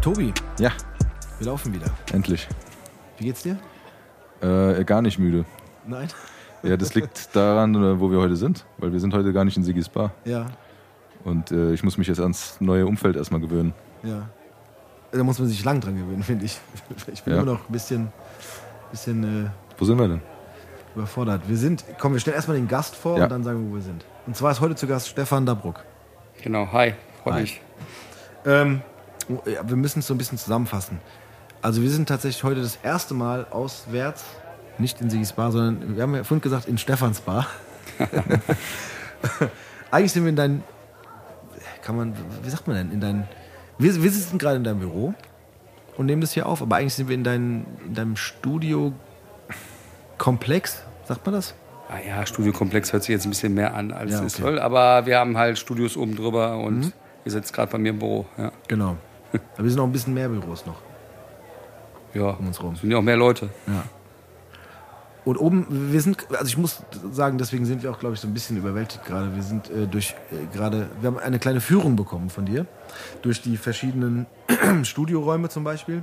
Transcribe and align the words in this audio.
Tobi, 0.00 0.32
Ja, 0.58 0.72
wir 1.38 1.46
laufen 1.46 1.72
wieder. 1.74 1.86
endlich. 2.12 2.48
Wie 3.18 3.24
geht's 3.24 3.42
dir? 3.42 3.58
Äh, 4.40 4.84
gar 4.84 5.02
nicht 5.02 5.18
müde. 5.18 5.44
Nein? 5.86 6.08
Ja, 6.62 6.76
das 6.76 6.94
liegt 6.94 7.34
daran, 7.36 7.74
äh, 7.74 8.00
wo 8.00 8.10
wir 8.10 8.18
heute 8.18 8.36
sind, 8.36 8.64
weil 8.78 8.92
wir 8.92 9.00
sind 9.00 9.12
heute 9.12 9.32
gar 9.32 9.44
nicht 9.44 9.56
in 9.56 9.62
Sigis 9.62 9.88
Bar. 9.88 10.12
Ja, 10.24 10.46
Und 11.24 11.50
äh, 11.52 11.72
ich 11.72 11.82
muss 11.82 11.98
mich 11.98 12.08
jetzt 12.08 12.20
ans 12.20 12.56
neue 12.60 12.86
Umfeld 12.86 13.16
erstmal 13.16 13.40
gewöhnen. 13.40 13.72
ja. 14.02 14.28
Da 15.12 15.24
muss 15.24 15.40
man 15.40 15.48
sich 15.48 15.64
lang 15.64 15.80
dran 15.80 15.96
gewöhnen, 15.96 16.22
finde 16.22 16.44
ich. 16.44 16.56
Ich 17.12 17.24
bin 17.24 17.34
Ja. 17.34 17.42
immer 17.42 17.54
noch 17.54 17.68
ein 17.68 17.72
bisschen, 17.72 18.12
bisschen 18.92 19.46
äh, 19.46 19.50
Wo 19.76 19.84
sind 19.84 19.98
wir 19.98 20.06
denn? 20.06 20.20
überfordert. 20.94 21.42
Wir 21.48 21.56
sind, 21.56 21.84
komm, 21.98 22.12
wir 22.12 22.20
stellen 22.20 22.36
erstmal 22.36 22.56
den 22.56 22.68
Gast 22.68 22.94
vor 22.94 23.18
Ja. 23.18 23.24
und 23.24 23.30
dann 23.30 23.42
sagen 23.42 23.60
wir, 23.64 23.70
wo 23.72 23.74
wir 23.74 23.82
sind. 23.82 24.04
Und 24.28 24.36
zwar 24.36 24.52
ist 24.52 24.60
heute 24.60 24.76
zu 24.76 24.86
Gast 24.86 25.08
Stefan 25.08 25.44
Dabruck. 25.46 25.84
Genau, 26.44 26.70
hi, 26.72 26.94
freut 27.24 27.40
mich. 27.40 27.60
Ähm, 28.46 28.82
wir 29.44 29.76
müssen 29.76 30.00
es 30.00 30.06
so 30.06 30.14
ein 30.14 30.18
bisschen 30.18 30.38
zusammenfassen. 30.38 30.98
Also 31.62 31.82
wir 31.82 31.90
sind 31.90 32.08
tatsächlich 32.08 32.42
heute 32.42 32.62
das 32.62 32.78
erste 32.82 33.14
Mal 33.14 33.46
auswärts, 33.50 34.24
nicht 34.78 35.00
in 35.00 35.10
Sigis 35.10 35.32
Bar, 35.32 35.52
sondern 35.52 35.96
wir 35.96 36.02
haben 36.02 36.14
ja 36.14 36.24
vorhin 36.24 36.40
gesagt 36.40 36.66
in 36.66 36.78
Stefans 36.78 37.20
Bar. 37.20 37.46
Eigentlich 39.90 40.12
sind 40.12 40.22
wir 40.24 40.30
in 40.30 40.36
dein, 40.36 40.62
kann 41.82 41.96
man, 41.96 42.14
wie 42.42 42.50
sagt 42.50 42.66
man 42.66 42.76
denn, 42.76 42.92
in 42.92 43.00
dein, 43.00 43.28
wir, 43.78 44.02
wir 44.02 44.10
sitzen 44.10 44.38
gerade 44.38 44.56
in 44.56 44.64
deinem 44.64 44.80
Büro 44.80 45.14
und 45.96 46.06
nehmen 46.06 46.20
das 46.22 46.32
hier 46.32 46.46
auf, 46.46 46.62
aber 46.62 46.76
eigentlich 46.76 46.94
sind 46.94 47.08
wir 47.08 47.14
in, 47.14 47.24
dein, 47.24 47.66
in 47.84 47.94
deinem 47.94 48.16
Studio-Komplex, 48.16 50.82
sagt 51.06 51.26
man 51.26 51.34
das? 51.34 51.54
Ah 51.88 51.98
ja, 52.06 52.24
Studiokomplex 52.24 52.92
hört 52.92 53.02
sich 53.02 53.12
jetzt 53.12 53.26
ein 53.26 53.30
bisschen 53.30 53.52
mehr 53.52 53.74
an, 53.74 53.90
als 53.90 54.12
Ja, 54.12 54.22
es 54.24 54.34
okay. 54.34 54.42
soll. 54.42 54.60
Aber 54.60 55.06
wir 55.06 55.18
haben 55.18 55.36
halt 55.36 55.58
Studios 55.58 55.96
oben 55.96 56.14
drüber 56.14 56.58
und 56.58 56.92
ihr 57.24 57.32
sitzt 57.32 57.52
gerade 57.52 57.72
bei 57.72 57.78
mir 57.78 57.88
im 57.90 57.98
Büro. 57.98 58.26
Ja, 58.38 58.52
Genau. 58.68 58.96
Aber 59.32 59.64
wir 59.64 59.70
sind 59.70 59.78
noch 59.78 59.86
ein 59.86 59.92
bisschen 59.92 60.14
mehr 60.14 60.28
Büros 60.28 60.66
noch. 60.66 60.80
ja. 62.14 62.30
Um 62.30 62.46
uns 62.48 62.62
rum. 62.62 62.76
sind 62.76 62.90
ja 62.90 62.98
auch 62.98 63.02
mehr 63.02 63.16
Leute. 63.16 63.50
Ja. 63.66 63.84
Und 65.24 65.36
oben, 65.36 65.92
wir 65.92 66.00
sind, 66.00 66.26
also 66.30 66.46
ich 66.46 66.56
muss 66.56 66.82
sagen, 67.12 67.36
deswegen 67.36 67.66
sind 67.66 67.82
wir 67.82 67.90
auch, 67.90 67.98
glaube 67.98 68.14
ich, 68.14 68.20
so 68.20 68.26
ein 68.26 68.32
bisschen 68.32 68.56
überwältigt 68.56 69.04
gerade. 69.04 69.34
Wir 69.34 69.42
sind 69.42 69.70
äh, 69.70 69.86
durch 69.86 70.14
äh, 70.32 70.46
gerade, 70.56 70.88
wir 71.00 71.08
haben 71.08 71.18
eine 71.18 71.38
kleine 71.38 71.60
Führung 71.60 71.94
bekommen 71.94 72.30
von 72.30 72.46
dir, 72.46 72.66
durch 73.22 73.42
die 73.42 73.56
verschiedenen 73.56 74.26
Studioräume 74.82 75.48
zum 75.50 75.62
Beispiel. 75.62 76.02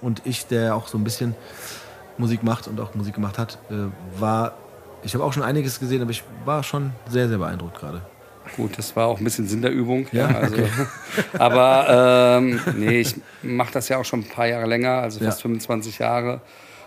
Und 0.00 0.22
ich, 0.24 0.46
der 0.48 0.74
auch 0.74 0.88
so 0.88 0.98
ein 0.98 1.04
bisschen 1.04 1.36
Musik 2.18 2.42
macht 2.42 2.66
und 2.66 2.80
auch 2.80 2.94
Musik 2.94 3.14
gemacht 3.14 3.38
hat, 3.38 3.58
äh, 3.70 3.74
war, 4.20 4.54
ich 5.04 5.14
habe 5.14 5.22
auch 5.22 5.32
schon 5.32 5.44
einiges 5.44 5.78
gesehen, 5.78 6.02
aber 6.02 6.10
ich 6.10 6.24
war 6.44 6.64
schon 6.64 6.90
sehr, 7.08 7.28
sehr 7.28 7.38
beeindruckt 7.38 7.78
gerade. 7.78 8.02
Gut, 8.56 8.76
das 8.76 8.94
war 8.96 9.06
auch 9.06 9.18
ein 9.18 9.24
bisschen 9.24 9.46
Sinn 9.46 9.62
der 9.62 9.72
Übung. 9.72 10.06
Ja, 10.12 10.26
also, 10.26 10.54
okay. 10.54 10.68
aber 11.38 12.38
ähm, 12.40 12.60
nee, 12.76 13.00
ich 13.00 13.14
mache 13.42 13.72
das 13.72 13.88
ja 13.88 13.98
auch 13.98 14.04
schon 14.04 14.20
ein 14.20 14.28
paar 14.28 14.46
Jahre 14.46 14.66
länger, 14.66 14.94
also 14.94 15.24
fast 15.24 15.38
Ja. 15.38 15.42
25 15.42 15.98
Jahre. 15.98 16.40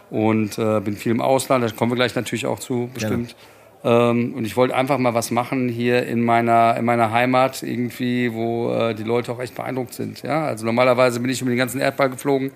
Und 0.10 0.58
äh, 0.60 0.80
bin 0.82 0.96
viel 0.96 1.12
im 1.12 1.22
Ausland, 1.22 1.64
da 1.64 1.70
kommen 1.70 1.92
wir 1.92 1.96
gleich 1.96 2.14
natürlich 2.16 2.46
auch 2.46 2.60
zu, 2.60 2.90
bestimmt. 2.94 3.36
Ähm, 3.84 4.34
und 4.36 4.46
ich 4.46 4.58
wollte 4.58 4.76
einfach 4.76 4.98
mal 4.98 5.14
was 5.14 5.32
machen 5.32 5.70
hier 5.70 6.06
in 6.06 6.24
meiner, 6.24 6.76
in 6.78 6.86
meiner 6.86 7.12
Heimat, 7.12 7.62
irgendwie, 7.64 8.34
wo 8.34 8.74
äh, 8.74 8.96
die 8.96 9.04
Leute 9.04 9.32
auch 9.32 9.40
echt 9.40 9.56
beeindruckt 9.56 9.94
sind. 9.94 10.24
Ja? 10.24 10.46
Also 10.46 10.66
normalerweise 10.66 11.20
bin 11.20 11.30
ich 11.30 11.42
über 11.42 11.52
den 11.52 11.58
ganzen 11.58 11.80
Erdball 11.80 12.10
geflogen. 12.10 12.52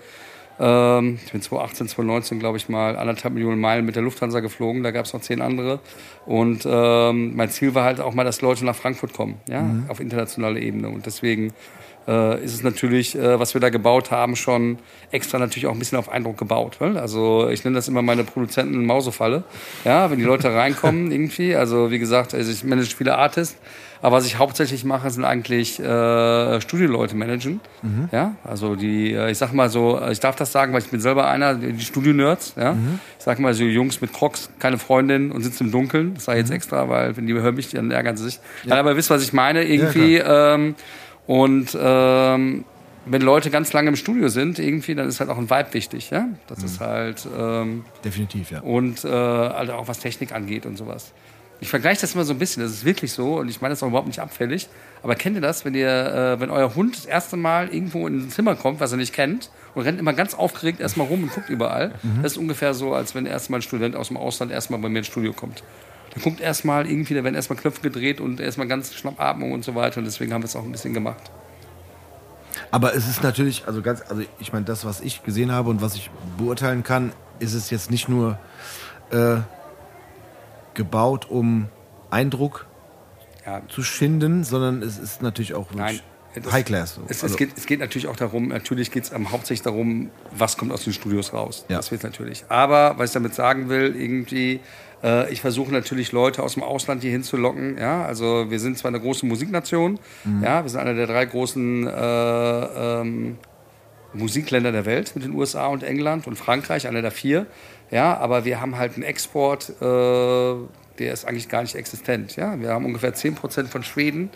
Ähm, 0.60 1.20
ich 1.26 1.32
bin 1.32 1.42
2018, 1.42 1.88
2019, 1.88 2.40
glaube 2.40 2.58
ich 2.58 2.70
mal, 2.70 2.98
anderthalb 2.98 3.34
Millionen 3.34 3.60
Meilen 3.60 3.86
mit 3.86 3.96
der 3.96 4.04
Lufthansa 4.04 4.40
geflogen. 4.40 4.84
Da 4.84 4.92
gab 4.92 5.06
es 5.06 5.14
noch 5.14 5.22
zehn 5.22 5.42
andere. 5.42 5.80
Und 6.26 6.68
ähm, 6.70 7.36
mein 7.36 7.50
Ziel 7.50 7.76
war 7.76 7.86
halt 7.86 8.02
auch 8.02 8.14
mal, 8.14 8.24
dass 8.24 8.42
Leute 8.42 8.66
nach 8.66 8.76
Frankfurt 8.76 9.14
kommen, 9.14 9.36
ja, 9.48 9.66
auf 9.88 10.00
internationaler 10.00 10.60
Ebene. 10.60 10.90
Und 10.90 11.06
deswegen 11.06 11.54
äh, 12.08 12.44
ist 12.44 12.54
es 12.54 12.64
natürlich, 12.64 13.16
äh, 13.16 13.40
was 13.40 13.54
wir 13.54 13.62
da 13.62 13.70
gebaut 13.70 14.12
haben, 14.12 14.36
schon 14.36 14.80
extra 15.12 15.38
natürlich 15.38 15.68
auch 15.68 15.74
ein 15.74 15.80
bisschen 15.80 15.98
auf 15.98 16.10
Eindruck 16.10 16.38
gebaut. 16.38 16.78
Weil? 16.80 16.98
Also 16.98 17.50
ich 17.50 17.64
nenne 17.64 17.76
das 17.76 17.88
immer 17.88 18.02
meine 18.02 18.24
Produzenten 18.24 18.86
Mausefalle. 18.86 19.44
Ja, 19.86 20.10
wenn 20.10 20.18
die 20.18 20.26
Leute 20.26 20.54
reinkommen 20.54 21.12
irgendwie. 21.12 21.56
Also 21.56 21.92
wie 21.92 22.00
gesagt, 22.00 22.34
also 22.34 22.52
ich 22.52 22.64
manage 22.64 22.96
viele 22.96 23.18
Artists. 23.18 23.58
Aber 24.02 24.18
was 24.18 24.26
ich 24.26 24.38
hauptsächlich 24.38 24.86
mache, 24.86 25.10
sind 25.10 25.26
eigentlich 25.26 25.80
äh, 25.80 26.62
Studioleute 26.62 27.16
managen. 27.16 27.60
Ja, 28.12 28.36
also 28.44 28.76
die, 28.76 29.14
äh, 29.14 29.32
ich 29.32 29.38
sag 29.38 29.54
mal 29.54 29.70
so, 29.70 30.02
ich 30.10 30.20
darf 30.20 30.36
das 30.36 30.52
sagen, 30.52 30.74
weil 30.74 30.82
ich 30.82 30.90
bin 30.90 31.02
selber 31.02 31.28
einer, 31.28 31.56
die 31.56 31.80
Studio-Nerds. 31.80 32.54
Ja, 32.58 32.76
ich 33.18 33.26
sag 33.26 33.40
mal 33.40 33.54
so 33.54 33.64
Jungs 33.64 34.00
mit 34.02 34.14
Crocs, 34.14 34.50
keine 34.60 34.78
Freundin 34.78 35.32
und 35.32 35.42
sitzen 35.42 35.66
im 35.66 35.72
Dunkeln. 35.72 36.14
Das 36.16 36.26
sage 36.26 36.40
ich 36.40 36.46
jetzt 36.46 36.54
extra, 36.54 36.88
weil 36.88 37.18
wenn 37.18 37.28
die 37.28 37.34
hören 37.34 37.56
mich, 37.56 37.70
dann 37.70 37.92
ärgern 37.92 38.16
sie 38.16 38.26
sich. 38.26 38.40
Ja. 38.66 38.80
Aber 38.80 38.92
ihr 38.92 38.98
wisst, 38.98 39.10
was 39.10 39.22
ich 39.22 39.34
meine 39.34 39.64
irgendwie. 39.64 40.18
ähm, 40.18 40.76
und 41.28 41.78
ähm, 41.80 42.66
wenn 43.06 43.22
Leute 43.22 43.50
ganz 43.50 43.74
lange 43.74 43.90
im 43.90 43.96
Studio 43.96 44.30
sind, 44.30 44.60
irgendwie, 44.60 44.96
dann 44.96 45.08
ist 45.08 45.20
halt 45.20 45.30
auch 45.30 45.38
ein 45.38 45.50
Vibe 45.50 45.74
wichtig. 45.74 46.10
Ja, 46.10 46.28
das 46.48 46.64
ist 46.64 46.80
halt 46.80 47.28
ähm, 47.38 47.86
Definitiv, 48.04 48.52
ja. 48.52 48.62
und 48.62 49.04
äh, 49.04 49.08
also 49.10 49.74
auch 49.74 49.88
was 49.88 50.00
Technik 50.00 50.32
angeht 50.32 50.66
und 50.66 50.78
sowas. 50.78 51.12
Ich 51.62 51.70
vergleiche 51.70 52.02
das 52.02 52.16
immer 52.16 52.24
so 52.24 52.34
ein 52.34 52.40
bisschen, 52.40 52.64
das 52.64 52.72
ist 52.72 52.86
wirklich 52.86 53.12
so 53.12 53.40
und 53.40 53.50
ich 53.50 53.60
meine 53.60 53.74
das 53.74 53.84
auch 53.84 53.88
überhaupt 53.88 54.08
nicht 54.08 54.20
abfällig. 54.20 54.70
Aber 55.04 55.16
kennt 55.16 55.36
ihr 55.36 55.42
das, 55.42 55.66
wenn 55.66 55.74
ihr, 55.74 55.90
äh, 55.90 56.40
wenn 56.40 56.50
euer 56.50 56.74
Hund 56.76 56.96
das 56.96 57.06
erste 57.06 57.36
Mal 57.38 57.74
irgendwo 57.74 58.08
in 58.08 58.28
ein 58.28 58.30
Zimmer 58.30 58.56
kommt, 58.56 58.80
was 58.80 58.92
er 58.92 58.98
nicht 58.98 59.14
kennt 59.14 59.50
und 59.76 59.84
rennt 59.84 60.00
immer 60.00 60.14
ganz 60.14 60.34
aufgeregt 60.34 60.80
erstmal 60.80 61.08
rum 61.08 61.24
und 61.24 61.34
guckt 61.34 61.50
überall? 61.50 61.94
Das 62.22 62.34
ist 62.34 62.38
ungefähr 62.38 62.74
so, 62.74 62.94
als 62.94 63.14
wenn 63.14 63.26
erstmal 63.26 63.60
ein 63.60 63.64
Student 63.64 63.96
aus 63.96 64.08
dem 64.08 64.18
Ausland 64.18 64.52
erstmal 64.52 64.80
bei 64.80 64.90
mir 64.90 65.00
ins 65.00 65.08
Studio 65.08 65.34
kommt. 65.34 65.64
Der 66.16 66.22
guckt 66.24 66.40
erstmal 66.40 66.88
irgendwie, 66.88 67.14
da 67.14 67.24
werden 67.24 67.36
erstmal 67.36 67.60
Knöpfe 67.60 67.82
gedreht 67.82 68.20
und 68.22 68.40
erstmal 68.40 68.68
ganz 68.68 68.94
Schnappatmung 68.94 69.52
und 69.52 69.64
so 69.64 69.76
weiter 69.76 70.00
und 70.00 70.06
deswegen 70.06 70.34
haben 70.34 70.42
wir 70.42 70.48
es 70.48 70.56
auch 70.56 70.64
ein 70.64 70.72
bisschen 70.72 70.94
gemacht. 70.94 71.30
Aber 72.72 72.96
es 72.96 73.08
ist 73.08 73.24
natürlich, 73.24 73.68
also 73.68 73.82
ganz, 73.82 74.02
also 74.08 74.24
ich 74.40 74.54
meine, 74.54 74.66
das, 74.66 74.86
was 74.86 75.02
ich 75.02 75.24
gesehen 75.24 75.52
habe 75.52 75.70
und 75.70 75.82
was 75.82 75.96
ich 75.96 76.10
beurteilen 76.38 76.84
kann, 76.84 77.12
ist 77.40 77.54
es 77.54 77.70
jetzt 77.70 77.90
nicht 77.90 78.10
nur 78.10 78.38
äh, 79.12 79.38
gebaut, 80.84 81.30
um 81.30 81.68
Eindruck 82.10 82.66
Ja, 83.46 83.62
zu 83.68 83.84
schinden, 83.84 84.44
sondern 84.44 84.82
es 84.82 84.98
ist 84.98 85.22
natürlich 85.22 85.54
auch 85.54 85.72
Nein. 85.74 86.00
High 86.52 86.64
Class. 86.66 86.96
So. 86.96 87.02
Es, 87.08 87.22
Also- 87.24 87.34
es, 87.34 87.38
geht, 87.38 87.58
es 87.58 87.66
geht 87.66 87.80
natürlich 87.80 88.08
auch 88.08 88.16
darum, 88.16 88.48
natürlich 88.48 88.92
geht 88.92 89.04
es 89.04 89.12
hauptsächlich 89.12 89.62
darum, 89.64 90.10
was 90.32 90.58
kommt 90.58 90.72
aus 90.72 90.84
den 90.84 90.94
Studios 90.94 91.34
raus. 91.34 91.66
Ja. 91.70 91.78
Das 91.78 91.92
wird 91.92 92.04
natürlich. 92.04 92.46
Aber 92.50 92.96
was 92.98 93.10
ich 93.10 93.14
damit 93.14 93.34
sagen 93.36 93.68
will, 93.70 93.96
irgendwie, 93.96 94.60
äh, 95.04 95.32
ich 95.34 95.42
versuche 95.42 95.72
natürlich 95.74 96.12
Leute 96.12 96.42
aus 96.44 96.54
dem 96.54 96.64
Ausland 96.64 97.02
hier 97.02 97.12
hinzulocken. 97.12 97.78
Ja? 97.78 98.06
Also 98.06 98.50
wir 98.50 98.60
sind 98.60 98.78
zwar 98.78 98.90
eine 98.90 99.00
große 99.02 99.26
Musiknation, 99.26 100.00
Mhm. 100.24 100.44
ja, 100.44 100.64
wir 100.64 100.70
sind 100.70 100.80
einer 100.80 100.94
der 100.94 101.08
drei 101.08 101.26
großen 101.26 101.88
äh, 101.88 101.92
ähm, 103.02 103.38
Musikländer 104.14 104.72
der 104.72 104.86
Welt 104.86 105.12
mit 105.16 105.24
den 105.24 105.34
USA 105.34 105.68
und 105.68 105.84
England 105.84 106.26
und 106.28 106.36
Frankreich, 106.36 106.88
einer 106.88 107.02
der 107.02 107.12
vier. 107.12 107.46
Ja, 107.92 108.18
aber 108.18 108.46
wir 108.46 108.62
haben 108.62 108.78
halt 108.78 108.96
einen 108.96 109.04
Export, 109.04 109.70
äh, 109.70 110.56
der 111.00 111.14
ist 111.14 111.26
eigentlich 111.26 111.50
gar 111.50 111.62
nicht 111.62 111.76
existent. 111.76 112.36
Ja? 112.36 112.60
Wir 112.60 112.70
haben 112.70 112.86
ungefähr 112.86 113.14
10% 113.14 113.68
von 113.68 113.84
Schweden, 113.84 114.30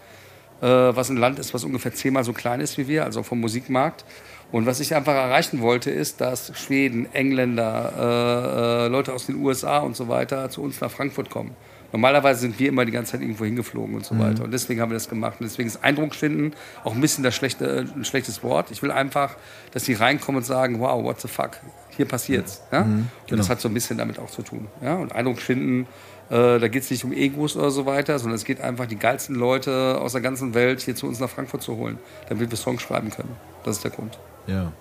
äh, 0.61 0.65
was 0.65 1.09
ein 1.09 1.17
Land 1.17 1.39
ist, 1.39 1.53
was 1.53 1.63
ungefähr 1.63 1.93
zehnmal 1.93 2.23
so 2.23 2.33
klein 2.33 2.61
ist 2.61 2.77
wie 2.77 2.87
wir, 2.87 3.03
also 3.03 3.21
vom 3.21 3.39
Musikmarkt. 3.39 4.05
Und 4.51 4.65
was 4.65 4.79
ich 4.79 4.95
einfach 4.95 5.13
erreichen 5.13 5.61
wollte, 5.61 5.89
ist, 5.89 6.21
dass 6.21 6.51
Schweden, 6.57 7.11
Engländer, 7.13 7.93
äh, 7.97 8.85
äh, 8.85 8.87
Leute 8.87 9.13
aus 9.13 9.25
den 9.25 9.35
USA 9.37 9.79
und 9.79 9.95
so 9.95 10.07
weiter 10.07 10.49
zu 10.49 10.61
uns 10.61 10.79
nach 10.79 10.91
Frankfurt 10.91 11.29
kommen. 11.29 11.55
Normalerweise 11.91 12.41
sind 12.41 12.59
wir 12.59 12.69
immer 12.69 12.85
die 12.85 12.91
ganze 12.91 13.11
Zeit 13.11 13.21
irgendwo 13.21 13.45
hingeflogen 13.45 13.93
und 13.93 14.03
so 14.03 14.17
weiter. 14.17 14.43
Und 14.43 14.51
deswegen 14.51 14.81
haben 14.81 14.89
wir 14.89 14.95
das 14.95 15.09
gemacht. 15.09 15.35
Und 15.39 15.45
deswegen 15.45 15.67
ist 15.67 15.83
Eindruck 15.83 16.15
schinden 16.15 16.53
auch 16.83 16.95
ein 16.95 17.01
bisschen 17.01 17.23
das 17.23 17.35
schlechte, 17.35 17.85
ein 17.95 18.03
schlechtes 18.03 18.41
Wort. 18.41 18.71
Ich 18.71 18.81
will 18.81 18.89
einfach, 18.89 19.35
dass 19.73 19.83
die 19.83 19.93
reinkommen 19.93 20.39
und 20.39 20.43
sagen, 20.43 20.79
wow, 20.79 21.03
what 21.03 21.21
the 21.21 21.27
fuck, 21.27 21.59
hier 21.95 22.07
passiert's. 22.07 22.61
Ja? 22.71 22.81
Und 22.81 23.09
das 23.29 23.49
hat 23.49 23.61
so 23.61 23.67
ein 23.67 23.73
bisschen 23.73 23.97
damit 23.97 24.19
auch 24.19 24.29
zu 24.29 24.41
tun. 24.41 24.67
Ja? 24.81 24.95
Und 24.95 25.13
Eindruck 25.13 25.39
schinden, 25.39 25.87
äh, 26.29 26.59
da 26.59 26.67
geht 26.67 26.83
es 26.83 26.91
nicht 26.91 27.03
um 27.03 27.11
Egos 27.11 27.55
oder 27.55 27.71
so 27.71 27.85
weiter, 27.85 28.17
sondern 28.19 28.35
es 28.35 28.45
geht 28.45 28.61
einfach, 28.61 28.85
die 28.85 28.95
geilsten 28.95 29.35
Leute 29.35 29.99
aus 29.99 30.13
der 30.13 30.21
ganzen 30.21 30.53
Welt 30.53 30.81
hier 30.81 30.95
zu 30.95 31.07
uns 31.07 31.19
nach 31.19 31.29
Frankfurt 31.29 31.61
zu 31.61 31.75
holen, 31.75 31.97
damit 32.29 32.49
wir 32.49 32.57
Songs 32.57 32.81
schreiben 32.81 33.09
können. 33.09 33.35
Das 33.63 33.77
ist 33.77 33.83
der 33.83 33.91
Grund. 33.91 34.17
Ja. 34.47 34.71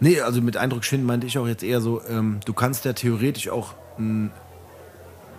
Nee, 0.00 0.20
also 0.20 0.40
mit 0.40 0.56
Eindruck 0.56 0.84
schinden 0.84 1.06
meinte 1.06 1.26
ich 1.26 1.38
auch 1.38 1.46
jetzt 1.46 1.62
eher 1.62 1.80
so, 1.80 2.02
ähm, 2.08 2.40
du 2.44 2.54
kannst 2.54 2.84
ja 2.84 2.92
theoretisch 2.92 3.48
auch, 3.48 3.74
ein, 3.98 4.30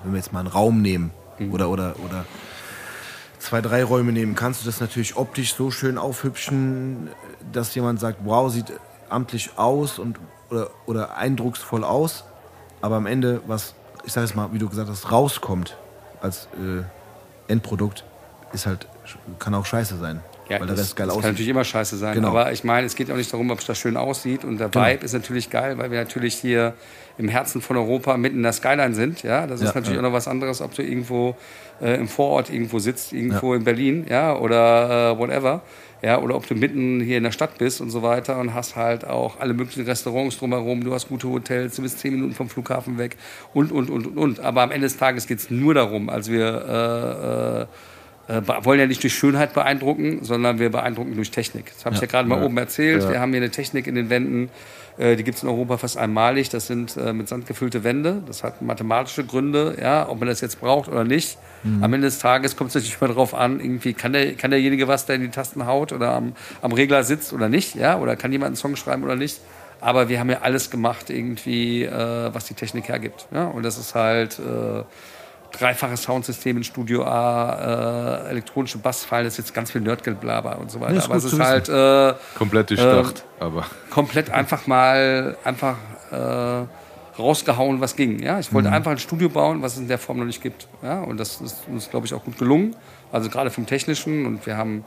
wenn 0.03 0.13
wir 0.13 0.18
jetzt 0.18 0.31
mal 0.31 0.39
einen 0.39 0.47
Raum 0.47 0.81
nehmen, 0.81 1.12
oder, 1.51 1.69
oder, 1.69 1.95
oder 2.03 2.25
zwei, 3.39 3.62
drei 3.62 3.83
Räume 3.83 4.12
nehmen, 4.12 4.35
kannst 4.35 4.62
du 4.62 4.65
das 4.65 4.80
natürlich 4.80 5.15
optisch 5.15 5.53
so 5.53 5.71
schön 5.71 5.97
aufhübschen, 5.97 7.09
dass 7.51 7.73
jemand 7.75 8.00
sagt, 8.00 8.19
wow, 8.23 8.51
sieht 8.51 8.73
amtlich 9.09 9.51
aus 9.57 10.00
und, 10.00 10.18
oder, 10.49 10.69
oder 10.85 11.17
eindrucksvoll 11.17 11.83
aus, 11.83 12.23
aber 12.81 12.95
am 12.95 13.05
Ende, 13.05 13.41
was, 13.47 13.73
ich 14.05 14.13
sag 14.13 14.21
jetzt 14.21 14.35
mal, 14.35 14.49
wie 14.53 14.59
du 14.59 14.69
gesagt 14.69 14.89
hast, 14.89 15.11
rauskommt 15.11 15.77
als 16.21 16.47
äh, 16.53 17.51
Endprodukt, 17.51 18.03
ist 18.53 18.65
halt, 18.65 18.88
kann 19.39 19.53
auch 19.55 19.65
scheiße 19.65 19.97
sein. 19.97 20.21
Ja, 20.49 20.61
weil 20.61 20.67
der 20.67 20.75
das, 20.77 20.85
Rest 20.85 20.95
geil 20.95 21.07
das 21.07 21.13
kann 21.15 21.19
aussieht. 21.19 21.31
natürlich 21.33 21.49
immer 21.49 21.63
scheiße 21.65 21.97
sein. 21.97 22.13
Genau. 22.15 22.29
Aber 22.29 22.53
ich 22.53 22.63
meine, 22.63 22.88
es 22.88 22.95
geht 22.95 23.11
auch 23.11 23.17
nicht 23.17 23.33
darum, 23.33 23.51
ob 23.51 23.59
es 23.59 23.65
da 23.65 23.75
schön 23.75 23.97
aussieht. 23.97 24.45
Und 24.45 24.59
der 24.59 24.69
Genau. 24.69 24.85
Vibe 24.85 25.03
ist 25.03 25.11
natürlich 25.11 25.49
geil, 25.49 25.77
weil 25.77 25.91
wir 25.91 25.99
natürlich 25.99 26.35
hier 26.35 26.73
im 27.17 27.27
Herzen 27.27 27.61
von 27.61 27.75
Europa 27.75 28.15
mitten 28.15 28.38
in 28.38 28.44
der 28.44 28.53
Skyline 28.53 28.95
sind. 28.95 29.23
Ja, 29.23 29.45
das 29.45 29.59
ist 29.59 29.67
Ja, 29.67 29.73
natürlich 29.75 29.95
ja. 29.95 29.99
auch 29.99 30.03
noch 30.09 30.13
was 30.13 30.29
anderes, 30.29 30.61
ob 30.61 30.73
du 30.73 30.83
irgendwo 30.83 31.35
äh, 31.81 31.95
im 31.95 32.07
Vorort 32.07 32.49
irgendwo 32.49 32.79
sitzt, 32.79 33.11
irgendwo 33.11 33.53
in 33.55 33.65
Berlin, 33.65 34.05
ja, 34.09 34.38
oder 34.38 35.11
äh, 35.11 35.17
whatever. 35.17 35.61
Ja, 36.03 36.19
oder 36.19 36.35
ob 36.35 36.47
du 36.47 36.53
mitten 36.53 36.99
hier 37.01 37.17
in 37.17 37.23
der 37.23 37.31
Stadt 37.31 37.57
bist 37.57 37.81
und 37.81 37.89
so 37.89 38.03
weiter 38.03 38.39
und 38.39 38.53
hast 38.53 38.75
halt 38.75 39.03
auch 39.05 39.39
alle 39.39 39.55
möglichen 39.55 39.83
Restaurants 39.85 40.38
drumherum, 40.38 40.83
du 40.83 40.94
hast 40.94 41.09
gute 41.09 41.27
Hotels, 41.27 41.75
du 41.75 41.81
bist 41.81 41.99
zehn 41.99 42.13
Minuten 42.13 42.35
vom 42.35 42.49
Flughafen 42.49 42.99
weg 42.99 43.17
und, 43.53 43.71
und, 43.71 43.89
und, 43.89 44.05
und, 44.05 44.17
und. 44.17 44.39
Aber 44.39 44.61
am 44.61 44.69
Ende 44.69 44.85
des 44.85 44.97
Tages 44.97 45.25
geht 45.25 45.39
es 45.39 45.49
nur 45.49 45.73
darum, 45.73 46.09
also 46.09 46.31
wir 46.31 47.67
äh, 48.29 48.38
äh, 48.38 48.41
be- 48.41 48.57
wollen 48.61 48.79
ja 48.79 48.85
nicht 48.85 49.01
durch 49.01 49.15
Schönheit 49.15 49.53
beeindrucken, 49.53 50.19
sondern 50.21 50.59
wir 50.59 50.69
beeindrucken 50.69 51.15
durch 51.15 51.31
Technik. 51.31 51.71
Das 51.73 51.85
habe 51.85 51.95
ich 51.95 52.01
ja, 52.01 52.07
gerade 52.07 52.29
mal 52.29 52.44
oben 52.44 52.57
erzählt. 52.57 53.09
Wir 53.09 53.19
haben 53.19 53.31
hier 53.31 53.41
eine 53.41 53.49
Technik 53.49 53.88
in 53.88 53.95
den 53.95 54.11
Wänden, 54.11 54.45
äh, 54.45 54.49
die 54.99 55.23
gibt 55.23 55.38
es 55.38 55.44
in 55.44 55.49
Europa 55.49 55.77
fast 55.77 55.97
einmalig. 55.97 56.49
Das 56.49 56.67
sind 56.67 56.97
äh, 56.97 57.13
mit 57.13 57.27
Sand 57.27 57.45
gefüllte 57.45 57.83
Wände. 57.83 58.23
Das 58.25 58.44
hat 58.44 58.61
mathematische 58.61 59.23
Gründe, 59.25 59.77
ja, 59.79 60.07
ob 60.09 60.19
man 60.19 60.27
das 60.27 60.41
jetzt 60.41 60.59
braucht 60.59 60.89
oder 60.89 61.03
nicht. 61.03 61.38
Am 61.81 61.94
Ende 61.94 62.07
des 62.07 62.19
Tages 62.19 62.55
kommt 62.55 62.69
es 62.69 62.75
natürlich 62.75 62.97
immer 63.01 63.09
darauf 63.09 63.33
an, 63.33 63.59
irgendwie 63.59 63.94
kann, 63.94 64.13
der, 64.13 64.35
kann 64.35 64.51
derjenige 64.51 64.88
was, 64.88 65.05
der 65.05 65.15
in 65.15 65.21
die 65.21 65.29
Tasten 65.29 65.65
haut 65.65 65.91
oder 65.91 66.11
am, 66.11 66.33
am 66.61 66.71
Regler 66.71 67.03
sitzt 67.03 67.33
oder 67.33 67.49
nicht, 67.49 67.75
ja, 67.75 67.97
oder 67.99 68.15
kann 68.15 68.31
jemand 68.31 68.47
einen 68.47 68.55
Song 68.55 68.75
schreiben 68.75 69.03
oder 69.03 69.15
nicht. 69.15 69.41
Aber 69.81 70.09
wir 70.09 70.19
haben 70.19 70.29
ja 70.29 70.39
alles 70.41 70.69
gemacht, 70.69 71.09
irgendwie, 71.09 71.83
äh, 71.83 72.33
was 72.33 72.45
die 72.45 72.53
Technik 72.53 72.89
hergibt. 72.89 73.27
Ja? 73.31 73.45
Und 73.45 73.63
das 73.63 73.77
ist 73.77 73.95
halt 73.95 74.39
äh, 74.39 74.83
dreifaches 75.51 76.03
Soundsystem 76.03 76.57
in 76.57 76.63
Studio 76.63 77.03
A, 77.03 78.23
äh, 78.25 78.29
elektronische 78.29 78.77
Bassfallen, 78.77 79.25
das 79.25 79.33
ist 79.33 79.45
jetzt 79.47 79.53
ganz 79.53 79.71
viel 79.71 79.81
Nerdgelblaber 79.81 80.57
und 80.59 80.71
so 80.71 80.79
weiter. 80.79 80.94
Nee, 80.94 80.99
ist 80.99 81.05
Aber 81.05 81.15
es 81.15 81.25
ist 81.25 81.39
halt 81.39 81.69
äh, 81.69 82.13
Komplett 82.38 82.69
durchdacht, 82.69 83.23
aber 83.39 83.65
komplett 83.89 84.29
einfach 84.29 84.67
mal 84.67 85.38
einfach 85.44 85.77
äh, 86.11 86.65
rausgehauen, 87.17 87.81
was 87.81 87.95
ging. 87.95 88.19
Ja, 88.21 88.39
ich 88.39 88.53
wollte 88.53 88.71
einfach 88.71 88.91
ein 88.91 88.99
Studio 88.99 89.29
bauen, 89.29 89.61
was 89.61 89.73
es 89.73 89.79
in 89.79 89.88
der 89.88 89.97
Form 89.97 90.19
noch 90.19 90.25
nicht 90.25 90.41
gibt. 90.41 90.67
Ja, 90.83 91.01
und 91.01 91.17
das 91.17 91.41
ist 91.41 91.63
uns, 91.67 91.89
glaube 91.89 92.05
ich, 92.05 92.13
auch 92.13 92.23
gut 92.23 92.38
gelungen. 92.38 92.75
Also 93.11 93.29
gerade 93.29 93.49
vom 93.49 93.65
Technischen 93.65 94.25
und 94.25 94.45
wir 94.45 94.57
haben 94.57 94.83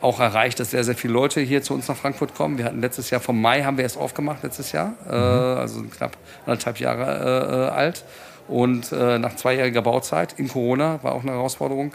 auch 0.00 0.18
erreicht, 0.18 0.58
dass 0.58 0.72
sehr, 0.72 0.84
sehr 0.84 0.96
viele 0.96 1.12
Leute 1.12 1.40
hier 1.40 1.62
zu 1.62 1.74
uns 1.74 1.86
nach 1.88 1.96
Frankfurt 1.96 2.34
kommen. 2.34 2.58
Wir 2.58 2.64
hatten 2.64 2.80
letztes 2.80 3.10
Jahr, 3.10 3.20
vom 3.20 3.40
Mai 3.40 3.62
haben 3.62 3.76
wir 3.76 3.84
erst 3.84 3.96
aufgemacht, 3.96 4.42
letztes 4.42 4.72
Jahr, 4.72 4.94
äh, 5.08 5.12
also 5.12 5.82
knapp 5.82 6.16
anderthalb 6.44 6.80
Jahre 6.80 7.04
äh, 7.04 7.54
äh, 7.54 7.68
alt. 7.68 8.04
Und 8.52 8.92
äh, 8.92 9.18
nach 9.18 9.34
zweijähriger 9.34 9.80
Bauzeit 9.80 10.34
in 10.38 10.46
Corona 10.46 10.98
war 11.02 11.14
auch 11.14 11.22
eine 11.22 11.32
Herausforderung 11.32 11.94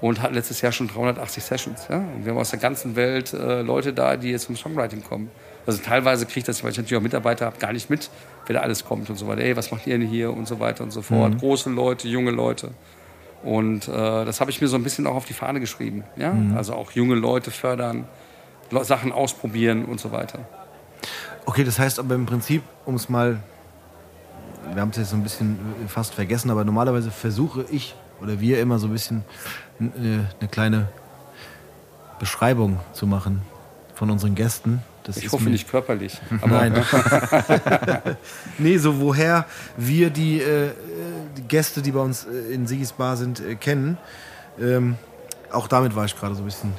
und 0.00 0.20
hatten 0.20 0.34
letztes 0.34 0.60
Jahr 0.60 0.72
schon 0.72 0.88
380 0.88 1.44
Sessions. 1.44 1.86
Ja? 1.88 1.98
Und 1.98 2.24
wir 2.24 2.32
haben 2.32 2.40
aus 2.40 2.50
der 2.50 2.58
ganzen 2.58 2.96
Welt 2.96 3.32
äh, 3.32 3.62
Leute 3.62 3.92
da, 3.92 4.16
die 4.16 4.30
jetzt 4.30 4.46
zum 4.46 4.56
Songwriting 4.56 5.04
kommen. 5.04 5.30
Also 5.64 5.80
teilweise 5.80 6.26
kriege 6.26 6.40
ich 6.40 6.44
das, 6.44 6.64
weil 6.64 6.72
ich 6.72 6.76
natürlich 6.76 6.98
auch 6.98 7.02
Mitarbeiter 7.02 7.46
habe, 7.46 7.56
gar 7.58 7.72
nicht 7.72 7.88
mit, 7.88 8.10
wer 8.46 8.54
da 8.54 8.62
alles 8.62 8.84
kommt 8.84 9.10
und 9.10 9.16
so 9.16 9.28
weiter. 9.28 9.42
Ey, 9.42 9.56
was 9.56 9.70
macht 9.70 9.86
ihr 9.86 9.96
denn 9.96 10.08
hier 10.08 10.32
und 10.32 10.48
so 10.48 10.58
weiter 10.58 10.82
und 10.82 10.90
so 10.90 11.02
fort. 11.02 11.38
Große 11.38 11.70
Leute, 11.70 12.08
junge 12.08 12.32
Leute. 12.32 12.72
Und 13.44 13.86
äh, 13.86 13.92
das 13.92 14.40
habe 14.40 14.50
ich 14.50 14.60
mir 14.60 14.66
so 14.66 14.74
ein 14.74 14.82
bisschen 14.82 15.06
auch 15.06 15.14
auf 15.14 15.26
die 15.26 15.34
Fahne 15.34 15.60
geschrieben. 15.60 16.02
Ja? 16.16 16.34
Also 16.56 16.74
auch 16.74 16.90
junge 16.90 17.14
Leute 17.14 17.52
fördern, 17.52 18.08
Sachen 18.82 19.12
ausprobieren 19.12 19.84
und 19.84 20.00
so 20.00 20.10
weiter. 20.10 20.40
Okay, 21.46 21.62
das 21.62 21.78
heißt 21.78 22.00
aber 22.00 22.16
im 22.16 22.26
Prinzip, 22.26 22.64
um 22.86 22.96
es 22.96 23.08
mal, 23.08 23.38
wir 24.72 24.80
haben 24.80 24.90
es 24.90 24.96
jetzt 24.96 25.10
so 25.10 25.16
ein 25.16 25.22
bisschen 25.22 25.58
äh, 25.84 25.88
fast 25.88 26.14
vergessen, 26.14 26.50
aber 26.50 26.64
normalerweise 26.64 27.10
versuche 27.10 27.64
ich 27.70 27.94
oder 28.20 28.40
wir 28.40 28.60
immer 28.60 28.78
so 28.78 28.86
ein 28.86 28.92
bisschen 28.92 29.24
äh, 29.80 29.84
eine 30.40 30.48
kleine 30.50 30.88
Beschreibung 32.18 32.78
zu 32.92 33.06
machen 33.06 33.42
von 33.94 34.10
unseren 34.10 34.34
Gästen. 34.34 34.82
Das 35.04 35.16
Ich 35.16 35.32
hoffe 35.32 35.50
nicht 35.50 35.68
körperlich. 35.68 36.20
Nein. 36.46 36.74
nee, 38.58 38.78
so 38.78 39.00
woher 39.00 39.46
wir 39.76 40.10
die, 40.10 40.40
äh, 40.40 40.66
äh, 40.66 40.72
die 41.36 41.42
Gäste, 41.42 41.82
die 41.82 41.90
bei 41.90 42.00
uns 42.00 42.24
in 42.24 42.66
Sigis 42.66 42.92
Bar 42.92 43.16
sind, 43.16 43.40
äh, 43.40 43.56
kennen. 43.56 43.98
Ähm, 44.60 44.96
auch 45.50 45.66
damit 45.66 45.96
war 45.96 46.04
ich 46.04 46.16
gerade 46.16 46.34
so 46.34 46.42
ein 46.42 46.44
bisschen 46.44 46.72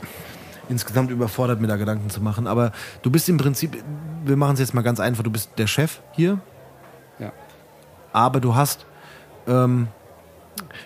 insgesamt 0.70 1.12
überfordert, 1.12 1.60
mir 1.60 1.68
da 1.68 1.76
Gedanken 1.76 2.10
zu 2.10 2.22
machen. 2.22 2.48
Aber 2.48 2.72
du 3.02 3.12
bist 3.12 3.28
im 3.28 3.38
Prinzip, 3.38 3.84
wir 4.24 4.38
machen 4.38 4.54
es 4.54 4.60
jetzt 4.60 4.74
mal 4.74 4.82
ganz 4.82 5.00
einfach, 5.00 5.24
du 5.24 5.32
bist 5.32 5.52
der 5.58 5.68
Chef 5.68 6.00
hier. 6.14 6.40
Aber 8.14 8.40
du 8.40 8.56
hast 8.56 8.86
ähm, 9.48 9.88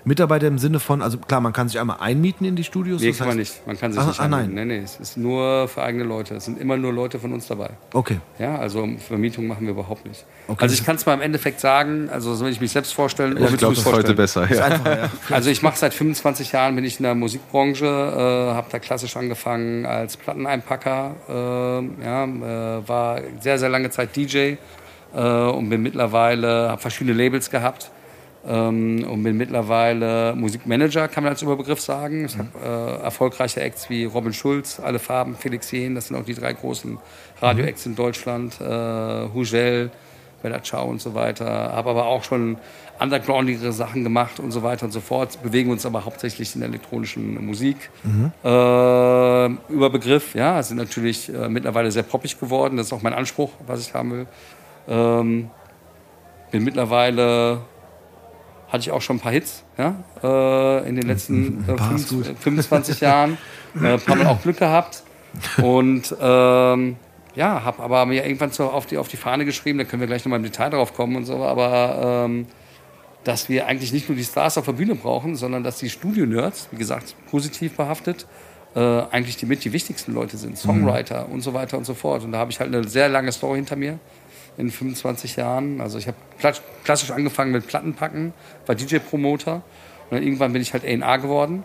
Mitarbeiter 0.05 0.47
im 0.47 0.57
Sinne 0.57 0.79
von, 0.79 1.01
also 1.01 1.17
klar, 1.17 1.41
man 1.41 1.51
kann 1.53 1.67
sich 1.67 1.79
einmal 1.79 1.97
einmieten 1.99 2.45
in 2.45 2.55
die 2.55 2.63
Studios. 2.63 3.01
Nee, 3.01 3.09
das 3.09 3.17
kann 3.17 3.27
man 3.27 3.37
nicht. 3.37 3.67
Man 3.67 3.77
kann 3.77 3.91
sich 3.91 4.01
Ah, 4.01 4.05
nicht 4.07 4.19
ah, 4.21 4.27
nein. 4.27 4.51
Nee, 4.53 4.65
nee, 4.65 4.77
es 4.77 4.95
ist 4.97 5.17
nur 5.17 5.67
für 5.67 5.83
eigene 5.83 6.05
Leute. 6.05 6.35
Es 6.35 6.45
sind 6.45 6.59
immer 6.59 6.77
nur 6.77 6.93
Leute 6.93 7.19
von 7.19 7.33
uns 7.33 7.47
dabei. 7.47 7.71
Okay. 7.93 8.19
Ja, 8.39 8.57
also 8.57 8.87
Vermietung 9.05 9.47
machen 9.47 9.65
wir 9.65 9.71
überhaupt 9.71 10.05
nicht. 10.05 10.25
Okay. 10.47 10.61
Also 10.61 10.73
ich 10.75 10.85
kann 10.85 10.95
es 10.95 11.05
mal 11.05 11.13
im 11.13 11.21
Endeffekt 11.21 11.59
sagen, 11.59 12.09
also 12.09 12.33
so 12.35 12.45
will 12.45 12.51
ich 12.51 12.61
mich 12.61 12.71
selbst 12.71 12.93
vorstellen. 12.93 13.33
oder 13.37 13.49
ich 13.49 13.57
glaube, 13.57 13.75
das 13.75 13.83
es 13.83 13.89
ist 13.89 13.97
heute 13.97 14.13
besser. 14.13 14.49
Ja. 14.51 14.65
Einfacher, 14.65 14.97
ja. 14.99 15.09
Also 15.31 15.49
ich 15.49 15.61
mache 15.61 15.77
seit 15.77 15.93
25 15.93 16.53
Jahren, 16.53 16.75
bin 16.75 16.85
ich 16.85 16.99
in 16.99 17.03
der 17.03 17.15
Musikbranche, 17.15 17.85
äh, 17.85 18.53
habe 18.53 18.67
da 18.71 18.79
klassisch 18.79 19.17
angefangen 19.17 19.85
als 19.85 20.15
Platteneinpacker, 20.15 21.15
äh, 21.27 22.03
ja, 22.05 22.23
äh, 22.23 22.87
war 22.87 23.21
sehr, 23.41 23.59
sehr 23.59 23.69
lange 23.69 23.89
Zeit 23.89 24.15
DJ 24.15 24.53
und 25.13 25.69
bin 25.69 25.81
mittlerweile, 25.81 26.69
habe 26.69 26.81
verschiedene 26.81 27.15
Labels 27.15 27.49
gehabt 27.49 27.91
ähm, 28.47 29.05
und 29.09 29.23
bin 29.23 29.37
mittlerweile 29.37 30.33
Musikmanager, 30.35 31.07
kann 31.07 31.23
man 31.23 31.33
als 31.33 31.41
Überbegriff 31.41 31.81
sagen. 31.81 32.25
Ich 32.25 32.37
habe 32.37 32.49
äh, 32.63 33.03
erfolgreiche 33.03 33.61
Acts 33.61 33.89
wie 33.89 34.05
Robin 34.05 34.33
Schulz, 34.33 34.79
Alle 34.79 34.99
Farben, 34.99 35.35
Felix 35.35 35.71
Jähn, 35.71 35.95
das 35.95 36.07
sind 36.07 36.15
auch 36.15 36.25
die 36.25 36.33
drei 36.33 36.53
großen 36.53 36.97
Radio-Acts 37.41 37.85
in 37.85 37.95
Deutschland, 37.95 38.59
äh, 38.61 39.29
Hugel, 39.33 39.91
Bella 40.41 40.61
Ciao 40.61 40.85
und 40.85 41.01
so 41.01 41.13
weiter. 41.15 41.45
Habe 41.45 41.89
aber 41.89 42.05
auch 42.05 42.23
schon 42.23 42.57
undergroundigere 42.99 43.71
Sachen 43.71 44.03
gemacht 44.03 44.39
und 44.39 44.51
so 44.51 44.63
weiter 44.63 44.85
und 44.85 44.91
so 44.91 45.01
fort. 45.01 45.41
Bewegen 45.43 45.71
uns 45.71 45.85
aber 45.85 46.05
hauptsächlich 46.05 46.53
in 46.55 46.61
der 46.61 46.69
elektronischen 46.69 47.45
Musik. 47.45 47.89
Äh, 48.43 49.73
Überbegriff, 49.73 50.35
ja, 50.35 50.61
sind 50.63 50.77
natürlich 50.77 51.33
äh, 51.33 51.49
mittlerweile 51.49 51.91
sehr 51.91 52.03
poppig 52.03 52.39
geworden. 52.39 52.77
Das 52.77 52.87
ist 52.87 52.93
auch 52.93 53.01
mein 53.01 53.13
Anspruch, 53.13 53.51
was 53.65 53.81
ich 53.81 53.93
haben 53.93 54.11
will. 54.11 54.27
Ähm, 54.87 55.49
bin 56.51 56.63
mittlerweile 56.63 57.61
hatte 58.69 58.81
ich 58.81 58.91
auch 58.91 59.01
schon 59.01 59.17
ein 59.17 59.19
paar 59.19 59.31
Hits 59.31 59.63
ja, 59.77 59.95
äh, 60.21 60.89
in 60.89 60.95
den 60.95 61.07
letzten 61.07 61.63
äh, 61.69 61.73
paar 61.73 61.95
ist 61.95 62.09
25, 62.09 62.37
25 62.37 63.01
Jahren. 63.01 63.37
Äh, 63.75 63.93
ein 63.93 63.99
paar 63.99 64.15
Mal 64.15 64.25
auch 64.25 64.41
Glück 64.41 64.57
gehabt. 64.57 65.03
Und 65.61 66.15
ähm, 66.19 66.95
ja, 67.35 67.63
habe 67.63 67.83
aber 67.83 68.07
mir 68.07 68.25
irgendwann 68.25 68.49
so 68.49 68.71
auf 68.71 68.87
die, 68.87 68.97
auf 68.97 69.07
die 69.07 69.17
Fahne 69.17 69.45
geschrieben, 69.45 69.77
da 69.77 69.83
können 69.83 69.99
wir 69.99 70.07
gleich 70.07 70.25
nochmal 70.25 70.39
im 70.39 70.43
Detail 70.43 70.71
drauf 70.71 70.95
kommen 70.95 71.15
und 71.15 71.25
so, 71.25 71.43
aber 71.43 72.25
ähm, 72.25 72.47
dass 73.23 73.47
wir 73.47 73.67
eigentlich 73.67 73.93
nicht 73.93 74.09
nur 74.09 74.17
die 74.17 74.23
Stars 74.23 74.57
auf 74.57 74.65
der 74.65 74.71
Bühne 74.71 74.95
brauchen, 74.95 75.35
sondern 75.35 75.63
dass 75.63 75.77
die 75.77 75.91
Studio-Nerds, 75.91 76.69
wie 76.71 76.77
gesagt, 76.77 77.13
positiv 77.29 77.75
behaftet, 77.75 78.25
äh, 78.73 78.79
eigentlich 78.79 79.37
die 79.37 79.45
mit 79.45 79.63
die 79.63 79.73
wichtigsten 79.73 80.13
Leute 80.13 80.37
sind, 80.37 80.57
Songwriter 80.57 81.29
und 81.29 81.41
so 81.41 81.53
weiter 81.53 81.77
und 81.77 81.85
so 81.85 81.93
fort. 81.93 82.23
Und 82.23 82.31
da 82.31 82.39
habe 82.39 82.49
ich 82.49 82.59
halt 82.59 82.73
eine 82.73 82.87
sehr 82.87 83.09
lange 83.09 83.31
Story 83.31 83.57
hinter 83.57 83.75
mir 83.75 83.99
in 84.57 84.71
25 84.71 85.35
Jahren. 85.35 85.81
Also 85.81 85.97
ich 85.97 86.07
habe 86.07 86.17
klassisch 86.83 87.11
angefangen 87.11 87.51
mit 87.51 87.67
Plattenpacken, 87.67 88.33
war 88.65 88.75
DJ-Promoter 88.75 89.55
und 89.55 90.11
dann 90.11 90.23
irgendwann 90.23 90.53
bin 90.53 90.61
ich 90.61 90.73
halt 90.73 90.83
A&R 90.83 91.17
geworden. 91.19 91.63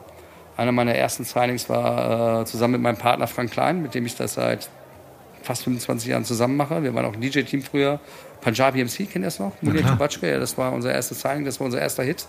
Einer 0.56 0.72
meiner 0.72 0.94
ersten 0.94 1.24
Signings 1.24 1.68
war 1.68 2.42
äh, 2.42 2.44
zusammen 2.44 2.72
mit 2.72 2.82
meinem 2.82 2.98
Partner 2.98 3.26
Frank 3.26 3.50
Klein, 3.50 3.82
mit 3.82 3.94
dem 3.94 4.04
ich 4.04 4.16
das 4.16 4.34
seit 4.34 4.68
fast 5.42 5.64
25 5.64 6.10
Jahren 6.10 6.24
zusammen 6.24 6.56
mache. 6.56 6.82
Wir 6.82 6.94
waren 6.94 7.06
auch 7.06 7.14
ein 7.14 7.20
DJ-Team 7.20 7.62
früher. 7.62 8.00
Punjabi 8.42 8.84
MC, 8.84 9.10
kennt 9.10 9.16
ihr 9.16 9.22
das 9.22 9.38
noch? 9.38 9.52
Munir 9.62 9.86
Tubatschke, 9.86 10.30
ja, 10.30 10.38
das 10.38 10.58
war 10.58 10.72
unser 10.72 10.92
erstes 10.92 11.20
Signing, 11.20 11.44
das 11.44 11.58
war 11.60 11.66
unser 11.66 11.80
erster 11.80 12.02
Hit. 12.02 12.26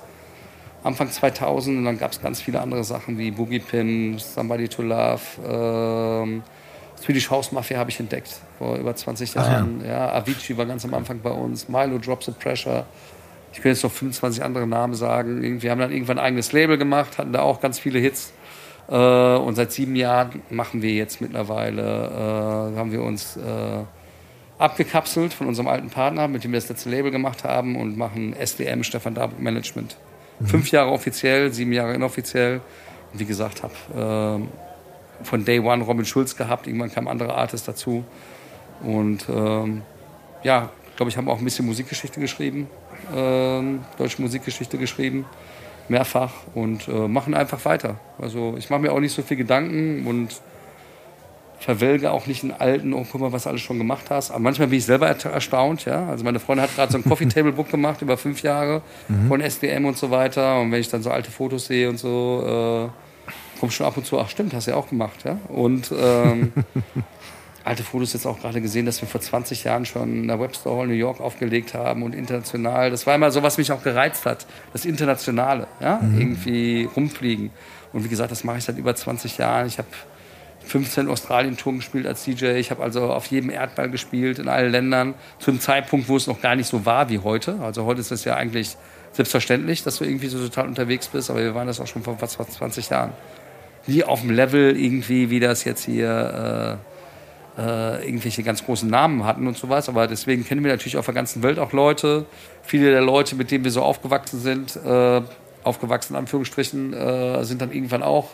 Anfang 0.83 1.09
2000 1.09 1.77
und 1.77 1.85
dann 1.85 1.97
gab 1.97 2.11
es 2.11 2.21
ganz 2.21 2.41
viele 2.41 2.59
andere 2.61 2.83
Sachen 2.83 3.17
wie 3.17 3.31
Boogie 3.31 3.59
Pin, 3.59 4.17
Somebody 4.19 4.67
to 4.67 4.81
Love, 4.81 5.21
ähm, 5.47 6.43
Swedish 7.01 7.29
House 7.29 7.51
Mafia 7.51 7.77
habe 7.77 7.89
ich 7.89 7.99
entdeckt 7.99 8.39
vor 8.57 8.77
über 8.77 8.95
20 8.95 9.33
Jahren. 9.33 9.83
ja. 9.87 10.13
Avicii 10.13 10.57
war 10.57 10.65
ganz 10.65 10.85
am 10.85 10.93
Anfang 10.93 11.19
bei 11.21 11.31
uns, 11.31 11.67
Milo 11.67 11.97
Drops 11.97 12.29
of 12.29 12.39
Pressure. 12.39 12.85
Ich 13.51 13.57
könnte 13.57 13.69
jetzt 13.69 13.83
noch 13.83 13.91
25 13.91 14.43
andere 14.43 14.65
Namen 14.65 14.95
sagen. 14.95 15.61
Wir 15.61 15.71
haben 15.71 15.79
dann 15.79 15.91
irgendwann 15.91 16.17
ein 16.17 16.25
eigenes 16.25 16.51
Label 16.53 16.77
gemacht, 16.77 17.17
hatten 17.17 17.33
da 17.33 17.41
auch 17.41 17.61
ganz 17.61 17.77
viele 17.77 17.99
Hits. 17.99 18.33
Äh, 18.89 18.95
und 18.95 19.55
seit 19.55 19.71
sieben 19.71 19.95
Jahren 19.95 20.41
machen 20.49 20.81
wir 20.81 20.91
jetzt 20.91 21.21
mittlerweile, 21.21 22.73
äh, 22.73 22.77
haben 22.77 22.91
wir 22.91 23.03
uns 23.03 23.37
äh, 23.37 23.83
abgekapselt 24.57 25.33
von 25.33 25.47
unserem 25.47 25.67
alten 25.67 25.89
Partner, 25.89 26.27
mit 26.27 26.43
dem 26.43 26.51
wir 26.51 26.59
das 26.59 26.69
letzte 26.69 26.89
Label 26.89 27.11
gemacht 27.11 27.43
haben 27.43 27.75
und 27.75 27.97
machen 27.97 28.33
SDM, 28.33 28.83
Stefan 28.83 29.13
Darburg 29.13 29.39
Management. 29.39 29.97
Fünf 30.45 30.71
Jahre 30.71 30.91
offiziell, 30.91 31.53
sieben 31.53 31.73
Jahre 31.73 31.93
inoffiziell. 31.93 32.61
Und 33.11 33.19
wie 33.19 33.25
gesagt, 33.25 33.61
habe 33.63 34.41
äh, 34.41 34.72
von 35.23 35.45
Day 35.45 35.59
One 35.59 35.83
Robin 35.83 36.05
Schulz 36.05 36.35
gehabt. 36.35 36.67
Irgendwann 36.67 36.91
kam 36.91 37.07
andere 37.07 37.35
Artist 37.35 37.67
dazu. 37.67 38.03
Und 38.83 39.25
ähm, 39.29 39.81
ja, 40.43 40.69
glaube 40.97 41.09
ich, 41.09 41.17
haben 41.17 41.29
auch 41.29 41.39
ein 41.39 41.43
bisschen 41.45 41.65
Musikgeschichte 41.65 42.19
geschrieben, 42.19 42.67
ähm, 43.15 43.79
deutsche 43.97 44.21
Musikgeschichte 44.21 44.77
geschrieben, 44.77 45.25
mehrfach 45.89 46.31
und 46.53 46.87
äh, 46.87 47.07
machen 47.07 47.33
einfach 47.33 47.63
weiter. 47.65 47.95
Also 48.19 48.55
ich 48.57 48.69
mache 48.69 48.81
mir 48.81 48.91
auch 48.91 48.99
nicht 48.99 49.13
so 49.13 49.21
viel 49.21 49.37
Gedanken 49.37 50.05
und 50.05 50.41
verwelge 51.59 52.11
auch 52.11 52.27
nicht 52.27 52.43
in 52.43 52.51
alten, 52.51 52.93
oh 52.93 53.05
guck 53.09 53.21
mal, 53.21 53.31
was 53.31 53.43
du 53.43 53.49
alles 53.49 53.61
schon 53.61 53.77
gemacht 53.77 54.09
hast. 54.09 54.31
Aber 54.31 54.39
manchmal 54.41 54.67
bin 54.67 54.79
ich 54.79 54.85
selber 54.85 55.07
er- 55.07 55.31
erstaunt, 55.31 55.85
ja. 55.85 56.07
Also 56.09 56.25
meine 56.25 56.39
Freundin 56.39 56.63
hat 56.63 56.75
gerade 56.75 56.91
so 56.91 56.97
ein 56.97 57.05
Coffee 57.05 57.25
Table 57.27 57.53
Book 57.53 57.69
gemacht 57.69 58.01
über 58.01 58.17
fünf 58.17 58.41
Jahre 58.43 58.81
von 59.29 59.39
SDM 59.39 59.85
und 59.85 59.97
so 59.97 60.11
weiter. 60.11 60.59
Und 60.59 60.71
wenn 60.73 60.81
ich 60.81 60.89
dann 60.89 61.01
so 61.03 61.09
alte 61.09 61.31
Fotos 61.31 61.67
sehe 61.67 61.89
und 61.89 61.97
so, 61.97 62.89
äh, 62.91 63.12
kommt 63.63 63.71
schon 63.71 63.85
ab 63.85 63.95
und 63.95 64.05
zu, 64.05 64.19
ach 64.19 64.27
stimmt, 64.27 64.53
hast 64.53 64.67
du 64.67 64.71
ja 64.71 64.77
auch 64.77 64.89
gemacht, 64.89 65.23
ja. 65.23 65.37
Und 65.47 65.89
ähm, 65.97 66.51
alte 67.63 67.81
Fotos 67.81 68.11
jetzt 68.11 68.25
auch 68.25 68.37
gerade 68.41 68.59
gesehen, 68.59 68.85
dass 68.85 68.99
wir 68.99 69.07
vor 69.07 69.21
20 69.21 69.63
Jahren 69.63 69.85
schon 69.85 70.23
in 70.23 70.27
der 70.27 70.37
Webstore 70.37 70.81
Hall 70.81 70.87
New 70.87 70.93
York 70.93 71.21
aufgelegt 71.21 71.73
haben 71.73 72.03
und 72.03 72.13
international. 72.13 72.91
Das 72.91 73.07
war 73.07 73.15
immer 73.15 73.31
so, 73.31 73.41
was 73.41 73.57
mich 73.57 73.71
auch 73.71 73.81
gereizt 73.81 74.25
hat. 74.25 74.45
Das 74.73 74.83
Internationale, 74.83 75.67
ja, 75.79 76.01
irgendwie 76.03 76.89
rumfliegen. 76.93 77.51
Und 77.93 78.03
wie 78.03 78.09
gesagt, 78.09 78.33
das 78.33 78.43
mache 78.43 78.57
ich 78.57 78.65
seit 78.65 78.77
über 78.77 78.93
20 78.93 79.37
Jahren. 79.37 79.67
Ich 79.67 79.77
habe 79.77 79.87
15 80.65 81.07
Australien-Touren 81.07 81.77
gespielt 81.77 82.05
als 82.05 82.25
DJ. 82.25 82.57
Ich 82.57 82.69
habe 82.69 82.83
also 82.83 83.13
auf 83.13 83.27
jedem 83.27 83.49
Erdball 83.49 83.89
gespielt, 83.89 84.39
in 84.39 84.49
allen 84.49 84.73
Ländern. 84.73 85.13
Zu 85.39 85.51
einem 85.51 85.61
Zeitpunkt, 85.61 86.09
wo 86.09 86.17
es 86.17 86.27
noch 86.27 86.41
gar 86.41 86.57
nicht 86.57 86.67
so 86.67 86.85
war 86.85 87.07
wie 87.07 87.19
heute. 87.19 87.61
Also 87.61 87.85
heute 87.85 88.01
ist 88.01 88.11
es 88.11 88.25
ja 88.25 88.35
eigentlich 88.35 88.75
selbstverständlich, 89.13 89.83
dass 89.83 89.99
du 89.99 90.03
irgendwie 90.03 90.27
so 90.27 90.37
total 90.37 90.67
unterwegs 90.67 91.07
bist. 91.07 91.29
Aber 91.29 91.39
wir 91.39 91.55
waren 91.55 91.67
das 91.67 91.79
auch 91.79 91.87
schon 91.87 92.03
vor 92.03 92.17
fast 92.17 92.37
20 92.51 92.89
Jahren. 92.89 93.13
Nie 93.87 94.03
auf 94.03 94.21
dem 94.21 94.29
Level 94.29 94.79
irgendwie, 94.79 95.29
wie 95.29 95.39
das 95.39 95.63
jetzt 95.65 95.83
hier 95.85 96.79
äh, 97.57 97.61
äh, 97.61 98.05
irgendwelche 98.05 98.43
ganz 98.43 98.65
großen 98.65 98.89
Namen 98.89 99.25
hatten 99.25 99.47
und 99.47 99.57
sowas. 99.57 99.89
Aber 99.89 100.07
deswegen 100.07 100.45
kennen 100.45 100.63
wir 100.63 100.71
natürlich 100.71 100.97
auf 100.97 101.05
der 101.05 101.13
ganzen 101.13 101.43
Welt 101.43 101.59
auch 101.59 101.73
Leute. 101.73 102.25
Viele 102.63 102.91
der 102.91 103.01
Leute, 103.01 103.35
mit 103.35 103.51
denen 103.51 103.63
wir 103.63 103.71
so 103.71 103.81
aufgewachsen 103.81 104.39
sind, 104.39 104.75
äh, 104.77 105.21
aufgewachsen 105.63 106.13
in 106.13 106.19
Anführungsstrichen, 106.19 106.93
äh, 106.93 107.43
sind 107.43 107.61
dann 107.61 107.71
irgendwann 107.71 108.03
auch 108.03 108.29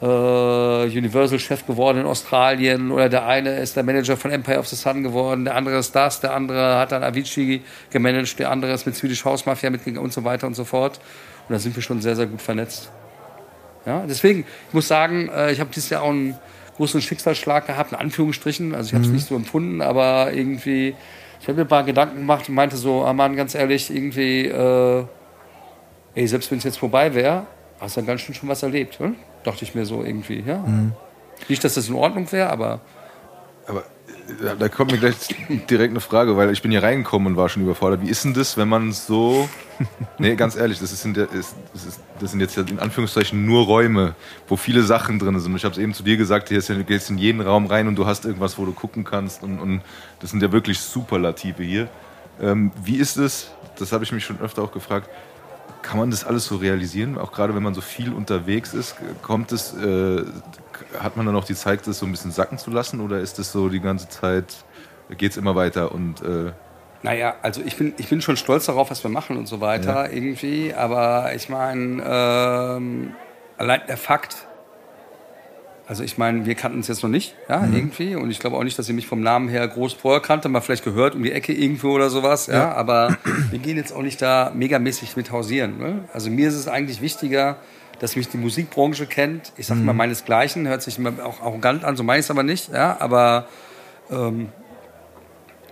äh, 0.00 0.06
Universal-Chef 0.06 1.66
geworden 1.66 1.98
in 1.98 2.06
Australien 2.06 2.90
oder 2.90 3.08
der 3.08 3.26
eine 3.26 3.58
ist 3.58 3.76
der 3.76 3.82
Manager 3.82 4.16
von 4.16 4.30
Empire 4.30 4.58
of 4.58 4.66
the 4.66 4.76
Sun 4.76 5.02
geworden, 5.02 5.44
der 5.44 5.56
andere 5.56 5.78
ist 5.78 5.94
das, 5.94 6.20
der 6.20 6.32
andere 6.34 6.78
hat 6.78 6.92
dann 6.92 7.02
Avicii 7.02 7.62
gemanagt, 7.90 8.38
der 8.38 8.50
andere 8.50 8.72
ist 8.72 8.86
mit 8.86 8.96
Swedish 8.96 9.24
House 9.24 9.44
Mafia 9.44 9.68
mitgegangen 9.68 10.02
und 10.02 10.12
so 10.12 10.24
weiter 10.24 10.46
und 10.46 10.54
so 10.54 10.64
fort. 10.64 11.00
Und 11.48 11.52
da 11.52 11.58
sind 11.58 11.76
wir 11.76 11.82
schon 11.82 12.00
sehr, 12.00 12.16
sehr 12.16 12.26
gut 12.26 12.40
vernetzt. 12.40 12.90
Ja, 13.86 14.04
deswegen, 14.06 14.44
ich 14.68 14.74
muss 14.74 14.88
sagen, 14.88 15.28
äh, 15.28 15.52
ich 15.52 15.60
habe 15.60 15.70
dieses 15.74 15.90
Jahr 15.90 16.02
auch 16.02 16.10
einen 16.10 16.36
großen 16.76 17.00
Schicksalsschlag 17.00 17.66
gehabt, 17.66 17.92
in 17.92 17.98
Anführungsstrichen. 17.98 18.74
Also 18.74 18.88
ich 18.88 18.94
habe 18.94 19.04
es 19.04 19.10
nicht 19.10 19.26
so 19.26 19.36
empfunden, 19.36 19.80
aber 19.82 20.32
irgendwie, 20.32 20.94
ich 21.40 21.48
habe 21.48 21.56
mir 21.56 21.62
ein 21.62 21.68
paar 21.68 21.84
Gedanken 21.84 22.16
gemacht 22.18 22.48
und 22.48 22.54
meinte 22.54 22.76
so, 22.76 23.04
ah 23.04 23.12
Mann, 23.12 23.36
ganz 23.36 23.54
ehrlich, 23.54 23.94
irgendwie, 23.94 24.46
äh, 24.46 25.04
ey, 26.14 26.26
selbst 26.26 26.50
wenn 26.50 26.58
es 26.58 26.64
jetzt 26.64 26.78
vorbei 26.78 27.14
wäre, 27.14 27.46
hast 27.80 27.96
du 27.96 28.00
dann 28.00 28.06
ganz 28.06 28.20
schön 28.22 28.34
schon 28.34 28.48
was 28.48 28.62
erlebt. 28.62 28.98
Hm? 28.98 29.16
Dachte 29.44 29.64
ich 29.64 29.74
mir 29.74 29.86
so 29.86 30.02
irgendwie, 30.02 30.42
ja. 30.46 30.62
Nicht, 31.48 31.64
dass 31.64 31.74
das 31.74 31.88
in 31.88 31.94
Ordnung 31.94 32.30
wäre, 32.32 32.50
aber 32.50 32.80
da 34.58 34.68
kommt 34.68 34.92
mir 34.92 34.98
gleich 34.98 35.14
direkt 35.68 35.90
eine 35.90 36.00
Frage, 36.00 36.36
weil 36.36 36.50
ich 36.52 36.62
bin 36.62 36.70
hier 36.70 36.82
reingekommen 36.82 37.28
und 37.28 37.36
war 37.36 37.48
schon 37.48 37.62
überfordert. 37.62 38.02
Wie 38.02 38.08
ist 38.08 38.24
denn 38.24 38.34
das, 38.34 38.56
wenn 38.56 38.68
man 38.68 38.92
so. 38.92 39.48
Nee, 40.18 40.34
ganz 40.36 40.56
ehrlich, 40.56 40.78
das, 40.78 40.92
ist, 40.92 41.06
das, 41.16 41.84
ist, 41.86 42.00
das 42.20 42.30
sind 42.32 42.40
jetzt 42.40 42.58
in 42.58 42.78
Anführungszeichen 42.78 43.46
nur 43.46 43.64
Räume, 43.64 44.14
wo 44.46 44.56
viele 44.56 44.82
Sachen 44.82 45.18
drin 45.18 45.40
sind. 45.40 45.52
Und 45.52 45.56
ich 45.56 45.64
habe 45.64 45.72
es 45.72 45.78
eben 45.78 45.94
zu 45.94 46.02
dir 46.02 46.18
gesagt, 46.18 46.50
hier 46.50 46.58
ist 46.58 46.68
ja, 46.68 46.74
du 46.74 46.84
gehst 46.84 47.08
in 47.08 47.16
jeden 47.16 47.40
Raum 47.40 47.64
rein 47.64 47.88
und 47.88 47.96
du 47.96 48.04
hast 48.04 48.26
irgendwas, 48.26 48.58
wo 48.58 48.66
du 48.66 48.72
gucken 48.72 49.04
kannst. 49.04 49.42
Und, 49.42 49.58
und 49.58 49.80
das 50.18 50.32
sind 50.32 50.42
ja 50.42 50.52
wirklich 50.52 50.80
Superlative 50.80 51.62
hier. 51.62 51.88
Ähm, 52.42 52.72
wie 52.84 52.96
ist 52.96 53.16
es, 53.16 53.52
das 53.78 53.92
habe 53.92 54.04
ich 54.04 54.12
mich 54.12 54.22
schon 54.22 54.38
öfter 54.40 54.62
auch 54.62 54.72
gefragt, 54.72 55.08
kann 55.82 55.98
man 55.98 56.10
das 56.10 56.24
alles 56.24 56.44
so 56.44 56.56
realisieren? 56.56 57.18
Auch 57.18 57.32
gerade 57.32 57.54
wenn 57.54 57.62
man 57.62 57.74
so 57.74 57.80
viel 57.80 58.12
unterwegs 58.12 58.74
ist, 58.74 58.96
kommt 59.22 59.50
es, 59.52 59.72
äh, 59.74 60.22
hat 60.98 61.16
man 61.16 61.26
dann 61.26 61.36
auch 61.36 61.44
die 61.44 61.54
Zeit, 61.54 61.86
das 61.86 61.98
so 61.98 62.06
ein 62.06 62.12
bisschen 62.12 62.30
sacken 62.32 62.58
zu 62.58 62.70
lassen? 62.70 63.00
Oder 63.00 63.20
ist 63.20 63.38
das 63.38 63.52
so 63.52 63.68
die 63.68 63.80
ganze 63.80 64.08
Zeit, 64.08 64.64
geht 65.16 65.32
es 65.32 65.36
immer 65.36 65.54
weiter 65.54 65.92
und 65.92 66.22
äh, 66.22 66.52
Naja, 67.02 67.34
also 67.42 67.62
ich 67.64 67.76
bin, 67.76 67.94
ich 67.98 68.08
bin 68.08 68.20
schon 68.20 68.36
stolz 68.36 68.66
darauf, 68.66 68.90
was 68.90 69.02
wir 69.02 69.10
machen 69.10 69.36
und 69.36 69.46
so 69.46 69.60
weiter 69.60 70.12
irgendwie. 70.12 70.74
Aber 70.74 71.34
ich 71.34 71.48
meine, 71.48 72.02
ähm, 72.04 73.12
allein 73.56 73.80
der 73.88 73.96
Fakt, 73.96 74.46
also 75.86 76.04
ich 76.04 76.18
meine, 76.18 76.46
wir 76.46 76.54
kannten 76.54 76.78
uns 76.78 76.86
jetzt 76.86 77.02
noch 77.02 77.10
nicht, 77.10 77.34
ja, 77.48 77.64
irgendwie. 77.66 78.14
Und 78.14 78.30
ich 78.30 78.38
glaube 78.38 78.56
auch 78.56 78.62
nicht, 78.62 78.78
dass 78.78 78.88
ihr 78.88 78.94
mich 78.94 79.08
vom 79.08 79.22
Namen 79.22 79.48
her 79.48 79.66
groß 79.66 79.94
vorher 79.94 80.20
kannte, 80.20 80.48
mal 80.48 80.60
vielleicht 80.60 80.84
gehört 80.84 81.16
um 81.16 81.22
die 81.24 81.32
Ecke 81.32 81.52
irgendwo 81.52 81.90
oder 81.90 82.10
sowas, 82.10 82.46
ja. 82.46 82.72
Aber 82.72 83.16
wir 83.50 83.58
gehen 83.58 83.76
jetzt 83.76 83.92
auch 83.92 84.02
nicht 84.02 84.22
da 84.22 84.52
megamäßig 84.54 85.16
mit 85.16 85.32
hausieren. 85.32 85.78
Ne? 85.78 86.04
Also 86.12 86.30
mir 86.30 86.46
ist 86.48 86.54
es 86.54 86.68
eigentlich 86.68 87.00
wichtiger, 87.00 87.56
dass 88.00 88.16
mich 88.16 88.28
die 88.28 88.38
Musikbranche 88.38 89.06
kennt. 89.06 89.52
Ich 89.56 89.66
sag 89.66 89.76
mal 89.78 89.92
meinesgleichen, 89.92 90.66
hört 90.66 90.82
sich 90.82 90.98
immer 90.98 91.12
auch 91.24 91.40
arrogant 91.40 91.84
an, 91.84 91.96
so 91.96 92.02
meine 92.02 92.18
ich 92.18 92.26
es 92.26 92.30
aber 92.30 92.42
nicht, 92.42 92.72
ja. 92.72 92.96
Aber 92.98 93.46
ähm, 94.10 94.48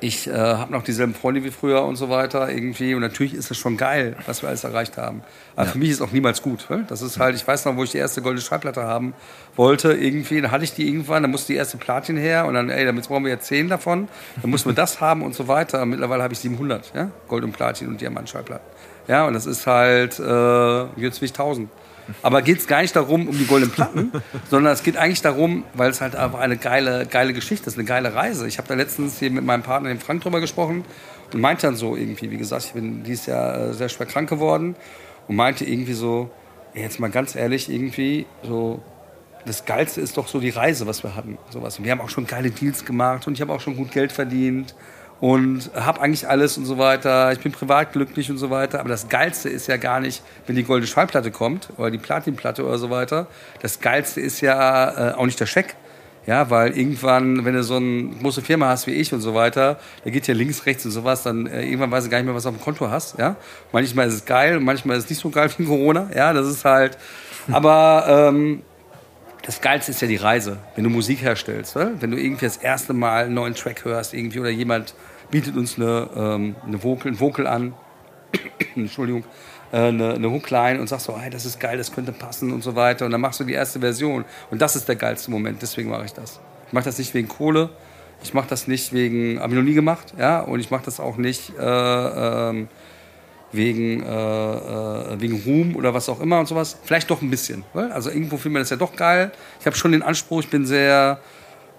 ich 0.00 0.28
äh, 0.28 0.32
habe 0.32 0.72
noch 0.72 0.82
dieselben 0.82 1.14
Freunde 1.14 1.42
wie 1.42 1.50
früher 1.50 1.82
und 1.82 1.96
so 1.96 2.08
weiter 2.08 2.48
irgendwie. 2.48 2.94
Und 2.94 3.00
natürlich 3.00 3.34
ist 3.34 3.50
es 3.50 3.56
schon 3.56 3.76
geil, 3.76 4.16
was 4.26 4.42
wir 4.42 4.48
alles 4.48 4.64
erreicht 4.64 4.96
haben. 4.96 5.22
Aber 5.56 5.66
für 5.66 5.78
mich 5.78 5.90
ist 5.90 6.00
auch 6.00 6.12
niemals 6.12 6.42
gut. 6.42 6.70
Ne? 6.70 6.84
Das 6.88 7.02
ist 7.02 7.18
halt, 7.18 7.34
ich 7.34 7.46
weiß 7.46 7.64
noch, 7.64 7.76
wo 7.76 7.82
ich 7.82 7.90
die 7.90 7.98
erste 7.98 8.22
goldene 8.22 8.42
Schallplatte 8.42 8.84
haben 8.84 9.14
wollte 9.56 9.92
irgendwie. 9.92 10.40
Dann 10.40 10.50
hatte 10.50 10.64
ich 10.64 10.72
die 10.72 10.86
irgendwann, 10.86 11.22
dann 11.22 11.30
musste 11.30 11.52
die 11.52 11.58
erste 11.58 11.78
Platin 11.78 12.16
her 12.16 12.46
und 12.46 12.54
dann, 12.54 12.70
ey, 12.70 12.84
damit 12.84 13.08
brauchen 13.08 13.24
wir 13.24 13.32
jetzt 13.32 13.46
zehn 13.46 13.68
davon. 13.68 14.08
Dann 14.40 14.50
mussten 14.50 14.68
wir 14.68 14.74
das 14.74 15.00
haben 15.00 15.22
und 15.22 15.34
so 15.34 15.48
weiter. 15.48 15.84
Mittlerweile 15.84 16.22
habe 16.22 16.32
ich 16.32 16.38
700, 16.40 16.92
ja? 16.94 17.10
Gold 17.26 17.44
und 17.44 17.52
Platin 17.52 17.88
und 17.88 18.00
Diamant-Schallplatten. 18.00 18.66
Ja, 19.08 19.26
und 19.26 19.32
das 19.32 19.46
ist 19.46 19.66
halt, 19.66 20.18
äh, 20.18 20.82
jetzt 21.00 21.20
will 21.20 21.26
ich 21.26 21.32
1000. 21.32 21.70
Aber 22.22 22.42
geht 22.42 22.58
es 22.58 22.66
gar 22.66 22.82
nicht 22.82 22.94
darum, 22.96 23.28
um 23.28 23.36
die 23.36 23.46
goldenen 23.46 23.72
Platten, 23.72 24.12
sondern 24.50 24.72
es 24.72 24.82
geht 24.82 24.96
eigentlich 24.96 25.22
darum, 25.22 25.64
weil 25.74 25.90
es 25.90 26.00
halt 26.00 26.16
einfach 26.16 26.40
eine 26.40 26.56
geile, 26.56 27.06
geile 27.06 27.32
Geschichte 27.32 27.68
ist, 27.68 27.76
eine 27.76 27.84
geile 27.84 28.14
Reise. 28.14 28.46
Ich 28.46 28.58
habe 28.58 28.68
da 28.68 28.74
letztens 28.74 29.18
hier 29.18 29.30
mit 29.30 29.44
meinem 29.44 29.62
Partner, 29.62 29.88
dem 29.88 30.00
Frank, 30.00 30.22
drüber 30.22 30.40
gesprochen 30.40 30.84
und 31.32 31.40
meinte 31.40 31.66
dann 31.66 31.76
so 31.76 31.96
irgendwie, 31.96 32.30
wie 32.30 32.38
gesagt, 32.38 32.64
ich 32.64 32.72
bin 32.72 33.02
dieses 33.04 33.26
Jahr 33.26 33.70
äh, 33.70 33.74
sehr 33.74 33.88
schwer 33.88 34.06
krank 34.06 34.28
geworden 34.28 34.76
und 35.26 35.36
meinte 35.36 35.64
irgendwie 35.64 35.92
so, 35.92 36.30
jetzt 36.74 37.00
mal 37.00 37.10
ganz 37.10 37.34
ehrlich, 37.34 37.70
irgendwie 37.70 38.26
so, 38.42 38.82
das 39.44 39.64
Geilste 39.64 40.00
ist 40.00 40.16
doch 40.16 40.28
so 40.28 40.40
die 40.40 40.50
Reise, 40.50 40.86
was 40.86 41.02
wir 41.02 41.14
hatten. 41.14 41.38
Sowas. 41.50 41.78
Und 41.78 41.84
wir 41.84 41.92
haben 41.92 42.00
auch 42.00 42.10
schon 42.10 42.26
geile 42.26 42.50
Deals 42.50 42.84
gemacht 42.84 43.26
und 43.26 43.34
ich 43.34 43.40
habe 43.40 43.52
auch 43.52 43.60
schon 43.60 43.76
gut 43.76 43.92
Geld 43.92 44.12
verdient 44.12 44.74
und 45.20 45.70
habe 45.74 46.00
eigentlich 46.00 46.28
alles 46.28 46.56
und 46.58 46.64
so 46.64 46.78
weiter. 46.78 47.32
Ich 47.32 47.40
bin 47.40 47.52
privat 47.52 47.92
glücklich 47.92 48.30
und 48.30 48.38
so 48.38 48.50
weiter. 48.50 48.80
Aber 48.80 48.88
das 48.88 49.08
Geilste 49.08 49.48
ist 49.48 49.66
ja 49.66 49.76
gar 49.76 50.00
nicht, 50.00 50.22
wenn 50.46 50.56
die 50.56 50.64
goldene 50.64 50.86
Schallplatte 50.86 51.30
kommt 51.30 51.70
oder 51.76 51.90
die 51.90 51.98
Platinplatte 51.98 52.64
oder 52.64 52.78
so 52.78 52.90
weiter. 52.90 53.26
Das 53.60 53.80
Geilste 53.80 54.20
ist 54.20 54.40
ja 54.40 55.10
äh, 55.10 55.14
auch 55.14 55.26
nicht 55.26 55.40
der 55.40 55.46
Scheck. 55.46 55.76
Ja, 56.26 56.50
weil 56.50 56.76
irgendwann, 56.76 57.46
wenn 57.46 57.54
du 57.54 57.62
so 57.62 57.76
eine 57.76 58.10
große 58.20 58.42
Firma 58.42 58.68
hast 58.68 58.86
wie 58.86 58.92
ich 58.92 59.14
und 59.14 59.22
so 59.22 59.34
weiter, 59.34 59.78
da 60.04 60.10
geht 60.10 60.26
ja 60.26 60.34
links, 60.34 60.66
rechts 60.66 60.84
und 60.84 60.90
sowas, 60.90 61.22
dann 61.22 61.46
äh, 61.46 61.64
irgendwann 61.64 61.90
weißt 61.90 62.06
du 62.06 62.10
gar 62.10 62.18
nicht 62.18 62.26
mehr, 62.26 62.34
was 62.34 62.42
du 62.42 62.50
auf 62.50 62.54
dem 62.54 62.60
Konto 62.60 62.90
hast. 62.90 63.18
Ja, 63.18 63.36
manchmal 63.72 64.08
ist 64.08 64.14
es 64.14 64.24
geil, 64.26 64.58
und 64.58 64.64
manchmal 64.64 64.98
ist 64.98 65.04
es 65.04 65.10
nicht 65.10 65.20
so 65.20 65.30
geil 65.30 65.48
wie 65.56 65.64
Corona. 65.64 66.10
Ja, 66.14 66.34
das 66.34 66.46
ist 66.46 66.66
halt. 66.66 66.98
Aber 67.50 68.28
ähm, 68.28 68.62
das 69.48 69.62
Geilste 69.62 69.92
ist 69.92 70.02
ja 70.02 70.08
die 70.08 70.16
Reise, 70.16 70.58
wenn 70.74 70.84
du 70.84 70.90
Musik 70.90 71.22
herstellst. 71.22 71.74
Ne? 71.74 71.94
Wenn 72.00 72.10
du 72.10 72.18
irgendwie 72.18 72.44
das 72.44 72.58
erste 72.58 72.92
Mal 72.92 73.24
einen 73.24 73.34
neuen 73.34 73.54
Track 73.54 73.86
hörst 73.86 74.12
irgendwie 74.12 74.40
oder 74.40 74.50
jemand 74.50 74.92
bietet 75.30 75.56
uns 75.56 75.78
eine, 75.78 76.10
ähm, 76.14 76.56
eine 76.66 76.82
Vocal, 76.82 77.12
ein 77.12 77.18
Vocal 77.18 77.46
an, 77.46 77.72
Entschuldigung, 78.76 79.24
äh, 79.72 79.78
eine, 79.78 80.12
eine 80.12 80.30
Hookline 80.30 80.78
und 80.78 80.90
sagst 80.90 81.06
so, 81.06 81.18
hey, 81.18 81.30
das 81.30 81.46
ist 81.46 81.58
geil, 81.60 81.78
das 81.78 81.92
könnte 81.92 82.12
passen 82.12 82.52
und 82.52 82.62
so 82.62 82.76
weiter. 82.76 83.06
Und 83.06 83.10
dann 83.12 83.22
machst 83.22 83.40
du 83.40 83.44
die 83.44 83.54
erste 83.54 83.80
Version. 83.80 84.26
Und 84.50 84.60
das 84.60 84.76
ist 84.76 84.86
der 84.86 84.96
geilste 84.96 85.30
Moment, 85.30 85.62
deswegen 85.62 85.88
mache 85.88 86.04
ich 86.04 86.12
das. 86.12 86.40
Ich 86.66 86.74
mache 86.74 86.84
das 86.84 86.98
nicht 86.98 87.14
wegen 87.14 87.28
Kohle, 87.28 87.70
ich 88.22 88.34
mache 88.34 88.50
das 88.50 88.68
nicht 88.68 88.92
wegen, 88.92 89.40
habe 89.40 89.54
ich 89.54 89.58
noch 89.58 89.64
nie 89.64 89.72
gemacht, 89.72 90.12
ja, 90.18 90.40
und 90.40 90.60
ich 90.60 90.70
mache 90.70 90.84
das 90.84 91.00
auch 91.00 91.16
nicht 91.16 91.54
äh, 91.58 91.62
ähm, 92.50 92.68
wegen, 93.52 94.02
äh, 94.02 94.06
äh, 94.06 95.20
wegen 95.20 95.42
Ruhm 95.46 95.76
oder 95.76 95.94
was 95.94 96.08
auch 96.08 96.20
immer 96.20 96.38
und 96.40 96.46
sowas. 96.46 96.76
Vielleicht 96.84 97.10
doch 97.10 97.22
ein 97.22 97.30
bisschen. 97.30 97.64
weil- 97.72 97.90
Also 97.92 98.10
irgendwo 98.10 98.36
findet 98.36 98.52
man 98.54 98.62
das 98.62 98.70
ja 98.70 98.76
doch 98.76 98.94
geil. 98.94 99.30
Ich 99.60 99.66
habe 99.66 99.76
schon 99.76 99.92
den 99.92 100.02
Anspruch, 100.02 100.40
ich 100.40 100.50
bin 100.50 100.66
sehr 100.66 101.18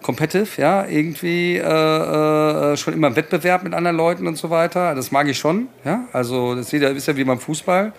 competitive, 0.01 0.61
ja, 0.61 0.85
irgendwie 0.85 1.57
äh, 1.57 1.61
äh, 1.61 2.77
schon 2.77 2.93
immer 2.93 3.07
im 3.07 3.15
Wettbewerb 3.17 3.63
mit 3.63 3.73
anderen 3.73 3.97
Leuten 3.97 4.27
und 4.27 4.38
so 4.38 4.49
weiter. 4.49 4.95
Das 4.95 5.11
mag 5.11 5.27
ich 5.27 5.38
schon, 5.38 5.67
ja. 5.83 6.05
Also 6.13 6.55
das 6.55 6.71
ja, 6.71 6.88
ist 6.89 7.05
ja 7.07 7.17
wie 7.17 7.25
beim 7.25 7.39
Fußball. 7.39 7.91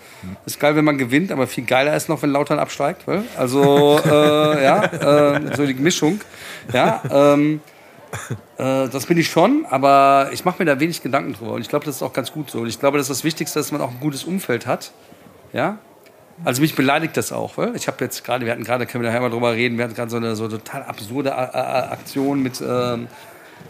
Ist 0.46 0.58
geil, 0.58 0.74
wenn 0.76 0.84
man 0.86 0.96
gewinnt, 0.96 1.30
aber 1.30 1.46
viel 1.46 1.64
geiler 1.64 1.94
ist 1.94 2.08
noch, 2.08 2.22
wenn 2.22 2.30
Lautern 2.30 2.58
absteigt. 2.58 3.06
weil- 3.06 3.22
Also 3.36 4.00
äh, 4.04 4.64
ja, 4.64 4.82
äh, 4.84 5.54
so 5.56 5.66
die 5.66 5.74
Mischung, 5.74 6.20
ja. 6.72 7.02
Ähm, 7.10 7.60
äh, 8.58 8.88
das 8.88 9.06
bin 9.06 9.18
ich 9.18 9.28
schon, 9.28 9.66
aber 9.68 10.30
ich 10.32 10.44
mache 10.44 10.56
mir 10.58 10.64
da 10.64 10.80
wenig 10.80 11.02
Gedanken 11.02 11.34
drüber. 11.34 11.52
Und 11.52 11.60
ich 11.60 11.68
glaube, 11.68 11.84
das 11.84 11.96
ist 11.96 12.02
auch 12.02 12.12
ganz 12.12 12.32
gut 12.32 12.50
so. 12.50 12.60
Und 12.60 12.68
ich 12.68 12.78
glaube, 12.80 12.98
das 12.98 13.08
ist 13.08 13.18
das 13.18 13.24
Wichtigste, 13.24 13.58
dass 13.58 13.72
man 13.72 13.80
auch 13.80 13.90
ein 13.90 14.00
gutes 14.00 14.24
Umfeld 14.24 14.66
hat. 14.66 14.92
Ja? 15.52 15.78
Also 16.44 16.62
mich 16.62 16.74
beleidigt 16.74 17.16
das 17.16 17.32
auch. 17.32 17.56
Weil 17.56 17.76
ich 17.76 17.86
habe 17.86 18.04
jetzt 18.04 18.24
gerade, 18.24 18.44
wir 18.44 18.52
hatten 18.52 18.64
gerade, 18.64 18.86
können 18.86 19.04
wir 19.04 19.10
nachher 19.10 19.20
mal 19.20 19.30
drüber 19.30 19.52
reden, 19.52 19.76
wir 19.78 19.84
hatten 19.84 19.94
gerade 19.94 20.10
so 20.10 20.16
eine 20.16 20.36
so 20.36 20.48
total 20.48 20.82
absurde 20.82 21.34
A 21.34 21.44
A 21.44 21.92
Aktion 21.92 22.42
mit, 22.42 22.60
ähm, 22.60 23.08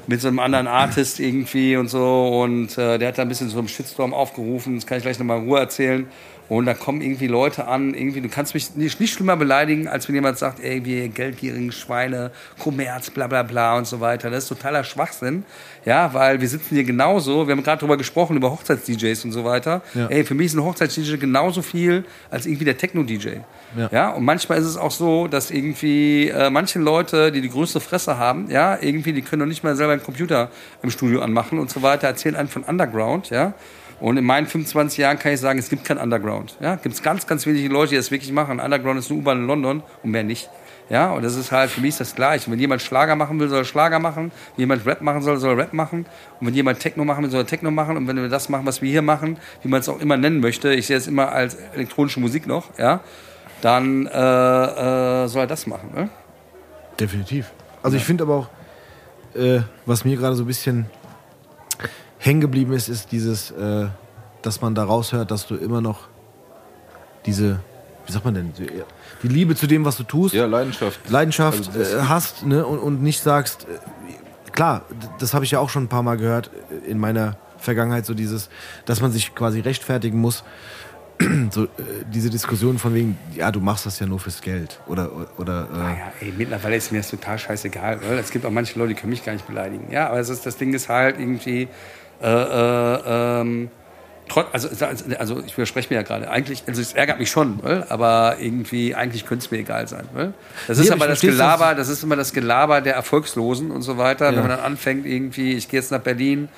mit 0.07 0.21
so 0.21 0.29
einem 0.29 0.39
anderen 0.39 0.67
Artist 0.67 1.21
irgendwie 1.21 1.77
und 1.77 1.89
so. 1.89 2.43
Und 2.43 2.79
äh, 2.79 2.99
der 2.99 3.09
hat 3.09 3.19
da 3.19 3.23
ein 3.23 3.29
bisschen 3.29 3.49
so 3.49 3.59
einen 3.59 3.69
Shitstorm 3.69 4.15
aufgerufen. 4.15 4.77
Das 4.77 4.87
kann 4.87 4.99
ich 4.99 5.05
gleich 5.05 5.19
nochmal 5.19 5.39
in 5.39 5.45
Ruhe 5.45 5.61
erzählen. 5.61 6.07
Und 6.51 6.67
da 6.67 6.75
kommen 6.75 7.01
irgendwie 7.01 7.29
Leute 7.29 7.69
an, 7.69 7.95
irgendwie, 7.95 8.21
du 8.21 8.29
kannst 8.29 8.55
mich 8.55 8.75
nicht, 8.75 8.99
nicht 8.99 9.15
schlimmer 9.15 9.37
beleidigen, 9.37 9.87
als 9.87 10.09
wenn 10.09 10.17
jemand 10.17 10.37
sagt, 10.37 10.59
ey, 10.59 10.85
wir 10.85 11.09
geldgierigen 11.09 11.71
Schweine, 11.71 12.33
Kommerz, 12.59 13.09
bla 13.11 13.29
bla 13.29 13.45
bla 13.45 13.79
und 13.79 13.87
so 13.87 14.01
weiter. 14.01 14.31
Das 14.31 14.43
ist 14.43 14.49
totaler 14.49 14.83
Schwachsinn. 14.83 15.45
Ja, 15.85 16.13
weil 16.13 16.41
wir 16.41 16.49
sitzen 16.49 16.75
hier 16.75 16.83
genauso, 16.83 17.47
wir 17.47 17.53
haben 17.53 17.63
gerade 17.63 17.79
drüber 17.79 17.97
gesprochen, 17.97 18.37
über 18.37 18.51
Hochzeits-DJs 18.51 19.27
und 19.27 19.33
so 19.33 19.45
weiter. 19.45 19.81
Ja. 19.95 20.09
Ey, 20.09 20.25
für 20.25 20.35
mich 20.35 20.47
ist 20.47 20.55
ein 20.55 20.65
Hochzeits-DJ 20.65 21.19
genauso 21.19 21.63
viel 21.63 22.05
als 22.31 22.47
irgendwie 22.47 22.65
der 22.65 22.77
Techno-DJ. 22.77 23.29
Ja. 23.77 23.89
Ja. 23.93 24.11
und 24.11 24.25
manchmal 24.25 24.59
ist 24.59 24.67
es 24.67 24.77
auch 24.77 24.91
so, 24.91 25.29
dass 25.29 25.53
irgendwie 25.53 26.31
äh, 26.31 26.51
manche 26.51 26.81
Leute, 26.81 27.31
die 27.31 27.41
die 27.41 27.51
größte 27.51 27.79
Fresse 27.79 28.19
haben, 28.19 28.51
ja, 28.51 28.77
irgendwie, 28.81 29.13
die 29.13 29.23
können 29.23 29.39
noch 29.39 29.47
nicht 29.47 29.63
mal 29.63 29.77
selber 29.77 29.93
einen 29.93 30.03
Computer 30.03 30.51
im 30.83 30.91
Studio 30.91 31.21
anmachen 31.21 31.61
und 31.61 31.71
so 31.71 31.81
weiter, 31.81 32.09
erzählen 32.09 32.35
einen 32.35 32.49
von 32.49 32.65
Underground, 32.65 33.31
ja. 33.31 33.55
Und 34.01 34.17
in 34.17 34.25
meinen 34.25 34.47
25 34.47 34.99
Jahren 34.99 35.19
kann 35.19 35.33
ich 35.33 35.41
sagen, 35.41 35.59
es 35.59 35.69
gibt 35.69 35.85
kein 35.85 35.99
Underground. 35.99 36.57
Ja, 36.61 36.77
gibt 36.77 36.95
es 36.95 37.03
ganz, 37.03 37.27
ganz 37.27 37.47
wenige 37.47 37.69
Leute, 37.69 37.91
die 37.91 37.97
das 37.97 38.11
wirklich 38.11 38.33
machen. 38.33 38.59
Underground 38.59 38.99
ist 38.99 39.11
eine 39.11 39.21
U-Bahn 39.21 39.39
in 39.39 39.47
London 39.47 39.83
und 40.03 40.11
mehr 40.11 40.25
nicht. 40.25 40.49
Ja, 40.89 41.13
und 41.13 41.23
das 41.23 41.37
ist 41.37 41.53
halt, 41.53 41.71
für 41.71 41.81
mich 41.81 41.91
ist 41.91 42.01
das 42.01 42.17
gleich. 42.17 42.51
Wenn 42.51 42.59
jemand 42.59 42.83
Schlager 42.83 43.15
machen 43.15 43.39
will, 43.39 43.49
soll 43.49 43.61
er 43.61 43.65
Schlager 43.65 44.01
machen. 44.01 44.33
Wenn 44.57 44.63
jemand 44.63 44.85
Rap 44.87 45.03
machen 45.03 45.23
soll, 45.23 45.37
soll 45.37 45.53
er 45.53 45.59
Rap 45.59 45.73
machen. 45.73 46.05
Und 46.41 46.47
wenn 46.47 46.55
jemand 46.55 46.81
Techno 46.81 47.05
machen 47.05 47.23
will, 47.23 47.31
soll 47.31 47.43
er 47.43 47.47
Techno 47.47 47.71
machen. 47.71 47.97
Und 47.97 48.09
wenn 48.09 48.17
wir 48.17 48.29
das 48.29 48.49
machen, 48.49 48.67
was 48.67 48.83
wir 48.83 48.91
hier 48.91 49.03
machen, 49.03 49.39
wie 49.63 49.69
man 49.69 49.81
es 49.81 49.89
auch 49.89 50.01
immer 50.01 50.17
nennen 50.17 50.41
möchte, 50.41 50.75
ich 50.75 50.89
sehe 50.89 50.97
es 50.97 51.07
immer 51.07 51.31
als 51.31 51.57
elektronische 51.75 52.19
Musik 52.19 52.49
noch, 52.49 52.77
ja, 52.77 53.01
dann 53.61 54.07
äh, 54.07 55.25
äh, 55.25 55.29
soll 55.29 55.43
er 55.43 55.47
das 55.47 55.69
machen. 55.69 55.91
Ne? 55.95 56.09
Definitiv. 56.99 57.53
Also 57.85 57.97
ich 57.97 58.05
finde 58.05 58.25
aber 58.25 58.35
auch, 58.35 58.49
äh, 59.39 59.61
was 59.87 60.05
mir 60.05 60.17
gerade 60.17 60.35
so 60.35 60.43
ein 60.43 60.47
bisschen 60.49 60.87
hängen 62.21 62.41
geblieben 62.41 62.73
ist, 62.73 62.89
ist 62.89 63.11
dieses, 63.13 63.51
äh, 63.51 63.87
dass 64.43 64.61
man 64.61 64.75
da 64.75 64.85
raushört, 64.85 65.31
dass 65.31 65.47
du 65.47 65.57
immer 65.57 65.81
noch 65.81 66.09
diese, 67.27 67.61
wie 68.07 68.13
sagt 68.13 68.25
man 68.25 68.35
denn, 68.35 68.53
die, 68.55 68.71
Liebe 69.27 69.55
zu 69.57 69.67
dem, 69.67 69.85
was 69.85 69.97
du 69.97 70.05
tust, 70.05 70.35
Ja, 70.35 70.47
Leidenschaft. 70.47 71.01
Leidenschaft 71.11 71.59
Also 71.69 71.79
das- 71.79 71.93
äh, 71.95 72.03
hast 72.03 72.47
ne, 72.47 72.65
und, 72.65 72.79
und 72.79 73.03
nicht 73.03 73.21
sagst, 73.23 73.65
äh, 73.65 74.51
klar, 74.53 74.83
das 75.19 75.35
habe 75.35 75.45
ich 75.45 75.51
ja 75.51 75.59
auch 75.59 75.69
schon 75.71 75.85
ein 75.85 75.89
paar 75.89 76.03
Mal 76.03 76.17
gehört 76.17 76.51
äh, 76.87 76.91
in 76.91 76.99
meiner 76.99 77.37
Vergangenheit, 77.59 78.07
so 78.07 78.15
dieses, 78.15 78.49
dass 78.87 79.01
man 79.03 79.13
sich 79.13 79.35
quasi 79.35 79.61
rechtfertigen 79.61 80.19
muss, 80.19 80.45
so 81.51 81.65
äh, 81.65 81.69
diese 82.11 82.31
Diskussion 82.31 82.79
von 82.79 82.95
wegen, 82.95 83.19
ja, 83.35 83.51
du 83.53 83.61
machst 83.61 83.85
das 83.85 83.99
ja 83.99 84.07
nur 84.07 84.19
fürs 84.19 84.41
Geld 84.41 84.81
oder, 84.87 85.11
oder 85.37 85.69
äh, 85.71 85.77
Naja, 85.77 86.13
ey, 86.21 86.33
mittlerweile 86.37 86.77
ist 86.77 86.91
mir 86.93 86.99
das 86.99 87.11
total 87.11 87.39
scheißegal. 87.39 88.01
Weil 88.03 88.19
es 88.19 88.31
gibt 88.31 88.47
auch 88.47 88.51
manche 88.51 88.79
Leute, 88.79 88.95
die 88.95 89.01
können 89.01 89.11
mich 89.11 89.23
gar 89.25 89.35
nicht 89.35 89.47
beleidigen. 89.47 89.89
Ja, 89.93 90.09
aber 90.09 90.19
es 90.21 90.31
ist, 90.31 90.47
das 90.47 90.57
Ding 90.57 90.73
ist 90.73 90.89
halt 90.89 91.19
irgendwie, 91.19 91.69
äh, 92.23 92.27
äh, 92.27 93.41
ähm, 93.41 93.71
also, 94.53 94.69
also, 95.19 95.43
ich 95.45 95.57
widerspreche 95.57 95.89
mir 95.91 95.97
ja 95.97 96.03
gerade. 96.03 96.31
Eigentlich, 96.31 96.63
also 96.67 96.81
es 96.81 96.93
ärgert 96.93 97.19
mich 97.19 97.31
schon, 97.31 97.59
weil, 97.63 97.85
aber 97.89 98.37
irgendwie, 98.39 98.95
eigentlich 98.95 99.27
könnte 99.27 99.45
es 99.45 99.51
mir 99.51 99.59
egal 99.59 99.89
sein. 99.89 100.09
Weil. 100.13 100.35
Das 100.69 100.79
Nee, 100.79 100.85
ist 100.85 100.93
aber 100.93 101.09
das 101.09 101.21
Gelaber, 101.21 101.75
das 101.75 101.89
ist 101.89 102.05
immer 102.05 102.17
das 102.17 102.33
Gelaber 102.33 102.81
der 102.81 102.95
Erfolgslosen 102.95 103.71
und 103.71 103.83
so 103.83 103.99
weiter. 103.99 104.27
Ja. 104.27 104.33
Wenn 104.33 104.41
man 104.41 104.51
dann 104.51 104.61
anfängt, 104.61 105.07
irgendwie, 105.07 105.55
ich 105.55 105.69
gehe 105.69 105.81
jetzt 105.81 105.91
nach 105.91 106.01
Berlin 106.01 106.49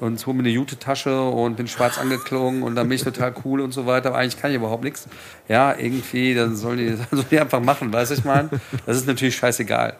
und 0.00 0.24
hole 0.26 0.34
mir 0.34 0.42
eine 0.42 0.50
Jute-Tasche 0.50 1.22
und 1.22 1.56
bin 1.56 1.68
schwarz 1.68 1.98
angeklungen 1.98 2.62
und 2.62 2.74
dann 2.74 2.88
bin 2.88 2.96
ich 2.96 3.04
total 3.04 3.34
cool 3.44 3.60
und 3.60 3.72
so 3.72 3.86
weiter. 3.86 4.08
Aber 4.08 4.18
eigentlich 4.18 4.40
kann 4.40 4.50
ich 4.50 4.56
überhaupt 4.56 4.82
nichts. 4.82 5.06
Ja, 5.48 5.76
irgendwie, 5.76 6.34
dann 6.34 6.56
sollen 6.56 6.78
die, 6.78 6.88
dann 6.96 7.06
sollen 7.12 7.26
die 7.30 7.38
einfach 7.38 7.60
machen, 7.60 7.92
weißt 7.92 8.10
du, 8.10 8.14
ich 8.14 8.24
meine? 8.24 8.48
Das 8.86 8.96
ist 8.96 9.06
natürlich 9.06 9.36
scheißegal. 9.36 9.94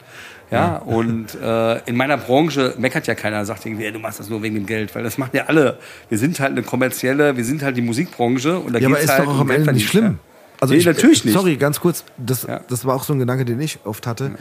Ja, 0.51 0.77
und 0.79 1.35
äh, 1.41 1.79
in 1.89 1.97
meiner 1.97 2.17
Branche 2.17 2.75
meckert 2.79 3.07
ja 3.07 3.15
keiner, 3.15 3.45
sagt 3.45 3.65
irgendwie, 3.67 3.85
ey, 3.85 3.93
du 3.93 4.01
machst 4.01 4.19
das 4.19 4.29
nur 4.29 4.43
wegen 4.43 4.57
dem 4.57 4.67
Geld, 4.67 4.93
weil 4.95 5.05
das 5.05 5.17
machen 5.17 5.31
ja 5.35 5.45
alle. 5.47 5.79
Wir 6.09 6.19
sind 6.19 6.41
halt 6.41 6.53
eine 6.53 6.63
kommerzielle, 6.63 7.37
wir 7.37 7.45
sind 7.45 7.63
halt 7.63 7.77
die 7.77 7.83
Musikbranche 7.83 8.59
und 8.59 8.73
da 8.75 8.79
Ja, 8.81 8.89
aber 8.89 8.97
geht's 8.97 9.11
ist 9.11 9.17
halt 9.17 9.27
doch 9.29 9.37
auch 9.37 9.41
am 9.41 9.51
Ende 9.51 9.73
nicht 9.73 9.89
schlimm. 9.89 10.19
Ja. 10.61 10.67
nee, 10.69 10.83
natürlich 10.83 11.25
nicht. 11.25 11.35
Sorry, 11.35 11.57
ganz 11.57 11.81
kurz. 11.81 12.05
Das, 12.19 12.43
Ja. 12.43 12.61
das 12.69 12.85
war 12.85 12.97
auch 12.97 13.05
so 13.05 13.13
ein 13.13 13.19
Gedanke, 13.21 13.45
den 13.45 13.61
ich 13.61 13.79
oft 13.85 14.07
hatte. 14.07 14.33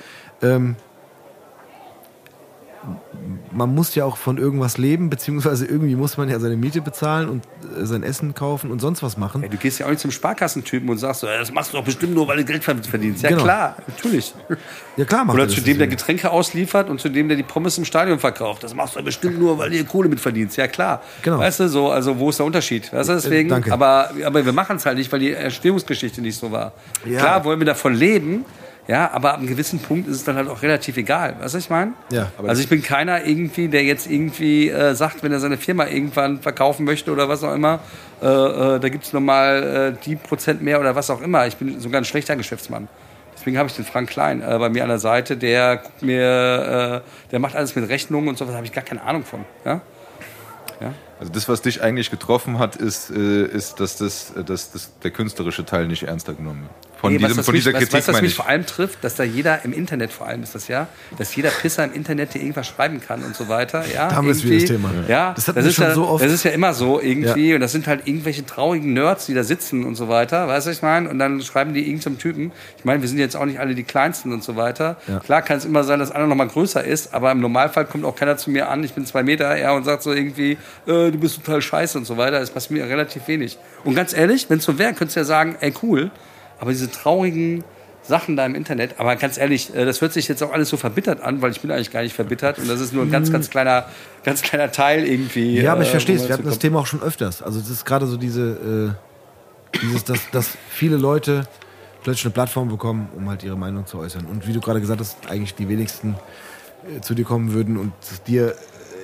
Ähm, 0.41 0.75
man 3.51 3.73
muss 3.73 3.95
ja 3.95 4.05
auch 4.05 4.17
von 4.17 4.37
irgendwas 4.37 4.77
leben, 4.77 5.09
beziehungsweise 5.09 5.65
irgendwie 5.65 5.95
muss 5.95 6.17
man 6.17 6.29
ja 6.29 6.39
seine 6.39 6.55
Miete 6.55 6.81
bezahlen 6.81 7.29
und 7.29 7.43
äh, 7.77 7.85
sein 7.85 8.03
Essen 8.03 8.33
kaufen 8.33 8.71
und 8.71 8.79
sonst 8.79 9.03
was 9.03 9.17
machen. 9.17 9.43
Ey, 9.43 9.49
du 9.49 9.57
gehst 9.57 9.79
ja 9.79 9.85
auch 9.85 9.89
nicht 9.89 10.01
zum 10.01 10.11
Sparkassentypen 10.11 10.87
und 10.89 10.97
sagst 10.97 11.23
ey, 11.23 11.37
das 11.37 11.51
machst 11.51 11.73
du 11.73 11.77
doch 11.77 11.83
bestimmt 11.83 12.13
nur, 12.13 12.27
weil 12.27 12.37
du 12.37 12.45
Geld 12.45 12.63
verdienst. 12.63 13.23
Ja 13.23 13.29
Genau. 13.29 13.43
klar, 13.43 13.75
natürlich. 13.87 14.33
Ja 14.97 15.05
klar, 15.05 15.25
macht 15.25 15.37
er 15.37 15.43
Oder 15.43 15.53
zu 15.53 15.61
dem, 15.61 15.77
der. 15.77 15.87
Getränke 15.87 16.29
ausliefert 16.31 16.89
und 16.89 16.99
zu 17.01 17.09
dem, 17.09 17.27
der 17.27 17.37
die 17.37 17.43
Pommes 17.43 17.77
im 17.77 17.85
Stadion 17.85 18.19
verkauft. 18.19 18.63
Das 18.63 18.73
machst 18.73 18.95
du 18.95 19.03
bestimmt 19.03 19.39
nur, 19.39 19.57
weil 19.57 19.69
du 19.69 19.83
Kohle 19.83 20.09
mit 20.09 20.19
verdienst. 20.19 20.57
Ja 20.57 20.67
klar. 20.67 21.01
Genau. 21.21 21.39
Weißt 21.39 21.59
du, 21.59 21.67
so, 21.69 21.89
also 21.89 22.19
wo 22.19 22.29
ist 22.29 22.39
der 22.39 22.45
Unterschied? 22.45 22.91
Weißt 22.93 23.09
du, 23.09 23.13
deswegen, 23.13 23.49
danke. 23.49 23.71
aber, 23.73 24.11
aber 24.25 24.45
wir 24.45 24.53
machen 24.53 24.77
es 24.77 24.85
halt 24.85 24.97
nicht, 24.97 25.11
weil 25.11 25.19
die 25.19 25.31
Erstehungsgeschichte 25.31 26.21
nicht 26.21 26.37
so 26.37 26.51
war. 26.51 26.73
Ja. 27.05 27.19
Klar 27.19 27.45
wollen 27.45 27.59
wir 27.59 27.65
davon 27.65 27.93
leben, 27.93 28.45
ja, 28.89 29.11
aber 29.11 29.33
ab 29.33 29.37
einem 29.37 29.47
gewissen 29.47 29.77
Punkt 29.77 30.07
ist 30.07 30.15
es 30.15 30.23
dann 30.23 30.35
halt 30.35 30.49
auch 30.49 30.63
relativ 30.63 30.97
egal. 30.97 31.35
Weißt 31.39 31.53
du, 31.53 31.57
was 31.57 31.63
ich 31.63 31.69
meine? 31.69 31.93
Ja, 32.11 32.31
aber 32.39 32.49
also 32.49 32.59
ich 32.59 32.67
bin 32.67 32.81
keiner 32.81 33.23
irgendwie, 33.23 33.67
der 33.67 33.83
jetzt 33.83 34.09
irgendwie 34.09 34.69
äh, 34.69 34.95
sagt, 34.95 35.21
wenn 35.21 35.31
er 35.31 35.39
seine 35.39 35.57
Firma 35.57 35.85
irgendwann 35.85 36.39
verkaufen 36.39 36.85
möchte 36.85 37.11
oder 37.11 37.29
was 37.29 37.43
auch 37.43 37.53
immer, 37.53 37.81
äh, 38.19 38.25
äh, 38.25 38.79
da 38.79 38.89
gibt 38.89 39.03
es 39.03 39.13
nochmal 39.13 39.93
äh, 39.93 40.05
die 40.05 40.15
Prozent 40.15 40.63
mehr 40.63 40.79
oder 40.79 40.95
was 40.95 41.11
auch 41.11 41.21
immer. 41.21 41.45
Ich 41.45 41.57
bin 41.57 41.79
sogar 41.79 42.01
ein 42.01 42.05
schlechter 42.05 42.35
Geschäftsmann. 42.35 42.87
Deswegen 43.37 43.59
habe 43.59 43.69
ich 43.69 43.75
den 43.75 43.85
Frank 43.85 44.09
Klein 44.09 44.41
äh, 44.41 44.57
bei 44.57 44.69
mir 44.69 44.81
an 44.81 44.89
der 44.89 44.97
Seite, 44.97 45.37
der 45.37 45.77
guckt 45.77 46.01
mir, 46.01 47.03
äh, 47.05 47.29
der 47.29 47.39
macht 47.39 47.55
alles 47.55 47.75
mit 47.75 47.87
Rechnungen 47.87 48.27
und 48.27 48.39
sowas, 48.39 48.55
habe 48.55 48.65
ich 48.65 48.73
gar 48.73 48.83
keine 48.83 49.03
Ahnung 49.03 49.23
von. 49.23 49.45
Ja? 49.65 49.81
Also 51.19 51.33
das, 51.33 51.49
was 51.49 51.61
dich 51.61 51.83
eigentlich 51.83 52.11
getroffen 52.11 52.59
hat, 52.59 52.77
ist, 52.77 53.11
äh, 53.11 53.43
ist 53.43 53.79
dass, 53.79 53.97
das, 53.97 54.31
äh, 54.35 54.43
dass 54.43 54.71
das, 54.71 54.97
der 54.99 55.11
künstlerische 55.11 55.65
Teil 55.65 55.87
nicht 55.87 56.03
ernster 56.03 56.33
genommen 56.33 56.63
wird. 56.63 56.88
Von, 57.01 57.13
Nee, 57.13 57.17
diesem, 57.19 57.29
was 57.31 57.37
das 57.37 57.45
von 57.45 57.53
mich, 57.53 57.63
dieser 57.63 57.73
was, 57.73 57.79
Kritik 57.79 57.93
was 57.99 58.05
das 58.05 58.13
meine 58.13 58.21
mich 58.23 58.31
ich. 58.31 58.35
vor 58.35 58.47
allem 58.47 58.65
trifft, 58.65 59.03
dass 59.03 59.15
da 59.15 59.23
jeder 59.23 59.63
im 59.63 59.73
Internet 59.73 60.11
vor 60.11 60.27
allem 60.27 60.43
ist 60.43 60.53
das 60.55 60.67
ja, 60.67 60.87
dass 61.17 61.35
jeder 61.35 61.49
Pisser 61.49 61.85
im 61.85 61.93
Internet 61.93 62.33
dir 62.33 62.39
irgendwas 62.39 62.67
schreiben 62.67 62.99
kann 62.99 63.23
und 63.23 63.35
so 63.35 63.47
weiter. 63.47 63.83
Ja, 63.93 64.09
Da 64.09 64.15
haben 64.15 64.27
wir 64.27 64.33
das 64.33 64.65
Thema. 64.65 64.91
Ja, 65.07 65.33
Das 65.33 65.47
hatten 65.47 65.61
wir 65.61 65.69
ist 65.69 65.75
schon 65.75 65.85
ja, 65.85 65.93
so 65.93 66.07
oft. 66.07 66.23
Das 66.23 66.31
ist 66.33 66.43
ja 66.43 66.51
immer 66.51 66.73
so 66.73 66.99
irgendwie 66.99 67.53
und 67.53 67.61
das 67.61 67.71
sind 67.71 67.87
halt 67.87 68.05
irgendwelche 68.07 68.45
traurigen 68.45 68.93
Nerds, 68.93 69.27
die 69.27 69.33
da 69.33 69.43
sitzen 69.43 69.85
und 69.85 69.95
so 69.95 70.09
weiter, 70.09 70.47
weißt 70.47 70.67
du, 70.67 70.71
was 70.71 70.77
ich 70.77 70.83
meine? 70.83 71.09
Und 71.09 71.19
dann 71.19 71.41
schreiben 71.41 71.73
die 71.73 71.87
irgendeinem 71.87 72.17
Typen. 72.17 72.51
Ich 72.77 72.85
meine, 72.85 73.01
wir 73.01 73.07
sind 73.07 73.17
jetzt 73.17 73.35
auch 73.35 73.45
nicht 73.45 73.59
alle 73.59 73.75
die 73.75 73.83
Kleinsten 73.83 74.33
und 74.33 74.43
so 74.43 74.55
weiter. 74.55 74.97
Ja. 75.07 75.19
Klar 75.19 75.41
kann 75.41 75.57
es 75.57 75.65
immer 75.65 75.83
sein, 75.83 75.99
dass 75.99 76.11
einer 76.11 76.27
noch 76.27 76.35
mal 76.35 76.47
größer 76.47 76.83
ist, 76.83 77.13
aber 77.13 77.31
im 77.31 77.39
Normalfall 77.39 77.85
kommt 77.85 78.03
auch 78.05 78.15
keiner 78.15 78.35
zu 78.37 78.49
mir 78.51 78.69
an, 78.69 78.83
ich 78.83 78.93
bin 78.93 79.05
zwei 79.05 79.23
Meter, 79.23 79.57
ja, 79.57 79.71
und 79.71 79.85
sagt 79.85 80.03
so 80.03 80.11
irgendwie, 80.11 80.53
äh, 80.85 81.11
du 81.11 81.17
bist 81.17 81.43
total 81.43 81.61
scheiße 81.61 81.97
und 81.97 82.05
so 82.05 82.17
weiter. 82.17 82.39
Das 82.39 82.51
passiert 82.51 82.71
mir 82.81 82.89
relativ 82.89 83.27
wenig. 83.27 83.57
Und 83.85 83.95
ganz 83.95 84.13
ehrlich, 84.13 84.49
wenn 84.49 84.57
es 84.59 84.65
so 84.65 84.77
wäre, 84.77 84.93
könntest 84.93 85.15
du 85.15 85.21
ja 85.21 85.23
sagen, 85.25 85.55
ey, 85.61 85.73
cool, 85.81 86.11
aber 86.59 86.71
diese 86.71 86.91
traurigen 86.91 87.63
Sachen 88.03 88.35
da 88.35 88.45
im 88.45 88.55
Internet, 88.55 88.95
aber 88.97 89.15
ganz 89.15 89.37
ehrlich, 89.37 89.73
äh, 89.73 89.85
das 89.85 90.01
hört 90.01 90.13
sich 90.13 90.27
jetzt 90.27 90.41
auch 90.43 90.51
alles 90.51 90.69
so 90.69 90.77
verbittert 90.77 91.21
an, 91.21 91.41
weil 91.41 91.51
ich 91.51 91.61
bin 91.61 91.71
eigentlich 91.71 91.91
gar 91.91 92.01
nicht 92.01 92.15
verbittert 92.15 92.57
und 92.57 92.67
das 92.69 92.81
ist 92.81 92.93
nur 92.93 93.03
ein 93.03 93.11
ganz, 93.11 93.31
ganz 93.31 93.49
kleiner, 93.49 93.85
ganz 94.23 94.41
kleiner 94.41 94.71
Teil 94.71 95.05
irgendwie. 95.05 95.59
Ja, 95.59 95.73
aber 95.73 95.83
ich 95.83 95.89
äh, 95.89 95.91
verstehe 95.91 96.15
es. 96.15 96.27
Wir 96.27 96.33
hatten 96.33 96.45
das. 96.45 96.59
Thema 96.59 96.79
auch 96.79 96.87
schon 96.87 97.01
öfters. 97.01 97.41
Also 97.41 97.59
das 97.59 97.69
ist 97.69 97.85
gerade 97.85 98.07
so 98.07 98.17
diese, 98.17 98.95
äh, 99.73 99.77
dieses, 99.81 100.03
dass, 100.03 100.19
dass 100.31 100.57
viele 100.69 100.97
Leute 100.97 101.47
plötzlich 102.03 102.25
eine 102.25 102.33
Plattform 102.33 102.69
bekommen, 102.69 103.09
um 103.15 103.29
halt 103.29 103.43
ihre 103.43 103.57
Meinung 103.57 103.85
zu 103.85 103.99
äußern. 103.99 104.25
Und 104.25 104.47
wie 104.47 104.53
du 104.53 104.59
gerade 104.59 104.81
gesagt 104.81 104.99
hast, 104.99 105.17
eigentlich 105.29 105.53
die 105.55 105.69
wenigsten 105.69 106.15
äh, 106.97 107.01
zu 107.01 107.13
dir 107.13 107.25
kommen 107.25 107.53
würden 107.53 107.77
und 107.77 107.93
es 108.01 108.23
dir 108.23 108.55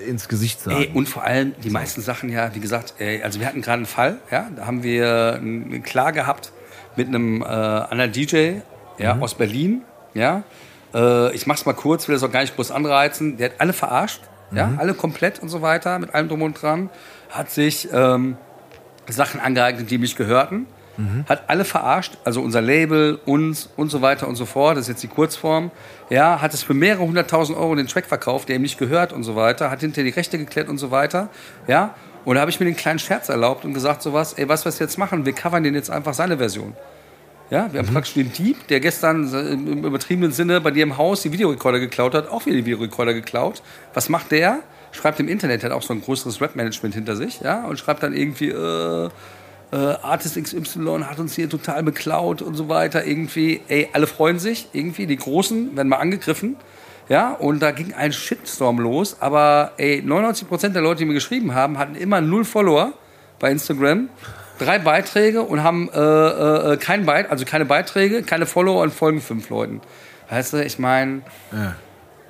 äh, 0.04 0.10
ins 0.10 0.28
Gesicht 0.28 0.62
sagen. 0.62 0.78
Ey, 0.78 0.91
und 0.94 1.08
vor 1.08 1.24
allem 1.24 1.54
die 1.63 1.70
meisten 1.70 2.02
Sachen 2.02 2.30
ja, 2.30 2.56
wie 2.56 2.60
gesagt, 2.60 2.96
ey, 2.98 3.22
also 3.22 3.39
wir 3.39 3.48
hatten 3.48 3.62
gerade 3.62 3.78
einen 3.78 3.86
Fall, 3.86 4.18
ja, 4.32 4.50
da 4.56 4.65
haben 4.65 4.84
wir 4.84 5.39
Klar 5.84 6.12
gehabt 6.12 6.52
mit 6.95 7.08
einem 7.08 7.41
äh, 7.41 7.45
anderen 7.45 8.12
DJ 8.12 8.53
ja, 8.97 9.17
aus 9.19 9.36
Berlin, 9.36 9.84
ja. 10.13 10.43
Äh, 10.93 11.34
ich 11.36 11.47
mach's 11.47 11.65
mal 11.65 11.73
kurz, 11.73 12.08
will 12.08 12.15
das 12.15 12.23
auch 12.23 12.31
gar 12.31 12.41
nicht 12.41 12.55
groß 12.55 12.71
anreizen. 12.71 13.38
Der 13.38 13.49
hat 13.49 13.55
alle 13.60 13.73
verarscht, 13.73 14.21
ja, 14.51 14.73
alle 14.77 14.93
komplett 14.93 15.39
und 15.39 15.49
so 15.49 15.62
weiter, 15.62 15.99
mit 15.99 16.13
allem 16.13 16.29
drum 16.29 16.41
und 16.41 16.62
dran. 16.62 16.89
Hat 17.29 17.51
sich 17.51 17.89
ähm, 17.91 18.38
Sachen 19.08 19.39
angeeignet, 19.39 19.89
die 19.89 19.97
mich 19.97 20.15
gehörten. 20.15 20.67
Hat 21.27 21.49
alle 21.49 21.65
verarscht, 21.65 22.17
also 22.23 22.41
unser 22.41 22.62
Label, 22.62 23.19
uns 23.25 23.69
und 23.75 23.89
so 23.89 24.01
weiter 24.01 24.29
und 24.29 24.38
so 24.38 24.45
fort. 24.45 24.77
Das 24.77 24.84
ist 24.84 24.88
jetzt 24.88 25.03
die 25.03 25.10
Kurzform. 25.10 25.71
Ja, 26.10 26.41
hat 26.41 26.53
es 26.53 26.63
für 26.63 26.73
mehrere 26.73 27.03
hunderttausend 27.03 27.58
Euro 27.58 27.75
den 27.75 27.88
Track 27.88 28.05
verkauft, 28.05 28.47
der 28.47 28.55
ihm 28.55 28.62
nicht 28.62 28.77
gehört 28.77 29.12
und 29.12 29.23
so 29.23 29.36
weiter. 29.36 29.69
Hat 29.69 29.81
hinter 29.81 30.03
die 30.03 30.10
Rechte 30.12 30.38
geklärt 30.38 30.69
und 30.69 30.77
so 30.77 30.91
weiter. 30.91 31.27
Ja, 31.67 31.95
und 32.25 32.35
da 32.35 32.41
habe 32.41 32.51
ich 32.51 32.59
mir 32.59 32.65
den 32.65 32.75
kleinen 32.75 32.99
Scherz 32.99 33.29
erlaubt 33.29 33.65
und 33.65 33.73
gesagt 33.73 34.01
sowas, 34.01 34.33
ey, 34.33 34.49
was 34.49 34.65
wir 34.65 34.71
jetzt 34.71 34.97
machen? 34.97 35.25
Wir 35.25 35.33
covern 35.33 35.63
den 35.63 35.75
jetzt 35.75 35.89
einfach 35.89 36.13
seine 36.13 36.38
Version. 36.38 36.75
Ja, 37.51 37.71
wir 37.71 37.79
haben 37.79 37.93
praktisch 37.93 38.15
den 38.15 38.33
Dieb, 38.33 38.67
der 38.67 38.79
gestern 38.79 39.31
im 39.31 39.85
übertriebenen 39.85 40.31
Sinne 40.31 40.61
bei 40.61 40.71
dir 40.71 40.81
im 40.81 40.97
Haus 40.97 41.21
die 41.21 41.31
Videorekorder 41.31 41.79
geklaut 41.79 42.15
hat, 42.15 42.27
auch 42.29 42.47
wieder 42.47 42.55
die 42.55 42.65
Videorekorder 42.65 43.13
geklaut. 43.13 43.61
Was 43.93 44.09
macht 44.09 44.31
der? 44.31 44.59
Schreibt 44.91 45.19
im 45.19 45.27
Internet, 45.27 45.63
hat 45.63 45.71
auch 45.71 45.83
so 45.83 45.93
ein 45.93 46.01
größeres 46.01 46.41
Rap-Management 46.41 46.95
hinter 46.95 47.15
sich, 47.15 47.41
ja, 47.41 47.65
und 47.65 47.77
schreibt 47.77 48.01
dann 48.01 48.13
irgendwie, 48.13 48.49
äh, 48.49 49.09
äh, 49.71 49.75
Artist 49.75 50.41
XY 50.41 51.03
hat 51.03 51.19
uns 51.19 51.35
hier 51.35 51.49
total 51.49 51.83
beklaut 51.83 52.41
und 52.41 52.55
so 52.55 52.69
weiter. 52.69 53.05
Irgendwie, 53.05 53.61
ey, 53.67 53.89
alle 53.93 54.07
freuen 54.07 54.39
sich, 54.39 54.69
irgendwie, 54.73 55.05
die 55.05 55.17
Großen 55.17 55.75
werden 55.75 55.89
mal 55.89 55.97
angegriffen. 55.97 56.55
Ja, 57.08 57.34
und 57.34 57.60
da 57.62 57.72
ging 57.72 57.94
ein 57.94 58.12
Shitstorm 58.12 58.80
los, 58.80 59.18
aber 59.20 59.74
ey, 59.78 60.04
99% 60.06 60.70
der 60.70 60.82
Leute, 60.82 61.00
die 61.00 61.06
mir 61.06 61.13
geschrieben 61.13 61.54
haben, 61.54 61.78
hatten 61.78 61.96
immer 61.96 62.20
null 62.22 62.46
Follower 62.46 62.94
bei 63.39 63.52
Instagram, 63.52 64.10
drei 64.58 64.80
Beiträge 64.80 65.44
und 65.44 65.62
haben 65.62 65.89
äh, 65.94 66.00
äh, 66.00 66.78
kein 66.78 67.06
Beit 67.06 67.30
also 67.30 67.46
keine 67.46 67.65
Beiträge, 67.65 68.24
keine 68.24 68.46
Follower 68.46 68.82
und 68.82 68.94
folgen 68.94 69.22
fünf 69.22 69.50
Leuten. 69.50 69.82
Weißt 70.30 70.54
du, 70.54 70.63
ich 70.65 70.80
meine, 70.80 71.22
Ja. 71.52 71.76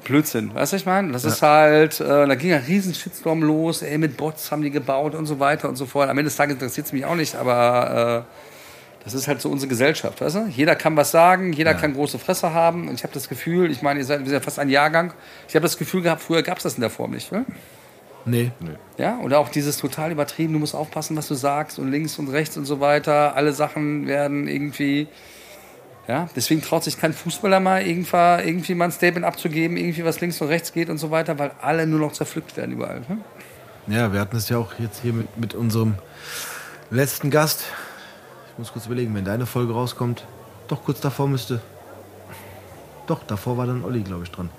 Blödsinn, 0.04 0.54
weißt 0.54 0.74
du, 0.74 0.78
ich 0.78 0.86
meine? 0.86 1.12
Das 1.14 1.24
ist 1.26 1.42
halt, 1.42 2.00
äh, 2.00 2.28
da 2.28 2.36
ging 2.36 2.54
ein 2.54 2.62
riesen 2.68 2.94
Shitstorm 2.94 3.42
los, 3.42 3.82
ey, 3.82 3.98
mit 3.98 4.18
Bots 4.18 4.52
haben 4.52 4.62
die 4.62 4.70
gebaut 4.70 5.16
und 5.16 5.26
so 5.26 5.40
weiter 5.40 5.68
und 5.68 5.78
so 5.78 5.88
fort. 5.88 6.10
Am 6.10 6.18
Ende 6.18 6.26
des 6.26 6.36
Tages 6.36 6.54
interessiert 6.54 6.86
es 6.86 6.94
mich 6.94 7.06
auch 7.06 7.16
nicht, 7.16 7.34
aber 7.36 8.26
äh, 8.28 8.45
das 9.06 9.14
ist 9.14 9.28
halt 9.28 9.40
so 9.40 9.50
unsere 9.50 9.70
Gesellschaft, 9.70 10.20
weißt 10.20 10.36
du? 10.36 10.48
Jeder 10.48 10.76
kann 10.76 10.98
was 10.98 11.12
sagen, 11.12 11.54
jeder 11.54 11.76
kann 11.76 11.94
große 11.94 12.20
Fresse 12.20 12.54
haben 12.54 12.90
und 12.90 12.96
ich 12.96 13.04
habe 13.04 13.14
das 13.14 13.30
Gefühl, 13.30 13.72
ich 13.72 13.82
meine, 13.82 14.00
ihr 14.00 14.06
seid, 14.06 14.20
wir 14.20 14.26
sind 14.26 14.34
ja 14.34 14.42
fast 14.42 14.60
ein 14.60 14.70
Jahrgang, 14.70 15.14
ich 15.48 15.56
habe 15.56 15.64
das 15.64 15.78
Gefühl 15.78 16.02
gehabt, 16.02 16.22
früher 16.22 16.42
gab 16.42 16.58
es 16.58 16.64
das 16.64 16.74
in 16.74 16.82
der 16.82 16.90
Form 16.90 17.12
nicht, 17.12 17.32
ne? 17.32 17.46
Nee. 18.26 18.52
Ja, 18.98 19.20
oder 19.20 19.38
auch 19.40 19.50
dieses 19.50 19.78
total 19.78 20.12
übertrieben, 20.12 20.54
du 20.54 20.60
musst 20.60 20.74
aufpassen, 20.74 21.16
was 21.16 21.28
du 21.28 21.36
sagst 21.36 21.78
und 21.78 21.92
links 21.92 22.18
und 22.18 22.28
rechts 22.30 22.58
und 22.58 22.66
so 22.66 22.80
weiter. 22.80 23.36
Alle 23.36 23.54
Sachen 23.54 24.08
werden 24.08 24.48
irgendwie. 24.48 25.08
Ja, 26.08 26.28
deswegen 26.36 26.62
traut 26.62 26.84
sich 26.84 27.00
kein 27.00 27.14
Fußballer 27.14 27.60
mal 27.60 27.86
irgendwie, 27.86 28.16
irgendwie 28.16 28.76
mal 28.76 28.86
ein 28.86 28.92
Statement 28.92 29.26
abzugeben, 29.26 29.78
irgendwie 29.78 30.06
was 30.06 30.22
links 30.22 30.40
und 30.42 30.48
rechts 30.48 30.74
geht 30.74 30.90
und 30.90 30.98
so 30.98 31.10
weiter, 31.12 31.38
weil 31.40 31.52
alle 31.62 31.88
nur 31.88 32.00
noch 32.00 32.14
zerpflückt 32.14 32.58
werden 32.58 32.72
überall. 32.74 33.02
Ne? 33.02 33.18
Ja, 33.88 34.14
wir 34.14 34.20
hatten 34.20 34.36
es 34.38 34.50
ja 34.50 34.58
auch 34.58 34.74
jetzt 34.80 35.02
hier 35.02 35.14
mit, 35.14 35.38
mit 35.38 35.54
unserem 35.56 35.96
letzten 36.92 37.30
Gast. 37.30 37.66
Ich 38.56 38.60
muss 38.60 38.72
kurz 38.72 38.86
überlegen, 38.86 39.14
wenn 39.14 39.26
deine 39.26 39.46
Folge 39.46 39.74
rauskommt, 39.74 40.24
doch 40.70 40.82
kurz 40.86 41.02
davor 41.02 41.28
müsste. 41.28 41.60
Doch, 43.06 43.22
davor 43.24 43.58
war 43.58 43.68
dann 43.68 43.84
Olli, 43.84 44.02
glaube 44.02 44.24
ich, 44.24 44.32
dran. 44.32 44.50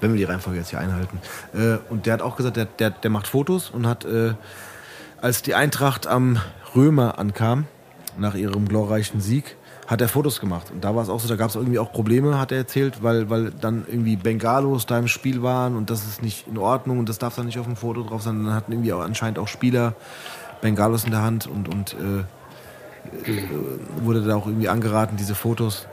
Wenn 0.00 0.12
wir 0.12 0.18
die 0.18 0.24
Reihenfolge 0.24 0.60
jetzt 0.60 0.70
hier 0.70 0.78
einhalten. 0.78 1.20
Äh, 1.52 1.78
und 1.90 2.06
der 2.06 2.12
hat 2.12 2.22
auch 2.22 2.36
gesagt, 2.36 2.56
der, 2.56 2.66
der, 2.66 2.90
der 2.90 3.10
macht 3.10 3.26
Fotos 3.26 3.70
und 3.70 3.84
hat, 3.84 4.04
äh, 4.04 4.34
als 5.20 5.42
die 5.42 5.56
Eintracht 5.56 6.06
am 6.06 6.40
Römer 6.76 7.18
ankam, 7.18 7.66
nach 8.16 8.36
ihrem 8.36 8.68
glorreichen 8.68 9.20
Sieg, 9.20 9.56
hat 9.88 10.00
er 10.00 10.08
Fotos 10.08 10.38
gemacht. 10.38 10.70
Und 10.72 10.84
da 10.84 10.94
war 10.94 11.02
es 11.02 11.08
auch 11.08 11.18
so, 11.18 11.26
da 11.26 11.34
gab 11.34 11.48
es 11.48 11.56
irgendwie 11.56 11.80
auch 11.80 11.92
Probleme, 11.92 12.38
hat 12.38 12.52
er 12.52 12.58
erzählt, 12.58 13.02
weil, 13.02 13.28
weil 13.28 13.50
dann 13.50 13.84
irgendwie 13.88 14.14
Bengalos 14.14 14.86
da 14.86 15.00
im 15.00 15.08
Spiel 15.08 15.42
waren 15.42 15.74
und 15.74 15.90
das 15.90 16.04
ist 16.04 16.22
nicht 16.22 16.46
in 16.46 16.58
Ordnung 16.58 17.00
und 17.00 17.08
das 17.08 17.18
darf 17.18 17.34
dann 17.34 17.46
nicht 17.46 17.58
auf 17.58 17.66
dem 17.66 17.74
Foto 17.74 18.04
drauf 18.04 18.22
sein. 18.22 18.44
Dann 18.44 18.54
hatten 18.54 18.70
irgendwie 18.70 18.92
auch 18.92 19.00
anscheinend 19.00 19.40
auch 19.40 19.48
Spieler 19.48 19.94
Bengalos 20.60 21.02
in 21.02 21.10
der 21.10 21.22
Hand 21.22 21.48
und, 21.48 21.68
und 21.68 21.94
äh, 21.94 22.22
wurde 24.02 24.22
da 24.22 24.36
auch 24.36 24.46
irgendwie 24.46 24.68
angeraten, 24.68 25.16
diese 25.16 25.34
Fotos 25.34 25.86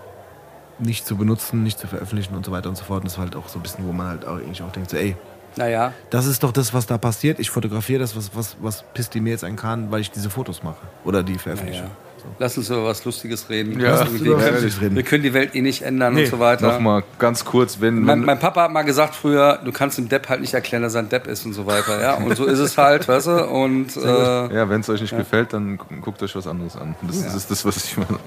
nicht 0.79 1.05
zu 1.05 1.17
benutzen, 1.17 1.63
nicht 1.63 1.79
zu 1.79 1.87
veröffentlichen 1.87 2.35
und 2.35 2.45
so 2.45 2.51
weiter 2.51 2.69
und 2.69 2.77
so 2.77 2.85
fort. 2.85 3.01
Und 3.01 3.07
das 3.09 3.17
war 3.17 3.25
halt 3.25 3.35
auch 3.35 3.49
so 3.49 3.59
ein 3.59 3.63
bisschen, 3.63 3.85
wo 3.87 3.91
man 3.91 4.07
halt 4.07 4.25
auch 4.25 4.37
eigentlich 4.37 4.61
auch 4.61 4.71
denkt, 4.71 4.89
so, 4.89 4.97
ey, 4.97 5.15
Naja, 5.55 5.93
das 6.09 6.25
ist 6.25 6.43
doch 6.43 6.51
das, 6.51 6.73
was 6.73 6.85
da 6.85 6.97
passiert. 6.97 7.39
Ich 7.39 7.49
fotografiere 7.49 7.99
das, 7.99 8.15
was, 8.15 8.31
was, 8.35 8.55
was 8.61 8.83
pisst 8.93 9.13
die 9.13 9.19
mir 9.19 9.31
jetzt 9.31 9.43
einen 9.43 9.57
Kahn, 9.57 9.91
weil 9.91 10.01
ich 10.01 10.11
diese 10.11 10.29
Fotos 10.29 10.63
mache. 10.63 10.77
Oder 11.03 11.23
die 11.23 11.37
veröffentliche. 11.37 11.81
naja. 11.81 11.91
Lass 12.37 12.57
uns 12.57 12.69
über 12.69 12.85
was 12.85 13.03
Lustiges 13.05 13.49
reden. 13.49 13.79
Ja, 13.79 13.91
lass 13.91 14.01
irgendwie- 14.09 14.25
über 14.25 14.37
was 14.37 14.45
wir, 14.45 14.51
Lustiges 14.51 14.81
reden. 14.81 14.95
wir 14.95 15.03
können 15.03 15.23
die 15.23 15.33
Welt 15.33 15.55
eh 15.55 15.61
nicht 15.61 15.81
ändern 15.81 16.13
Nee. 16.13 16.23
und 16.25 16.29
so 16.31 16.39
weiter. 16.39 16.71
Nochmal 16.73 17.03
ganz 17.17 17.45
kurz, 17.45 17.79
wenn. 17.81 18.01
Mein, 18.03 18.21
mein 18.21 18.39
Papa 18.39 18.63
hat 18.63 18.71
mal 18.71 18.83
gesagt 18.83 19.15
früher, 19.15 19.59
du 19.63 19.71
kannst 19.71 19.97
dem 19.97 20.09
Depp 20.09 20.29
halt 20.29 20.41
nicht 20.41 20.53
erklären, 20.53 20.83
dass 20.83 20.95
er 20.95 21.01
ein 21.01 21.09
Depp 21.09 21.27
ist 21.27 21.45
und 21.45 21.53
so 21.53 21.65
weiter. 21.65 22.01
Ja? 22.01 22.15
Und 22.15 22.35
so 22.37 22.45
ist 22.45 22.59
es 22.59 22.77
halt, 22.77 23.07
weißt 23.07 23.27
du? 23.27 23.45
Und 23.47 23.95
äh, 23.97 24.53
ja, 24.55 24.69
wenn 24.69 24.81
es 24.81 24.89
euch 24.89 25.01
nicht 25.01 25.15
gefällt, 25.15 25.53
dann 25.53 25.77
gu- 25.77 25.85
guckt 26.01 26.21
euch 26.23 26.35
was 26.35 26.47
anderes 26.47 26.75
an. 26.75 26.95
Das, 27.03 27.23
das 27.23 27.35
ist 27.35 27.51
das, 27.51 27.65
was 27.65 27.77
ich 27.83 27.97
meine. 27.97 28.19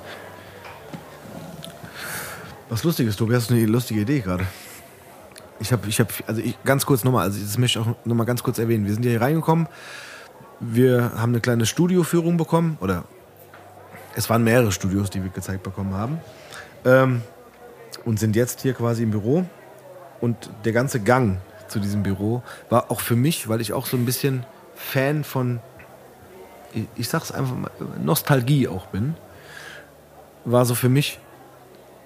Was 2.69 2.85
Lustiges, 2.85 3.17
Tobi, 3.17 3.35
hast 3.35 3.51
du 3.51 3.55
eine 3.55 3.67
lustige 3.67 4.01
Idee 4.01 4.21
gerade? 4.21 4.45
Ich 5.61 5.73
habe, 5.73 5.87
ich 5.89 6.01
habe, 6.01 6.09
also 6.27 6.41
ich, 6.41 6.57
ganz 6.65 6.87
kurz 6.87 7.05
nochmal, 7.05 7.25
also 7.27 7.39
das 7.41 7.59
möchte 7.59 7.79
ich 7.79 7.87
auch 7.87 7.95
nochmal 8.07 8.27
ganz 8.27 8.43
kurz 8.43 8.59
erwähnen. 8.59 8.87
Wir 8.87 8.95
sind 8.95 9.03
hier 9.05 9.21
reingekommen, 9.21 9.69
wir 10.61 11.13
haben 11.17 11.33
eine 11.33 11.41
kleine 11.41 11.67
Studioführung 11.67 12.37
bekommen, 12.37 12.79
oder 12.81 13.05
es 14.15 14.29
waren 14.31 14.45
mehrere 14.45 14.73
Studios, 14.73 15.11
die 15.11 15.23
wir 15.23 15.31
gezeigt 15.31 15.63
bekommen 15.63 15.95
haben, 15.95 16.21
ähm, 16.85 17.23
und 18.05 18.19
sind 18.19 18.37
jetzt 18.37 18.61
hier 18.63 18.75
quasi 18.75 19.03
im 19.03 19.11
Büro. 19.11 19.45
Und 20.21 20.51
der 20.65 20.73
ganze 20.73 21.01
Gang 21.01 21.39
zu 21.69 21.81
diesem 21.81 22.03
Büro 22.03 22.43
war 22.71 22.91
auch 22.91 23.01
für 23.01 23.17
mich, 23.17 23.49
weil 23.49 23.61
ich 23.61 23.73
auch 23.73 23.87
so 23.87 23.97
ein 23.97 24.05
bisschen 24.05 24.45
Fan 24.75 25.25
von, 25.25 25.61
ich, 26.97 27.09
sag's 27.09 27.33
einfach 27.33 27.57
mal, 27.57 27.71
Nostalgie 28.03 28.69
auch 28.69 28.87
bin, 28.87 29.15
war 30.45 30.65
so 30.65 30.75
für 30.75 30.89
mich 30.89 31.19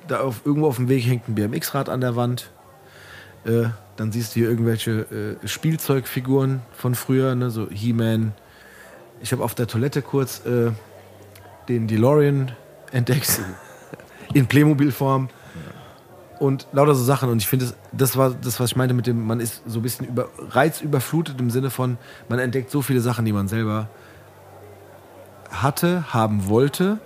da 0.08 0.20
auf, 0.20 0.42
irgendwo 0.44 0.68
auf 0.68 0.76
dem 0.76 0.88
Weg 0.88 1.04
hängt 1.04 1.28
ein 1.28 1.34
BMX-Rad 1.34 1.88
an 1.88 2.00
der 2.00 2.16
Wand. 2.16 2.50
Äh, 3.44 3.68
dann 3.96 4.12
siehst 4.12 4.34
du 4.34 4.40
hier 4.40 4.48
irgendwelche 4.48 5.38
äh, 5.42 5.48
Spielzeugfiguren 5.48 6.62
von 6.72 6.94
früher, 6.94 7.34
ne, 7.34 7.50
so 7.50 7.68
He-Man. 7.68 8.32
Ich 9.20 9.32
habe 9.32 9.42
auf 9.42 9.54
der 9.54 9.66
Toilette 9.66 10.02
kurz 10.02 10.44
äh, 10.44 10.72
den 11.68 11.87
DeLorean 11.87 12.52
entdeckt. 12.92 13.40
In 14.35 14.46
Playmobil-Form. 14.46 15.29
Und 16.38 16.66
lauter 16.72 16.94
so 16.94 17.02
Sachen. 17.02 17.31
Und 17.31 17.38
ich 17.38 17.48
finde, 17.48 17.64
das, 17.64 17.74
das 17.92 18.16
war 18.16 18.31
das, 18.31 18.61
was 18.61 18.70
ich 18.70 18.76
meinte 18.76 18.94
mit 18.94 19.07
dem, 19.07 19.26
man 19.26 19.40
ist 19.40 19.62
so 19.66 19.79
ein 19.79 19.83
bisschen 19.83 20.07
über, 20.07 20.29
reizüberflutet 20.50 21.40
im 21.40 21.50
Sinne 21.50 21.70
von, 21.70 21.96
man 22.29 22.38
entdeckt 22.38 22.70
so 22.70 22.83
viele 22.83 23.00
Sachen, 23.00 23.24
die 23.24 23.33
man 23.33 23.48
selber 23.48 23.88
hatte, 25.50 26.12
haben 26.12 26.48
wollte 26.48 26.98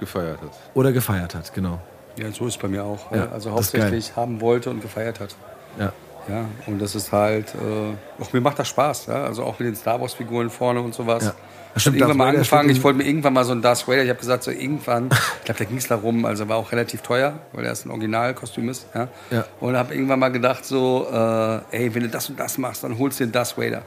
Gefeiert 0.00 0.40
hat. 0.40 0.50
oder 0.74 0.92
gefeiert 0.92 1.34
hat. 1.34 1.52
Genau. 1.52 1.80
ja, 2.16 2.30
so 2.32 2.46
ist 2.46 2.54
es 2.54 2.58
bei 2.58 2.68
mir 2.68 2.82
auch. 2.84 3.12
Ja, 3.12 3.28
also 3.30 3.50
hauptsächlich 3.50 4.16
haben 4.16 4.40
wollte 4.40 4.70
und 4.70 4.80
gefeiert 4.80 5.20
hat. 5.20 5.36
Ja. 5.78 5.92
Ja, 6.28 6.44
und 6.66 6.80
das 6.80 6.94
ist 6.94 7.10
halt, 7.10 7.52
äh, 7.54 8.22
auch 8.22 8.32
mir 8.32 8.40
macht 8.40 8.58
das 8.58 8.68
Spaß, 8.68 9.06
ja. 9.06 9.24
Also 9.24 9.42
auch 9.42 9.58
mit 9.58 9.66
den 9.66 9.74
Star 9.74 10.00
Wars-Figuren 10.00 10.50
vorne 10.50 10.80
und 10.80 10.94
sowas. 10.94 11.24
Ja. 11.24 11.34
Ich 11.74 11.86
habe 11.86 11.96
irgendwann 11.96 12.16
mal 12.16 12.28
angefangen, 12.28 12.68
ich 12.68 12.82
wollte 12.82 12.98
mir 12.98 13.04
irgendwann 13.04 13.32
mal 13.32 13.44
so 13.44 13.52
einen 13.52 13.62
Darth 13.62 13.88
Vader, 13.88 14.02
ich 14.02 14.10
habe 14.10 14.18
gesagt, 14.18 14.42
so 14.42 14.50
irgendwann, 14.50 15.06
ich 15.38 15.44
glaube, 15.44 15.58
da 15.58 15.64
ging 15.64 15.78
es 15.78 15.88
darum, 15.88 16.24
also 16.24 16.48
war 16.48 16.56
auch 16.56 16.70
relativ 16.70 17.00
teuer, 17.00 17.38
weil 17.52 17.64
er 17.64 17.72
ist 17.72 17.86
ein 17.86 17.90
Originalkostüm 17.90 18.68
ist, 18.68 18.86
ja. 18.94 19.08
Ja. 19.30 19.44
Und 19.60 19.76
habe 19.76 19.94
irgendwann 19.94 20.18
mal 20.18 20.30
gedacht, 20.30 20.64
so, 20.64 21.06
äh, 21.10 21.76
ey, 21.76 21.94
wenn 21.94 22.02
du 22.02 22.08
das 22.08 22.28
und 22.28 22.38
das 22.38 22.58
machst, 22.58 22.84
dann 22.84 22.98
holst 22.98 23.20
du 23.20 23.24
den 23.24 23.32
Darth 23.32 23.56
Vader. 23.56 23.82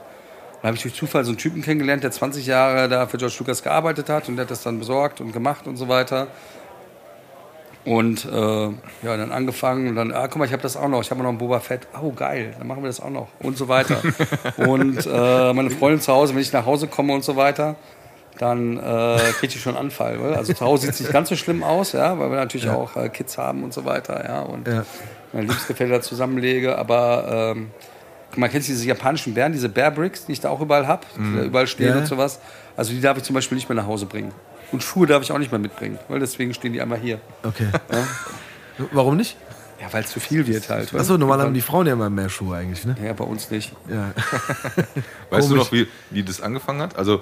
Da 0.62 0.70
habe 0.70 0.78
ich 0.78 0.82
durch 0.82 0.96
Zufall 0.96 1.24
so 1.24 1.30
einen 1.30 1.38
Typen 1.38 1.62
kennengelernt, 1.62 2.04
der 2.04 2.10
20 2.10 2.48
Jahre 2.48 2.90
da 2.90 3.06
für 3.06 3.18
George 3.18 3.36
Lucas 3.38 3.62
gearbeitet 3.62 4.10
hat 4.10 4.28
und 4.30 4.36
der 4.36 4.46
hat 4.46 4.52
das 4.52 4.64
dann 4.64 4.80
besorgt 4.80 5.22
und 5.22 5.32
gemacht 5.32 5.68
und 5.68 5.78
so 5.78 5.88
weiter. 5.88 6.28
Und 7.86 8.26
äh, 8.26 8.30
ja, 8.32 8.72
dann 9.18 9.32
angefangen 9.32 9.88
und 9.90 9.96
dann, 9.96 10.12
ah, 10.12 10.28
guck 10.28 10.38
mal, 10.38 10.46
ich 10.46 10.52
habe 10.54 10.64
das 10.64 10.76
auch 10.76 10.88
noch, 10.88 11.02
ich 11.02 11.12
habe 11.12 11.22
noch 11.22 11.30
ein 11.30 11.38
Boba 11.38 11.60
Fett. 11.60 11.88
Oh, 12.02 12.12
geil, 12.12 12.56
dann 12.58 12.68
machen 12.68 12.82
wir 12.82 12.88
das 12.88 13.00
auch 13.00 13.12
noch 13.12 13.28
und 13.40 13.58
so 13.58 13.68
weiter. 13.68 14.02
und 14.58 15.06
äh, 15.06 15.54
meine 15.54 15.70
Freundin 15.70 16.02
zu 16.02 16.12
Hause, 16.12 16.34
wenn 16.34 16.42
ich 16.42 16.52
nach 16.52 16.66
Hause 16.66 16.88
komme 16.88 17.14
und 17.14 17.24
so 17.24 17.36
weiter, 17.36 17.76
dann 18.40 18.78
äh, 18.78 19.18
kriege 19.40 19.54
ich 19.56 19.62
schon 19.62 19.76
einen 19.76 19.86
Anfall. 19.86 20.20
Weil? 20.22 20.34
Also 20.34 20.54
zu 20.54 20.66
Hause 20.66 20.88
sieht 20.88 20.96
es 20.96 21.00
nicht 21.02 21.14
ganz 21.14 21.30
so 21.30 21.36
schlimm 21.36 21.64
aus, 21.64 21.92
ja, 21.92 22.18
weil 22.18 22.32
wir 22.32 22.38
natürlich 22.38 22.70
auch 22.70 22.96
äh, 22.96 23.10
Kids 23.10 23.38
haben 23.38 23.64
und 23.64 23.72
so 23.74 23.86
weiter, 23.86 24.26
ja. 24.28 24.42
Und 24.42 24.68
Ja. 24.68 24.84
meine 25.32 25.48
da 25.90 26.02
zusammenlege, 26.02 26.78
aber 26.78 27.54
ähm, 27.56 27.72
kennst 28.36 28.68
du 28.68 28.74
diese 28.74 28.88
japanischen 28.88 29.34
Bären, 29.36 29.54
diese 29.54 29.70
Bear 29.70 29.92
Bricks, 29.92 30.26
die 30.26 30.32
ich 30.32 30.40
da 30.42 30.50
auch 30.50 30.60
überall 30.60 30.88
habe, 30.88 31.04
da 31.36 31.44
überall 31.44 31.68
stehen 31.68 31.90
Ja. 31.94 31.98
und 32.00 32.08
sowas? 32.08 32.40
Also 32.76 32.94
die 32.94 33.00
darf 33.00 33.18
ich 33.18 33.24
zum 33.24 33.36
Beispiel 33.36 33.56
nicht 33.56 33.70
mehr 33.70 33.76
nach 33.76 33.88
Hause 33.88 34.06
bringen. 34.08 34.32
Und 34.72 34.84
Schuhe 34.84 35.08
darf 35.08 35.22
ich 35.24 35.32
auch 35.32 35.38
nicht 35.38 35.52
mehr 35.52 35.60
mitbringen, 35.60 36.00
weil 36.08 36.20
deswegen 36.20 36.54
stehen 36.54 36.74
die 36.74 36.82
einmal 36.82 37.00
hier. 37.00 37.20
Okay. 37.44 37.68
Warum 38.92 39.18
nicht? 39.18 39.38
Ja, 39.82 39.92
weil 39.92 40.04
es 40.04 40.12
zu 40.12 40.20
viel 40.20 40.48
wird 40.48 40.70
halt. 40.70 40.94
Achso, 40.94 41.18
normal 41.18 41.42
haben 41.42 41.54
die 41.54 41.62
Frauen 41.62 41.86
ja 41.86 41.94
immer 41.94 42.10
mehr 42.10 42.30
Schuhe 42.30 42.58
eigentlich, 42.58 42.86
ne? 42.86 42.96
Ja, 43.04 43.14
bei 43.14 43.26
uns 43.26 43.52
nicht. 43.52 43.74
Ja. 43.90 44.12
Weißt 45.30 45.50
du 45.50 45.54
Komisch. 45.54 45.66
noch, 45.66 45.72
wie, 45.72 45.88
wie 46.12 46.24
das 46.24 46.42
angefangen 46.42 46.82
hat? 46.82 46.96
Also, 46.96 47.22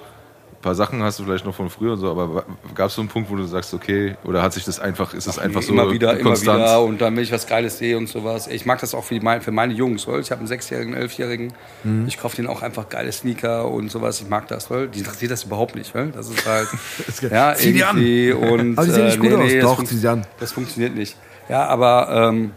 paar 0.64 0.74
Sachen 0.74 1.02
hast 1.02 1.18
du 1.18 1.24
vielleicht 1.24 1.44
noch 1.44 1.54
von 1.54 1.68
früher 1.70 1.92
und 1.92 1.98
so, 2.00 2.10
aber 2.10 2.44
gab 2.74 2.88
es 2.88 2.94
so 2.94 3.02
einen 3.02 3.10
Punkt, 3.10 3.30
wo 3.30 3.36
du 3.36 3.44
sagst, 3.44 3.74
okay, 3.74 4.16
oder 4.24 4.42
hat 4.42 4.54
sich 4.54 4.64
das 4.64 4.80
einfach, 4.80 5.12
ist 5.14 5.26
es 5.26 5.38
einfach 5.38 5.60
Nee, 5.60 5.66
so 5.66 5.72
immer 5.74 5.92
wieder, 5.92 6.16
konstant? 6.16 6.58
immer 6.58 6.66
wieder. 6.66 6.82
Und 6.82 7.00
dann, 7.00 7.14
wenn 7.14 7.22
ich 7.22 7.30
was 7.30 7.46
Geiles 7.46 7.78
sehe 7.78 7.96
und 7.98 8.08
sowas. 8.08 8.48
Ich 8.48 8.64
mag 8.66 8.80
das 8.80 8.94
auch 8.94 9.04
für, 9.04 9.20
mein, 9.20 9.42
für 9.42 9.52
meine 9.52 9.74
Jungs. 9.74 10.08
Weil 10.08 10.20
ich 10.20 10.30
habe 10.30 10.40
einen 10.40 10.48
Sechsjährigen, 10.48 10.94
einen 10.94 11.02
Elfjährigen. 11.02 11.52
Mhm. 11.84 12.06
Ich 12.08 12.18
kaufe 12.18 12.36
denen 12.36 12.48
auch 12.48 12.62
einfach 12.62 12.88
geile 12.88 13.12
Sneaker 13.12 13.68
und 13.68 13.90
sowas. 13.90 14.20
Ich 14.20 14.28
mag 14.28 14.48
das. 14.48 14.70
Weil 14.70 14.88
die 14.88 15.00
interessiert 15.00 15.30
das 15.30 15.44
überhaupt 15.44 15.76
nicht. 15.76 15.94
Weil 15.94 16.10
das 16.10 16.28
ist 16.30 16.46
halt. 16.46 16.68
ja, 17.30 17.54
Zieh 17.54 17.72
die 17.74 17.84
an. 17.84 17.98
Und, 17.98 18.78
Aber 18.78 18.86
die 18.86 18.92
sehen 18.92 19.04
nicht 19.04 19.20
gut 19.20 19.32
aus. 19.34 19.52
das 19.52 19.62
Doch, 19.62 19.84
zieh 19.84 19.96
sie 19.96 20.08
an. 20.08 20.26
Das 20.40 20.52
funktioniert 20.52 20.96
nicht. 20.96 21.16
Ja, 21.48 21.66
aber 21.66 22.30
ähm, 22.32 22.52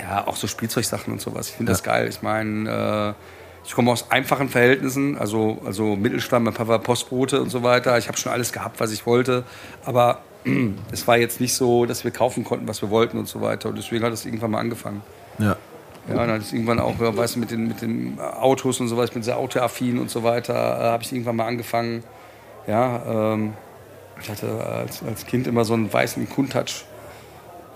ja, 0.00 0.26
auch 0.26 0.36
so 0.36 0.46
Spielzeugsachen 0.46 1.12
und 1.12 1.20
sowas. 1.20 1.48
Ich 1.50 1.54
finde 1.54 1.72
das 1.72 1.82
geil. 1.82 2.08
Ich 2.08 2.22
meine, 2.22 3.14
äh, 3.14 3.33
ich 3.64 3.74
komme 3.74 3.90
aus 3.90 4.10
einfachen 4.10 4.48
Verhältnissen, 4.48 5.16
also, 5.16 5.58
also 5.64 5.96
Mittelstand, 5.96 6.44
mein 6.44 6.54
Papa 6.54 6.68
war 6.68 6.78
Postbote 6.80 7.40
und 7.40 7.48
so 7.48 7.62
weiter. 7.62 7.96
Ich 7.96 8.08
habe 8.08 8.18
schon 8.18 8.30
alles 8.30 8.52
gehabt, 8.52 8.78
was 8.78 8.92
ich 8.92 9.06
wollte. 9.06 9.44
Aber 9.84 10.20
es 10.92 11.06
war 11.06 11.16
jetzt 11.16 11.40
nicht 11.40 11.54
so, 11.54 11.86
dass 11.86 12.04
wir 12.04 12.10
kaufen 12.10 12.44
konnten, 12.44 12.68
was 12.68 12.82
wir 12.82 12.90
wollten 12.90 13.18
und 13.18 13.26
so 13.26 13.40
weiter. 13.40 13.70
Und 13.70 13.78
deswegen 13.78 14.04
hat 14.04 14.12
es 14.12 14.26
irgendwann 14.26 14.50
mal 14.50 14.60
angefangen. 14.60 15.02
Ja. 15.38 15.56
Ja, 16.06 16.16
dann 16.16 16.30
hat 16.32 16.42
es 16.42 16.52
irgendwann 16.52 16.80
auch, 16.80 16.96
weißt 16.98 17.36
du, 17.36 17.40
mit 17.40 17.50
den, 17.50 17.66
mit 17.66 17.80
den 17.80 18.18
Autos 18.20 18.78
und 18.78 18.88
sowas, 18.88 19.08
ich 19.08 19.14
bin 19.14 19.22
sehr 19.22 19.38
autoaffin 19.38 19.98
und 19.98 20.10
so 20.10 20.22
weiter, 20.22 20.52
äh, 20.52 20.84
habe 20.84 21.02
ich 21.02 21.10
irgendwann 21.10 21.36
mal 21.36 21.46
angefangen. 21.46 22.04
Ja, 22.66 23.32
ähm, 23.32 23.54
ich 24.20 24.28
hatte 24.28 24.62
als, 24.66 25.02
als 25.02 25.24
Kind 25.24 25.46
immer 25.46 25.64
so 25.64 25.72
einen 25.72 25.90
weißen 25.90 26.28
Countach 26.28 26.84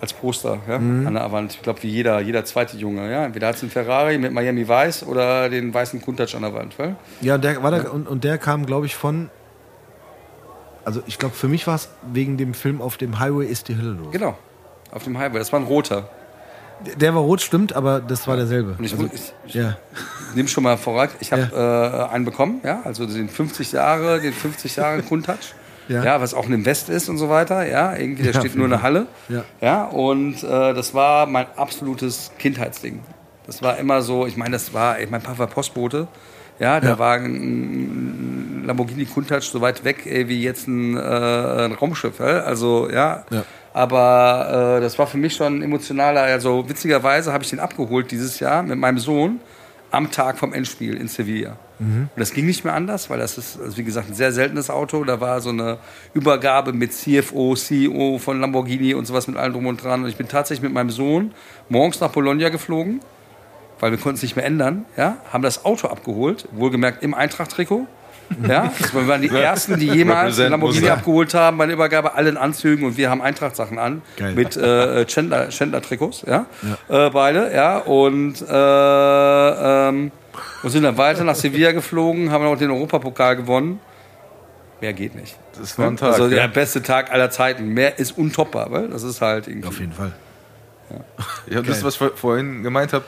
als 0.00 0.12
Poster 0.12 0.58
ja, 0.68 0.76
an 0.76 1.14
der 1.14 1.32
Wand. 1.32 1.54
Ich 1.54 1.62
glaube, 1.62 1.82
wie 1.82 1.88
jeder, 1.88 2.20
jeder 2.20 2.44
zweite 2.44 2.76
Junge. 2.76 3.10
Ja? 3.10 3.24
Entweder 3.24 3.48
hat 3.48 3.56
es 3.56 3.62
einen 3.62 3.70
Ferrari 3.70 4.18
mit 4.18 4.32
Miami 4.32 4.66
Weiß 4.66 5.04
oder 5.04 5.48
den 5.48 5.72
weißen 5.74 6.00
Countach 6.02 6.34
an 6.34 6.42
der 6.42 6.54
Wand. 6.54 6.78
Weil? 6.78 6.96
Ja, 7.20 7.38
der 7.38 7.62
war 7.62 7.70
da, 7.70 7.90
und, 7.90 8.06
und 8.06 8.24
der 8.24 8.38
kam, 8.38 8.66
glaube 8.66 8.86
ich, 8.86 8.94
von. 8.94 9.30
Also, 10.84 11.02
ich 11.06 11.18
glaube, 11.18 11.34
für 11.34 11.48
mich 11.48 11.66
war 11.66 11.74
es 11.74 11.90
wegen 12.12 12.38
dem 12.38 12.54
Film 12.54 12.80
Auf 12.80 12.96
dem 12.96 13.18
Highway 13.18 13.46
ist 13.46 13.68
die 13.68 13.76
Hölle 13.76 13.90
los. 13.90 14.12
Genau, 14.12 14.38
auf 14.92 15.04
dem 15.04 15.18
Highway. 15.18 15.38
Das 15.38 15.52
war 15.52 15.60
ein 15.60 15.66
roter. 15.66 16.08
Der 16.96 17.12
war 17.12 17.22
rot, 17.22 17.40
stimmt, 17.40 17.72
aber 17.72 18.00
das 18.00 18.28
war 18.28 18.36
derselbe. 18.36 18.76
Und 18.78 18.84
ich, 18.84 18.92
also, 18.92 19.10
ich, 19.12 19.32
ich 19.46 19.54
ja. 19.54 19.76
nehme 20.36 20.48
schon 20.48 20.62
mal 20.62 20.76
voran, 20.78 21.08
ich 21.18 21.32
habe 21.32 21.50
äh, 21.52 22.14
einen 22.14 22.24
bekommen, 22.24 22.60
ja, 22.62 22.82
also 22.84 23.04
den 23.04 23.28
50 23.28 23.72
Jahre, 23.72 24.20
den 24.20 24.32
50 24.32 24.76
Jahre 24.76 25.02
Countach. 25.02 25.38
Ja. 25.88 26.04
Ja. 26.04 26.20
was 26.20 26.34
auch 26.34 26.46
ein 26.46 26.52
Invest 26.52 26.88
ist 26.88 27.08
und 27.08 27.18
so 27.18 27.28
weiter. 27.28 27.66
Ja, 27.66 27.96
irgendwie, 27.96 28.22
da 28.24 28.30
Ja, 28.30 28.40
steht 28.40 28.54
nur 28.56 28.66
eine 28.66 28.82
Halle. 28.82 29.06
Ja. 29.28 29.44
ja 29.60 29.84
und 29.84 30.42
äh, 30.42 30.74
das 30.74 30.94
war 30.94 31.26
mein 31.26 31.46
absolutes 31.56 32.30
Kindheitsding. 32.38 33.00
Das 33.46 33.62
war 33.62 33.78
immer 33.78 34.02
so, 34.02 34.26
ich 34.26 34.36
meine, 34.36 34.52
das 34.52 34.74
war, 34.74 34.98
ey, 34.98 35.06
mein 35.10 35.22
Papa 35.22 35.38
war 35.38 35.46
Postbote. 35.46 36.06
Ja, 36.58 36.80
da 36.80 36.88
Ja. 36.88 36.98
war 36.98 37.14
ein 37.14 38.64
Lamborghini 38.66 39.06
Countach 39.06 39.42
so 39.42 39.60
weit 39.60 39.84
weg, 39.84 40.04
ey, 40.06 40.28
wie 40.28 40.42
jetzt 40.42 40.66
ein, 40.68 40.96
äh, 40.96 41.00
ein 41.00 41.72
Raumschiff. 41.72 42.18
Ey? 42.20 42.40
Also, 42.40 42.90
ja. 42.90 43.24
Ja. 43.30 43.44
Aber 43.72 44.76
äh, 44.78 44.80
das 44.80 44.98
war 44.98 45.06
für 45.06 45.18
mich 45.18 45.34
schon 45.36 45.62
emotionaler. 45.62 46.22
Also, 46.22 46.68
witzigerweise 46.68 47.32
habe 47.32 47.44
ich 47.44 47.50
den 47.50 47.60
abgeholt 47.60 48.10
dieses 48.10 48.40
Jahr 48.40 48.62
mit 48.62 48.76
meinem 48.78 48.98
Sohn 48.98 49.40
am 49.90 50.10
Tag 50.10 50.36
vom 50.38 50.52
Endspiel 50.52 50.96
in 50.96 51.06
Sevilla. 51.08 51.56
Und 51.80 52.08
das 52.16 52.32
ging 52.32 52.44
nicht 52.46 52.64
mehr 52.64 52.74
anders, 52.74 53.08
weil 53.08 53.18
das 53.20 53.38
ist, 53.38 53.60
also 53.60 53.76
wie 53.76 53.84
gesagt, 53.84 54.08
ein 54.08 54.14
sehr 54.14 54.32
seltenes 54.32 54.68
Auto. 54.68 55.04
Da 55.04 55.20
war 55.20 55.40
so 55.40 55.50
eine 55.50 55.78
Übergabe 56.12 56.72
mit 56.72 56.92
CFO, 56.92 57.54
CEO 57.54 58.18
von 58.18 58.40
Lamborghini 58.40 58.94
und 58.94 59.06
sowas 59.06 59.28
mit 59.28 59.36
allem 59.36 59.52
drum 59.52 59.66
und 59.66 59.82
dran. 59.84 60.02
Und 60.02 60.08
ich 60.08 60.16
bin 60.16 60.26
tatsächlich 60.26 60.62
mit 60.64 60.72
meinem 60.72 60.90
Sohn 60.90 61.32
morgens 61.68 62.00
nach 62.00 62.10
Bologna 62.10 62.48
geflogen, 62.48 63.00
weil 63.78 63.92
wir 63.92 63.98
konnten 63.98 64.16
es 64.16 64.22
nicht 64.22 64.34
mehr 64.34 64.44
ändern. 64.44 64.86
Ja, 64.96 65.18
haben 65.32 65.42
das 65.42 65.64
Auto 65.64 65.86
abgeholt, 65.86 66.48
wohlgemerkt 66.50 67.02
im 67.04 67.14
Eintracht-Trikot. 67.14 67.86
Ja, 68.46 68.70
also 68.82 68.94
wir 68.94 69.06
waren 69.08 69.22
die 69.22 69.28
Ersten, 69.28 69.78
die 69.78 69.86
jemals 69.86 70.36
Lamborghini 70.36 70.88
abgeholt 70.90 71.32
haben 71.32 71.56
bei 71.58 71.66
der 71.66 71.74
Übergabe, 71.76 72.14
alle 72.14 72.28
in 72.28 72.36
Anzügen 72.36 72.84
und 72.84 72.96
wir 72.96 73.08
haben 73.08 73.22
Eintracht-Sachen 73.22 73.78
an 73.78 74.02
Geil. 74.16 74.34
mit 74.34 74.56
äh, 74.56 75.06
Chandler- 75.06 75.48
Chandler-Trikots, 75.48 76.24
ja, 76.26 76.44
Äh, 76.88 77.08
beide, 77.10 77.54
ja, 77.54 77.78
und, 77.78 78.42
äh, 78.42 78.48
ähm, 79.88 80.10
und 80.62 80.70
sind 80.70 80.82
dann 80.82 80.96
weiter 80.96 81.24
nach 81.24 81.34
Sevilla 81.34 81.72
geflogen, 81.72 82.30
haben 82.30 82.44
auch 82.44 82.56
den 82.56 82.70
Europapokal 82.70 83.36
gewonnen. 83.36 83.80
Mehr 84.80 84.92
geht 84.92 85.14
nicht. 85.14 85.36
Das 85.58 85.78
war 85.78 85.88
ein 85.88 85.96
Tag. 85.96 86.12
also 86.12 86.24
ja. 86.24 86.42
der 86.42 86.48
beste 86.48 86.82
Tag 86.82 87.10
aller 87.12 87.30
Zeiten. 87.30 87.68
Mehr 87.68 87.98
ist 87.98 88.16
untoppbar, 88.16 88.70
weil 88.70 88.88
das 88.88 89.02
ist 89.02 89.20
halt 89.20 89.48
irgendwie. 89.48 89.68
Auf 89.68 89.80
jeden 89.80 89.92
Fall. 89.92 90.12
Ja, 91.50 91.62
das, 91.62 91.82
was 91.82 91.94
ich 91.94 91.98
vor- 91.98 92.16
vorhin 92.16 92.62
gemeint 92.62 92.92
habe, 92.92 93.04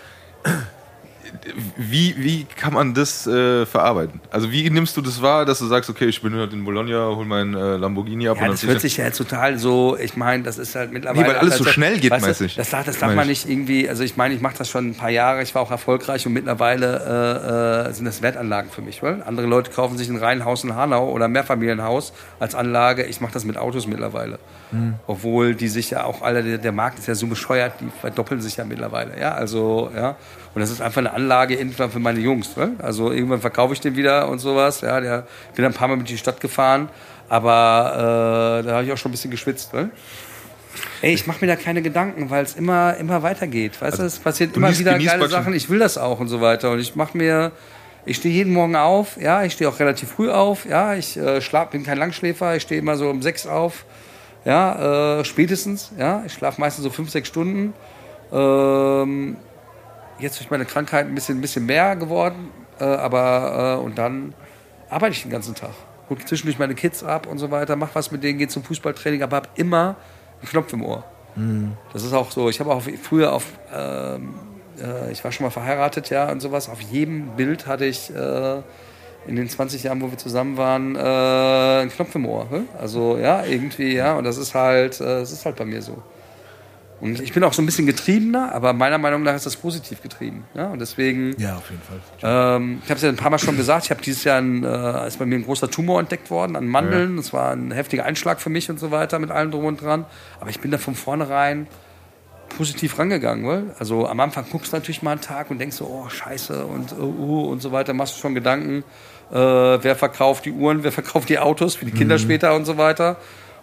wie, 1.76 2.14
wie 2.18 2.46
kann 2.56 2.74
man 2.74 2.94
das 2.94 3.26
äh, 3.26 3.66
verarbeiten? 3.66 4.20
Also 4.30 4.50
wie 4.52 4.68
nimmst 4.70 4.96
du 4.96 5.00
das 5.00 5.20
wahr, 5.22 5.44
dass 5.44 5.58
du 5.58 5.66
sagst, 5.66 5.90
okay, 5.90 6.06
ich 6.06 6.20
bin 6.22 6.34
heute 6.34 6.54
in 6.54 6.64
Bologna, 6.64 7.06
hol 7.14 7.24
meinen 7.24 7.54
äh, 7.54 7.76
Lamborghini 7.76 8.28
ab 8.28 8.38
Ja, 8.38 8.44
und 8.46 8.52
das 8.52 8.64
hört 8.64 8.80
sich 8.80 8.96
ja 8.96 9.10
total 9.10 9.58
so, 9.58 9.96
ich 9.96 10.16
meine, 10.16 10.42
das 10.42 10.58
ist 10.58 10.74
halt 10.74 10.92
mittlerweile... 10.92 11.22
Nee, 11.22 11.28
weil 11.28 11.36
alles 11.38 11.56
so 11.58 11.64
also, 11.64 11.72
schnell 11.72 11.98
geht, 11.98 12.10
weißt 12.10 12.40
du, 12.40 12.46
du? 12.46 12.54
Das, 12.56 12.70
darf- 12.70 12.84
das 12.84 12.96
Ich 12.96 13.00
darf 13.00 13.14
man 13.14 13.30
ich. 13.30 13.46
nicht 13.46 13.48
irgendwie, 13.48 13.88
also 13.88 14.02
ich 14.02 14.16
meine, 14.16 14.34
ich 14.34 14.40
mache 14.40 14.56
das 14.58 14.68
schon 14.68 14.88
ein 14.88 14.94
paar 14.94 15.10
Jahre, 15.10 15.42
ich 15.42 15.54
war 15.54 15.62
auch 15.62 15.70
erfolgreich 15.70 16.26
und 16.26 16.32
mittlerweile 16.32 17.86
äh, 17.86 17.90
äh, 17.90 17.92
sind 17.92 18.04
das 18.04 18.22
Wertanlagen 18.22 18.70
für 18.70 18.82
mich. 18.82 19.02
Weil 19.02 19.22
andere 19.22 19.46
Leute 19.46 19.70
kaufen 19.70 19.96
sich 19.98 20.08
ein 20.08 20.16
Reihenhaus 20.16 20.64
in 20.64 20.74
Hanau 20.74 21.10
oder 21.10 21.26
ein 21.26 21.32
Mehrfamilienhaus 21.32 22.12
als 22.38 22.54
Anlage, 22.54 23.04
ich 23.04 23.20
mache 23.20 23.32
das 23.32 23.44
mit 23.44 23.56
Autos 23.56 23.86
mittlerweile. 23.86 24.38
Hm. 24.70 24.94
Obwohl 25.06 25.54
die 25.54 25.68
sich 25.68 25.90
ja 25.90 26.04
auch 26.04 26.22
alle, 26.22 26.42
der, 26.42 26.58
der 26.58 26.72
Markt 26.72 26.98
ist 26.98 27.08
ja 27.08 27.14
so 27.14 27.26
bescheuert, 27.26 27.74
die 27.80 27.88
verdoppeln 28.00 28.40
sich 28.40 28.56
ja 28.56 28.64
mittlerweile. 28.64 29.18
Ja, 29.20 29.32
also, 29.34 29.90
ja. 29.94 30.16
Und 30.54 30.60
das 30.60 30.70
ist 30.70 30.80
einfach 30.80 30.98
eine 30.98 31.12
Anlage 31.12 31.54
irgendwann 31.54 31.90
für 31.90 32.00
meine 32.00 32.18
Jungs. 32.20 32.56
Ne? 32.56 32.72
Also 32.78 33.12
irgendwann 33.12 33.40
verkaufe 33.40 33.72
ich 33.72 33.80
den 33.80 33.96
wieder 33.96 34.28
und 34.28 34.40
sowas. 34.40 34.80
Ja, 34.80 35.00
der 35.00 35.26
bin 35.54 35.64
ein 35.64 35.72
paar 35.72 35.86
Mal 35.88 35.96
mit 35.96 36.08
in 36.08 36.14
die 36.14 36.18
Stadt 36.18 36.40
gefahren, 36.40 36.88
aber 37.28 38.60
äh, 38.62 38.66
da 38.66 38.72
habe 38.74 38.84
ich 38.84 38.92
auch 38.92 38.96
schon 38.96 39.10
ein 39.10 39.12
bisschen 39.12 39.30
geschwitzt. 39.30 39.72
Ne? 39.72 39.90
Ey, 41.02 41.14
ich 41.14 41.26
mache 41.26 41.38
mir 41.40 41.46
da 41.46 41.56
keine 41.56 41.82
Gedanken, 41.82 42.30
weil 42.30 42.44
es 42.44 42.54
immer, 42.56 42.96
immer 42.96 43.22
weitergeht. 43.22 43.80
Weißt 43.80 43.98
du, 43.98 44.02
es 44.02 44.18
passiert 44.18 44.56
immer 44.56 44.76
wieder 44.76 44.92
geile 44.98 45.06
praktisch- 45.18 45.30
Sachen. 45.30 45.54
Ich 45.54 45.70
will 45.70 45.78
das 45.78 45.98
auch 45.98 46.18
und 46.20 46.28
so 46.28 46.40
weiter. 46.40 46.70
Und 46.72 46.80
ich 46.80 46.96
mache 46.96 47.16
mir, 47.16 47.52
ich 48.04 48.16
stehe 48.16 48.34
jeden 48.34 48.52
Morgen 48.52 48.76
auf. 48.76 49.16
Ja, 49.20 49.44
ich 49.44 49.52
stehe 49.52 49.68
auch 49.70 49.78
relativ 49.78 50.10
früh 50.10 50.30
auf. 50.30 50.66
Ja, 50.66 50.94
ich 50.94 51.16
äh, 51.16 51.40
schlaf, 51.40 51.70
bin 51.70 51.84
kein 51.84 51.98
Langschläfer. 51.98 52.56
Ich 52.56 52.62
stehe 52.62 52.80
immer 52.80 52.96
so 52.96 53.08
um 53.08 53.22
sechs 53.22 53.46
auf. 53.46 53.84
Ja, 54.44 55.20
äh, 55.20 55.24
spätestens. 55.24 55.92
Ja, 55.98 56.22
ich 56.26 56.32
schlafe 56.32 56.60
meistens 56.60 56.82
so 56.84 56.90
fünf, 56.90 57.10
sechs 57.10 57.28
Stunden. 57.28 57.72
Ähm, 58.32 59.36
jetzt 60.22 60.38
durch 60.38 60.50
meine 60.50 60.64
Krankheit 60.64 61.06
ein 61.06 61.14
bisschen, 61.14 61.38
ein 61.38 61.40
bisschen 61.40 61.66
mehr 61.66 61.96
geworden. 61.96 62.50
Äh, 62.78 62.84
aber 62.84 63.78
äh, 63.78 63.84
und 63.84 63.98
dann 63.98 64.34
arbeite 64.88 65.12
ich 65.12 65.22
den 65.22 65.30
ganzen 65.30 65.54
Tag. 65.54 65.70
Hol 66.08 66.18
zwischendurch 66.18 66.58
meine 66.58 66.74
Kids 66.74 67.04
ab 67.04 67.26
und 67.26 67.38
so 67.38 67.50
weiter, 67.50 67.76
mach 67.76 67.94
was 67.94 68.10
mit 68.10 68.24
denen, 68.24 68.38
gehe 68.38 68.48
zum 68.48 68.64
Fußballtraining, 68.64 69.22
aber 69.22 69.36
hab 69.36 69.58
immer 69.58 69.96
einen 70.40 70.48
Knopf 70.48 70.72
im 70.72 70.84
Ohr. 70.84 71.04
Das 71.92 72.02
ist 72.02 72.12
auch 72.12 72.30
so. 72.30 72.48
Ich 72.48 72.58
habe 72.58 72.72
auch 72.72 72.82
früher 73.02 73.32
auf, 73.32 73.44
ähm, 73.72 74.34
äh, 74.82 75.12
ich 75.12 75.22
war 75.22 75.30
schon 75.30 75.44
mal 75.44 75.50
verheiratet, 75.50 76.10
ja, 76.10 76.30
und 76.30 76.40
sowas. 76.40 76.68
Auf 76.68 76.80
jedem 76.80 77.36
Bild 77.36 77.66
hatte 77.66 77.84
ich 77.84 78.12
äh, 78.14 78.62
in 79.26 79.36
den 79.36 79.48
20 79.48 79.84
Jahren, 79.84 80.00
wo 80.00 80.10
wir 80.10 80.18
zusammen 80.18 80.56
waren, 80.56 80.96
äh, 80.96 81.80
einen 81.80 81.90
Knopf 81.90 82.14
im 82.14 82.26
Ohr. 82.26 82.46
Ne? 82.50 82.64
Also 82.78 83.16
ja, 83.18 83.44
irgendwie, 83.44 83.94
ja. 83.94 84.16
Und 84.16 84.24
das 84.24 84.38
ist 84.38 84.54
halt, 84.54 85.00
äh, 85.00 85.20
das 85.20 85.32
ist 85.32 85.44
halt 85.44 85.56
bei 85.56 85.64
mir 85.64 85.82
so. 85.82 86.02
Und 87.00 87.20
ich 87.20 87.32
bin 87.32 87.42
auch 87.44 87.52
so 87.52 87.62
ein 87.62 87.66
bisschen 87.66 87.86
getriebener, 87.86 88.54
aber 88.54 88.72
meiner 88.72 88.98
Meinung 88.98 89.22
nach 89.22 89.34
ist 89.34 89.46
das 89.46 89.56
positiv 89.56 90.02
getrieben. 90.02 90.44
Ja? 90.54 90.68
Und 90.68 90.80
deswegen. 90.80 91.34
Ja, 91.38 91.56
auf 91.56 91.70
jeden 91.70 91.82
Fall. 91.82 92.00
Ähm, 92.22 92.82
ich 92.84 92.90
habe 92.90 92.96
es 92.96 93.02
ja 93.02 93.08
ein 93.08 93.16
paar 93.16 93.30
Mal 93.30 93.38
schon 93.38 93.56
gesagt, 93.56 93.86
ich 93.86 93.90
habe 93.90 94.02
dieses 94.02 94.24
Jahr 94.24 94.38
ein, 94.38 94.64
äh, 94.64 95.06
ist 95.06 95.18
bei 95.18 95.24
mir 95.24 95.36
ein 95.36 95.44
großer 95.44 95.70
Tumor 95.70 95.98
entdeckt 95.98 96.30
worden 96.30 96.56
an 96.56 96.66
Mandeln. 96.66 97.16
Das 97.16 97.32
war 97.32 97.52
ein 97.52 97.70
heftiger 97.70 98.04
Einschlag 98.04 98.40
für 98.40 98.50
mich 98.50 98.68
und 98.68 98.78
so 98.78 98.90
weiter 98.90 99.18
mit 99.18 99.30
allem 99.30 99.50
drum 99.50 99.64
und 99.64 99.80
dran. 99.80 100.04
Aber 100.40 100.50
ich 100.50 100.60
bin 100.60 100.70
da 100.70 100.78
von 100.78 100.94
vornherein 100.94 101.66
positiv 102.50 102.98
rangegangen. 102.98 103.46
Weil? 103.46 103.74
Also 103.78 104.06
am 104.06 104.20
Anfang 104.20 104.44
guckst 104.50 104.72
du 104.72 104.76
natürlich 104.76 105.02
mal 105.02 105.12
einen 105.12 105.20
Tag 105.22 105.50
und 105.50 105.58
denkst 105.58 105.76
so, 105.76 105.86
oh 105.86 106.08
scheiße 106.08 106.66
und 106.66 106.92
uh, 106.92 107.02
uh, 107.02 107.50
und 107.50 107.62
so 107.62 107.72
weiter, 107.72 107.94
machst 107.94 108.16
du 108.16 108.20
schon 108.20 108.34
Gedanken, 108.34 108.84
äh, 109.30 109.34
wer 109.34 109.96
verkauft 109.96 110.44
die 110.44 110.52
Uhren, 110.52 110.84
wer 110.84 110.92
verkauft 110.92 111.30
die 111.30 111.38
Autos 111.38 111.76
für 111.76 111.86
die 111.86 111.92
Kinder 111.92 112.18
später 112.18 112.54
und 112.54 112.66
so 112.66 112.76
weiter. 112.76 113.16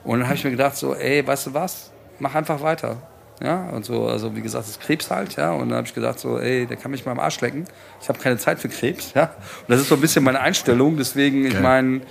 Und 0.03 0.19
dann 0.19 0.27
habe 0.27 0.37
ich 0.37 0.43
mir 0.43 0.51
gedacht 0.51 0.75
so, 0.75 0.95
ey, 0.95 1.25
weißt 1.27 1.47
du 1.47 1.53
was, 1.53 1.91
mach 2.19 2.33
einfach 2.33 2.61
weiter. 2.61 2.97
Ja, 3.43 3.69
und 3.69 3.85
so, 3.85 4.07
also 4.07 4.35
wie 4.35 4.41
gesagt, 4.41 4.63
das 4.63 4.71
ist 4.71 4.81
Krebs 4.81 5.11
halt, 5.11 5.35
ja. 5.35 5.51
Und 5.51 5.69
dann 5.69 5.77
habe 5.77 5.87
ich 5.87 5.93
gedacht, 5.93 6.19
so, 6.19 6.39
ey, 6.39 6.65
der 6.65 6.75
kann 6.77 6.89
mich 6.91 7.05
mal 7.05 7.11
am 7.11 7.19
Arsch 7.19 7.39
lecken. 7.41 7.65
Ich 8.01 8.09
habe 8.09 8.17
keine 8.17 8.37
Zeit 8.37 8.59
für 8.59 8.67
Krebs, 8.69 9.13
ja. 9.13 9.25
Und 9.25 9.69
das 9.69 9.81
ist 9.81 9.89
so 9.89 9.95
ein 9.95 10.01
bisschen 10.01 10.23
meine 10.23 10.39
Einstellung. 10.39 10.97
Deswegen, 10.97 11.45
ich 11.45 11.59
meine, 11.59 12.01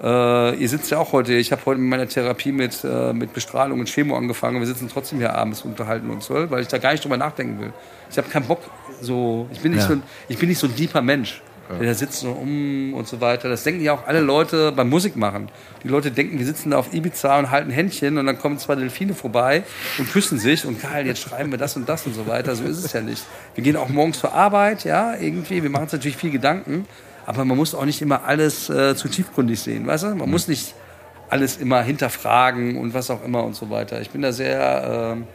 äh, 0.00 0.54
ihr 0.54 0.68
sitzt 0.68 0.90
ja 0.92 0.98
auch 0.98 1.10
heute, 1.10 1.34
ich 1.34 1.50
habe 1.50 1.62
heute 1.66 1.80
mit 1.80 1.90
meiner 1.90 2.06
Therapie 2.06 2.52
mit, 2.52 2.84
äh, 2.84 3.12
mit 3.12 3.32
Bestrahlung 3.34 3.80
und 3.80 3.88
Chemo 3.88 4.16
angefangen. 4.16 4.60
Wir 4.60 4.66
sitzen 4.68 4.88
trotzdem 4.88 5.18
hier 5.18 5.34
abends 5.34 5.62
und 5.62 5.70
unterhalten 5.72 6.08
uns, 6.10 6.30
weil 6.30 6.48
weil 6.50 6.62
ich 6.62 6.68
da 6.68 6.78
gar 6.78 6.92
nicht 6.92 7.02
drüber 7.02 7.16
nachdenken 7.16 7.58
will. 7.60 7.72
Ich 8.08 8.16
habe 8.16 8.28
keinen 8.28 8.46
Bock, 8.46 8.60
so, 9.00 9.48
ich 9.52 9.58
bin 9.60 9.72
nicht, 9.72 9.80
Ja. 9.82 9.88
so, 9.88 9.92
ein- 9.94 10.02
ich 10.28 10.38
bin 10.38 10.48
nicht 10.48 10.58
so 10.60 10.68
ein 10.68 10.76
deeper 10.76 11.02
Mensch. 11.02 11.42
Der 11.68 11.86
da 11.86 11.94
sitzt 11.94 12.20
so 12.20 12.30
um 12.30 12.94
und 12.94 13.06
so 13.06 13.20
weiter. 13.20 13.48
Das 13.48 13.62
denken 13.62 13.82
ja 13.82 13.92
auch 13.92 14.06
alle 14.06 14.20
Leute 14.20 14.72
beim 14.72 14.88
Musikmachen. 14.88 15.50
Die 15.82 15.88
Leute 15.88 16.10
denken, 16.10 16.38
wir 16.38 16.46
sitzen 16.46 16.70
da 16.70 16.78
auf 16.78 16.94
Ibiza 16.94 17.38
und 17.38 17.50
halten 17.50 17.70
Händchen 17.70 18.16
und 18.16 18.26
dann 18.26 18.38
kommen 18.38 18.58
zwei 18.58 18.74
Delfine 18.74 19.14
vorbei 19.14 19.64
und 19.98 20.10
küssen 20.10 20.38
sich 20.38 20.64
und 20.64 20.80
geil, 20.80 21.06
jetzt 21.06 21.20
schreiben 21.20 21.50
wir 21.50 21.58
das 21.58 21.76
und 21.76 21.88
das 21.88 22.06
und 22.06 22.14
so 22.14 22.26
weiter. 22.26 22.56
So 22.56 22.64
ist 22.64 22.82
es 22.82 22.92
ja 22.92 23.02
nicht. 23.02 23.22
Wir 23.54 23.62
gehen 23.62 23.76
auch 23.76 23.88
morgens 23.88 24.18
zur 24.18 24.32
Arbeit, 24.32 24.84
ja, 24.84 25.14
irgendwie. 25.14 25.62
Wir 25.62 25.70
machen 25.70 25.84
uns 25.84 25.92
natürlich 25.92 26.16
viel 26.16 26.30
Gedanken, 26.30 26.86
aber 27.26 27.44
man 27.44 27.56
muss 27.56 27.74
auch 27.74 27.84
nicht 27.84 28.00
immer 28.00 28.24
alles 28.24 28.70
äh, 28.70 28.96
zu 28.96 29.08
tiefgründig 29.08 29.60
sehen, 29.60 29.86
weißt 29.86 30.04
du? 30.04 30.14
Man 30.14 30.30
muss 30.30 30.48
nicht 30.48 30.74
alles 31.28 31.58
immer 31.58 31.82
hinterfragen 31.82 32.78
und 32.78 32.94
was 32.94 33.10
auch 33.10 33.22
immer 33.22 33.44
und 33.44 33.54
so 33.54 33.68
weiter. 33.70 34.00
Ich 34.00 34.10
bin 34.10 34.22
da 34.22 34.32
sehr, 34.32 35.14
ähm, 35.14 35.26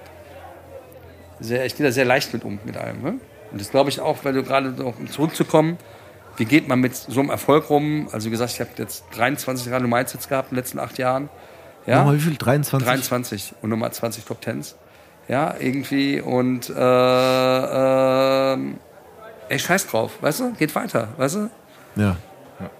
sehr 1.39 1.65
ich 1.65 1.75
gehe 1.75 1.85
da 1.85 1.91
sehr 1.91 2.05
leicht 2.05 2.33
mit 2.33 2.43
um, 2.43 2.59
mit 2.65 2.77
allem. 2.77 3.01
Ne? 3.01 3.13
Und 3.51 3.61
das 3.61 3.69
glaube 3.69 3.89
ich 3.91 3.99
auch, 3.99 4.17
weil 4.23 4.33
du 4.33 4.43
gerade 4.43 4.69
noch 4.69 4.97
um 4.97 5.07
zurückzukommen, 5.07 5.77
wie 6.37 6.45
geht 6.45 6.67
man 6.67 6.79
mit 6.79 6.95
so 6.95 7.19
einem 7.19 7.29
Erfolg 7.29 7.69
rum? 7.69 8.07
Also 8.11 8.27
wie 8.27 8.31
gesagt, 8.31 8.51
ich 8.53 8.59
habe 8.59 8.71
jetzt 8.77 9.05
23 9.15 9.71
Radio 9.71 9.87
Mindsets 9.87 10.27
gehabt 10.27 10.51
in 10.51 10.55
den 10.55 10.63
letzten 10.63 10.79
acht 10.79 10.97
Jahren. 10.97 11.29
Ja? 11.85 11.99
Nochmal 11.99 12.17
wie 12.17 12.21
viel? 12.21 12.35
23? 12.35 12.87
23 12.87 13.53
und 13.61 13.69
Nummer 13.69 13.91
20 13.91 14.25
Top 14.25 14.41
Tens. 14.41 14.75
Ja, 15.27 15.55
irgendwie 15.57 16.19
und 16.19 16.69
äh, 16.69 16.73
ähm, 18.53 18.75
ey, 19.47 19.57
scheiß 19.59 19.87
drauf, 19.87 20.11
weißt 20.21 20.39
du? 20.41 20.53
Geht 20.53 20.75
weiter, 20.75 21.09
weißt 21.17 21.35
du? 21.35 21.49
Ja. 21.95 22.17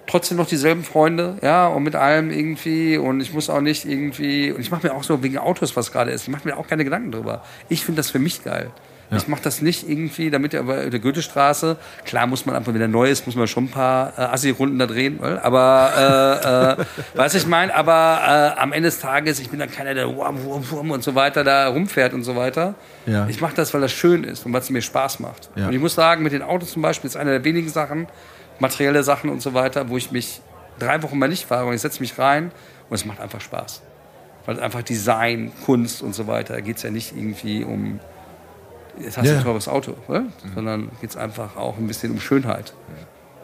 trotzdem 0.08 0.38
noch 0.38 0.48
dieselben 0.48 0.84
Freunde, 0.84 1.38
ja, 1.42 1.68
und 1.68 1.84
mit 1.84 1.96
allem 1.96 2.32
irgendwie. 2.32 2.98
Und 2.98 3.22
ich 3.22 3.34
muss 3.34 3.50
auch 3.50 3.62
nicht 3.62 3.86
irgendwie. 3.86 4.52
Und 4.52 4.60
ich 4.62 4.72
mache 4.72 4.88
mir 4.88 4.94
auch 4.94 5.04
so 5.04 5.24
wegen 5.24 5.38
Autos, 5.38 5.76
was 5.76 5.92
gerade 5.92 6.12
ist, 6.12 6.24
ich 6.24 6.30
mache 6.30 6.48
mir 6.48 6.58
auch 6.58 6.68
keine 6.68 6.84
Gedanken 6.84 7.12
drüber. 7.12 7.44
Ich 7.70 7.86
finde 7.86 8.00
das 8.00 8.12
für 8.12 8.20
mich 8.20 8.44
geil. 8.44 8.72
Ich 9.18 9.28
mache 9.28 9.42
das 9.44 9.62
nicht 9.62 9.88
irgendwie, 9.88 10.30
damit 10.30 10.54
er 10.54 10.64
bei 10.64 10.90
der 10.90 11.00
Goethestraße, 11.00 11.78
klar 12.06 12.28
muss 12.28 12.46
man 12.46 12.56
einfach, 12.56 12.74
wenn 12.74 12.82
er 12.82 12.88
neu 12.88 13.10
ist, 13.10 13.26
muss 13.26 13.36
man 13.36 13.48
schon 13.48 13.66
ein 13.66 13.72
paar 13.72 14.14
äh, 14.18 14.22
Assi-Runden 14.22 14.80
da 14.80 14.86
drehen, 14.88 15.18
weil- 15.20 15.40
aber, 15.40 16.78
äh, 16.78 16.82
äh, 16.82 16.86
was 17.16 17.34
ich 17.36 17.48
meine, 17.48 17.74
aber 17.76 18.54
äh, 18.58 18.60
am 18.62 18.72
Ende 18.74 18.88
des 18.90 19.00
Tages, 19.00 19.40
ich 19.40 19.50
bin 19.50 19.60
dann 19.60 19.72
keiner, 19.72 19.94
der 19.94 20.08
wum, 20.16 20.44
wum, 20.44 20.64
wum 20.72 20.92
und 20.92 21.04
so 21.04 21.16
weiter 21.16 21.44
da 21.44 21.68
rumfährt 21.68 22.14
und 22.14 22.24
so 22.24 22.36
weiter. 22.36 22.76
Ja. 23.06 23.28
Ich 23.28 23.42
mache 23.42 23.56
das, 23.56 23.74
weil 23.74 23.82
das 23.82 23.92
schön 23.92 24.24
ist 24.24 24.46
und 24.46 24.54
weil 24.54 24.62
es 24.62 24.70
mir 24.70 24.82
Spaß 24.82 25.20
macht. 25.20 25.50
Ja. 25.56 25.68
Und 25.68 25.74
ich 25.74 25.80
muss 25.80 25.96
sagen, 25.96 26.24
mit 26.24 26.32
den 26.34 26.42
Autos 26.42 26.72
zum 26.72 26.82
Beispiel 26.82 27.08
ist 27.10 27.18
eine 27.18 27.32
der 27.32 27.44
wenigen 27.44 27.70
Sachen, 27.70 28.08
materielle 28.60 29.04
Sachen 29.04 29.30
und 29.30 29.42
so 29.42 29.54
weiter, 29.54 29.90
wo 29.90 29.98
ich 29.98 30.12
mich 30.12 30.42
drei 30.80 31.02
Wochen 31.04 31.18
mal 31.20 31.28
nicht 31.30 31.46
fahre 31.46 31.66
und 31.68 31.74
ich 31.74 31.82
setze 31.82 32.00
mich 32.00 32.18
rein 32.18 32.52
und 32.90 32.96
es 32.96 33.06
macht 33.06 33.20
einfach 33.20 33.42
Spaß. 33.42 33.82
Weil 34.46 34.60
einfach 34.60 34.82
Design, 34.82 35.52
Kunst 35.66 36.02
und 36.02 36.14
so 36.14 36.28
weiter, 36.28 36.56
da 36.56 36.60
geht 36.60 36.78
es 36.78 36.84
ja 36.84 36.92
nicht 36.92 37.16
irgendwie 37.16 37.64
um, 37.64 38.00
jetzt 39.00 39.18
hast 39.18 39.26
du 39.26 39.32
Ja. 39.32 39.38
ein 39.38 39.44
teures 39.44 39.68
Auto, 39.68 39.94
oder? 40.08 40.26
sondern 40.56 40.90
geht 41.02 41.10
es 41.12 41.18
einfach 41.18 41.56
auch 41.56 41.78
ein 41.78 41.88
bisschen 41.88 42.12
um 42.12 42.20
Schönheit. 42.20 42.74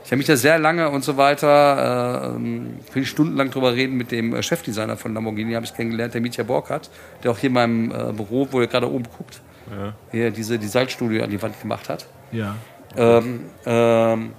Ich 0.03 0.11
habe 0.11 0.17
mich 0.17 0.27
da 0.27 0.35
sehr 0.37 0.57
lange 0.57 0.89
und 0.89 1.03
so 1.03 1.17
weiter, 1.17 2.35
äh, 2.35 2.95
will 2.95 3.05
stundenlang 3.05 3.51
drüber 3.51 3.73
reden 3.75 3.95
mit 3.95 4.11
dem 4.11 4.33
äh, 4.33 4.41
Chefdesigner 4.41 4.97
von 4.97 5.13
Lamborghini, 5.13 5.53
habe 5.53 5.65
ich 5.65 5.73
kennengelernt, 5.75 6.13
der 6.13 6.21
Mitya 6.21 6.43
Borkert, 6.43 6.89
der 7.23 7.31
auch 7.31 7.37
hier 7.37 7.47
in 7.49 7.53
meinem 7.53 7.91
äh, 7.91 8.11
Büro, 8.13 8.47
wo 8.49 8.59
er 8.61 8.67
gerade 8.67 8.89
oben 8.89 9.05
guckt, 9.17 9.41
hier 10.11 10.31
diese 10.31 10.57
Designstudio 10.57 11.23
an 11.23 11.29
die 11.29 11.39
Wand 11.39 11.61
gemacht 11.61 11.89
hat. 11.89 12.07
Ja. 12.31 12.55
Ähm, 12.97 13.41
ähm, 13.67 14.31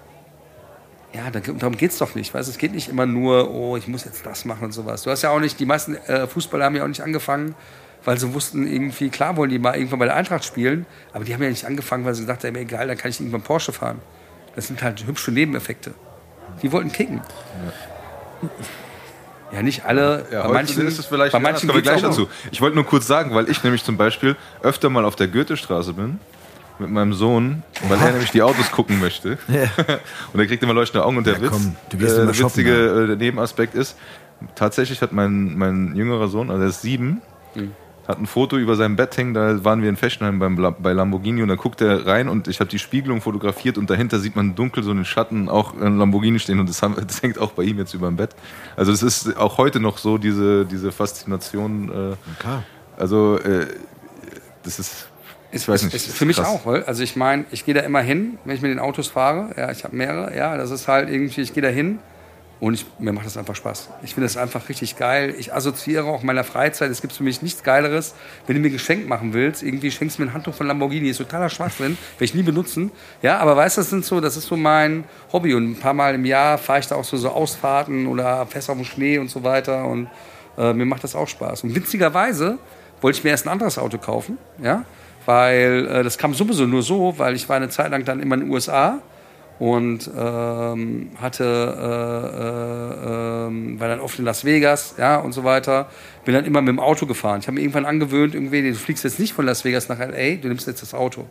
ja, 1.12 1.31
da, 1.31 1.38
darum 1.38 1.77
geht 1.77 1.92
es 1.92 1.99
doch 1.99 2.16
nicht. 2.16 2.35
Weißt? 2.35 2.49
du? 2.49 2.51
Es 2.51 2.59
geht 2.59 2.73
nicht 2.75 2.88
immer 2.88 3.07
nur, 3.07 3.49
oh, 3.49 3.77
ich 3.77 3.87
muss 3.87 4.05
jetzt 4.05 4.27
das 4.27 4.44
machen 4.44 4.64
und 4.64 4.73
sowas. 4.73 5.03
Du 5.05 5.11
hast 5.11 5.23
ja 5.23 5.31
auch 5.31 5.38
nicht, 5.38 5.61
die 5.61 5.66
meisten 5.66 5.94
äh, 5.94 6.27
Fußballer 6.27 6.64
haben 6.64 6.75
ja 6.75 6.83
auch 6.83 6.88
nicht 6.88 7.03
angefangen, 7.03 7.55
weil 8.05 8.19
sie 8.19 8.33
wussten, 8.33 8.67
irgendwie, 8.67 9.11
klar 9.11 9.37
wollen 9.37 9.51
die 9.51 9.59
mal 9.59 9.75
irgendwann 9.77 9.99
bei 9.99 10.07
der 10.07 10.17
Eintracht 10.17 10.45
spielen, 10.45 10.87
aber 11.13 11.25
die 11.25 11.35
haben 11.35 11.43
ja 11.43 11.51
nicht 11.51 11.65
angefangen, 11.67 12.05
weil 12.05 12.15
sie 12.15 12.23
gesagt 12.23 12.45
haben, 12.45 12.57
egal, 12.57 12.87
dann 12.87 12.97
kann 12.97 13.11
ich 13.11 13.21
irgendwann 13.21 13.43
Porsche 13.43 13.73
fahren. 13.73 14.01
Das 14.57 14.67
sind 14.67 14.83
halt 14.83 15.07
hübsche 15.07 15.31
Nebeneffekte. 15.31 15.95
Die 16.63 16.73
wollten 16.73 16.91
kicken. 16.91 17.21
Ja, 19.53 19.63
nicht 19.63 19.85
alle. 19.85 20.27
Ja, 20.31 20.47
bei 20.47 20.55
manchen, 20.55 20.87
ist 20.87 20.99
es 20.99 21.07
vielleicht 21.07 21.33
bei 21.33 21.39
manchen 21.39 21.69
geht's 21.69 21.83
gleich 21.83 22.03
dazu. 22.03 22.29
Ich 22.51 22.61
wollte 22.61 22.77
nur 22.77 22.87
kurz 22.87 23.07
sagen, 23.07 23.35
weil 23.35 23.49
ich 23.51 23.63
nämlich 23.65 23.85
zum 23.85 23.97
Beispiel 23.97 24.37
öfter 24.63 24.91
mal 24.91 25.05
auf 25.05 25.17
der 25.17 25.29
Goethestraße 25.29 25.93
bin 25.93 26.21
mit 26.79 26.91
meinem 26.91 27.13
Sohn, 27.13 27.63
weil 27.89 27.99
er 28.01 28.13
nämlich 28.13 28.31
die 28.31 28.43
Autos 28.43 28.71
gucken 28.71 29.01
möchte. 29.01 29.39
und 30.33 30.41
er 30.41 30.47
kriegt 30.47 30.63
immer 30.63 30.73
leuchtende 30.73 31.05
Augen 31.05 31.19
und 31.19 31.27
der 31.27 31.35
Ja, 31.35 31.43
Witz, 31.43 31.51
komm, 31.51 31.77
du 31.91 31.97
gehst 31.99 32.17
äh, 32.17 32.27
der 32.27 32.39
witzige 32.39 32.89
shoppen, 32.89 33.11
äh, 33.11 33.17
Nebenaspekt 33.17 33.75
ist, 33.75 33.97
tatsächlich 34.55 35.03
hat 35.03 35.13
mein, 35.13 35.59
mein 35.59 35.95
jüngerer 35.95 36.29
Sohn, 36.29 36.51
also 36.51 36.63
er 36.63 36.69
ist 36.69 36.81
sieben, 36.83 37.21
Mhm. 37.55 37.73
Hat 38.09 38.19
ein 38.19 38.27
Foto 38.27 38.57
über 38.57 38.77
seinem 38.77 38.97
Bett 38.97 39.17
hängen, 39.17 39.35
da 39.35 39.65
waren 39.65 39.83
wir 39.83 39.89
in 39.89 39.97
Fechenheim 39.97 40.39
beim, 40.39 40.75
bei 40.79 40.93
Lamborghini 40.93 41.43
und 41.43 41.49
dann 41.49 41.59
guckt 41.59 41.81
er 41.81 42.07
rein 42.07 42.29
und 42.29 42.49
ich 42.49 42.61
habe 42.61 42.71
die 42.71 42.79
Spiegelung 42.79 43.21
fotografiert 43.21 43.79
und 43.79 43.89
dahinter 43.89 44.19
sieht 44.19 44.37
man 44.37 44.55
dunkel 44.55 44.83
so 44.83 44.91
einen 44.91 45.05
Schatten 45.05 45.49
auch 45.49 45.75
ein 45.81 45.99
Lamborghini 45.99 46.39
stehen 46.39 46.59
und 46.61 46.69
das, 46.69 46.83
haben, 46.83 46.97
das 47.07 47.23
hängt 47.23 47.39
auch 47.39 47.53
bei 47.53 47.63
ihm 47.63 47.79
jetzt 47.79 47.95
über 47.95 48.09
dem 48.09 48.17
Bett. 48.17 48.31
Also 48.77 48.93
es 48.93 49.03
ist 49.03 49.37
auch 49.37 49.59
heute 49.59 49.81
noch 49.81 49.99
so 49.99 50.19
diese, 50.19 50.67
diese 50.67 50.93
Faszination. 50.93 51.89
Äh, 52.13 52.41
Klar. 52.41 52.65
also 52.97 53.39
äh, 53.39 53.67
das 54.63 54.79
ist, 54.79 55.09
ich 55.53 55.69
weiß 55.69 55.85
nicht. 55.85 55.95
Ist 55.95 56.13
für 56.13 56.27
mich 56.27 56.37
krass. 56.37 56.49
auch, 56.49 56.67
weil, 56.67 56.85
also 56.85 57.03
ich 57.03 57.17
meine, 57.17 57.45
ich 57.51 57.65
gehe 57.65 57.75
da 57.75 57.81
immer 57.81 58.01
hin, 58.01 58.39
wenn 58.45 58.55
ich 58.55 58.63
mit 58.63 58.71
den 58.71 58.79
Autos 58.79 59.09
fahre. 59.09 59.55
Ja, 59.57 59.71
ich 59.71 59.85
habe 59.85 59.97
mehrere. 59.97 60.37
Ja, 60.37 60.57
das 60.57 60.71
ist 60.71 60.87
halt 60.87 61.09
irgendwie, 61.11 61.41
ich 61.41 61.53
gehe 61.53 61.63
da 61.63 61.69
hin 61.69 61.99
und 62.61 62.75
ich, 62.75 62.85
mir 62.99 63.12
macht 63.12 63.25
das 63.25 63.38
einfach 63.38 63.57
Spaß. 63.57 63.88
Ich 64.03 64.12
finde 64.12 64.27
das 64.27 64.37
einfach 64.37 64.68
richtig 64.68 64.96
geil. 64.96 65.35
Ich 65.38 65.55
assoziiere 65.55 66.05
auch 66.05 66.20
in 66.20 66.27
meiner 66.27 66.44
Freizeit. 66.44 66.90
Es 66.90 67.01
gibt 67.01 67.14
für 67.14 67.23
mich 67.23 67.40
nichts 67.40 67.62
Geileres, 67.62 68.14
wenn 68.46 68.55
du 68.55 68.61
mir 68.61 68.68
Geschenk 68.68 69.09
machen 69.09 69.33
willst. 69.33 69.62
Irgendwie 69.62 69.90
schenkst 69.90 70.18
du 70.18 70.23
mir 70.23 70.29
ein 70.29 70.35
Handtuch 70.35 70.55
von 70.55 70.66
Lamborghini. 70.66 71.09
Ist 71.09 71.16
totaler 71.16 71.49
Schwachsinn, 71.49 71.96
werde 72.18 72.25
ich 72.25 72.35
nie 72.35 72.42
benutzen. 72.42 72.92
Ja, 73.23 73.38
aber 73.38 73.57
weißt 73.57 73.79
du, 73.79 73.81
das 73.81 73.88
sind 73.88 74.05
so, 74.05 74.20
das 74.20 74.37
ist 74.37 74.46
so 74.46 74.59
mein 74.59 75.05
Hobby 75.33 75.55
und 75.55 75.70
ein 75.70 75.77
paar 75.77 75.94
Mal 75.94 76.14
im 76.14 76.27
Jahr 76.27 76.59
fahre 76.59 76.81
ich 76.81 76.87
da 76.87 76.96
auch 76.96 77.05
so, 77.05 77.16
so 77.16 77.31
Ausfahrten 77.31 78.07
oder 78.07 78.44
fest 78.44 78.68
auf 78.68 78.77
dem 78.77 78.85
Schnee 78.85 79.18
und 79.18 79.31
so 79.31 79.42
weiter 79.42 79.87
und 79.87 80.09
äh, 80.59 80.75
mir 80.75 80.85
macht 80.85 81.03
das 81.03 81.14
auch 81.14 81.29
Spaß. 81.29 81.64
Und 81.64 81.75
witzigerweise 81.75 82.59
wollte 83.01 83.18
ich 83.18 83.25
mir 83.25 83.31
erst 83.31 83.46
ein 83.46 83.51
anderes 83.51 83.79
Auto 83.79 83.96
kaufen, 83.96 84.37
ja, 84.62 84.85
weil 85.25 85.88
äh, 85.90 86.03
das 86.03 86.18
kam 86.18 86.35
sowieso 86.35 86.66
nur 86.66 86.83
so, 86.83 87.14
weil 87.16 87.35
ich 87.35 87.49
war 87.49 87.57
eine 87.57 87.70
Zeit 87.70 87.90
lang 87.90 88.05
dann 88.05 88.20
immer 88.20 88.35
in 88.35 88.42
den 88.42 88.51
USA 88.51 89.01
und 89.61 90.11
ähm, 90.16 91.11
hatte, 91.20 91.44
äh, 91.44 92.40
äh, 92.40 93.46
ähm, 93.46 93.79
war 93.79 93.88
dann 93.88 94.01
oft 94.01 94.18
in 94.18 94.25
Las 94.25 94.46
Vegas, 94.46 94.94
ja, 94.96 95.18
und 95.18 95.33
so 95.33 95.44
weiter. 95.44 95.90
Bin 96.25 96.35
dann 96.35 96.46
immer 96.46 96.62
mit 96.62 96.68
dem 96.68 96.81
Auto 96.81 97.05
gefahren. 97.05 97.40
Ich 97.40 97.46
habe 97.46 97.57
mir 97.57 97.61
irgendwann 97.61 97.85
angewöhnt, 97.85 98.35
irgendwie, 98.35 98.62
du 98.62 98.75
fliegst 98.75 99.05
jetzt 99.05 99.20
nicht 99.20 99.35
von 99.35 99.44
Las 99.44 99.66
Vegas 99.66 99.90
nach 99.90 99.99
LA, 99.99 100.37
du 100.37 100.49
nimmst 100.49 100.66
jetzt 100.66 100.81
das 100.81 100.94
Auto. 100.94 101.27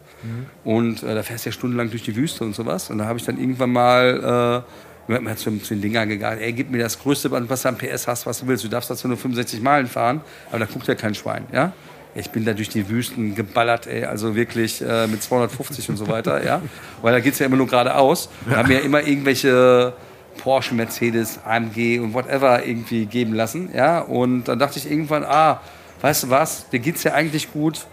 Und 0.63 1.01
äh, 1.01 1.15
da 1.15 1.23
fährst 1.23 1.45
du 1.45 1.49
ja 1.49 1.53
stundenlang 1.53 1.89
durch 1.89 2.03
die 2.03 2.15
Wüste 2.15 2.43
und 2.43 2.53
sowas. 2.53 2.91
Und 2.91 2.99
da 2.99 3.05
habe 3.05 3.17
ich 3.17 3.25
dann 3.25 3.39
irgendwann 3.39 3.71
mal 3.71 4.63
äh, 5.07 5.19
mir 5.19 5.31
hat 5.31 5.39
zu, 5.39 5.57
zu 5.57 5.73
den 5.73 5.81
Dingern 5.81 6.07
gegangen, 6.07 6.39
ey, 6.39 6.53
gib 6.53 6.69
mir 6.69 6.77
das 6.77 6.99
größte, 6.99 7.31
was 7.31 7.63
du 7.63 7.69
an 7.69 7.79
PS 7.79 8.07
hast, 8.07 8.27
was 8.27 8.41
du 8.41 8.47
willst. 8.47 8.63
Du 8.63 8.67
darfst 8.67 8.91
dazu 8.91 9.07
nur 9.07 9.17
65 9.17 9.59
Meilen 9.59 9.87
fahren, 9.87 10.21
aber 10.49 10.59
da 10.59 10.65
guckt 10.65 10.87
ja 10.87 10.93
kein 10.93 11.15
Schwein, 11.15 11.47
ja. 11.51 11.73
Ich 12.15 12.31
bin 12.31 12.43
da 12.43 12.53
durch 12.53 12.69
die 12.69 12.89
Wüsten 12.89 13.35
geballert, 13.35 13.85
ey, 13.87 14.03
also 14.05 14.35
wirklich 14.35 14.81
äh, 14.81 15.07
mit 15.07 15.21
250 15.21 15.89
und 15.89 15.97
so 15.97 16.07
weiter, 16.07 16.43
ja. 16.43 16.61
Weil 17.01 17.13
da 17.13 17.19
geht's 17.19 17.39
ja 17.39 17.45
immer 17.45 17.57
nur 17.57 17.67
geradeaus. 17.67 18.29
Wir 18.45 18.57
haben 18.57 18.71
ja 18.71 18.79
immer 18.79 19.05
irgendwelche 19.05 19.93
Porsche, 20.39 20.73
Mercedes, 20.73 21.39
AMG 21.45 21.99
und 21.99 22.13
whatever 22.13 22.65
irgendwie 22.65 23.05
geben 23.05 23.33
lassen, 23.33 23.69
ja. 23.75 23.99
Und 23.99 24.45
dann 24.45 24.57
dachte 24.57 24.79
ich 24.79 24.89
irgendwann, 24.89 25.23
ah, 25.23 25.61
weißt 26.01 26.23
du 26.23 26.29
was, 26.29 26.69
dir 26.69 26.79
geht's 26.79 27.03
ja 27.03 27.13
eigentlich 27.13 27.51
gut, 27.53 27.85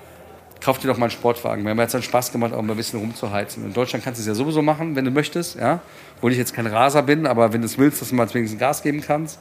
kauf 0.61 0.79
dir 0.79 0.89
doch 0.89 0.97
mal 0.97 1.07
einen 1.07 1.11
Sportwagen. 1.11 1.63
Mir 1.63 1.71
hat 1.77 1.87
es 1.87 1.93
dann 1.93 2.03
Spaß 2.03 2.33
gemacht, 2.33 2.55
auch 2.55 2.63
mal 2.63 2.73
ein 2.73 2.77
bisschen 2.77 3.01
rumzuheizen. 3.01 3.65
In 3.65 3.75
Deutschland 3.75 4.05
kannst 4.05 4.19
du 4.19 4.23
es 4.23 4.27
ja 4.27 4.35
sowieso 4.35 4.63
machen, 4.63 4.97
wenn 4.97 5.05
du 5.05 5.11
möchtest, 5.11 5.57
ja. 5.57 5.81
Obwohl 6.17 6.33
ich 6.33 6.39
jetzt 6.39 6.55
kein 6.55 6.67
Raser 6.67 7.03
bin, 7.03 7.27
aber 7.27 7.53
wenn 7.53 7.61
du 7.61 7.67
es 7.67 7.77
willst, 7.77 8.01
dass 8.01 8.09
du 8.09 8.15
mal 8.15 8.33
wenigstens 8.33 8.59
Gas 8.59 8.83
geben 8.83 9.03
kannst. 9.03 9.39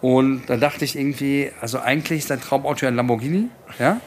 Und 0.00 0.42
dann 0.46 0.60
dachte 0.60 0.84
ich 0.84 0.96
irgendwie, 0.96 1.50
also 1.60 1.78
eigentlich 1.78 2.20
ist 2.20 2.30
dein 2.30 2.40
Traumauto 2.40 2.86
ja 2.86 2.88
ein 2.88 2.96
Lamborghini, 2.96 3.48
ja. 3.78 4.00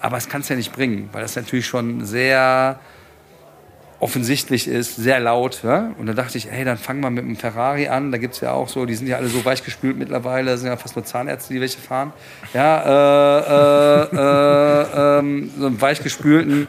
Aber 0.00 0.16
es 0.16 0.28
kannst 0.28 0.48
du 0.48 0.54
ja 0.54 0.58
nicht 0.58 0.72
bringen, 0.72 1.08
weil 1.12 1.22
das 1.22 1.34
natürlich 1.34 1.66
schon 1.66 2.04
sehr 2.04 2.78
offensichtlich 4.00 4.68
ist, 4.68 4.96
sehr 4.96 5.18
laut. 5.18 5.62
Ja? 5.64 5.92
Und 5.98 6.06
dann 6.06 6.14
dachte 6.14 6.38
ich, 6.38 6.48
hey, 6.50 6.64
dann 6.64 6.78
fang 6.78 7.00
mal 7.00 7.10
mit 7.10 7.24
einem 7.24 7.36
Ferrari 7.36 7.88
an. 7.88 8.12
Da 8.12 8.18
gibt 8.18 8.34
es 8.34 8.40
ja 8.40 8.52
auch 8.52 8.68
so, 8.68 8.86
die 8.86 8.94
sind 8.94 9.08
ja 9.08 9.16
alle 9.16 9.28
so 9.28 9.44
weichgespült 9.44 9.98
mittlerweile, 9.98 10.52
das 10.52 10.60
sind 10.60 10.68
ja 10.68 10.76
fast 10.76 10.94
nur 10.94 11.04
Zahnärzte, 11.04 11.52
die 11.52 11.60
welche 11.60 11.80
fahren. 11.80 12.12
Ja, 12.54 14.04
äh, 14.04 14.14
äh, 14.14 15.16
äh, 15.16 15.18
ähm, 15.18 15.50
so 15.58 15.66
einen 15.66 15.80
weichgespülten 15.80 16.68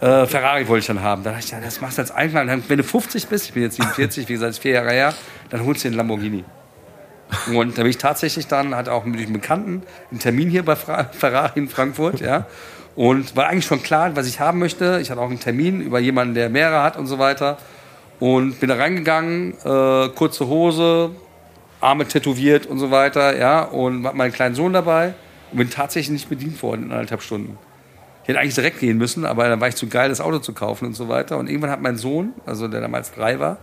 äh, 0.00 0.26
Ferrari 0.26 0.66
wollte 0.66 0.80
ich 0.80 0.86
dann 0.86 1.02
haben. 1.02 1.22
Da 1.22 1.30
dachte 1.30 1.44
ich, 1.44 1.50
ja, 1.50 1.60
das 1.60 1.80
machst 1.80 1.98
du 1.98 2.02
als. 2.02 2.12
Dann, 2.14 2.62
Wenn 2.68 2.78
du 2.78 2.84
50 2.84 3.26
bist, 3.26 3.46
ich 3.46 3.52
bin 3.52 3.62
jetzt 3.62 3.76
47, 3.76 4.28
wie 4.28 4.32
gesagt, 4.32 4.58
vier 4.58 4.72
Jahre 4.72 4.92
her, 4.92 5.14
dann 5.50 5.64
holst 5.64 5.84
du 5.84 5.88
den 5.88 5.96
Lamborghini. 5.96 6.44
Und 7.52 7.78
da 7.78 7.82
bin 7.82 7.90
ich 7.90 7.98
tatsächlich 7.98 8.46
dann, 8.46 8.74
hatte 8.74 8.92
auch 8.92 9.04
mit 9.04 9.20
einem 9.20 9.32
Bekannten 9.32 9.82
einen 10.10 10.20
Termin 10.20 10.50
hier 10.50 10.64
bei 10.64 10.76
Ferrari 10.76 11.58
in 11.58 11.68
Frankfurt, 11.68 12.20
ja. 12.20 12.46
Und 12.96 13.36
war 13.36 13.48
eigentlich 13.48 13.66
schon 13.66 13.82
klar, 13.82 14.14
was 14.16 14.26
ich 14.26 14.40
haben 14.40 14.58
möchte. 14.58 14.98
Ich 15.00 15.10
hatte 15.10 15.20
auch 15.20 15.30
einen 15.30 15.40
Termin 15.40 15.80
über 15.80 16.00
jemanden, 16.00 16.34
der 16.34 16.50
mehrere 16.50 16.82
hat 16.82 16.96
und 16.96 17.06
so 17.06 17.18
weiter. 17.18 17.58
Und 18.18 18.60
bin 18.60 18.68
da 18.68 18.76
reingegangen, 18.76 19.54
äh, 19.64 20.08
kurze 20.10 20.48
Hose, 20.48 21.10
Arme 21.80 22.06
tätowiert 22.06 22.66
und 22.66 22.78
so 22.78 22.90
weiter, 22.90 23.36
ja. 23.38 23.62
Und 23.62 24.06
hab 24.06 24.14
meinen 24.14 24.32
kleinen 24.32 24.54
Sohn 24.54 24.72
dabei 24.72 25.14
und 25.52 25.58
bin 25.58 25.70
tatsächlich 25.70 26.10
nicht 26.10 26.28
bedient 26.28 26.62
worden 26.62 26.86
in 26.86 26.92
anderthalb 26.92 27.22
Stunden. 27.22 27.58
Ich 28.22 28.28
hätte 28.28 28.40
eigentlich 28.40 28.54
direkt 28.54 28.80
gehen 28.80 28.98
müssen, 28.98 29.24
aber 29.24 29.48
dann 29.48 29.60
war 29.60 29.68
ich 29.68 29.76
zu 29.76 29.88
geil, 29.88 30.08
das 30.08 30.20
Auto 30.20 30.38
zu 30.40 30.52
kaufen 30.52 30.86
und 30.86 30.94
so 30.94 31.08
weiter. 31.08 31.38
Und 31.38 31.48
irgendwann 31.48 31.70
hat 31.70 31.80
mein 31.80 31.96
Sohn, 31.96 32.34
also 32.44 32.68
der 32.68 32.80
damals 32.80 33.12
drei 33.12 33.40
war, 33.40 33.58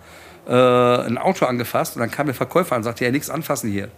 äh, 0.47 0.51
ein 0.51 1.17
Auto 1.17 1.45
angefasst 1.45 1.95
und 1.95 2.01
dann 2.01 2.11
kam 2.11 2.27
der 2.27 2.35
Verkäufer 2.35 2.75
und 2.75 2.83
sagte, 2.83 3.05
ja, 3.05 3.11
nichts 3.11 3.29
anfassen 3.29 3.69
hier. 3.69 3.89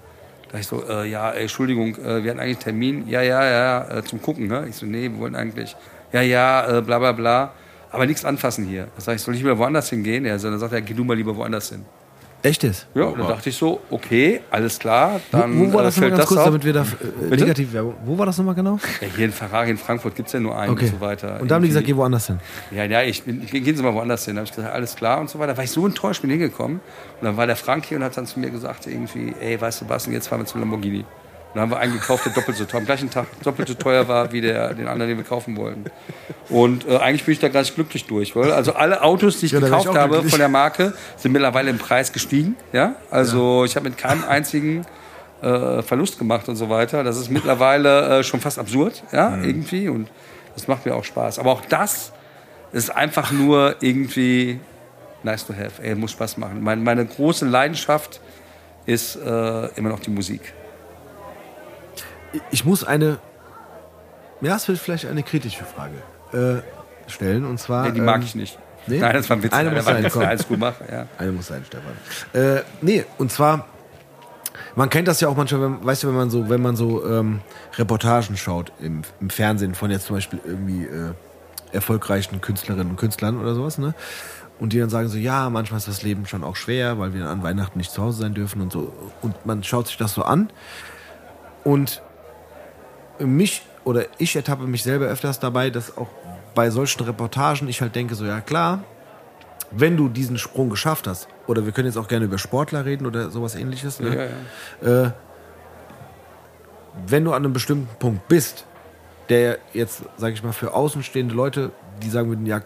Da 0.52 0.58
ich 0.58 0.68
so, 0.68 0.84
äh, 0.88 1.08
ja, 1.08 1.32
ey, 1.32 1.44
Entschuldigung, 1.44 1.96
äh, 1.98 2.24
wir 2.24 2.32
hatten 2.32 2.40
eigentlich 2.40 2.58
einen 2.58 2.60
Termin, 2.60 3.08
ja, 3.08 3.22
ja, 3.22 3.46
ja, 3.46 3.98
äh, 3.98 4.04
zum 4.04 4.22
Gucken, 4.22 4.48
ne? 4.48 4.66
Ich 4.68 4.76
so, 4.76 4.86
nee, 4.86 5.04
wir 5.04 5.20
wollten 5.20 5.36
eigentlich, 5.36 5.76
ja, 6.12 6.22
ja, 6.22 6.78
äh, 6.78 6.82
bla, 6.82 6.98
bla, 6.98 7.12
bla, 7.12 7.52
aber 7.92 8.06
nichts 8.08 8.26
anfassen 8.26 8.66
hier. 8.66 8.88
Da 8.96 9.02
sag 9.02 9.16
ich, 9.16 9.22
soll 9.22 9.36
ich 9.36 9.42
lieber 9.42 9.58
woanders 9.58 9.90
hingehen? 9.90 10.26
Ja, 10.26 10.40
so, 10.40 10.50
dann 10.50 10.60
sagt 10.60 10.74
er, 10.74 10.82
geh 10.82 10.94
du 10.94 11.04
mal 11.04 11.16
lieber 11.16 11.36
woanders 11.36 11.70
hin. 11.70 11.86
Echt 12.42 12.64
jetzt? 12.64 12.88
Ja, 12.96 13.04
und 13.04 13.20
dann 13.20 13.28
dachte 13.28 13.50
ich 13.50 13.56
so, 13.58 13.82
okay, 13.90 14.40
alles 14.50 14.80
klar, 14.80 15.20
dann 15.32 15.60
wo, 15.60 15.66
wo 15.66 15.74
war 15.74 15.82
äh, 15.82 15.84
das 15.86 15.98
nochmal 15.98 16.10
fällt 16.10 16.18
ganz 16.18 16.26
kurz, 16.30 16.40
auf. 16.40 16.46
damit 16.46 16.64
wir 16.64 16.74
da 16.74 16.82
äh, 16.84 17.36
negativ 17.36 17.74
Werbung. 17.74 17.96
Wo 18.06 18.18
war 18.18 18.26
das 18.26 18.38
nochmal 18.38 18.56
genau? 18.56 18.80
Ja, 19.02 19.08
hier 19.14 19.26
in 19.26 19.32
Ferrari 19.34 19.72
in 19.72 19.78
Frankfurt 19.78 20.16
gibt 20.16 20.28
es 20.28 20.34
ja 20.34 20.40
nur 20.40 20.58
einen 20.58 20.72
Okay. 20.72 20.86
und 20.86 20.92
so 20.92 21.02
weiter. 21.02 21.40
Und 21.42 21.52
da 21.52 21.56
haben 21.56 21.64
die 21.64 21.68
gesagt, 21.68 21.86
geh 21.86 21.96
woanders 21.96 22.28
hin. 22.28 22.40
ja, 22.72 22.86
ja, 22.86 23.02
ich 23.02 23.24
bin, 23.24 23.46
gehen 23.46 23.76
Sie 23.76 23.84
mal 23.84 23.94
woanders 23.94 24.24
hin. 24.24 24.36
Da 24.36 24.40
habe 24.42 24.50
ich 24.50 24.56
gesagt, 24.56 24.74
alles 24.74 24.96
klar 24.96 25.20
und 25.20 25.30
so 25.30 25.38
weiter. 25.38 25.52
Da 25.54 25.58
war 25.58 25.64
ich 25.66 25.72
so 25.72 25.86
enttäuscht, 25.86 26.22
bin 26.22 26.30
hingekommen. 26.32 26.80
Und 27.20 27.26
dann 27.26 27.36
war 27.36 27.46
der 27.46 27.58
Frank 27.58 27.86
hier 27.86 27.98
und 27.98 28.04
hat 28.06 28.16
dann 28.16 28.26
zu 28.26 28.40
mir 28.40 28.50
gesagt, 28.50 28.88
irgendwie, 28.88 29.34
ey, 29.42 29.60
weißt 29.60 29.82
du 29.82 29.90
was, 29.90 30.08
und 30.08 30.14
jetzt 30.14 30.28
fahren 30.28 30.40
wir 30.40 30.46
zum 30.46 30.62
Lamborghini. 30.62 31.04
Dann 31.54 31.64
haben 31.64 31.72
wir 31.72 31.80
einen 31.80 31.94
gekauft, 31.94 32.26
der 32.26 32.34
doppelt 32.34 32.58
so 32.58 32.66
teuer, 32.66 32.80
am 32.82 32.86
gleichen 32.86 33.10
Tag 33.10 33.26
doppelt 33.44 33.68
so 33.68 33.74
teuer 33.74 34.08
war 34.08 34.32
wie 34.32 34.40
der, 34.42 34.74
den 34.76 34.88
anderen, 34.88 35.10
den 35.10 35.18
wir 35.18 35.26
kaufen 35.26 35.58
wollten. 35.58 35.86
Und 36.50 36.88
äh, 36.88 36.98
eigentlich 36.98 37.24
bin 37.26 37.34
ich 37.34 37.40
da 37.40 37.48
ganz 37.48 37.74
glücklich 37.74 38.06
durch, 38.06 38.36
weil 38.36 38.52
also 38.52 38.74
alle 38.74 39.02
Autos, 39.02 39.40
die 39.40 39.48
ich 39.48 39.54
Ja, 39.54 39.58
ich 39.60 39.66
gekauft 39.66 39.88
auch 39.88 39.96
habe 39.96 40.10
glücklich. 40.14 40.32
von 40.32 40.40
der 40.40 40.50
Marke, 40.50 40.94
sind 41.18 41.32
mittlerweile 41.32 41.72
im 41.72 41.80
Preis 41.80 42.14
gestiegen. 42.14 42.56
Ja, 42.72 42.96
also 43.10 43.66
ich 43.66 43.76
habe 43.76 43.90
mit 43.90 43.98
keinem 43.98 44.24
einzigen 44.26 44.86
äh, 45.42 45.82
Verlust 45.82 46.20
gemacht 46.20 46.48
und 46.50 46.56
so 46.56 46.70
weiter. 46.70 47.04
Das 47.04 47.18
ist 47.18 47.32
mittlerweile 47.32 48.20
äh, 48.20 48.24
schon 48.24 48.40
fast 48.42 48.60
absurd, 48.60 49.04
ja, 49.12 49.36
irgendwie. 49.42 49.90
Und 49.90 50.10
das 50.54 50.68
macht 50.68 50.86
mir 50.86 50.94
auch 50.96 51.04
Spaß. 51.04 51.40
Aber 51.40 51.52
auch 51.52 51.62
das 51.68 52.12
ist 52.74 52.96
einfach 52.96 53.32
nur 53.32 53.76
irgendwie 53.80 54.60
nice 55.24 55.48
to 55.48 55.54
have. 55.54 55.82
Ey, 55.82 55.96
muss 55.96 56.12
Spaß 56.12 56.38
machen. 56.38 56.62
Meine, 56.62 56.82
meine 56.82 57.06
große 57.06 57.48
Leidenschaft 57.48 58.22
ist 58.86 59.16
äh, 59.16 59.66
immer 59.78 59.90
noch 59.90 60.00
die 60.00 60.12
Musik. 60.12 60.54
Ich 62.52 62.66
muss 62.66 62.84
eine, 62.84 63.18
ja, 64.42 64.56
es 64.56 64.68
wird 64.68 64.78
vielleicht 64.78 65.06
eine 65.06 65.24
kritische 65.24 65.64
Frage 65.64 65.96
äh, 66.34 67.10
stellen. 67.10 67.46
Und 67.46 67.60
zwar. 67.60 67.86
Nee, 67.86 67.94
die 67.94 68.02
mag 68.02 68.18
ähm, 68.18 68.22
ich 68.24 68.36
nicht. 68.36 68.60
nee? 68.88 69.00
Nein, 69.00 69.14
das 69.14 69.30
war 69.30 69.38
ein 69.38 69.44
Witz. 69.44 69.54
Eine 69.54 69.72
muss 69.72 69.86
sein, 69.86 70.04
Witz. 70.04 70.14
komm. 70.14 70.24
Alles 70.24 70.48
gut 70.48 70.60
machen. 70.60 70.86
Ja. 70.92 71.08
Eine 71.18 71.32
muss 71.32 71.48
sein, 71.48 71.64
Stefan. 71.66 71.94
Äh, 72.34 72.64
nee, 72.82 73.06
und 73.18 73.32
zwar, 73.32 73.68
man 74.76 74.90
kennt 74.90 75.08
das 75.08 75.20
ja 75.22 75.28
auch 75.28 75.36
manchmal, 75.36 75.62
wenn, 75.62 75.86
weißt 75.86 76.04
du, 76.04 76.08
wenn 76.08 76.16
man 76.16 76.30
so, 76.30 76.50
wenn 76.50 76.62
man 76.62 76.76
so 76.76 77.06
ähm, 77.06 77.42
Reportagen 77.78 78.38
schaut 78.38 78.72
im, 78.80 79.02
im 79.20 79.30
Fernsehen 79.30 79.76
von 79.76 79.92
jetzt 79.92 80.06
zum 80.06 80.16
Beispiel 80.16 80.40
irgendwie 80.46 80.86
äh, 80.86 81.14
erfolgreichen 81.72 82.42
Künstlerinnen 82.42 82.92
und 82.92 82.98
Künstlern 82.98 83.40
oder 83.40 83.56
sowas, 83.56 83.78
ne? 83.78 83.94
Und 84.60 84.74
die 84.74 84.80
dann 84.80 84.90
sagen 84.90 85.08
so, 85.08 85.18
ja, 85.18 85.50
manchmal 85.50 85.78
ist 85.78 85.88
das 85.88 86.04
Leben 86.04 86.26
schon 86.26 86.44
auch 86.44 86.58
schwer, 86.58 87.00
weil 87.00 87.14
wir 87.14 87.28
an 87.28 87.44
Weihnachten 87.44 87.78
nicht 87.78 87.92
zu 87.92 88.02
Hause 88.02 88.20
sein 88.22 88.34
dürfen 88.34 88.62
und 88.62 88.74
so. 88.74 88.92
Und 89.22 89.46
man 89.46 89.64
schaut 89.64 89.88
sich 89.88 89.96
das 89.96 90.14
so 90.14 90.24
an. 90.24 90.50
Und 91.64 92.02
mich 93.20 93.62
oder 93.84 94.06
ich 94.18 94.36
ertappe 94.36 94.64
mich 94.64 94.84
selber 94.84 95.06
öfters 95.06 95.40
dabei, 95.40 95.70
dass 95.70 95.98
auch 95.98 96.08
bei 96.56 96.70
solchen 96.70 97.04
Reportagen 97.04 97.68
ich 97.68 97.82
halt 97.82 97.96
denke, 97.96 98.16
so, 98.16 98.26
ja 98.26 98.42
klar, 98.42 98.84
wenn 99.72 99.98
du 99.98 100.10
diesen 100.10 100.38
Sprung 100.38 100.70
geschafft 100.70 101.08
hast, 101.08 101.28
oder 101.48 101.66
wir 101.66 101.72
können 101.72 101.88
jetzt 101.88 101.98
auch 101.98 102.08
gerne 102.08 102.26
über 102.26 102.38
Sportler 102.38 102.86
reden 102.86 103.06
oder 103.06 103.30
sowas 103.30 103.56
ähnliches, 103.56 104.00
ne? 104.00 104.30
Ja, 104.84 104.90
ja. 104.90 105.06
Äh, 105.06 105.12
wenn 107.08 107.24
du 107.24 107.32
an 107.32 107.44
einem 107.44 107.54
bestimmten 107.54 107.88
Punkt 107.98 108.28
bist, 108.28 108.66
der 109.30 109.60
jetzt, 109.74 110.04
sage 110.18 110.34
ich 110.34 110.44
mal, 110.44 110.54
für 110.54 110.74
außenstehende 110.74 111.34
Leute, 111.34 111.72
die 112.02 112.10
sagen 112.10 112.30
würden, 112.30 112.46
ja, 112.46 112.62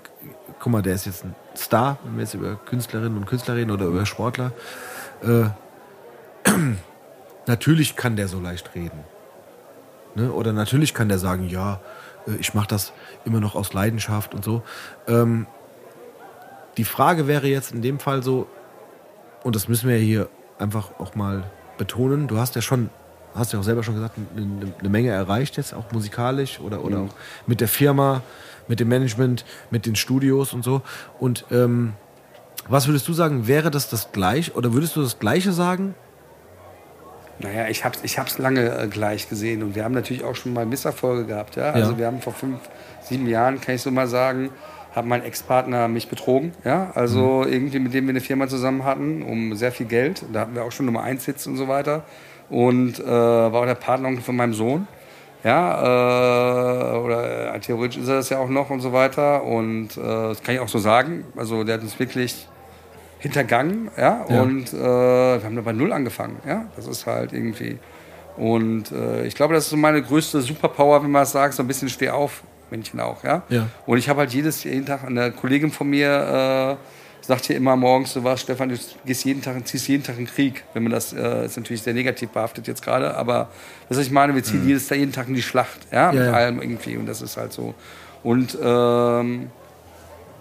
guck 0.60 0.72
mal, 0.72 0.82
der 0.82 0.96
ist 0.96 1.06
jetzt 1.06 1.26
ein 1.26 1.36
Star, 1.56 1.98
wenn 2.04 2.16
wir 2.16 2.24
jetzt 2.24 2.34
über 2.34 2.56
Künstlerinnen 2.56 3.18
und 3.18 3.26
Künstler 3.26 3.56
reden 3.56 3.72
oder 3.72 3.86
über 3.86 4.06
Sportler, 4.06 4.54
äh, 5.22 5.46
natürlich 7.48 7.96
kann 7.96 8.16
der 8.16 8.28
so 8.28 8.40
leicht 8.40 8.74
reden. 8.76 9.04
Ne? 10.16 10.32
Oder 10.32 10.54
natürlich 10.54 10.94
kann 10.94 11.10
der 11.10 11.20
sagen, 11.20 11.50
ja, 11.50 11.80
äh, 12.28 12.36
ich 12.40 12.54
mache 12.54 12.68
das 12.68 12.94
immer 13.26 13.40
noch 13.40 13.56
aus 13.56 13.74
Leidenschaft 13.74 14.34
und 14.34 14.44
so. 14.44 14.64
Ähm, 15.08 15.48
die 16.78 16.86
Frage 16.86 17.28
wäre 17.28 17.48
jetzt 17.48 17.72
in 17.72 17.82
dem 17.82 18.00
Fall 18.00 18.24
so, 18.24 18.48
und 19.44 19.56
das 19.56 19.68
müssen 19.68 19.90
wir 19.90 19.98
ja 19.98 20.04
hier 20.04 20.30
einfach 20.58 20.92
auch 21.00 21.16
mal 21.16 21.44
betonen, 21.78 22.28
du 22.28 22.38
hast 22.38 22.56
ja 22.56 22.62
schon, 22.62 22.90
hast 23.36 23.54
ja 23.54 23.60
auch 23.60 23.64
selber 23.64 23.84
schon 23.84 23.96
gesagt, 23.96 24.18
eine, 24.36 24.74
eine 24.80 24.90
Menge 24.90 25.10
erreicht 25.10 25.58
jetzt, 25.58 25.74
auch 25.74 25.92
musikalisch 25.92 26.60
oder, 26.60 26.84
oder 26.84 27.00
auch 27.00 27.14
mit 27.46 27.62
der 27.62 27.68
Firma, 27.68 28.22
mit 28.68 28.80
dem 28.80 28.88
Management, 28.88 29.46
mit 29.70 29.86
den 29.86 29.96
Studios 29.96 30.54
und 30.54 30.64
so. 30.64 30.82
Und 31.20 31.46
ähm, 31.52 31.94
was 32.68 32.88
würdest 32.88 33.08
du 33.08 33.14
sagen, 33.14 33.48
wäre 33.48 33.72
das 33.72 33.90
das 33.90 34.12
gleiche, 34.12 34.54
oder 34.54 34.74
würdest 34.74 34.96
du 34.96 35.02
das 35.02 35.20
gleiche 35.20 35.52
sagen? 35.52 35.96
Naja, 37.40 37.68
ich 37.68 37.84
habe 37.84 37.96
es 37.96 38.04
ich 38.04 38.20
hab's 38.20 38.38
lange 38.38 38.78
äh, 38.78 38.88
gleich 38.88 39.28
gesehen 39.30 39.64
und 39.64 39.76
wir 39.76 39.84
haben 39.84 39.94
natürlich 39.94 40.24
auch 40.24 40.36
schon 40.36 40.54
mal 40.54 40.66
Misserfolge 40.66 41.26
gehabt. 41.26 41.56
Ja? 41.56 41.72
Also 41.72 41.94
Ja. 41.94 41.98
wir 41.98 42.06
haben 42.08 42.22
vor 42.22 42.34
fünf, 42.34 42.60
sieben 43.02 43.28
Jahren, 43.28 43.60
kann 43.60 43.76
ich 43.76 43.82
so 43.82 43.92
mal 43.92 44.08
sagen, 44.08 44.50
hat 44.96 45.06
mein 45.06 45.24
Ex-Partner 45.24 45.88
mich 45.88 46.08
betrogen. 46.08 46.54
Ja? 46.64 46.92
Also 46.94 47.44
irgendwie 47.48 47.80
mit 47.80 47.94
dem 47.94 48.06
wir 48.06 48.12
eine 48.12 48.22
Firma 48.22 48.48
zusammen 48.48 48.84
hatten, 48.86 49.24
um 49.24 49.56
sehr 49.56 49.72
viel 49.72 49.88
Geld. 49.88 50.24
Da 50.32 50.42
hatten 50.42 50.56
wir 50.56 50.64
auch 50.64 50.72
schon 50.72 50.86
Nummer 50.86 51.02
1 51.04 51.26
Hits 51.26 51.48
und 51.48 51.58
so 51.58 51.68
weiter. 51.68 52.04
Und 52.50 53.00
äh, 53.00 53.06
war 53.06 53.54
auch 53.56 53.66
der 53.66 53.76
Partneronkel 53.76 54.24
von 54.24 54.36
meinem 54.36 54.54
Sohn. 54.54 54.88
Ja, 55.44 56.94
äh, 56.94 56.98
oder 57.00 57.54
äh, 57.56 57.60
theoretisch 57.60 57.98
ist 58.02 58.08
er 58.08 58.16
das 58.18 58.30
ja 58.30 58.38
auch 58.40 58.48
noch 58.50 58.70
und 58.70 58.80
so 58.82 58.94
weiter. 58.94 59.44
Und 59.44 59.98
äh, 59.98 60.02
das 60.02 60.44
kann 60.44 60.54
ich 60.56 60.62
auch 60.62 60.70
so 60.70 60.78
sagen. 60.80 61.26
Also 61.36 61.64
der 61.64 61.76
hat 61.76 61.82
uns 61.82 61.98
wirklich 62.00 62.48
hintergangen, 63.24 63.90
ja, 63.98 64.26
Ja. 64.30 64.42
und 64.42 64.72
äh, 64.74 64.78
wir 64.78 65.42
haben 65.44 65.56
da 65.56 65.62
bei 65.62 65.72
Null 65.72 65.92
angefangen, 65.94 66.38
ja, 66.46 66.66
das 66.76 66.86
ist 66.88 67.06
halt 67.08 67.34
irgendwie 67.34 67.80
und 68.38 68.92
äh, 68.92 69.26
ich 69.26 69.34
glaube, 69.36 69.54
das 69.54 69.64
ist 69.66 69.70
so 69.72 69.78
meine 69.78 70.02
größte 70.02 70.42
Superpower, 70.42 71.02
wenn 71.04 71.12
man 71.12 71.24
es 71.24 71.32
sagt, 71.32 71.54
so 71.54 71.64
ein 71.64 71.68
bisschen 71.68 71.88
steh 71.90 72.10
auf, 72.10 72.44
Männchen 72.70 73.00
auch, 73.00 73.24
ja, 73.24 73.44
Ja. 73.50 73.68
und 73.86 73.98
ich 73.98 74.10
habe 74.10 74.20
halt 74.20 74.34
jedes, 74.34 74.64
jeden 74.66 74.86
Tag, 74.86 75.04
eine 75.06 75.32
Kollegin 75.32 75.72
von 75.72 75.90
mir 75.90 76.78
äh, 76.80 77.26
sagt 77.26 77.46
hier 77.46 77.56
immer 77.56 77.78
morgens, 77.78 78.12
so 78.12 78.24
was, 78.26 78.42
Stefan, 78.42 78.68
du 78.68 78.76
gehst 79.06 79.24
jeden 79.24 79.42
Tag, 79.42 79.66
ziehst 79.66 79.88
jeden 79.88 80.04
Tag 80.04 80.18
in 80.20 80.26
Krieg, 80.28 80.66
wenn 80.74 80.84
man 80.84 80.92
das, 80.92 81.14
äh, 81.14 81.46
ist 81.46 81.56
natürlich 81.56 81.82
sehr 81.82 81.94
negativ 81.94 82.30
behaftet 82.32 82.68
jetzt 82.68 82.84
gerade, 82.84 83.16
aber 83.16 83.48
das, 83.88 83.98
was 84.00 84.06
ich 84.08 84.12
meine, 84.12 84.36
wir 84.36 84.44
ziehen 84.44 84.68
jedes 84.68 84.88
Tag, 84.88 84.98
jeden 84.98 85.14
Tag 85.14 85.30
in 85.30 85.34
die 85.36 85.42
Schlacht, 85.42 85.80
ja, 85.94 86.12
mit 86.12 86.28
Mhm. 86.28 86.34
allem 86.34 86.62
irgendwie 86.62 86.98
und 86.98 87.06
das 87.06 87.22
ist 87.22 87.38
halt 87.38 87.54
so 87.54 87.74
und 88.24 88.58
ähm, 88.62 89.50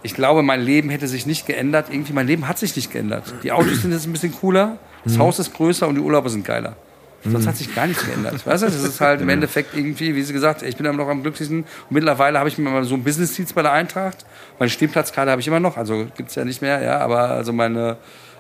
ich 0.03 0.15
glaube, 0.15 0.43
mein 0.43 0.61
Leben 0.61 0.91
hätte 0.91 1.07
sich 1.09 1.27
nicht 1.27 1.47
geändert. 1.47 1.87
Irgendwie, 1.91 2.13
mein 2.13 2.27
Leben 2.27 2.49
hat 2.49 2.59
sich 2.59 2.75
nicht 2.77 2.91
geändert. 2.91 3.33
Die 3.43 3.53
Autos 3.53 3.83
sind 3.83 3.93
jetzt 3.93 4.07
ein 4.07 4.13
bisschen 4.13 4.33
cooler, 4.33 4.79
das 5.05 5.19
Haus 5.19 5.39
ist 5.39 5.55
größer 5.55 5.89
und 5.89 5.97
die 5.97 6.01
Urlaube 6.01 6.31
sind 6.31 6.45
geiler. 6.45 6.77
Sonst 7.25 7.47
hat 7.47 7.57
sich 7.57 7.73
gar 7.73 7.87
nichts 7.87 8.05
geändert. 8.05 8.35
Weißt 8.47 8.63
du, 8.63 8.67
das 8.67 8.83
ist 8.83 9.01
halt 9.01 9.21
im 9.21 9.29
Endeffekt 9.29 9.77
irgendwie, 9.77 10.15
wie 10.17 10.23
sie 10.23 10.33
gesagt, 10.33 10.63
ich 10.63 10.77
bin 10.77 10.87
immer 10.87 10.97
noch 10.97 11.09
am 11.09 11.23
glücklichsten. 11.23 11.61
Und 11.61 11.91
mittlerweile 11.91 12.39
habe 12.39 12.49
ich 12.49 12.59
mir 12.59 12.69
mal 12.69 12.83
so 12.85 12.95
einen 12.95 13.05
Business-Dienst 13.05 13.55
bei 13.55 13.63
der 13.63 13.73
Eintracht. 13.73 14.27
Meine 14.59 14.71
Stehplatzkarte 14.71 15.31
habe 15.31 15.41
ich 15.41 15.47
immer 15.47 15.61
noch, 15.61 15.77
also 15.77 16.07
gibt's 16.17 16.35
ja 16.35 16.45
nicht 16.45 16.63
mehr, 16.63 16.83
ja, 16.83 16.99
aber 16.99 17.31
also 17.31 17.53
meine, 17.53 17.97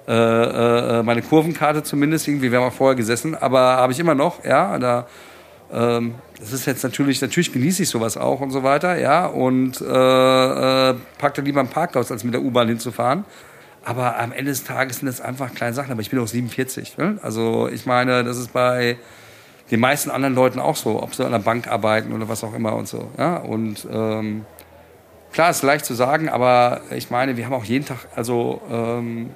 äh, 0.09 0.13
äh, 0.13 1.03
meine 1.05 1.23
Kurvenkarte 1.23 1.85
zumindest, 1.85 2.27
irgendwie, 2.27 2.51
wir 2.51 2.59
haben 2.59 2.67
auch 2.67 2.73
vorher 2.73 2.97
gesessen, 2.97 3.37
aber 3.37 3.61
habe 3.61 3.93
ich 3.93 4.01
immer 4.01 4.17
noch, 4.17 4.45
ja, 4.45 4.77
da, 4.79 5.07
ähm, 5.73 6.15
das 6.39 6.53
ist 6.53 6.67
jetzt 6.67 6.83
natürlich, 6.83 7.21
natürlich 7.21 7.53
genieße 7.53 7.85
ich 7.85 7.89
sowas 7.89 8.17
auch 8.17 8.41
und 8.41 8.51
so 8.51 8.63
weiter, 8.63 8.99
ja, 8.99 9.27
und 9.27 9.81
äh, 9.81 10.91
äh, 10.91 10.95
pack 11.19 11.35
dann 11.35 11.45
lieber 11.45 11.61
im 11.61 11.69
Parkhaus, 11.69 12.11
als 12.11 12.25
mit 12.25 12.35
der 12.35 12.43
U-Bahn 12.43 12.69
hinzufahren. 12.69 13.25
Aber 13.85 14.19
am 14.19 14.33
Ende 14.33 14.51
des 14.51 14.65
Tages 14.65 14.99
sind 14.99 15.07
das 15.07 15.21
einfach 15.21 15.55
kleine 15.55 15.75
Sachen. 15.75 15.91
Aber 15.93 16.01
ich 16.01 16.11
bin 16.11 16.19
auch 16.19 16.27
47. 16.27 16.99
Ne? 16.99 17.19
Also 17.23 17.69
ich 17.69 17.87
meine, 17.87 18.25
das 18.25 18.39
ist 18.39 18.53
bei 18.53 18.97
den 19.71 19.81
meisten 19.81 20.11
anderen 20.11 20.35
Leuten 20.35 20.61
auch 20.61 20.77
so, 20.77 21.03
ob 21.03 21.15
sie 21.15 21.25
an 21.25 21.33
der 21.33 21.39
Bank 21.39 21.69
arbeiten 21.69 22.13
oder 22.13 22.29
was 22.29 22.45
auch 22.45 22.55
immer 22.55 22.77
und 22.77 22.87
so. 22.87 23.11
Ja? 23.19 23.37
Und 23.37 23.87
ähm, 23.91 24.45
klar, 25.33 25.51
ist 25.51 25.63
leicht 25.63 25.85
zu 25.85 25.95
sagen, 25.95 26.29
aber 26.29 26.83
ich 26.91 27.11
meine, 27.11 27.37
wir 27.37 27.47
haben 27.47 27.55
auch 27.55 27.65
jeden 27.65 27.85
Tag, 27.85 28.07
also 28.15 28.61
ähm, 28.71 29.31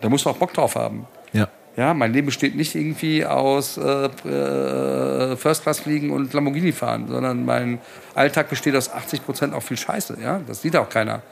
da 0.00 0.08
musst 0.08 0.24
du 0.24 0.30
auch 0.30 0.36
Bock 0.36 0.52
drauf 0.52 0.74
haben. 0.74 1.06
Ja. 1.32 1.48
Ja, 1.76 1.94
mein 1.94 2.12
Leben 2.12 2.26
besteht 2.26 2.54
nicht 2.54 2.74
irgendwie 2.74 3.24
aus 3.24 3.78
äh, 3.78 4.06
äh, 4.28 5.36
First 5.36 5.62
Class 5.62 5.80
fliegen 5.80 6.10
und 6.10 6.32
Lamborghini 6.34 6.72
fahren, 6.72 7.06
sondern 7.08 7.46
mein 7.46 7.78
Alltag 8.14 8.50
besteht 8.50 8.76
aus 8.76 8.92
80 8.92 9.24
Prozent 9.24 9.54
auch 9.54 9.62
viel 9.62 9.78
Scheiße. 9.78 10.18
Ja, 10.22 10.40
das 10.46 10.60
sieht 10.60 10.76
auch 10.76 10.88
keiner. 10.88 11.22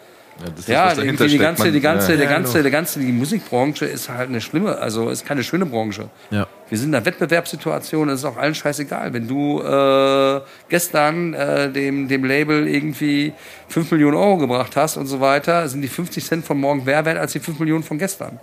Ja, 0.40 0.46
das 0.50 0.60
ist 0.60 0.68
Ja, 0.68 0.92
irgendwie 0.94 1.28
die 1.28 1.38
ganze, 1.38 1.70
die 1.70 1.80
ganze, 1.80 2.12
ja. 2.12 2.18
der 2.18 2.26
ganze, 2.26 2.62
der 2.62 2.70
ganze, 2.70 3.00
die 3.00 3.12
Musikbranche 3.12 3.84
ist 3.84 4.08
halt 4.08 4.30
eine 4.30 4.40
schlimme, 4.40 4.78
also 4.78 5.10
ist 5.10 5.26
keine 5.26 5.44
schöne 5.44 5.66
Branche. 5.66 6.08
Ja. 6.30 6.46
Wir 6.70 6.78
sind 6.78 6.90
in 6.90 6.94
einer 6.94 7.04
Wettbewerbssituation, 7.04 8.08
es 8.10 8.20
ist 8.20 8.24
auch 8.24 8.36
allen 8.36 8.54
scheißegal. 8.54 9.12
Wenn 9.12 9.26
du 9.26 9.60
äh, 9.60 10.40
gestern 10.68 11.34
äh, 11.34 11.70
dem, 11.70 12.06
dem 12.06 12.24
Label 12.24 12.68
irgendwie 12.68 13.32
5 13.68 13.90
Millionen 13.90 14.16
Euro 14.16 14.38
gebracht 14.38 14.76
hast 14.76 14.96
und 14.96 15.06
so 15.06 15.20
weiter, 15.20 15.68
sind 15.68 15.82
die 15.82 15.88
50 15.88 16.24
Cent 16.24 16.44
von 16.44 16.58
morgen 16.58 16.84
mehr 16.84 17.04
wert 17.04 17.18
als 17.18 17.32
die 17.32 17.40
5 17.40 17.58
Millionen 17.58 17.82
von 17.82 17.98
gestern. 17.98 18.38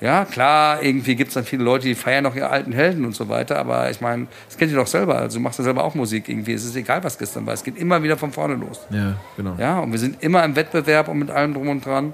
Ja, 0.00 0.24
klar, 0.24 0.80
irgendwie 0.80 1.16
gibt 1.16 1.28
es 1.28 1.34
dann 1.34 1.44
viele 1.44 1.64
Leute, 1.64 1.86
die 1.88 1.96
feiern 1.96 2.22
noch 2.22 2.36
ihre 2.36 2.50
alten 2.50 2.72
Helden 2.72 3.04
und 3.04 3.16
so 3.16 3.28
weiter, 3.28 3.58
aber 3.58 3.90
ich 3.90 4.00
meine, 4.00 4.28
das 4.48 4.56
kennt 4.56 4.70
ihr 4.70 4.78
doch 4.78 4.86
selber, 4.86 5.18
also 5.18 5.38
du 5.38 5.42
machst 5.42 5.58
ja 5.58 5.64
selber 5.64 5.82
auch 5.82 5.94
Musik 5.94 6.28
irgendwie, 6.28 6.52
es 6.52 6.64
ist 6.64 6.76
egal, 6.76 7.02
was 7.02 7.18
gestern 7.18 7.46
war, 7.46 7.54
es 7.54 7.64
geht 7.64 7.76
immer 7.76 8.02
wieder 8.02 8.16
von 8.16 8.30
vorne 8.30 8.54
los. 8.54 8.86
Ja, 8.90 9.16
genau. 9.36 9.56
Ja, 9.58 9.80
und 9.80 9.90
wir 9.90 9.98
sind 9.98 10.22
immer 10.22 10.44
im 10.44 10.54
Wettbewerb 10.54 11.08
und 11.08 11.18
mit 11.18 11.30
allem 11.30 11.54
drum 11.54 11.68
und 11.68 11.84
dran. 11.84 12.12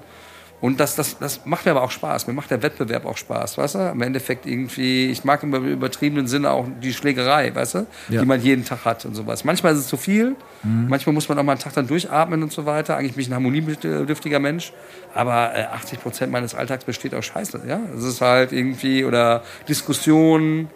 Und 0.63 0.79
das, 0.79 0.95
das, 0.95 1.17
das 1.19 1.41
macht 1.45 1.65
mir 1.65 1.71
aber 1.71 1.81
auch 1.81 1.91
Spaß. 1.91 2.25
Mir 2.25 2.31
macht 2.31 2.49
der 2.49 2.63
Wettbewerb 2.63 3.05
auch 3.05 3.17
Spaß, 3.17 3.57
weißt 3.57 3.75
du? 3.75 3.79
Im 3.79 4.01
Endeffekt 4.01 4.45
irgendwie, 4.45 5.07
ich 5.07 5.25
mag 5.25 5.43
im 5.43 5.53
übertriebenen 5.53 6.25
Sinne 6.25 6.51
auch 6.51 6.65
die 6.81 6.93
Schlägerei, 6.93 7.53
weißt 7.53 7.75
du? 7.75 7.85
Ja. 8.07 8.21
Die 8.21 8.25
man 8.25 8.39
jeden 8.41 8.63
Tag 8.63 8.85
hat 8.85 9.03
und 9.03 9.13
sowas. 9.13 9.43
Manchmal 9.43 9.73
ist 9.73 9.79
es 9.79 9.87
zu 9.87 9.97
viel, 9.97 10.37
manchmal 10.63 11.13
muss 11.15 11.27
man 11.27 11.37
auch 11.37 11.43
mal 11.43 11.51
einen 11.51 11.59
Tag 11.59 11.73
dann 11.73 11.85
durchatmen 11.85 12.41
und 12.43 12.53
so 12.53 12.65
weiter. 12.65 12.95
Eigentlich 12.95 13.15
bin 13.15 13.23
ich 13.23 13.27
ein 13.27 13.33
harmoniebedürftiger 13.33 14.39
Mensch, 14.39 14.71
aber 15.13 15.53
äh, 15.53 15.63
80 15.63 16.01
Prozent 16.01 16.31
meines 16.31 16.55
Alltags 16.55 16.85
besteht 16.85 17.13
aus 17.13 17.25
Scheiße, 17.25 17.63
ja? 17.67 17.81
Es 17.97 18.05
ist 18.05 18.21
halt 18.21 18.53
irgendwie, 18.53 19.03
oder 19.03 19.43
Diskussionen, 19.67 20.69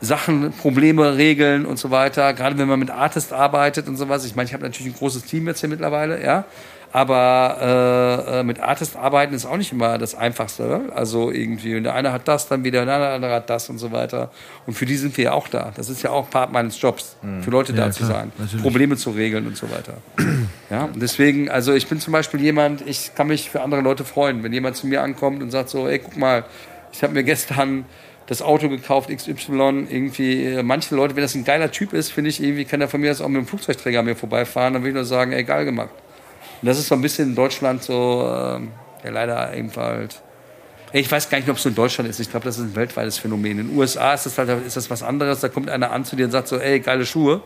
Sachen, 0.00 0.52
Probleme 0.52 1.18
regeln 1.18 1.66
und 1.66 1.78
so 1.78 1.90
weiter. 1.90 2.32
Gerade 2.32 2.56
wenn 2.56 2.68
man 2.68 2.78
mit 2.78 2.90
Artists 2.90 3.34
arbeitet 3.34 3.88
und 3.88 3.96
sowas. 3.96 4.24
Ich 4.24 4.36
meine, 4.36 4.46
ich 4.46 4.54
habe 4.54 4.62
natürlich 4.62 4.94
ein 4.94 4.98
großes 4.98 5.24
Team 5.24 5.46
jetzt 5.48 5.60
hier 5.60 5.68
mittlerweile, 5.68 6.24
ja. 6.24 6.44
Aber 6.96 8.24
äh, 8.30 8.40
äh, 8.40 8.42
mit 8.42 8.58
Artists 8.58 8.96
arbeiten 8.96 9.34
ist 9.34 9.44
auch 9.44 9.58
nicht 9.58 9.70
immer 9.70 9.98
das 9.98 10.14
Einfachste. 10.14 10.80
Also 10.94 11.30
irgendwie, 11.30 11.76
und 11.76 11.82
der 11.82 11.94
eine 11.94 12.10
hat 12.10 12.26
das, 12.26 12.48
dann 12.48 12.64
wieder 12.64 12.86
der 12.86 13.12
andere 13.12 13.34
hat 13.34 13.50
das 13.50 13.68
und 13.68 13.76
so 13.76 13.92
weiter. 13.92 14.30
Und 14.66 14.72
für 14.72 14.86
die 14.86 14.96
sind 14.96 15.14
wir 15.18 15.24
ja 15.24 15.32
auch 15.32 15.48
da. 15.48 15.72
Das 15.76 15.90
ist 15.90 16.02
ja 16.02 16.08
auch 16.08 16.30
Part 16.30 16.52
meines 16.52 16.80
Jobs, 16.80 17.18
für 17.42 17.50
Leute 17.50 17.74
Ja, 17.74 17.84
da 17.84 17.90
zu 17.90 18.04
klar, 18.04 18.20
sein, 18.20 18.32
natürlich. 18.38 18.62
Probleme 18.62 18.96
zu 18.96 19.10
regeln 19.10 19.46
und 19.46 19.58
so 19.58 19.70
weiter. 19.70 19.98
Ja, 20.70 20.84
und 20.84 21.02
deswegen, 21.02 21.50
also 21.50 21.74
ich 21.74 21.86
bin 21.86 22.00
zum 22.00 22.14
Beispiel 22.14 22.40
jemand, 22.40 22.80
ich 22.88 23.14
kann 23.14 23.26
mich 23.26 23.50
für 23.50 23.60
andere 23.60 23.82
Leute 23.82 24.06
freuen, 24.06 24.42
wenn 24.42 24.54
jemand 24.54 24.76
zu 24.76 24.86
mir 24.86 25.02
ankommt 25.02 25.42
und 25.42 25.50
sagt 25.50 25.68
so, 25.68 25.86
ey, 25.86 25.98
guck 25.98 26.16
mal, 26.16 26.44
ich 26.94 27.02
habe 27.02 27.12
mir 27.12 27.24
gestern 27.24 27.84
das 28.26 28.40
Auto 28.40 28.70
gekauft, 28.70 29.10
XY, 29.14 29.86
irgendwie, 29.90 30.46
äh, 30.46 30.62
manche 30.62 30.96
Leute, 30.96 31.14
wenn 31.14 31.22
das 31.22 31.34
ein 31.34 31.44
geiler 31.44 31.70
Typ 31.70 31.92
ist, 31.92 32.10
finde 32.10 32.30
ich, 32.30 32.42
irgendwie 32.42 32.64
kann 32.64 32.80
er 32.80 32.88
von 32.88 33.02
mir 33.02 33.10
das 33.10 33.20
auch 33.20 33.28
mit 33.28 33.36
dem 33.36 33.46
Flugzeugträger 33.46 34.02
mir 34.02 34.16
vorbeifahren, 34.16 34.72
dann 34.72 34.82
will 34.82 34.88
ich 34.88 34.94
nur 34.94 35.04
sagen, 35.04 35.32
ey, 35.32 35.44
geil 35.44 35.66
gemacht. 35.66 35.90
Und 36.66 36.70
das 36.70 36.80
ist 36.80 36.88
so 36.88 36.96
ein 36.96 37.00
bisschen 37.00 37.28
in 37.28 37.34
Deutschland 37.36 37.84
so, 37.84 38.28
ähm, 38.28 38.72
ja 39.04 39.10
leider 39.12 39.54
eben 39.54 39.70
halt. 39.76 40.20
Ich 40.92 41.08
weiß 41.08 41.30
gar 41.30 41.38
nicht, 41.38 41.48
ob 41.48 41.58
es 41.58 41.62
so 41.62 41.68
in 41.68 41.76
Deutschland 41.76 42.10
ist. 42.10 42.18
Ich 42.18 42.28
glaube, 42.28 42.44
das 42.44 42.58
ist 42.58 42.64
ein 42.64 42.74
weltweites 42.74 43.18
Phänomen. 43.18 43.60
In 43.60 43.68
den 43.68 43.78
USA 43.78 44.14
ist 44.14 44.26
das 44.26 44.36
halt 44.36 44.48
ist 44.66 44.76
das 44.76 44.90
was 44.90 45.04
anderes. 45.04 45.38
Da 45.38 45.48
kommt 45.48 45.70
einer 45.70 45.92
an 45.92 46.04
zu 46.04 46.16
dir 46.16 46.24
und 46.24 46.32
sagt 46.32 46.48
so, 46.48 46.58
ey, 46.58 46.80
geile 46.80 47.06
Schuhe. 47.06 47.40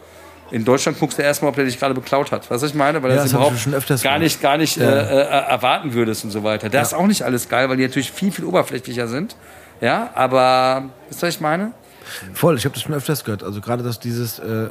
In 0.51 0.65
Deutschland 0.65 0.99
guckst 0.99 1.19
du 1.19 1.23
erstmal, 1.23 1.51
ob 1.51 1.57
der 1.57 1.67
dich 1.67 1.79
gerade 1.79 1.93
beklaut 1.93 2.33
hat. 2.33 2.51
Was 2.51 2.63
ich 2.63 2.73
meine? 2.73 3.03
Weil 3.03 3.11
Ja, 3.11 3.17
das, 3.17 3.25
das 3.25 3.33
überhaupt 3.35 3.59
schon 3.59 3.75
öfters 3.75 4.03
gar 4.03 4.19
nicht, 4.19 4.41
gar 4.41 4.57
nicht 4.57 4.79
äh, 4.79 4.85
äh, 4.85 5.27
erwarten 5.27 5.93
würdest 5.93 6.25
und 6.25 6.31
so 6.31 6.43
weiter. 6.43 6.71
Da 6.71 6.81
ist 6.81 6.95
auch 6.95 7.07
nicht 7.07 7.21
alles 7.21 7.51
geil, 7.51 7.69
weil 7.69 7.77
die 7.77 7.83
natürlich 7.83 8.13
viel, 8.13 8.33
viel 8.33 8.47
oberflächlicher 8.47 9.07
sind. 9.07 9.37
Ja, 9.83 10.09
aber, 10.15 10.85
wisst 11.11 11.23
ihr, 11.23 11.27
was 11.27 11.35
ich 11.35 11.41
meine? 11.43 11.73
Voll, 12.33 12.57
ich 12.57 12.65
habe 12.65 12.73
das 12.73 12.85
schon 12.85 12.95
öfters 12.95 13.23
gehört. 13.23 13.43
Also 13.43 13.61
gerade, 13.61 13.83
dass 13.83 14.01
dieses, 14.01 14.39
äh, 14.39 14.71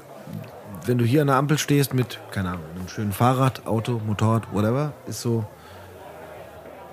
wenn 0.90 0.98
du 0.98 1.06
hier 1.06 1.22
an 1.22 1.28
der 1.28 1.36
Ampel 1.36 1.60
stehst 1.60 1.94
mit, 1.94 2.20
keine 2.32 2.50
Ahnung, 2.50 2.64
einem 2.76 2.90
schönen 2.90 3.12
Fahrrad, 3.12 3.68
Auto, 3.68 4.02
Motorrad, 4.06 4.52
whatever, 4.52 4.94
ist 5.08 5.22
so, 5.22 5.46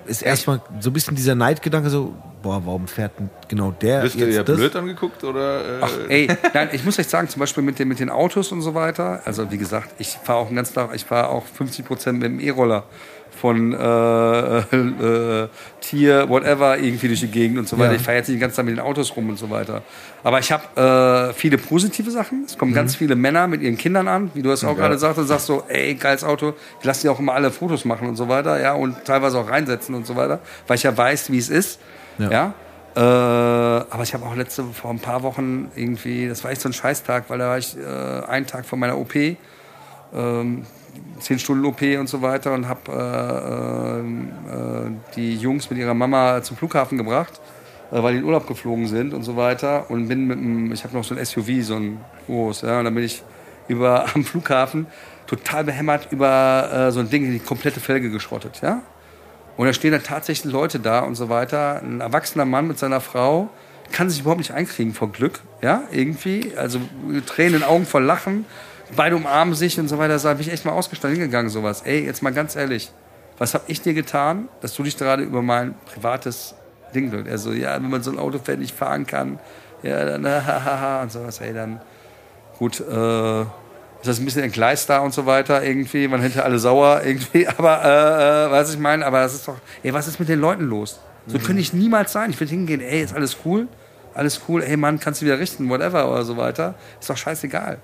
ist 0.05 0.21
erstmal 0.21 0.61
so 0.79 0.91
ein 0.91 0.93
bisschen 0.93 1.15
dieser 1.15 1.33
Neidgedanke 1.33 1.89
so, 1.89 2.13
boah, 2.43 2.61
warum 2.63 2.87
fährt 2.87 3.17
denn 3.17 3.31
genau 3.47 3.71
der 3.71 4.01
Bist 4.01 4.13
du 4.13 4.19
jetzt 4.19 4.35
eher 4.35 4.43
das? 4.43 4.55
blöd 4.55 4.75
angeguckt 4.75 5.23
oder? 5.23 5.79
Äh, 5.79 5.81
Ach, 5.81 5.91
ey, 6.09 6.27
nein, 6.53 6.69
ich 6.73 6.85
muss 6.85 6.99
euch 6.99 7.07
sagen, 7.07 7.27
zum 7.27 7.39
Beispiel 7.39 7.63
mit 7.63 7.79
den, 7.79 7.87
mit 7.87 7.99
den 7.99 8.11
Autos 8.11 8.51
und 8.51 8.61
so 8.61 8.75
weiter. 8.75 9.21
Also, 9.25 9.51
wie 9.51 9.57
gesagt, 9.57 9.89
ich 9.97 10.09
fahre 10.09 10.39
auch 10.39 10.47
den 10.47 10.57
ganzen 10.57 10.75
Tag, 10.75 10.91
ich 10.93 11.03
fahre 11.03 11.29
auch 11.29 11.45
50 11.45 11.83
Prozent 11.83 12.19
mit 12.19 12.27
dem 12.27 12.39
E-Roller 12.39 12.83
von 13.39 13.73
äh, 13.73 13.77
äh, 15.43 15.47
Tier, 15.81 16.27
whatever, 16.29 16.77
irgendwie 16.77 17.07
durch 17.07 17.21
die 17.21 17.27
Gegend 17.27 17.59
und 17.59 17.67
so 17.67 17.77
weiter. 17.77 17.91
Ja. 17.91 17.97
Ich 17.97 18.03
fahre 18.03 18.17
jetzt 18.17 18.27
nicht 18.27 18.37
die 18.37 18.41
ganze 18.41 18.57
Zeit 18.57 18.65
mit 18.65 18.75
den 18.75 18.83
Autos 18.83 19.15
rum 19.15 19.29
und 19.29 19.37
so 19.37 19.49
weiter. 19.49 19.83
Aber 20.23 20.39
ich 20.39 20.51
habe 20.51 21.29
äh, 21.29 21.33
viele 21.33 21.57
positive 21.57 22.11
Sachen. 22.11 22.43
Es 22.45 22.57
kommen 22.57 22.73
ganz 22.73 22.95
viele 22.95 23.15
Männer 23.15 23.47
mit 23.47 23.61
ihren 23.61 23.77
Kindern 23.77 24.07
an, 24.07 24.31
wie 24.33 24.41
du 24.41 24.51
es 24.51 24.63
auch 24.63 24.75
gerade 24.75 24.95
gesagt 24.95 25.17
hast, 25.17 25.27
sagst 25.27 25.45
so, 25.45 25.63
ey, 25.67 25.95
geiles 25.95 26.23
Auto. 26.23 26.53
Ich 26.79 26.85
lasse 26.85 27.01
die 27.01 27.09
auch 27.09 27.19
immer 27.19 27.33
alle 27.33 27.51
Fotos 27.51 27.85
machen 27.85 28.07
und 28.07 28.15
so 28.15 28.27
weiter, 28.27 28.59
ja, 28.59 28.73
und 28.73 29.05
teilweise 29.05 29.37
auch 29.37 29.49
reinsetzen 29.49 29.95
und 29.95 30.05
so 30.05 30.15
weiter, 30.15 30.39
weil 30.67 30.77
ich 30.77 30.83
ja 30.83 30.95
weiß, 30.95 31.31
wie 31.31 31.37
es 31.37 31.49
ist. 31.49 31.79
Ja. 32.17 32.31
ja? 32.31 32.53
Äh, 32.97 32.99
aber 32.99 34.01
ich 34.01 34.13
habe 34.15 34.25
auch 34.25 34.35
letzte, 34.35 34.63
vor 34.63 34.89
ein 34.89 34.99
paar 34.99 35.21
Wochen 35.21 35.71
irgendwie, 35.75 36.27
das 36.27 36.43
war 36.43 36.49
echt 36.49 36.61
so 36.61 36.69
ein 36.69 36.73
Scheißtag, 36.73 37.25
weil 37.27 37.37
da 37.37 37.49
war 37.49 37.57
ich 37.59 37.77
äh, 37.77 38.25
einen 38.25 38.47
Tag 38.47 38.65
vor 38.65 38.79
meiner 38.79 38.97
OP, 38.97 39.13
ähm, 39.15 40.65
10 41.19 41.39
Stunden 41.39 41.65
OP 41.65 41.81
und 41.81 42.07
so 42.07 42.21
weiter 42.21 42.53
und 42.53 42.67
habe 42.67 42.91
äh, 42.91 44.87
äh, 44.87 44.91
die 45.15 45.35
Jungs 45.35 45.69
mit 45.69 45.79
ihrer 45.79 45.93
Mama 45.93 46.41
zum 46.43 46.57
Flughafen 46.57 46.97
gebracht, 46.97 47.39
äh, 47.91 48.01
weil 48.01 48.13
die 48.13 48.19
in 48.19 48.25
Urlaub 48.25 48.47
geflogen 48.47 48.87
sind 48.87 49.13
und 49.13 49.23
so 49.23 49.35
weiter 49.35 49.89
und 49.89 50.07
bin 50.07 50.27
mit 50.27 50.37
einem, 50.37 50.71
ich 50.71 50.83
habe 50.83 50.95
noch 50.95 51.03
so 51.03 51.15
ein 51.15 51.25
SUV, 51.25 51.49
so 51.61 51.75
ein 51.75 51.99
groß, 52.25 52.61
ja, 52.61 52.79
und 52.79 52.85
dann 52.85 52.95
bin 52.95 53.03
ich 53.03 53.23
über 53.67 54.05
am 54.15 54.23
Flughafen 54.23 54.87
total 55.25 55.65
behämmert 55.65 56.07
über 56.11 56.87
äh, 56.87 56.91
so 56.91 56.99
ein 57.01 57.09
Ding, 57.09 57.31
die 57.31 57.39
komplette 57.39 57.79
Felge 57.79 58.09
geschrottet, 58.09 58.61
ja. 58.61 58.81
Und 59.57 59.65
da 59.65 59.73
stehen 59.73 59.91
dann 59.91 60.03
tatsächlich 60.03 60.53
Leute 60.53 60.79
da 60.79 60.99
und 60.99 61.15
so 61.15 61.29
weiter. 61.29 61.81
Ein 61.81 61.99
erwachsener 61.99 62.45
Mann 62.45 62.67
mit 62.67 62.77
seiner 62.77 63.01
Frau 63.01 63.49
kann 63.91 64.09
sich 64.09 64.21
überhaupt 64.21 64.39
nicht 64.39 64.51
einkriegen 64.51 64.93
vor 64.93 65.11
Glück, 65.11 65.41
ja, 65.61 65.83
irgendwie. 65.91 66.51
Also 66.55 66.79
Tränen 67.25 67.55
in 67.55 67.59
den 67.61 67.67
Augen 67.67 67.85
vor 67.85 68.01
Lachen, 68.01 68.45
beide 68.95 69.15
umarmen 69.15 69.53
sich 69.55 69.79
und 69.79 69.87
so 69.87 69.97
weiter. 69.97 70.17
Da 70.17 70.33
bin 70.33 70.41
ich 70.41 70.51
echt 70.51 70.65
mal 70.65 70.71
ausgestanden 70.71 71.19
hingegangen, 71.19 71.49
sowas. 71.49 71.81
Ey, 71.83 72.05
jetzt 72.05 72.21
mal 72.23 72.33
ganz 72.33 72.55
ehrlich, 72.55 72.91
was 73.37 73.53
habe 73.53 73.65
ich 73.67 73.81
dir 73.81 73.93
getan, 73.93 74.49
dass 74.61 74.73
du 74.75 74.83
dich 74.83 74.97
gerade 74.97 75.23
über 75.23 75.41
mein 75.41 75.75
privates 75.85 76.55
Ding 76.93 77.11
drückst? 77.11 77.27
Er 77.27 77.37
so, 77.37 77.51
ja, 77.51 77.75
wenn 77.75 77.89
man 77.89 78.01
so 78.03 78.11
ein 78.11 78.19
Auto 78.19 78.39
fährt, 78.39 78.59
nicht 78.59 78.75
fahren 78.75 79.05
kann, 79.05 79.39
ja, 79.83 80.05
dann 80.05 80.25
hahaha 80.25 81.03
und 81.03 81.11
sowas. 81.11 81.39
Ey, 81.41 81.53
dann 81.53 81.81
gut, 82.57 82.79
äh, 82.79 83.41
ist 83.41 84.07
das 84.07 84.19
ein 84.19 84.25
bisschen 84.25 84.43
entgleist 84.43 84.89
da 84.89 84.99
und 84.99 85.13
so 85.13 85.25
weiter 85.25 85.63
irgendwie. 85.63 86.07
Man 86.07 86.21
hätte 86.21 86.43
alle 86.43 86.59
sauer 86.59 87.01
irgendwie, 87.03 87.47
aber 87.57 87.83
äh, 87.83 88.47
äh, 88.47 88.51
weiß 88.51 88.73
ich 88.73 88.79
meine, 88.79 89.05
aber 89.05 89.21
das 89.21 89.35
ist 89.35 89.47
doch, 89.47 89.57
ey, 89.83 89.93
was 89.93 90.07
ist 90.07 90.19
mit 90.19 90.29
den 90.29 90.39
Leuten 90.39 90.63
los? 90.65 90.99
So 91.29 91.39
könnte 91.39 91.61
ich 91.61 91.73
niemals 91.73 92.13
sein. 92.13 92.29
Ich 92.29 92.39
würde 92.39 92.51
hingehen, 92.51 92.79
ey, 92.79 93.01
ist 93.01 93.13
alles 93.13 93.37
cool, 93.43 93.67
alles 94.13 94.41
cool, 94.47 94.63
ey 94.63 94.77
Mann, 94.77 94.97
kannst 94.97 95.21
du 95.21 95.25
wieder 95.25 95.39
richten, 95.39 95.69
whatever 95.69 96.09
oder 96.09 96.23
so 96.23 96.37
weiter. 96.37 96.75
Ist 97.01 97.09
doch 97.09 97.17
scheißegal. 97.17 97.79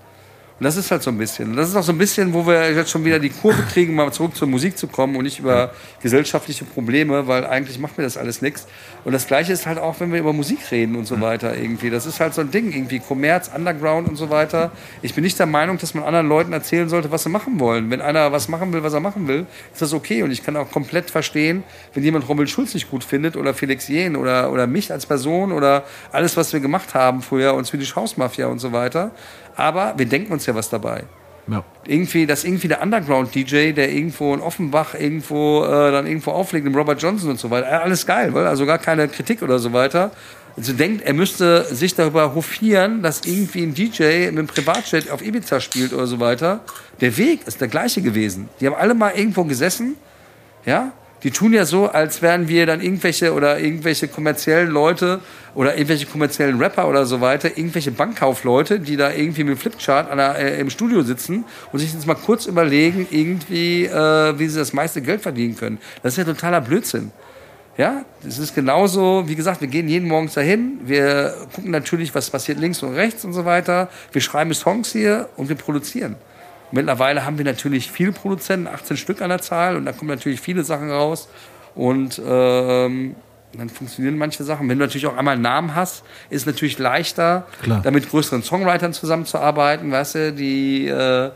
Und 0.60 0.66
das 0.66 0.78
ist 0.78 0.92
halt 0.92 1.02
so 1.02 1.10
ein 1.10 1.18
bisschen. 1.18 1.50
Und 1.50 1.58
das 1.58 1.70
ist 1.70 1.76
auch 1.76 1.84
so 1.84 1.92
ein 1.92 1.98
bisschen, 1.98 2.34
wo 2.34 2.46
wir 2.46 2.72
jetzt 2.72 2.92
schon 2.92 3.04
wieder 3.04 3.20
die 3.20 3.30
Kurve 3.30 3.64
kriegen, 3.64 3.96
mal 3.96 4.12
zurück 4.14 4.36
zur 4.36 4.48
Musik 4.48 4.78
zu 4.78 4.88
kommen 4.88 5.16
und 5.16 5.24
nicht 5.24 5.40
über 5.40 5.74
gesellschaftliche 6.02 6.64
Probleme, 6.64 7.28
weil 7.28 7.46
eigentlich 7.46 7.80
macht 7.80 7.98
mir 7.98 8.04
das 8.04 8.18
alles 8.18 8.42
nichts. 8.42 8.68
Und 9.06 9.12
das 9.12 9.28
Gleiche 9.28 9.52
ist 9.52 9.66
halt 9.66 9.78
auch, 9.78 10.00
wenn 10.00 10.12
wir 10.12 10.20
über 10.20 10.34
Musik 10.34 10.72
reden 10.72 10.96
und 10.96 11.06
so 11.06 11.20
weiter 11.20 11.56
irgendwie. 11.56 11.90
Das 11.90 12.06
ist 12.06 12.20
halt 12.20 12.34
so 12.34 12.42
ein 12.42 12.52
Ding, 12.52 12.72
irgendwie 12.72 13.00
Kommerz, 13.00 13.52
Underground 13.54 14.08
und 14.08 14.16
so 14.16 14.30
weiter. 14.30 14.72
Ich 15.02 15.14
bin 15.14 15.24
nicht 15.24 15.38
der 15.40 15.46
Meinung, 15.46 15.78
dass 15.78 15.94
man 15.94 16.04
anderen 16.04 16.28
Leuten 16.28 16.54
erzählen 16.54 16.88
sollte, 16.88 17.12
was 17.12 17.24
sie 17.24 17.30
machen 17.30 17.60
wollen. 17.60 17.90
Wenn 17.90 18.02
einer 18.02 18.32
was 18.32 18.48
machen 18.48 18.72
will, 18.72 18.84
was 18.84 18.94
er 18.94 19.00
machen 19.00 19.28
will, 19.28 19.46
ist 19.74 19.82
das 19.82 19.94
okay. 19.94 20.24
Und 20.24 20.32
ich 20.32 20.44
kann 20.44 20.56
auch 20.56 20.72
komplett 20.72 21.12
verstehen, 21.12 21.64
wenn 21.94 22.04
jemand 22.04 22.28
Robin 22.30 22.48
Schulz 22.48 22.74
nicht 22.74 22.90
gut 22.90 23.04
findet 23.04 23.36
oder 23.36 23.54
Felix 23.54 23.88
Jähn 23.88 24.16
oder, 24.16 24.52
oder 24.52 24.68
mich 24.68 24.92
als 24.92 25.06
Person 25.06 25.52
oder 25.52 25.84
alles, 26.12 26.38
was 26.38 26.54
wir 26.54 26.60
gemacht 26.60 26.94
haben 26.94 27.22
früher 27.22 27.54
und 27.54 27.66
Swedish 27.66 27.96
House 27.96 28.18
Mafia 28.18 28.48
und 28.48 28.60
so 28.60 28.72
weiter. 28.72 29.12
Aber 29.56 29.94
wir 29.98 30.06
denken 30.06 30.32
uns 30.32 30.46
ja 30.46 30.56
was 30.56 30.70
dabei 30.70 31.04
Ja. 31.48 31.64
irgendwie, 31.86 32.26
dass 32.26 32.46
irgendwie 32.46 32.70
der 32.70 32.82
Underground-DJ, 32.82 33.74
der 33.74 33.92
irgendwo 33.92 34.34
in 34.34 34.40
Offenbach 34.40 34.94
irgendwo 34.94 35.64
äh, 35.66 35.92
dann 35.92 36.08
irgendwo 36.08 36.32
auflegt, 36.32 36.66
im 36.66 36.74
Robert 36.74 37.02
Johnson 37.02 37.32
und 37.32 37.40
so 37.40 37.50
weiter, 37.50 37.68
äh, 37.68 37.76
alles 37.76 38.06
geil, 38.06 38.34
weil 38.34 38.48
also 38.48 38.66
gar 38.66 38.78
keine 38.78 39.08
Kritik 39.10 39.42
oder 39.42 39.60
so 39.60 39.74
weiter. 39.74 40.12
Also 40.56 40.72
denkt, 40.72 41.04
er 41.04 41.14
müsste 41.14 41.66
sich 41.66 41.96
darüber 41.96 42.36
hofieren, 42.36 43.02
dass 43.02 43.26
irgendwie 43.26 43.64
ein 43.64 43.74
DJ 43.74 44.28
mit 44.28 44.40
einem 44.40 44.48
Privatjet 44.48 45.10
auf 45.10 45.26
Ibiza 45.26 45.60
spielt 45.60 45.94
oder 45.94 46.06
so 46.06 46.20
weiter. 46.20 46.62
Der 47.02 47.18
Weg 47.18 47.46
ist 47.48 47.60
der 47.60 47.68
gleiche 47.68 48.02
gewesen. 48.02 48.50
Die 48.60 48.68
haben 48.68 48.76
alle 48.76 48.94
mal 48.94 49.14
irgendwo 49.16 49.44
gesessen, 49.44 49.96
ja, 50.66 50.92
die 51.24 51.32
tun 51.32 51.54
ja 51.54 51.66
so, 51.66 51.88
als 51.88 52.22
wären 52.22 52.48
wir 52.48 52.66
dann 52.66 52.82
irgendwelche 52.82 53.34
oder 53.34 53.60
irgendwelche 53.60 54.08
kommerziellen 54.08 54.70
Leute 54.70 55.22
oder 55.56 55.76
irgendwelche 55.76 56.06
kommerziellen 56.06 56.62
Rapper 56.62 56.88
oder 56.88 57.06
so 57.06 57.22
weiter, 57.22 57.58
irgendwelche 57.58 57.92
Bankkaufleute, 57.92 58.80
die 58.80 58.98
da 58.98 59.12
irgendwie 59.12 59.46
mit 59.46 59.58
Flipchart 59.58 60.12
der, 60.16 60.38
äh, 60.38 60.60
im 60.60 60.70
Studio 60.70 61.02
sitzen 61.02 61.46
und 61.72 61.80
sich 61.80 61.94
jetzt 61.94 62.06
mal 62.06 62.16
kurz 62.16 62.46
überlegen, 62.46 63.08
irgendwie, 63.10 63.86
äh, 63.86 64.38
wie 64.38 64.48
sie 64.48 64.60
das 64.60 64.74
meiste 64.74 65.02
Geld 65.02 65.22
verdienen 65.22 65.56
können. 65.56 65.80
Das 66.02 66.14
ist 66.14 66.18
ja 66.18 66.26
totaler 66.26 66.62
Blödsinn. 66.62 67.12
Ja, 67.76 68.06
es 68.28 68.38
ist 68.38 68.54
genauso, 68.54 69.24
wie 69.26 69.36
gesagt, 69.36 69.62
wir 69.62 69.68
gehen 69.68 69.88
jeden 69.88 70.08
Morgen 70.08 70.30
dahin, 70.34 70.80
wir 70.84 71.34
gucken 71.56 71.72
natürlich, 71.72 72.14
was 72.14 72.30
passiert 72.30 72.60
links 72.60 72.84
und 72.84 72.94
rechts 72.94 73.26
und 73.26 73.34
so 73.34 73.46
weiter. 73.46 73.90
Wir 74.12 74.22
schreiben 74.22 74.54
Songs 74.54 74.92
hier 74.92 75.30
und 75.38 75.50
wir 75.50 75.56
produzieren. 75.56 76.16
Mittlerweile 76.74 77.24
haben 77.24 77.38
wir 77.38 77.46
natürlich 77.46 77.92
viele 77.92 78.12
Produzenten, 78.12 78.68
18 78.68 78.98
Stück 78.98 79.22
an 79.22 79.30
der 79.30 79.42
Zahl, 79.42 79.76
und 79.76 79.86
da 79.86 79.92
kommen 79.92 80.10
natürlich 80.10 80.42
viele 80.42 80.64
Sachen 80.64 80.90
raus. 80.90 81.30
Und 81.76 82.20
ähm, 82.26 83.16
dann 83.56 83.70
funktionieren 83.70 84.18
manche 84.18 84.44
Sachen. 84.44 84.68
Wenn 84.68 84.80
du 84.80 84.86
natürlich 84.86 85.06
auch 85.06 85.16
einmal 85.16 85.36
einen 85.36 85.44
Namen 85.44 85.76
hast, 85.76 86.04
ist 86.32 86.42
es 86.42 86.46
natürlich 86.48 86.80
leichter, 86.80 87.46
Klar. 87.62 87.82
da 87.84 87.92
mit 87.92 88.10
größeren 88.10 88.42
Songwritern 88.42 88.92
zusammenzuarbeiten. 88.92 89.92
Weißt 89.92 90.16
du, 90.16 90.34
die 90.34 90.88
äh, 90.88 91.30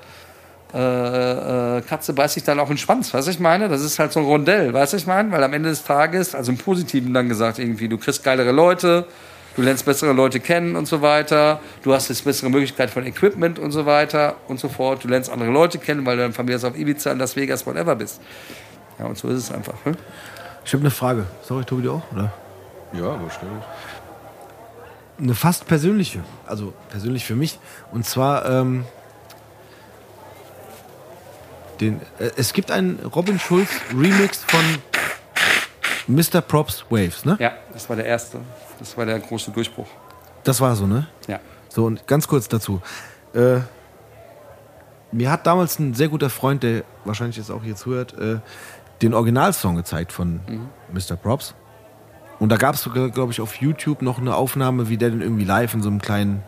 äh, 0.73 1.77
äh, 1.77 1.81
Katze 1.81 2.13
beißt 2.13 2.33
sich 2.33 2.43
dann 2.43 2.59
auch 2.59 2.69
in 2.69 2.73
den 2.73 2.77
Schwanz, 2.79 3.13
weißt 3.13 3.27
du, 3.27 3.31
ich 3.31 3.39
meine? 3.39 3.69
Das 3.69 3.81
ist 3.81 3.99
halt 3.99 4.11
so 4.11 4.19
ein 4.19 4.25
Rondell, 4.25 4.73
weißt 4.73 4.93
du, 4.93 4.97
ich 4.97 5.05
meine? 5.05 5.31
Weil 5.31 5.43
am 5.43 5.53
Ende 5.53 5.69
des 5.69 5.83
Tages, 5.83 6.33
also 6.33 6.51
im 6.51 6.57
Positiven 6.57 7.13
dann 7.13 7.29
gesagt, 7.29 7.59
irgendwie, 7.59 7.87
du 7.87 7.99
kriegst 7.99 8.23
geilere 8.23 8.51
Leute, 8.51 9.05
du 9.57 9.63
lernst 9.63 9.85
bessere 9.85 10.13
Leute 10.13 10.39
kennen 10.39 10.75
und 10.75 10.85
so 10.85 11.01
weiter, 11.01 11.59
du 11.81 11.93
hast 11.93 12.07
jetzt 12.07 12.23
bessere 12.23 12.49
Möglichkeit 12.49 12.89
von 12.89 13.05
Equipment 13.05 13.59
und 13.59 13.71
so 13.71 13.85
weiter 13.85 14.35
und 14.47 14.59
so 14.59 14.69
fort, 14.69 15.03
du 15.03 15.09
lernst 15.09 15.29
andere 15.29 15.49
Leute 15.49 15.79
kennen, 15.79 16.05
weil 16.05 16.15
du 16.15 16.23
dann 16.23 16.33
von 16.33 16.45
mir 16.45 16.55
aus 16.55 16.63
auf 16.63 16.77
Ibiza, 16.77 17.11
in 17.11 17.17
Las 17.17 17.35
Vegas, 17.35 17.65
whatever 17.65 17.95
bist. 17.95 18.21
Ja, 18.99 19.05
und 19.05 19.17
so 19.17 19.27
ist 19.27 19.37
es 19.37 19.51
einfach. 19.51 19.73
Ne? 19.83 19.97
Ich 20.63 20.73
habe 20.73 20.81
eine 20.81 20.91
Frage. 20.91 21.25
Sorry, 21.43 21.65
Tobi, 21.65 21.83
du 21.83 21.93
auch? 21.93 22.11
Oder? 22.11 22.31
ja, 22.93 23.05
aber 23.05 23.29
stell 23.35 23.49
Eine 25.19 25.33
fast 25.33 25.67
persönliche. 25.67 26.23
Also 26.45 26.73
persönlich 26.89 27.25
für 27.25 27.35
mich. 27.35 27.59
Und 27.91 28.05
zwar, 28.05 28.45
ähm, 28.45 28.85
den, 31.81 31.99
äh, 32.19 32.29
es 32.37 32.53
gibt 32.53 32.71
einen 32.71 32.99
Robin 32.99 33.39
Schulz 33.39 33.69
Remix 33.91 34.43
von 34.47 34.61
Mr. 36.07 36.41
Props 36.41 36.85
Waves, 36.89 37.25
ne? 37.25 37.37
Ja, 37.39 37.53
das 37.73 37.89
war 37.89 37.95
der 37.95 38.05
erste. 38.05 38.39
Das 38.79 38.97
war 38.97 39.05
der 39.05 39.19
große 39.19 39.51
Durchbruch. 39.51 39.87
Das 40.43 40.61
war 40.61 40.75
so, 40.75 40.87
ne? 40.87 41.07
Ja. 41.27 41.39
So, 41.69 41.85
und 41.85 42.07
ganz 42.07 42.27
kurz 42.27 42.47
dazu. 42.47 42.81
Äh, 43.33 43.59
mir 45.11 45.31
hat 45.31 45.45
damals 45.45 45.79
ein 45.79 45.93
sehr 45.93 46.09
guter 46.09 46.29
Freund, 46.29 46.63
der 46.63 46.83
wahrscheinlich 47.05 47.37
jetzt 47.37 47.51
auch 47.51 47.63
hier 47.63 47.75
zuhört, 47.75 48.17
äh, 48.17 48.39
den 49.01 49.13
Originalsong 49.13 49.75
gezeigt 49.75 50.11
von 50.11 50.39
Mr. 50.91 51.15
Props. 51.15 51.53
Und 52.39 52.49
da 52.49 52.57
gab 52.57 52.75
es, 52.75 52.83
glaube 52.83 53.31
ich, 53.31 53.41
auf 53.41 53.55
YouTube 53.55 54.01
noch 54.01 54.19
eine 54.19 54.35
Aufnahme, 54.35 54.89
wie 54.89 54.97
der 54.97 55.09
den 55.09 55.21
irgendwie 55.21 55.43
live 55.43 55.73
in 55.73 55.81
so 55.81 55.89
einem 55.89 56.01
kleinen, 56.01 56.43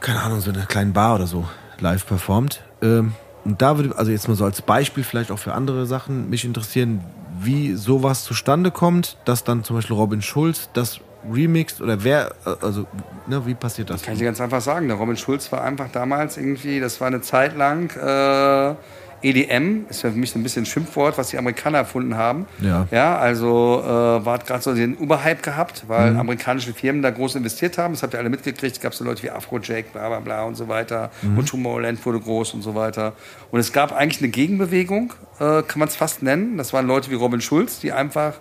keine 0.00 0.20
Ahnung, 0.22 0.40
so 0.40 0.50
einer 0.50 0.66
kleinen 0.66 0.92
Bar 0.92 1.16
oder 1.16 1.26
so 1.26 1.46
live 1.80 2.06
performt. 2.06 2.62
Ähm, 2.82 3.14
und 3.44 3.62
da 3.62 3.76
würde, 3.76 3.96
also 3.96 4.10
jetzt 4.10 4.28
mal 4.28 4.34
so 4.34 4.44
als 4.44 4.62
Beispiel 4.62 5.04
vielleicht 5.04 5.30
auch 5.30 5.38
für 5.38 5.54
andere 5.54 5.86
Sachen, 5.86 6.28
mich 6.30 6.44
interessieren, 6.44 7.04
wie 7.40 7.74
sowas 7.74 8.24
zustande 8.24 8.70
kommt, 8.70 9.16
dass 9.24 9.44
dann 9.44 9.64
zum 9.64 9.76
Beispiel 9.76 9.96
Robin 9.96 10.22
Schulz 10.22 10.70
das 10.72 11.00
remixt 11.30 11.80
oder 11.80 12.04
wer, 12.04 12.32
äh, 12.46 12.54
also, 12.62 12.86
ne, 13.26 13.44
wie 13.46 13.54
passiert 13.54 13.90
das? 13.90 14.02
Kann 14.02 14.14
ich 14.14 14.20
dir 14.20 14.26
ganz 14.26 14.40
einfach 14.40 14.60
sagen. 14.60 14.88
Der 14.88 14.96
Robin 14.96 15.16
Schulz 15.16 15.50
war 15.52 15.62
einfach 15.62 15.90
damals 15.90 16.36
irgendwie, 16.36 16.80
das 16.80 17.00
war 17.00 17.08
eine 17.08 17.20
Zeit 17.20 17.56
lang, 17.56 17.90
äh, 17.96 18.74
EDM 19.22 19.86
ist 19.88 20.02
ja 20.02 20.10
für 20.10 20.16
mich 20.16 20.30
so 20.30 20.38
ein 20.38 20.42
bisschen 20.42 20.62
ein 20.62 20.66
Schimpfwort, 20.66 21.18
was 21.18 21.28
die 21.30 21.38
Amerikaner 21.38 21.78
erfunden 21.78 22.16
haben. 22.16 22.46
Ja. 22.60 22.86
Ja, 22.90 23.18
also 23.18 23.82
äh, 23.84 23.88
war 24.24 24.38
gerade 24.38 24.62
so 24.62 24.74
den 24.74 24.94
Überhype 24.96 25.42
gehabt, 25.42 25.84
weil 25.88 26.12
Mhm. 26.12 26.20
amerikanische 26.20 26.72
Firmen 26.72 27.02
da 27.02 27.10
groß 27.10 27.34
investiert 27.34 27.78
haben. 27.78 27.94
Das 27.94 28.02
habt 28.02 28.14
ihr 28.14 28.20
alle 28.20 28.30
mitgekriegt. 28.30 28.76
Es 28.76 28.80
gab 28.80 28.94
so 28.94 29.04
Leute 29.04 29.22
wie 29.24 29.30
Afrojack, 29.30 29.92
bla 29.92 30.08
bla 30.08 30.20
bla 30.20 30.42
und 30.44 30.54
so 30.54 30.68
weiter. 30.68 31.10
Mhm. 31.22 31.38
Und 31.38 31.48
Tomorrowland 31.48 32.04
wurde 32.06 32.20
groß 32.20 32.54
und 32.54 32.62
so 32.62 32.74
weiter. 32.74 33.12
Und 33.50 33.58
es 33.60 33.72
gab 33.72 33.92
eigentlich 33.92 34.22
eine 34.22 34.30
Gegenbewegung, 34.30 35.12
äh, 35.40 35.62
kann 35.62 35.78
man 35.78 35.88
es 35.88 35.96
fast 35.96 36.22
nennen. 36.22 36.56
Das 36.56 36.72
waren 36.72 36.86
Leute 36.86 37.10
wie 37.10 37.14
Robin 37.16 37.40
Schulz, 37.40 37.80
die 37.80 37.92
einfach 37.92 38.34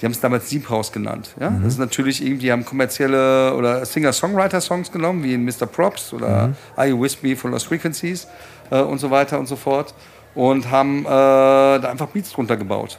die 0.00 0.04
haben 0.06 0.12
es 0.12 0.20
damals 0.20 0.48
Deep 0.48 0.68
House 0.70 0.92
genannt. 0.92 1.34
Ja? 1.40 1.50
Mhm. 1.50 1.64
Das 1.64 1.72
ist 1.72 1.80
natürlich 1.80 2.22
irgendwie, 2.24 2.42
die 2.46 2.52
haben 2.52 2.64
kommerzielle 2.64 3.52
oder 3.56 3.84
Singer-Songwriter-Songs 3.84 4.92
genommen, 4.92 5.24
wie 5.24 5.34
in 5.34 5.44
Mr. 5.44 5.66
Props 5.66 6.12
oder 6.12 6.46
Mhm. 6.48 6.54
Are 6.76 6.86
You 6.86 7.00
With 7.02 7.20
Me 7.24 7.34
von 7.34 7.50
Lost 7.50 7.66
Frequencies 7.66 8.28
äh, 8.70 8.80
und 8.80 8.98
so 8.98 9.10
weiter 9.10 9.38
und 9.38 9.46
so 9.46 9.56
fort. 9.56 9.94
Und 10.34 10.70
haben 10.70 11.00
äh, 11.04 11.08
da 11.08 11.80
einfach 11.90 12.06
Beats 12.08 12.32
drunter 12.32 12.56
gebaut. 12.56 12.98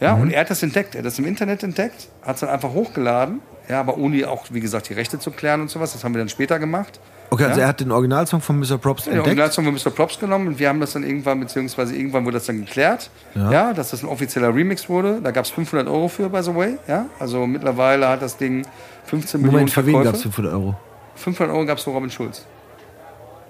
Ja, 0.00 0.16
Mhm. 0.16 0.22
und 0.22 0.30
er 0.32 0.40
hat 0.40 0.50
das 0.50 0.62
entdeckt. 0.62 0.94
Er 0.94 1.00
hat 1.00 1.06
das 1.06 1.18
im 1.18 1.26
Internet 1.26 1.62
entdeckt, 1.62 2.08
hat 2.22 2.34
es 2.36 2.40
dann 2.40 2.48
einfach 2.50 2.72
hochgeladen. 2.72 3.40
Ja, 3.68 3.78
aber 3.80 3.98
ohne 3.98 4.28
auch, 4.28 4.46
wie 4.50 4.58
gesagt, 4.60 4.88
die 4.88 4.94
Rechte 4.94 5.18
zu 5.20 5.30
klären 5.30 5.60
und 5.60 5.70
sowas. 5.70 5.92
Das 5.92 6.02
haben 6.02 6.12
wir 6.14 6.18
dann 6.20 6.28
später 6.28 6.58
gemacht. 6.58 6.98
Okay, 7.32 7.44
also 7.44 7.60
Ja? 7.60 7.66
er 7.66 7.68
hat 7.68 7.78
den 7.78 7.92
Originalsong 7.92 8.40
von 8.40 8.58
Mr. 8.58 8.78
Props 8.78 9.04
Den 9.04 9.12
entdeckt. 9.12 9.26
Originalsong 9.28 9.64
von 9.66 9.74
Mr. 9.74 9.90
Props 9.94 10.18
genommen 10.18 10.48
und 10.48 10.58
wir 10.58 10.68
haben 10.68 10.80
das 10.80 10.94
dann 10.94 11.04
irgendwann, 11.04 11.38
beziehungsweise 11.38 11.94
irgendwann 11.94 12.24
wurde 12.24 12.38
das 12.38 12.46
dann 12.46 12.58
geklärt, 12.64 13.10
Ja. 13.36 13.52
ja, 13.52 13.72
dass 13.72 13.90
das 13.90 14.02
ein 14.02 14.08
offizieller 14.08 14.52
Remix 14.52 14.88
wurde. 14.88 15.20
Da 15.22 15.30
gab 15.30 15.44
es 15.44 15.50
500 15.52 15.86
Euro 15.86 16.08
für, 16.08 16.28
by 16.28 16.42
the 16.42 16.52
way. 16.56 16.78
Ja? 16.88 17.06
Also 17.20 17.46
mittlerweile 17.46 18.08
hat 18.08 18.22
das 18.22 18.36
Ding 18.36 18.66
15 19.04 19.40
Millionen 19.42 19.52
Moment, 19.58 19.70
für 19.70 19.86
wen 19.86 20.02
gab 20.02 20.14
es 20.16 20.22
500 20.22 20.52
Euro? 20.52 20.74
500 21.14 21.54
Euro 21.54 21.66
gab 21.66 21.78
es 21.78 21.84
für 21.84 21.90
Robin 21.90 22.10
Schulz. 22.10 22.44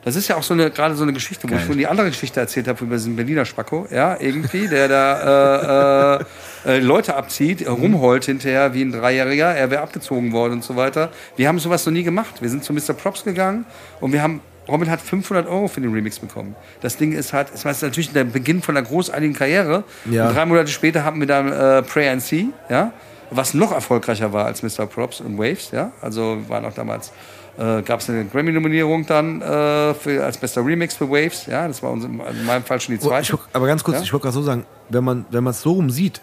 Das 0.02 0.16
ist 0.16 0.28
ja 0.28 0.36
auch 0.36 0.42
so 0.42 0.54
eine, 0.54 0.70
gerade 0.70 0.94
so 0.94 1.02
eine 1.02 1.12
Geschichte, 1.12 1.48
wo 1.48 1.54
ich 1.54 1.64
schon 1.64 1.76
die 1.76 1.86
andere 1.86 2.08
Geschichte 2.08 2.40
erzählt 2.40 2.68
habe 2.68 2.82
über 2.84 2.96
diesen 2.96 3.16
Berliner 3.16 3.44
Spacko, 3.44 3.86
ja, 3.90 4.16
irgendwie, 4.18 4.66
der 4.66 4.88
da 4.88 6.16
äh, 6.16 6.20
äh, 6.20 6.76
äh, 6.76 6.78
Leute 6.80 7.16
abzieht, 7.16 7.62
äh, 7.62 7.68
rumheult 7.68 8.24
hinterher 8.24 8.72
wie 8.72 8.82
ein 8.82 8.92
Dreijähriger, 8.92 9.54
er 9.54 9.70
wäre 9.70 9.82
abgezogen 9.82 10.32
worden 10.32 10.54
und 10.54 10.64
so 10.64 10.76
weiter. 10.76 11.10
Wir 11.36 11.48
haben 11.48 11.58
sowas 11.58 11.84
noch 11.84 11.92
nie 11.92 12.02
gemacht. 12.02 12.40
Wir 12.40 12.48
sind 12.48 12.64
zu 12.64 12.72
Mr. 12.72 12.94
Props 12.94 13.24
gegangen 13.24 13.66
und 14.00 14.12
wir 14.12 14.22
haben, 14.22 14.40
Robin 14.68 14.90
hat 14.90 15.00
500 15.00 15.46
Euro 15.46 15.68
für 15.68 15.80
den 15.80 15.92
Remix 15.92 16.18
bekommen. 16.18 16.56
Das 16.80 16.96
Ding 16.96 17.12
ist 17.12 17.32
halt, 17.32 17.48
es 17.54 17.64
war 17.64 17.74
natürlich 17.80 18.12
der 18.12 18.24
Beginn 18.24 18.62
von 18.62 18.76
einer 18.76 18.86
großartigen 18.86 19.34
Karriere. 19.34 19.84
Ja. 20.10 20.28
Und 20.28 20.34
drei 20.34 20.46
Monate 20.46 20.70
später 20.70 21.04
haben 21.04 21.20
wir 21.20 21.26
dann 21.26 21.52
äh, 21.52 21.82
Pray 21.82 22.08
and 22.08 22.22
See, 22.22 22.46
ja, 22.70 22.92
was 23.30 23.54
noch 23.54 23.72
erfolgreicher 23.72 24.32
war 24.32 24.46
als 24.46 24.62
Mr. 24.62 24.86
Props 24.86 25.20
und 25.20 25.38
Waves, 25.38 25.70
ja. 25.72 25.92
Also 26.00 26.38
waren 26.48 26.64
auch 26.64 26.74
damals 26.74 27.12
äh, 27.60 27.82
gab 27.82 28.00
es 28.00 28.08
eine 28.08 28.24
Grammy-Nominierung 28.24 29.04
dann 29.06 29.42
äh, 29.42 29.92
für, 29.94 30.24
als 30.24 30.38
bester 30.38 30.64
Remix 30.64 30.94
für 30.96 31.08
Waves. 31.10 31.44
Ja, 31.46 31.68
das 31.68 31.82
war 31.82 31.90
uns 31.92 32.04
in, 32.04 32.18
in 32.18 32.44
meinem 32.46 32.64
Fall 32.64 32.80
schon 32.80 32.96
die 32.96 33.00
Oh, 33.04 33.08
zweite. 33.08 33.34
wollt- 33.34 33.42
aber 33.52 33.66
ganz 33.66 33.84
kurz, 33.84 33.98
Ja? 33.98 34.02
ich 34.02 34.12
wollte 34.12 34.22
gerade 34.24 34.34
so 34.34 34.42
sagen, 34.42 34.64
wenn 34.88 35.04
man 35.04 35.26
wenn 35.30 35.44
man 35.44 35.50
es 35.52 35.60
so 35.60 35.72
rum 35.72 35.90
sieht, 35.90 36.20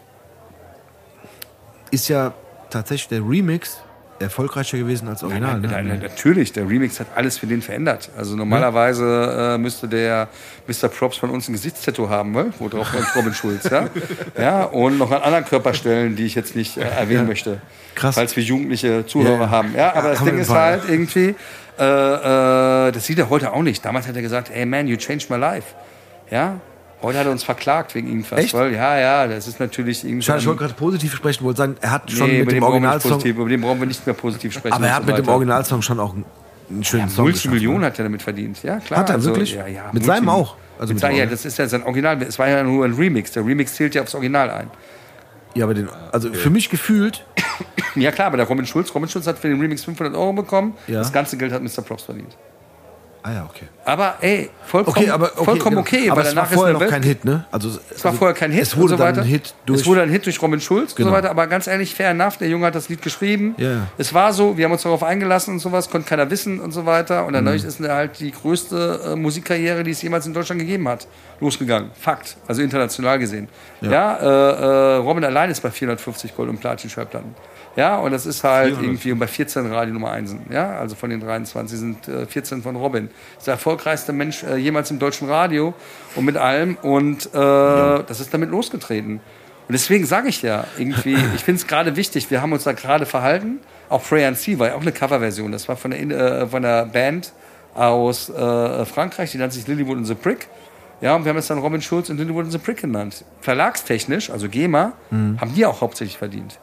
ist 1.91 2.07
ja 2.09 2.33
tatsächlich 2.69 3.07
der 3.09 3.21
Remix 3.21 3.77
erfolgreicher 4.19 4.77
gewesen 4.77 5.07
als 5.07 5.23
Original. 5.23 5.59
Nein, 5.59 5.69
nein, 5.71 5.85
ne? 5.85 5.89
nein, 5.93 5.99
natürlich, 6.01 6.53
der 6.53 6.67
Remix 6.67 6.99
hat 6.99 7.07
alles 7.15 7.37
für 7.37 7.47
den 7.47 7.61
verändert. 7.61 8.09
Also 8.17 8.35
normalerweise 8.35 9.55
äh, 9.55 9.57
müsste 9.57 9.87
der 9.87 10.27
Mr. 10.67 10.87
Props 10.89 11.17
von 11.17 11.29
uns 11.29 11.47
ein 11.47 11.53
Gesichtstattoo 11.53 12.09
haben, 12.09 12.31
ne? 12.31 12.51
wo 12.59 12.67
drauf 12.69 12.93
ist 12.93 13.15
Robin 13.15 13.33
Schulz. 13.33 13.69
Ja? 13.69 13.87
ja, 14.39 14.63
und 14.63 14.97
noch 14.97 15.11
an 15.11 15.21
anderen 15.21 15.45
Körperstellen, 15.45 16.15
die 16.15 16.25
ich 16.25 16.35
jetzt 16.35 16.55
nicht 16.55 16.77
äh, 16.77 16.81
erwähnen 16.81 17.27
möchte. 17.27 17.61
Krass. 17.95 18.15
Falls 18.15 18.35
wir 18.35 18.43
jugendliche 18.43 19.05
Zuhörer 19.05 19.41
Ja. 19.41 19.49
haben. 19.49 19.73
Ja, 19.75 19.93
aber 19.95 20.09
Ja, 20.09 20.13
das 20.15 20.23
Ding 20.23 20.37
ist 20.37 20.49
halt 20.49 20.83
irgendwie, 20.87 21.35
äh, 21.79 22.87
äh, 22.87 22.91
das 22.91 23.05
sieht 23.05 23.19
er 23.19 23.29
heute 23.29 23.53
auch 23.53 23.63
nicht. 23.63 23.83
Damals 23.85 24.07
hat 24.07 24.15
er 24.15 24.21
gesagt, 24.21 24.49
hey 24.51 24.65
man, 24.65 24.87
you 24.87 24.97
changed 24.97 25.29
my 25.29 25.37
life. 25.37 25.73
Ja, 26.29 26.59
heute 27.01 27.19
hat 27.19 27.25
er 27.25 27.31
uns 27.31 27.43
verklagt 27.43 27.95
wegen 27.95 28.07
irgendwas. 28.07 28.39
Echt? 28.39 28.53
Weil, 28.53 28.73
ja, 28.73 28.97
ja, 28.99 29.27
das 29.27 29.47
ist 29.47 29.59
natürlich 29.59 30.03
irgendwie. 30.03 30.23
Schade, 30.23 30.39
ich 30.39 30.47
wollte 30.47 30.61
gerade 30.61 30.73
positiv 30.73 31.13
sprechen, 31.13 31.43
wollte 31.43 31.57
sagen, 31.57 31.75
er 31.81 31.91
hat 31.91 32.11
schon 32.11 32.27
Nee, 32.27 32.43
mit 32.43 32.51
dem 32.51 32.63
Originalsong, 32.63 33.11
positiv, 33.11 33.35
über 33.35 33.49
den 33.49 33.61
brauchen 33.61 33.79
wir 33.79 33.87
nicht 33.87 34.05
mehr 34.05 34.15
positiv 34.15 34.53
sprechen. 34.53 34.73
aber 34.73 34.87
er 34.87 34.95
hat 34.95 35.03
so 35.03 35.11
mit 35.11 35.17
dem. 35.17 35.27
Originalsong 35.27 35.81
schon 35.81 35.99
auch 35.99 36.13
einen, 36.13 36.83
schönen 36.83 37.09
Song 37.09 37.25
geschaffen, 37.25 37.51
Multimillionen 37.51 37.81
ne? 37.81 37.85
hat 37.87 37.99
er 37.99 38.03
damit 38.03 38.21
verdient, 38.21 38.61
ja 38.63 38.79
klar. 38.79 38.99
Hat 38.99 39.09
er 39.09 39.15
also, 39.15 39.29
wirklich? 39.29 39.53
Ja, 39.53 39.67
ja, 39.67 39.89
Mit 39.91 40.05
seinem 40.05 40.29
auch? 40.29 40.55
Also 40.79 40.93
mit 40.93 41.01
seinem, 41.01 41.17
ja, 41.17 41.25
das 41.25 41.43
ist 41.45 41.57
ja 41.57 41.67
sein 41.67 41.83
Original. 41.83 42.21
Es 42.21 42.37
war 42.37 42.47
ja 42.47 42.61
nur 42.61 42.85
ein 42.85 42.93
Remix. 42.93 43.31
Der 43.31 43.43
Remix 43.43 43.73
zählt 43.73 43.95
ja 43.95 44.03
aufs 44.03 44.13
Original 44.13 44.51
ein. 44.51 44.69
Ja, 45.55 45.65
aber 45.65 45.73
den, 45.73 45.89
also 46.11 46.31
für 46.31 46.51
mich 46.51 46.69
gefühlt, 46.69 47.25
Ja 47.97 48.11
klar, 48.11 48.27
aber 48.27 48.37
der 48.37 48.47
Robin 48.47 48.65
Schulz, 48.65 48.93
Robin 48.93 49.09
Schulz 49.09 49.27
hat 49.27 49.39
für 49.39 49.47
den 49.47 49.59
Remix 49.59 49.83
500 49.83 50.15
Euro 50.15 50.33
bekommen. 50.33 50.75
Ja. 50.87 50.99
Das 50.99 51.11
ganze 51.11 51.37
Geld 51.37 51.51
hat 51.51 51.63
Mr. 51.63 51.81
Props 51.81 52.03
verdient. 52.03 52.37
Ah 53.23 53.31
ja, 53.33 53.45
okay. 53.49 53.65
Aber 53.85 54.15
ey, 54.21 54.49
vollkommen 54.65 54.97
Okay, 54.97 55.09
aber 55.09 55.31
okay, 55.33 55.45
vollkommen 55.45 55.75
genau. 55.77 55.81
okay. 55.81 56.09
aber 56.09 56.21
weil 56.21 56.27
es 56.27 56.35
war 56.35 56.45
vorher 56.45 56.73
noch 56.73 56.87
kein 56.87 57.03
Hit, 57.03 57.23
ne? 57.25 57.45
Also 57.51 57.69
Es 57.93 58.03
war 58.03 58.13
vorher 58.13 58.35
kein 58.35 58.51
Hit 58.51 58.61
Es 58.63 58.75
wurde 58.75 58.83
und 58.83 58.89
so 58.89 58.97
dann 58.97 59.07
weiter. 59.15 59.21
ein 59.21 59.27
Hit 59.27 59.53
durch. 59.65 59.79
es 59.81 59.87
wurde 59.87 60.01
ein 60.01 60.09
Hit 60.09 60.25
durch 60.25 60.41
Robin 60.41 60.59
Schulz 60.59 60.93
Genau. 60.95 61.07
und 61.09 61.13
so 61.13 61.17
weiter. 61.17 61.29
Aber 61.31 61.47
ganz 61.47 61.67
ehrlich, 61.67 61.95
fair 61.95 62.09
enough, 62.11 62.37
der 62.37 62.49
Junge 62.49 62.65
hat 62.67 62.75
das 62.75 62.89
Lied 62.89 63.01
geschrieben. 63.01 63.55
Ja, 63.57 63.71
ja. 63.71 63.87
Es 63.97 64.13
war 64.13 64.33
so, 64.33 64.57
wir 64.57 64.65
haben 64.65 64.71
uns 64.73 64.81
darauf 64.83 65.03
eingelassen 65.03 65.53
und 65.53 65.59
sowas, 65.59 65.89
konnte 65.89 66.07
keiner 66.09 66.29
wissen 66.29 66.59
und 66.59 66.71
so 66.71 66.85
weiter. 66.85 67.25
Und 67.25 67.33
dadurch 67.33 67.63
Mhm. 67.63 67.67
ist 67.69 67.79
er 67.79 67.95
halt 67.95 68.19
die 68.19 68.31
größte 68.31 69.01
äh, 69.13 69.15
Musikkarriere, 69.15 69.83
die 69.83 69.91
es 69.91 70.01
jemals 70.01 70.25
in 70.25 70.33
Deutschland 70.33 70.59
gegeben 70.59 70.87
hat, 70.89 71.07
losgegangen. 71.39 71.91
Fakt. 71.99 72.35
Also 72.47 72.61
international 72.61 73.19
gesehen. 73.19 73.47
Ja, 73.81 74.17
äh, 74.17 74.25
äh, 74.25 74.95
Robin 74.97 75.23
allein 75.23 75.49
ist 75.49 75.61
bei 75.61 75.71
450 75.71 76.35
Gold- 76.35 76.49
und 76.49 76.59
Platin-Schallplatten. 76.59 77.35
Ja, 77.77 77.99
und 77.99 78.11
das 78.11 78.25
ist 78.25 78.43
halt 78.43 78.75
irgendwie 78.81 79.13
bei 79.13 79.27
14 79.27 79.71
Radio 79.71 79.93
Nummer 79.93 80.09
1. 80.11 80.35
Ja, 80.49 80.79
also 80.79 80.95
von 80.95 81.11
den 81.11 81.19
23 81.19 81.77
sind 81.77 82.07
äh, 82.07 82.25
14 82.25 82.63
von 82.63 82.75
Robin. 82.75 83.09
Das 83.35 83.41
ist 83.41 83.47
der 83.47 83.53
erfolgreichste 83.53 84.13
Mensch 84.13 84.43
äh, 84.43 84.55
jemals 84.57 84.89
im 84.89 84.97
deutschen 84.97 85.29
Radio 85.29 85.75
und 86.15 86.25
mit 86.25 86.37
allem. 86.37 86.75
Und 86.81 87.27
äh, 87.27 87.29
das 87.33 88.19
ist 88.19 88.33
damit 88.33 88.49
losgetreten. 88.49 89.19
Und 89.67 89.73
deswegen 89.73 90.07
sage 90.07 90.29
ich 90.29 90.41
ja, 90.41 90.65
irgendwie, 90.79 91.13
ich 91.35 91.43
finde 91.43 91.61
es 91.61 91.67
gerade 91.67 91.95
wichtig, 91.95 92.31
wir 92.31 92.41
haben 92.41 92.51
uns 92.51 92.63
da 92.63 92.71
gerade 92.71 93.05
verhalten. 93.05 93.59
Auch 93.89 94.01
Frey 94.01 94.25
and 94.25 94.39
Sea 94.39 94.57
war 94.57 94.69
ja 94.69 94.73
auch 94.73 94.81
eine 94.81 94.91
Coverversion. 94.91 95.51
Das 95.51 95.67
war 95.69 95.77
von 95.77 95.91
der, 95.91 96.01
äh, 96.01 96.47
von 96.47 96.63
der 96.63 96.87
Band 96.87 97.31
aus 97.75 98.27
äh, 98.29 98.85
Frankreich, 98.85 99.33
die 99.33 99.37
nennt 99.37 99.53
sich 99.53 99.67
Lilywood 99.67 99.97
and 99.97 100.07
the 100.07 100.15
Prick. 100.15 100.47
Ja, 100.99 101.15
und 101.15 101.25
wir 101.25 101.29
haben 101.29 101.37
es 101.37 101.47
dann 101.47 101.59
Robin 101.59 101.81
Schulz 101.81 102.09
und 102.09 102.17
Lilywood 102.17 102.45
and 102.45 102.51
the 102.51 102.57
Prick 102.57 102.81
genannt. 102.81 103.23
Verlagstechnisch, 103.41 104.29
also 104.31 104.49
GEMA, 104.49 104.93
haben 105.11 105.53
die 105.55 105.65
auch 105.65 105.81
hauptsächlich 105.81 106.17
verdient. 106.17 106.59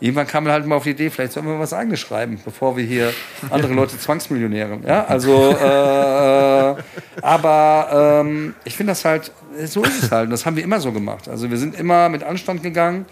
Irgendwann 0.00 0.26
kam 0.26 0.44
man 0.44 0.52
halt 0.52 0.66
mal 0.66 0.76
auf 0.76 0.84
die 0.84 0.90
Idee, 0.90 1.08
vielleicht 1.10 1.32
sollen 1.32 1.46
wir 1.46 1.58
was 1.58 1.72
eigenes 1.72 2.00
schreiben, 2.00 2.38
bevor 2.44 2.76
wir 2.76 2.84
hier 2.84 3.12
andere 3.50 3.72
Leute 3.72 3.98
zwangsmillionären. 3.98 4.84
Ja, 4.86 5.06
also, 5.06 5.56
äh, 5.58 6.70
äh, 6.70 6.76
aber 7.22 8.20
ähm, 8.22 8.54
ich 8.64 8.76
finde 8.76 8.90
das 8.92 9.04
halt, 9.04 9.32
so 9.64 9.82
ist 9.82 10.02
es 10.02 10.10
halt. 10.10 10.26
Und 10.26 10.30
das 10.32 10.44
haben 10.44 10.56
wir 10.56 10.64
immer 10.64 10.80
so 10.80 10.92
gemacht. 10.92 11.28
Also 11.28 11.50
wir 11.50 11.56
sind 11.56 11.78
immer 11.78 12.08
mit 12.08 12.22
Anstand 12.22 12.62
gegangen. 12.62 13.06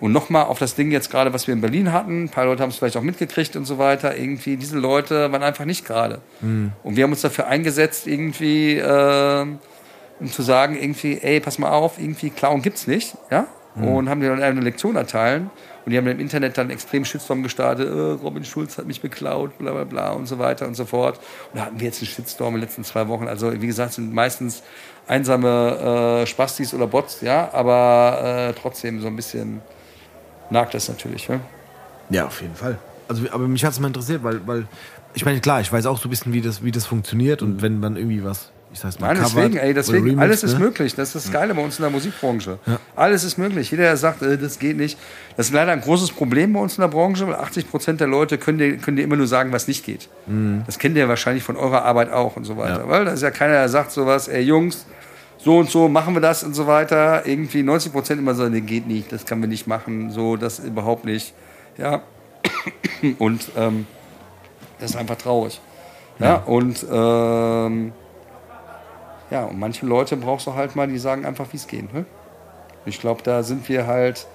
Und 0.00 0.12
nochmal 0.12 0.44
auf 0.44 0.58
das 0.58 0.74
Ding 0.76 0.90
jetzt 0.92 1.10
gerade, 1.10 1.34
was 1.34 1.46
wir 1.46 1.52
in 1.52 1.60
Berlin 1.60 1.92
hatten. 1.92 2.24
Ein 2.24 2.28
paar 2.30 2.46
Leute 2.46 2.62
haben 2.62 2.70
es 2.70 2.76
vielleicht 2.76 2.96
auch 2.96 3.02
mitgekriegt 3.02 3.54
und 3.54 3.66
so 3.66 3.76
weiter. 3.76 4.16
Irgendwie, 4.16 4.56
diese 4.56 4.78
Leute 4.78 5.30
waren 5.30 5.42
einfach 5.42 5.66
nicht 5.66 5.84
gerade. 5.84 6.22
Und 6.82 6.96
wir 6.96 7.04
haben 7.04 7.10
uns 7.10 7.20
dafür 7.20 7.48
eingesetzt, 7.48 8.06
irgendwie, 8.06 8.78
äh, 8.78 9.46
um 10.20 10.30
zu 10.30 10.42
sagen, 10.42 10.76
irgendwie, 10.80 11.18
ey, 11.20 11.40
pass 11.40 11.58
mal 11.58 11.70
auf, 11.70 11.98
irgendwie 11.98 12.30
Clown 12.30 12.62
gibt's 12.62 12.86
nicht, 12.86 13.16
ja? 13.30 13.46
Und 13.76 14.08
haben 14.10 14.20
dir 14.20 14.30
dann 14.30 14.42
eine 14.42 14.60
Lektion 14.60 14.96
erteilen. 14.96 15.48
Und 15.84 15.92
die 15.92 15.96
haben 15.96 16.06
im 16.08 16.20
Internet 16.20 16.58
dann 16.58 16.70
extrem 16.70 17.04
Shitstorm 17.04 17.42
gestartet. 17.42 17.88
Äh, 17.88 18.22
Robin 18.22 18.44
Schulz 18.44 18.76
hat 18.76 18.86
mich 18.86 19.00
beklaut, 19.00 19.56
bla 19.58 19.72
bla 19.72 19.84
bla 19.84 20.10
und 20.10 20.26
so 20.26 20.38
weiter 20.38 20.66
und 20.66 20.74
so 20.74 20.84
fort. 20.84 21.18
Und 21.52 21.58
da 21.58 21.66
hatten 21.66 21.80
wir 21.80 21.86
jetzt 21.86 22.00
einen 22.00 22.08
Shitstorm 22.08 22.54
in 22.54 22.60
den 22.60 22.68
letzten 22.68 22.84
zwei 22.84 23.08
Wochen. 23.08 23.28
Also 23.28 23.52
wie 23.52 23.66
gesagt, 23.66 23.94
sind 23.94 24.12
meistens 24.12 24.62
einsame 25.06 26.22
äh, 26.22 26.26
Spastis 26.26 26.74
oder 26.74 26.86
Bots, 26.86 27.20
ja, 27.22 27.48
aber 27.52 28.50
äh, 28.50 28.60
trotzdem 28.60 29.00
so 29.00 29.06
ein 29.06 29.16
bisschen 29.16 29.62
nagt 30.50 30.74
das 30.74 30.88
natürlich. 30.88 31.28
Ja? 31.28 31.40
Ja, 32.10 32.26
auf 32.26 32.40
jeden 32.42 32.54
Fall. 32.54 32.78
Also, 33.08 33.24
aber 33.30 33.48
mich 33.48 33.64
hat 33.64 33.72
es 33.72 33.80
mal 33.80 33.88
interessiert, 33.88 34.22
weil, 34.22 34.46
weil 34.46 34.66
ich 35.14 35.24
meine, 35.24 35.40
klar, 35.40 35.60
ich 35.60 35.72
weiß 35.72 35.86
auch 35.86 35.98
so 35.98 36.08
ein 36.08 36.10
bisschen, 36.10 36.32
wie 36.32 36.40
das, 36.40 36.62
wie 36.62 36.70
das 36.70 36.86
funktioniert 36.86 37.42
und 37.42 37.62
wenn 37.62 37.80
man 37.80 37.96
irgendwie 37.96 38.22
was, 38.22 38.52
ich 38.72 38.78
sag's 38.78 39.00
mal, 39.00 39.08
Nein, 39.08 39.22
deswegen, 39.22 39.56
ey, 39.56 39.74
deswegen, 39.74 40.04
remixed, 40.04 40.22
alles 40.22 40.42
ist 40.44 40.52
ne? 40.54 40.60
möglich. 40.60 40.94
Das 40.94 41.14
ist 41.14 41.26
das 41.26 41.32
Geile 41.32 41.54
bei 41.54 41.62
uns 41.62 41.78
in 41.78 41.82
der 41.82 41.90
Musikbranche. 41.90 42.58
Alles 42.94 43.24
ist 43.24 43.36
möglich. 43.36 43.70
Jeder, 43.70 43.84
der 43.84 43.96
sagt, 43.96 44.22
äh, 44.22 44.38
das 44.38 44.58
geht 44.58 44.76
nicht. 44.76 44.98
Das 45.36 45.46
ist 45.46 45.52
leider 45.52 45.72
ein 45.72 45.80
großes 45.80 46.12
Problem 46.12 46.52
bei 46.52 46.60
uns 46.60 46.76
in 46.76 46.82
der 46.82 46.88
Branche, 46.88 47.26
weil 47.26 47.34
80 47.34 47.68
Prozent 47.68 48.00
der 48.00 48.06
Leute 48.06 48.38
können 48.38 48.58
dir, 48.58 48.76
können 48.76 48.96
dir 48.96 49.02
immer 49.02 49.16
nur 49.16 49.26
sagen, 49.26 49.52
was 49.52 49.66
nicht 49.66 49.84
geht. 49.84 50.08
Das 50.66 50.78
kennt 50.78 50.96
ihr 50.96 51.08
wahrscheinlich 51.08 51.42
von 51.42 51.56
eurer 51.56 51.84
Arbeit 51.84 52.12
auch 52.12 52.36
und 52.36 52.44
so 52.44 52.56
weiter. 52.56 52.80
Ja. 52.80 52.88
Weil 52.88 53.04
da 53.06 53.12
ist 53.12 53.22
ja 53.22 53.30
keiner, 53.30 53.54
der 53.54 53.68
sagt 53.68 53.90
sowas, 53.90 54.28
ey, 54.28 54.42
Jungs, 54.42 54.86
so 55.38 55.58
und 55.58 55.70
so 55.70 55.88
machen 55.88 56.14
wir 56.14 56.20
das 56.20 56.44
und 56.44 56.54
so 56.54 56.66
weiter. 56.66 57.26
Irgendwie 57.26 57.62
90 57.62 57.92
Prozent 57.92 58.20
immer 58.20 58.34
so, 58.34 58.48
nee, 58.48 58.60
geht 58.60 58.86
nicht, 58.86 59.10
das 59.10 59.26
können 59.26 59.40
wir 59.40 59.48
nicht 59.48 59.66
machen, 59.66 60.10
so, 60.10 60.36
das 60.36 60.60
überhaupt 60.60 61.04
nicht. 61.04 61.34
Ja. 61.76 62.02
Und 63.18 63.50
ähm, 63.56 63.86
das 64.78 64.90
ist 64.90 64.96
einfach 64.96 65.16
traurig. 65.16 65.60
Ja, 66.18 66.36
und 66.36 66.84
ähm, 66.90 67.92
ja, 69.30 69.44
und 69.44 69.58
manche 69.58 69.86
Leute 69.86 70.16
brauchst 70.16 70.46
du 70.46 70.54
halt 70.54 70.76
mal, 70.76 70.88
die 70.88 70.98
sagen 70.98 71.24
einfach, 71.24 71.46
wie 71.52 71.56
es 71.56 71.66
geht. 71.66 71.92
Ne? 71.94 72.04
Ich 72.86 73.00
glaube, 73.00 73.22
da 73.22 73.42
sind 73.42 73.68
wir 73.68 73.86
halt 73.86 74.26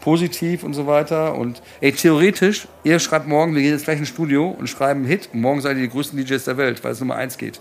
positiv 0.00 0.62
und 0.62 0.74
so 0.74 0.86
weiter. 0.86 1.34
Und 1.36 1.62
ey, 1.80 1.92
theoretisch, 1.92 2.68
ihr 2.84 2.98
schreibt 2.98 3.26
morgen, 3.26 3.54
wir 3.54 3.62
gehen 3.62 3.72
jetzt 3.72 3.84
gleich 3.84 3.98
ins 3.98 4.08
Studio 4.08 4.54
und 4.58 4.68
schreiben 4.68 5.00
einen 5.00 5.08
Hit 5.08 5.30
und 5.32 5.40
morgen 5.40 5.60
seid 5.60 5.76
ihr 5.76 5.84
die 5.84 5.88
größten 5.88 6.18
DJs 6.22 6.44
der 6.44 6.56
Welt, 6.58 6.84
weil 6.84 6.92
es 6.92 7.00
Nummer 7.00 7.14
eins 7.16 7.38
geht. 7.38 7.60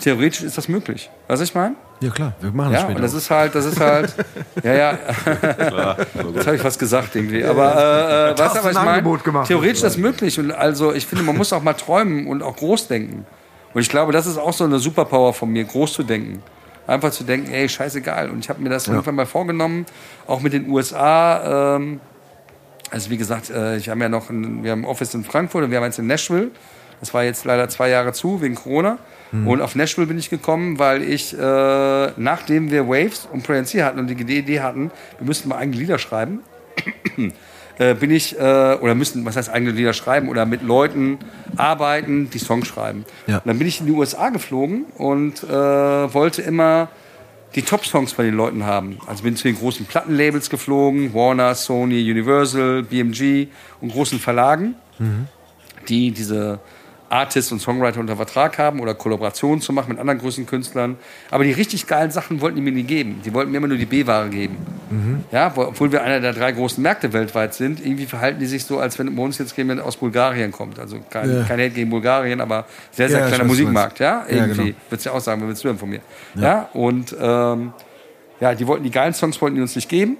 theoretisch 0.00 0.42
ist 0.42 0.56
das 0.56 0.68
möglich. 0.68 1.10
Weißt 1.28 1.40
du, 1.40 1.42
was 1.42 1.48
ich 1.48 1.54
meine? 1.54 1.74
Ja, 2.00 2.10
klar, 2.10 2.34
wir 2.40 2.50
machen 2.52 2.72
das 2.72 2.80
Ja, 2.82 2.86
später. 2.86 2.96
und 2.96 3.02
das 3.02 3.14
ist 3.14 3.30
halt, 3.30 3.54
das 3.54 3.64
ist 3.64 3.80
halt, 3.80 4.14
ja, 4.62 4.74
ja, 4.74 4.98
jetzt 6.34 6.46
habe 6.46 6.56
ich 6.56 6.64
was 6.64 6.78
gesagt 6.78 7.16
irgendwie, 7.16 7.42
aber 7.44 7.74
äh, 7.74 8.30
äh, 8.32 8.38
was 8.38 8.54
ich 8.54 8.64
ein 8.66 8.74
meine? 8.74 8.90
Angebot 8.90 9.24
gemacht. 9.24 9.46
Theoretisch 9.48 9.76
ist 9.76 9.84
das 9.84 9.96
möglich 9.96 10.38
und 10.38 10.52
also 10.52 10.92
ich 10.92 11.06
finde, 11.06 11.24
man 11.24 11.36
muss 11.36 11.52
auch 11.54 11.62
mal 11.62 11.72
träumen 11.74 12.26
und 12.26 12.42
auch 12.42 12.56
groß 12.56 12.88
denken. 12.88 13.24
Und 13.74 13.80
ich 13.80 13.88
glaube, 13.88 14.12
das 14.12 14.26
ist 14.26 14.38
auch 14.38 14.52
so 14.52 14.64
eine 14.64 14.78
Superpower 14.78 15.32
von 15.32 15.50
mir, 15.50 15.64
groß 15.64 15.92
zu 15.92 16.02
denken. 16.02 16.42
Einfach 16.86 17.10
zu 17.10 17.24
denken, 17.24 17.50
ey, 17.52 17.68
scheißegal. 17.68 18.30
Und 18.30 18.38
ich 18.38 18.48
habe 18.48 18.62
mir 18.62 18.68
das 18.68 18.86
irgendwann 18.88 19.16
mal 19.16 19.26
vorgenommen, 19.26 19.86
auch 20.26 20.40
mit 20.40 20.52
den 20.52 20.70
USA. 20.70 21.76
Ähm, 21.76 22.00
also 22.90 23.10
wie 23.10 23.16
gesagt, 23.16 23.50
äh, 23.50 23.76
ich 23.76 23.88
habe 23.88 24.00
ja 24.00 24.08
noch 24.08 24.30
ein, 24.30 24.62
wir 24.62 24.70
haben 24.70 24.82
ein 24.82 24.86
Office 24.86 25.14
in 25.14 25.24
Frankfurt 25.24 25.64
und 25.64 25.70
wir 25.70 25.78
haben 25.78 25.84
eins 25.84 25.98
in 25.98 26.06
Nashville. 26.06 26.50
Das 27.00 27.12
war 27.12 27.24
jetzt 27.24 27.44
leider 27.44 27.68
zwei 27.68 27.90
Jahre 27.90 28.12
zu 28.12 28.40
wegen 28.40 28.54
Corona. 28.54 28.98
Und 29.32 29.60
auf 29.60 29.74
Nashville 29.74 30.06
bin 30.06 30.18
ich 30.18 30.30
gekommen, 30.30 30.78
weil 30.78 31.02
ich, 31.02 31.36
äh, 31.36 32.10
nachdem 32.16 32.70
wir 32.70 32.88
Waves 32.88 33.28
und 33.30 33.44
See 33.66 33.82
hatten 33.82 33.98
und 33.98 34.06
die 34.06 34.38
Idee 34.38 34.60
hatten, 34.60 34.90
wir 35.18 35.26
müssten 35.26 35.48
mal 35.48 35.58
eigene 35.58 35.76
Lieder 35.76 35.98
schreiben, 35.98 36.40
äh, 37.78 37.94
bin 37.94 38.10
ich, 38.10 38.38
äh, 38.38 38.42
oder 38.80 38.94
müssen, 38.94 39.24
was 39.24 39.36
heißt 39.36 39.50
eigene 39.50 39.72
Lieder 39.72 39.92
schreiben, 39.92 40.28
oder 40.28 40.46
mit 40.46 40.62
Leuten 40.62 41.18
arbeiten, 41.56 42.30
die 42.30 42.38
Songs 42.38 42.66
schreiben. 42.66 43.04
Ja. 43.26 43.38
Und 43.38 43.46
dann 43.46 43.58
bin 43.58 43.66
ich 43.66 43.80
in 43.80 43.86
die 43.86 43.92
USA 43.92 44.30
geflogen 44.30 44.84
und 44.96 45.42
äh, 45.44 45.48
wollte 45.48 46.42
immer 46.42 46.88
die 47.54 47.62
Top-Songs 47.62 48.14
bei 48.14 48.24
den 48.24 48.34
Leuten 48.34 48.64
haben. 48.64 48.98
Also 49.06 49.22
bin 49.22 49.36
zu 49.36 49.44
den 49.44 49.56
großen 49.56 49.86
Plattenlabels 49.86 50.50
geflogen, 50.50 51.14
Warner, 51.14 51.54
Sony, 51.54 52.10
Universal, 52.10 52.82
BMG 52.82 53.48
und 53.80 53.92
großen 53.92 54.18
Verlagen, 54.18 54.74
die 55.88 56.10
diese 56.10 56.58
Artists 57.08 57.52
und 57.52 57.60
Songwriter 57.60 58.00
unter 58.00 58.16
Vertrag 58.16 58.58
haben 58.58 58.80
oder 58.80 58.94
Kollaborationen 58.94 59.60
zu 59.60 59.72
machen 59.72 59.90
mit 59.90 59.98
anderen 59.98 60.18
großen 60.18 60.44
Künstlern. 60.46 60.96
Aber 61.30 61.44
die 61.44 61.52
richtig 61.52 61.86
geilen 61.86 62.10
Sachen 62.10 62.40
wollten 62.40 62.56
die 62.56 62.62
mir 62.62 62.72
nie 62.72 62.82
geben. 62.82 63.20
Die 63.24 63.32
wollten 63.32 63.50
mir 63.52 63.58
immer 63.58 63.68
nur 63.68 63.76
die 63.78 63.86
B-Ware 63.86 64.28
geben. 64.28 64.56
Ja, 65.30 65.54
wo- 65.56 65.62
obwohl 65.62 65.92
wir 65.92 66.02
einer 66.02 66.20
der 66.20 66.32
drei 66.32 66.52
großen 66.52 66.82
Märkte 66.82 67.12
weltweit 67.12 67.54
sind, 67.54 67.84
irgendwie 67.84 68.06
verhalten 68.06 68.38
die 68.40 68.46
sich 68.46 68.64
so, 68.64 68.78
als 68.78 68.98
wenn 68.98 69.14
bei 69.14 69.22
uns 69.22 69.38
jetzt 69.38 69.56
jemand 69.56 69.80
aus 69.80 69.96
Bulgarien 69.96 70.52
kommt. 70.52 70.78
Also 70.78 70.98
kein, 71.10 71.28
Ja. 71.32 71.42
kein 71.44 71.58
Hate 71.60 71.70
gegen 71.70 71.90
Bulgarien, 71.90 72.40
aber 72.40 72.66
sehr, 72.92 73.08
sehr 73.08 73.20
Ja, 73.20 73.26
kleiner 73.26 73.42
weiß, 73.44 73.48
Musikmarkt. 73.48 73.98
Ja, 73.98 74.24
Ja, 74.28 74.36
irgendwie. 74.36 74.64
genau. 74.64 74.76
Würdest 74.88 75.06
du 75.06 75.10
ja 75.10 75.16
auch 75.16 75.20
sagen, 75.20 75.40
wer 75.40 75.48
willst 75.48 75.62
du 75.64 75.68
denn 75.68 75.78
von 75.78 75.88
mir? 75.88 76.00
Ja, 76.34 76.68
und 76.72 77.14
ähm, 77.20 77.72
ja, 78.40 78.54
die 78.54 78.66
wollten 78.66 78.84
die 78.84 78.90
geilen 78.90 79.14
Songs 79.14 79.40
wollten 79.40 79.56
die 79.56 79.62
uns 79.62 79.74
nicht 79.76 79.88
geben 79.88 80.16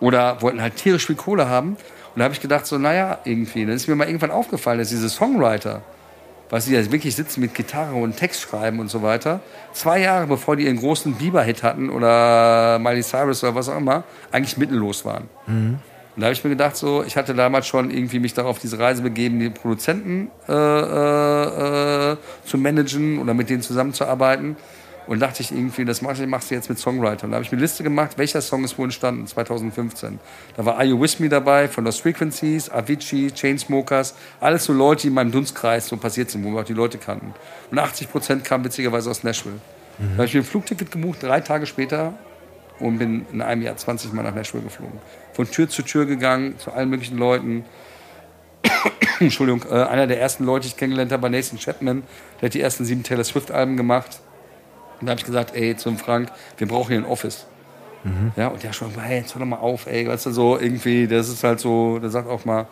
oder 0.00 0.40
wollten 0.42 0.60
halt 0.60 0.76
tierisch 0.76 1.06
viel 1.06 1.16
Kohle 1.16 1.48
haben. 1.48 1.76
Und 2.16 2.20
da 2.20 2.24
habe 2.24 2.32
ich 2.34 2.40
gedacht, 2.40 2.64
so, 2.64 2.78
naja, 2.78 3.18
irgendwie. 3.24 3.66
Dann 3.66 3.74
ist 3.74 3.86
mir 3.88 3.94
mal 3.94 4.06
irgendwann 4.06 4.30
aufgefallen, 4.30 4.78
dass 4.78 4.88
diese 4.88 5.10
Songwriter, 5.10 5.82
was 6.48 6.64
die 6.64 6.72
ja 6.72 6.90
wirklich 6.90 7.14
sitzen 7.14 7.42
mit 7.42 7.52
Gitarre 7.52 7.94
und 7.94 8.16
Text 8.16 8.40
schreiben 8.40 8.80
und 8.80 8.88
so 8.88 9.02
weiter, 9.02 9.40
zwei 9.74 10.00
Jahre 10.00 10.26
bevor 10.26 10.56
die 10.56 10.64
ihren 10.64 10.78
großen 10.78 11.12
Bieber-Hit 11.12 11.62
hatten 11.62 11.90
oder 11.90 12.78
Miley 12.78 13.02
Cyrus 13.02 13.44
oder 13.44 13.54
was 13.54 13.68
auch 13.68 13.76
immer, 13.76 14.04
eigentlich 14.32 14.56
mittellos 14.56 15.04
waren. 15.04 15.28
Und 16.16 16.22
da 16.22 16.28
habe 16.28 16.32
ich 16.32 16.42
mir 16.42 16.48
gedacht, 16.48 16.74
so, 16.78 17.04
ich 17.04 17.18
hatte 17.18 17.34
damals 17.34 17.66
schon 17.66 17.90
irgendwie 17.90 18.18
mich 18.18 18.32
darauf 18.32 18.58
diese 18.58 18.78
Reise 18.78 19.02
begeben, 19.02 19.38
die 19.38 19.50
Produzenten 19.50 20.30
äh, 20.48 20.52
äh, 20.54 22.12
äh, 22.12 22.16
zu 22.46 22.56
managen 22.56 23.18
oder 23.18 23.34
mit 23.34 23.50
denen 23.50 23.60
zusammenzuarbeiten. 23.60 24.56
Und 25.06 25.20
dachte 25.20 25.42
ich 25.42 25.52
irgendwie, 25.52 25.84
das 25.84 26.02
machst 26.02 26.20
du, 26.20 26.26
machst 26.26 26.50
du 26.50 26.54
jetzt 26.54 26.68
mit 26.68 26.78
Songwritern. 26.78 27.30
Da 27.30 27.36
habe 27.36 27.44
ich 27.44 27.52
mir 27.52 27.56
eine 27.56 27.62
Liste 27.62 27.84
gemacht, 27.84 28.18
welcher 28.18 28.40
Song 28.40 28.64
ist 28.64 28.76
wo 28.76 28.84
entstanden, 28.84 29.26
2015. 29.26 30.18
Da 30.56 30.64
war 30.64 30.76
Are 30.76 30.84
You 30.84 31.00
With 31.00 31.20
Me 31.20 31.28
dabei, 31.28 31.68
von 31.68 31.84
Lost 31.84 32.02
Frequencies, 32.02 32.68
Avicii, 32.70 33.30
Chainsmokers, 33.30 34.14
alles 34.40 34.64
so 34.64 34.72
Leute, 34.72 35.02
die 35.02 35.08
in 35.08 35.14
meinem 35.14 35.30
Dunstkreis 35.30 35.86
so 35.86 35.96
passiert 35.96 36.30
sind, 36.30 36.44
wo 36.44 36.50
wir 36.50 36.60
auch 36.60 36.64
die 36.64 36.72
Leute 36.72 36.98
kannten. 36.98 37.34
Und 37.70 37.78
80 37.78 38.10
Prozent 38.10 38.44
kamen 38.44 38.64
witzigerweise 38.64 39.10
aus 39.10 39.22
Nashville. 39.22 39.60
Da 39.98 40.12
habe 40.14 40.24
ich 40.26 40.34
mir 40.34 40.40
ein 40.40 40.44
Flugticket 40.44 40.90
gebucht, 40.90 41.22
drei 41.22 41.40
Tage 41.40 41.66
später, 41.66 42.12
und 42.78 42.98
bin 42.98 43.24
in 43.32 43.40
einem 43.40 43.62
Jahr 43.62 43.76
20 43.76 44.12
Mal 44.12 44.22
nach 44.22 44.34
Nashville 44.34 44.62
geflogen. 44.62 44.98
Von 45.32 45.50
Tür 45.50 45.68
zu 45.68 45.82
Tür 45.82 46.04
gegangen, 46.04 46.58
zu 46.58 46.72
allen 46.72 46.90
möglichen 46.90 47.16
Leuten. 47.16 47.64
Entschuldigung, 49.20 49.62
äh, 49.70 49.82
einer 49.84 50.06
der 50.06 50.20
ersten 50.20 50.44
Leute, 50.44 50.62
die 50.62 50.68
ich 50.68 50.76
kennengelernt 50.76 51.12
habe, 51.12 51.22
war 51.22 51.30
Nathan 51.30 51.58
Chapman. 51.58 52.02
Der 52.40 52.48
hat 52.48 52.54
die 52.54 52.60
ersten 52.60 52.84
sieben 52.84 53.02
Taylor 53.02 53.24
Swift-Alben 53.24 53.78
gemacht. 53.78 54.20
Und 55.00 55.06
da 55.06 55.10
habe 55.10 55.20
ich 55.20 55.26
gesagt, 55.26 55.54
ey, 55.54 55.76
zum 55.76 55.98
Frank, 55.98 56.30
wir 56.58 56.66
brauchen 56.66 56.88
hier 56.88 56.98
ein 56.98 57.04
Office. 57.04 57.46
Ja, 58.36 58.48
und 58.48 58.62
der 58.62 58.72
schon, 58.72 58.90
hey, 59.00 59.18
jetzt 59.18 59.34
hör 59.34 59.40
doch 59.40 59.46
mal 59.46 59.56
auf, 59.56 59.86
ey, 59.86 60.06
weißt 60.06 60.26
du, 60.26 60.30
so 60.30 60.58
irgendwie, 60.58 61.08
das 61.08 61.28
ist 61.28 61.42
halt 61.42 61.58
so, 61.58 61.98
der 61.98 62.10
sagt 62.10 62.28
auch 62.28 62.44
mal, 62.44 62.66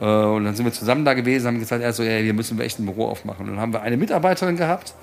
äh, 0.00 0.04
und 0.04 0.44
dann 0.44 0.54
sind 0.54 0.64
wir 0.64 0.72
zusammen 0.72 1.04
da 1.04 1.14
gewesen, 1.14 1.46
haben 1.46 1.58
gesagt, 1.58 1.82
er 1.82 1.92
so, 1.92 2.02
ey, 2.02 2.24
wir 2.24 2.32
müssen 2.32 2.58
echt 2.60 2.78
ein 2.78 2.86
Büro 2.86 3.06
aufmachen. 3.06 3.46
Und 3.46 3.52
dann 3.52 3.60
haben 3.60 3.72
wir 3.72 3.82
eine 3.82 3.96
Mitarbeiterin 3.96 4.56
gehabt, 4.56 4.94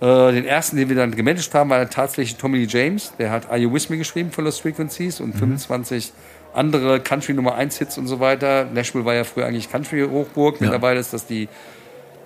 äh, 0.00 0.32
den 0.32 0.44
ersten, 0.44 0.76
den 0.76 0.88
wir 0.88 0.96
dann 0.96 1.14
gemanagt 1.14 1.52
haben, 1.54 1.70
war 1.70 1.88
tatsächlich 1.90 2.36
Tommy 2.36 2.58
Lee 2.58 2.66
James. 2.68 3.14
Der 3.18 3.30
hat 3.30 3.48
Are 3.48 3.58
You 3.58 3.72
With 3.72 3.88
Me 3.88 3.98
geschrieben 3.98 4.30
von 4.30 4.44
Lost 4.44 4.60
Frequencies 4.60 5.20
und 5.20 5.34
25 5.34 6.12
andere 6.54 7.00
Country 7.00 7.34
Nummer 7.34 7.54
1 7.56 7.78
Hits 7.78 7.98
und 7.98 8.06
so 8.06 8.20
weiter. 8.20 8.66
Nashville 8.72 9.04
war 9.04 9.14
ja 9.14 9.24
früher 9.24 9.46
eigentlich 9.46 9.70
Country 9.70 10.06
Hochburg. 10.08 10.60
Mittlerweile 10.60 11.00
ist 11.00 11.12
das 11.12 11.26
die, 11.26 11.48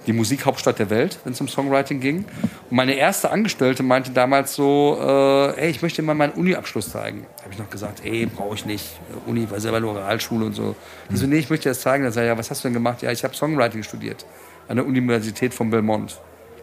die 0.07 0.13
Musikhauptstadt 0.13 0.79
der 0.79 0.91
Welt, 0.91 1.19
wenn 1.25 1.33
es 1.33 1.41
um 1.41 1.49
Songwriting 1.49 2.01
ging. 2.01 2.25
Und 2.71 2.77
meine 2.77 2.95
erste 2.95 3.31
Angestellte 3.31 3.83
meinte 3.83 4.11
damals 4.11 4.55
so, 4.55 4.99
äh, 5.01 5.61
ey, 5.61 5.71
ich 5.71 5.83
möchte 5.83 6.03
dir 6.03 6.07
mal 6.07 6.15
meinen 6.15 6.33
Uni-Abschluss 6.33 6.91
zeigen. 6.91 7.27
Da 7.37 7.45
habe 7.45 7.53
ich 7.53 7.59
noch 7.59 7.71
gesagt, 7.71 8.05
ey, 8.05 8.27
brauche 8.27 8.55
ich 8.55 8.67
nicht. 8.67 9.01
Uni 9.27 9.51
war 9.51 9.61
selber 9.61 9.81
nur 9.81 9.97
Realschule 9.97 10.47
und 10.47 10.55
so. 10.55 10.75
Die 11.11 11.17
so, 11.17 11.27
nee, 11.27 11.39
ich 11.39 11.51
möchte 11.51 11.65
dir 11.65 11.71
das 11.71 11.81
zeigen. 11.81 12.05
Dann 12.05 12.13
sage 12.13 12.27
ich, 12.27 12.33
ja, 12.33 12.39
was 12.39 12.51
hast 12.51 12.65
du 12.65 12.69
denn 12.69 12.75
gemacht? 12.75 13.03
Ja, 13.03 13.13
ich 13.13 13.23
habe 13.25 13.35
Songwriting 13.35 13.83
studiert 13.83 14.27
an 14.69 14.77
der 14.77 14.87
Universität 14.87 15.55
von 15.55 15.71
Belmont. 15.71 16.19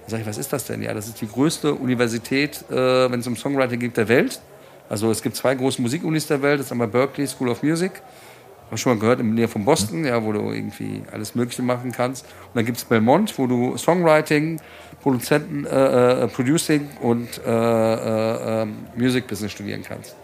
Da 0.06 0.12
sage 0.12 0.24
ich, 0.24 0.28
was 0.28 0.38
ist 0.38 0.52
das 0.52 0.66
denn? 0.66 0.82
Ja, 0.82 0.94
das 0.94 1.08
ist 1.08 1.22
die 1.22 1.28
größte 1.28 1.74
Universität, 1.74 2.64
äh, 2.70 3.12
wenn 3.12 3.20
es 3.20 3.28
um 3.28 3.36
Songwriting 3.36 3.80
geht, 3.80 3.98
der 3.98 4.08
Welt. 4.08 4.42
Also 4.90 5.12
es 5.12 5.22
gibt 5.22 5.36
zwei 5.36 5.54
große 5.54 5.82
Musikunis 5.82 6.26
der 6.28 6.42
Welt. 6.42 6.60
Das 6.60 6.66
ist 6.66 6.72
einmal 6.72 6.88
Berkeley 6.88 7.28
School 7.28 7.50
of 7.50 7.62
Music. 7.62 7.92
Hast 8.72 8.82
du 8.82 8.90
schon 8.90 8.94
mal 8.94 9.00
gehört, 9.00 9.20
in 9.20 9.28
der 9.28 9.36
Nähe 9.36 9.48
von 9.48 9.66
Boston, 9.66 10.06
ja, 10.06 10.24
wo 10.24 10.32
du 10.32 10.52
irgendwie 10.52 11.02
alles 11.12 11.34
Mögliche 11.34 11.64
machen 11.64 11.92
kannst. 11.92 12.26
Und 12.26 12.56
dann 12.56 12.66
gibt 12.66 12.78
es 12.78 12.86
Belmont, 12.86 13.38
wo 13.38 13.48
du 13.48 13.78
Songwriting, 13.78 14.60
Produzenten, 15.02 15.66
äh, 15.66 16.24
äh, 16.24 16.28
Producing 16.28 16.88
und 17.02 17.42
äh, 17.46 17.50
äh, 17.50 18.64
äh, 18.64 18.68
Music 18.96 19.28
Business 19.28 19.52
studieren 19.52 19.84
kannst. 19.84 20.16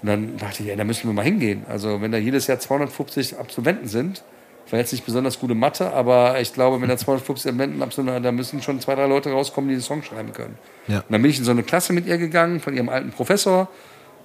Und 0.00 0.08
dann 0.08 0.36
dachte 0.36 0.62
ich, 0.62 0.68
ja, 0.68 0.76
da 0.76 0.84
müssen 0.84 1.08
wir 1.08 1.12
mal 1.12 1.24
hingehen. 1.24 1.64
Also 1.68 2.00
wenn 2.00 2.12
da 2.12 2.18
jedes 2.18 2.46
Jahr 2.46 2.58
250 2.58 3.38
Absolventen 3.38 3.88
sind, 3.88 4.24
war 4.72 4.78
jetzt 4.78 4.92
nicht 4.92 5.04
besonders 5.04 5.38
gute 5.38 5.54
Mathe, 5.54 5.92
aber 5.92 6.40
ich 6.40 6.54
glaube, 6.54 6.80
wenn 6.80 6.88
da 6.88 6.96
250 6.96 7.50
Absolventen 7.50 7.82
absolvieren, 7.82 8.22
da 8.22 8.32
müssen 8.32 8.62
schon 8.62 8.80
zwei, 8.80 8.94
drei 8.94 9.06
Leute 9.06 9.30
rauskommen, 9.30 9.68
die 9.68 9.76
den 9.76 9.82
Song 9.82 10.02
schreiben 10.02 10.32
können. 10.32 10.56
Ja. 10.88 11.00
Und 11.00 11.10
dann 11.10 11.20
bin 11.20 11.30
ich 11.30 11.38
in 11.38 11.44
so 11.44 11.50
eine 11.50 11.62
Klasse 11.62 11.92
mit 11.92 12.06
ihr 12.06 12.16
gegangen, 12.16 12.58
von 12.58 12.74
ihrem 12.74 12.88
alten 12.88 13.10
Professor. 13.10 13.68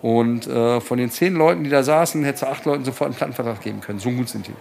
Und 0.01 0.47
äh, 0.47 0.79
von 0.79 0.97
den 0.97 1.09
zehn 1.09 1.33
Leuten, 1.33 1.63
die 1.63 1.69
da 1.69 1.83
saßen, 1.83 2.23
hätte 2.23 2.39
sie 2.39 2.47
acht 2.47 2.65
Leuten 2.65 2.85
sofort 2.85 3.07
einen 3.07 3.15
Plattenvertrag 3.15 3.61
geben 3.61 3.81
können. 3.81 3.99
So 3.99 4.11
gut 4.11 4.29
sind 4.29 4.47
die. 4.47 4.53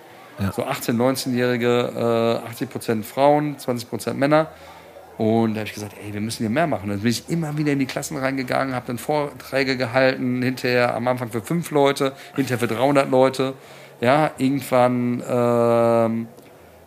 Ja. 0.42 0.52
So 0.52 0.64
18-, 0.64 0.96
19-Jährige, 0.96 2.42
äh, 2.44 2.48
80 2.48 2.70
Prozent 2.70 3.06
Frauen, 3.06 3.58
20 3.58 3.88
Prozent 3.88 4.18
Männer. 4.18 4.48
Und 5.18 5.54
da 5.54 5.60
habe 5.60 5.68
ich 5.68 5.74
gesagt, 5.74 5.94
ey, 6.04 6.12
wir 6.12 6.20
müssen 6.20 6.42
hier 6.42 6.50
mehr 6.50 6.66
machen. 6.66 6.90
Dann 6.90 7.00
bin 7.00 7.10
ich 7.10 7.28
immer 7.30 7.56
wieder 7.56 7.72
in 7.72 7.78
die 7.78 7.86
Klassen 7.86 8.18
reingegangen, 8.18 8.74
habe 8.74 8.86
dann 8.86 8.98
Vorträge 8.98 9.76
gehalten, 9.76 10.42
hinterher 10.42 10.94
am 10.94 11.08
Anfang 11.08 11.30
für 11.30 11.40
fünf 11.40 11.70
Leute, 11.70 12.12
hinterher 12.34 12.58
für 12.58 12.66
300 12.66 13.10
Leute. 13.10 13.54
Ja, 14.00 14.32
irgendwann 14.36 15.22
ähm, 15.26 16.28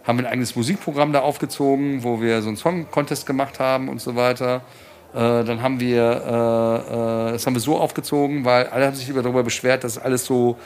haben 0.04 0.18
wir 0.18 0.26
ein 0.26 0.28
eigenes 0.28 0.56
Musikprogramm 0.56 1.12
da 1.12 1.22
aufgezogen, 1.22 2.04
wo 2.04 2.22
wir 2.22 2.43
so 2.43 2.50
einen 2.50 2.58
Song-Contest 2.58 3.26
gemacht 3.26 3.60
haben 3.60 3.89
und 3.89 4.00
so 4.00 4.16
weiter. 4.16 4.62
Äh, 5.14 5.43
dann 5.43 5.62
haben 5.62 5.80
wir, 5.80 6.01
äh, 6.03 7.30
äh, 7.30 7.32
das 7.34 7.45
haben 7.45 7.55
wir 7.55 7.62
so 7.62 7.78
aufgezogen, 7.78 8.45
weil 8.45 8.68
alle 8.68 8.86
haben 8.86 8.95
sich 8.95 9.10
über- 9.10 9.22
darüber 9.24 9.43
beschwert, 9.43 9.84
dass 9.84 9.97
alles 9.97 10.26
so 10.26 10.57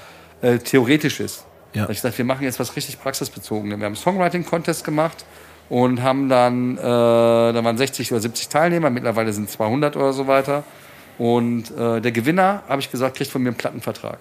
theoretisch 0.65 1.21
ist. 1.21 1.45
Ja. 1.73 1.85
Da 1.85 1.91
ich 1.91 1.97
gesagt, 1.99 2.17
wir 2.17 2.25
machen 2.25 2.43
jetzt 2.43 2.59
was 2.59 2.75
richtig 2.75 3.01
praxisbezogenes. 3.01 3.79
Wir 3.79 3.85
haben 3.85 3.93
einen 3.93 3.95
Songwriting-Contest 3.95 4.83
gemacht 4.83 5.25
und 5.69 6.03
haben 6.03 6.27
dann, 6.27 6.77
äh, 6.77 6.81
da 6.81 7.63
waren 7.63 7.77
60 7.77 8.11
oder 8.11 8.19
70 8.19 8.49
Teilnehmer, 8.49 8.89
mittlerweile 8.89 9.31
sind 9.31 9.49
200 9.49 9.95
oder 9.95 10.11
so 10.11 10.27
weiter. 10.27 10.63
Und 11.17 11.71
äh, 11.77 12.01
der 12.01 12.11
Gewinner, 12.11 12.63
habe 12.67 12.81
ich 12.81 12.91
gesagt, 12.91 13.15
kriegt 13.15 13.31
von 13.31 13.41
mir 13.41 13.49
einen 13.49 13.57
Plattenvertrag. 13.57 14.19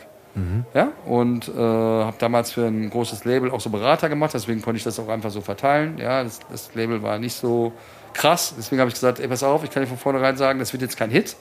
Ja, 0.72 0.88
und 1.04 1.46
äh, 1.48 1.52
habe 1.60 2.16
damals 2.18 2.52
für 2.52 2.64
ein 2.64 2.88
großes 2.88 3.26
Label 3.26 3.50
auch 3.50 3.60
so 3.60 3.68
Berater 3.68 4.08
gemacht, 4.08 4.32
deswegen 4.32 4.62
konnte 4.62 4.78
ich 4.78 4.84
das 4.84 4.98
auch 4.98 5.08
einfach 5.08 5.30
so 5.30 5.42
verteilen. 5.42 5.98
Ja, 5.98 6.22
das, 6.24 6.38
das 6.50 6.74
Label 6.74 7.02
war 7.02 7.18
nicht 7.18 7.34
so 7.34 7.72
krass, 8.12 8.54
deswegen 8.56 8.80
habe 8.80 8.88
ich 8.88 8.94
gesagt, 8.94 9.20
ey, 9.20 9.28
pass 9.28 9.42
auf, 9.42 9.64
ich 9.64 9.70
kann 9.70 9.82
dir 9.82 9.88
von 9.88 9.98
vornherein 9.98 10.36
sagen, 10.36 10.58
das 10.58 10.72
wird 10.72 10.82
jetzt 10.82 10.96
kein 10.96 11.10
Hit, 11.10 11.36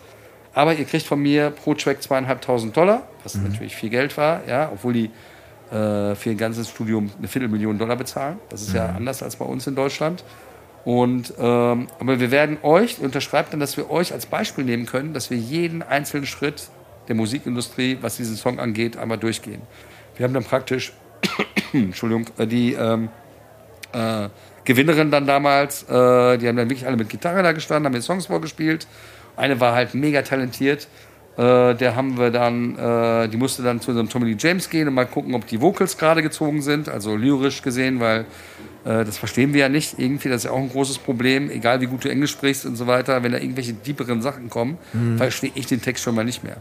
aber 0.53 0.73
ihr 0.73 0.85
kriegt 0.85 1.05
von 1.05 1.19
mir 1.21 1.49
pro 1.51 1.73
Track 1.73 2.01
zweieinhalbtausend 2.01 2.75
Dollar, 2.75 3.03
was 3.23 3.35
natürlich 3.35 3.75
viel 3.75 3.89
Geld 3.89 4.17
war, 4.17 4.41
ja, 4.47 4.69
obwohl 4.71 4.93
die 4.93 5.11
äh, 5.71 6.15
für 6.15 6.31
ein 6.31 6.37
ganzes 6.37 6.69
Studium 6.69 7.11
eine 7.17 7.27
Viertelmillion 7.27 7.77
Dollar 7.77 7.95
bezahlen. 7.95 8.39
Das 8.49 8.61
ist 8.61 8.73
ja 8.73 8.87
anders 8.87 9.23
als 9.23 9.37
bei 9.37 9.45
uns 9.45 9.67
in 9.67 9.75
Deutschland. 9.75 10.23
Und 10.83 11.33
ähm, 11.37 11.87
aber 11.99 12.19
wir 12.19 12.31
werden 12.31 12.57
euch, 12.63 12.99
unterschreibt 12.99 13.53
dann, 13.53 13.59
dass 13.59 13.77
wir 13.77 13.89
euch 13.89 14.13
als 14.13 14.25
Beispiel 14.25 14.65
nehmen 14.65 14.85
können, 14.85 15.13
dass 15.13 15.29
wir 15.29 15.37
jeden 15.37 15.83
einzelnen 15.83 16.25
Schritt 16.25 16.69
der 17.07 17.15
Musikindustrie, 17.15 17.99
was 18.01 18.17
diesen 18.17 18.35
Song 18.35 18.59
angeht, 18.59 18.97
einmal 18.97 19.17
durchgehen. 19.17 19.61
Wir 20.17 20.25
haben 20.25 20.33
dann 20.33 20.43
praktisch, 20.43 20.93
Entschuldigung, 21.73 22.25
äh, 22.37 22.47
die 22.47 22.73
ähm, 22.73 23.09
äh, 23.93 24.29
Gewinnerin 24.65 25.11
dann 25.11 25.25
damals. 25.25 25.83
Äh, 25.83 26.37
die 26.37 26.47
haben 26.47 26.57
dann 26.57 26.69
wirklich 26.69 26.85
alle 26.85 26.97
mit 26.97 27.09
Gitarre 27.09 27.43
da 27.43 27.51
gestanden, 27.51 27.85
haben 27.85 27.93
mir 27.93 28.01
Songs 28.01 28.27
vorgespielt. 28.27 28.87
Eine 29.35 29.59
war 29.59 29.73
halt 29.73 29.93
mega 29.93 30.21
talentiert. 30.21 30.87
Äh, 31.37 31.75
der 31.75 31.95
haben 31.95 32.17
wir 32.17 32.29
dann, 32.29 32.77
äh, 32.77 33.29
die 33.29 33.37
musste 33.37 33.63
dann 33.63 33.79
zu 33.79 33.91
unserem 33.91 34.09
Tommy 34.09 34.25
Lee 34.25 34.37
James 34.37 34.69
gehen 34.69 34.87
und 34.87 34.93
mal 34.93 35.05
gucken, 35.05 35.33
ob 35.33 35.47
die 35.47 35.61
Vocals 35.61 35.97
gerade 35.97 36.21
gezogen 36.21 36.61
sind, 36.61 36.89
also 36.89 37.15
lyrisch 37.15 37.61
gesehen, 37.61 37.99
weil 37.99 38.25
das 38.83 39.19
verstehen 39.19 39.53
wir 39.53 39.59
ja 39.59 39.69
nicht 39.69 39.99
irgendwie. 39.99 40.27
Das 40.27 40.37
ist 40.37 40.45
ja 40.45 40.51
auch 40.53 40.57
ein 40.57 40.69
großes 40.69 40.97
Problem, 40.97 41.51
egal 41.51 41.81
wie 41.81 41.85
gut 41.85 42.03
du 42.03 42.09
Englisch 42.09 42.31
sprichst 42.31 42.65
und 42.65 42.77
so 42.77 42.87
weiter. 42.87 43.21
Wenn 43.21 43.31
da 43.31 43.37
irgendwelche 43.37 43.73
deeperen 43.73 44.23
Sachen 44.23 44.49
kommen, 44.49 44.79
verstehe 45.17 45.51
ich 45.53 45.67
den 45.67 45.83
Text 45.83 46.03
schon 46.03 46.15
mal 46.15 46.25
nicht 46.25 46.43
mehr. 46.43 46.57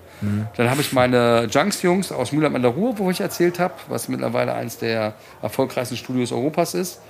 Dann 0.58 0.68
habe 0.68 0.82
ich 0.82 0.92
meine 0.92 1.48
Junks-Jungs 1.50 2.12
aus 2.12 2.32
Mühlheim 2.32 2.54
an 2.56 2.60
der 2.60 2.72
Ruhr, 2.72 2.98
wo 2.98 3.10
ich 3.10 3.22
erzählt 3.22 3.58
habe, 3.58 3.72
was 3.88 4.10
mittlerweile 4.10 4.52
eines 4.52 4.76
der 4.76 5.14
erfolgreichsten 5.40 5.96
Studios 5.96 6.30
Europas 6.30 6.74
ist. 6.74 7.00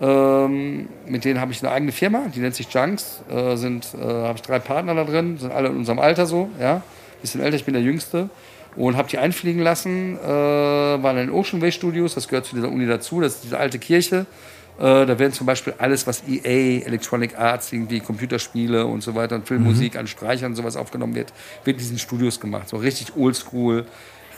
Ähm, 0.00 0.88
mit 1.06 1.24
denen 1.24 1.40
habe 1.40 1.52
ich 1.52 1.62
eine 1.62 1.72
eigene 1.72 1.92
Firma, 1.92 2.26
die 2.34 2.40
nennt 2.40 2.54
sich 2.54 2.68
Junks. 2.72 3.22
Äh, 3.30 3.56
sind, 3.56 3.88
äh, 3.94 4.04
habe 4.04 4.34
ich 4.36 4.42
drei 4.42 4.58
Partner 4.58 4.94
da 4.94 5.04
drin, 5.04 5.38
sind 5.38 5.52
alle 5.52 5.68
in 5.68 5.76
unserem 5.76 5.98
Alter 5.98 6.26
so, 6.26 6.50
ja. 6.60 6.82
Bisschen 7.22 7.40
älter, 7.40 7.56
ich 7.56 7.64
bin 7.64 7.74
der 7.74 7.82
Jüngste. 7.82 8.28
Und 8.76 8.98
habe 8.98 9.08
die 9.08 9.16
einfliegen 9.16 9.62
lassen, 9.62 10.18
äh, 10.18 10.28
waren 10.28 11.16
in 11.16 11.28
den 11.28 11.30
Ocean 11.30 11.62
Way 11.62 11.72
Studios, 11.72 12.14
das 12.14 12.28
gehört 12.28 12.44
zu 12.44 12.54
dieser 12.54 12.68
Uni 12.68 12.86
dazu, 12.86 13.22
das 13.22 13.36
ist 13.36 13.44
diese 13.44 13.58
alte 13.58 13.78
Kirche. 13.78 14.26
Äh, 14.78 15.06
da 15.06 15.18
werden 15.18 15.32
zum 15.32 15.46
Beispiel 15.46 15.72
alles, 15.78 16.06
was 16.06 16.22
EA, 16.28 16.84
Electronic 16.84 17.38
Arts, 17.38 17.72
irgendwie 17.72 18.00
Computerspiele 18.00 18.84
und 18.84 19.02
so 19.02 19.14
weiter 19.14 19.36
und 19.36 19.48
Filmmusik 19.48 19.96
an 19.96 20.06
Streichern 20.06 20.52
und 20.52 20.56
sowas 20.56 20.76
aufgenommen 20.76 21.14
wird, 21.14 21.32
wird 21.64 21.76
in 21.76 21.78
diesen 21.78 21.98
Studios 21.98 22.38
gemacht. 22.38 22.68
So 22.68 22.76
richtig 22.76 23.16
oldschool, 23.16 23.86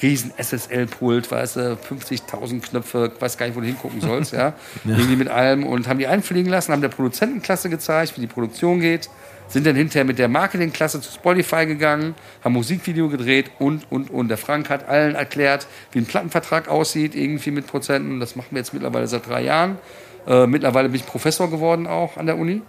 riesen 0.03 0.33
SSL-Pult, 0.37 1.31
weißt 1.31 1.57
du, 1.57 1.61
50.000 1.77 2.61
Knöpfe, 2.61 3.13
weiß 3.19 3.37
gar 3.37 3.47
nicht, 3.47 3.57
wo 3.57 3.61
du 3.61 3.67
hingucken 3.67 4.01
sollst, 4.01 4.33
ja. 4.35 4.55
Irgendwie 4.85 5.17
mit 5.17 5.29
allem 5.29 5.65
und 5.65 5.89
haben 5.89 5.99
die 5.99 6.07
einfliegen 6.07 6.51
lassen, 6.51 6.73
haben 6.73 6.83
der 6.83 6.89
Produzentenklasse 6.89 7.69
gezeigt, 7.69 8.17
wie 8.17 8.21
die 8.23 8.27
Produktion 8.27 8.81
geht, 8.81 9.09
sind 9.49 9.67
dann 9.67 9.77
hinterher 9.77 10.05
mit 10.05 10.19
der 10.19 10.29
Marketingklasse 10.29 11.01
zu 11.01 11.11
Spotify 11.13 11.67
gegangen, 11.67 12.15
haben 12.45 12.53
Musikvideo 12.53 13.09
gedreht 13.09 13.51
und, 13.59 13.91
und, 13.91 14.11
und. 14.11 14.29
Der 14.29 14.37
Frank 14.37 14.69
hat 14.69 14.89
allen 14.89 15.15
erklärt, 15.15 15.67
wie 15.93 16.01
ein 16.01 16.07
Plattenvertrag 16.07 16.69
aussieht, 16.69 17.15
irgendwie 17.15 17.51
mit 17.51 17.67
Prozenten. 17.67 18.21
Das 18.21 18.37
machen 18.37 18.49
wir 18.51 18.59
jetzt 18.59 18.75
mittlerweile 18.75 19.07
seit 19.07 19.27
drei 19.27 19.43
Jahren. 19.43 19.79
Äh, 20.27 20.47
mittlerweile 20.47 20.91
bin 20.91 21.01
ich 21.01 21.07
Professor 21.07 21.51
geworden 21.51 21.87
auch 21.87 22.19
an 22.19 22.27
der 22.27 22.37
Uni. 22.37 22.61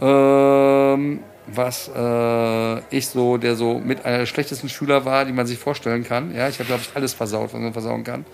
Ähm, 0.00 1.20
was 1.46 1.90
äh, 1.94 2.78
ich 2.96 3.08
so, 3.08 3.36
der 3.36 3.54
so 3.56 3.78
mit 3.78 4.04
einer 4.04 4.18
der 4.18 4.26
schlechtesten 4.26 4.68
Schüler 4.68 5.04
war, 5.04 5.24
die 5.24 5.32
man 5.32 5.46
sich 5.46 5.58
vorstellen 5.58 6.04
kann. 6.04 6.34
Ja, 6.34 6.48
ich 6.48 6.58
habe, 6.58 6.66
glaube 6.66 6.82
ich, 6.82 6.96
alles 6.96 7.14
versaut, 7.14 7.52
was 7.52 7.60
man 7.60 7.72
versauen 7.72 8.04
kann. 8.04 8.24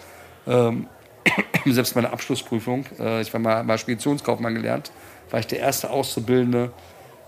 Ähm, 0.46 0.86
selbst 1.66 1.94
meine 1.94 2.12
Abschlussprüfung, 2.12 2.84
äh, 2.98 3.20
ich 3.20 3.32
war 3.32 3.40
mal, 3.40 3.64
mal 3.64 3.78
Speditionskaufmann 3.78 4.54
gelernt, 4.54 4.90
war 5.30 5.40
ich 5.40 5.46
der 5.46 5.60
erste 5.60 5.90
Auszubildende 5.90 6.72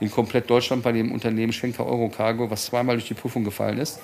in 0.01 0.11
komplett 0.11 0.49
Deutschland 0.51 0.83
bei 0.83 0.93
dem 0.93 1.13
Unternehmen 1.13 1.53
Schenker 1.53 1.87
Eurocargo, 1.87 2.51
was 2.51 2.67
zweimal 2.67 2.97
durch 2.97 3.09
die 3.09 3.15
Prüfung 3.15 3.45
gefallen 3.45 3.79
ist. 3.79 4.01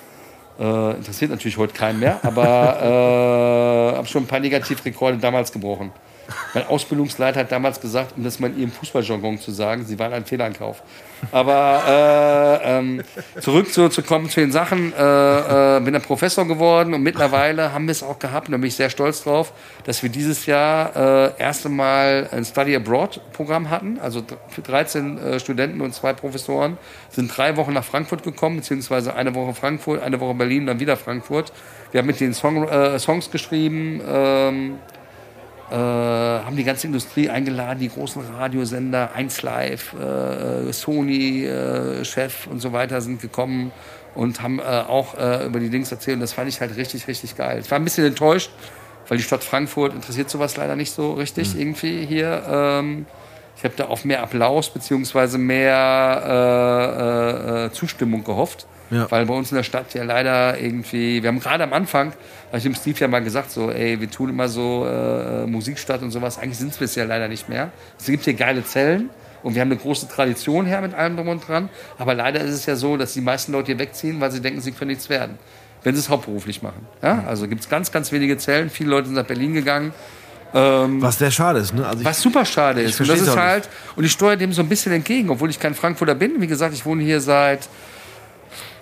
Äh, 0.59 0.91
interessiert 0.91 1.31
natürlich 1.31 1.57
heute 1.57 1.73
keinen 1.73 1.99
mehr, 1.99 2.19
aber 2.23 3.93
äh, 3.93 3.95
habe 3.97 4.07
schon 4.07 4.23
ein 4.23 4.27
paar 4.27 4.39
Negativrekorde 4.39 5.17
damals 5.17 5.51
gebrochen. 5.51 5.91
Mein 6.53 6.67
Ausbildungsleiter 6.67 7.39
hat 7.39 7.51
damals 7.51 7.79
gesagt, 7.81 8.13
um 8.17 8.23
das 8.23 8.39
mal 8.39 8.51
in 8.51 8.59
ihrem 8.59 8.71
Fußballjargon 8.71 9.39
zu 9.39 9.51
sagen, 9.51 9.85
sie 9.85 9.97
waren 9.97 10.13
ein 10.13 10.25
Fehlankauf. 10.25 10.83
Aber 11.31 12.59
äh, 12.63 12.77
ähm, 12.79 13.01
zurück 13.39 13.71
zu, 13.71 13.89
zu 13.89 14.03
kommen 14.03 14.29
zu 14.29 14.39
den 14.39 14.51
Sachen, 14.51 14.93
äh, 14.93 15.77
äh, 15.77 15.79
bin 15.81 15.93
dann 15.93 16.01
Professor 16.01 16.47
geworden 16.47 16.93
und 16.93 17.03
mittlerweile 17.03 17.73
haben 17.73 17.85
wir 17.87 17.91
es 17.91 18.03
auch 18.03 18.19
gehabt, 18.19 18.47
und 18.47 18.53
da 18.53 18.57
bin 18.57 18.67
ich 18.67 18.75
sehr 18.75 18.89
stolz 18.89 19.23
drauf, 19.23 19.53
dass 19.83 20.01
wir 20.01 20.09
dieses 20.09 20.45
Jahr 20.45 20.95
äh, 20.95 21.31
erste 21.39 21.69
Mal 21.69 22.29
ein 22.31 22.45
Study 22.45 22.75
Abroad 22.75 23.21
Programm 23.33 23.69
hatten. 23.69 23.99
Also 24.01 24.21
dr- 24.21 24.39
für 24.49 24.61
13 24.61 25.17
äh, 25.17 25.39
Studenten 25.39 25.81
und 25.81 25.93
zwei 25.93 26.13
Professoren 26.13 26.77
sind 27.09 27.35
drei 27.35 27.57
Wochen 27.57 27.73
nach 27.73 27.83
Frankfurt 27.83 28.23
gekommen, 28.23 28.57
beziehungsweise 28.57 29.13
eine 29.15 29.35
Woche 29.35 29.53
Frankfurt, 29.53 30.01
eine 30.01 30.19
Woche 30.19 30.33
Berlin, 30.33 30.65
dann 30.65 30.79
wieder 30.79 30.97
Frankfurt. 30.97 31.51
Wir 31.91 31.99
haben 31.99 32.07
mit 32.07 32.19
denen 32.19 32.33
Song, 32.33 32.67
äh, 32.67 32.97
Songs 32.99 33.31
geschrieben. 33.31 34.01
Ähm, 34.07 34.75
äh, 35.71 35.75
haben 35.75 36.55
die 36.55 36.63
ganze 36.63 36.87
Industrie 36.87 37.29
eingeladen, 37.29 37.79
die 37.79 37.89
großen 37.89 38.21
Radiosender, 38.21 39.13
1 39.13 39.41
Live, 39.43 39.93
äh, 39.93 40.71
Sony, 40.73 41.45
äh, 41.45 42.03
Chef 42.03 42.47
und 42.47 42.59
so 42.59 42.73
weiter 42.73 43.01
sind 43.01 43.21
gekommen 43.21 43.71
und 44.15 44.41
haben 44.41 44.59
äh, 44.59 44.63
auch 44.63 45.17
äh, 45.17 45.45
über 45.45 45.59
die 45.59 45.69
Dings 45.69 45.91
erzählt. 45.91 46.15
Und 46.15 46.21
das 46.21 46.33
fand 46.33 46.49
ich 46.49 46.59
halt 46.61 46.75
richtig, 46.75 47.07
richtig 47.07 47.37
geil. 47.37 47.59
Ich 47.63 47.69
war 47.69 47.77
ein 47.77 47.83
bisschen 47.83 48.05
enttäuscht, 48.05 48.51
weil 49.07 49.17
die 49.17 49.23
Stadt 49.23 49.43
Frankfurt 49.43 49.93
interessiert 49.93 50.29
sowas 50.29 50.57
leider 50.57 50.75
nicht 50.75 50.91
so 50.91 51.13
richtig 51.13 51.59
irgendwie 51.59 52.05
hier. 52.05 52.43
Ähm, 52.49 53.05
ich 53.59 53.63
habe 53.63 53.73
da 53.75 53.85
auf 53.85 54.05
mehr 54.05 54.23
Applaus 54.23 54.69
beziehungsweise 54.69 55.37
mehr 55.37 56.23
äh, 56.25 57.63
äh, 57.63 57.65
äh, 57.65 57.71
Zustimmung 57.71 58.23
gehofft. 58.23 58.65
Ja. 58.91 59.09
Weil 59.11 59.25
bei 59.25 59.33
uns 59.33 59.51
in 59.51 59.57
der 59.57 59.63
Stadt 59.63 59.93
ja 59.93 60.03
leider 60.03 60.59
irgendwie, 60.59 61.21
wir 61.21 61.27
haben 61.27 61.39
gerade 61.39 61.63
am 61.63 61.73
Anfang, 61.73 62.13
habe 62.47 62.57
ich 62.57 62.63
dem 62.63 62.75
Steve 62.75 62.99
ja 62.99 63.07
mal 63.07 63.23
gesagt, 63.23 63.51
so, 63.51 63.71
ey, 63.71 63.99
wir 64.01 64.09
tun 64.09 64.29
immer 64.29 64.47
so 64.47 64.85
äh, 64.87 65.45
Musikstadt 65.45 66.01
und 66.01 66.11
sowas. 66.11 66.39
Eigentlich 66.39 66.57
sind 66.57 66.79
es 66.81 66.95
ja 66.95 67.03
leider 67.03 67.27
nicht 67.27 67.49
mehr. 67.49 67.71
Es 67.99 68.05
gibt 68.05 68.25
hier 68.25 68.33
geile 68.33 68.63
Zellen 68.63 69.09
und 69.43 69.53
wir 69.55 69.61
haben 69.61 69.71
eine 69.71 69.79
große 69.79 70.07
Tradition 70.07 70.65
her 70.65 70.81
mit 70.81 70.93
allem 70.93 71.15
drum 71.15 71.27
und 71.27 71.47
dran. 71.47 71.69
Aber 71.97 72.15
leider 72.15 72.41
ist 72.41 72.53
es 72.53 72.65
ja 72.65 72.75
so, 72.75 72.97
dass 72.97 73.13
die 73.13 73.21
meisten 73.21 73.51
Leute 73.51 73.67
hier 73.67 73.79
wegziehen, 73.79 74.19
weil 74.19 74.31
sie 74.31 74.41
denken, 74.41 74.61
sie 74.61 74.71
können 74.71 74.89
nichts 74.89 75.09
werden. 75.09 75.37
Wenn 75.83 75.95
sie 75.95 76.01
es 76.01 76.09
hauptberuflich 76.09 76.61
machen. 76.61 76.87
Ja? 77.01 77.23
Also 77.27 77.47
gibt 77.47 77.61
es 77.61 77.69
ganz, 77.69 77.91
ganz 77.91 78.11
wenige 78.11 78.37
Zellen. 78.37 78.69
Viele 78.69 78.89
Leute 78.89 79.07
sind 79.07 79.15
nach 79.15 79.25
Berlin 79.25 79.53
gegangen. 79.53 79.93
Was 80.51 81.19
sehr 81.19 81.29
schade 81.29 81.59
ist, 81.59 81.75
ne? 81.75 81.85
Also 81.85 82.03
Was 82.03 82.21
super 82.21 82.43
schade 82.43 82.81
ist. 82.81 82.99
Und 82.99 83.07
das 83.07 83.19
ist 83.19 83.27
nicht. 83.27 83.37
halt, 83.37 83.69
und 83.95 84.03
ich 84.03 84.11
steuere 84.11 84.35
dem 84.35 84.51
so 84.51 84.63
ein 84.63 84.67
bisschen 84.67 84.91
entgegen, 84.91 85.29
obwohl 85.29 85.51
ich 85.51 85.59
kein 85.59 85.75
Frankfurter 85.75 86.15
bin. 86.15 86.41
Wie 86.41 86.47
gesagt, 86.47 86.73
ich 86.73 86.87
wohne 86.87 87.03
hier 87.03 87.21
seit 87.21 87.69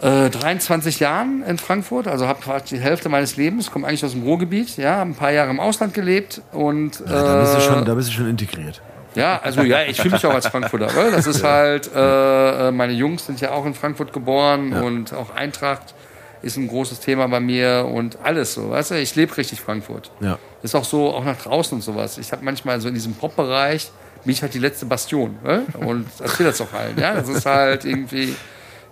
äh, 0.02 0.30
23 0.30 1.00
Jahren 1.00 1.44
in 1.44 1.58
Frankfurt, 1.58 2.08
also 2.08 2.28
habe 2.28 2.42
quasi 2.42 2.76
die 2.76 2.82
Hälfte 2.82 3.10
meines 3.10 3.36
Lebens, 3.38 3.72
komme 3.72 3.88
eigentlich 3.88 4.06
aus 4.06 4.12
dem 4.12 4.24
Ruhrgebiet, 4.24 4.78
ja, 4.78 4.98
habe 4.98 5.12
ein 5.12 5.16
paar 5.16 5.32
Jahre 5.32 5.50
im 5.50 5.60
Ausland 5.60 5.94
gelebt 5.94 6.42
und 6.52 7.02
da, 7.06 7.42
bist 7.42 7.54
du 7.54 7.58
äh, 7.58 7.62
schon, 7.62 7.86
da 7.86 7.94
bist 7.96 8.10
du 8.10 8.14
schon 8.14 8.30
integriert. 8.30 8.82
ja, 9.16 9.40
also 9.42 9.62
ja, 9.64 9.84
ich 9.84 10.00
fühle 10.00 10.16
mich 10.16 10.26
auch 10.26 10.34
als 10.34 10.48
Frankfurter. 10.48 10.96
Weil 10.96 11.12
das 11.12 11.26
ist 11.26 11.44
halt, 11.44 11.90
äh, 11.94 12.68
äh, 12.68 12.72
meine 12.72 12.94
Jungs 12.94 13.26
sind 13.26 13.42
ja 13.42 13.52
auch 13.52 13.66
in 13.66 13.74
Frankfurt 13.74 14.14
geboren 14.14 14.74
und 14.74 15.14
auch 15.14 15.36
Eintracht 15.36 15.96
ist 16.42 16.58
ein 16.58 16.68
großes 16.68 17.00
Thema 17.00 17.28
bei 17.28 17.40
mir 17.40 17.90
und 17.92 18.20
alles 18.24 18.54
so. 18.54 18.70
Weißt 18.70 18.92
du, 18.92 18.96
ich 18.96 19.16
lebe 19.16 19.36
richtig 19.38 19.62
Frankfurt. 19.62 20.12
Ja. 20.20 20.38
Ist 20.62 20.76
auch 20.76 20.84
so, 20.84 21.14
auch 21.14 21.26
nach 21.26 21.38
draußen 21.38 21.76
und 21.76 21.82
sowas. 21.82 22.18
Ich 22.18 22.32
habe 22.32 22.46
manchmal 22.46 22.80
so 22.80 22.88
in 22.88 22.94
diesem 22.94 23.16
Pop-Bereich, 23.16 23.92
bin 24.24 24.34
ich 24.34 24.42
halt 24.42 24.54
die 24.54 24.60
letzte 24.60 24.86
Bastion. 24.86 25.38
Ne? 25.44 25.64
Und 25.80 26.08
erzähle 26.20 26.50
das 26.50 26.62
auch 26.62 26.74
allen. 26.74 26.98
Ja, 27.00 27.16
das 27.16 27.30
ist 27.30 27.46
halt 27.46 27.86
irgendwie, 27.86 28.36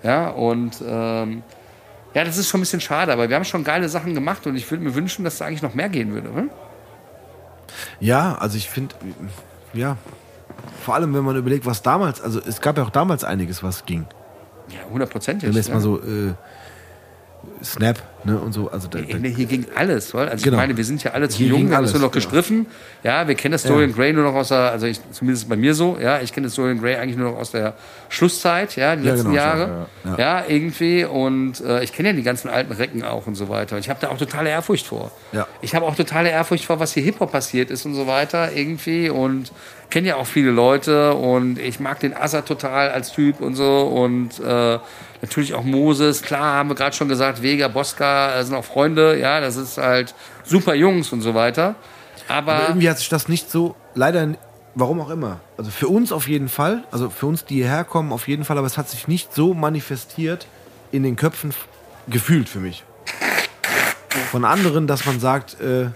ja, 0.05 0.29
und 0.29 0.83
ähm, 0.87 1.41
ja, 2.13 2.23
das 2.23 2.37
ist 2.37 2.47
schon 2.47 2.59
ein 2.59 2.61
bisschen 2.61 2.79
schade, 2.79 3.11
aber 3.11 3.27
wir 3.27 3.35
haben 3.35 3.43
schon 3.43 3.63
geile 3.63 3.89
Sachen 3.89 4.13
gemacht 4.13 4.45
und 4.45 4.55
ich 4.55 4.69
würde 4.69 4.83
mir 4.83 4.93
wünschen, 4.93 5.25
dass 5.25 5.39
da 5.39 5.45
eigentlich 5.45 5.63
noch 5.63 5.73
mehr 5.73 5.89
gehen 5.89 6.13
würde. 6.13 6.29
Ne? 6.29 6.49
Ja, 7.99 8.35
also 8.35 8.55
ich 8.55 8.69
finde, 8.69 8.93
ja, 9.73 9.97
vor 10.83 10.93
allem 10.93 11.15
wenn 11.15 11.23
man 11.23 11.35
überlegt, 11.35 11.65
was 11.65 11.81
damals, 11.81 12.21
also 12.21 12.39
es 12.39 12.61
gab 12.61 12.77
ja 12.77 12.83
auch 12.83 12.91
damals 12.91 13.23
einiges, 13.23 13.63
was 13.63 13.87
ging. 13.87 14.05
Ja, 14.69 14.77
hundertprozentig. 14.91 15.47
Wenn 15.47 15.55
wir 15.55 15.59
jetzt 15.59 15.69
ja. 15.69 15.73
mal 15.73 15.81
so 15.81 15.97
äh, 15.97 16.33
Snap, 17.65 18.01
ne, 18.23 18.39
und 18.39 18.53
so, 18.53 18.69
also 18.69 18.87
da, 18.87 18.99
da, 18.99 19.05
Ey, 19.05 19.33
Hier 19.33 19.45
ging 19.45 19.65
alles, 19.75 20.13
weil 20.13 20.29
also 20.29 20.43
Genau. 20.43 20.57
ich 20.57 20.61
meine, 20.61 20.77
wir 20.77 20.85
sind 20.85 21.03
ja 21.03 21.11
alle 21.11 21.27
zu 21.29 21.39
Hier 21.39 21.47
jung, 21.47 21.69
wir 21.69 21.77
haben 21.77 21.83
es 21.85 21.93
nur 21.93 22.01
noch 22.01 22.11
genau. 22.11 22.23
gestriffen. 22.23 22.67
Ja, 23.03 23.27
wir 23.27 23.35
kennen 23.35 23.53
das 23.53 23.63
Dorian 23.63 23.93
Gray 23.93 24.13
nur 24.13 24.23
noch 24.23 24.35
aus 24.35 24.49
der, 24.49 24.71
also 24.71 24.85
ich, 24.85 24.99
zumindest 25.11 25.49
bei 25.49 25.55
mir 25.55 25.73
so, 25.73 25.97
ja, 26.01 26.21
ich 26.21 26.31
kenne 26.33 26.47
das 26.47 26.55
Dorian 26.55 26.79
Gray 26.79 26.95
eigentlich 26.95 27.17
nur 27.17 27.31
noch 27.31 27.37
aus 27.37 27.51
der 27.51 27.73
Schlusszeit, 28.09 28.75
ja, 28.75 28.95
die 28.95 29.03
Ja, 29.05 29.11
letzten 29.11 29.29
genau, 29.31 29.35
Jahre. 29.41 29.87
ja, 30.05 30.17
ja, 30.17 30.43
irgendwie 30.47 31.05
und 31.05 31.59
äh, 31.61 31.83
ich 31.83 31.91
kenne 31.93 32.09
ja 32.09 32.15
die 32.15 32.23
ganzen 32.23 32.49
alten 32.49 32.71
Recken 32.71 33.03
auch 33.03 33.27
und 33.27 33.35
so 33.35 33.49
weiter. 33.49 33.75
Und 33.75 33.81
ich 33.81 33.89
habe 33.89 33.99
da 34.01 34.09
auch 34.09 34.17
totale 34.17 34.49
Ehrfurcht 34.49 34.87
vor. 34.87 35.11
Ja. 35.31 35.47
Ich 35.61 35.75
habe 35.75 35.85
auch 35.85 35.95
totale 35.95 36.29
Ehrfurcht 36.29 36.65
vor, 36.65 36.79
was 36.79 36.93
hier 36.93 37.03
Hip-Hop 37.03 37.31
passiert 37.31 37.71
ist 37.71 37.85
und 37.85 37.93
so 37.95 38.07
weiter 38.07 38.51
irgendwie 38.53 39.09
und 39.09 39.51
kenne 39.89 40.09
ja 40.09 40.15
auch 40.15 40.25
viele 40.25 40.51
Leute 40.51 41.13
und 41.13 41.59
ich 41.59 41.79
mag 41.79 41.99
den 41.99 42.13
Assa 42.13 42.41
total 42.41 42.89
als 42.89 43.11
Typ 43.11 43.41
und 43.41 43.55
so 43.55 43.81
und 43.83 44.39
äh, 44.39 44.79
natürlich 45.21 45.53
auch 45.53 45.63
Moses, 45.63 46.21
klar, 46.21 46.55
haben 46.55 46.69
wir 46.69 46.75
gerade 46.75 46.95
schon 46.95 47.09
gesagt, 47.09 47.41
Vega, 47.41 47.67
Bosca, 47.67 48.35
äh, 48.35 48.43
sind 48.43 48.55
auch 48.55 48.65
Freunde, 48.65 49.19
ja, 49.19 49.39
das 49.41 49.55
ist 49.55 49.77
halt 49.77 50.13
super 50.43 50.75
Jungs 50.75 51.11
und 51.11 51.21
so 51.21 51.33
weiter. 51.33 51.75
Aber, 52.27 52.53
aber 52.53 52.67
irgendwie 52.69 52.89
hat 52.89 52.97
sich 52.97 53.09
das 53.09 53.27
nicht 53.27 53.49
so, 53.49 53.75
leider, 53.93 54.35
warum 54.73 54.99
auch 55.01 55.09
immer, 55.09 55.39
also 55.57 55.71
für 55.71 55.87
uns 55.87 56.11
auf 56.11 56.27
jeden 56.27 56.49
Fall, 56.49 56.83
also 56.91 57.09
für 57.09 57.27
uns, 57.27 57.45
die 57.45 57.55
hierher 57.55 57.83
kommen, 57.83 58.11
auf 58.11 58.27
jeden 58.27 58.45
Fall, 58.45 58.57
aber 58.57 58.67
es 58.67 58.77
hat 58.77 58.89
sich 58.89 59.07
nicht 59.07 59.33
so 59.33 59.53
manifestiert 59.53 60.47
in 60.91 61.03
den 61.03 61.15
Köpfen 61.15 61.53
gefühlt 62.07 62.49
für 62.49 62.59
mich. 62.59 62.83
Von 64.31 64.45
anderen, 64.45 64.87
dass 64.87 65.05
man 65.05 65.19
sagt, 65.19 65.59
äh, 65.59 65.87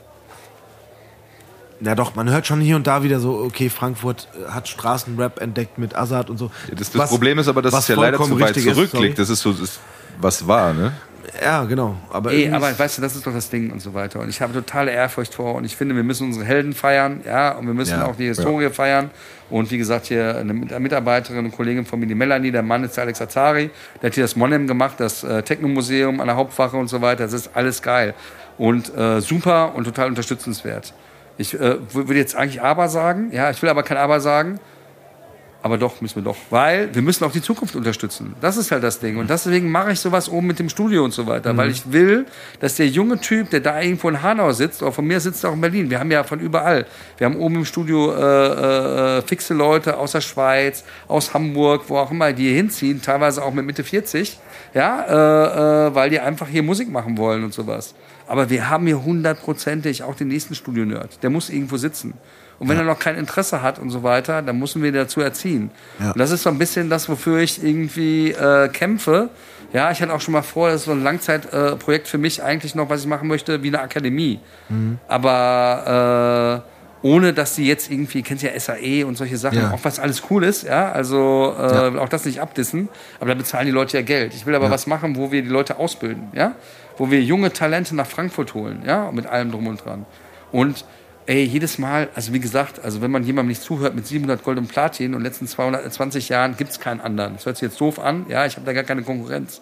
na 1.82 1.95
doch, 1.95 2.15
man 2.15 2.30
hört 2.30 2.45
schon 2.47 2.59
hier 2.61 2.75
und 2.75 2.88
da 2.88 3.03
wieder 3.03 3.19
so, 3.19 3.39
okay, 3.39 3.69
Frankfurt 3.69 4.27
äh, 4.47 4.51
hat 4.51 4.67
Straßenrap 4.67 5.41
entdeckt 5.41 5.77
mit 5.77 5.95
Azad 5.95 6.30
und 6.30 6.38
so. 6.38 6.51
Das, 6.71 6.91
das 6.91 6.97
Was- 6.97 7.09
Problem 7.09 7.39
ist 7.39 7.47
aber, 7.47 7.61
dass 7.61 7.73
es 7.73 7.88
ja 7.88 7.95
leider 7.95 8.17
zu 8.17 8.39
weit 8.39 8.55
ist, 8.57 8.63
zurückliegt. 8.63 8.91
sorry. 8.91 9.13
das 9.15 9.30
ist 9.30 9.41
so, 9.41 9.53
das, 9.53 9.80
was 10.19 10.47
war, 10.47 10.73
ne? 10.73 10.91
Ja, 11.43 11.63
genau. 11.65 11.95
Aber, 12.11 12.32
Ey, 12.32 12.51
aber 12.51 12.71
ist- 12.71 12.80
weißt 12.80 12.97
du, 12.97 13.01
das 13.03 13.15
ist 13.15 13.25
doch 13.27 13.34
das 13.34 13.49
Ding 13.49 13.71
und 13.71 13.82
so 13.82 13.93
weiter. 13.93 14.19
Und 14.19 14.30
ich 14.30 14.41
habe 14.41 14.51
totale 14.51 14.91
Ehrfurcht 14.91 15.36
vor 15.36 15.55
und 15.55 15.63
ich 15.63 15.75
finde, 15.75 15.95
wir 15.95 16.03
müssen 16.03 16.27
unsere 16.27 16.43
Helden 16.43 16.73
feiern, 16.73 17.21
ja, 17.25 17.51
und 17.51 17.67
wir 17.67 17.73
müssen 17.73 17.99
Ja. 17.99 18.05
auch 18.07 18.15
die 18.15 18.25
Historie 18.25 18.69
feiern. 18.71 19.11
Und 19.49 19.69
wie 19.71 19.77
gesagt, 19.77 20.07
hier 20.07 20.38
eine 20.38 20.53
Mit- 20.53 20.77
Mitarbeiterin 20.80 21.45
und 21.45 21.51
Kollegin 21.51 21.86
von 21.86 21.99
mir, 21.99 22.07
die 22.07 22.15
Melanie, 22.15 22.51
der 22.51 22.63
Mann 22.63 22.84
ist 22.84 22.97
der 22.97 23.03
Alex 23.03 23.21
Azari, 23.21 23.69
der 24.01 24.07
hat 24.09 24.15
hier 24.15 24.23
das 24.23 24.36
Monem 24.36 24.65
gemacht, 24.67 24.95
das 24.97 25.23
äh, 25.23 25.43
Technomuseum 25.43 26.19
an 26.19 26.27
der 26.27 26.36
Hauptwache 26.36 26.75
und 26.77 26.88
so 26.88 26.99
weiter. 27.01 27.23
Das 27.23 27.34
ist 27.34 27.51
alles 27.53 27.82
geil. 27.82 28.15
Und 28.57 28.93
äh, 28.97 29.21
super 29.21 29.73
und 29.75 29.84
total 29.86 30.07
unterstützenswert. 30.09 30.93
Ich 31.40 31.54
äh, 31.54 31.78
würde 31.94 32.16
jetzt 32.16 32.36
eigentlich 32.36 32.62
aber 32.62 32.90
sagen, 32.90 33.32
ja, 33.32 33.50
ich 33.50 33.62
will 33.62 33.70
aber 33.70 33.84
kein 33.84 33.96
aber 33.96 34.20
sagen, 34.20 34.60
aber 35.62 35.78
doch, 35.78 36.00
müssen 36.02 36.18
wir 36.18 36.24
doch. 36.24 36.38
Weil 36.50 36.94
wir 36.94 37.02
müssen 37.02 37.24
auch 37.24 37.32
die 37.32 37.42
Zukunft 37.42 37.76
unterstützen. 37.76 38.36
Das 38.42 38.58
ist 38.58 38.72
halt 38.72 38.84
das 38.84 39.00
Ding. 39.00 39.18
Und 39.18 39.30
deswegen 39.30 39.72
mache 39.72 39.94
ich 39.94 40.00
sowas 40.00 40.30
oben 40.30 40.48
mit 40.48 40.60
dem 40.60 40.70
Studio 40.70 41.04
und 41.04 41.12
so 41.12 41.28
weiter. 41.28 41.56
Weil 41.56 41.70
ich 41.70 41.92
will, 41.92 42.26
dass 42.60 42.76
der 42.76 42.88
junge 42.88 43.20
Typ, 43.20 43.50
der 43.50 43.60
da 43.62 43.82
irgendwo 43.82 44.08
in 44.10 44.22
Hanau 44.22 44.52
sitzt, 44.52 44.82
oder 44.82 44.94
von 44.94 45.06
mir 45.06 45.20
sitzt 45.20 45.44
er 45.44 45.50
auch 45.50 45.54
in 45.54 45.62
Berlin. 45.62 45.90
Wir 45.90 46.00
haben 46.00 46.12
ja 46.12 46.24
von 46.24 46.40
überall. 46.40 46.86
Wir 47.18 47.26
haben 47.26 47.36
oben 47.38 47.56
im 47.56 47.66
Studio 47.66 48.14
äh, 48.14 49.18
äh, 49.18 49.22
fixe 49.22 49.54
Leute 49.54 49.98
aus 49.98 50.14
der 50.14 50.22
Schweiz, 50.22 50.84
aus 51.08 51.34
Hamburg, 51.34 51.84
wo 51.88 51.98
auch 51.98 52.12
immer, 52.12 52.32
die 52.32 52.44
hier 52.44 52.56
hinziehen, 52.56 53.02
teilweise 53.02 53.44
auch 53.44 53.54
mit 53.54 53.66
Mitte 53.66 53.84
40. 53.84 54.40
Ja, 54.74 55.04
äh, 55.08 55.88
äh, 55.88 55.96
weil 55.96 56.10
die 56.10 56.20
einfach 56.20 56.48
hier 56.48 56.64
Musik 56.64 56.90
machen 56.90 57.18
wollen 57.18 57.44
und 57.44 57.54
sowas. 57.54 57.96
Aber 58.30 58.49
wir 58.49 58.69
haben 58.69 58.86
hier 58.86 59.03
hundertprozentig 59.03 60.03
auch 60.03 60.15
den 60.15 60.27
nächsten 60.30 60.53
Studio-Nerd. 60.55 61.23
Der 61.23 61.30
muss 61.30 61.49
irgendwo 61.49 61.77
sitzen. 61.77 62.13
Und 62.59 62.67
wenn 62.69 62.77
er 62.77 62.84
noch 62.84 62.99
kein 62.99 63.15
Interesse 63.15 63.61
hat 63.61 63.80
und 63.80 63.89
so 63.89 64.03
weiter, 64.03 64.41
dann 64.41 64.59
müssen 64.59 64.82
wir 64.82 64.89
ihn 64.89 64.95
dazu 64.95 65.21
erziehen. 65.21 65.71
Ja. 65.99 66.11
Und 66.11 66.19
das 66.19 66.30
ist 66.32 66.43
so 66.43 66.49
ein 66.49 66.57
bisschen 66.57 66.89
das, 66.89 67.09
wofür 67.09 67.39
ich 67.39 67.63
irgendwie 67.63 68.32
äh, 68.32 68.67
kämpfe. 68.69 69.30
Ja, 69.73 69.91
ich 69.91 70.01
hatte 70.01 70.13
auch 70.13 70.21
schon 70.21 70.34
mal 70.34 70.41
vor, 70.41 70.69
das 70.69 70.82
ist 70.82 70.86
so 70.86 70.91
ein 70.91 71.03
Langzeitprojekt 71.03 72.07
äh, 72.07 72.09
für 72.09 72.17
mich 72.17 72.43
eigentlich 72.43 72.75
noch, 72.75 72.89
was 72.89 73.01
ich 73.01 73.07
machen 73.07 73.27
möchte, 73.27 73.63
wie 73.63 73.67
eine 73.69 73.80
Akademie. 73.82 74.39
Aber 75.07 76.63
äh, 77.03 77.07
ohne, 77.07 77.34
dass 77.34 77.55
die 77.55 77.65
jetzt 77.65 77.89
irgendwie, 77.89 78.21
kennt 78.23 78.41
ja 78.41 78.57
SAE 78.59 79.05
und 79.05 79.15
solche 79.17 79.38
Sachen, 79.38 79.59
Ja. 79.59 79.71
auch 79.71 79.80
was 79.84 79.99
alles 79.99 80.23
cool 80.30 80.43
ist, 80.43 80.63
ja, 80.63 80.91
also 80.91 81.55
äh, 81.57 81.97
auch 81.97 82.09
das 82.09 82.25
nicht 82.25 82.41
abdissen, 82.41 82.89
aber 83.19 83.30
da 83.30 83.36
bezahlen 83.36 83.65
die 83.67 83.71
Leute 83.71 83.97
ja 83.97 84.03
Geld. 84.03 84.34
Ich 84.34 84.45
will 84.45 84.53
aber 84.55 84.69
was 84.69 84.86
machen, 84.86 85.15
wo 85.15 85.32
wir 85.32 85.41
die 85.41 85.47
Leute 85.49 85.77
ausbilden, 85.77 86.27
ja, 86.34 86.55
wo 87.00 87.10
wir 87.10 87.24
junge 87.24 87.52
Talente 87.52 87.95
nach 87.95 88.06
Frankfurt 88.06 88.54
holen, 88.54 88.84
ja, 88.86 89.12
mit 89.12 89.26
allem 89.26 89.52
drum 89.52 89.66
und 89.68 89.84
dran. 89.84 90.06
Und 90.52 90.86
ey, 91.26 91.43
jedes 91.43 91.78
Mal, 91.80 92.10
also 92.14 92.34
wie 92.34 92.39
gesagt, 92.39 92.84
also 92.84 93.02
wenn 93.02 93.10
man 93.10 93.24
jemandem 93.24 93.50
nicht 93.50 93.62
zuhört 93.62 93.95
mit 93.95 94.06
700 94.06 94.43
Gold 94.43 94.58
und 94.58 94.68
Platin 94.68 95.08
und 95.08 95.14
in 95.14 95.20
den 95.20 95.24
letzten 95.24 95.47
220 95.47 96.30
Jahren 96.30 96.58
gibt's 96.58 96.80
keinen 96.80 97.00
anderen. 97.00 97.36
Das 97.36 97.45
hört 97.45 97.58
sich 97.58 97.70
jetzt 97.70 97.80
doof 97.80 98.00
an, 98.00 98.26
ja, 98.28 98.45
ich 98.45 98.58
habe 98.58 98.66
da 98.66 98.74
gar 98.74 98.84
keine 98.84 99.04
Konkurrenz. 99.04 99.62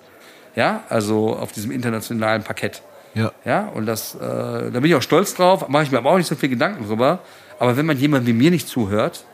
Ja, 0.55 0.83
also 0.89 1.35
auf 1.35 1.51
diesem 1.51 1.71
internationalen 1.71 2.43
Parkett. 2.43 2.81
Ja. 3.13 3.31
Ja, 3.45 3.67
und 3.67 3.85
das, 3.85 4.15
äh, 4.15 4.19
da 4.19 4.71
bin 4.71 4.85
ich 4.85 4.95
auch 4.95 5.01
stolz 5.01 5.35
drauf, 5.35 5.69
mache 5.69 5.83
ich 5.83 5.91
mir 5.91 5.99
aber 5.99 6.11
auch 6.11 6.17
nicht 6.17 6.27
so 6.27 6.35
viel 6.35 6.49
Gedanken 6.49 6.87
drüber. 6.87 7.19
Aber 7.59 7.77
wenn 7.77 7.85
man 7.85 7.97
jemand 7.97 8.25
wie 8.25 8.33
mir 8.33 8.49
nicht 8.49 8.67
zuhört, 8.67 9.25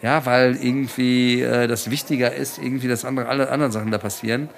ja, 0.00 0.24
weil 0.24 0.56
irgendwie 0.56 1.42
äh, 1.42 1.66
das 1.66 1.90
wichtiger 1.90 2.34
ist, 2.34 2.58
irgendwie, 2.58 2.88
dass 2.88 3.04
andere, 3.04 3.28
alle 3.28 3.50
anderen 3.50 3.72
Sachen 3.72 3.90
da 3.90 3.98
passieren, 3.98 4.48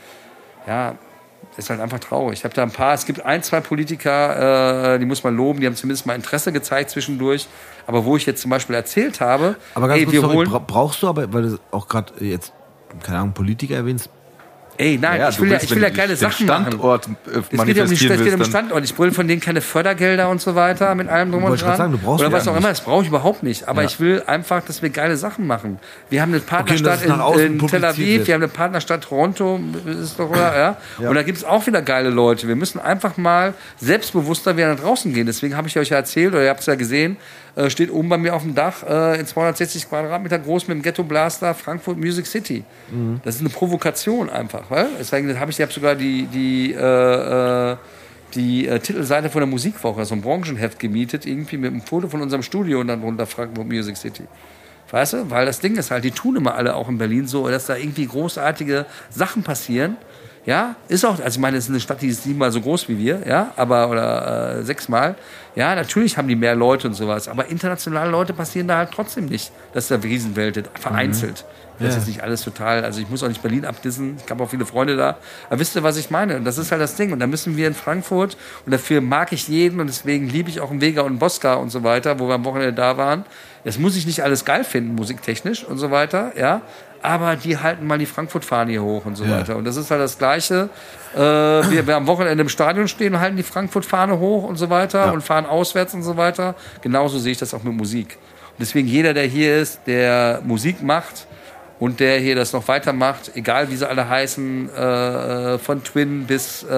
ja, 0.67 0.97
ist 1.57 1.71
halt 1.71 1.81
einfach 1.81 1.99
traurig. 1.99 2.39
Ich 2.39 2.45
habe 2.45 2.55
da 2.55 2.63
ein 2.63 2.71
paar, 2.71 2.95
es 2.95 3.07
gibt 3.07 3.25
ein, 3.25 3.43
zwei 3.43 3.61
Politiker, 3.61 4.95
äh, 4.95 4.99
die 4.99 5.05
muss 5.05 5.25
man 5.25 5.37
loben, 5.37 5.61
die 5.61 5.67
haben 5.67 5.77
zumindest 5.77 6.07
mal 6.07 6.15
Interesse 6.15 6.53
gezeigt 6.53 6.91
zwischendurch. 6.91 7.49
Aber 7.87 8.05
wo 8.05 8.17
ich 8.17 8.27
jetzt 8.27 8.41
zum 8.41 8.51
Beispiel 8.51 8.77
erzählt 8.77 9.21
habe, 9.21 9.57
Aber 9.75 9.89
ganz 9.89 9.99
ey, 9.99 10.05
kurz, 10.05 10.15
wir 10.15 10.21
sorry, 10.21 10.37
holen, 10.37 10.51
bra 10.51 10.59
brauchst 10.59 11.03
du 11.03 11.09
aber, 11.09 11.33
weil 11.33 11.43
du 11.43 11.59
auch 11.71 11.89
gerade 11.89 12.13
jetzt, 12.25 12.53
keine 13.03 13.19
Ahnung, 13.19 13.35
Politiker 13.35 13.75
erwähnst, 13.75 14.11
ey, 14.81 14.99
nein, 15.01 15.21
ich 15.29 15.37
du 15.37 15.43
will 15.43 15.49
ja, 15.49 15.53
willst, 15.55 15.65
ich 15.67 15.77
will 15.77 15.83
ja 15.83 15.91
geile 15.91 16.17
Sachen 16.17 16.47
machen. 16.47 16.65
Standort 16.67 17.07
äh, 17.07 17.39
Es 17.39 17.49
geht 17.67 17.81
um, 17.81 17.89
die, 17.89 17.95
es 17.95 18.01
geht 18.01 18.11
um 18.11 18.25
den 18.25 18.45
Standort. 18.45 18.85
Ich 18.85 18.99
will 18.99 19.13
von 19.13 19.29
denen 19.29 19.41
keine 19.41 19.61
Fördergelder 19.61 20.29
und 20.31 20.41
so 20.41 20.55
weiter 20.55 20.95
mit 20.95 21.09
allem 21.09 21.31
drum 21.33 21.45
und 21.45 21.55
ich 21.55 21.61
dran. 21.61 21.77
sagen, 21.77 21.93
du 21.93 21.99
brauchst 21.99 22.25
Oder 22.25 22.33
was 22.33 22.49
auch 22.49 22.57
immer, 22.57 22.69
das 22.71 22.81
brauche 22.81 23.03
ich 23.03 23.09
überhaupt 23.09 23.43
nicht. 23.43 23.69
Aber 23.69 23.83
Ja. 23.83 23.89
ich 23.89 24.01
will 24.01 24.23
einfach, 24.27 24.65
dass 24.65 24.81
wir 24.81 24.89
geile 24.91 25.17
Sachen 25.17 25.47
machen. 25.47 25.79
Wir 26.09 26.23
haben 26.23 26.33
eine 26.33 26.41
Partnerstadt 26.41 27.09
außen 27.09 27.47
in, 27.47 27.61
in 27.61 27.67
Tel 27.67 27.85
Aviv, 27.85 28.07
wird. 28.07 28.27
wir 28.29 28.35
haben 28.35 28.43
eine 28.43 28.51
Partnerstadt 28.53 29.05
Toronto, 29.05 29.61
ist 30.03 30.19
doch, 30.19 30.31
oder, 30.31 30.77
ja? 30.99 31.09
Und 31.09 31.15
da 31.15 31.23
gibt 31.23 31.39
es 31.39 31.45
auch 31.45 31.67
wieder 31.67 31.83
geile 31.83 32.09
Leute. 32.09 32.49
Wir 32.49 32.57
müssen 32.57 32.81
einfach 32.81 33.17
mal 33.17 33.55
selbstbewusster 33.79 34.57
wieder 34.57 34.69
nach 34.75 34.81
draußen 34.81 35.13
gehen. 35.13 35.27
Deswegen 35.27 35.57
habe 35.57 35.69
ich 35.69 35.79
euch 35.79 35.91
ja 35.91 35.99
erzählt, 35.99 36.33
oder 36.33 36.45
ihr 36.45 36.51
habt 36.51 36.61
es 36.61 36.67
ja 36.67 36.75
gesehen, 36.75 37.17
äh, 37.57 37.71
steht 37.71 37.91
oben 37.91 38.09
bei 38.09 38.19
mir 38.19 38.35
auf 38.35 38.43
dem 38.43 38.55
Dach 38.55 38.83
äh, 38.83 39.19
in 39.19 39.27
260 39.27 39.89
Quadratmeter 39.89 40.39
groß 40.39 40.69
mit 40.69 40.79
dem 40.79 40.83
Ghetto 40.83 41.03
Blaster 41.03 41.55
Frankfurt 41.55 41.99
Music 41.99 42.27
City. 42.27 42.65
Mhm. 42.91 43.21
Das 43.25 43.37
ist 43.37 43.41
eine 43.41 43.51
Provokation 43.51 44.31
einfach. 44.31 44.71
Weil? 44.71 44.89
Deswegen 44.99 45.39
habe 45.39 45.51
ich, 45.51 45.59
ich 45.59 45.63
habe 45.63 45.73
sogar 45.73 45.95
die, 45.95 46.27
die, 46.27 46.73
äh, 46.73 47.73
äh, 47.73 47.77
die 48.35 48.67
äh, 48.67 48.79
Titelseite 48.79 49.31
von 49.31 49.41
der 49.41 49.49
Musikwoche, 49.49 50.05
so 50.05 50.15
ein 50.15 50.23
Branchenheft 50.23 50.79
gemietet, 50.79 51.27
irgendwie 51.27 51.57
mit 51.57 51.73
einem 51.73 51.83
Foto 51.83 52.09
von 52.09 52.23
unserem 52.23 52.43
Studio 52.43 52.81
und 52.81 52.89
dann 52.89 53.01
drunter 53.01 53.27
Frankfurt 53.27 53.67
Music 53.67 53.97
City. 53.97 54.25
Weißt 54.91 55.13
du? 55.13 55.31
Weil 55.31 55.47
das 55.47 55.61
Ding 55.61 55.77
ist 55.77 55.91
halt, 55.91 56.05
die 56.05 56.11
tun 56.11 56.37
immer 56.37 56.55
alle 56.55 56.75
auch 56.75 56.89
in 56.89 56.99
Berlin 56.99 57.27
so, 57.27 57.49
dass 57.49 57.67
da 57.67 57.77
irgendwie 57.77 58.07
großartige 58.07 58.87
Sachen 59.09 59.43
passieren. 59.43 59.97
Ja, 60.47 60.77
ist 60.89 61.05
auch, 61.05 61.21
also 61.21 61.37
ich 61.37 61.39
meine, 61.39 61.59
es 61.59 61.65
ist 61.65 61.71
eine 61.71 61.81
Stadt, 61.81 62.01
die 62.01 62.09
ist 62.09 62.25
siebenmal 62.25 62.51
so 62.51 62.63
groß 62.63 62.89
wie 62.89 62.99
wir, 62.99 63.23
ja, 63.27 63.53
aber, 63.57 63.91
oder 63.91 64.59
äh, 64.59 64.63
sechsmal. 64.63 65.15
Ja, 65.55 65.75
natürlich 65.75 66.17
haben 66.17 66.29
die 66.29 66.37
mehr 66.37 66.55
Leute 66.55 66.89
und 66.89 66.95
sowas, 66.95 67.29
aber 67.29 67.49
internationale 67.49 68.11
Leute 68.11 68.33
passieren 68.33 68.67
da 68.67 68.79
halt 68.79 68.91
trotzdem 68.91 69.27
nicht. 69.27 69.53
Das 69.75 69.85
ist 69.85 69.91
der 69.91 70.03
Riesenwelt, 70.03 70.71
vereinzelt. 70.81 71.45
Das 71.79 71.91
ist 71.91 71.97
jetzt 71.97 72.09
nicht 72.09 72.23
alles 72.23 72.43
total, 72.43 72.85
also 72.85 73.01
ich 73.01 73.09
muss 73.09 73.23
auch 73.23 73.29
nicht 73.29 73.41
Berlin 73.41 73.65
abdissen, 73.65 74.19
ich 74.23 74.31
habe 74.31 74.45
auch 74.45 74.51
viele 74.51 74.67
Freunde 74.67 74.97
da. 74.97 75.17
Aber 75.49 75.61
wisst 75.61 75.77
ihr, 75.77 75.83
was 75.83 75.97
ich 75.97 76.11
meine? 76.11 76.37
Und 76.37 76.45
das 76.45 76.59
ist 76.59 76.71
halt 76.73 76.81
das 76.83 76.95
Ding. 76.95 77.11
Und 77.13 77.21
da 77.21 77.27
müssen 77.27 77.57
wir 77.57 77.67
in 77.67 77.75
Frankfurt, 77.75 78.37
und 78.67 78.73
dafür 78.73 79.01
mag 79.01 79.33
ich 79.33 79.49
jeden 79.49 79.81
und 79.81 79.87
deswegen 79.87 80.29
liebe 80.29 80.51
ich 80.51 80.61
auch 80.61 80.71
einen 80.71 80.83
Vega 80.83 81.01
und 81.01 81.09
einen 81.09 81.19
Bosca 81.19 81.55
und 81.55 81.71
so 81.71 81.83
weiter, 81.83 82.19
wo 82.19 82.29
wir 82.29 82.35
am 82.35 82.45
Wochenende 82.45 82.75
da 82.75 82.99
waren. 82.99 83.25
Das 83.65 83.79
muss 83.79 83.97
ich 83.97 84.07
nicht 84.07 84.23
alles 84.23 84.45
geil 84.45 84.65
finden, 84.65 84.95
musiktechnisch 84.95 85.65
und 85.65 85.79
so 85.79 85.91
weiter, 85.91 86.33
ja. 86.37 86.61
Aber 87.03 87.37
die 87.37 87.57
halten 87.57 87.87
mal 87.87 87.99
die 87.99 88.07
Frankfurt-Fahne 88.07 88.73
hier 88.73 88.83
hoch 88.83 89.07
und 89.07 89.17
so 89.17 89.29
weiter. 89.29 89.57
Und 89.57 89.65
das 89.65 89.77
ist 89.77 89.91
halt 89.91 90.01
das 90.01 90.19
Gleiche. 90.19 90.69
Äh, 91.15 91.19
wir, 91.19 91.87
wir 91.87 91.97
am 91.97 92.07
Wochenende 92.07 92.43
im 92.43 92.49
Stadion 92.49 92.89
stehen 92.89 93.15
und 93.15 93.21
halten 93.21 93.37
die 93.37 93.43
Frankfurt-Fahne 93.43 94.19
hoch 94.19 94.45
und 94.45 94.57
so 94.57 94.69
weiter 94.69 95.13
und 95.13 95.23
fahren 95.23 95.47
auswärts 95.47 95.95
und 95.95 96.03
so 96.03 96.17
weiter. 96.17 96.55
Genauso 96.83 97.19
sehe 97.19 97.33
ich 97.33 97.39
das 97.39 97.55
auch 97.55 97.63
mit 97.63 97.75
Musik. 97.75 98.19
Und 98.51 98.61
deswegen 98.61 98.87
jeder, 98.87 99.15
der 99.15 99.25
hier 99.25 99.57
ist, 99.57 99.81
der 99.87 100.43
Musik 100.45 100.83
macht, 100.83 101.27
und 101.81 101.99
der 101.99 102.19
hier 102.19 102.37
das 102.37 102.53
noch 102.53 102.69
weitermacht, 102.69 103.33
egal 103.35 103.71
wie 103.71 103.77
sie 103.77 103.89
alle 103.89 104.09
heißen, 104.09 104.73
äh, 104.73 105.59
von 105.59 105.83
Twin 105.83 106.27
bis 106.27 106.63
äh, 106.63 106.75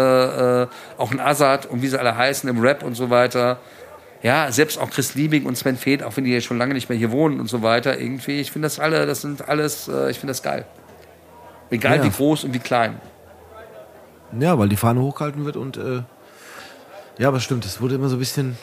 äh, 0.62 0.66
auch 0.96 1.10
ein 1.10 1.18
Azad 1.18 1.66
und 1.66 1.82
wie 1.82 1.88
sie 1.88 1.98
alle 1.98 2.16
heißen 2.16 2.48
im 2.48 2.60
Rap 2.60 2.84
und 2.84 2.94
so 2.94 3.10
weiter. 3.10 3.58
Ja, 4.22 4.52
selbst 4.52 4.78
auch 4.78 4.90
Chris 4.90 5.14
Liebing 5.16 5.46
und 5.46 5.56
Sven 5.58 5.76
Feth, 5.76 6.02
auch 6.02 6.16
wenn 6.16 6.24
die 6.24 6.30
jetzt 6.32 6.44
schon 6.44 6.58
lange 6.58 6.74
nicht 6.74 6.88
mehr 6.88 6.96
hier 6.96 7.10
wohnen 7.10 7.40
und 7.40 7.48
so 7.48 7.62
weiter, 7.62 7.98
irgendwie, 7.98 8.40
ich 8.40 8.52
finde 8.52 8.66
das 8.66 8.78
alle, 8.78 9.04
das 9.06 9.20
sind 9.22 9.48
alles, 9.48 9.88
äh, 9.88 10.10
ich 10.10 10.18
finde 10.20 10.30
das 10.30 10.42
geil. 10.42 10.64
Egal 11.70 11.96
Ja. 11.98 12.04
wie 12.04 12.10
groß 12.10 12.44
und 12.44 12.54
wie 12.54 12.58
klein. 12.60 13.00
ja, 14.38 14.58
weil 14.58 14.68
die 14.68 14.76
Fahne 14.76 15.00
hochgehalten 15.00 15.44
wird 15.44 15.56
und, 15.56 15.76
äh, 15.76 16.02
ja, 17.18 17.28
aber 17.28 17.40
stimmt, 17.40 17.64
es 17.64 17.80
wurde 17.80 17.96
immer 17.96 18.08
so 18.08 18.16
ein 18.16 18.20
bisschen, 18.20 18.56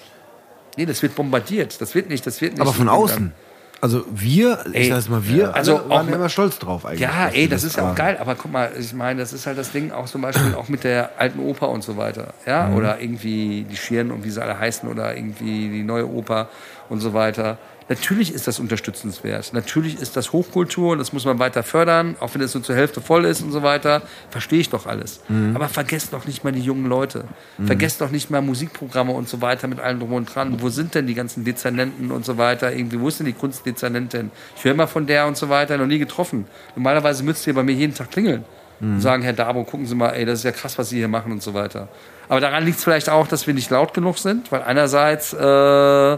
Nee, 0.78 0.86
das 0.86 1.01
wird 1.01 1.16
bombardiert. 1.16 1.82
Das 1.82 1.93
wird 1.93 2.07
nicht, 2.07 2.26
das 2.26 2.39
wird 2.39 2.53
nicht. 2.53 2.62
aber 2.62 2.72
von 2.72 2.88
außen. 2.88 3.34
Also 3.82 4.06
wir, 4.12 4.60
ich 4.74 4.76
Ey, 4.76 4.90
sag 4.90 4.96
jetzt 4.98 5.10
mal, 5.10 5.26
wir 5.26 5.56
also 5.56 5.76
waren 5.76 5.92
auch 5.92 5.98
ja 5.98 6.04
mit- 6.04 6.16
immer 6.16 6.28
stolz 6.30 6.60
drauf 6.60 6.86
eigentlich. 6.86 7.00
Ja, 7.00 7.30
ey, 7.32 7.48
das 7.48 7.64
ist 7.64 7.78
ja 7.78 7.84
auch 7.84 7.88
waren. 7.88 7.96
geil. 7.96 8.18
Aber 8.20 8.36
guck 8.36 8.52
mal, 8.52 8.72
ich 8.78 8.94
meine, 8.94 9.22
das 9.22 9.32
ist 9.32 9.46
halt 9.48 9.58
das 9.58 9.72
Ding 9.72 9.92
auch 9.92 10.06
zum 10.06 10.22
Beispiel 10.22 10.54
auch 10.56 10.68
mit 10.68 10.84
der 10.84 11.12
alten 11.18 11.40
Oper 11.40 11.70
und 11.70 11.82
so 11.84 11.96
weiter. 11.96 12.34
Ja, 12.46 12.68
Mhm. 12.68 12.76
oder 12.76 13.00
irgendwie 13.00 13.66
die 13.70 13.78
Schirn 13.78 14.12
und 14.12 14.24
wie 14.26 14.30
sie 14.32 14.42
alle 14.42 14.60
heißen 14.60 14.90
oder 14.90 15.16
irgendwie 15.16 15.70
die 15.70 15.84
neue 15.84 16.08
Oper 16.10 16.50
und 16.90 17.00
so 17.00 17.14
weiter. 17.14 17.58
Natürlich 17.90 18.34
ist 18.34 18.48
das 18.48 18.60
unterstützenswert. 18.60 19.52
Natürlich 19.54 20.00
ist 20.00 20.16
das 20.16 20.32
Hochkultur 20.32 20.92
und 20.92 21.00
das 21.00 21.12
muss 21.12 21.26
man 21.26 21.40
weiter 21.40 21.64
fördern, 21.64 22.16
auch 22.20 22.34
wenn 22.34 22.42
es 22.42 22.54
nur 22.54 22.64
zur 22.64 22.76
Hälfte 22.76 23.02
voll 23.02 23.26
ist 23.26 23.42
und 23.42 23.52
so 23.52 23.64
weiter. 23.64 24.04
Verstehe 24.30 24.60
ich 24.60 24.70
doch 24.70 24.86
alles. 24.86 25.22
Mhm. 25.28 25.56
Aber 25.56 25.68
vergesst 25.68 26.14
doch 26.14 26.26
nicht 26.26 26.44
mal 26.44 26.52
die 26.52 26.62
jungen 26.62 26.86
Leute. 26.86 27.26
Vergesst 27.66 28.00
doch 28.02 28.12
nicht 28.12 28.30
mal 28.30 28.42
Musikprogramme 28.42 29.12
und 29.12 29.28
so 29.28 29.42
weiter 29.42 29.68
mit 29.68 29.80
allem 29.80 30.00
drum 30.00 30.14
und 30.14 30.34
dran. 30.34 30.62
Wo 30.62 30.70
sind 30.70 30.94
denn 30.96 31.08
die 31.08 31.16
ganzen 31.16 31.44
Dezernenten 31.44 32.12
und 32.12 32.26
so 32.26 32.38
weiter? 32.38 32.72
Irgendwie, 32.72 33.00
wo 33.00 33.08
ist 33.08 33.20
denn 33.20 33.26
die 33.26 33.34
Kunstdezernentin? 33.34 34.32
Ich 34.56 34.64
höre 34.64 34.74
immer 34.74 34.88
von 34.88 35.08
der 35.08 35.28
und 35.28 35.36
so 35.36 35.50
weiter, 35.50 35.78
noch 35.78 35.88
nie 35.88 36.00
getroffen. 36.00 36.46
Normalerweise 36.76 37.24
müsste 37.24 37.50
ihr 37.50 37.56
bei 37.56 37.64
mir 37.64 37.74
jeden 37.74 37.96
Tag 37.96 38.12
klingeln 38.12 38.46
und 38.82 39.02
sagen, 39.02 39.24
Herr 39.24 39.34
Dabo, 39.34 39.64
gucken 39.64 39.86
Sie 39.86 39.96
mal, 39.96 40.12
ey, 40.12 40.26
das 40.26 40.40
ist 40.40 40.46
ja 40.46 40.52
krass, 40.52 40.78
was 40.78 40.90
Sie 40.90 40.98
hier 40.98 41.08
machen 41.08 41.32
und 41.32 41.44
so 41.44 41.54
weiter. 41.54 41.90
Aber 42.30 42.40
daran 42.40 42.64
liegt 42.64 42.78
es 42.78 42.84
vielleicht 42.84 43.10
auch, 43.10 43.28
dass 43.28 43.46
wir 43.48 43.54
nicht 43.54 43.70
laut 43.72 43.94
genug 43.94 44.18
sind, 44.20 44.52
weil 44.52 44.62
einerseits, 44.62 45.34
äh, 45.34 46.18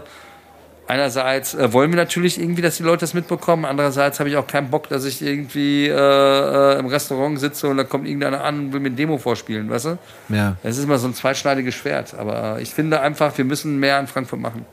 einerseits 0.92 1.54
äh, 1.54 1.72
wollen 1.72 1.90
wir 1.90 1.96
natürlich 1.96 2.38
irgendwie, 2.38 2.60
dass 2.60 2.76
die 2.76 2.82
Leute 2.82 3.00
das 3.00 3.14
mitbekommen, 3.14 3.64
andererseits 3.64 4.20
habe 4.20 4.28
ich 4.28 4.36
auch 4.36 4.46
keinen 4.46 4.68
Bock, 4.70 4.88
dass 4.90 5.04
ich 5.06 5.22
irgendwie 5.22 5.88
äh, 5.88 5.92
äh, 5.94 6.78
im 6.78 6.86
Restaurant 6.86 7.40
sitze 7.40 7.68
und 7.68 7.78
da 7.78 7.84
kommt 7.84 8.06
irgendeiner 8.06 8.44
an 8.44 8.58
und 8.58 8.72
will 8.74 8.80
mir 8.80 8.88
eine 8.88 8.96
Demo 8.96 9.16
vorspielen, 9.16 9.70
weißt 9.70 9.86
du? 9.86 9.98
Ja. 10.28 10.56
Es 10.62 10.76
ist 10.76 10.84
immer 10.84 10.98
so 10.98 11.08
ein 11.08 11.14
zweischneidiges 11.14 11.74
Schwert, 11.74 12.14
aber 12.14 12.58
ich 12.60 12.74
finde 12.74 13.00
einfach, 13.00 13.36
wir 13.38 13.44
müssen 13.46 13.78
mehr 13.80 13.98
in 13.98 14.06
Frankfurt 14.06 14.40
machen. 14.40 14.66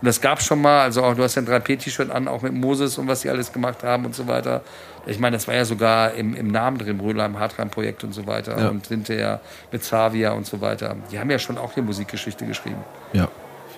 Und 0.00 0.06
das 0.06 0.20
gab 0.20 0.42
schon 0.42 0.60
mal, 0.60 0.80
also 0.82 1.02
auch, 1.02 1.14
du 1.14 1.22
hast 1.22 1.34
ja 1.34 1.42
ein 1.42 1.48
3P-T-Shirt 1.48 2.10
an, 2.10 2.28
auch 2.28 2.42
mit 2.42 2.52
Moses 2.54 2.96
und 2.98 3.06
was 3.08 3.20
die 3.20 3.30
alles 3.30 3.52
gemacht 3.52 3.82
haben 3.82 4.06
und 4.06 4.14
so 4.14 4.26
weiter. 4.28 4.62
Ich 5.06 5.18
meine, 5.18 5.36
das 5.36 5.48
war 5.48 5.54
ja 5.54 5.64
sogar 5.64 6.14
im, 6.14 6.34
im 6.34 6.48
Namen 6.48 6.78
drin, 6.78 6.98
Brühlheim 6.98 7.38
Hartrein-Projekt 7.38 8.04
und 8.04 8.12
so 8.12 8.26
weiter. 8.26 8.58
Ja. 8.58 8.68
Und 8.68 8.86
hinterher 8.86 9.40
mit 9.72 9.82
Xavier 9.82 10.34
und 10.34 10.46
so 10.46 10.60
weiter. 10.60 10.96
Die 11.10 11.18
haben 11.18 11.30
ja 11.30 11.38
schon 11.38 11.56
auch 11.56 11.72
die 11.74 11.82
Musikgeschichte 11.82 12.44
geschrieben. 12.44 12.82
Ja. 13.12 13.24
Auf 13.24 13.30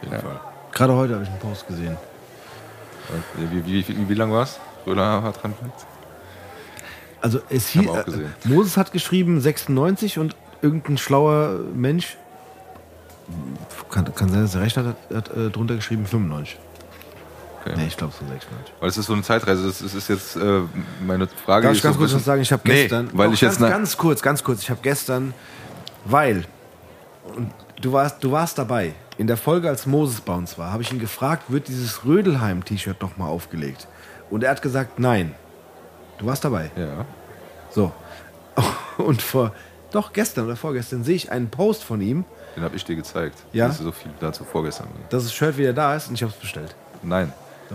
jeden 0.02 0.14
Ja. 0.14 0.20
Fall. 0.20 0.40
Gerade 0.73 0.95
heute 0.95 1.14
habe 1.14 1.25
ich 1.25 1.31
einen 1.31 1.39
Post 1.39 1.66
gesehen. 1.66 1.97
Wie, 3.37 3.64
wie, 3.66 3.89
wie, 3.89 4.09
wie 4.09 4.14
lang 4.14 4.31
war 4.33 4.43
es? 4.43 4.61
Röhler 4.87 5.23
hat 5.23 5.43
dran 5.43 5.55
Also 7.21 7.41
es 7.49 7.69
hieß, 7.69 7.87
äh, 7.89 8.05
Moses 8.45 8.77
hat 8.77 8.93
geschrieben 8.93 9.41
96 9.41 10.19
und 10.19 10.37
irgendein 10.62 10.99
schlauer 10.99 11.59
Mensch, 11.75 12.16
kann, 13.91 14.14
kann 14.14 14.29
sein, 14.31 14.43
dass 14.43 14.55
er 14.55 14.62
recht 14.62 14.77
hat, 14.77 14.87
hat, 14.87 14.97
hat 15.14 15.37
äh, 15.37 15.51
drunter 15.51 15.77
geschrieben 15.77 16.07
95. 16.07 16.59
Okay. 17.61 17.75
Nee, 17.77 17.87
ich 17.89 17.97
glaube 17.97 18.12
so 18.19 18.25
96. 18.27 18.75
Weil 18.81 18.89
es 18.89 18.99
ist 18.99 19.07
so 19.07 19.12
eine 19.14 19.23
Zeitreise. 19.23 19.66
Das 19.66 19.81
ist, 19.83 19.95
ist 19.95 20.09
jetzt 20.09 20.37
äh, 20.37 20.61
meine 21.05 21.27
Frage. 21.27 21.66
Darf 21.66 21.77
ich 21.77 21.83
ganz 21.83 21.95
so 21.97 22.01
kurz 22.01 22.14
was 22.14 22.25
sagen? 22.25 22.41
Ich 22.43 22.53
habe 22.53 22.62
Nee, 22.66 22.83
gestern, 22.83 23.11
weil 23.12 23.33
ich 23.33 23.41
jetzt 23.41 23.59
ganz, 23.59 23.61
na- 23.61 23.69
ganz 23.71 23.97
kurz, 23.97 24.23
ganz 24.23 24.45
kurz, 24.45 24.62
ich 24.62 24.71
habe 24.71 24.81
gestern, 24.83 25.35
weil 26.05 26.45
und 27.35 27.53
du 27.81 27.93
warst, 27.93 28.23
du 28.23 28.31
warst 28.31 28.59
dabei. 28.59 28.95
In 29.19 29.27
der 29.27 29.37
Folge, 29.37 29.69
als 29.69 29.85
Moses 29.85 30.21
bei 30.21 30.33
uns 30.33 30.57
war, 30.59 30.73
habe 30.73 30.83
ich 30.83 30.93
ihn 30.93 31.01
gefragt, 31.01 31.45
wird 31.49 31.66
dieses 31.69 32.05
Rödelheim-T-Shirt 32.05 33.03
noch 33.03 33.16
mal 33.16 33.27
aufgelegt? 33.27 33.89
Und 34.31 34.45
er 34.45 34.51
hat 34.51 34.62
gesagt, 34.62 34.99
nein. 35.01 35.35
Du 36.19 36.27
warst 36.27 36.45
dabei. 36.45 36.71
Ja. 36.77 37.05
So. 37.71 37.93
Und 38.97 39.21
vor, 39.21 39.53
doch 39.91 40.12
gestern 40.12 40.47
oder 40.47 40.57
vorgestern 40.57 41.03
sehe 41.03 41.16
ich 41.16 41.33
einen 41.33 41.51
Post 41.51 41.83
von 41.85 42.01
ihm, 42.01 42.25
Den 42.55 42.62
habe 42.62 42.77
ich 42.77 42.85
dir 42.85 42.97
gezeigt. 42.97 43.39
Ja? 43.53 43.66
Das 43.66 43.77
ist 43.79 43.85
so 43.85 43.93
viel 43.93 44.12
dazu 44.21 44.45
vorgestern. 44.45 44.89
dass 45.11 45.25
das 45.25 45.35
Shirt 45.35 45.57
wieder 45.57 45.73
da 45.73 45.95
ist 45.97 46.09
und 46.09 46.14
ich 46.14 46.23
habe 46.23 46.33
es 46.33 46.39
bestellt. 46.39 46.75
Nein. 47.03 47.33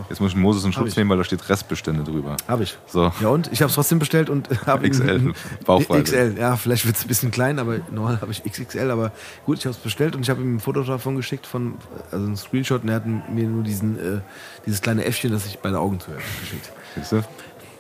Jetzt 0.10 0.20
muss 0.20 0.32
ich 0.32 0.38
Moses 0.38 0.66
Hab 0.66 0.74
Schutz 0.74 0.96
nehmen, 0.96 1.10
weil 1.10 1.18
da 1.18 1.24
steht 1.24 1.48
Restbestände 1.50 2.04
drüber. 2.04 2.38
Habe 2.48 2.64
ich. 2.64 2.78
So. 2.88 3.12
Ja 3.22 3.30
und? 3.30 3.52
Ich 3.52 3.62
habe 3.62 3.70
es 3.70 3.76
trotzdem 3.76 4.00
bestellt 4.00 4.30
und 4.30 4.50
habe 4.66 4.89
XL, 4.89 5.34
Bauchweite. 5.66 6.04
XL, 6.04 6.36
ja, 6.39 6.56
vielleicht 6.56 6.86
wird 6.86 6.96
es 6.96 7.04
ein 7.04 7.08
bisschen 7.08 7.32
klein, 7.32 7.60
aber 7.60 7.80
normal 7.91 8.20
habe 8.22 8.32
ich 8.32 8.44
XXL, 8.44 8.91
aber 8.91 9.12
gut, 9.46 9.60
ich 9.60 9.66
habe 9.66 9.76
es 9.76 9.82
bestellt 9.82 10.16
und 10.16 10.24
ich 10.24 10.30
habe 10.30 10.41
ihm 10.41 10.56
ein 10.56 10.60
Foto 10.60 10.84
davon 10.84 11.16
geschickt, 11.16 11.46
von, 11.46 11.76
also 12.12 12.26
ein 12.26 12.38
Screenshot 12.38 12.84
und 12.84 12.89
er 12.89 12.96
hat 12.96 13.06
mir 13.06 13.48
nur 13.48 13.64
diesen, 13.64 13.98
äh, 13.98 14.22
dieses 14.66 14.82
kleine 14.82 15.06
Äffchen, 15.06 15.32
das 15.32 15.46
ich 15.46 15.60
bei 15.60 15.70
der 15.70 15.80
Augen 15.80 16.00
zuhöre, 16.00 16.22
geschickt. 16.41 16.72
Siehst 16.96 17.12
du? 17.12 17.18
Was 17.18 17.26
auch 17.26 17.30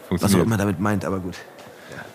Funktioniert. 0.07 0.47
immer 0.47 0.57
damit 0.57 0.79
meint, 0.79 1.05
aber 1.05 1.19
gut. 1.19 1.35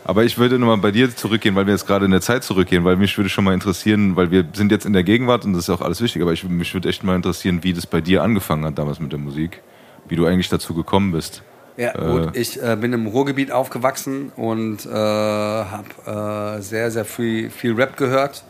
Aber 0.04 0.24
ich 0.24 0.38
würde 0.38 0.58
nochmal 0.58 0.78
bei 0.78 0.90
dir 0.90 1.14
zurückgehen, 1.14 1.54
weil 1.54 1.66
wir 1.66 1.74
jetzt 1.74 1.86
gerade 1.86 2.06
in 2.06 2.10
der 2.10 2.22
Zeit 2.22 2.42
zurückgehen, 2.42 2.82
weil 2.82 2.96
mich 2.96 3.16
würde 3.18 3.28
schon 3.28 3.44
mal 3.44 3.52
interessieren, 3.52 4.16
weil 4.16 4.30
wir 4.30 4.46
sind 4.54 4.72
jetzt 4.72 4.86
in 4.86 4.94
der 4.94 5.04
Gegenwart 5.04 5.44
und 5.44 5.52
das 5.52 5.64
ist 5.64 5.70
auch 5.70 5.82
alles 5.82 6.00
wichtig, 6.00 6.22
aber 6.22 6.32
ich, 6.32 6.44
mich 6.44 6.72
würde 6.72 6.88
echt 6.88 7.04
mal 7.04 7.14
interessieren, 7.14 7.62
wie 7.62 7.74
das 7.74 7.86
bei 7.86 8.00
dir 8.00 8.22
angefangen 8.22 8.64
hat 8.64 8.78
damals 8.78 9.00
mit 9.00 9.12
der 9.12 9.18
Musik, 9.18 9.60
wie 10.08 10.16
du 10.16 10.26
eigentlich 10.26 10.48
dazu 10.48 10.74
gekommen 10.74 11.12
bist. 11.12 11.42
Ja, 11.76 11.92
gut. 11.92 12.36
Ich 12.36 12.60
äh, 12.60 12.76
bin 12.76 12.92
im 12.92 13.06
Ruhrgebiet 13.06 13.52
aufgewachsen 13.52 14.32
und 14.34 14.84
äh, 14.84 14.90
habe 14.90 16.56
äh, 16.58 16.60
sehr, 16.60 16.90
sehr 16.90 17.04
viel, 17.04 17.50
viel 17.50 17.74
Rap 17.74 17.96
gehört, 17.96 18.42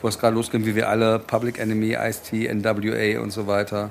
wo 0.00 0.08
es 0.08 0.18
gerade 0.18 0.34
losging, 0.34 0.64
wie 0.64 0.74
wir 0.74 0.88
alle, 0.88 1.18
Public 1.18 1.58
Enemy, 1.58 1.98
Ice-T, 2.00 2.48
NWA 2.52 3.20
und 3.20 3.30
so 3.30 3.46
weiter. 3.46 3.90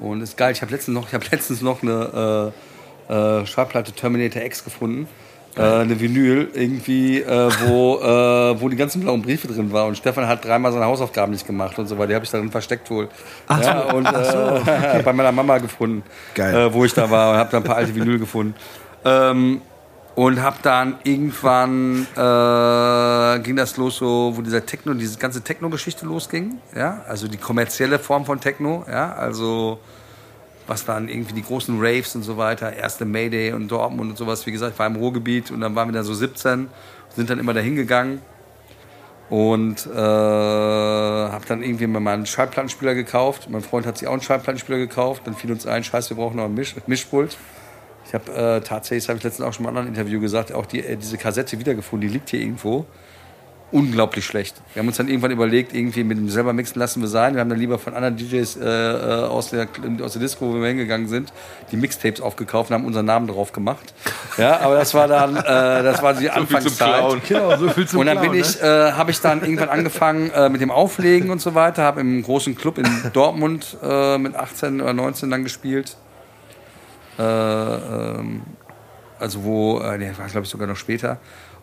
Und 0.00 0.22
ist 0.22 0.38
geil, 0.38 0.52
ich 0.52 0.62
habe 0.62 0.72
letztens 0.72 0.94
noch, 0.94 1.08
ich 1.08 1.14
habe 1.14 1.26
letztens 1.30 1.60
noch 1.60 1.82
eine 1.82 2.52
äh, 3.08 3.42
äh, 3.42 3.46
Schallplatte 3.46 3.92
Terminator 3.92 4.42
X 4.42 4.64
gefunden. 4.64 5.06
Äh, 5.56 5.62
eine 5.62 6.00
Vinyl 6.00 6.48
irgendwie, 6.52 7.20
äh, 7.20 7.50
wo, 7.66 7.98
äh, 8.00 8.60
wo 8.60 8.68
die 8.68 8.76
ganzen 8.76 9.02
blauen 9.02 9.22
Briefe 9.22 9.46
drin 9.46 9.72
waren. 9.72 9.88
Und 9.88 9.96
Stefan 9.96 10.26
hat 10.26 10.44
dreimal 10.44 10.72
seine 10.72 10.84
Hausaufgaben 10.84 11.32
nicht 11.32 11.46
gemacht 11.46 11.78
und 11.78 11.86
so 11.86 11.96
weiter. 11.96 12.08
Die 12.08 12.14
habe 12.14 12.24
ich 12.24 12.30
darin 12.30 12.50
versteckt 12.50 12.90
wohl. 12.90 13.08
ja, 13.48 13.82
und 13.92 14.06
äh, 14.06 15.02
bei 15.04 15.12
meiner 15.12 15.32
Mama 15.32 15.58
gefunden, 15.58 16.02
Geil. 16.34 16.54
Äh, 16.54 16.72
wo 16.72 16.84
ich 16.84 16.92
da 16.92 17.08
war 17.08 17.32
und 17.32 17.38
habe 17.38 17.50
da 17.50 17.58
ein 17.58 17.64
paar 17.64 17.76
alte 17.76 17.94
Vinyl 17.94 18.18
gefunden. 18.18 18.54
Ähm, 19.04 19.60
und 20.16 20.40
habe 20.42 20.58
dann 20.62 20.96
irgendwann 21.02 22.06
äh, 22.16 23.38
ging 23.40 23.56
das 23.56 23.76
los, 23.76 23.96
so 23.96 24.32
wo 24.34 24.42
dieser 24.42 24.64
Techno, 24.64 24.94
diese 24.94 25.18
ganze 25.18 25.42
Techno-Geschichte 25.42 26.06
losging. 26.06 26.58
Ja, 26.74 27.02
also 27.08 27.26
die 27.26 27.36
kommerzielle 27.36 27.98
Form 27.98 28.24
von 28.24 28.40
Techno. 28.40 28.84
Ja, 28.88 29.12
also 29.14 29.78
was 30.66 30.84
dann 30.84 31.08
irgendwie 31.08 31.34
die 31.34 31.42
großen 31.42 31.76
Raves 31.78 32.14
und 32.16 32.22
so 32.22 32.36
weiter, 32.36 32.72
erste 32.72 33.04
Mayday 33.04 33.52
und 33.52 33.68
Dortmund 33.68 34.10
und 34.10 34.16
sowas. 34.16 34.46
Wie 34.46 34.52
gesagt, 34.52 34.72
ich 34.72 34.78
war 34.78 34.86
im 34.86 34.96
Ruhrgebiet 34.96 35.50
und 35.50 35.60
dann 35.60 35.74
waren 35.74 35.88
wir 35.88 35.92
da 35.92 36.02
so 36.02 36.14
17, 36.14 36.68
sind 37.14 37.30
dann 37.30 37.38
immer 37.38 37.52
dahin 37.52 37.76
gegangen 37.76 38.22
und 39.30 39.86
äh, 39.86 39.94
habe 39.94 41.44
dann 41.46 41.62
irgendwie 41.62 41.86
mal 41.86 42.12
einen 42.12 42.26
Schallplattenspieler 42.26 42.94
gekauft. 42.94 43.48
Mein 43.50 43.62
Freund 43.62 43.86
hat 43.86 43.98
sich 43.98 44.08
auch 44.08 44.12
einen 44.12 44.22
Schallplattenspieler 44.22 44.78
gekauft. 44.78 45.22
Dann 45.24 45.34
fiel 45.34 45.50
uns 45.50 45.66
ein, 45.66 45.84
scheiße, 45.84 46.10
wir 46.10 46.16
brauchen 46.16 46.36
noch 46.36 46.44
einen 46.44 46.54
Misch 46.54 46.74
Mischpult. 46.86 47.36
Ich 48.06 48.14
habe 48.14 48.30
äh, 48.32 48.60
tatsächlich, 48.60 49.04
das 49.04 49.08
habe 49.08 49.18
ich 49.18 49.24
letztens 49.24 49.48
auch 49.48 49.52
schon 49.52 49.64
mal 49.64 49.70
in 49.70 49.76
einem 49.76 49.86
anderen 49.86 50.00
Interview 50.00 50.20
gesagt, 50.20 50.52
auch 50.52 50.66
die, 50.66 50.80
äh, 50.80 50.96
diese 50.96 51.16
Kassette 51.16 51.58
wiedergefunden, 51.58 52.06
die 52.06 52.12
liegt 52.12 52.30
hier 52.30 52.40
irgendwo. 52.40 52.86
Unglaublich 53.74 54.24
schlecht. 54.24 54.54
Wir 54.72 54.80
haben 54.80 54.86
uns 54.86 54.98
dann 54.98 55.08
irgendwann 55.08 55.32
überlegt, 55.32 55.74
irgendwie 55.74 56.04
mit 56.04 56.16
dem 56.16 56.28
selber 56.28 56.52
mixen 56.52 56.78
lassen 56.78 57.00
wir 57.00 57.08
sein. 57.08 57.34
Wir 57.34 57.40
haben 57.40 57.48
dann 57.48 57.58
lieber 57.58 57.80
von 57.80 57.92
anderen 57.92 58.16
DJs 58.16 58.54
äh, 58.54 58.62
äh, 58.62 59.24
aus, 59.24 59.50
der, 59.50 59.66
aus 60.00 60.12
der 60.12 60.22
Disco, 60.22 60.46
wo 60.46 60.60
wir 60.60 60.68
hingegangen 60.68 61.08
sind, 61.08 61.32
die 61.72 61.76
Mixtapes 61.76 62.20
aufgekauft 62.20 62.70
und 62.70 62.74
haben 62.74 62.84
unseren 62.84 63.06
Namen 63.06 63.26
drauf 63.26 63.50
gemacht. 63.50 63.92
Ja, 64.38 64.60
aber 64.60 64.76
das 64.76 64.94
war 64.94 65.08
dann, 65.08 65.34
äh, 65.34 65.42
das 65.42 66.00
war 66.04 66.14
die 66.14 66.30
Anfangszeit. 66.30 67.26
Genau, 67.26 67.56
so 67.56 67.68
viel 67.68 67.88
zu 67.88 67.98
Und 67.98 68.06
dann 68.06 68.20
bin 68.20 68.34
ich, 68.34 68.62
äh, 68.62 68.92
habe 68.92 69.10
ich 69.10 69.20
dann 69.20 69.42
irgendwann 69.42 69.70
angefangen 69.70 70.30
äh, 70.30 70.48
mit 70.48 70.60
dem 70.60 70.70
Auflegen 70.70 71.30
und 71.30 71.40
so 71.40 71.56
weiter. 71.56 71.82
Habe 71.82 72.00
im 72.00 72.22
großen 72.22 72.54
Club 72.54 72.78
in 72.78 72.86
Dortmund 73.12 73.76
äh, 73.82 74.18
mit 74.18 74.36
18 74.36 74.82
oder 74.82 74.92
19 74.92 75.32
dann 75.32 75.42
gespielt. 75.42 75.96
Äh, 77.18 77.22
ähm, 77.22 78.42
also 79.18 79.42
wo, 79.42 79.80
äh, 79.80 79.98
nee, 79.98 80.12
war 80.16 80.28
glaube 80.28 80.44
ich 80.44 80.50
sogar 80.50 80.68
noch 80.68 80.76
später. 80.76 81.18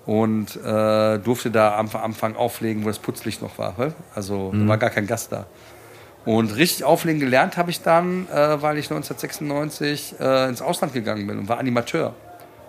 Und 0.06 0.56
äh, 0.56 1.20
durfte 1.20 1.52
da 1.52 1.78
am 1.78 1.90
Anfang 1.94 2.36
auflegen, 2.36 2.84
wo 2.84 2.88
das 2.88 3.00
Putzlicht 3.00 3.42
noch 3.42 3.58
war. 3.60 3.76
Also 4.16 4.52
da 4.52 4.68
war 4.68 4.78
gar 4.78 4.90
kein 4.90 5.06
Gast 5.06 5.32
da. 5.32 5.46
Und 6.26 6.56
richtig 6.56 6.84
auflegen 6.84 7.20
gelernt 7.20 7.58
habe 7.58 7.72
ich 7.72 7.82
dann, 7.82 8.28
äh, 8.30 8.62
weil 8.62 8.78
ich 8.78 8.86
1996 8.92 10.16
äh, 10.20 10.50
ins 10.50 10.62
Ausland 10.62 10.94
gegangen 10.94 11.26
bin 11.28 11.40
und 11.40 11.50
war 11.50 11.58
Animateur. 11.60 12.14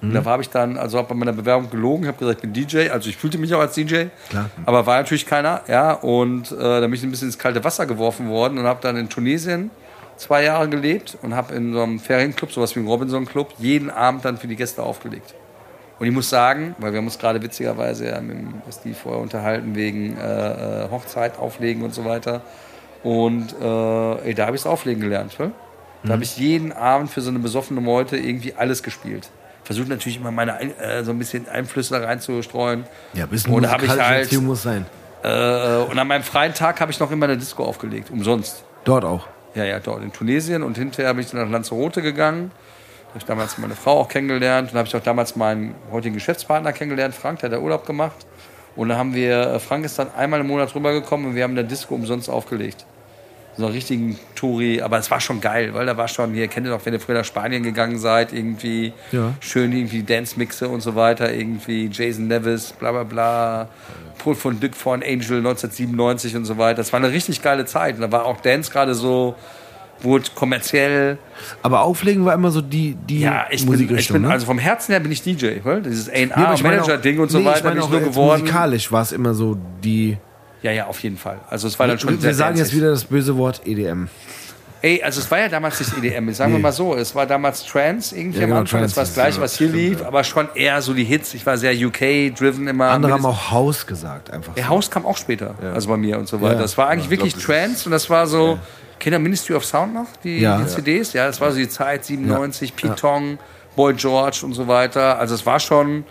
Und 0.02 0.14
da 0.14 0.24
habe 0.24 0.42
ich 0.42 0.50
dann, 0.50 0.78
also 0.78 0.98
habe 0.98 1.10
bei 1.10 1.14
meiner 1.14 1.32
Bewerbung 1.32 1.70
gelogen, 1.70 2.08
habe 2.08 2.18
gesagt, 2.18 2.38
ich 2.38 2.42
bin 2.42 2.52
DJ, 2.52 2.88
also 2.88 3.08
ich 3.08 3.16
fühlte 3.16 3.38
mich 3.38 3.54
auch 3.54 3.60
als 3.60 3.76
DJ, 3.76 4.06
Klar. 4.30 4.50
aber 4.66 4.84
war 4.84 4.98
natürlich 4.98 5.26
keiner, 5.26 5.60
ja. 5.68 5.92
Und 5.92 6.50
äh, 6.50 6.56
da 6.56 6.80
bin 6.80 6.94
ich 6.94 7.04
ein 7.04 7.10
bisschen 7.12 7.28
ins 7.28 7.38
kalte 7.38 7.62
Wasser 7.62 7.86
geworfen 7.86 8.28
worden 8.28 8.58
und 8.58 8.64
habe 8.64 8.80
dann 8.82 8.96
in 8.96 9.08
Tunesien 9.08 9.70
zwei 10.16 10.42
Jahre 10.42 10.68
gelebt 10.68 11.16
und 11.22 11.36
habe 11.36 11.54
in 11.54 11.72
so 11.72 11.82
einem 11.82 12.00
Ferienclub, 12.00 12.50
sowas 12.50 12.74
wie 12.74 12.80
ein 12.80 12.86
Robinson 12.88 13.26
Club, 13.26 13.54
jeden 13.58 13.90
Abend 13.90 14.24
dann 14.24 14.38
für 14.38 14.48
die 14.48 14.56
Gäste 14.56 14.82
aufgelegt. 14.82 15.34
Und 15.98 16.06
ich 16.06 16.12
muss 16.12 16.28
sagen, 16.30 16.74
weil 16.78 16.92
wir 16.92 16.98
haben 16.98 17.06
uns 17.06 17.18
gerade 17.18 17.40
witzigerweise 17.42 18.06
ja 18.06 18.20
mit 18.20 18.36
dem 18.36 18.54
Steve 18.72 18.94
vorher 18.94 19.20
unterhalten 19.20 19.74
wegen 19.74 20.16
äh, 20.18 20.84
äh, 20.84 20.90
Hochzeit, 20.90 21.38
Auflegen 21.38 21.82
und 21.82 21.94
so 21.94 22.04
weiter. 22.04 22.40
Und 23.02 23.54
äh, 23.60 24.28
ey, 24.28 24.34
da 24.34 24.46
habe 24.46 24.56
ich 24.56 24.62
es 24.62 24.66
auflegen 24.66 25.00
gelernt. 25.02 25.34
Hä? 25.38 25.50
Da 26.04 26.14
habe 26.14 26.24
ich 26.24 26.36
jeden 26.36 26.72
Abend 26.72 27.10
für 27.10 27.20
so 27.20 27.30
eine 27.30 27.38
besoffene 27.38 27.80
Meute 27.80 28.16
irgendwie 28.16 28.54
alles 28.54 28.82
gespielt. 28.82 29.30
Versucht 29.62 29.88
natürlich 29.88 30.16
immer 30.16 30.32
meine 30.32 30.54
Ein 30.54 30.76
äh, 30.78 31.04
so 31.04 31.12
ein 31.12 31.18
bisschen 31.18 31.48
Einflüsse 31.48 31.98
da 32.00 32.04
reinzustreuen. 32.04 32.84
Ja, 33.12 33.24
ein 33.24 33.30
bisschen 33.30 33.52
Und 33.52 33.70
habe 33.70 33.86
ich 33.86 33.96
halt, 33.96 34.32
muss 34.42 34.62
sein. 34.62 34.84
äh, 35.22 35.76
und 35.88 35.96
an 35.96 36.08
meinem 36.08 36.24
freien 36.24 36.54
Tag 36.54 36.80
habe 36.80 36.90
ich 36.90 36.98
noch 36.98 37.12
immer 37.12 37.26
eine 37.26 37.36
Disco 37.36 37.64
aufgelegt, 37.64 38.10
umsonst. 38.10 38.64
Dort 38.84 39.04
auch. 39.04 39.28
Ja, 39.54 39.64
ja, 39.64 39.78
dort 39.78 40.02
in 40.02 40.12
Tunesien 40.12 40.64
und 40.64 40.76
hinterher 40.76 41.14
bin 41.14 41.22
ich 41.24 41.30
dann 41.30 41.42
nach 41.42 41.50
Lanzarote 41.50 42.02
gegangen. 42.02 42.50
Habe 43.12 43.18
ich 43.18 43.24
damals 43.26 43.58
meine 43.58 43.74
Frau 43.74 44.00
auch 44.00 44.08
kennengelernt 44.08 44.72
und 44.72 44.78
habe 44.78 44.88
ich 44.88 44.96
auch 44.96 45.02
damals 45.02 45.36
meinen 45.36 45.74
heutigen 45.90 46.14
Geschäftspartner 46.14 46.72
kennengelernt, 46.72 47.14
Frank, 47.14 47.40
der 47.40 47.50
hat 47.50 47.56
da 47.58 47.60
Urlaub 47.60 47.86
gemacht. 47.86 48.26
Und 48.74 48.88
da 48.88 48.96
haben 48.96 49.14
wir, 49.14 49.38
äh, 49.54 49.58
Frank 49.58 49.84
ist 49.84 49.98
dann 49.98 50.08
einmal 50.16 50.40
im 50.40 50.46
Monat 50.46 50.74
rübergekommen 50.74 51.26
und 51.26 51.34
wir 51.34 51.42
haben 51.42 51.50
in 51.50 51.56
der 51.56 51.64
Disco 51.64 51.94
umsonst 51.94 52.30
aufgelegt. 52.30 52.86
So 53.54 53.66
einen 53.66 53.74
richtigen 53.74 54.18
Touri, 54.34 54.80
aber 54.80 54.96
es 54.96 55.10
war 55.10 55.20
schon 55.20 55.42
geil, 55.42 55.74
weil 55.74 55.84
da 55.84 55.94
war 55.94 56.08
schon, 56.08 56.32
hier 56.32 56.48
kennt 56.48 56.66
ihr 56.66 56.70
doch, 56.72 56.86
wenn 56.86 56.94
ihr 56.94 57.00
früher 57.00 57.16
nach 57.18 57.24
Spanien 57.26 57.62
gegangen 57.62 57.98
seid, 57.98 58.32
irgendwie 58.32 58.94
Ja. 59.10 59.34
schön 59.40 59.72
irgendwie 59.72 60.02
Dance-Mixe 60.02 60.70
und 60.70 60.80
so 60.80 60.94
weiter, 60.94 61.30
irgendwie 61.30 61.90
Jason 61.92 62.28
Nevis, 62.28 62.72
bla 62.72 62.92
bla 62.92 63.02
bla, 63.02 63.68
Paul 64.20 64.36
von 64.36 64.58
Dyck 64.58 64.74
von 64.74 65.02
Angel 65.02 65.36
1997 65.36 66.34
und 66.34 66.46
so 66.46 66.56
weiter. 66.56 66.76
Das 66.76 66.94
war 66.94 67.00
eine 67.00 67.12
richtig 67.12 67.42
geile 67.42 67.66
Zeit. 67.66 67.96
Und 67.96 68.00
da 68.00 68.10
war 68.10 68.24
auch 68.24 68.40
Dance 68.40 68.72
gerade 68.72 68.94
so, 68.94 69.34
wurde 70.04 70.24
kommerziell. 70.34 71.18
Aber 71.62 71.82
Auflegen 71.82 72.24
war 72.24 72.34
immer 72.34 72.50
so 72.50 72.60
die, 72.60 72.94
die 73.08 73.20
Ja, 73.20 73.44
ich 73.50 73.64
bin, 73.64 73.74
ich 73.74 73.80
Musikrichtung. 73.80 74.14
bin 74.14 74.22
ne? 74.22 74.30
also 74.30 74.46
vom 74.46 74.58
Herzen 74.58 74.92
her 74.92 75.00
bin 75.00 75.12
ich 75.12 75.22
DJ, 75.22 75.56
weil 75.64 75.82
dieses 75.82 76.06
Nee, 76.08 76.24
ich 76.24 76.36
A&R-Manager-Ding 76.36 77.18
und 77.18 77.30
so 77.30 77.38
nee, 77.38 77.44
ich 77.44 77.50
weiter 77.50 77.64
meine 77.64 77.74
bin 77.76 77.84
ich 77.84 77.90
nur 77.90 77.98
jetzt 78.00 78.08
geworden. 78.10 78.40
Musikalisch 78.42 78.92
war 78.92 79.02
es 79.02 79.12
immer 79.12 79.34
so 79.34 79.56
die. 79.82 80.16
Ja, 80.62 80.70
ja, 80.70 80.86
auf 80.86 81.00
jeden 81.00 81.16
Fall. 81.16 81.40
Also 81.50 81.66
es 81.66 81.78
war 81.78 81.86
dann 81.88 81.98
schon 81.98 82.10
wir 82.14 82.20
sehr 82.20 82.34
sagen 82.34 82.56
jetzt 82.56 82.74
wieder 82.74 82.90
das 82.90 83.04
böse 83.04 83.36
Wort 83.36 83.62
EDM. 83.64 84.08
Ey, 84.84 85.00
also 85.00 85.20
es 85.20 85.30
war 85.30 85.38
ja 85.38 85.48
damals 85.48 85.78
nicht 85.78 85.96
EDM, 85.96 86.32
sagen 86.32 86.50
wir 86.52 86.56
Nee. 86.58 86.62
mal 86.62 86.72
so. 86.72 86.96
Es 86.96 87.14
war 87.14 87.24
damals 87.24 87.64
Trance 87.64 88.16
irgendwie 88.16 88.38
Ja, 88.38 88.44
am 88.44 88.50
genau, 88.50 88.60
Anfang. 88.62 88.80
Trance 88.80 88.94
das 88.94 88.96
war 88.96 89.04
das 89.04 89.14
gleiche, 89.14 89.36
ja- 89.36 89.42
was 89.44 89.56
hier 89.56 89.68
lief, 89.68 90.00
ja. 90.00 90.06
aber 90.08 90.24
schon 90.24 90.48
eher 90.56 90.82
so 90.82 90.92
die 90.92 91.04
Hits. 91.04 91.34
Ich 91.34 91.46
war 91.46 91.56
sehr 91.56 91.72
UK-driven 91.72 92.66
immer. 92.66 92.86
Andere 92.90 93.12
haben 93.12 93.24
auch 93.24 93.52
Haus 93.52 93.86
gesagt, 93.86 94.32
einfach. 94.32 94.54
Der 94.54 94.64
So. 94.64 94.70
Haus 94.70 94.90
kam 94.90 95.06
auch 95.06 95.16
später, 95.16 95.54
also 95.72 95.88
bei 95.88 95.96
mir 95.96 96.18
und 96.18 96.26
so 96.28 96.40
weiter. 96.40 96.54
Ja. 96.56 96.60
Das 96.62 96.76
war 96.78 96.88
eigentlich 96.88 97.06
Ja, 97.06 97.12
ich 97.12 97.18
wirklich 97.18 97.44
Trance 97.44 97.86
und 97.86 97.92
das 97.92 98.10
war 98.10 98.26
so 98.26 98.58
Kennt 99.02 99.16
ihr 99.16 99.18
Ministry 99.18 99.56
of 99.56 99.64
Sound 99.64 99.94
noch? 99.94 100.06
Die, 100.22 100.38
Ja. 100.38 100.58
die 100.58 100.66
CDs? 100.68 101.12
Ja, 101.12 101.26
das 101.26 101.40
war 101.40 101.50
so 101.50 101.58
die 101.58 101.68
Zeit, 101.68 102.04
97, 102.04 102.76
Pete 102.76 102.94
Tong, 102.94 103.36
Boy 103.74 103.94
George 103.94 104.42
und 104.44 104.54
so 104.54 104.68
weiter. 104.68 105.18
Also 105.18 105.34
es 105.34 105.44
war 105.44 105.58
schon, 105.58 106.04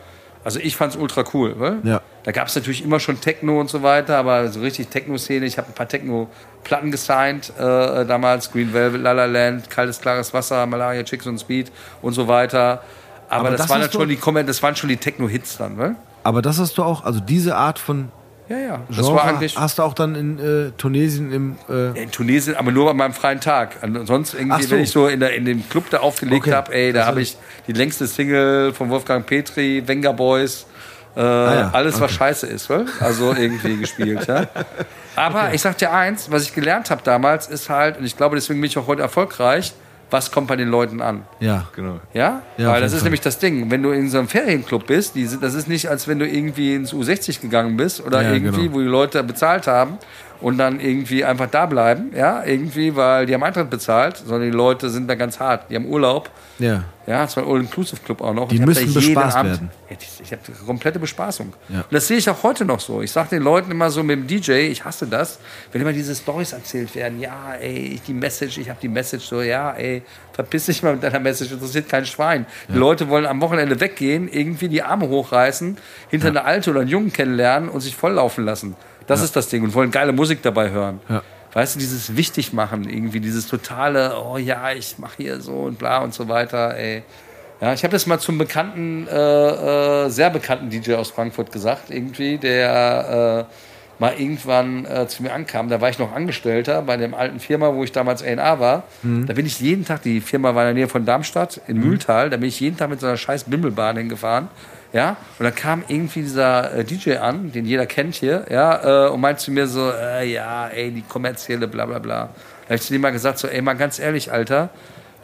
also 0.43 0.59
ich 0.59 0.75
fand's 0.75 0.97
ultra 0.97 1.23
cool. 1.33 1.55
Weil? 1.57 1.77
Ja. 1.83 2.01
Da 2.23 2.33
gab 2.33 2.49
es 2.49 2.55
natürlich 2.55 2.83
immer 2.83 2.99
schon 2.99 3.21
Techno 3.21 3.61
und 3.61 3.69
so 3.69 3.81
weiter, 3.81 4.17
aber 4.17 4.49
so 4.49 4.59
richtig 4.59 4.89
Techno-Szene. 4.89 5.45
Ich 5.45 5.57
habe 5.57 5.69
ein 5.69 5.73
paar 5.73 5.87
Techno-Platten 5.87 6.91
gesigned 6.91 7.53
äh, 7.57 8.05
damals. 8.05 8.51
Green 8.51 8.73
Velvet, 8.73 9.01
La 9.01 9.13
La 9.13 9.23
Land, 9.23 9.69
Kaltes, 9.69 10.01
Klares 10.01 10.33
Wasser, 10.33 10.65
Malaria, 10.65 11.03
Chicks 11.03 11.25
und 11.27 11.39
Speed 11.39 11.71
und 12.01 12.11
so 12.11 12.27
weiter. 12.27 12.83
Aber, 13.29 13.47
Aber 13.47 13.51
das, 13.51 13.67
das 13.67 13.69
waren 13.69 13.89
schon 13.89 14.09
die, 14.09 14.19
das 14.45 14.61
waren 14.61 14.75
schon 14.75 14.89
die 14.89 14.97
Techno-Hits 14.97 15.59
dann, 15.59 15.77
weil? 15.77 15.95
Aber 16.23 16.41
das 16.41 16.59
hast 16.59 16.77
du 16.77 16.83
auch, 16.83 17.05
also 17.05 17.21
diese 17.21 17.55
Art 17.55 17.79
von 17.79 18.09
Ja, 18.51 18.59
ja. 18.59 18.79
Das 18.89 18.97
Genre 18.97 19.15
war 19.15 19.23
eigentlich 19.25 19.57
hast 19.57 19.79
du 19.79 19.83
auch 19.83 19.93
dann 19.93 20.15
in 20.15 20.39
äh, 20.39 20.71
Tunesien 20.77 21.31
im. 21.31 21.55
Äh, 21.69 22.03
in 22.03 22.11
Tunesien, 22.11 22.55
aber 22.55 22.71
nur 22.71 22.89
an 22.89 22.97
meinem 22.97 23.13
freien 23.13 23.39
Tag. 23.39 23.77
Ansonsten 23.81 24.37
irgendwie, 24.37 24.63
so. 24.63 24.71
wenn 24.71 24.81
ich 24.81 24.91
so 24.91 25.07
in, 25.07 25.19
der, 25.21 25.33
in 25.35 25.45
dem 25.45 25.67
Club 25.69 25.89
da 25.89 25.99
aufgelegt 25.99 26.47
Okay. 26.47 26.55
habe, 26.55 26.73
ey, 26.73 26.91
da 26.91 26.99
Das 26.99 27.07
habe 27.07 27.21
ich 27.21 27.37
die 27.67 27.73
längste 27.73 28.07
Single 28.07 28.73
von 28.73 28.89
Wolfgang 28.89 29.25
Petri, 29.25 29.83
Venga 29.85 30.11
Boys, 30.11 30.65
äh, 31.15 31.19
Ah 31.19 31.55
ja, 31.55 31.69
alles 31.73 31.99
was 31.99 32.11
scheiße 32.11 32.47
ist, 32.47 32.69
weil? 32.69 32.85
also 32.99 33.33
irgendwie 33.33 33.77
gespielt. 33.77 34.27
Ja? 34.27 34.47
Aber 35.15 35.53
ich 35.53 35.61
sag 35.61 35.77
dir 35.77 35.91
eins, 35.91 36.31
was 36.31 36.43
ich 36.43 36.53
gelernt 36.53 36.89
habe 36.89 37.01
damals, 37.03 37.47
ist 37.47 37.69
halt, 37.69 37.97
und 37.97 38.05
ich 38.05 38.15
glaube, 38.15 38.35
deswegen 38.35 38.61
bin 38.61 38.69
ich 38.69 38.77
auch 38.77 38.87
heute 38.87 39.01
erfolgreich, 39.01 39.73
was 40.11 40.31
kommt 40.31 40.47
bei 40.47 40.55
den 40.55 40.67
Leuten 40.69 41.01
an? 41.01 41.23
ja. 41.39 41.67
Genau. 41.75 41.99
Ja? 42.13 42.41
Ja, 42.57 42.69
Weil 42.73 42.81
das 42.81 42.91
ist 42.91 42.99
Fall. 42.99 43.05
nämlich 43.05 43.21
das 43.21 43.39
Ding. 43.39 43.71
Wenn 43.71 43.81
du 43.81 43.91
in 43.91 44.09
so 44.09 44.17
einem 44.19 44.27
Ferienclub 44.27 44.85
bist, 44.87 45.15
die, 45.15 45.25
sind- 45.25 45.41
das 45.41 45.53
ist 45.53 45.67
nicht, 45.67 45.89
als 45.89 46.07
wenn 46.07 46.19
du 46.19 46.27
irgendwie 46.27 46.75
ins 46.75 46.93
U60 46.93 47.41
gegangen 47.41 47.77
bist 47.77 48.05
oder 48.05 48.21
Ja, 48.21 48.33
irgendwie, 48.33 48.63
genau. 48.63 48.73
wo 48.75 48.79
die 48.79 48.85
Leute 48.87 49.23
bezahlt 49.23 49.67
haben 49.67 49.97
und 50.41 50.57
dann 50.57 50.79
irgendwie 50.79 51.23
einfach 51.23 51.47
da 51.49 51.65
bleiben, 51.67 52.11
ja, 52.15 52.43
irgendwie, 52.43 52.95
weil 52.95 53.25
die 53.25 53.33
haben 53.33 53.43
Eintritt 53.43 53.69
bezahlt, 53.69 54.17
sondern 54.17 54.49
die 54.51 54.55
Leute 54.55 54.89
sind 54.89 55.07
da 55.07 55.15
ganz 55.15 55.39
hart. 55.39 55.69
Die 55.69 55.75
haben 55.75 55.85
Urlaub. 55.85 56.29
Ja. 56.59 56.83
Ja, 57.07 57.23
es 57.23 57.35
war 57.35 57.43
ein 57.43 57.49
All-Inclusive-Club 57.49 58.21
auch 58.21 58.33
noch. 58.33 58.47
Die 58.49 58.55
Ich 58.55 58.61
müssen 58.61 58.93
bespaßt 58.93 59.35
Abend- 59.35 59.51
werden. 59.53 59.69
Ja, 59.89 59.95
die- 59.95 60.23
Ich 60.23 60.31
habe 60.31 60.41
komplette 60.65 60.99
Bespaßung. 60.99 61.53
Ja. 61.69 61.79
Und 61.79 61.91
das 61.91 62.07
sehe 62.07 62.17
ich 62.17 62.29
auch 62.29 62.43
heute 62.43 62.63
noch 62.63 62.79
so. 62.79 63.01
Ich 63.01 63.11
sage 63.11 63.29
den 63.29 63.41
Leuten 63.41 63.71
immer 63.71 63.89
so 63.89 64.03
mit 64.03 64.19
dem 64.19 64.27
DJ, 64.27 64.51
ich 64.69 64.85
hasse 64.85 65.07
das, 65.07 65.39
wenn 65.71 65.81
immer 65.81 65.93
diese 65.93 66.13
Stories 66.15 66.53
erzählt 66.53 66.93
werden. 66.95 67.19
Ja, 67.19 67.55
ey, 67.59 67.93
ich 67.95 68.03
die 68.03 68.13
Message, 68.13 68.59
ich 68.59 68.69
habe 68.69 68.79
die 68.81 68.87
Message 68.87 69.25
so, 69.25 69.41
ja, 69.41 69.71
ey, 69.71 70.03
verpiss 70.33 70.67
dich 70.67 70.83
mal 70.83 70.93
mit 70.93 71.03
deiner 71.03 71.19
Message, 71.19 71.51
interessiert 71.51 71.89
kein 71.89 72.05
Schwein. 72.05 72.45
Die 72.69 72.77
Leute 72.77 73.09
wollen 73.09 73.25
am 73.25 73.41
Wochenende 73.41 73.79
weggehen, 73.79 74.29
irgendwie 74.31 74.69
die 74.69 74.83
Arme 74.83 75.09
hochreißen, 75.09 75.77
hinter 76.09 76.27
eine 76.27 76.45
Alte 76.45 76.69
oder 76.69 76.81
einen 76.81 76.89
Jungen 76.89 77.11
kennenlernen 77.11 77.67
und 77.69 77.81
sich 77.81 77.95
volllaufen 77.95 78.45
lassen. 78.45 78.75
Das 79.11 79.21
ist 79.21 79.35
das 79.35 79.49
Ding 79.49 79.63
und 79.63 79.73
wollen 79.73 79.91
geile 79.91 80.11
Musik 80.11 80.41
dabei 80.41 80.69
hören. 80.69 80.99
Ja. 81.09 81.21
Weißt 81.53 81.75
du, 81.75 81.79
dieses 81.79 82.15
Wichtigmachen, 82.15 82.89
irgendwie 82.89 83.19
dieses 83.19 83.47
totale, 83.47 84.15
oh 84.17 84.37
ja, 84.37 84.71
ich 84.71 84.97
mache 84.99 85.15
hier 85.17 85.41
so 85.41 85.63
und 85.63 85.77
bla 85.77 85.99
und 85.99 86.13
so 86.13 86.29
weiter, 86.29 86.77
ey. 86.77 87.03
Ja, 87.59 87.73
ich 87.73 87.83
habe 87.83 87.91
das 87.91 88.07
mal 88.07 88.19
zum 88.19 88.37
bekannten, 88.37 89.07
äh, 89.07 90.05
äh, 90.05 90.09
sehr 90.09 90.29
bekannten 90.29 90.69
DJ 90.69 90.93
aus 90.93 91.11
Frankfurt 91.11 91.51
gesagt, 91.51 91.91
irgendwie, 91.91 92.37
der 92.37 93.47
äh, 93.49 93.53
mal 94.01 94.13
irgendwann 94.17 94.85
äh, 94.85 95.07
zu 95.07 95.21
mir 95.21 95.31
ankam. 95.31 95.69
Da 95.69 95.79
war 95.79 95.89
ich 95.89 95.99
noch 95.99 96.11
Angestellter 96.11 96.81
bei 96.81 96.97
dem 96.97 97.13
alten 97.13 97.39
Firma, 97.39 97.75
wo 97.75 97.83
ich 97.83 97.91
damals 97.91 98.23
A&A 98.23 98.59
war. 98.59 98.83
Da 99.27 99.33
bin 99.33 99.45
ich 99.45 99.59
jeden 99.59 99.85
Tag, 99.85 100.01
die 100.01 100.21
Firma 100.21 100.55
war 100.55 100.63
in 100.63 100.67
der 100.69 100.73
Nähe 100.73 100.87
von 100.87 101.05
Darmstadt, 101.05 101.61
in 101.67 101.77
Mühltal, 101.77 102.31
da 102.31 102.37
bin 102.37 102.49
ich 102.49 102.59
jeden 102.59 102.77
Tag 102.77 102.89
mit 102.89 102.99
so 102.99 103.05
einer 103.05 103.17
scheiß 103.17 103.43
Bimmelbahn 103.43 103.97
hingefahren. 103.97 104.47
Ja, 104.93 105.15
und 105.39 105.45
dann 105.45 105.55
kam 105.55 105.83
irgendwie 105.87 106.21
dieser 106.21 106.73
äh, 106.73 106.83
DJ 106.83 107.15
an, 107.15 107.51
den 107.53 107.65
jeder 107.65 107.85
kennt 107.85 108.15
hier, 108.15 108.45
ja, 108.49 109.05
äh, 109.05 109.09
und 109.09 109.21
meinte 109.21 109.41
zu 109.41 109.51
mir 109.51 109.67
so, 109.67 109.89
äh, 109.89 110.29
ja, 110.29 110.67
ey, 110.67 110.91
die 110.91 111.01
kommerzielle, 111.01 111.67
bla 111.69 111.85
bla 111.85 111.99
bla. 111.99 112.25
Da 112.25 112.65
habe 112.65 112.75
ich 112.75 112.81
zu 112.81 112.91
dem 112.91 113.01
mal 113.01 113.11
gesagt, 113.11 113.39
so, 113.39 113.47
ey, 113.47 113.61
mal 113.61 113.73
ganz 113.73 113.99
ehrlich, 113.99 114.33
Alter, 114.33 114.69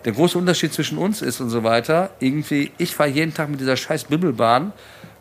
der 0.06 0.14
große 0.14 0.38
Unterschied 0.38 0.74
zwischen 0.74 0.98
uns 0.98 1.22
ist 1.22 1.42
und 1.42 1.50
so 1.50 1.66
weiter, 1.66 2.12
irgendwie, 2.20 2.72
ich 2.78 2.96
fahre 2.96 3.10
jeden 3.10 3.34
Tag 3.34 3.50
mit 3.50 3.60
dieser 3.60 3.76
scheiß 3.76 4.06
Bimmelbahn 4.06 4.72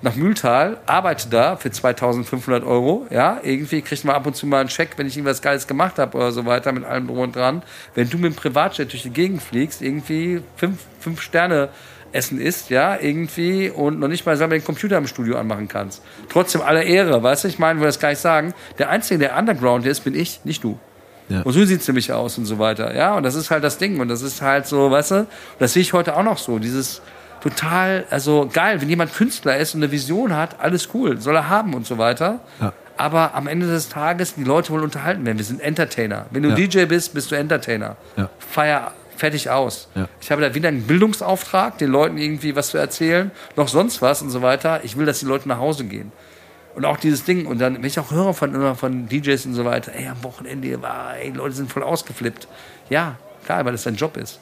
nach 0.02 0.14
Mühltal, 0.14 0.76
arbeite 0.86 1.28
da 1.28 1.56
für 1.56 1.72
2500 1.72 2.62
Euro, 2.62 3.06
ja, 3.10 3.40
irgendwie 3.42 3.82
kriegt 3.82 4.04
man 4.04 4.14
ab 4.14 4.26
und 4.26 4.36
zu 4.36 4.46
mal 4.46 4.60
einen 4.60 4.68
Check, 4.68 4.90
wenn 4.96 5.08
ich 5.08 5.16
irgendwas 5.16 5.42
Geiles 5.42 5.66
gemacht 5.66 5.98
habe 5.98 6.16
oder 6.16 6.30
so 6.30 6.46
weiter, 6.46 6.70
mit 6.70 6.84
allem 6.84 7.08
drum 7.08 7.18
und 7.18 7.34
dran. 7.34 7.62
Wenn 7.96 8.08
du 8.08 8.18
mit 8.18 8.32
dem 8.32 8.36
Privatjet 8.36 8.92
durch 8.92 9.02
die 9.02 9.10
Gegend 9.10 9.42
fliegst, 9.42 9.82
irgendwie 9.82 10.42
fünf, 10.56 10.78
fünf 11.00 11.20
Sterne 11.20 11.70
Essen 12.16 12.40
isst, 12.40 12.70
ja, 12.70 12.98
irgendwie 13.00 13.70
und 13.70 14.00
noch 14.00 14.08
nicht 14.08 14.26
mal 14.26 14.36
selber 14.36 14.56
den 14.56 14.64
Computer 14.64 14.98
im 14.98 15.06
Studio 15.06 15.38
anmachen 15.38 15.68
kannst. 15.68 16.02
Trotzdem 16.28 16.62
aller 16.62 16.82
Ehre, 16.82 17.22
weißt 17.22 17.44
du, 17.44 17.48
ich 17.48 17.58
meine, 17.58 17.78
will 17.80 17.86
das 17.86 18.00
gar 18.00 18.08
nicht 18.10 18.20
sagen. 18.20 18.54
Der 18.78 18.90
Einzige, 18.90 19.18
der 19.18 19.36
Underground 19.36 19.86
ist, 19.86 20.00
bin 20.00 20.14
ich, 20.14 20.40
nicht 20.44 20.64
du. 20.64 20.78
Ja. 21.28 21.42
Und 21.42 21.52
so 21.52 21.64
sieht 21.64 21.80
es 21.80 21.88
nämlich 21.88 22.12
aus 22.12 22.38
und 22.38 22.46
so 22.46 22.58
weiter. 22.58 22.94
Ja, 22.94 23.14
und 23.16 23.22
das 23.22 23.34
ist 23.34 23.50
halt 23.50 23.64
das 23.64 23.78
Ding. 23.78 23.98
Und 24.00 24.08
das 24.08 24.22
ist 24.22 24.42
halt 24.42 24.66
so, 24.66 24.90
weißt 24.90 25.10
du, 25.12 25.26
das 25.58 25.72
sehe 25.72 25.82
ich 25.82 25.92
heute 25.92 26.16
auch 26.16 26.22
noch 26.22 26.38
so. 26.38 26.58
Dieses 26.58 27.02
total, 27.40 28.04
also 28.10 28.48
geil, 28.52 28.80
wenn 28.80 28.88
jemand 28.88 29.12
Künstler 29.14 29.56
ist 29.58 29.74
und 29.74 29.82
eine 29.82 29.92
Vision 29.92 30.36
hat, 30.36 30.60
alles 30.60 30.88
cool, 30.94 31.20
soll 31.20 31.36
er 31.36 31.48
haben 31.48 31.74
und 31.74 31.86
so 31.86 31.98
weiter. 31.98 32.40
Ja. 32.60 32.72
Aber 32.96 33.34
am 33.34 33.46
Ende 33.46 33.66
des 33.66 33.88
Tages, 33.88 34.34
die 34.36 34.44
Leute 34.44 34.70
wollen 34.70 34.84
unterhalten 34.84 35.26
werden. 35.26 35.36
Wir 35.36 35.44
sind 35.44 35.60
Entertainer. 35.60 36.26
Wenn 36.30 36.42
du 36.42 36.50
Ja. 36.50 36.54
DJ 36.54 36.84
bist, 36.86 37.12
bist 37.12 37.30
du 37.30 37.34
Entertainer. 37.34 37.96
Ja. 38.16 38.30
Feier 38.38 38.92
fertig 39.16 39.50
aus. 39.50 39.88
Ja. 39.94 40.08
Ich 40.20 40.30
habe 40.30 40.42
da 40.42 40.54
weder 40.54 40.68
einen 40.68 40.82
Bildungsauftrag, 40.82 41.78
den 41.78 41.90
Leuten 41.90 42.18
irgendwie 42.18 42.56
was 42.56 42.68
zu 42.70 42.78
erzählen, 42.78 43.30
noch 43.56 43.68
sonst 43.68 44.02
was 44.02 44.22
und 44.22 44.30
so 44.30 44.42
weiter. 44.42 44.80
Ich 44.84 44.96
will, 44.96 45.06
dass 45.06 45.20
die 45.20 45.26
Leute 45.26 45.48
nach 45.48 45.58
Hause 45.58 45.84
gehen. 45.84 46.12
Und 46.74 46.84
auch 46.84 46.98
dieses 46.98 47.24
Ding, 47.24 47.46
und 47.46 47.58
dann, 47.58 47.76
wenn 47.76 47.84
ich 47.84 47.98
auch 47.98 48.10
höre 48.10 48.34
von, 48.34 48.54
immer 48.54 48.74
von 48.74 49.08
DJs 49.08 49.46
und 49.46 49.54
so 49.54 49.64
weiter, 49.64 49.92
ey, 49.94 50.08
am 50.08 50.22
Wochenende 50.22 50.82
war, 50.82 51.16
ey, 51.16 51.30
die 51.30 51.36
Leute 51.38 51.54
sind 51.54 51.72
voll 51.72 51.82
ausgeflippt. 51.82 52.48
Ja, 52.90 53.16
klar, 53.46 53.64
weil 53.64 53.72
das 53.72 53.84
dein 53.84 53.96
Job 53.96 54.16
ist. 54.18 54.40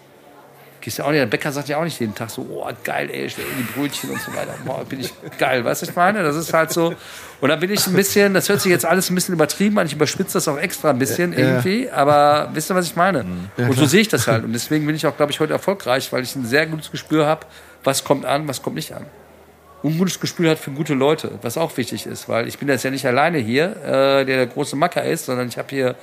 Gehst 0.85 0.99
ja 0.99 1.07
auch 1.07 1.11
nicht, 1.13 1.21
der 1.21 1.27
Bäcker 1.27 1.51
sagt 1.51 1.71
ja 1.71 1.79
auch 1.79 1.85
nicht 1.85 1.99
jeden 1.99 2.15
Tag 2.15 2.29
so, 2.29 2.43
oh, 2.43 2.71
geil, 2.85 3.09
ey, 3.11 3.31
stell 3.31 3.47
die 3.59 3.63
Brötchen 3.63 4.11
und 4.11 4.21
so 4.21 4.31
weiter. 4.35 4.55
Boah, 4.67 4.85
bin 4.85 5.01
ich 5.01 5.15
geil, 5.39 5.65
weißt 5.65 5.81
du, 5.81 5.87
was 5.87 5.91
ich 5.91 5.97
meine? 5.97 6.23
Das 6.23 6.37
ist 6.37 6.53
halt 6.53 6.73
so. 6.73 6.93
Und 7.41 7.49
dann 7.49 7.59
bin 7.59 7.71
ich 7.71 7.87
ein 7.87 7.95
bisschen, 7.95 8.35
das 8.35 8.51
hört 8.51 8.61
sich 8.61 8.71
jetzt 8.71 8.85
alles 8.85 9.09
ein 9.09 9.15
bisschen 9.15 9.33
übertrieben 9.33 9.79
an, 9.79 9.87
ich 9.87 9.95
überspitze 9.95 10.35
das 10.35 10.47
auch 10.47 10.59
extra 10.59 10.91
ein 10.91 10.99
bisschen 10.99 11.33
irgendwie, 11.33 11.89
aber 11.89 12.51
wisst 12.53 12.71
ihr, 12.71 12.75
was 12.75 12.85
ich 12.85 12.97
meine? 12.97 13.25
und 13.57 13.79
so 13.79 13.87
sehe 13.87 14.03
ich 14.03 14.09
das 14.09 14.29
halt. 14.29 14.45
Und 14.45 14.53
deswegen 14.53 14.85
bin 14.85 14.95
ich 14.95 15.07
auch, 15.07 15.17
glaube 15.17 15.33
ich, 15.33 15.41
heute 15.41 15.55
erfolgreich, 15.55 16.13
weil 16.13 16.23
ich 16.23 16.37
ein 16.37 16.45
sehr 16.45 16.67
gutes 16.67 16.91
Gespür 16.91 17.25
habe, 17.25 17.47
was 17.83 18.05
kommt 18.05 18.27
an, 18.27 18.47
was 18.47 18.61
kommt 18.61 18.77
nicht 18.77 18.93
an. 18.93 19.07
Und 19.83 19.93
ein 19.95 19.99
gutes 19.99 20.21
Gespür 20.21 20.51
hat 20.51 20.59
für 20.59 20.71
gute 20.71 20.93
Leute, 20.93 21.39
was 21.41 21.57
auch 21.57 21.75
wichtig 21.79 22.05
ist, 22.05 22.29
weil 22.29 22.47
ich 22.47 22.59
bin 22.59 22.69
jetzt 22.69 22.85
ja 22.85 22.91
nicht 22.91 23.07
alleine 23.07 23.39
hier, 23.39 23.75
äh, 23.85 24.25
der 24.27 24.37
der 24.37 24.47
große 24.49 24.77
Macker 24.77 25.03
ist, 25.03 25.25
sondern 25.25 25.49
ich 25.49 25.57
habe 25.57 25.69
hier 25.71 25.95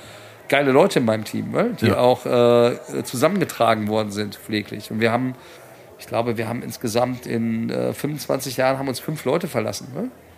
geile 0.52 0.70
Leute 0.70 0.98
in 0.98 1.06
meinem 1.06 1.24
Team, 1.24 1.50
ne? 1.50 1.74
die 1.80 1.86
Ja. 1.86 1.96
auch 1.96 2.26
äh, 2.26 2.76
zusammengetragen 3.04 3.88
worden 3.88 4.12
sind, 4.12 4.36
pfleglich. 4.36 4.90
Und 4.90 5.00
wir 5.00 5.10
haben, 5.10 5.34
ich 5.98 6.06
glaube, 6.06 6.36
wir 6.36 6.46
haben 6.46 6.62
insgesamt 6.62 7.24
in 7.26 7.70
äh, 7.70 7.94
25 7.94 8.58
Jahren 8.58 8.78
haben 8.78 8.86
uns 8.88 9.00
fünf 9.00 9.24
Leute 9.24 9.48
verlassen. 9.48 9.88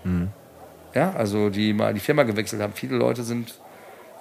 Ne? 0.05 0.28
Ja, 0.95 1.12
also 1.15 1.51
die 1.51 1.73
mal 1.73 1.93
die 1.95 2.01
Firma 2.01 2.23
gewechselt 2.23 2.62
haben. 2.62 2.73
Viele 2.74 2.95
Leute 2.97 3.24
sind 3.24 3.55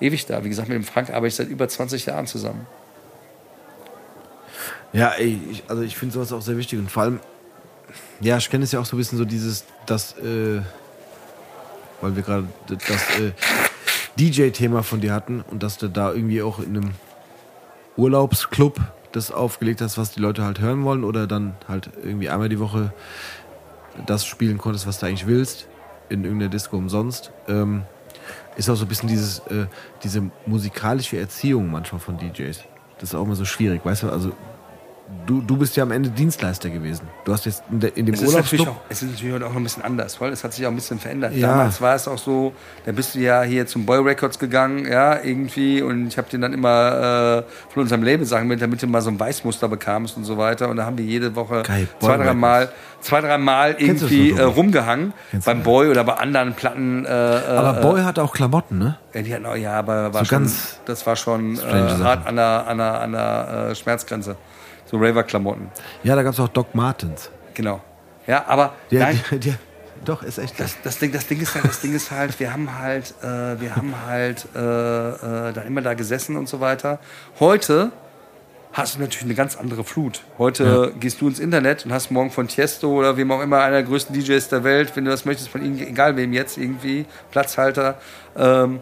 ewig 0.01 0.25
da. 0.25 0.43
Wie 0.43 0.49
gesagt, 0.49 0.67
mit 0.67 0.75
dem 0.75 0.83
Frank 0.83 1.09
arbeite 1.11 1.27
ich 1.27 1.35
seit 1.35 1.47
über 1.49 1.67
20 1.67 2.07
Jahren 2.07 2.25
zusammen. 2.25 2.65
Ja, 4.93 5.09
ey, 5.17 5.39
ich, 5.51 5.63
also 5.67 5.83
ich 5.83 5.95
finde 5.95 6.13
sowas 6.15 6.33
auch 6.33 6.41
sehr 6.41 6.57
wichtig 6.57 6.79
und 6.79 6.89
vor 6.89 7.03
allem, 7.03 7.19
ja, 8.19 8.37
ich 8.37 8.49
kenne 8.49 8.63
es 8.63 8.71
ja 8.71 8.79
auch 8.79 8.85
so 8.85 8.95
ein 8.95 8.99
bisschen 8.99 9.17
so 9.19 9.25
dieses, 9.25 9.65
das, 9.85 10.17
äh, 10.17 10.61
weil 12.01 12.15
wir 12.15 12.23
gerade 12.23 12.47
das 12.67 13.19
äh, 13.19 13.31
DJ-Thema 14.19 14.83
von 14.83 15.01
dir 15.01 15.13
hatten 15.13 15.43
und 15.49 15.63
dass 15.63 15.77
du 15.77 15.87
da 15.87 16.13
irgendwie 16.13 16.41
auch 16.41 16.59
in 16.59 16.77
einem 16.77 16.91
Urlaubsclub 17.97 18.79
das 19.11 19.31
aufgelegt 19.31 19.81
hast, 19.81 19.97
was 19.97 20.11
die 20.11 20.19
Leute 20.19 20.43
halt 20.43 20.59
hören 20.59 20.83
wollen 20.83 21.03
oder 21.03 21.27
dann 21.27 21.55
halt 21.67 21.89
irgendwie 22.03 22.29
einmal 22.29 22.49
die 22.49 22.59
Woche 22.59 22.93
das 24.05 24.25
spielen 24.25 24.57
konntest, 24.57 24.87
was 24.87 24.99
du 24.99 25.05
eigentlich 25.05 25.27
willst, 25.27 25.67
in 26.09 26.23
irgendeiner 26.23 26.49
Disco 26.49 26.77
umsonst. 26.77 27.31
Ähm, 27.47 27.83
ist 28.55 28.69
auch 28.69 28.75
so 28.75 28.85
ein 28.85 28.87
bisschen 28.87 29.09
dieses, 29.09 29.39
äh, 29.39 29.67
diese 30.03 30.23
musikalische 30.45 31.17
Erziehung 31.17 31.71
manchmal 31.71 31.99
von 31.99 32.17
DJs. 32.17 32.63
Das 32.99 33.09
ist 33.09 33.15
auch 33.15 33.23
immer 33.23 33.35
so 33.35 33.45
schwierig, 33.45 33.85
weißt 33.85 34.03
du? 34.03 34.09
Also 34.09 34.31
du, 35.25 35.41
du 35.41 35.57
bist 35.57 35.75
ja 35.75 35.83
am 35.83 35.91
Ende 35.91 36.09
Dienstleister 36.09 36.69
gewesen. 36.69 37.07
Du 37.25 37.33
hast 37.33 37.45
jetzt 37.45 37.63
in, 37.71 37.79
der, 37.79 37.95
in 37.95 38.05
dem 38.05 38.15
Es 38.15 38.21
ist, 38.21 38.35
auch, 38.35 38.75
es 38.89 39.01
ist 39.01 39.11
natürlich 39.11 39.33
heute 39.33 39.45
auch 39.45 39.49
noch 39.49 39.57
ein 39.57 39.63
bisschen 39.63 39.83
anders, 39.83 40.19
weil 40.19 40.31
es 40.31 40.43
hat 40.43 40.53
sich 40.53 40.65
auch 40.65 40.71
ein 40.71 40.75
bisschen 40.75 40.99
verändert. 40.99 41.33
Ja. 41.33 41.49
Damals 41.49 41.81
war 41.81 41.95
es 41.95 42.07
auch 42.07 42.17
so, 42.17 42.53
da 42.85 42.91
bist 42.91 43.15
du 43.15 43.19
ja 43.19 43.41
hier 43.43 43.65
zum 43.67 43.85
Boy 43.85 43.99
Records 43.99 44.39
gegangen, 44.39 44.85
ja, 44.85 45.21
irgendwie, 45.21 45.81
und 45.81 46.07
ich 46.07 46.17
habe 46.17 46.29
dir 46.29 46.39
dann 46.39 46.53
immer 46.53 47.43
äh, 47.47 47.71
von 47.71 47.83
unserem 47.83 48.03
Label 48.03 48.25
Sachen 48.25 48.47
mit, 48.47 48.61
damit 48.61 48.81
du 48.81 48.87
mal 48.87 49.01
so 49.01 49.09
ein 49.09 49.19
Weißmuster 49.19 49.67
bekamst 49.67 50.17
und 50.17 50.23
so 50.25 50.37
weiter. 50.37 50.69
Und 50.69 50.77
da 50.77 50.85
haben 50.85 50.97
wir 50.97 51.05
jede 51.05 51.35
Woche 51.35 51.63
Geil, 51.63 51.87
zwei, 51.99 52.17
drei 52.17 52.33
Mal, 52.33 52.69
zwei, 53.01 53.21
drei 53.21 53.37
Mal 53.37 53.75
irgendwie 53.77 54.31
äh, 54.31 54.41
rumgehangen 54.41 55.13
Kennst 55.31 55.45
beim? 55.45 55.63
Boy 55.63 55.89
oder 55.89 56.03
bei 56.03 56.13
anderen 56.13 56.53
Platten. 56.53 57.05
Äh, 57.05 57.09
Aber 57.09 57.79
äh, 57.79 57.81
Boy 57.81 58.01
hat 58.01 58.19
auch 58.19 58.33
Klamotten, 58.33 58.77
ne? 58.77 58.97
ja, 59.13 59.21
die 59.21 59.33
hatten 59.33 59.45
auch, 59.45 59.55
ja, 59.55 59.73
aber 59.73 60.13
war 60.13 60.21
So 60.21 60.25
schon, 60.25 60.39
ganz 60.39 60.79
das 60.85 61.05
war 61.05 61.15
schon 61.15 61.57
äh, 61.57 61.61
hart 61.61 62.25
an 62.27 62.35
der, 62.35 62.67
an 62.67 62.77
der, 62.77 63.01
an 63.01 63.11
der 63.11 63.67
äh, 63.71 63.75
Schmerzgrenze. 63.75 64.35
So 64.93 64.99
Raver-Klamotten. 64.99 65.71
Ja, 66.03 66.15
da 66.15 66.21
gab 66.21 66.33
es 66.33 66.39
auch 66.39 66.49
Doc 66.49 66.75
Martens. 66.75 67.31
Genau. 67.55 67.81
Ja, 68.27 68.45
aber 68.45 68.75
Die, 68.91 68.97
nein, 68.97 69.19
die, 69.31 69.39
die, 69.39 69.55
Doch, 70.05 70.21
ist 70.21 70.37
echt. 70.37 70.59
Das, 70.59 70.77
das, 70.83 70.99
Ding, 70.99 71.11
das, 71.11 71.25
Ding 71.25 71.41
ist 71.41 71.55
halt, 71.55 71.65
das 71.65 71.81
Ding 71.81 71.95
ist 71.95 72.11
halt, 72.11 72.39
wir 72.39 72.53
haben 72.53 72.77
halt, 72.77 73.15
äh, 73.23 73.59
wir 73.59 73.75
haben 73.75 73.95
halt 74.05 74.45
äh, 74.55 74.59
äh, 74.59 75.51
dann 75.51 75.65
immer 75.65 75.81
da 75.81 75.95
gesessen 75.95 76.35
und 76.35 76.47
so 76.47 76.59
weiter. 76.59 76.99
Heute 77.39 77.91
hast 78.71 78.93
du 78.93 78.99
natürlich 78.99 79.23
eine 79.23 79.33
ganz 79.33 79.55
andere 79.55 79.83
Flut. 79.83 80.21
Heute 80.37 80.93
gehst 80.99 81.21
du 81.21 81.27
ins 81.27 81.39
Internet 81.39 81.85
und 81.85 81.91
hast 81.91 82.11
morgen 82.11 82.29
von 82.29 82.47
Tiesto 82.47 82.91
oder 82.91 83.17
wem 83.17 83.31
auch 83.31 83.41
immer 83.41 83.63
einer 83.63 83.77
der 83.77 83.83
größten 83.83 84.13
DJs 84.13 84.47
der 84.49 84.63
Welt, 84.63 84.95
wenn 84.95 85.05
du 85.05 85.11
das 85.11 85.25
möchtest, 85.25 85.49
von 85.49 85.65
ihnen, 85.65 85.79
egal 85.79 86.17
wem 86.17 86.33
jetzt 86.33 86.55
irgendwie, 86.59 87.07
Platzhalter, 87.31 87.95
ähm, 88.37 88.81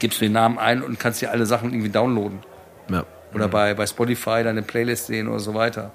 gibst 0.00 0.20
du 0.20 0.24
den 0.24 0.32
Namen 0.32 0.58
ein 0.58 0.82
und 0.82 0.98
kannst 0.98 1.22
dir 1.22 1.30
alle 1.30 1.46
Sachen 1.46 1.72
irgendwie 1.72 1.90
downloaden. 1.90 2.40
Ja. 2.90 3.04
Oder 3.34 3.48
bei, 3.48 3.74
bei 3.74 3.86
Spotify 3.86 4.42
deine 4.42 4.62
Playlist 4.62 5.06
sehen 5.06 5.28
oder 5.28 5.40
so 5.40 5.54
weiter. 5.54 5.90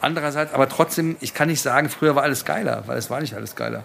Andererseits, 0.00 0.52
aber 0.52 0.68
trotzdem, 0.68 1.16
ich 1.20 1.32
kann 1.32 1.48
nicht 1.48 1.62
sagen, 1.62 1.88
früher 1.88 2.14
war 2.14 2.22
alles 2.22 2.44
geiler, 2.44 2.84
weil 2.86 2.98
es 2.98 3.08
war 3.08 3.20
nicht 3.20 3.34
alles 3.34 3.56
geiler. 3.56 3.84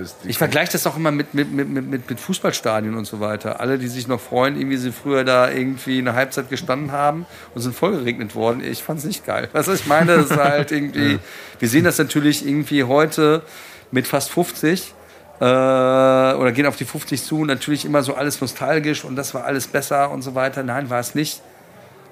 Es, 0.00 0.14
Ich 0.24 0.38
vergleiche 0.38 0.72
das 0.72 0.86
auch 0.86 0.96
immer 0.96 1.10
mit, 1.10 1.34
mit, 1.34 1.50
mit, 1.50 1.68
mit, 1.68 2.08
mit 2.08 2.20
Fußballstadien 2.20 2.94
und 2.94 3.06
so 3.06 3.18
weiter. 3.18 3.60
Alle, 3.60 3.78
die 3.78 3.88
sich 3.88 4.06
noch 4.06 4.20
freuen, 4.20 4.56
irgendwie 4.56 4.76
sie 4.76 4.92
früher 4.92 5.24
da 5.24 5.50
irgendwie 5.50 5.98
eine 5.98 6.14
Halbzeit 6.14 6.48
gestanden 6.48 6.92
haben 6.92 7.26
und 7.54 7.60
sind 7.60 7.74
vollgeregnet 7.74 8.34
worden. 8.34 8.62
Ich 8.62 8.82
fand 8.82 9.00
es 9.00 9.04
nicht 9.04 9.26
geil. 9.26 9.48
Was 9.52 9.66
ich 9.68 9.86
meine, 9.86 10.16
das 10.16 10.30
ist 10.30 10.36
halt 10.36 10.70
irgendwie, 10.72 11.18
wir 11.58 11.68
sehen 11.68 11.84
das 11.84 11.98
natürlich 11.98 12.46
irgendwie 12.46 12.84
heute 12.84 13.42
mit 13.90 14.06
fast 14.06 14.30
50 14.30 14.94
äh, 15.40 15.44
oder 15.44 16.52
gehen 16.52 16.66
auf 16.66 16.76
die 16.76 16.84
50 16.84 17.22
zu, 17.22 17.44
natürlich 17.44 17.84
immer 17.84 18.02
so 18.02 18.14
alles 18.14 18.40
nostalgisch 18.40 19.04
und 19.04 19.16
das 19.16 19.32
war 19.34 19.44
alles 19.44 19.66
besser 19.68 20.10
und 20.10 20.22
so 20.22 20.34
weiter. 20.34 20.62
Nein, 20.62 20.90
war 20.90 21.00
es 21.00 21.14
nicht. 21.14 21.42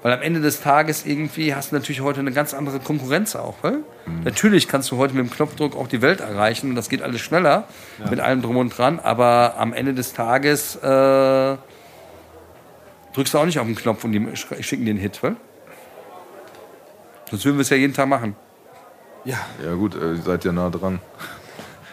Weil 0.01 0.13
am 0.13 0.21
Ende 0.21 0.39
des 0.39 0.61
Tages 0.61 1.05
irgendwie 1.05 1.53
hast 1.53 1.71
du 1.71 1.75
natürlich 1.75 1.99
heute 1.99 2.21
eine 2.21 2.31
ganz 2.31 2.53
andere 2.53 2.79
Konkurrenz 2.79 3.35
auch. 3.35 3.55
Weil? 3.61 3.79
Natürlich 4.23 4.69
kannst 4.69 4.89
du 4.91 4.97
heute 4.97 5.13
mit 5.13 5.25
dem 5.25 5.29
Knopfdruck 5.29 5.75
auch 5.75 5.87
die 5.89 6.01
Welt 6.01 6.21
erreichen 6.21 6.69
und 6.69 6.75
das 6.77 6.87
geht 6.87 7.01
alles 7.01 7.19
schneller 7.19 7.65
mit 8.09 8.21
allem 8.21 8.41
drum 8.41 8.55
und 8.55 8.69
dran. 8.77 8.99
Aber 9.01 9.55
am 9.57 9.73
Ende 9.73 9.93
des 9.93 10.13
Tages 10.13 10.77
äh, 10.77 11.57
drückst 13.13 13.33
du 13.33 13.37
auch 13.39 13.45
nicht 13.45 13.59
auf 13.59 13.65
den 13.65 13.75
Knopf 13.75 14.05
und 14.05 14.13
die 14.13 14.21
sch- 14.21 14.63
schicken 14.63 14.85
dir 14.85 14.91
einen 14.91 14.99
Hit. 14.99 15.21
Weil? 15.21 15.35
Sonst 17.29 17.43
würden 17.43 17.57
wir 17.57 17.61
es 17.61 17.69
ja 17.69 17.75
jeden 17.77 17.93
Tag 17.93 18.07
machen. 18.07 18.37
ja. 19.25 19.37
ja 19.63 19.73
gut, 19.73 19.95
äh, 19.95 20.13
ihr 20.13 20.21
seid 20.21 20.45
ja 20.45 20.53
nah 20.53 20.69
dran. 20.69 20.99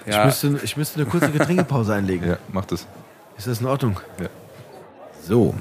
Ich, 0.07 0.15
Ja, 0.15 0.24
müsste, 0.24 0.59
ich 0.62 0.77
müsste 0.77 1.01
eine 1.01 1.09
kurze 1.11 1.31
Getränkepause 1.31 1.95
einlegen. 1.95 2.27
Ja, 2.28 2.37
macht 2.53 2.73
es. 2.73 2.87
Ist 3.37 3.47
das 3.47 3.61
in 3.61 3.66
Ordnung? 3.66 4.01
Ja. 4.20 4.28
So. 5.23 5.55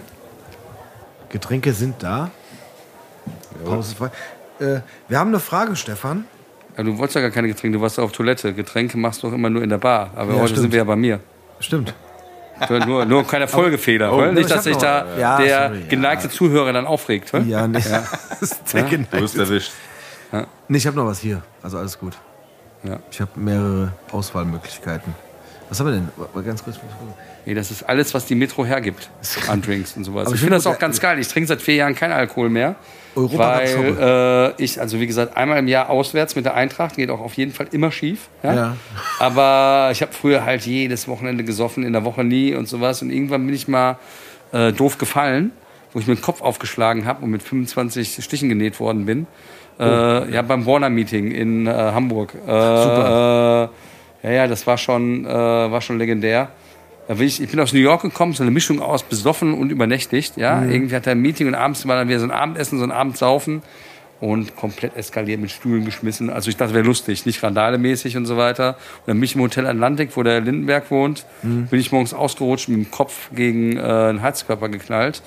Getränke 1.29 1.73
sind 1.73 1.95
da. 2.01 2.29
Pause 3.65 3.91
ist 3.91 3.97
frei. 3.97 4.11
Äh, 4.59 4.81
wir 5.07 5.19
haben 5.19 5.29
eine 5.29 5.39
Frage, 5.39 5.75
Stefan. 5.75 6.25
Ja, 6.77 6.83
du 6.83 6.97
wolltest 6.97 7.15
ja 7.15 7.21
gar 7.21 7.31
keine 7.31 7.47
Getränke, 7.47 7.77
du 7.77 7.81
warst 7.81 7.97
ja 7.97 8.03
auf 8.03 8.11
Toilette. 8.11 8.53
Getränke 8.53 8.97
machst 8.97 9.23
du 9.23 9.27
doch 9.27 9.33
immer 9.33 9.49
nur 9.49 9.63
in 9.63 9.69
der 9.69 9.77
Bar. 9.77 10.11
Aber 10.15 10.31
Ja, 10.33 10.37
heute 10.39 10.47
stimmt. 10.49 10.61
sind 10.61 10.71
wir 10.71 10.77
ja 10.79 10.83
bei 10.83 10.95
mir. 10.95 11.19
Stimmt. 11.59 11.93
Nur, 12.85 13.03
nur 13.05 13.25
keine 13.27 13.47
Folgefehler. 13.49 14.13
Oh. 14.13 14.21
Nicht, 14.31 14.43
Ich 14.43 14.47
dass 14.47 14.63
sich 14.63 14.77
da 14.77 15.17
Ja, 15.17 15.37
der 15.37 15.67
sorry, 15.67 15.79
ja. 15.81 15.87
geneigte 15.87 16.29
Zuhörer 16.29 16.71
dann 16.71 16.85
aufregt. 16.85 17.31
Ja. 17.45 17.67
Das 17.67 18.41
ist 18.41 18.73
der 18.73 18.83
Du 18.83 18.89
geneigte- 18.89 19.19
bist 19.19 19.37
erwischt. 19.37 19.71
Nee, 20.67 20.77
ich 20.77 20.87
habe 20.87 20.95
noch 20.95 21.05
was 21.05 21.19
hier. 21.19 21.41
Also 21.63 21.77
alles 21.77 21.97
gut. 21.99 22.13
Ja. 22.87 22.99
Ich 23.11 23.21
habe 23.21 23.31
mehrere 23.35 23.91
Auswahlmöglichkeiten. 24.11 25.13
Was 25.69 25.79
haben 25.79 25.87
wir 25.87 25.93
denn? 25.93 26.09
Mal 26.33 26.43
ganz 26.43 26.63
kurz. 26.63 26.79
Nee, 27.45 27.53
das 27.53 27.71
ist 27.71 27.83
alles, 27.83 28.13
was 28.13 28.25
die 28.25 28.35
Metro 28.35 28.65
hergibt 28.65 29.09
an 29.47 29.61
Drinks 29.61 29.95
und 29.97 30.03
sowas. 30.03 30.27
Aber 30.27 30.35
ich 30.35 30.41
finde 30.41 30.55
das 30.55 30.67
auch 30.67 30.79
ganz 30.79 30.99
geil. 30.99 31.19
Ich 31.19 31.27
trinke 31.27 31.47
seit 31.47 31.61
vier 31.61 31.75
Jahren 31.75 31.95
keinen 31.95 32.13
Alkohol 32.13 32.49
mehr. 32.49 32.75
Europa 33.15 33.59
weil 33.59 34.53
äh, 34.57 34.63
ich, 34.63 34.79
also 34.81 34.99
wie 34.99 35.07
gesagt, 35.07 35.37
einmal 35.37 35.57
im 35.57 35.67
Jahr 35.67 35.89
auswärts 35.89 36.35
mit 36.35 36.45
der 36.45 36.53
Eintracht 36.53 36.97
geht 36.97 37.09
auch 37.09 37.21
auf 37.21 37.33
jeden 37.35 37.53
Fall 37.53 37.67
immer 37.71 37.91
schief. 37.91 38.27
Ja? 38.43 38.53
Ja. 38.53 38.77
Aber 39.19 39.89
ich 39.91 40.01
habe 40.01 40.11
früher 40.11 40.43
halt 40.43 40.65
jedes 40.65 41.07
Wochenende 41.07 41.43
gesoffen, 41.43 41.83
in 41.83 41.93
der 41.93 42.03
Woche 42.03 42.23
nie 42.23 42.53
und 42.53 42.67
sowas. 42.67 43.01
Und 43.01 43.11
irgendwann 43.11 43.45
bin 43.45 43.55
ich 43.55 43.67
mal 43.67 43.97
äh, 44.51 44.73
doof 44.73 44.97
gefallen, 44.97 45.51
wo 45.93 45.99
ich 45.99 46.07
mir 46.07 46.15
den 46.15 46.21
Kopf 46.21 46.41
aufgeschlagen 46.41 47.05
habe 47.05 47.23
und 47.23 47.31
mit 47.31 47.41
25 47.41 48.23
Stichen 48.23 48.49
genäht 48.49 48.79
worden 48.79 49.05
bin. 49.05 49.27
Äh, 49.79 50.33
ja, 50.33 50.41
beim 50.41 50.65
Warner-Meeting 50.65 51.31
in 51.31 51.67
äh, 51.67 51.71
Hamburg. 51.71 52.33
Äh, 52.33 52.37
Super. 52.47 53.71
Äh, 54.23 54.27
ja, 54.27 54.33
ja, 54.33 54.47
das 54.47 54.65
war 54.65 54.77
schon, 54.77 55.25
äh, 55.25 55.29
war 55.29 55.81
schon 55.81 55.97
legendär. 55.97 56.49
Bin 57.07 57.21
ich, 57.21 57.41
ich 57.41 57.49
bin 57.51 57.59
aus 57.59 57.71
New 57.73 57.79
York 57.79 58.01
gekommen, 58.01 58.33
so 58.33 58.41
eine 58.41 58.51
Mischung 58.51 58.81
aus 58.81 59.03
besoffen 59.03 59.53
und 59.53 59.69
übernächtigt. 59.69 60.37
Ja, 60.37 60.63
irgendwie 60.63 60.95
hatte 60.95 61.11
er 61.11 61.15
ein 61.15 61.21
Meeting 61.21 61.47
und 61.47 61.53
abends 61.53 61.87
war 61.87 61.97
dann 61.97 62.07
wieder 62.07 62.19
so 62.19 62.25
ein 62.25 62.31
Abendessen, 62.31 62.79
so 62.79 62.83
ein 62.83 62.91
Abendsaufen 62.91 63.61
und 64.19 64.55
komplett 64.55 64.95
eskaliert 64.95 65.39
mit 65.39 65.51
Stühlen 65.51 65.85
geschmissen. 65.85 66.31
Also 66.31 66.49
ich 66.49 66.57
dachte, 66.57 66.73
wäre 66.73 66.85
lustig, 66.85 67.25
nicht 67.27 67.43
randalemäßig 67.43 68.17
und 68.17 68.25
so 68.25 68.37
weiter. 68.37 68.69
Und 68.69 69.07
dann 69.07 69.17
bin 69.17 69.23
ich 69.23 69.35
im 69.35 69.41
Hotel 69.41 69.67
Atlantik, 69.67 70.11
wo 70.15 70.23
der 70.23 70.41
Lindenberg 70.41 70.89
wohnt, 70.89 71.25
bin 71.69 71.79
ich 71.79 71.91
morgens 71.91 72.13
ausgerutscht, 72.13 72.69
mit 72.69 72.77
dem 72.77 72.91
Kopf 72.91 73.29
gegen 73.35 73.77
äh, 73.77 73.81
einen 73.81 74.21
Heizkörper 74.21 74.69
geknallt. 74.69 75.21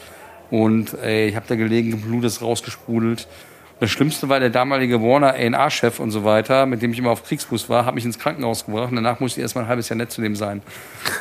Und 0.51 0.97
ey, 1.03 1.29
ich 1.29 1.37
habe 1.37 1.45
da 1.47 1.55
gelegen, 1.55 2.01
Blut 2.01 2.25
ist 2.25 2.43
rausgesprudelt. 2.43 3.29
Das 3.80 3.90
Schlimmste 3.90 4.28
war 4.28 4.40
der 4.40 4.50
damalige 4.50 5.00
Warner 5.00 5.34
A&R-Chef 5.34 6.00
und 6.00 6.10
so 6.10 6.24
weiter, 6.24 6.66
mit 6.66 6.82
dem 6.82 6.92
ich 6.92 6.98
immer 6.98 7.10
auf 7.10 7.22
Kriegsfuß 7.24 7.68
war, 7.68 7.84
hat 7.84 7.94
mich 7.94 8.05
ins 8.05 8.18
Krankenhaus 8.18 8.66
gebracht 8.66 8.90
und 8.90 8.96
danach 8.96 9.20
musste 9.20 9.38
ich 9.38 9.42
erst 9.42 9.55
mal 9.55 9.60
ein 9.62 9.68
halbes 9.68 9.88
Jahr 9.88 9.96
nett 9.96 10.10
zu 10.10 10.20
dem 10.20 10.34
sein. 10.34 10.62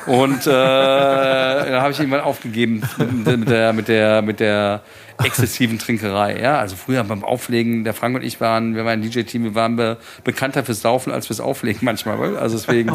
Und 0.07 0.47
äh, 0.47 0.49
dann 0.49 1.81
habe 1.81 1.91
ich 1.91 1.99
irgendwann 1.99 2.21
aufgegeben 2.21 2.81
mit 3.25 3.47
der, 3.47 3.73
mit 3.73 3.87
der, 3.87 4.23
mit 4.23 4.39
der 4.39 4.81
exzessiven 5.23 5.77
Trinkerei. 5.77 6.39
Ja? 6.41 6.57
Also 6.57 6.75
früher 6.75 7.03
beim 7.03 7.23
Auflegen, 7.23 7.83
der 7.83 7.93
Frank 7.93 8.15
und 8.15 8.23
ich 8.23 8.41
waren, 8.41 8.75
wir 8.75 8.85
waren 8.85 9.01
ein 9.01 9.07
DJ-Team, 9.07 9.43
wir 9.43 9.53
waren 9.55 9.75
be 9.75 9.97
bekannter 10.23 10.63
fürs 10.63 10.81
Saufen 10.81 11.13
als 11.13 11.27
fürs 11.27 11.39
Auflegen 11.39 11.81
manchmal. 11.83 12.17
weil- 12.19 12.37
Also 12.37 12.57
deswegen 12.57 12.89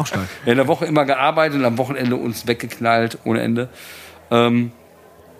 in 0.45 0.57
der 0.57 0.67
Woche 0.67 0.85
immer 0.85 1.05
gearbeitet 1.05 1.57
und 1.59 1.63
am 1.65 1.77
Wochenende 1.77 2.17
uns 2.17 2.47
weggeknallt 2.47 3.17
ohne 3.23 3.39
Ende. 3.41 3.69
Ähm, 4.29 4.73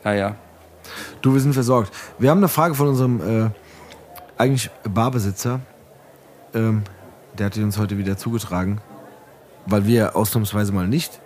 naja. 0.06 0.36
Du, 1.22 1.34
wir 1.34 1.42
sind 1.42 1.54
versorgt. 1.54 1.92
Wir 2.20 2.30
haben 2.30 2.38
eine 2.40 2.48
Frage 2.50 2.74
von 2.76 2.88
unserem 2.90 3.20
äh, 3.48 3.50
eigentlich 4.38 4.70
Barbesitzer. 4.84 5.60
Ähm, 6.54 6.84
der 7.38 7.48
hat 7.48 7.56
die 7.56 7.64
uns 7.64 7.78
heute 7.78 7.98
wieder 7.98 8.18
zugetragen, 8.18 8.80
weil 9.66 9.86
wir 9.88 10.16
ausnahmsweise 10.16 10.72
mal 10.72 10.88
nicht 10.88 11.20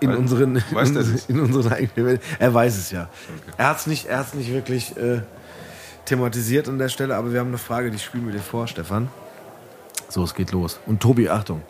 in 0.00 0.10
Weil- 0.10 0.16
unseren, 0.16 0.56
in, 0.56 1.18
in 1.28 1.40
unseren 1.40 1.72
eigenen 1.72 2.06
Welt. 2.06 2.22
Er 2.38 2.52
weiß 2.52 2.76
es 2.76 2.90
ja. 2.90 3.08
Er 3.56 3.68
hat 3.68 3.78
es 3.78 3.86
nicht, 3.86 4.06
er 4.06 4.18
hat's 4.18 4.34
nicht 4.34 4.52
wirklich 4.52 4.96
äh, 4.96 5.22
thematisiert 6.06 6.68
an 6.68 6.78
der 6.78 6.88
Stelle, 6.88 7.16
aber 7.16 7.32
wir 7.32 7.40
haben 7.40 7.48
eine 7.48 7.58
Frage, 7.58 7.90
die 7.90 7.98
spielen 7.98 8.26
wir 8.26 8.32
dir 8.32 8.40
vor, 8.40 8.66
Stefan. 8.66 9.08
So, 10.08 10.24
es 10.24 10.34
geht 10.34 10.52
los. 10.52 10.80
Und 10.86 11.00
Tobi, 11.00 11.28
Achtung. 11.28 11.62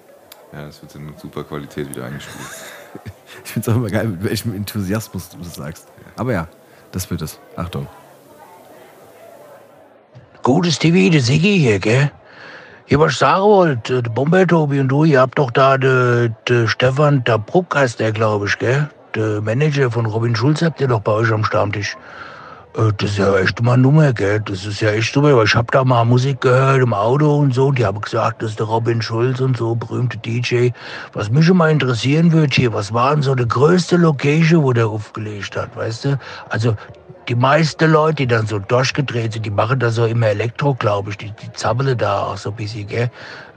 Ja, 0.52 0.66
das 0.66 0.80
wird 0.82 0.94
in 0.96 1.12
super 1.20 1.44
Qualität 1.44 1.88
wieder 1.90 2.04
eingespielt. 2.04 2.46
Ich 3.44 3.52
finde 3.52 3.70
es 3.70 3.72
auch 3.72 3.78
immer 3.78 3.88
geil, 3.88 4.08
mit 4.08 4.24
welchem 4.24 4.52
Enthusiasmus 4.54 5.28
du 5.28 5.38
das 5.38 5.54
sagst. 5.54 5.86
Aber 6.16 6.32
ja, 6.32 6.48
das 6.90 7.08
wird 7.08 7.22
es. 7.22 7.38
Achtung. 7.54 7.86
Gutes 10.42 10.78
TV, 10.78 11.10
der 11.10 11.20
Siggi 11.20 11.58
hier, 11.58 11.78
gell? 11.78 12.10
Hier, 12.86 12.98
was 12.98 13.12
ich 13.12 13.18
sagen 13.18 13.44
wollte, 13.44 14.02
der 14.02 14.10
Bomber 14.10 14.46
Tobi 14.46 14.80
und 14.80 14.88
du, 14.88 15.04
ihr 15.04 15.20
habt 15.20 15.38
doch 15.38 15.50
da 15.50 15.76
den 15.76 16.34
de 16.48 16.66
Stefan, 16.66 17.22
der 17.24 17.38
Bruck 17.38 17.76
heißt 17.76 18.00
der, 18.00 18.12
glaube 18.12 18.46
ich, 18.46 18.58
gell? 18.58 18.88
Der 19.14 19.42
Manager 19.42 19.90
von 19.90 20.06
Robin 20.06 20.34
Schulz 20.34 20.62
habt 20.62 20.80
ihr 20.80 20.88
doch 20.88 21.00
bei 21.00 21.12
euch 21.12 21.30
am 21.30 21.44
Stammtisch. 21.44 21.94
Äh, 22.74 22.90
Das 22.96 23.10
ist 23.10 23.18
ja 23.18 23.36
echt 23.36 23.62
mal 23.62 23.74
eine 23.74 23.82
Nummer, 23.82 24.12
gell? 24.14 24.40
Das 24.40 24.64
ist 24.64 24.80
ja 24.80 24.90
echt 24.90 25.12
super, 25.12 25.36
weil 25.36 25.44
ich 25.44 25.54
hab 25.54 25.70
da 25.72 25.84
mal 25.84 26.04
Musik 26.04 26.40
gehört 26.40 26.80
im 26.82 26.94
Auto 26.94 27.36
und 27.36 27.54
so 27.54 27.66
und 27.66 27.78
die 27.78 27.84
haben 27.84 28.00
gesagt, 28.00 28.42
das 28.42 28.52
ist 28.52 28.60
der 28.60 28.66
Robin 28.66 29.02
Schulz 29.02 29.40
und 29.40 29.58
so, 29.58 29.74
berühmte 29.74 30.16
DJ. 30.18 30.70
Was 31.12 31.30
mich 31.30 31.44
schon 31.44 31.58
mal 31.58 31.70
interessieren 31.70 32.32
würde 32.32 32.54
hier, 32.54 32.72
was 32.72 32.94
war 32.94 33.12
denn 33.12 33.22
so 33.22 33.34
die 33.34 33.46
größte 33.46 33.96
Location, 33.98 34.62
wo 34.62 34.72
der 34.72 34.88
aufgelegt 34.88 35.54
hat, 35.56 35.76
weißt 35.76 36.06
du? 36.06 36.18
Also 36.48 36.76
die 37.30 37.36
meisten 37.36 37.88
Leute, 37.92 38.16
die 38.16 38.26
dann 38.26 38.48
so 38.48 38.58
durchgedreht 38.58 39.34
sind, 39.34 39.46
die 39.46 39.50
machen 39.50 39.78
da 39.78 39.90
so 39.90 40.04
immer 40.04 40.26
Elektro, 40.26 40.74
glaube 40.74 41.10
ich. 41.10 41.16
Die, 41.18 41.30
die 41.30 41.52
zappeln 41.52 41.96
da 41.96 42.24
auch 42.24 42.36
so 42.36 42.50
ein 42.50 42.56
bisschen, 42.56 42.88
gell? 42.88 43.08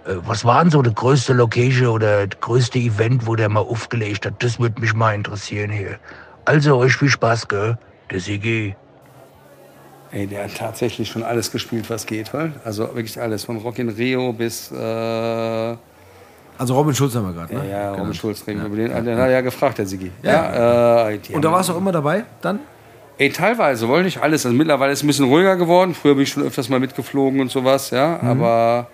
Äh, 0.05 0.13
Was 0.27 0.45
war 0.45 0.61
denn 0.61 0.69
so 0.69 0.83
die 0.83 0.93
größte 0.93 1.33
Location 1.33 1.87
oder 1.87 2.27
das 2.27 2.39
größte 2.39 2.77
Event, 2.77 3.25
wo 3.25 3.35
der 3.35 3.49
mal 3.49 3.61
aufgelegt 3.61 4.27
hat? 4.27 4.35
Das 4.43 4.59
würde 4.59 4.79
mich 4.79 4.93
mal 4.93 5.15
interessieren 5.15 5.71
hier. 5.71 5.97
Also 6.45 6.77
euch 6.77 6.95
viel 6.95 7.09
Spaß, 7.09 7.47
gell? 7.47 7.79
Der 8.11 8.19
Sigi. 8.19 8.75
Ey, 10.11 10.27
der 10.27 10.43
hat 10.43 10.55
tatsächlich 10.55 11.09
schon 11.09 11.23
alles 11.23 11.51
gespielt, 11.51 11.89
was 11.89 12.05
geht. 12.05 12.31
weil? 12.31 12.51
Also 12.63 12.83
wirklich 12.93 13.19
alles. 13.19 13.43
Von 13.45 13.57
Rock 13.57 13.79
in 13.79 13.89
Rio 13.89 14.33
bis. 14.33 14.71
Äh, 14.71 14.75
ja, 14.75 15.77
Also 16.59 16.75
Robin 16.75 16.93
Schulz 16.93 17.15
haben 17.15 17.25
wir 17.25 17.33
gerade, 17.33 17.55
ne? 17.55 17.71
ja, 17.71 17.91
Robin 17.95 18.13
Schulz. 18.13 18.43
Ja. 18.45 18.53
Den, 18.53 18.75
den 18.75 18.93
hat 18.93 19.07
er 19.07 19.31
ja 19.31 19.41
gefragt, 19.41 19.79
der 19.79 19.87
Sigi. 19.87 20.11
Ja. 20.21 21.07
äh, 21.09 21.17
die 21.17 21.33
Und 21.33 21.43
da 21.43 21.51
warst 21.51 21.69
du 21.69 21.73
auch 21.73 21.77
immer 21.77 21.91
dabei 21.91 22.25
dann? 22.43 22.59
Ey, 23.19 23.29
teilweise, 23.29 23.87
wollte 23.87 24.05
nicht 24.05 24.21
alles. 24.21 24.45
Also 24.45 24.57
mittlerweile 24.57 24.91
ist 24.91 24.99
es 24.99 25.03
ein 25.03 25.07
bisschen 25.07 25.25
ruhiger 25.25 25.55
geworden. 25.55 25.93
Früher 25.93 26.15
bin 26.15 26.23
ich 26.23 26.29
schon 26.29 26.43
öfters 26.43 26.69
mal 26.69 26.79
mitgeflogen 26.79 27.39
und 27.41 27.51
sowas, 27.51 27.91
ja. 27.91 28.19
Aber 28.21 28.87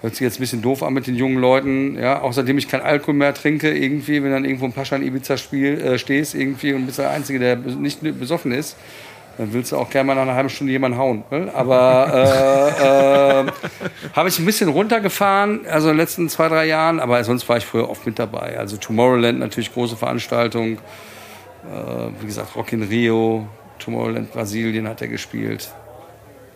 hört 0.00 0.14
sich 0.14 0.22
jetzt 0.22 0.38
ein 0.38 0.40
bisschen 0.40 0.60
doof 0.60 0.82
an 0.82 0.92
mit 0.92 1.06
den 1.06 1.14
jungen 1.14 1.38
Leuten, 1.38 1.96
ja. 1.96 2.20
Auch 2.20 2.32
seitdem 2.32 2.58
ich 2.58 2.68
kein 2.68 2.80
Alkohol 2.80 3.14
mehr 3.14 3.32
trinke, 3.32 3.70
irgendwie, 3.70 4.22
wenn 4.24 4.32
dann 4.32 4.44
irgendwo 4.44 4.64
ein 4.64 4.72
Pascha 4.72 4.96
in 4.96 5.02
Ibiza 5.02 5.36
spiel, 5.36 5.80
äh, 5.80 5.98
stehst, 5.98 6.34
irgendwie 6.34 6.72
und 6.72 6.86
bist 6.86 6.98
der 6.98 7.10
Einzige, 7.10 7.38
der 7.38 7.56
nicht 7.56 8.00
besoffen 8.18 8.50
ist, 8.50 8.76
Dann 9.40 9.54
willst 9.54 9.72
du 9.72 9.78
auch 9.78 9.88
gerne 9.88 10.08
mal 10.08 10.14
nach 10.14 10.22
einer 10.22 10.34
halben 10.34 10.50
Stunde 10.50 10.70
jemanden 10.70 10.98
hauen. 10.98 11.24
Ne? 11.30 11.50
Aber 11.54 12.10
äh, 12.12 13.40
äh, 13.40 14.12
habe 14.12 14.28
ich 14.28 14.38
ein 14.38 14.44
bisschen 14.44 14.68
runtergefahren, 14.68 15.60
also 15.66 15.88
in 15.88 15.94
den 15.94 16.00
letzten 16.00 16.28
zwei, 16.28 16.48
drei 16.48 16.66
Jahren, 16.66 17.00
aber 17.00 17.24
sonst 17.24 17.48
war 17.48 17.56
ich 17.56 17.64
früher 17.64 17.88
oft 17.88 18.04
mit 18.04 18.18
dabei. 18.18 18.58
Also 18.58 18.76
Tomorrowland 18.76 19.38
natürlich 19.38 19.72
große 19.72 19.96
Veranstaltung. 19.96 20.72
Äh, 20.72 22.10
wie 22.20 22.26
gesagt, 22.26 22.54
Rock 22.54 22.72
in 22.72 22.82
Rio, 22.82 23.46
Tomorrowland 23.80 24.32
Brasilien 24.32 24.88
hat 24.88 25.02
er 25.02 25.08
gespielt. 25.08 25.72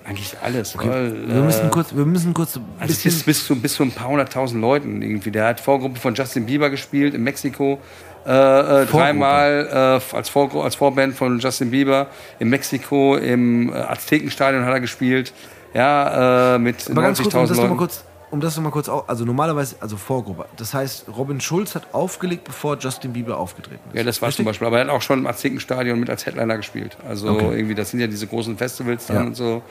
Eigentlich 0.07 0.37
alles. 0.43 0.77
Weil, 0.77 1.29
Wir 1.29 1.43
müssen 1.43 1.67
äh, 1.67 1.71
kurz, 1.71 1.97
wir 1.97 2.05
müssen 2.05 2.35
kurz 2.35 2.57
ein 2.57 2.65
also 2.79 2.93
bisschen. 2.93 3.11
bis, 3.11 3.23
bis, 3.23 3.47
zu, 3.47 3.57
bis 3.57 3.75
zu 3.75 3.85
ein 3.85 3.91
paar 3.93 4.09
hunderttausend 4.09 4.61
Leuten 4.61 5.01
irgendwie. 5.01 5.31
Der 5.31 5.47
hat 5.47 5.61
Vorgruppe 5.61 5.99
von 5.99 6.15
Justin 6.15 6.45
Bieber 6.45 6.69
gespielt 6.69 7.15
in 7.15 7.23
Mexiko. 7.23 7.79
Äh, 8.27 8.83
äh, 8.83 8.87
dreimal 8.87 10.01
äh, 10.13 10.17
als, 10.17 10.29
Vor 10.29 10.63
als 10.63 10.75
Vorband 10.75 11.15
von 11.15 11.39
Justin 11.39 11.71
Bieber 11.71 12.09
in 12.39 12.49
Mexiko 12.49 13.17
im 13.17 13.73
äh, 13.73 13.77
Aztekenstadion 13.77 14.65
hat 14.65 14.73
er 14.73 14.81
gespielt. 14.81 15.33
Ja, 15.73 16.55
äh, 16.55 16.59
mit 16.59 16.89
Aber 16.91 17.03
ganz 17.03 17.21
kurz, 17.21 17.35
um 17.35 17.41
90.000 17.41 17.49
das 17.49 17.51
nochmal 17.51 17.67
Leuten. 17.67 17.79
kurz, 17.79 18.05
um 18.35 18.41
das 18.41 18.57
noch 18.57 18.63
mal 18.65 18.71
kurz 18.71 18.89
au- 18.91 19.05
also 19.07 19.25
normalerweise, 19.25 19.77
also 19.81 19.97
Vorgruppe. 19.97 20.45
Das 20.57 20.75
heißt, 20.75 21.07
Robin 21.17 21.41
Schulz 21.41 21.75
hat 21.75 21.87
aufgelegt, 21.95 22.45
bevor 22.45 22.77
Justin 22.79 23.13
Bieber 23.15 23.39
aufgetreten 23.39 23.81
ist. 23.89 23.97
Ja, 23.97 24.03
das 24.05 24.21
war 24.21 24.31
zum 24.31 24.45
Beispiel. 24.45 24.67
Aber 24.67 24.79
er 24.79 24.85
hat 24.85 24.91
auch 24.91 25.01
schon 25.03 25.21
im 25.21 25.27
Aztekenstadion 25.27 25.99
mit 25.99 26.11
als 26.11 26.27
Headliner 26.27 26.57
gespielt. 26.59 26.97
Also 27.09 27.29
Okay. 27.31 27.57
irgendwie, 27.57 27.75
das 27.75 27.91
sind 27.91 28.01
ja 28.01 28.07
diese 28.07 28.27
großen 28.27 28.59
Festivals 28.59 29.07
dann 29.07 29.17
Ja. 29.17 29.23
und 29.23 29.35
so. 29.35 29.63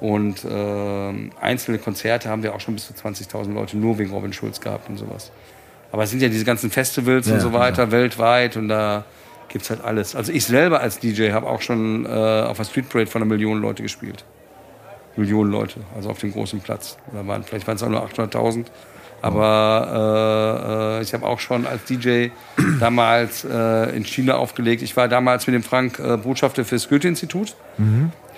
Und 0.00 0.46
ähm, 0.48 1.30
einzelne 1.40 1.78
Konzerte 1.78 2.28
haben 2.28 2.42
wir 2.42 2.54
auch 2.54 2.60
schon 2.60 2.74
bis 2.74 2.86
zu 2.86 2.92
20.000 2.94 3.52
Leute 3.54 3.76
nur 3.76 3.98
wegen 3.98 4.10
Robin 4.10 4.32
Schulz 4.32 4.60
gehabt 4.60 4.88
und 4.88 4.96
sowas. 4.98 5.30
Aber 5.92 6.02
es 6.04 6.10
sind 6.10 6.20
ja 6.22 6.28
diese 6.28 6.44
ganzen 6.44 6.70
Festivals 6.70 7.26
Ja, 7.26 7.34
und 7.34 7.40
so 7.40 7.52
weiter 7.52 7.90
weltweit 7.90 8.56
und 8.56 8.68
da 8.68 9.04
gibt's 9.48 9.68
halt 9.70 9.82
alles. 9.84 10.14
Also 10.14 10.32
ich 10.32 10.44
selber 10.44 10.80
als 10.80 11.00
DJ 11.00 11.32
habe 11.32 11.46
auch 11.48 11.60
schon 11.60 12.06
äh, 12.06 12.08
auf 12.08 12.56
der 12.56 12.64
Street 12.64 12.88
Parade 12.88 13.10
von 13.10 13.20
einer 13.22 13.28
Million 13.28 13.60
Leute 13.60 13.82
gespielt. 13.82 14.24
Millionen 15.16 15.50
Leute, 15.50 15.80
also 15.94 16.10
auf 16.10 16.18
dem 16.18 16.32
großen 16.32 16.60
Platz. 16.60 16.96
Da 17.12 17.26
waren, 17.26 17.42
vielleicht 17.42 17.66
waren 17.66 17.76
es 17.76 17.82
auch 17.82 17.88
nur 17.88 18.04
800.000. 18.04 18.66
Aber 19.22 20.98
äh, 20.98 21.00
äh, 21.00 21.02
ich 21.02 21.12
habe 21.12 21.26
auch 21.26 21.38
schon 21.38 21.66
als 21.66 21.84
DJ 21.84 22.28
damals 22.80 23.44
äh, 23.44 23.96
in 23.96 24.04
China 24.04 24.36
aufgelegt. 24.36 24.82
Ich 24.82 24.96
war 24.96 25.08
damals 25.08 25.46
mit 25.46 25.54
dem 25.54 25.62
Frank 25.62 25.98
äh, 25.98 26.16
Botschafter 26.16 26.64
für 26.64 26.76
das 26.76 26.88
Goethe-Institut 26.88 27.54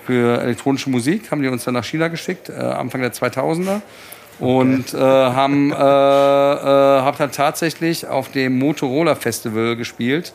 für 0.05 0.40
elektronische 0.40 0.90
Musik. 0.90 1.31
Haben 1.31 1.43
die 1.43 1.49
uns 1.49 1.65
dann 1.65 1.74
nach 1.74 1.85
China 1.85 2.09
geschickt, 2.09 2.49
äh, 2.49 2.55
Anfang 2.55 3.01
der 3.01 3.12
2000er. 3.12 3.81
Und 4.40 4.93
haben 4.94 5.70
äh, 5.70 5.74
äh, 5.74 5.78
hab 5.78 7.16
dann 7.19 7.31
tatsächlich 7.31 8.09
auf 8.09 8.32
dem 8.32 8.59
Motorola 8.59 9.15
Festival 9.15 9.77
gespielt, 9.77 10.32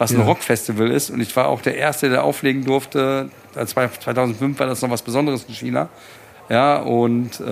was 0.00 0.12
ein 0.12 0.20
Rockfestival 0.22 0.90
ist. 0.90 1.10
Und 1.10 1.20
ich 1.20 1.34
war 1.36 1.46
auch 1.48 1.60
der 1.62 1.76
Erste, 1.76 2.08
der 2.08 2.24
auflegen 2.24 2.64
durfte. 2.64 3.28
Äh, 3.54 3.66
zwei- 3.66 3.88
2005 3.88 4.58
war 4.58 4.66
das 4.66 4.82
noch 4.82 4.90
was 4.90 5.02
Besonderes 5.02 5.44
in 5.46 5.54
China. 5.54 5.88
Ja, 6.48 6.78
und 6.78 7.38
äh, 7.40 7.44
die 7.44 7.46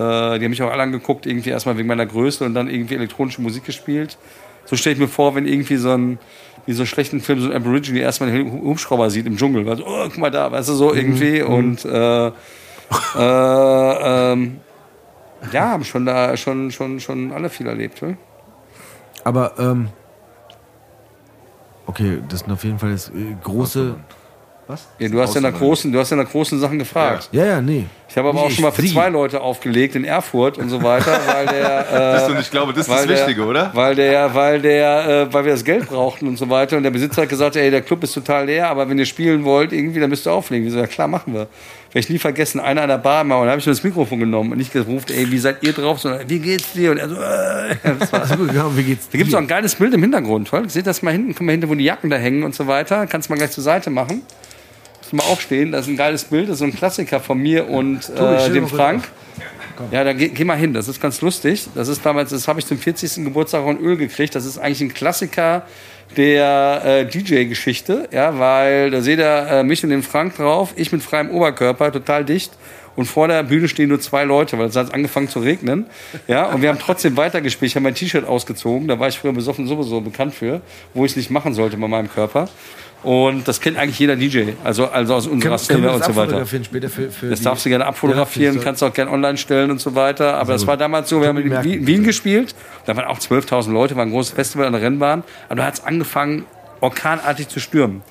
haben 0.45 0.49
mich 0.49 0.61
auch 0.61 0.71
alle 0.71 0.83
angeguckt, 0.83 1.25
irgendwie 1.25 1.51
erstmal 1.51 1.77
wegen 1.77 1.87
meiner 1.87 2.05
Größe 2.05 2.43
und 2.43 2.53
dann 2.53 2.69
irgendwie 2.69 2.95
elektronische 2.95 3.41
Musik 3.41 3.63
gespielt. 3.65 4.17
So 4.65 4.75
stelle 4.75 4.95
ich 4.95 4.99
mir 4.99 5.07
vor, 5.07 5.35
wenn 5.35 5.47
irgendwie 5.47 5.77
so 5.77 5.91
ein, 5.91 6.19
wie 6.65 6.73
so 6.73 6.81
einen 6.81 6.87
schlechten 6.87 7.21
Film, 7.21 7.39
so 7.39 7.49
ein 7.49 7.55
Aborigine 7.55 7.99
erstmal 7.99 8.29
einen 8.29 8.51
Hubschrauber 8.51 9.09
sieht 9.09 9.25
im 9.25 9.37
Dschungel. 9.37 9.65
Weil 9.65 9.77
so, 9.77 9.85
oh, 9.87 10.03
guck 10.03 10.17
mal 10.17 10.31
da, 10.31 10.51
weißt 10.51 10.67
du, 10.69 10.73
so 10.73 10.93
irgendwie. 10.93 11.41
Und 11.41 11.85
äh, 11.85 12.27
äh, 12.27 12.31
ähm, 13.15 14.57
ja, 15.53 15.69
haben 15.69 15.85
schon 15.85 16.05
da 16.05 16.35
schon, 16.35 16.69
schon, 16.71 16.99
schon 16.99 17.31
alle 17.31 17.49
viel 17.49 17.67
erlebt. 17.67 18.01
Ne? 18.01 18.17
Aber, 19.23 19.53
ähm, 19.57 19.89
okay, 21.89 22.19
das 22.29 22.39
sind 22.41 22.51
auf 22.51 22.63
jeden 22.63 22.79
Fall 22.79 22.91
jetzt 22.91 23.09
äh, 23.09 23.35
große. 23.43 23.95
Was? 24.67 24.87
Ja, 24.99 25.09
du 25.09 25.19
hast 25.19 25.33
ja 25.33 25.41
nach 25.41 25.57
großen, 25.57 25.91
du 25.91 25.97
hast 25.97 26.11
ja 26.11 26.15
nach 26.17 26.29
großen 26.29 26.59
Sachen 26.59 26.77
gefragt. 26.77 27.29
Ja, 27.31 27.43
ja, 27.43 27.59
nee. 27.59 27.87
Ich 28.07 28.15
habe 28.15 28.29
aber 28.29 28.39
Nee, 28.39 28.45
auch 28.45 28.51
schon 28.51 28.63
mal 28.65 28.71
für 28.71 28.83
Sie. 28.83 28.93
zwei 28.93 29.09
Leute 29.09 29.41
aufgelegt 29.41 29.95
in 29.95 30.03
Erfurt 30.05 30.59
und 30.59 30.69
so 30.69 30.83
weiter, 30.83 31.19
weil 31.25 31.47
der. 31.47 32.19
Äh, 32.21 32.27
du, 32.27 32.33
und 32.33 32.39
ich 32.39 32.51
glaube, 32.51 32.71
das 32.73 32.87
ist 32.87 32.93
das 32.95 33.07
Wichtige, 33.07 33.41
der, 33.41 33.47
oder? 33.49 33.71
Weil 33.73 33.95
der, 33.95 34.35
weil 34.35 34.61
der, 34.61 35.07
äh, 35.27 35.33
weil 35.33 35.45
wir 35.45 35.53
das 35.53 35.63
Geld 35.65 35.87
brauchten 35.89 36.27
und 36.27 36.37
so 36.37 36.47
weiter. 36.51 36.77
Und 36.77 36.83
der 36.83 36.91
Besitzer 36.91 37.23
hat 37.23 37.29
gesagt, 37.29 37.55
ey, 37.55 37.71
der 37.71 37.81
Club 37.81 38.03
ist 38.03 38.13
total 38.13 38.45
leer, 38.45 38.69
aber 38.69 38.87
wenn 38.87 38.99
ihr 38.99 39.07
spielen 39.07 39.43
wollt, 39.43 39.73
irgendwie, 39.73 39.99
dann 39.99 40.11
müsst 40.11 40.27
ihr 40.27 40.33
auflegen. 40.33 40.65
Wir 40.65 40.71
so, 40.71 40.77
ja 40.77 40.85
klar, 40.87 41.07
machen 41.07 41.33
wir. 41.33 41.47
Werde 41.91 41.99
ich 42.05 42.09
nie 42.09 42.19
vergessen, 42.19 42.59
einer 42.59 42.83
an 42.83 42.89
der 42.89 42.99
Bar 42.99 43.23
mal, 43.23 43.37
und 43.37 43.45
da 43.45 43.51
habe 43.51 43.59
ich 43.59 43.65
nur 43.65 43.73
das 43.73 43.83
Mikrofon 43.83 44.19
genommen 44.19 44.51
und 44.51 44.59
nicht 44.59 44.71
gerufen, 44.71 45.07
ey, 45.11 45.31
wie 45.31 45.39
seid 45.39 45.63
ihr 45.63 45.73
drauf, 45.73 45.99
sondern 45.99 46.29
wie 46.29 46.37
geht's 46.37 46.73
dir? 46.73 46.91
Und 46.91 46.97
er 46.97 47.09
so, 47.09 47.15
äh, 47.15 47.75
das 47.99 48.13
war, 48.13 48.77
wie 48.77 48.83
geht's 48.83 49.09
da 49.09 49.17
gibt 49.17 49.29
es 49.29 49.33
auch 49.33 49.39
ein 49.39 49.47
geiles 49.47 49.73
Bild 49.73 49.95
im 49.95 50.01
Hintergrund. 50.01 50.53
Weil, 50.53 50.69
seht 50.69 50.85
das 50.85 51.01
mal 51.01 51.11
hinten, 51.11 51.33
guck 51.33 51.47
mal 51.47 51.51
hinten, 51.51 51.67
wo 51.67 51.73
die 51.73 51.85
Jacken 51.85 52.11
da 52.11 52.17
hängen 52.17 52.43
und 52.43 52.53
so 52.53 52.67
weiter. 52.67 53.07
Kannst 53.07 53.27
du 53.27 53.33
mal 53.33 53.37
gleich 53.37 53.51
zur 53.51 53.63
Seite 53.63 53.89
machen. 53.89 54.21
Musst 54.99 55.11
du 55.11 55.15
mal 55.15 55.23
aufstehen, 55.23 55.71
das 55.71 55.87
ist 55.87 55.87
ein 55.87 55.97
geiles 55.97 56.25
Bild, 56.25 56.43
das 56.43 56.53
ist 56.53 56.59
so 56.59 56.65
ein 56.65 56.75
Klassiker 56.75 57.19
von 57.19 57.39
mir 57.39 57.67
und 57.67 58.07
äh, 58.09 58.47
dir 58.47 58.53
dem 58.53 58.67
Frank. 58.67 59.05
Ja, 59.91 60.03
da 60.03 60.13
geh, 60.13 60.27
geh 60.27 60.43
mal 60.43 60.57
hin, 60.57 60.73
das 60.73 60.87
ist 60.87 61.01
ganz 61.01 61.21
lustig. 61.21 61.67
Das 61.73 61.87
ist 61.87 62.05
damals, 62.05 62.29
das 62.29 62.47
habe 62.47 62.59
ich 62.59 62.67
zum 62.67 62.77
40. 62.77 63.23
Geburtstag 63.23 63.63
von 63.63 63.79
Öl 63.79 63.97
gekriegt. 63.97 64.35
Das 64.35 64.45
ist 64.45 64.57
eigentlich 64.59 64.81
ein 64.81 64.93
Klassiker 64.93 65.65
der 66.17 66.81
äh, 66.85 67.05
DJ-Geschichte, 67.05 68.09
ja, 68.11 68.37
weil 68.39 68.91
da 68.91 69.01
seht 69.01 69.19
ihr 69.19 69.47
äh, 69.49 69.63
mich 69.63 69.83
und 69.83 69.89
den 69.89 70.03
Frank 70.03 70.35
drauf, 70.37 70.73
ich 70.75 70.91
mit 70.91 71.03
freiem 71.03 71.29
Oberkörper, 71.31 71.91
total 71.91 72.25
dicht. 72.25 72.51
Und 72.95 73.05
vor 73.05 73.29
der 73.29 73.43
Bühne 73.43 73.69
stehen 73.69 73.87
nur 73.87 74.01
zwei 74.01 74.25
Leute, 74.25 74.57
weil 74.57 74.67
es 74.67 74.75
hat 74.75 74.93
angefangen 74.93 75.29
zu 75.29 75.39
regnen. 75.39 75.85
Ja, 76.27 76.47
und 76.47 76.61
wir 76.61 76.67
haben 76.67 76.79
trotzdem 76.79 77.15
weitergespielt. 77.15 77.71
Ich 77.71 77.75
habe 77.75 77.83
mein 77.83 77.95
T-Shirt 77.95 78.25
ausgezogen, 78.25 78.89
da 78.89 78.99
war 78.99 79.07
ich 79.07 79.17
früher 79.17 79.31
besoffen 79.31 79.67
sowieso 79.67 80.01
bekannt 80.01 80.33
für, 80.33 80.61
wo 80.93 81.05
ich 81.05 81.11
es 81.11 81.15
nicht 81.15 81.29
machen 81.29 81.53
sollte 81.53 81.77
bei 81.77 81.87
meinem 81.87 82.11
Körper. 82.11 82.49
Und 83.01 83.47
das 83.47 83.61
kennt 83.61 83.77
eigentlich 83.77 83.97
jeder 83.97 84.17
DJ, 84.17 84.51
also, 84.63 84.87
also 84.87 85.15
aus 85.15 85.27
unserer 85.27 85.55
Können, 85.55 85.57
können 85.57 85.57
Szene 85.59 85.83
wir 85.83 85.93
und 85.93 85.99
das 85.99 86.07
so 86.07 86.15
weiter. 86.17 86.45
später 86.63 86.89
für, 86.89 87.09
für 87.09 87.29
Das 87.29 87.41
darfst 87.41 87.65
du 87.65 87.69
gerne 87.69 87.85
abfotografieren, 87.85 88.57
Ja, 88.57 88.61
kannst 88.61 88.83
auch 88.83 88.93
gerne 88.93 89.09
online 89.11 89.37
stellen 89.37 89.71
und 89.71 89.79
so 89.79 89.95
weiter. 89.95 90.35
Aber 90.35 90.51
das 90.51 90.63
gut. 90.63 90.67
war 90.67 90.77
damals 90.77 91.07
so, 91.07 91.21
wir 91.21 91.29
haben 91.29 91.37
in 91.37 91.63
Wien, 91.63 91.87
Wien 91.87 92.03
gespielt, 92.03 92.53
da 92.85 92.97
waren 92.97 93.05
auch 93.05 93.19
12.000 93.19 93.71
Leute, 93.71 93.95
war 93.95 94.03
ein 94.03 94.11
großes 94.11 94.33
Festival 94.33 94.67
an 94.67 94.73
der 94.73 94.81
Rennbahn. 94.81 95.23
Aber 95.47 95.55
da 95.55 95.65
hat 95.65 95.75
es 95.75 95.83
angefangen, 95.83 96.45
orkanartig 96.81 97.47
zu 97.47 97.59
stürmen. 97.61 98.01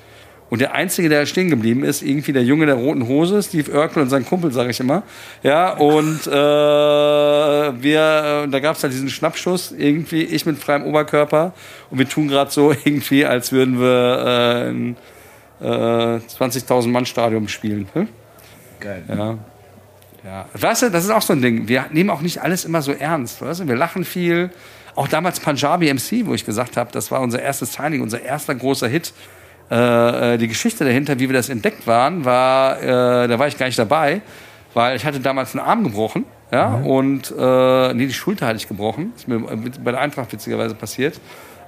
Und 0.49 0.61
der 0.61 0.73
Einzige, 0.73 1.09
der 1.09 1.25
stehen 1.25 1.49
geblieben 1.49 1.83
ist, 1.83 2.01
irgendwie 2.01 2.33
der 2.33 2.43
Junge 2.43 2.65
der 2.65 2.75
roten 2.75 3.07
Hose, 3.07 3.43
Steve 3.43 3.71
Urkel 3.71 4.01
und 4.01 4.09
sein 4.09 4.25
Kumpel, 4.25 4.51
sage 4.51 4.71
ich 4.71 4.79
immer. 4.79 5.03
Ja, 5.43 5.73
und 5.73 6.25
äh, 6.25 6.31
wir, 6.31 8.45
äh, 8.45 8.49
da 8.49 8.59
gab 8.59 8.75
es 8.75 8.83
halt 8.83 8.93
diesen 8.93 9.09
Schnappschuss, 9.09 9.71
irgendwie, 9.71 10.23
ich 10.23 10.45
mit 10.45 10.57
freiem 10.57 10.85
Oberkörper. 10.85 11.53
Und 11.91 11.99
wir 11.99 12.09
tun 12.09 12.27
gerade 12.27 12.49
so 12.49 12.73
irgendwie, 12.83 13.25
als 13.25 13.51
würden 13.51 13.79
wir 13.79 14.25
äh, 14.25 14.69
ein 14.69 14.97
äh, 15.61 15.65
20.000 15.65 16.87
Mann 16.87 17.05
Stadion 17.05 17.47
spielen. 17.47 17.87
Hm? 17.93 18.07
Geil. 18.79 19.03
Ja. 19.07 19.37
Ja. 20.23 20.45
Weißt 20.53 20.83
du, 20.83 20.91
das 20.91 21.05
ist 21.05 21.11
auch 21.11 21.21
so 21.21 21.33
ein 21.33 21.41
Ding. 21.41 21.67
Wir 21.67 21.85
nehmen 21.91 22.09
auch 22.09 22.21
nicht 22.21 22.41
alles 22.41 22.65
immer 22.65 22.81
so 22.81 22.91
ernst. 22.91 23.41
Weißt 23.41 23.61
du? 23.61 23.67
Wir 23.67 23.75
lachen 23.75 24.03
viel. 24.03 24.49
Auch 24.95 25.07
damals 25.07 25.39
Punjabi 25.39 25.93
MC, 25.93 26.25
wo 26.25 26.33
ich 26.33 26.45
gesagt 26.45 26.75
habe, 26.75 26.91
das 26.91 27.11
war 27.11 27.21
unser 27.21 27.41
erstes 27.41 27.73
Signing, 27.73 28.01
unser 28.01 28.21
erster 28.21 28.55
großer 28.55 28.87
Hit. 28.87 29.13
Äh, 29.71 30.33
äh, 30.33 30.37
die 30.37 30.47
Geschichte 30.47 30.83
dahinter, 30.83 31.19
wie 31.19 31.29
wir 31.29 31.33
das 31.33 31.49
entdeckt 31.49 31.85
waren, 31.85 32.25
war, 32.25 32.81
äh, 32.81 33.27
da 33.27 33.37
war 33.37 33.47
ich 33.47 33.57
gar 33.57 33.67
nicht 33.67 33.77
dabei, 33.77 34.21
weil 34.73 34.95
ich 34.95 35.05
hatte 35.05 35.19
damals 35.19 35.55
einen 35.55 35.65
Arm 35.65 35.83
gebrochen. 35.83 36.25
Ja, 36.51 36.73
und 36.73 37.31
äh, 37.37 37.93
nee, 37.93 38.07
die 38.07 38.13
Schulter 38.13 38.47
hatte 38.47 38.57
ich 38.57 38.67
gebrochen. 38.67 39.13
Ist 39.15 39.27
mir 39.27 39.39
bei 39.39 39.91
der 39.91 39.99
Eintracht 39.99 40.33
witzigerweise 40.33 40.73
passiert. 40.73 41.19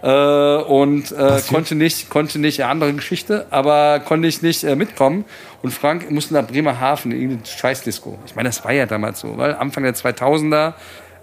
Äh, 0.02 0.08
und 0.08 1.12
äh, 1.12 1.40
konnte 1.48 1.76
nicht, 1.76 2.10
konnte 2.10 2.40
nicht, 2.40 2.58
ja, 2.58 2.70
andere 2.70 2.92
Geschichte, 2.94 3.46
aber 3.52 4.00
konnte 4.00 4.28
ich 4.28 4.42
nicht 4.42 4.64
äh, 4.64 4.76
mitkommen. 4.76 5.26
Und 5.62 5.72
Frank 5.72 6.10
musste 6.10 6.34
nach 6.34 6.48
Bremerhaven, 6.48 7.12
in 7.12 7.22
irgendeine 7.22 7.46
Scheißdisco. 7.46 8.18
Ich 8.26 8.36
meine, 8.36 8.50
das 8.50 8.66
war 8.66 8.72
ja 8.72 8.88
damals 8.88 9.20
so, 9.20 9.38
weil 9.38 9.54
Anfang 9.54 9.84
der 9.84 9.94
2000er, 9.94 10.74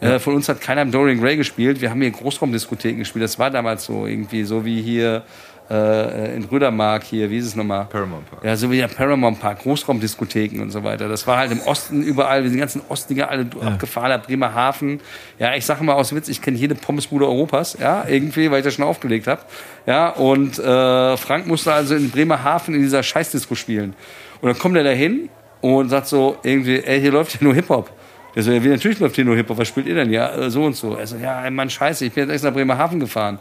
äh, 0.01 0.21
von 0.21 0.35
uns 0.35 0.49
hat 0.49 0.61
keiner 0.61 0.83
im 0.83 0.93
Dorian 0.93 1.21
Gray 1.21 1.37
gespielt. 1.37 1.81
Wir 1.81 1.91
haben 1.91 2.01
hier 2.01 2.13
Großraumdiskotheken 2.13 2.99
gespielt. 2.99 3.25
Das 3.25 3.41
war 3.41 3.51
damals 3.51 3.85
so 3.85 4.07
irgendwie, 4.07 4.45
so 4.45 4.65
wie 4.65 4.81
hier 4.81 5.25
äh, 5.71 6.35
in 6.35 6.45
Rödermark 6.45 7.05
hier, 7.05 7.31
wie 7.31 7.39
ist 7.39 7.47
es 7.47 7.57
nochmal? 7.57 7.87
Paramount 7.87 8.31
Park. 8.31 8.45
Ja, 8.45 8.57
so 8.57 8.71
wie 8.71 8.79
der 8.79 8.89
Paramount 8.89 9.41
Park, 9.41 9.61
Großraumdiskotheken 9.61 10.61
und 10.61 10.71
so 10.71 10.83
weiter. 10.83 11.09
Das 11.09 11.27
war 11.27 11.39
halt 11.39 11.53
im 11.53 11.61
Osten 11.61 12.03
überall, 12.03 12.43
wir 12.43 12.51
sind 12.51 12.57
die 12.57 12.61
ganzen 12.61 12.83
Ostdinger 12.89 13.29
alle 13.29 13.47
abgefahren, 13.61 14.11
der 14.11 14.19
Bremerhaven. 14.19 15.01
Ja, 15.39 15.55
ich 15.55 15.67
sage 15.67 15.85
mal 15.85 15.95
aus 15.95 16.15
Witz, 16.15 16.29
ich 16.29 16.41
kenne 16.41 16.57
jede 16.57 16.75
Pommesbude 16.75 17.27
Europas, 17.27 17.77
ja, 17.79 18.05
irgendwie, 18.09 18.51
weil 18.51 18.59
ich 18.59 18.65
das 18.65 18.75
schon 18.75 18.85
aufgelegt 18.85 19.27
habe. 19.27 19.43
Ja, 19.87 20.11
und 20.11 20.59
äh, 20.59 21.17
Frank 21.17 21.47
musste 21.47 21.73
also 21.73 21.95
in 21.95 22.11
Bremerhaven 22.11 22.75
in 22.75 22.83
dieser 22.83 23.03
Scheißdisco 23.03 23.55
spielen. 23.55 23.95
Und 24.41 24.49
dann 24.49 24.59
kommt 24.59 24.77
er 24.77 24.85
da 24.85 24.91
hin 24.91 25.29
und 25.61 25.89
sagt 25.89 26.07
so 26.07 26.37
irgendwie, 26.43 26.83
ey, 26.83 27.01
hier 27.01 27.13
läuft 27.13 27.35
ja 27.35 27.41
nur 27.43 27.55
Hip-Hop. 27.55 27.91
Der 28.35 28.43
so, 28.43 28.53
ja, 28.53 28.63
wie 28.63 28.69
natürlich 28.69 29.01
läuft 29.01 29.17
hier 29.17 29.25
nur 29.25 29.37
Hip-Hop, 29.37 29.59
was 29.59 29.69
spielt 29.69 29.87
ihr 29.87 29.95
denn? 29.95 30.13
Ja, 30.13 30.35
äh, 30.35 30.51
so 30.51 30.65
und 30.65 30.77
so. 30.77 30.95
Er 30.95 31.07
so, 31.07 31.17
ja, 31.17 31.49
Mann, 31.51 31.69
scheiße, 31.69 32.07
ich 32.07 32.13
bin 32.13 32.25
jetzt 32.25 32.33
extra 32.33 32.51
nach 32.51 32.57
Bremerhaven 32.57 33.01
gefahren. 33.01 33.39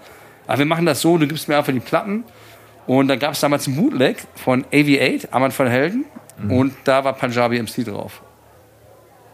Aber 0.47 0.59
wir 0.59 0.65
machen 0.65 0.85
das 0.85 1.01
so, 1.01 1.17
du 1.17 1.27
gibst 1.27 1.47
mir 1.47 1.57
einfach 1.57 1.73
die 1.73 1.79
Platten. 1.79 2.23
Und 2.87 3.09
da 3.09 3.17
gab 3.17 3.33
es 3.33 3.41
damals 3.41 3.67
einen 3.67 3.75
Bootleg 3.75 4.17
von 4.35 4.63
AV8, 4.65 5.31
Armand 5.31 5.53
von 5.53 5.67
Helden. 5.67 6.05
Und 6.49 6.73
da 6.85 7.03
war 7.03 7.13
Punjabi 7.13 7.61
MC 7.61 7.85
drauf. 7.85 8.21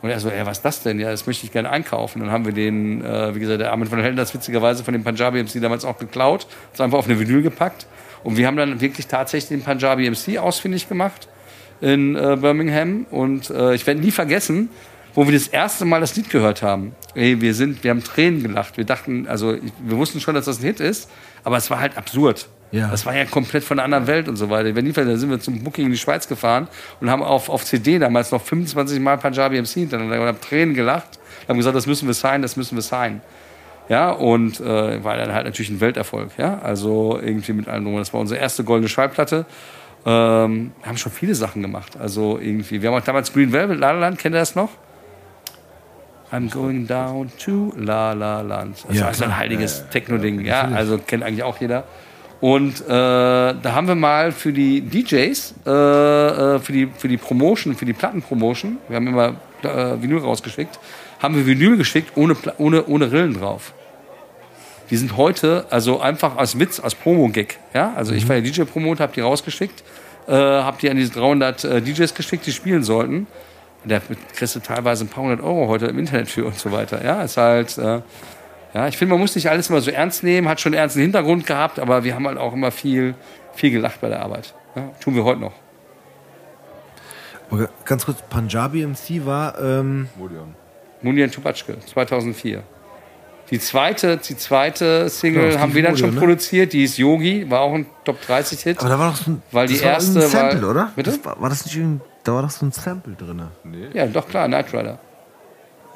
Und 0.02 0.10
er 0.10 0.20
so, 0.20 0.30
ey, 0.30 0.46
was 0.46 0.58
ist 0.58 0.66
das 0.66 0.84
denn? 0.84 1.00
Ja, 1.00 1.12
das 1.12 1.28
möchte 1.28 1.46
ich 1.46 1.52
gerne 1.52 1.70
einkaufen. 1.70 2.20
Dann 2.20 2.32
haben 2.32 2.46
wir 2.46 2.52
den, 2.52 3.04
äh, 3.06 3.34
wie 3.36 3.40
gesagt, 3.40 3.62
der 3.62 3.72
Armin 3.72 3.88
von 3.88 4.00
Helden 4.00 4.18
hat 4.18 4.24
das 4.24 4.34
witzigerweise 4.34 4.84
von 4.84 4.94
dem 4.94 5.04
Punjabi 5.04 5.42
MC 5.42 5.62
damals 5.62 5.86
auch 5.86 5.98
geklaut, 5.98 6.48
das 6.72 6.82
einfach 6.82 6.98
auf 6.98 7.06
eine 7.06 7.20
Vinyl 7.20 7.42
gepackt. 7.42 7.88
Und 8.24 8.36
wir 8.36 8.48
haben 8.48 8.58
dann 8.58 8.82
wirklich 8.82 9.08
tatsächlich 9.08 9.60
den 9.60 9.64
Punjabi 9.64 10.10
MC 10.10 10.40
ausfindig 10.40 10.90
gemacht. 10.90 11.28
in 11.82 12.16
äh, 12.16 12.38
Birmingham 12.40 13.06
und 13.12 13.50
äh, 13.50 13.76
ich 13.76 13.86
werde 13.86 14.00
nie 14.00 14.12
vergessen, 14.12 14.70
wo 15.14 15.26
wir 15.26 15.34
das 15.34 15.48
erste 15.48 15.86
Mal 15.86 16.02
das 16.02 16.16
Lied 16.16 16.30
gehört 16.30 16.62
haben. 16.62 16.96
Ey, 17.16 17.40
wir 17.42 17.54
sind, 17.54 17.84
wir 17.84 17.92
haben 17.92 18.04
Tränen 18.04 18.42
gelacht. 18.42 18.78
Wir 18.78 18.86
dachten, 18.86 19.28
also 19.28 19.56
wir 19.80 19.98
wussten 19.98 20.20
schon, 20.20 20.36
dass 20.36 20.46
das 20.46 20.60
ein 20.60 20.66
Hit 20.66 20.80
ist, 20.80 21.10
aber 21.44 21.58
es 21.58 21.70
war 21.70 21.80
halt 21.80 21.98
absurd. 21.98 22.48
Ja. 22.72 22.88
Das 22.88 23.06
war 23.06 23.16
ja 23.16 23.26
komplett 23.26 23.64
von 23.64 23.78
einer 23.78 23.86
anderen 23.86 24.08
Welt 24.08 24.28
und 24.28 24.36
so 24.36 24.50
weiter. 24.50 24.70
Ich 24.70 24.76
werde 24.76 24.88
nie 24.88 24.94
vergessen, 24.94 25.14
da 25.14 25.20
sind 25.20 25.30
wir 25.30 25.40
zum 25.40 25.64
Booking 25.64 25.86
in 25.86 25.92
die 25.92 25.98
Schweiz 25.98 26.28
gefahren 26.28 26.68
und 27.00 27.10
haben 27.10 27.22
auf, 27.22 27.50
auf 27.50 27.64
CD 27.64 28.00
damals 28.00 28.32
noch 28.32 28.42
25 28.42 29.00
Mal 29.00 29.18
Punjabi 29.20 29.62
MC 29.62 29.68
hintereinander 29.68 30.20
und 30.20 30.28
haben 30.28 30.42
Tränen 30.42 30.74
gelacht. 30.74 31.20
Haben 31.48 31.58
gesagt, 31.58 31.76
das 31.76 31.86
müssen 31.86 32.08
wir 32.08 32.16
sein, 32.16 32.42
das 32.42 32.56
müssen 32.56 32.76
wir 32.76 32.82
sein. 32.82 33.22
Ja, 33.90 34.12
und 34.12 34.60
äh, 34.60 35.04
war 35.04 35.18
dann 35.18 35.34
halt 35.34 35.46
natürlich 35.46 35.70
ein 35.70 35.82
Welterfolg. 35.82 36.32
Ja, 36.38 36.60
also 36.64 37.20
irgendwie 37.22 37.54
mit 37.54 37.68
allem 37.68 37.84
drum. 37.84 37.98
Das 37.98 38.12
war 38.12 38.22
unsere 38.22 38.40
erste 38.40 38.64
goldene 38.64 38.90
Schallplatte. 38.90 39.46
Ähm, 40.06 40.72
wir 40.80 40.90
haben 40.90 40.98
schon 40.98 41.12
viele 41.12 41.36
Sachen 41.36 41.62
gemacht. 41.62 41.98
Also 42.00 42.40
irgendwie, 42.40 42.82
wir 42.82 42.90
haben 42.90 43.00
auch 43.00 43.06
damals 43.06 43.32
Green 43.34 43.52
Velvet, 43.52 43.78
La 43.78 43.92
La 43.92 44.00
Land, 44.00 44.18
kennt 44.18 44.34
ihr 44.34 44.40
das 44.40 44.56
noch? 44.56 44.70
I'm 46.34 46.50
going 46.50 46.88
down 46.88 47.32
to 47.46 47.72
La 47.78 48.14
La 48.14 48.42
Land. 48.42 48.78
Das 48.88 48.98
Ja, 48.98 49.02
ist 49.04 49.08
also 49.08 49.24
ein 49.26 49.30
klar. 49.30 49.40
heiliges 49.40 49.86
Techno-Ding. 49.92 50.44
Ja, 50.44 50.64
also 50.74 50.98
kennt 50.98 51.24
eigentlich 51.24 51.44
auch 51.44 51.62
jeder. 51.62 51.84
Und 52.42 52.82
äh, 52.82 52.88
da 52.90 53.56
haben 53.64 53.88
wir 53.88 53.96
mal 53.96 54.32
für 54.32 54.52
die 54.52 54.82
DJs, 54.82 55.54
äh, 55.66 55.70
äh, 55.70 56.60
für, 56.60 56.72
die, 56.74 56.88
für 56.98 57.08
die 57.08 57.18
Promotion, 57.18 57.76
für 57.76 57.86
die 57.86 57.94
Plattenpromotion, 57.94 58.78
wir 58.90 58.96
haben 58.98 59.08
immer 59.08 59.36
äh, 59.62 60.02
Vinyl 60.02 60.18
rausgeschickt, 60.18 60.78
haben 61.22 61.36
wir 61.36 61.46
Vinyl 61.46 61.78
geschickt 61.78 62.12
ohne, 62.16 62.36
ohne, 62.58 62.86
ohne 62.88 63.12
Rillen 63.12 63.40
drauf. 63.40 63.72
Die 64.90 64.98
sind 64.98 65.16
heute, 65.16 65.66
also 65.70 66.02
einfach 66.02 66.36
als 66.36 66.60
Witz, 66.60 66.80
als 66.82 66.96
Promo-Gag. 66.96 67.60
Ja? 67.74 67.94
Also 67.96 68.14
ich 68.14 68.28
war 68.28 68.36
ja 68.36 68.42
DJ-Promoter, 68.42 69.04
habe 69.04 69.14
die 69.14 69.22
rausgeschickt, 69.22 69.84
äh, 70.28 70.34
habe 70.34 70.78
die 70.82 70.90
an 70.90 70.98
diese 70.98 71.14
300 71.14 71.64
äh, 71.64 71.82
DJs 71.82 72.14
geschickt, 72.14 72.46
die 72.46 72.52
spielen 72.52 72.84
sollten. 72.84 73.28
Und 73.84 73.92
Da 73.92 74.00
kriegst 74.36 74.56
du 74.56 74.60
teilweise 74.60 75.06
ein 75.06 75.10
paar 75.10 75.24
hundert 75.24 75.42
Euro 75.42 75.68
heute 75.68 75.88
im 75.88 76.00
Internet 76.00 76.30
für 76.30 76.46
und 76.46 76.58
so 76.58 76.72
weiter. 76.72 77.04
Ja, 77.04 77.22
ist 77.24 77.38
halt, 77.38 77.78
äh, 77.78 78.02
ja, 78.74 78.88
ich 78.88 78.98
finde, 78.98 79.14
man 79.14 79.20
muss 79.22 79.36
nicht 79.36 79.50
alles 79.50 79.70
immer 79.70 79.82
so 79.82 79.92
ernst 79.92 80.24
nehmen, 80.24 80.48
hat 80.48 80.60
schon 80.62 80.74
einen 80.74 80.80
ernsten 80.80 81.02
Hintergrund 81.02 81.46
gehabt, 81.46 81.80
aber 81.80 82.04
wir 82.04 82.16
haben 82.16 82.26
halt 82.28 82.38
auch 82.38 82.54
immer 82.54 82.72
viel, 82.72 83.14
viel 83.54 83.72
gelacht 83.72 84.00
bei 84.02 84.10
der 84.10 84.22
Arbeit. 84.22 84.54
Ja, 84.76 84.90
tun 85.02 85.16
wir 85.16 85.24
heute 85.24 85.42
noch. 85.42 85.54
Ganz 87.86 88.06
kurz, 88.06 88.20
Punjabi 88.30 88.84
MC 88.86 89.26
war, 89.26 89.60
ähm, 89.62 90.10
Modion. 90.18 90.56
Mundian 91.04 91.30
Tupatschke, 91.30 91.78
2004. 91.86 92.64
Die 93.52 93.60
zweite, 93.60 94.18
die 94.18 94.36
zweite 94.38 95.08
Single 95.10 95.52
Ja, 95.54 95.60
haben 95.60 95.76
wir 95.76 95.84
dann 95.84 95.96
schon 95.96 96.08
Wonder, 96.08 96.22
ne? 96.22 96.26
produziert, 96.28 96.74
die 96.74 96.84
ist 96.86 96.98
Yogi, 96.98 97.48
war 97.52 97.60
auch 97.62 97.74
ein 97.74 97.86
Top 98.06 98.20
30 98.26 98.60
Hit. 98.62 98.80
aber 98.80 98.90
da 98.90 98.98
war 98.98 99.10
doch 99.12 99.18
so 99.18 99.32
ein, 99.32 99.44
Weil 99.52 99.68
die 99.68 99.74
das 99.76 99.84
war 99.84 99.92
erste 99.92 100.16
war- 100.22 100.30
Sample, 100.30 100.68
oder? 100.68 100.92
Bitte? 100.96 101.12
Das 101.12 101.24
war, 101.26 101.40
war 101.40 101.50
das 101.50 101.66
nicht 101.66 101.76
irgendein, 101.76 102.02
da 102.24 102.34
war 102.34 102.42
doch 102.44 102.50
so 102.50 102.66
ein 102.66 102.72
Sample 102.72 103.14
drin. 103.14 103.44
Nee. 103.64 103.90
Ja, 103.94 104.06
doch 104.06 104.28
klar, 104.28 104.48
Knight 104.48 104.74
Rider. 104.74 105.00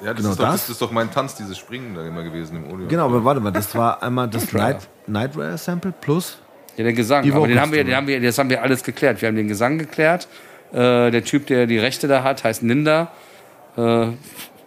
Ja, 0.04 0.14
das, 0.14 0.18
Genau 0.18 0.30
ist 0.30 0.40
doch, 0.40 0.45
das? 0.45 0.62
das? 0.62 0.70
ist 0.70 0.82
doch 0.82 0.91
mein 0.91 1.12
Tanz, 1.12 1.36
dieses 1.36 1.58
Springen 1.58 1.95
da 1.95 2.06
immer 2.06 2.24
gewesen 2.24 2.58
im 2.58 2.72
Odeon. 2.72 2.88
Genau, 2.88 3.06
aber 3.06 3.24
warte 3.24 3.41
mal, 3.41 3.52
das 3.52 3.74
war 3.76 4.04
einmal 4.04 4.28
das 4.28 4.48
Knight 4.48 4.62
Rider. 4.62 4.74
Night, 5.08 5.36
Night 5.36 5.38
Rider 5.38 5.58
Sample 5.58 5.94
plus. 5.99 6.38
Ja, 6.76 6.84
der 6.84 6.94
Gesang. 6.94 7.24
Die 7.24 7.32
Aber 7.32 7.48
den 7.48 7.60
haben 7.60 7.72
wir, 7.72 7.84
den 7.84 7.95
haben 7.95 8.06
wir, 8.06 8.22
das 8.22 8.38
haben 8.38 8.49
wir 8.49 8.62
alles 8.62 8.84
geklärt. 8.84 9.22
Wir 9.22 9.30
haben 9.30 9.36
den 9.36 9.48
Gesang 9.48 9.80
geklärt. 9.80 10.28
Äh, 10.72 11.10
der 11.10 11.24
Typ, 11.24 11.48
der 11.48 11.66
die 11.66 11.80
Rechte 11.80 12.08
da 12.08 12.24
hat, 12.24 12.44
heißt 12.44 12.62
Ninda. 12.62 13.12
Äh, 13.76 14.08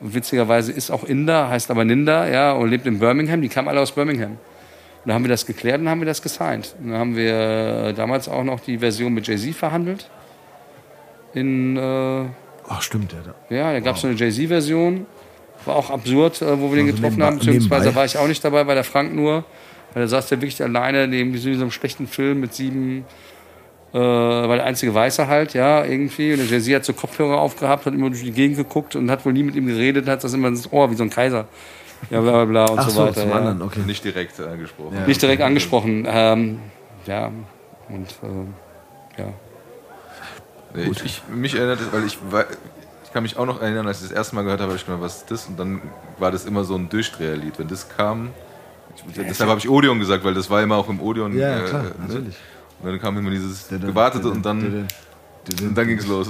witzigerweise 0.01 0.73
ist 0.73 0.91
auch 0.91 1.05
Inder, 1.05 1.49
heißt 1.49 1.71
aber 1.71 1.85
Ninda, 1.85 2.27
ja, 2.27 2.53
und 2.53 2.71
lebt 2.71 2.87
in 2.87 2.99
Birmingham. 2.99 3.43
Die 3.43 3.49
kamen 3.49 3.69
alle 3.69 3.81
aus 3.81 3.93
Birmingham. 3.93 4.33
Und 4.33 4.39
dann 5.07 5.15
haben 5.15 5.25
wir 5.25 5.29
das 5.29 5.47
geklärt 5.47 5.81
und 5.81 5.89
haben 5.89 6.01
wir 6.01 6.07
das 6.07 6.21
gesigned. 6.23 6.75
Und 6.81 6.91
dann 6.91 6.99
haben 6.99 7.17
wir 7.17 7.35
äh, 7.35 7.95
damals 7.95 8.29
auch 8.29 8.45
noch 8.45 8.61
die 8.61 8.79
Version 8.79 9.15
mit 9.15 9.29
Jay-Z 9.29 9.55
verhandelt. 9.55 10.11
In, 11.35 11.77
äh, 11.77 12.25
Ach, 12.69 12.83
stimmt, 12.83 13.13
ja. 13.13 13.19
Da. 13.25 13.55
ja, 13.55 13.73
da 13.73 13.81
gab 13.81 13.97
es 13.97 14.03
so 14.03 14.09
eine 14.09 14.17
Jay-Z-Version. 14.17 15.07
War 15.65 15.77
auch 15.77 15.91
absurd, 15.91 16.41
äh, 16.43 16.59
wo 16.61 16.71
wir 16.71 16.77
den 16.77 16.87
Also 16.87 16.97
getroffen 16.97 17.17
nebenbei- 17.19 17.25
haben. 17.27 17.39
Beziehungsweise 17.39 17.81
nebenbei. 17.85 17.95
war 17.99 18.05
ich 18.05 18.17
auch 18.19 18.27
nicht 18.29 18.45
dabei, 18.45 18.67
weil 18.67 18.75
der 18.75 18.85
Frank 18.85 19.15
nur. 19.15 19.45
Weil 19.93 20.05
er 20.05 20.09
saß 20.09 20.29
der 20.29 20.41
wirklich 20.41 20.63
alleine 20.63 21.07
neben 21.09 21.37
so 21.37 21.49
einem 21.51 21.71
schlechten 21.71 22.07
Film 22.07 22.41
mit 22.41 22.55
sieben. 22.55 23.05
Äh, 23.93 23.99
war 23.99 24.55
der 24.57 24.65
einzige 24.67 24.95
Weiße 24.95 25.27
halt, 25.27 25.53
ja, 25.55 25.85
irgendwie. 25.85 26.33
Und 26.33 26.39
der 26.39 26.47
Jay-Z 26.47 26.75
hat 26.77 26.85
so 26.85 26.93
Kopfhörer 26.93 27.41
aufgehabt, 27.41 27.87
hat 27.87 27.93
immer 27.95 28.09
durch 28.09 28.23
die 28.23 28.31
Gegend 28.31 28.57
geguckt 28.57 28.95
und 28.95 29.11
hat 29.11 29.25
wohl 29.27 29.33
nie 29.33 29.43
mit 29.43 29.57
ihm 29.57 29.67
geredet, 29.67 30.09
hat 30.09 30.23
das 30.23 30.33
immer 30.33 30.47
ins 30.49 30.73
Ohr 30.73 30.91
wie 30.93 30.95
so 30.95 31.03
ein 31.03 31.11
Kaiser. 31.11 31.47
Ja, 32.09 32.21
bla 32.21 32.31
bla 32.31 32.45
bla 32.45 32.65
und 32.73 32.79
Ach 32.79 32.85
so 32.89 32.91
so, 33.01 33.03
weiter. 33.03 33.21
zum 33.23 33.31
ja. 33.31 33.37
anderen, 33.37 33.63
okay. 33.63 33.81
Nicht 33.87 34.05
direkt 34.05 34.39
angesprochen. 34.41 34.97
Ja. 34.97 35.07
Nicht 35.07 35.21
direkt 35.21 35.43
angesprochen. 35.43 36.07
Ähm, 36.09 36.59
ja, 37.07 37.33
und 37.89 38.07
äh, 38.23 39.21
ja. 39.23 39.29
Nee, 40.75 40.85
ich, 40.85 41.05
ich, 41.05 41.23
mich 41.29 41.55
erinnert 41.55 41.81
es, 41.81 41.93
weil 41.93 42.05
ich, 42.05 42.19
ich 43.05 43.13
kann 43.13 43.23
mich 43.23 43.37
auch 43.37 43.47
noch 43.47 43.61
erinnern, 43.61 43.87
als 43.87 44.03
ich 44.03 44.09
das 44.09 44.17
erste 44.17 44.37
Mal 44.37 44.43
gehört 44.43 44.61
habe, 44.61 44.71
habe 44.71 44.79
ich 44.79 44.87
gedacht, 44.87 45.01
was 45.03 45.17
ist 45.19 45.31
das? 45.31 45.47
Und 45.47 45.59
dann 45.59 45.83
war 46.19 46.31
das 46.31 46.45
immer 46.45 46.65
so 46.65 46.77
ein 46.77 46.89
Durchdreherlied. 46.89 47.59
Wenn 47.59 47.69
das 47.69 47.89
kam, 47.89 48.31
ich, 48.97 49.15
deshalb 49.15 49.51
habe 49.51 49.59
ich 49.59 49.69
Odeon 49.69 49.99
gesagt, 49.99 50.25
weil 50.25 50.35
das 50.35 50.49
war 50.51 50.63
immer 50.63 50.77
auch 50.77 50.89
im 50.89 51.01
Odeon. 51.01 51.37
Ja, 51.37 51.51
ja, 51.51 51.65
äh, 51.65 51.69
klar, 51.69 51.83
ne? 51.83 51.95
natürlich. 51.99 52.37
Und 52.81 52.87
dann 52.87 53.01
kam 53.01 53.19
immer 53.19 53.31
dieses 53.31 53.69
Dun, 53.69 53.81
gewartet 53.81 54.25
dun, 54.25 54.33
und 54.33 54.47
dann, 54.47 54.89
und 55.61 55.75
dann 55.75 55.87
ging 55.87 55.99
es 55.99 56.07
los. 56.07 56.29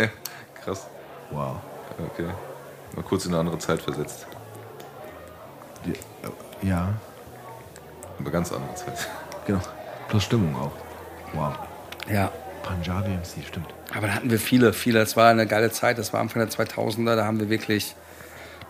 Krass. 0.64 0.86
Wow. 1.30 1.56
Okay. 2.12 2.26
Mal 2.94 3.02
kurz 3.02 3.26
in 3.26 3.32
eine 3.32 3.40
andere 3.40 3.58
Zeit 3.58 3.80
versetzt. 3.80 4.26
Ja, 6.62 6.94
Eine 8.18 8.30
ganz 8.30 8.52
andere 8.52 8.74
Zeit. 8.74 9.08
genau. 9.46 9.60
Plus 10.08 10.22
Stimmung 10.22 10.54
auch. 10.54 10.70
Wow. 11.32 11.54
Ja. 12.08 12.30
Punjabi 12.62 13.10
MC, 13.10 13.46
stimmt. 13.46 13.66
Aber 13.96 14.06
da 14.06 14.14
hatten 14.14 14.30
wir 14.30 14.38
viele, 14.38 14.72
viele. 14.72 14.98
Das 15.00 15.16
war 15.16 15.30
eine 15.30 15.46
geile 15.46 15.70
Zeit. 15.70 15.98
Das 15.98 16.12
war 16.12 16.20
Anfang 16.20 16.40
der 16.46 16.50
2000er. 16.50 17.16
Da 17.16 17.24
haben 17.24 17.40
wir 17.40 17.48
wirklich 17.50 17.94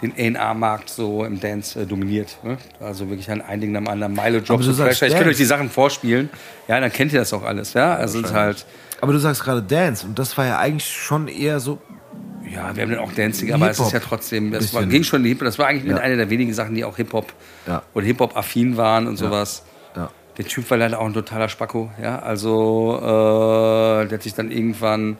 den 0.03 0.13
A&R-Markt 0.37 0.91
so 0.91 1.25
im 1.25 1.39
Dance 1.39 1.81
äh, 1.81 1.87
dominiert. 1.87 2.37
Ne? 2.43 2.59
Also 2.81 3.09
wirklich 3.09 3.31
ein 3.31 3.41
ein 3.41 3.61
Ding 3.61 3.71
nach 3.73 3.81
dem 3.81 3.89
anderen. 3.89 4.15
Milo 4.15 4.39
Jobs 4.39 4.65
sagst 4.67 4.79
Flasher. 4.99 5.07
Ich 5.07 5.15
könnte 5.15 5.31
euch 5.31 5.37
die 5.37 5.45
Sachen 5.45 5.71
vorspielen. 5.71 6.29
Ja, 6.67 6.81
dann 6.81 6.91
kennt 6.93 7.13
ihr 7.13 7.21
das 7.21 7.33
auch 7.33 7.45
alles. 7.45 7.75
Ja, 7.75 7.95
also 7.95 8.19
es 8.19 8.27
ist 8.27 8.33
halt. 8.35 8.67
Aber 9.01 9.13
du 9.13 9.19
sagst 9.19 9.43
gerade 9.45 9.63
Dance 9.63 10.07
und 10.07 10.19
das 10.19 10.37
war 10.37 10.47
ja 10.47 10.59
eigentlich 10.59 10.89
schon 10.91 11.29
eher 11.29 11.61
so. 11.61 11.79
Ja, 12.45 12.75
wir 12.75 12.83
haben 12.83 12.91
dann 12.91 12.99
auch 12.99 13.13
Dancing, 13.13 13.53
aber 13.53 13.71
es 13.71 13.79
ist 13.79 13.93
ja 13.93 14.01
trotzdem, 14.01 14.51
das 14.51 14.75
war, 14.75 14.85
ging 14.85 15.05
schon 15.05 15.21
in 15.21 15.25
die 15.25 15.29
Hip-Hop. 15.31 15.47
Das 15.47 15.59
war 15.59 15.69
eigentlich 15.69 15.85
mit 15.85 15.97
Ja. 15.97 16.03
einer 16.03 16.17
der 16.17 16.29
wenigen 16.29 16.53
Sachen, 16.53 16.75
die 16.75 16.85
auch 16.85 16.97
Hip-Hop 16.97 17.33
Ja. 17.67 17.83
oder 17.95 18.05
Hip-Hop-affin 18.05 18.77
waren 18.77 19.07
und 19.07 19.17
sowas. 19.17 19.65
Der 20.39 20.47
Typ 20.47 20.71
war 20.71 20.79
leider 20.79 20.99
auch 21.01 21.07
ein 21.07 21.13
totaler 21.13 21.49
Spacko, 21.49 21.91
ja. 22.03 22.19
Also, 22.21 22.97
äh, 22.99 24.07
der 24.09 24.13
hat 24.19 24.23
sich 24.23 24.35
dann 24.35 24.51
irgendwann, 24.51 25.19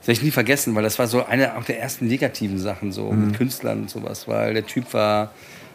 das 0.00 0.08
werde 0.08 0.18
ich 0.18 0.22
nie 0.22 0.30
vergessen, 0.30 0.74
weil 0.74 0.82
das 0.84 0.98
war 0.98 1.06
so 1.06 1.24
eine 1.26 1.56
auch 1.56 1.64
der 1.64 1.80
ersten 1.80 2.06
negativen 2.06 2.58
Sachen 2.58 2.92
so 2.92 3.10
Mhm. 3.10 3.26
mit 3.26 3.36
Künstlern 3.36 3.82
und 3.82 3.90
sowas, 3.90 4.28
weil 4.28 4.54
der 4.54 4.66
Typ 4.66 4.92
war, 4.94 5.30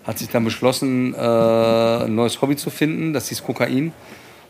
hat 0.05 0.17
sich 0.19 0.29
dann 0.29 0.45
beschlossen, 0.45 1.13
äh, 1.13 1.17
ein 1.17 2.15
neues 2.15 2.41
Hobby 2.41 2.55
zu 2.55 2.69
finden, 2.69 3.11
das 3.13 3.27
hieß 3.27 3.43
Kokain. 3.43 3.91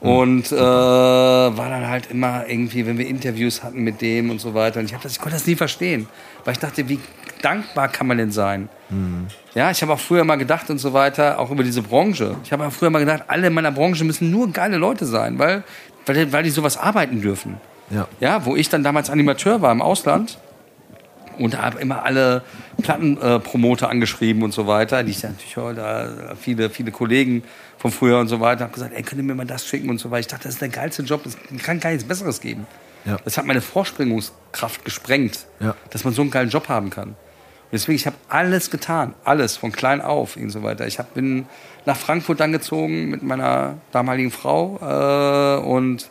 Mhm. 0.01 0.09
Und 0.09 0.51
äh, 0.51 0.57
war 0.57 1.69
dann 1.69 1.87
halt 1.87 2.11
immer 2.11 2.47
irgendwie, 2.47 2.85
wenn 2.85 2.97
wir 2.97 3.07
Interviews 3.07 3.63
hatten 3.63 3.83
mit 3.83 4.01
dem 4.01 4.29
und 4.29 4.39
so 4.39 4.53
weiter. 4.53 4.79
Und 4.79 4.85
ich, 4.85 4.93
hab 4.93 5.01
das, 5.01 5.13
ich 5.13 5.19
konnte 5.19 5.35
das 5.37 5.47
nie 5.47 5.55
verstehen, 5.55 6.07
weil 6.45 6.53
ich 6.53 6.59
dachte, 6.59 6.87
wie 6.87 6.99
dankbar 7.41 7.87
kann 7.87 8.07
man 8.07 8.17
denn 8.17 8.31
sein? 8.31 8.69
Ja, 9.53 9.69
ich 9.71 9.81
habe 9.81 9.93
auch 9.93 9.99
früher 9.99 10.23
mal 10.23 10.37
gedacht 10.37 10.69
und 10.69 10.77
so 10.77 10.93
weiter, 10.93 11.39
auch 11.39 11.51
über 11.51 11.63
diese 11.63 11.81
Branche. 11.81 12.35
Ich 12.43 12.51
habe 12.51 12.65
auch 12.65 12.71
früher 12.71 12.89
mal 12.89 12.99
gedacht, 12.99 13.23
alle 13.27 13.47
in 13.47 13.53
meiner 13.53 13.71
Branche 13.71 14.03
müssen 14.05 14.31
nur 14.31 14.51
geile 14.51 14.77
Leute 14.77 15.05
sein, 15.05 15.37
weil, 15.39 15.63
weil, 16.05 16.25
die- 16.25 16.31
weil 16.33 16.43
die 16.43 16.49
sowas 16.51 16.77
arbeiten 16.77 17.21
dürfen. 17.21 17.57
Ja. 17.89 18.07
Ja, 18.19 18.45
wo 18.45 18.55
ich 18.55 18.69
dann 18.69 18.83
damals 18.83 19.09
Animateur 19.09 19.61
war 19.61 19.71
im 19.71 19.81
Ausland 19.81 20.37
und 21.37 21.59
habe 21.61 21.79
immer 21.79 22.03
alle 22.03 22.43
Plattenpromoter 22.81 23.87
äh, 23.87 23.89
angeschrieben 23.89 24.43
und 24.43 24.53
so 24.53 24.67
weiter, 24.67 25.03
die 25.03 25.11
ich 25.11 25.23
natürlich 25.23 25.57
heute, 25.57 25.81
äh, 26.31 26.35
viele, 26.35 26.69
viele 26.69 26.91
Kollegen 26.91 27.43
von 27.87 27.91
früher 27.91 28.19
und 28.19 28.27
so 28.27 28.39
weiter, 28.39 28.65
habe 28.65 28.73
gesagt, 28.73 28.93
ey, 28.93 29.03
könnt 29.03 29.21
ihr 29.21 29.23
mir 29.25 29.35
mal 29.35 29.45
das 29.45 29.65
schicken 29.65 29.89
und 29.89 29.99
so 29.99 30.11
weiter. 30.11 30.19
Ich 30.21 30.27
dachte, 30.27 30.43
das 30.43 30.53
ist 30.55 30.61
der 30.61 30.69
geilste 30.69 31.03
Job, 31.03 31.25
es 31.25 31.37
kann 31.63 31.79
gar 31.79 31.91
nichts 31.91 32.05
Besseres 32.07 32.41
geben. 32.41 32.67
Ja. 33.05 33.17
Das 33.23 33.37
hat 33.37 33.45
meine 33.45 33.61
Vorspringungskraft 33.61 34.83
gesprengt, 34.83 35.45
Ja. 35.59 35.75
dass 35.91 36.03
man 36.03 36.13
so 36.13 36.21
einen 36.21 36.31
geilen 36.31 36.49
Job 36.49 36.67
haben 36.67 36.89
kann. 36.89 37.09
Und 37.09 37.73
deswegen, 37.73 37.95
ich 37.95 38.05
habe 38.05 38.17
alles 38.27 38.69
getan, 38.69 39.13
alles, 39.23 39.57
von 39.57 39.71
klein 39.71 40.01
auf 40.01 40.35
und 40.35 40.49
so 40.49 40.63
weiter. 40.63 40.87
Ich 40.87 40.99
hab, 40.99 41.13
bin 41.13 41.45
nach 41.85 41.97
Frankfurt 41.97 42.39
dann 42.39 42.51
gezogen 42.51 43.09
mit 43.09 43.23
meiner 43.23 43.75
damaligen 43.91 44.31
Frau 44.31 44.77
äh, 44.81 45.65
und 45.65 46.09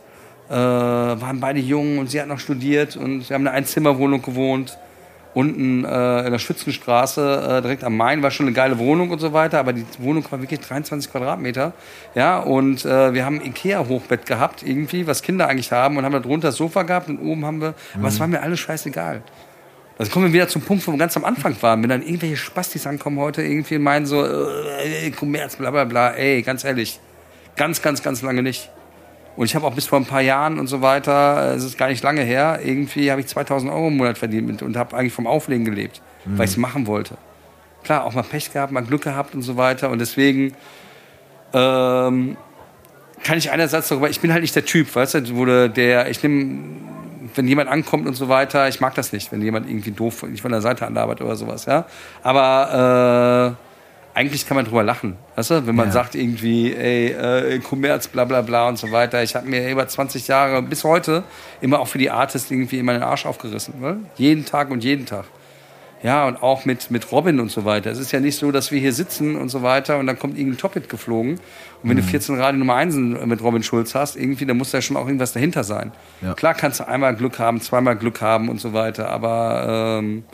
äh, 0.48 0.54
waren 0.54 1.40
beide 1.40 1.60
jung 1.60 1.98
und 1.98 2.10
sie 2.10 2.20
hat 2.20 2.28
noch 2.28 2.38
studiert 2.38 2.96
und 2.96 3.28
wir 3.28 3.34
haben 3.34 3.42
in 3.42 3.48
einer 3.48 3.56
Einzimmerwohnung 3.56 4.22
gewohnt. 4.22 4.78
Unten 5.36 5.84
äh, 5.84 6.24
in 6.24 6.32
der 6.32 6.38
Schützenstraße, 6.38 7.58
äh, 7.58 7.60
direkt 7.60 7.84
am 7.84 7.94
Main, 7.94 8.22
war 8.22 8.30
schon 8.30 8.46
eine 8.46 8.54
geile 8.54 8.78
Wohnung 8.78 9.10
und 9.10 9.18
so 9.18 9.34
weiter, 9.34 9.58
aber 9.58 9.74
die 9.74 9.84
Wohnung 9.98 10.24
war 10.30 10.40
wirklich 10.40 10.60
23 10.60 11.12
Quadratmeter. 11.12 11.74
Ja, 12.14 12.38
und 12.38 12.86
äh, 12.86 13.12
wir 13.12 13.26
haben 13.26 13.40
ein 13.40 13.44
Ikea-Hochbett 13.48 14.24
gehabt, 14.24 14.62
irgendwie, 14.62 15.06
was 15.06 15.20
Kinder 15.20 15.46
eigentlich 15.46 15.70
haben, 15.72 15.98
und 15.98 16.06
haben 16.06 16.12
da 16.14 16.20
drunter 16.20 16.48
das 16.48 16.56
Sofa 16.56 16.84
gehabt 16.84 17.10
und 17.10 17.18
oben 17.18 17.44
haben 17.44 17.60
wir, 17.60 17.74
aber 17.94 18.08
es 18.08 18.18
war 18.18 18.28
mir 18.28 18.40
alles 18.40 18.60
scheißegal. 18.60 19.20
Also 19.98 20.10
kommen 20.10 20.24
wir 20.24 20.32
wieder 20.32 20.48
zum 20.48 20.62
Punkt, 20.62 20.86
wo 20.86 20.92
wir 20.92 20.98
ganz 20.98 21.18
am 21.18 21.24
Anfang 21.26 21.54
waren. 21.60 21.82
Wenn 21.82 21.90
dann 21.90 22.02
irgendwelche 22.02 22.38
Spastis 22.38 22.86
ankommen 22.86 23.18
heute 23.18 23.42
irgendwie 23.42 23.76
und 23.76 23.82
meinen 23.82 24.06
so, 24.06 24.24
äh, 24.24 25.10
Kommerz, 25.10 25.56
bla 25.56 25.70
bla 25.70 25.84
bla, 25.84 26.12
ey, 26.12 26.40
ganz 26.40 26.64
ehrlich, 26.64 26.98
ganz, 27.56 27.82
ganz, 27.82 28.02
ganz 28.02 28.22
lange 28.22 28.42
nicht. 28.42 28.70
Und 29.36 29.44
ich 29.44 29.54
habe 29.54 29.66
auch 29.66 29.74
bis 29.74 29.86
vor 29.86 29.98
ein 29.98 30.06
paar 30.06 30.22
Jahren 30.22 30.58
und 30.58 30.66
so 30.66 30.80
weiter, 30.80 31.54
es 31.54 31.62
ist 31.62 31.76
gar 31.76 31.88
nicht 31.88 32.02
lange 32.02 32.22
her, 32.22 32.60
irgendwie 32.64 33.10
habe 33.10 33.20
ich 33.20 33.26
2000 33.26 33.70
Euro 33.70 33.88
im 33.88 33.96
Monat 33.98 34.16
verdient 34.18 34.62
und 34.62 34.76
habe 34.76 34.96
eigentlich 34.96 35.12
vom 35.12 35.26
Auflegen 35.26 35.64
gelebt, 35.66 36.00
weil 36.24 36.46
ich 36.46 36.52
es 36.52 36.56
machen 36.56 36.86
wollte. 36.86 37.18
Klar, 37.84 38.04
auch 38.04 38.14
mal 38.14 38.22
Pech 38.22 38.52
gehabt, 38.52 38.72
mal 38.72 38.80
Glück 38.82 39.02
gehabt 39.02 39.34
und 39.34 39.42
so 39.42 39.56
weiter. 39.56 39.90
Und 39.90 40.00
deswegen 40.00 40.54
ähm, 41.52 42.36
kann 43.22 43.38
ich 43.38 43.50
einerseits 43.50 43.88
darüber, 43.88 44.08
ich 44.10 44.20
bin 44.20 44.32
halt 44.32 44.42
nicht 44.42 44.54
der 44.56 44.64
Typ, 44.64 44.94
weißt 44.94 45.14
du, 45.14 45.36
wo 45.36 45.44
der- 45.44 46.08
ich 46.10 46.22
nehme, 46.22 46.58
wenn 47.34 47.46
jemand 47.48 47.68
ankommt 47.70 48.06
und 48.06 48.14
so 48.14 48.28
weiter, 48.28 48.68
ich 48.68 48.80
mag 48.80 48.94
das 48.94 49.12
nicht, 49.12 49.30
wenn 49.32 49.42
jemand 49.42 49.68
irgendwie 49.68 49.90
doof, 49.90 50.22
nicht 50.24 50.42
von 50.42 50.50
der 50.52 50.60
Seite 50.62 50.86
anlabert 50.86 51.20
oder 51.20 51.36
sowas, 51.36 51.66
ja. 51.66 51.84
Aber 52.22 53.56
äh, 53.58 53.65
eigentlich 54.16 54.46
kann 54.48 54.56
man 54.56 54.64
drüber 54.64 54.82
lachen, 54.82 55.16
weißt 55.36 55.50
du, 55.50 55.66
wenn 55.66 55.74
man 55.76 55.88
Ja. 55.88 55.92
sagt 55.92 56.14
irgendwie, 56.14 56.74
ey, 56.74 57.08
äh, 57.12 57.58
Kommerz, 57.58 58.08
bla 58.08 58.24
bla 58.24 58.40
bla 58.40 58.66
und 58.66 58.78
so 58.78 58.90
weiter. 58.90 59.22
Ich 59.22 59.34
habe 59.36 59.46
mir 59.46 59.70
über 59.70 59.86
20 59.86 60.26
Jahre 60.26 60.62
bis 60.62 60.84
heute 60.84 61.22
immer 61.60 61.80
auch 61.80 61.86
für 61.88 61.98
die 61.98 62.10
Artists 62.10 62.50
irgendwie 62.50 62.78
immer 62.78 62.94
den 62.94 63.02
Arsch 63.02 63.26
aufgerissen, 63.26 63.74
ne? 63.80 63.98
jeden 64.16 64.46
Tag 64.46 64.70
und 64.70 64.82
jeden 64.82 65.04
Tag. 65.04 65.26
Ja, 66.02 66.26
und 66.26 66.42
auch 66.42 66.64
mit, 66.64 66.90
mit 66.90 67.10
Robin 67.12 67.40
und 67.40 67.50
so 67.50 67.64
weiter. 67.64 67.90
Es 67.90 67.98
ist 67.98 68.12
ja 68.12 68.20
nicht 68.20 68.38
so, 68.38 68.52
dass 68.52 68.70
wir 68.70 68.78
hier 68.78 68.92
sitzen 68.92 69.36
und 69.36 69.48
so 69.48 69.62
weiter 69.62 69.98
und 69.98 70.06
dann 70.06 70.18
kommt 70.18 70.38
irgendein 70.38 70.58
Top-Hit 70.58 70.88
geflogen. 70.88 71.32
Und 71.82 71.90
wenn 71.90 71.96
du 71.96 72.02
14 72.02 72.38
Radio 72.38 72.58
Nummer 72.58 72.74
1 72.76 72.94
mit 72.96 73.42
Robin 73.42 73.62
Schulz 73.62 73.94
hast, 73.94 74.16
irgendwie, 74.16 74.44
dann 74.46 74.56
muss 74.56 74.70
da 74.70 74.80
schon 74.82 74.96
auch 74.96 75.06
irgendwas 75.06 75.32
dahinter 75.32 75.64
sein. 75.64 75.92
Ja. 76.22 76.34
Klar 76.34 76.54
kannst 76.54 76.80
du 76.80 76.88
einmal 76.88 77.14
Glück 77.16 77.38
haben, 77.38 77.60
zweimal 77.60 77.96
Glück 77.96 78.20
haben 78.20 78.48
und 78.48 78.60
so 78.60 78.72
weiter, 78.72 79.08
aber 79.10 79.98
ähm, 80.00 80.24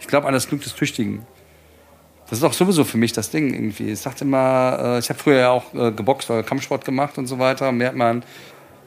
ich 0.00 0.06
glaube 0.06 0.26
an 0.26 0.32
das 0.34 0.48
Glück 0.48 0.62
des 0.62 0.74
Tüchtigen. 0.74 1.22
Das 2.32 2.38
ist 2.38 2.44
auch 2.44 2.54
sowieso 2.54 2.84
für 2.84 2.96
mich 2.96 3.12
das 3.12 3.28
Ding 3.28 3.52
irgendwie. 3.52 3.90
Ich 3.90 4.00
sagte 4.00 4.24
immer, 4.24 4.78
äh, 4.82 4.98
ich 5.00 5.10
habe 5.10 5.18
früher 5.18 5.38
ja 5.38 5.50
auch 5.50 5.74
äh, 5.74 5.92
geboxt 5.92 6.30
oder 6.30 6.42
Kampfsport 6.42 6.82
gemacht 6.82 7.18
und 7.18 7.26
so 7.26 7.38
weiter. 7.38 7.70
Mir 7.72 7.88
hat 7.88 7.94
mein 7.94 8.22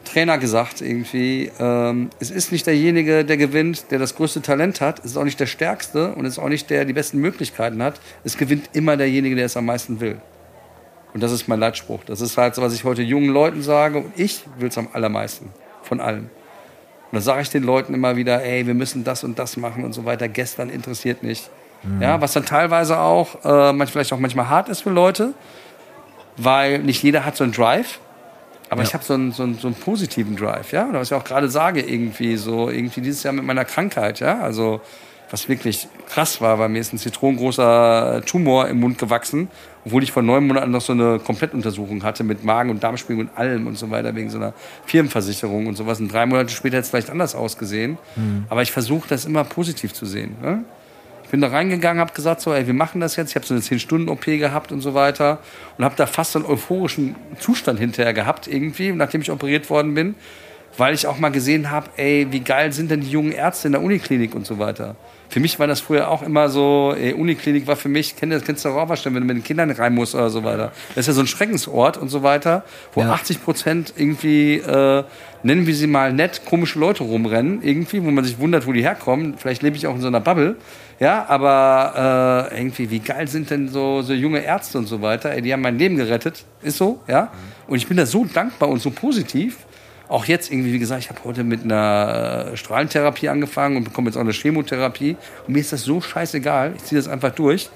Trainer 0.03 0.39
gesagt 0.39 0.81
irgendwie, 0.81 1.51
ähm, 1.59 2.09
es 2.19 2.31
ist 2.31 2.51
nicht 2.51 2.65
derjenige, 2.65 3.23
der 3.23 3.37
gewinnt, 3.37 3.91
der 3.91 3.99
das 3.99 4.15
größte 4.15 4.41
Talent 4.41 4.81
hat. 4.81 4.97
Es 4.97 5.11
ist 5.11 5.17
auch 5.17 5.23
nicht 5.23 5.39
der 5.39 5.45
Stärkste 5.45 6.13
und 6.13 6.25
es 6.25 6.33
ist 6.33 6.39
auch 6.39 6.49
nicht 6.49 6.71
der, 6.71 6.77
der 6.77 6.85
die 6.85 6.93
besten 6.93 7.19
Möglichkeiten 7.19 7.83
hat. 7.83 8.01
Es 8.23 8.35
gewinnt 8.35 8.71
immer 8.73 8.97
derjenige, 8.97 9.35
der 9.35 9.45
es 9.45 9.55
am 9.55 9.67
meisten 9.67 9.99
will. 9.99 10.19
Und 11.13 11.21
das 11.21 11.31
ist 11.31 11.47
mein 11.47 11.59
Leitspruch. 11.59 12.03
Das 12.03 12.21
ist 12.21 12.35
halt 12.37 12.55
so, 12.55 12.63
was 12.63 12.73
ich 12.73 12.83
heute 12.83 13.03
jungen 13.03 13.29
Leuten 13.29 13.61
sage. 13.61 13.99
Und 13.99 14.13
ich 14.15 14.41
will 14.57 14.69
es 14.69 14.77
am 14.79 14.87
allermeisten. 14.91 15.51
Von 15.83 15.99
allen. 15.99 16.31
Und 17.11 17.17
da 17.17 17.21
sage 17.21 17.43
ich 17.43 17.51
den 17.51 17.61
Leuten 17.61 17.93
immer 17.93 18.15
wieder, 18.15 18.43
ey, 18.43 18.65
wir 18.65 18.73
müssen 18.73 19.03
das 19.03 19.23
und 19.23 19.37
das 19.37 19.55
machen 19.55 19.85
und 19.85 19.93
so 19.93 20.03
weiter. 20.03 20.27
Gestern 20.27 20.71
interessiert 20.71 21.21
nicht. 21.21 21.51
Ja, 21.99 22.19
was 22.19 22.33
dann 22.33 22.45
teilweise 22.45 22.99
auch, 22.99 23.43
äh, 23.45 23.73
manch, 23.73 23.91
vielleicht 23.91 24.11
auch 24.11 24.19
manchmal 24.19 24.49
hart 24.49 24.69
ist 24.69 24.81
für 24.81 24.89
Leute, 24.89 25.33
weil 26.37 26.79
nicht 26.79 27.03
jeder 27.03 27.25
hat 27.25 27.35
so 27.37 27.43
einen 27.43 27.53
Drive. 27.53 27.99
Aber 28.69 28.81
ich 28.81 28.93
habe 28.95 29.03
so 29.03 29.13
einen, 29.13 29.31
so, 29.31 29.43
einen, 29.43 29.59
so 29.59 29.67
einen 29.67 29.75
positiven 29.75 30.35
Drive, 30.35 30.71
ja. 30.71 30.87
Oder 30.89 30.99
was 30.99 31.09
ich 31.09 31.13
auch 31.13 31.23
gerade 31.23 31.49
sage, 31.49 31.81
irgendwie 31.81 32.35
so, 32.35 32.69
irgendwie 32.69 33.01
dieses 33.01 33.21
Jahr 33.23 33.33
mit 33.33 33.45
meiner 33.45 33.63
Krankheit, 33.63 34.19
ja. 34.19 34.39
Also, 34.39 34.81
was 35.29 35.47
wirklich 35.49 35.87
krass 36.07 36.41
war, 36.41 36.59
weil 36.59 36.69
mir 36.69 36.79
ist 36.79 36.93
ein 36.93 36.97
zitronengroßer 36.97 38.21
Tumor 38.25 38.67
im 38.67 38.79
Mund 38.79 38.97
gewachsen, 38.97 39.49
obwohl 39.85 40.03
ich 40.03 40.11
vor 40.11 40.23
neun 40.23 40.47
Monaten 40.47 40.71
noch 40.71 40.81
so 40.81 40.93
eine 40.93 41.19
Komplettuntersuchung 41.19 42.03
hatte 42.03 42.23
mit 42.23 42.43
Magen- 42.43 42.69
und 42.69 42.83
Darmspiegelung 42.83 43.29
und 43.29 43.37
allem 43.37 43.67
und 43.67 43.77
so 43.77 43.89
weiter, 43.91 44.15
wegen 44.15 44.29
so 44.29 44.37
einer 44.37 44.53
Firmenversicherung 44.85 45.67
und 45.67 45.75
sowas. 45.75 45.99
Und 45.99 46.11
drei 46.11 46.25
Monate 46.25 46.49
später 46.49 46.77
hätte 46.77 46.85
es 46.85 46.89
vielleicht 46.89 47.09
anders 47.09 47.35
ausgesehen. 47.35 47.97
Aber 48.49 48.61
ich 48.61 48.71
versuche 48.71 49.07
das 49.07 49.25
immer 49.25 49.43
positiv 49.43 49.93
zu 49.93 50.05
sehen. 50.05 50.35
Ne? 50.41 50.63
Ich 51.35 51.37
bin 51.37 51.49
da 51.49 51.49
reingegangen, 51.49 51.99
habe 51.99 52.13
gesagt, 52.13 52.39
so, 52.39 52.53
ey, 52.53 52.65
wir 52.65 52.73
machen 52.73 53.01
das 53.01 53.17
jetzt. 53.17 53.31
Ich 53.31 53.35
habe 53.35 53.45
so 53.45 53.53
eine 53.53 53.61
10-Stunden-OP 53.61 54.23
gehabt 54.23 54.71
und 54.71 54.79
so 54.79 54.93
weiter 54.93 55.39
und 55.77 55.83
habe 55.83 55.93
da 55.97 56.05
fast 56.05 56.31
so 56.31 56.39
einen 56.39 56.47
euphorischen 56.47 57.17
Zustand 57.39 57.77
hinterher 57.77 58.13
gehabt 58.13 58.47
irgendwie, 58.47 58.93
nachdem 58.93 59.19
ich 59.19 59.29
operiert 59.29 59.69
worden 59.69 59.95
bin, 59.95 60.15
weil 60.77 60.93
ich 60.93 61.07
auch 61.07 61.19
mal 61.19 61.31
gesehen 61.31 61.71
habe, 61.71 61.89
ey, 61.97 62.27
wie 62.29 62.39
geil 62.39 62.71
sind 62.71 62.89
denn 62.89 63.01
die 63.01 63.09
jungen 63.09 63.33
Ärzte 63.33 63.67
in 63.67 63.73
der 63.73 63.81
Uniklinik 63.81 64.33
und 64.33 64.45
so 64.45 64.59
weiter. 64.59 64.95
Für 65.27 65.41
mich 65.41 65.59
war 65.59 65.67
das 65.67 65.81
früher 65.81 66.09
auch 66.09 66.21
immer 66.21 66.47
so, 66.47 66.95
ey, 66.97 67.13
Uniklinik 67.13 67.67
war 67.67 67.75
für 67.75 67.89
mich, 67.89 68.15
kennt, 68.15 68.31
das 68.31 68.45
kennst 68.45 68.63
du 68.63 68.69
auch 68.69 68.87
wahrscheinlich, 68.87 69.15
wenn 69.19 69.27
du 69.27 69.33
mit 69.33 69.37
den 69.37 69.43
Kindern 69.43 69.71
rein 69.71 69.93
musst 69.93 70.15
oder 70.15 70.29
so 70.29 70.45
weiter. 70.45 70.71
Das 70.89 70.99
ist 70.99 71.07
ja 71.07 71.13
so 71.13 71.21
ein 71.21 71.27
Schreckensort 71.27 71.97
und 71.97 72.07
so 72.07 72.23
weiter, 72.23 72.63
wo 72.93 73.01
Ja. 73.01 73.11
80 73.11 73.43
Prozent 73.43 73.93
irgendwie, 73.97 74.55
äh, 74.55 75.03
nennen 75.43 75.67
wir 75.67 75.75
sie 75.75 75.87
mal 75.87 76.13
nett, 76.13 76.43
komische 76.45 76.79
Leute 76.79 77.03
rumrennen, 77.03 77.61
irgendwie, 77.61 78.01
wo 78.01 78.11
man 78.11 78.23
sich 78.23 78.39
wundert, 78.39 78.65
wo 78.67 78.71
die 78.71 78.83
herkommen. 78.83 79.35
Vielleicht 79.37 79.63
lebe 79.63 79.75
ich 79.75 79.87
auch 79.87 79.95
in 79.95 80.01
so 80.01 80.07
einer 80.07 80.21
Bubble. 80.21 80.55
Ja, 80.99 81.25
aber 81.27 82.49
äh, 82.51 82.57
irgendwie, 82.57 82.89
wie 82.89 82.99
geil 82.99 83.27
sind 83.27 83.49
denn 83.49 83.67
so, 83.67 84.01
so 84.01 84.13
junge 84.13 84.39
Ärzte 84.39 84.77
und 84.77 84.87
so 84.87 85.01
weiter? 85.01 85.31
Ey, 85.31 85.41
die 85.41 85.51
haben 85.51 85.61
mein 85.61 85.77
Leben 85.77 85.97
gerettet. 85.97 86.45
Ist 86.61 86.77
so, 86.77 87.01
ja. 87.07 87.31
Und 87.67 87.77
ich 87.77 87.87
bin 87.87 87.97
da 87.97 88.05
so 88.05 88.25
dankbar 88.25 88.69
und 88.69 88.81
so 88.81 88.91
positiv. 88.91 89.57
Auch 90.07 90.25
jetzt 90.25 90.51
irgendwie, 90.51 90.71
wie 90.71 90.79
gesagt, 90.79 91.01
ich 91.03 91.09
habe 91.09 91.19
heute 91.25 91.43
mit 91.43 91.63
einer 91.63 92.51
äh, 92.53 92.57
Strahlentherapie 92.57 93.27
angefangen 93.27 93.75
und 93.75 93.83
bekomme 93.83 94.07
jetzt 94.07 94.17
auch 94.17 94.21
eine 94.21 94.31
Chemotherapie. 94.31 95.17
Und 95.47 95.53
mir 95.53 95.59
ist 95.59 95.73
das 95.73 95.81
so 95.81 95.99
scheißegal. 95.99 96.73
Ich 96.77 96.83
ziehe 96.85 96.99
das 96.99 97.09
einfach 97.09 97.31
durch, 97.31 97.69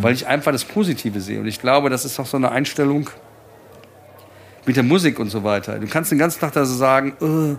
weil 0.00 0.14
ich 0.14 0.26
einfach 0.26 0.52
das 0.52 0.64
Positive 0.64 1.20
sehe. 1.20 1.40
Und 1.40 1.48
ich 1.48 1.60
glaube, 1.60 1.90
das 1.90 2.04
ist 2.04 2.18
auch 2.20 2.26
so 2.26 2.36
eine 2.36 2.52
Einstellung 2.52 3.10
mit 4.64 4.76
der 4.76 4.84
Musik 4.84 5.18
und 5.18 5.28
so 5.28 5.42
weiter. 5.44 5.78
Du 5.78 5.88
kannst 5.88 6.12
den 6.12 6.18
ganzen 6.18 6.40
Tag 6.40 6.52
da 6.52 6.64
so 6.64 6.74
sagen, 6.74 7.14
äh, 7.20 7.56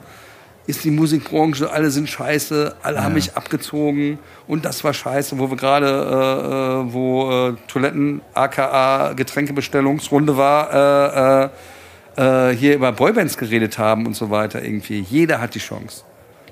ist 0.65 0.83
die 0.83 0.91
Musikbranche, 0.91 1.71
alle 1.71 1.91
sind 1.91 2.09
scheiße, 2.09 2.75
alle 2.81 3.03
haben 3.03 3.15
mich 3.15 3.35
abgezogen 3.35 4.19
und 4.47 4.63
das 4.63 4.83
war 4.83 4.93
scheiße, 4.93 5.37
wo 5.37 5.49
wir 5.49 5.57
gerade, 5.57 5.87
äh, 5.87 6.87
äh, 6.89 6.93
wo 6.93 7.49
äh, 7.49 7.53
Toiletten, 7.67 8.21
aka 8.33 9.13
Getränkebestellungsrunde 9.13 10.37
war, 10.37 10.73
äh, 10.73 11.45
äh, 11.45 12.49
äh, 12.51 12.55
hier 12.55 12.75
über 12.75 12.91
Boybands 12.91 13.37
geredet 13.37 13.77
haben 13.77 14.05
und 14.05 14.15
so 14.15 14.29
weiter 14.29 14.63
irgendwie. 14.63 15.05
Jeder 15.09 15.41
hat 15.41 15.55
die 15.55 15.59
Chance. 15.59 16.03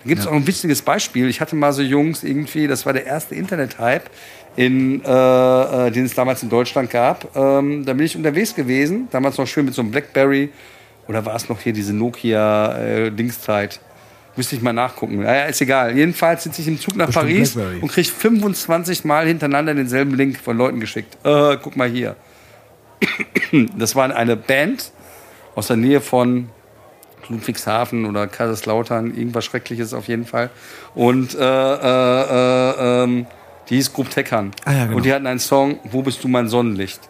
Da 0.03 0.09
gibt 0.09 0.21
es 0.21 0.27
auch 0.27 0.33
ein 0.33 0.47
wichtiges 0.47 0.81
Beispiel. 0.81 1.29
Ich 1.29 1.39
hatte 1.39 1.55
mal 1.55 1.71
so 1.71 1.83
Jungs 1.83 2.23
irgendwie, 2.23 2.67
das 2.67 2.85
war 2.85 2.93
der 2.93 3.05
erste 3.05 3.35
Internet-Hype, 3.35 4.09
in, 4.55 5.03
äh, 5.05 5.88
äh, 5.88 5.91
den 5.91 6.05
es 6.05 6.15
damals 6.15 6.43
in 6.43 6.49
Deutschland 6.49 6.89
gab. 6.89 7.35
Ähm, 7.35 7.85
da 7.85 7.93
bin 7.93 8.05
ich 8.05 8.15
unterwegs 8.17 8.55
gewesen, 8.55 9.07
damals 9.11 9.38
noch 9.38 9.47
schön 9.47 9.65
mit 9.65 9.73
so 9.73 9.81
einem 9.81 9.91
Blackberry. 9.91 10.49
Oder 11.07 11.25
war 11.25 11.35
es 11.35 11.49
noch 11.49 11.59
hier 11.59 11.73
diese 11.73 11.93
Nokia-Dingszeit? 11.93 13.79
Müsste 14.35 14.55
ich 14.55 14.61
mal 14.61 14.71
nachgucken. 14.73 15.21
Naja, 15.21 15.45
ist 15.45 15.59
egal. 15.61 15.95
Jedenfalls 15.95 16.43
sitze 16.43 16.61
ich 16.61 16.67
im 16.67 16.79
Zug 16.79 16.95
nach 16.95 17.07
Bestimmt 17.07 17.25
Paris 17.27 17.53
Blackberry. 17.53 17.79
und 17.81 17.91
kriege 17.91 18.07
25 18.07 19.03
Mal 19.03 19.27
hintereinander 19.27 19.73
denselben 19.73 20.15
Link 20.15 20.39
von 20.39 20.57
Leuten 20.57 20.79
geschickt. 20.79 21.17
Äh, 21.25 21.57
guck 21.61 21.75
mal 21.75 21.89
hier. 21.89 22.15
Das 23.77 23.97
war 23.97 24.15
eine 24.15 24.37
Band 24.37 24.91
aus 25.55 25.67
der 25.67 25.75
Nähe 25.75 25.99
von 25.99 26.47
Ludwigshafen 27.27 28.05
oder 28.05 28.27
Kaiserslautern, 28.27 29.15
irgendwas 29.15 29.43
Schreckliches 29.45 29.93
auf 29.93 30.07
jeden 30.07 30.25
Fall. 30.25 30.49
Und 30.95 31.35
äh, 31.35 31.39
äh, 31.39 32.21
äh, 32.21 33.03
ähm, 33.03 33.25
die 33.69 33.75
hieß 33.75 33.93
Group 33.93 34.09
Teckern. 34.09 34.51
Ah 34.65 34.71
ja, 34.71 34.85
genau. 34.85 34.97
Und 34.97 35.05
die 35.05 35.13
hatten 35.13 35.27
einen 35.27 35.39
Song, 35.39 35.79
Wo 35.83 36.01
bist 36.01 36.23
du 36.23 36.27
mein 36.27 36.47
Sonnenlicht? 36.47 37.01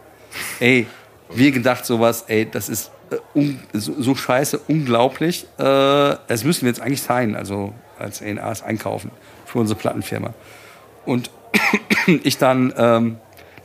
Ey, 0.60 0.88
wir 1.34 1.52
gedacht 1.52 1.86
sowas, 1.86 2.26
ey, 2.28 2.48
das 2.50 2.70
ist 2.70 2.92
un, 3.34 3.60
so, 3.74 3.94
so 4.00 4.16
scheiße, 4.16 4.60
unglaublich. 4.68 5.46
Äh, 5.58 5.64
das 5.64 6.44
müssen 6.44 6.62
wir 6.62 6.70
jetzt 6.70 6.82
eigentlich 6.82 7.02
sein, 7.02 7.36
also 7.36 7.74
als 8.00 8.22
A&As 8.22 8.64
einkaufen 8.64 9.12
für 9.46 9.60
unsere 9.60 9.80
Plattenfirma. 9.80 10.34
Und 11.06 11.30
ich 12.24 12.38
dann 12.38 12.74
ähm, 12.78 13.18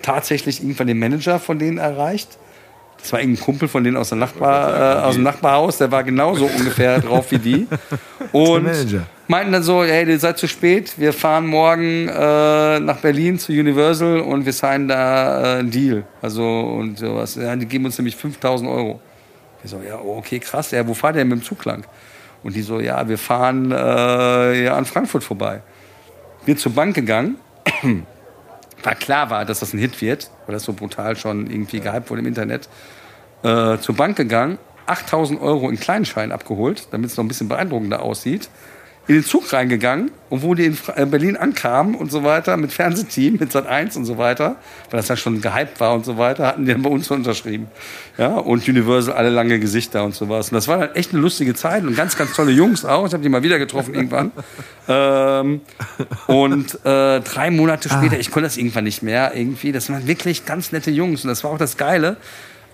tatsächlich 0.02 0.60
irgendwann 0.60 0.86
den 0.86 0.98
Manager 0.98 1.38
von 1.38 1.58
denen 1.58 1.78
erreicht. 1.78 2.38
Das 2.98 3.12
war 3.12 3.20
irgendein 3.20 3.44
Kumpel 3.44 3.68
von 3.68 3.84
denen 3.84 3.96
aus, 3.96 4.08
der 4.08 4.18
Nachbar, 4.18 4.98
äh, 4.98 5.04
aus 5.04 5.14
dem 5.14 5.22
Nachbarhaus, 5.22 5.78
der 5.78 5.90
war 5.92 6.02
genauso 6.02 6.46
ungefähr 6.58 7.00
drauf 7.00 7.30
wie 7.30 7.38
die. 7.38 7.66
Und 8.32 8.68
meinten 9.28 9.52
dann 9.52 9.62
so, 9.62 9.84
hey, 9.84 10.08
ihr 10.08 10.18
seid 10.18 10.38
zu 10.38 10.48
spät, 10.48 10.94
wir 10.96 11.12
fahren 11.12 11.46
morgen 11.46 12.08
äh, 12.08 12.80
nach 12.80 12.98
Berlin 12.98 13.38
zu 13.38 13.52
Universal 13.52 14.20
und 14.20 14.44
wir 14.44 14.52
signen 14.52 14.88
da 14.88 15.56
äh, 15.56 15.58
einen 15.58 15.70
Deal. 15.70 16.04
Also 16.22 16.42
und 16.42 16.98
sowas. 16.98 17.36
Ja, 17.36 17.54
die 17.54 17.66
geben 17.66 17.84
uns 17.84 17.98
nämlich 17.98 18.16
5000 18.16 18.68
Euro. 18.68 19.00
Wir 19.66 19.70
so, 19.70 19.80
ja, 19.82 19.98
okay, 19.98 20.38
krass, 20.38 20.70
ja, 20.70 20.86
wo 20.86 20.94
fahrt 20.94 21.16
ihr 21.16 21.22
denn 21.22 21.28
mit 21.28 21.40
dem 21.40 21.44
Zug 21.44 21.64
lang? 21.64 21.84
Und 22.44 22.54
die 22.54 22.62
so, 22.62 22.78
ja, 22.78 23.08
wir 23.08 23.18
fahren 23.18 23.72
äh, 23.72 24.62
ja, 24.62 24.76
an 24.76 24.84
Frankfurt 24.84 25.24
vorbei. 25.24 25.60
Wir 26.44 26.56
zur 26.56 26.72
Bank 26.72 26.94
gegangen, 26.94 27.34
weil 28.84 28.94
klar 28.94 29.28
war, 29.28 29.44
dass 29.44 29.58
das 29.58 29.72
ein 29.72 29.80
Hit 29.80 30.00
wird, 30.00 30.30
weil 30.46 30.52
das 30.52 30.62
so 30.62 30.72
brutal 30.72 31.16
schon 31.16 31.50
irgendwie 31.50 31.80
gehypt 31.80 32.10
wurde 32.10 32.20
im 32.20 32.28
Internet. 32.28 32.68
Äh, 33.42 33.78
zur 33.78 33.96
Bank 33.96 34.16
gegangen, 34.16 34.58
8000 34.86 35.40
Euro 35.40 35.68
in 35.68 35.80
Kleinschein 35.80 36.30
abgeholt, 36.30 36.86
damit 36.92 37.10
es 37.10 37.16
noch 37.16 37.24
ein 37.24 37.28
bisschen 37.28 37.48
beeindruckender 37.48 38.02
aussieht. 38.02 38.48
In 39.08 39.14
den 39.14 39.24
Zug 39.24 39.52
reingegangen 39.52 40.10
und 40.30 40.42
wo 40.42 40.54
die 40.54 40.64
in 40.64 40.78
äh, 40.96 41.06
Berlin 41.06 41.36
ankamen 41.36 41.94
und 41.94 42.10
so 42.10 42.24
weiter, 42.24 42.56
mit 42.56 42.72
Fernsehteam, 42.72 43.36
mit 43.38 43.52
Sat 43.52 43.66
1 43.66 43.96
und 43.96 44.04
so 44.04 44.18
weiter, 44.18 44.56
weil 44.90 44.98
das 44.98 45.08
ja 45.08 45.16
schon 45.16 45.40
gehypt 45.40 45.78
war 45.78 45.94
und 45.94 46.04
so 46.04 46.18
weiter, 46.18 46.48
hatten 46.48 46.64
die 46.64 46.72
dann 46.72 46.82
bei 46.82 46.90
uns 46.90 47.08
unterschrieben. 47.10 47.68
Ja, 48.18 48.34
und 48.34 48.66
Universal 48.66 49.14
alle 49.14 49.30
lange 49.30 49.60
Gesichter 49.60 50.02
und 50.04 50.14
sowas. 50.14 50.50
Und 50.50 50.56
das 50.56 50.66
war 50.66 50.78
dann 50.78 50.94
echt 50.94 51.12
eine 51.12 51.22
lustige 51.22 51.54
Zeit 51.54 51.84
und 51.84 51.94
ganz, 51.94 52.16
ganz 52.16 52.32
tolle 52.32 52.50
Jungs 52.50 52.84
auch. 52.84 53.06
Ich 53.06 53.12
habe 53.12 53.22
die 53.22 53.28
mal 53.28 53.44
wieder 53.44 53.58
getroffen 53.58 53.94
irgendwann. 53.94 54.32
ähm, 54.88 55.60
und 56.26 56.74
äh, 56.84 57.20
drei 57.20 57.50
Monate 57.50 57.88
später, 57.88 58.18
ich 58.18 58.30
konnte 58.32 58.48
das 58.48 58.56
irgendwann 58.56 58.84
nicht 58.84 59.02
mehr 59.02 59.36
irgendwie. 59.36 59.70
Das 59.70 59.88
waren 59.88 60.06
wirklich 60.08 60.46
ganz 60.46 60.72
nette 60.72 60.90
Jungs 60.90 61.22
und 61.22 61.28
das 61.28 61.44
war 61.44 61.52
auch 61.52 61.58
das 61.58 61.76
Geile, 61.76 62.16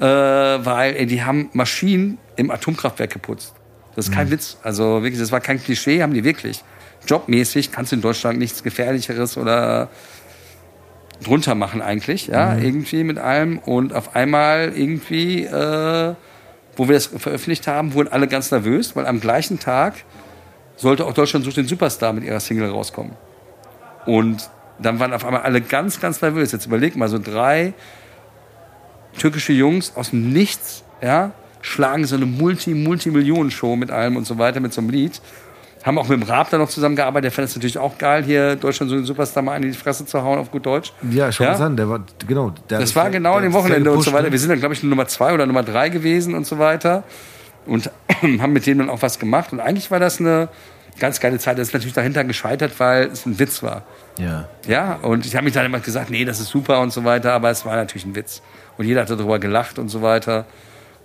äh, 0.01 0.05
weil 0.05 0.97
ey, 0.97 1.07
die 1.07 1.23
haben 1.23 1.51
Maschinen 1.53 2.17
im 2.37 2.51
Atomkraftwerk 2.51 3.13
geputzt. 3.13 3.55
Das 3.97 4.07
ist 4.07 4.11
Mhm. 4.11 4.17
kein 4.17 4.31
Witz. 4.31 4.57
Also 4.63 5.03
wirklich, 5.03 5.21
das 5.21 5.33
war 5.33 5.41
kein 5.41 5.63
Klischee, 5.63 6.03
haben 6.03 6.15
die 6.15 6.25
wirklich. 6.25 6.63
Jobmäßig 7.07 7.73
kannst 7.73 7.93
du 7.93 7.97
in 7.97 8.03
Deutschland 8.03 8.39
nichts 8.39 8.63
Gefährlicheres 8.63 9.37
oder 9.37 9.89
drunter 11.23 11.55
machen 11.55 11.83
eigentlich, 11.83 12.27
ja, 12.29 12.55
Mhm. 12.55 12.63
irgendwie 12.65 13.05
mit 13.05 13.19
allem. 13.19 13.59
Und 13.59 13.93
auf 13.93 14.17
einmal 14.17 14.73
irgendwie, 14.75 15.45
äh, 15.45 16.15
wo 16.77 16.89
wir 16.89 16.95
das 16.95 17.07
veröffentlicht 17.07 17.67
haben, 17.67 17.93
wurden 17.95 18.09
alle 18.13 18.27
ganz 18.29 18.51
nervös, 18.51 18.97
weil 18.97 19.07
am 19.07 19.21
gleichen 19.21 19.59
Tag 19.59 19.95
sollte 20.77 21.05
auch 21.05 21.13
Deutschland 21.13 21.45
sucht 21.45 21.59
den 21.59 21.67
Superstar 21.69 22.13
mit 22.13 22.25
ihrer 22.25 22.41
Single 22.41 22.71
rauskommen. 22.71 23.13
Und 24.07 24.49
dann 24.81 24.99
waren 24.99 25.13
auf 25.13 25.25
einmal 25.25 25.43
alle 25.43 25.61
ganz, 25.61 26.01
ganz 26.01 26.21
nervös. 26.23 26.51
Jetzt 26.51 26.67
überleg 26.67 26.97
mal, 26.97 27.09
so 27.09 27.19
drei 27.19 27.73
türkische 29.19 29.53
Jungs 29.53 29.93
aus 29.95 30.11
dem 30.11 30.33
Nichts, 30.33 30.83
ja, 31.03 31.33
schlagen 31.63 32.05
so 32.05 32.17
eine 32.17 32.27
Multi-Multimillionen-Show 32.27 33.77
mit 33.77 33.91
allem 33.91 34.17
und 34.17 34.27
so 34.27 34.39
weiter, 34.39 34.61
mit 34.61 34.73
so 34.73 34.81
einem 34.81 34.91
Lied. 34.91 35.21
Haben 35.85 35.99
auch 35.99 36.07
mit 36.09 36.21
dem 36.21 36.29
Raab 36.29 36.49
da 36.51 36.59
noch 36.59 36.69
zusammengearbeitet. 36.69 37.25
Der 37.25 37.33
fand 37.33 37.49
es 37.49 37.57
natürlich 37.57 37.79
auch 37.79 37.99
geil, 37.99 38.23
hier 38.25 38.55
Deutschland 38.55 38.91
so 38.91 38.97
den 38.97 39.05
Superstar 39.05 39.43
mal 39.43 39.57
in 39.57 39.63
die 39.63 39.73
Fresse 39.73 40.07
zu 40.07 40.23
hauen, 40.23 40.39
auf 40.39 40.51
gut 40.53 40.65
Deutsch. 40.65 40.93
Ja, 41.11 41.33
schon 41.33 41.47
Ja? 41.47 41.53
gesagt, 41.53 41.77
der 41.79 41.89
war, 41.89 42.01
genau. 42.27 42.53
Der 42.71 42.79
Das 42.79 42.95
war 42.95 43.11
genau 43.11 43.35
an 43.35 43.43
dem 43.43 43.53
Wochenende 43.53 43.91
und 43.91 44.03
so 44.03 44.13
weiter. 44.13 44.25
ne? 44.25 44.33
Wir 44.33 44.39
sind 44.39 44.51
dann, 44.51 44.61
glaube 44.61 44.75
ich, 44.75 44.83
Nummer 44.85 45.07
zwei 45.09 45.35
oder 45.35 45.47
Nummer 45.47 45.65
drei 45.65 45.89
gewesen 45.89 46.35
und 46.35 46.47
so 46.47 46.59
weiter. 46.61 47.03
Und 47.67 47.91
haben 48.23 48.53
mit 48.53 48.67
denen 48.67 48.79
dann 48.79 48.91
auch 48.91 49.03
was 49.03 49.19
gemacht. 49.19 49.53
Und 49.53 49.59
eigentlich 49.61 49.91
war 49.91 49.99
das 49.99 50.21
eine 50.21 50.49
ganz 51.01 51.19
geile 51.19 51.39
Zeit. 51.41 51.59
Das 51.59 51.69
ist 51.69 51.75
natürlich 51.75 51.95
dahinter 51.95 52.23
gescheitert, 52.23 52.79
weil 52.79 53.07
es 53.07 53.27
ein 53.27 53.41
Witz 53.41 53.65
war. 53.65 53.83
Ja. 54.19 54.49
Ja, 54.69 55.01
und 55.03 55.27
ich 55.27 55.35
habe 55.35 55.45
mich 55.45 55.55
dann 55.55 55.67
immer 55.67 55.81
gesagt, 55.81 56.11
nee, 56.11 56.25
das 56.25 56.39
ist 56.39 56.49
super 56.51 56.81
und 56.81 56.93
so 56.93 57.03
weiter, 57.05 57.33
aber 57.33 57.51
es 57.51 57.65
war 57.65 57.75
natürlich 57.75 58.05
ein 58.05 58.15
Witz. 58.15 58.41
Und 58.79 58.87
jeder 58.87 59.01
hat 59.01 59.11
darüber 59.11 59.41
gelacht 59.41 59.81
und 59.81 59.89
so 59.89 60.01
weiter. 60.03 60.45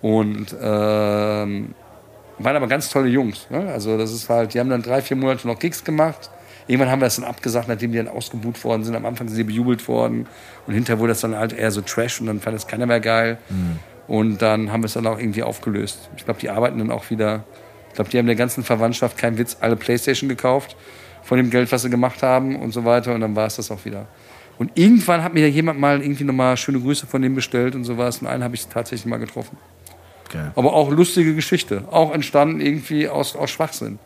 Und 0.01 0.55
ähm, 0.61 1.73
waren 2.39 2.55
aber 2.55 2.67
ganz 2.67 2.89
tolle 2.89 3.09
Jungs. 3.09 3.47
Ne? 3.49 3.71
Also 3.71 3.97
das 3.97 4.11
ist 4.11 4.29
halt, 4.29 4.53
die 4.53 4.59
haben 4.59 4.69
dann 4.69 4.81
drei, 4.83 5.01
vier 5.01 5.17
Monate 5.17 5.47
noch 5.47 5.57
Gigs 5.59 5.83
gemacht. 5.83 6.29
Irgendwann 6.67 6.91
haben 6.91 6.99
wir 6.99 7.05
das 7.05 7.15
dann 7.15 7.25
abgesagt, 7.25 7.67
nachdem 7.67 7.91
die 7.91 7.97
dann 7.97 8.09
ausgebucht 8.09 8.63
worden 8.63 8.83
sind. 8.83 8.95
Am 8.95 9.05
Anfang 9.05 9.27
sind 9.27 9.37
sie 9.37 9.43
bejubelt 9.43 9.87
worden. 9.87 10.27
Und 10.67 10.73
hinterher 10.73 10.99
wurde 10.99 11.11
das 11.11 11.21
dann 11.21 11.35
halt 11.35 11.53
eher 11.53 11.71
so 11.71 11.81
Trash 11.81 12.19
und 12.19 12.27
dann 12.27 12.39
fand 12.39 12.55
das 12.55 12.67
keiner 12.67 12.85
mehr 12.85 12.99
geil. 12.99 13.37
Und 14.07 14.41
dann 14.41 14.71
haben 14.71 14.83
wir 14.83 14.87
es 14.87 14.93
dann 14.93 15.07
auch 15.07 15.17
irgendwie 15.17 15.43
aufgelöst. 15.43 16.09
Ich 16.17 16.25
glaube, 16.25 16.39
die 16.39 16.49
arbeiten 16.49 16.77
dann 16.77 16.91
auch 16.91 17.09
wieder. 17.09 17.43
Ich 17.89 17.95
glaube, 17.95 18.09
die 18.09 18.17
haben 18.17 18.27
der 18.27 18.35
ganzen 18.35 18.63
Verwandtschaft, 18.63 19.17
kein 19.17 19.37
Witz, 19.37 19.57
alle 19.59 19.75
Playstation 19.75 20.29
gekauft 20.29 20.75
von 21.23 21.37
dem 21.37 21.49
Geld, 21.49 21.71
was 21.71 21.81
sie 21.81 21.89
gemacht 21.89 22.21
haben 22.21 22.55
und 22.57 22.71
so 22.71 22.85
weiter. 22.85 23.13
Und 23.13 23.21
dann 23.21 23.35
war 23.35 23.47
es 23.47 23.55
das 23.55 23.71
auch 23.71 23.83
wieder. 23.85 24.07
Und 24.57 24.71
irgendwann 24.75 25.23
hat 25.23 25.33
mir 25.33 25.49
jemand 25.49 25.79
mal 25.79 26.01
irgendwie 26.01 26.23
nochmal 26.23 26.57
schöne 26.57 26.79
Grüße 26.79 27.07
von 27.07 27.21
dem 27.21 27.35
bestellt 27.35 27.75
und 27.75 27.83
sowas. 27.83 28.19
Und 28.19 28.27
einen 28.27 28.43
habe 28.43 28.55
ich 28.55 28.67
tatsächlich 28.67 29.05
mal 29.05 29.17
getroffen. 29.17 29.57
Geil. 30.29 30.51
Aber 30.55 30.73
auch 30.73 30.89
lustige 30.89 31.35
Geschichte. 31.35 31.83
Auch 31.91 32.13
entstanden 32.13 32.59
irgendwie 32.61 33.07
aus, 33.09 33.35
aus 33.35 33.49
Schwachsinn. 33.49 33.99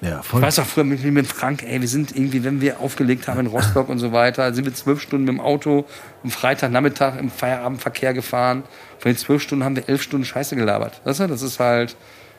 Ja, 0.00 0.20
Ich 0.20 0.26
voll. 0.26 0.40
weiß 0.40 0.58
auch 0.60 0.64
früher 0.64 0.84
mit, 0.84 1.04
mit 1.04 1.26
Frank, 1.26 1.62
ey, 1.62 1.78
wir 1.80 1.88
sind 1.88 2.16
irgendwie, 2.16 2.42
wenn 2.42 2.62
wir 2.62 2.80
aufgelegt 2.80 3.28
haben 3.28 3.40
in 3.40 3.46
Rostock 3.48 3.90
und 3.90 3.98
so 3.98 4.12
weiter, 4.12 4.54
sind 4.54 4.64
wir 4.64 4.72
zwölf 4.72 5.00
Stunden 5.02 5.26
mit 5.26 5.34
dem 5.34 5.40
Auto 5.40 5.84
am 6.24 6.30
Freitagnachmittag 6.30 7.18
im 7.18 7.30
Feierabendverkehr 7.30 8.14
gefahren. 8.14 8.62
Von 8.98 9.10
den 9.12 9.18
zwölf 9.18 9.42
Stunden 9.42 9.62
haben 9.64 9.76
wir 9.76 9.86
elf 9.90 10.02
Stunden 10.02 10.24
Scheiße 10.24 10.56
gelabert. 10.56 11.02
Weißt 11.04 11.20
du, 11.20 11.26
das 11.26 11.42
ist 11.42 11.60
halt, 11.60 11.96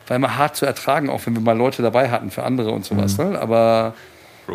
war 0.08 0.16
immer 0.16 0.36
hart 0.36 0.56
zu 0.56 0.66
ertragen, 0.66 1.08
auch 1.08 1.20
wenn 1.24 1.34
wir 1.34 1.40
mal 1.40 1.56
Leute 1.56 1.82
dabei 1.82 2.10
hatten 2.10 2.32
für 2.32 2.42
andere 2.42 2.72
und 2.72 2.84
sowas. 2.84 3.16
Ne? 3.18 3.38
Aber 3.38 3.94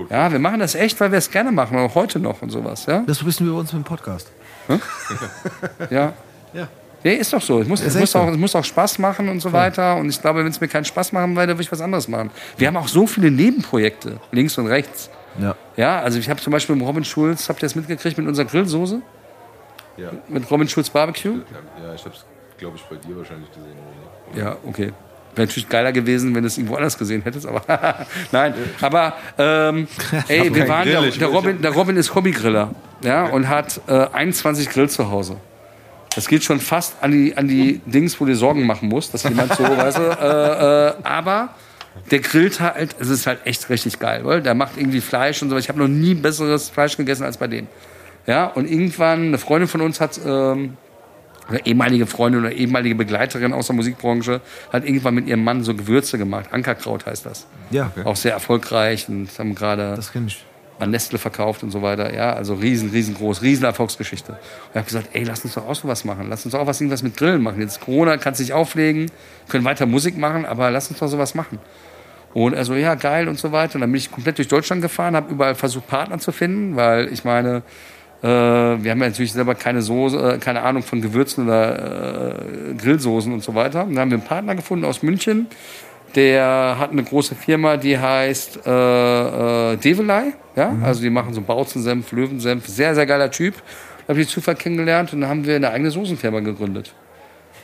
ja, 0.09 0.29
wir 0.29 0.39
machen 0.39 0.59
das 0.59 0.75
echt, 0.75 0.99
weil 0.99 1.11
wir 1.11 1.17
es 1.17 1.31
gerne 1.31 1.53
machen, 1.53 1.77
auch 1.77 1.95
heute 1.95 2.19
noch 2.19 2.41
und 2.41 2.49
sowas. 2.49 2.87
Ja, 2.87 3.03
Das 3.07 3.25
wissen 3.25 3.45
wir 3.47 3.53
bei 3.53 3.59
uns 3.59 3.71
mit 3.71 3.83
dem 3.83 3.87
Podcast. 3.87 4.29
ja. 5.89 6.11
Ja. 6.53 6.67
Ja, 7.03 7.11
ist 7.11 7.31
doch 7.31 7.41
so. 7.41 7.61
Es 7.61 7.67
muss, 7.67 7.81
es 7.81 7.95
muss, 7.95 8.11
so. 8.11 8.19
auch, 8.19 8.27
es 8.29 8.37
muss 8.37 8.55
auch 8.55 8.63
Spaß 8.63 8.99
machen 8.99 9.29
und 9.29 9.39
so 9.39 9.53
weiter. 9.53 9.95
Und 9.97 10.09
ich 10.09 10.21
glaube, 10.21 10.39
wenn 10.39 10.51
es 10.51 10.59
mir 10.59 10.67
keinen 10.67 10.85
Spaß 10.85 11.11
machen 11.11 11.35
würde, 11.35 11.53
würde 11.53 11.61
ich 11.61 11.71
was 11.71 11.81
anderes 11.81 12.07
machen. 12.07 12.31
Wir 12.57 12.67
haben 12.67 12.77
auch 12.77 12.87
so 12.87 13.07
viele 13.07 13.31
Nebenprojekte, 13.31 14.19
links 14.31 14.57
und 14.57 14.67
rechts. 14.67 15.09
Ja. 15.39 15.55
Ja, 15.75 16.01
also 16.01 16.17
ich 16.17 16.29
habe 16.29 16.41
zum 16.41 16.51
Beispiel 16.51 16.75
mit 16.75 16.87
Robin 16.87 17.03
Schulz, 17.03 17.47
habt 17.49 17.59
ihr 17.59 17.67
das 17.67 17.75
mitgekriegt, 17.75 18.17
mit 18.17 18.27
unserer 18.27 18.45
Grillsoße? 18.45 19.01
Ja, 19.97 20.11
Mit 20.27 20.49
Robin 20.49 20.67
Schulz 20.67 20.89
Barbecue? 20.89 21.41
ja 21.81 21.93
ich 21.95 22.05
hab's, 22.05 22.25
glaube 22.57 22.77
ich, 22.77 22.83
bei 22.83 22.95
dir 22.95 23.17
wahrscheinlich 23.17 23.49
gesehen. 23.49 23.73
Oder? 24.31 24.39
Ja, 24.39 24.57
okay. 24.63 24.93
Wäre 25.35 25.47
natürlich 25.47 25.69
geiler 25.69 25.91
gewesen, 25.91 26.33
wenn 26.33 26.43
du 26.43 26.47
es 26.47 26.57
irgendwo 26.57 26.75
anders 26.75 26.97
gesehen 26.97 27.21
hättest, 27.23 27.45
aber 27.45 27.61
nein. 28.31 28.53
Aber 28.81 29.13
ähm, 29.37 29.87
ey, 30.27 30.53
wir 30.53 30.67
waren, 30.67 30.83
Grill, 30.83 31.09
der, 31.09 31.11
der, 31.11 31.27
Robin, 31.27 31.61
der 31.61 31.71
Robin 31.71 31.97
ist 31.97 32.13
Hobbygriller 32.13 32.71
ja, 33.01 33.25
und 33.25 33.47
hat 33.47 33.81
äh, 33.87 34.07
21 34.13 34.69
Grill 34.69 34.89
zu 34.89 35.09
Hause. 35.09 35.37
Das 36.17 36.27
geht 36.27 36.43
schon 36.43 36.59
fast 36.59 36.95
an 37.01 37.11
die, 37.11 37.37
an 37.37 37.47
die 37.47 37.79
Dings, 37.85 38.19
wo 38.19 38.25
du 38.25 38.31
dir 38.31 38.37
Sorgen 38.37 38.65
machen 38.65 38.89
musst, 38.89 39.13
dass 39.13 39.21
jemand 39.21 39.53
so, 39.53 39.63
weißt 39.77 39.99
du, 39.99 40.01
äh, 40.01 40.87
äh, 40.87 40.93
aber 41.03 41.49
der 42.09 42.21
grillt 42.21 42.59
halt, 42.59 42.95
es 42.99 43.09
ist 43.09 43.27
halt 43.27 43.45
echt 43.45 43.69
richtig 43.69 43.99
geil, 43.99 44.21
weil 44.23 44.41
der 44.41 44.55
macht 44.55 44.77
irgendwie 44.77 44.99
Fleisch 44.99 45.43
und 45.43 45.51
so. 45.51 45.57
Ich 45.57 45.69
habe 45.69 45.77
noch 45.77 45.87
nie 45.87 46.15
besseres 46.15 46.69
Fleisch 46.69 46.97
gegessen 46.97 47.23
als 47.23 47.37
bei 47.37 47.45
dem. 47.45 47.67
Ja, 48.25 48.47
und 48.47 48.67
irgendwann, 48.67 49.27
eine 49.27 49.37
Freundin 49.37 49.67
von 49.67 49.81
uns 49.81 50.01
hat, 50.01 50.19
ähm, 50.25 50.77
eine 51.49 51.63
ehemalige 51.67 52.07
Freundin 52.07 52.41
oder 52.41 52.51
ehemalige 52.51 52.95
Begleiterin 52.95 53.53
aus 53.53 53.67
der 53.67 53.75
Musikbranche, 53.75 54.41
hat 54.73 54.85
irgendwann 54.85 55.13
mit 55.13 55.27
ihrem 55.27 55.43
Mann 55.43 55.63
so 55.63 55.75
Gewürze 55.75 56.17
gemacht. 56.17 56.47
Ankerkraut 56.51 57.05
heißt 57.05 57.27
das. 57.27 57.45
Ja, 57.69 57.91
Auch 58.05 58.15
sehr 58.15 58.33
erfolgreich 58.33 59.07
und 59.07 59.29
haben 59.37 59.53
gerade 59.53 59.93
das 59.95 60.11
kenne 60.11 60.25
ich. 60.29 60.43
An 60.79 60.91
Nestle 60.91 61.17
verkauft 61.17 61.63
und 61.63 61.71
so 61.71 61.81
weiter. 61.81 62.13
Ja, 62.13 62.33
also 62.33 62.53
riesen, 62.55 62.89
riesengroß, 62.89 63.41
riesen 63.41 63.65
Erfolgsgeschichte. 63.65 64.33
Und 64.33 64.39
ich 64.71 64.75
habe 64.75 64.85
gesagt, 64.85 65.09
ey, 65.13 65.23
lass 65.23 65.43
uns 65.43 65.55
doch 65.55 65.67
auch 65.67 65.75
so 65.75 65.87
was 65.87 66.05
machen. 66.05 66.27
Lass 66.29 66.45
uns 66.45 66.55
auch 66.55 66.67
was 66.67 66.79
irgendwas 66.79 67.03
mit 67.03 67.17
Grillen 67.17 67.41
machen. 67.41 67.59
Jetzt 67.61 67.81
Corona, 67.81 68.17
kannst 68.17 68.39
dich 68.39 68.53
auflegen, 68.53 69.11
können 69.49 69.65
weiter 69.65 69.85
Musik 69.85 70.17
machen, 70.17 70.45
aber 70.45 70.71
lass 70.71 70.89
uns 70.89 70.99
doch 70.99 71.07
sowas 71.07 71.35
machen. 71.35 71.59
Und 72.33 72.53
er 72.53 72.65
so, 72.65 72.75
ja, 72.75 72.95
geil 72.95 73.27
und 73.27 73.39
so 73.39 73.51
weiter. 73.51 73.75
Und 73.75 73.81
dann 73.81 73.91
bin 73.91 73.99
ich 73.99 74.11
komplett 74.11 74.37
durch 74.37 74.47
Deutschland 74.47 74.81
gefahren, 74.81 75.15
habe 75.15 75.31
überall 75.31 75.55
versucht, 75.55 75.87
Partner 75.87 76.19
zu 76.19 76.31
finden, 76.31 76.75
weil 76.75 77.11
ich 77.11 77.23
meine, 77.23 77.63
äh, 78.21 78.27
wir 78.27 78.91
haben 78.91 78.99
ja 79.01 79.07
natürlich 79.07 79.33
selber 79.33 79.55
keine 79.55 79.81
Soße, 79.81 80.33
äh, 80.33 80.37
keine 80.37 80.61
Ahnung 80.63 80.83
von 80.83 81.01
Gewürzen 81.01 81.45
oder 81.45 82.35
äh, 82.39 82.73
Grillsoßen 82.73 83.31
und 83.31 83.43
so 83.43 83.53
weiter. 83.55 83.83
Und 83.83 83.93
dann 83.95 84.01
haben 84.01 84.11
wir 84.11 84.17
einen 84.17 84.27
Partner 84.27 84.55
gefunden 84.55 84.85
aus 84.85 85.03
München, 85.03 85.47
der 86.15 86.77
hat 86.79 86.91
eine 86.91 87.03
große 87.03 87.35
Firma, 87.35 87.77
die 87.77 87.97
heißt 87.97 88.65
äh, 88.65 89.73
äh, 89.73 89.77
Develei. 89.77 90.33
Ja? 90.55 90.75
Also 90.83 91.01
die 91.01 91.09
machen 91.09 91.33
so 91.33 91.41
Bauzensenf, 91.41 92.11
Löwensenf. 92.11 92.67
Sehr, 92.67 92.95
sehr 92.95 93.05
geiler 93.05 93.31
Typ. 93.31 93.55
Da 94.05 94.13
habe 94.13 94.21
ich 94.21 94.29
Zufall 94.29 94.55
kennengelernt 94.55 95.13
und 95.13 95.21
dann 95.21 95.29
haben 95.29 95.45
wir 95.45 95.55
eine 95.55 95.69
eigene 95.69 95.91
Soßenfirma 95.91 96.39
gegründet. 96.39 96.93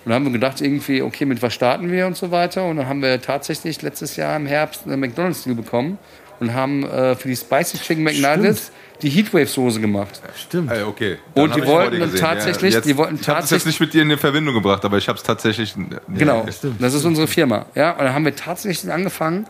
Und 0.04 0.10
dann 0.10 0.16
haben 0.16 0.26
wir 0.26 0.34
gedacht, 0.34 0.60
irgendwie, 0.60 1.02
okay, 1.02 1.26
mit 1.26 1.42
was 1.42 1.54
starten 1.54 1.90
wir 1.90 2.06
und 2.06 2.18
so 2.18 2.32
weiter. 2.32 2.66
Und 2.66 2.78
dann 2.78 2.88
haben 2.88 3.02
wir 3.02 3.22
tatsächlich 3.22 3.82
letztes 3.82 4.18
Jahr 4.18 4.36
im 4.36 4.46
Herbst 4.46 4.82
eine 4.86 4.98
McDonalds-Deal 4.98 5.56
bekommen 5.56 5.98
und 6.40 6.54
haben 6.54 6.84
äh, 6.84 7.16
für 7.16 7.30
die 7.30 7.36
Spicy 7.38 7.78
Chicken 7.78 8.04
McNuggets 8.04 8.72
die 9.04 9.10
Heatwave-Soße 9.10 9.80
gemacht. 9.82 10.22
Stimmt. 10.36 10.72
Ah, 10.72 10.76
ja, 10.78 10.88
okay. 10.88 11.18
Und 11.36 11.52
hab 11.52 11.62
die 11.62 11.68
wollten 11.68 12.00
dann 12.00 12.12
gesehen. 12.12 12.20
tatsächlich- 12.26 12.74
jetzt, 12.74 12.86
die 12.88 12.98
wollten 12.98 13.16
ich 13.22 13.28
habe 13.28 13.42
das 13.42 13.50
jetzt 13.52 13.64
tatsächlich- 13.66 13.66
nicht 13.66 13.80
mit 13.82 13.94
dir 13.94 14.02
in 14.14 14.18
Verbindung 14.18 14.56
gebracht, 14.56 14.84
aber 14.86 14.98
ich 14.98 15.08
habe 15.08 15.18
es 15.18 15.24
tatsächlich. 15.24 15.76
Genau, 16.08 16.46
stimmt. 16.50 16.82
das 16.82 16.94
ist 16.94 17.04
unsere 17.06 17.28
Firma. 17.28 17.66
Ja, 17.76 17.92
und 17.92 18.00
dann 18.06 18.14
haben 18.14 18.26
wir 18.26 18.36
tatsächlich 18.36 18.92
angefangen 18.92 19.46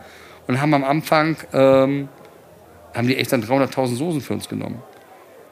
und 0.48 0.60
haben 0.60 0.74
am 0.74 0.84
Anfang, 0.84 1.36
ähm, 1.52 2.08
haben 2.92 3.06
die 3.08 3.16
echt 3.16 3.32
dann 3.32 3.42
300.000 3.42 3.96
Soßen 3.96 4.20
für 4.20 4.34
uns 4.34 4.48
genommen. 4.48 4.82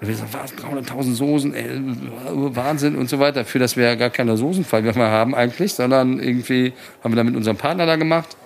Und 0.00 0.08
wir 0.08 0.14
gesagt, 0.14 0.34
was, 0.34 0.52
300.000 0.56 1.14
Soßen, 1.14 1.54
ey, 1.54 1.80
Wahnsinn 2.56 2.96
und 2.96 3.08
so 3.08 3.20
weiter. 3.20 3.44
Für 3.44 3.60
das 3.60 3.76
wir 3.76 3.84
ja 3.84 3.94
gar 3.94 4.10
keine 4.10 4.36
Soßenfall 4.36 4.82
mehr 4.82 4.96
haben 5.10 5.34
eigentlich, 5.34 5.74
sondern 5.74 6.18
irgendwie 6.18 6.72
haben 7.04 7.12
wir 7.12 7.16
dann 7.16 7.26
mit 7.26 7.36
unserem 7.36 7.56
Partner 7.56 7.86
da 7.86 7.94
gemacht 7.96 8.36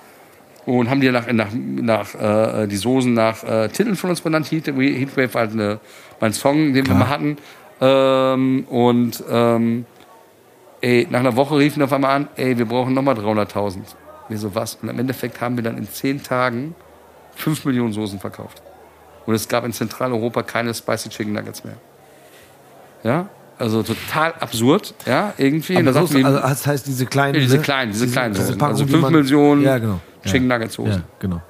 und 0.66 0.90
haben 0.90 1.00
die 1.00 1.10
nach, 1.10 1.30
nach, 1.32 1.48
nach 1.54 2.14
äh, 2.14 2.66
die 2.66 2.76
Soßen 2.76 3.14
nach 3.14 3.44
äh, 3.44 3.68
Titeln 3.68 3.96
von 3.96 4.10
uns 4.10 4.20
benannt. 4.20 4.50
Heat, 4.50 4.66
Heatwave 4.66 5.32
war 5.34 5.42
halt 5.42 5.52
eine, 5.52 5.78
mein 6.20 6.32
Song, 6.32 6.72
den 6.74 6.86
wir 6.86 6.94
mal 6.94 7.08
hatten. 7.08 7.36
Ähm, 7.80 8.64
und 8.68 9.22
ähm, 9.30 9.86
ey, 10.80 11.06
nach 11.10 11.20
einer 11.20 11.36
Woche 11.36 11.56
riefen 11.58 11.78
die 11.80 11.84
auf 11.84 11.92
einmal 11.92 12.16
an, 12.16 12.28
ey, 12.36 12.58
wir 12.58 12.64
brauchen 12.66 12.94
nochmal 12.94 13.14
300.000. 13.14 13.78
Wir 14.28 14.38
so, 14.38 14.54
was? 14.54 14.76
Und 14.82 14.88
im 14.88 14.98
Endeffekt 14.98 15.40
haben 15.40 15.56
wir 15.56 15.62
dann 15.62 15.78
in 15.78 15.88
zehn 15.88 16.22
Tagen 16.22 16.74
5 17.36 17.64
Millionen 17.64 17.92
Soßen 17.92 18.18
verkauft. 18.18 18.60
Und 19.24 19.34
es 19.34 19.46
gab 19.46 19.64
in 19.64 19.72
Zentraleuropa 19.72 20.42
keine 20.42 20.74
Spicy 20.74 21.10
Chicken 21.10 21.32
Nuggets 21.32 21.62
mehr. 21.64 21.76
Ja? 23.04 23.28
Also 23.58 23.82
total 23.82 24.34
absurd, 24.40 24.94
ja, 25.06 25.32
irgendwie. 25.38 25.76
Aber 25.76 25.84
da 25.92 26.06
so, 26.06 26.12
wir, 26.12 26.26
also, 26.26 26.40
das 26.40 26.66
heißt, 26.66 26.86
diese 26.86 27.06
kleinen. 27.06 27.34
Ja, 27.36 27.40
diese 27.40 27.56
ne? 27.56 27.62
kleinen, 27.62 27.92
diese 27.92 28.06
kleinen 28.08 28.34
diese 28.34 28.46
Soßen. 28.46 28.58
Packung, 28.58 28.72
Also 28.74 28.84
die 28.84 28.90
5 28.90 29.02
man- 29.02 29.12
Millionen 29.14 29.62
Ja, 29.62 29.78
genau. 29.78 30.00
Chicken 30.26 30.48
ja. 30.48 30.58
Nugget 30.58 30.72
Soßen. 30.72 30.92
Ja, 30.92 31.00
genau. 31.18 31.42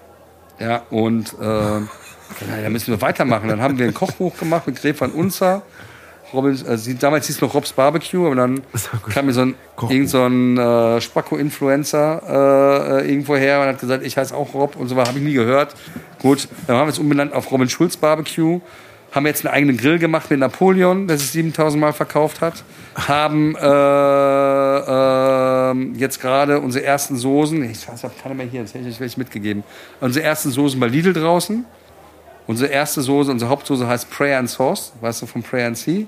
Ja, 0.58 0.82
und 0.90 1.32
äh, 1.34 1.36
da 1.40 2.70
müssen 2.70 2.88
wir 2.88 3.00
weitermachen. 3.00 3.48
Dann 3.48 3.60
haben 3.60 3.78
wir 3.78 3.86
ein 3.86 3.94
Kochbuch 3.94 4.36
gemacht 4.38 4.66
mit 4.66 4.80
Gref 4.80 5.00
van 5.00 5.10
Unzer. 5.10 5.62
Robin, 6.32 6.58
also 6.66 6.92
damals 6.94 7.26
hieß 7.26 7.36
es 7.36 7.42
noch 7.42 7.54
Rob's 7.54 7.72
Barbecue, 7.72 8.26
aber 8.26 8.34
dann 8.34 8.62
kam 9.12 9.26
mir 9.26 9.32
so 9.32 9.42
ein, 9.42 9.54
Kochbuch. 9.76 9.94
irgend 9.94 10.10
so 10.10 10.24
ein 10.24 10.58
äh, 10.58 11.00
Spacko-Influencer 11.00 13.02
äh, 13.02 13.08
irgendwo 13.08 13.36
her 13.36 13.60
und 13.60 13.68
hat 13.68 13.78
gesagt, 13.78 14.04
ich 14.04 14.16
heiße 14.16 14.34
auch 14.34 14.52
Rob 14.54 14.74
und 14.76 14.88
so 14.88 14.96
weiter, 14.96 15.10
habe 15.10 15.20
ich 15.20 15.24
nie 15.24 15.34
gehört. 15.34 15.76
Gut, 16.20 16.48
dann 16.66 16.76
haben 16.76 16.88
wir 16.88 16.92
es 16.92 16.98
umbenannt 16.98 17.32
auf 17.32 17.52
Robin 17.52 17.68
Schulz 17.68 17.96
Barbecue. 17.96 18.60
Haben 19.12 19.26
jetzt 19.26 19.46
einen 19.46 19.54
eigenen 19.54 19.76
Grill 19.76 20.00
gemacht 20.00 20.28
mit 20.30 20.40
Napoleon, 20.40 21.06
der 21.06 21.16
sich 21.16 21.30
7000 21.30 21.80
Mal 21.80 21.92
verkauft 21.92 22.40
hat. 22.40 22.64
Haben 22.96 23.54
äh, 23.54 23.60
ähm, 25.70 25.94
jetzt 25.96 26.20
gerade 26.20 26.60
unsere 26.60 26.84
ersten 26.84 27.16
Soßen, 27.16 27.62
ich 27.64 27.88
weiß, 27.88 27.98
ich 27.98 28.04
habe 28.04 28.14
keine 28.22 28.34
mehr 28.34 28.46
hier, 28.46 28.62
das 28.62 28.74
hätte 28.74 28.88
ich 28.88 29.00
welche 29.00 29.18
mitgegeben. 29.18 29.64
Unsere 30.00 30.24
ersten 30.24 30.50
Soßen 30.50 30.78
bei 30.78 30.88
Lidl 30.88 31.12
draußen. 31.12 31.64
Unsere 32.46 32.70
erste 32.70 33.02
Soße, 33.02 33.30
unsere 33.30 33.50
Hauptsoße 33.50 33.86
heißt 33.86 34.08
Prayer 34.10 34.38
and 34.38 34.48
Sauce, 34.48 34.92
weißt 35.00 35.22
du, 35.22 35.26
von 35.26 35.42
Prayer 35.42 35.66
and 35.66 35.76
Sea. 35.76 36.06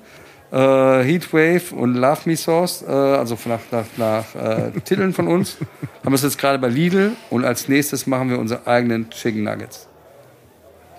Äh, 0.51 1.05
Heatwave 1.05 1.75
und 1.75 1.95
Love 1.95 2.21
Me 2.25 2.37
Sauce, 2.37 2.83
äh, 2.83 2.91
also 2.91 3.37
nach, 3.45 3.61
nach, 3.71 3.85
nach 3.97 4.35
äh, 4.35 4.71
Titeln 4.85 5.13
von 5.13 5.29
uns. 5.29 5.57
Haben 6.05 6.13
wir 6.13 6.15
es 6.15 6.23
jetzt 6.23 6.39
gerade 6.39 6.59
bei 6.59 6.69
Lidl 6.69 7.13
und 7.31 7.45
als 7.45 7.69
nächstes 7.69 8.07
machen 8.07 8.31
wir 8.31 8.39
unsere 8.39 8.67
eigenen 8.67 9.11
Chicken 9.11 9.43
Nuggets. 9.43 9.89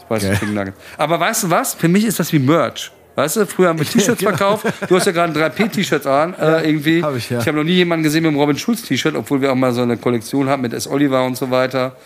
Spicy 0.01 0.27
Geil. 0.27 0.37
Chicken 0.37 0.53
Nuggets. 0.53 0.77
Aber 0.97 1.19
weißt 1.19 1.43
du 1.43 1.49
was? 1.49 1.73
Für 1.73 1.87
mich 1.87 2.05
ist 2.05 2.19
das 2.19 2.31
wie 2.33 2.39
Merch. 2.39 2.91
Weißt 3.19 3.35
du, 3.35 3.45
früher 3.45 3.67
haben 3.67 3.79
wir 3.79 3.85
T-Shirts 3.89 4.19
Genau. 4.19 4.35
verkauft. 4.37 4.65
Du 4.87 4.95
hast 4.95 5.05
ja 5.05 5.11
gerade 5.11 5.33
3P-T-Shirts 5.37 6.07
an, 6.07 6.33
äh, 6.35 6.65
irgendwie. 6.69 7.03
hab 7.03 7.15
ich, 7.15 7.29
ja. 7.29 7.39
ich 7.39 7.47
habe 7.47 7.57
noch 7.57 7.65
nie 7.65 7.73
jemanden 7.73 8.03
gesehen 8.03 8.23
mit 8.23 8.29
einem 8.29 8.39
Robin 8.39 8.57
Schulz-T-Shirt, 8.57 9.15
obwohl 9.15 9.41
wir 9.41 9.51
auch 9.51 9.55
mal 9.55 9.73
so 9.73 9.81
eine 9.81 9.97
Kollektion 9.97 10.47
haben 10.47 10.61
mit 10.61 10.73
S. 10.73 10.87
Oliver 10.87 11.25
und 11.25 11.35
so 11.35 11.51
weiter. 11.51 11.97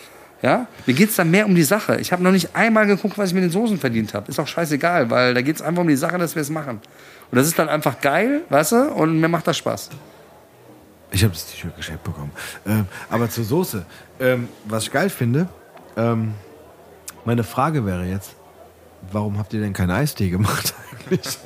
Ja? 0.42 0.66
Mir 0.88 0.94
geht's 0.96 1.16
da 1.16 1.24
mehr 1.24 1.46
um 1.46 1.54
die 1.54 1.62
Sache. 1.64 1.98
Ich 2.02 2.12
habe 2.12 2.24
noch 2.24 2.32
nicht 2.32 2.56
einmal 2.56 2.88
geguckt, 2.88 3.16
was 3.18 3.30
ich 3.30 3.36
mit 3.36 3.44
den 3.44 3.52
Soßen 3.52 3.78
verdient 3.78 4.16
habe. 4.16 4.30
Ist 4.30 4.40
auch 4.40 4.48
scheißegal, 4.48 5.12
weil 5.12 5.36
da 5.36 5.42
geht's 5.42 5.62
einfach 5.62 5.84
um 5.84 5.88
die 5.88 5.96
Sache, 5.96 6.18
dass 6.18 6.34
wir 6.34 6.42
es 6.42 6.50
machen. 6.50 6.82
Und 7.32 7.38
das 7.38 7.46
ist 7.46 7.60
dann 7.60 7.70
einfach 7.70 8.02
geil, 8.02 8.42
weißt 8.50 8.72
du, 8.72 8.92
und 8.94 9.20
mir 9.20 9.28
macht 9.30 9.46
das 9.48 9.58
Spaß. 9.58 9.92
Ich 11.12 11.24
habe 11.24 11.34
das 11.34 11.46
T-Shirt 11.46 11.78
geschenkt 11.78 12.04
bekommen. 12.04 12.32
Ähm, 12.66 12.88
aber 13.10 13.30
zur 13.30 13.44
Soße. 13.44 13.86
Ähm, 14.20 14.48
was 14.66 14.86
ich 14.86 14.92
geil 14.92 15.10
finde, 15.12 15.48
ähm, 15.96 16.34
meine 17.24 17.44
Frage 17.44 17.86
wäre 17.86 18.04
jetzt, 18.06 18.36
warum 19.12 19.38
habt 19.38 19.54
ihr 19.54 19.60
denn 19.62 19.74
keinen 19.74 19.92
Eistee 19.92 20.30
gemacht 20.30 20.74
eigentlich? 21.10 21.38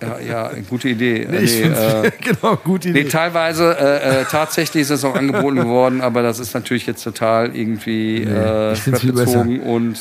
Ja, 0.00 0.18
ja 0.18 0.50
gute 0.68 0.88
Idee. 0.88 1.22
Äh, 1.24 1.42
ich 1.42 1.52
nee, 1.54 1.62
find's- 1.62 1.78
äh, 1.80 2.10
genau, 2.20 2.56
gute 2.56 2.88
Idee. 2.90 3.04
Nee, 3.04 3.08
teilweise, 3.08 3.76
äh, 3.78 4.20
äh, 4.20 4.24
tatsächlich 4.24 4.82
ist 4.82 4.90
es 4.90 5.04
auch 5.04 5.14
angeboten 5.14 5.56
geworden, 5.56 6.00
aber 6.00 6.22
das 6.22 6.38
ist 6.38 6.54
natürlich 6.54 6.86
jetzt 6.86 7.02
total 7.02 7.54
irgendwie 7.56 8.22
äh, 8.24 8.74
find's 8.74 9.00
viel 9.00 9.12
bezogen 9.12 9.60
und 9.60 9.98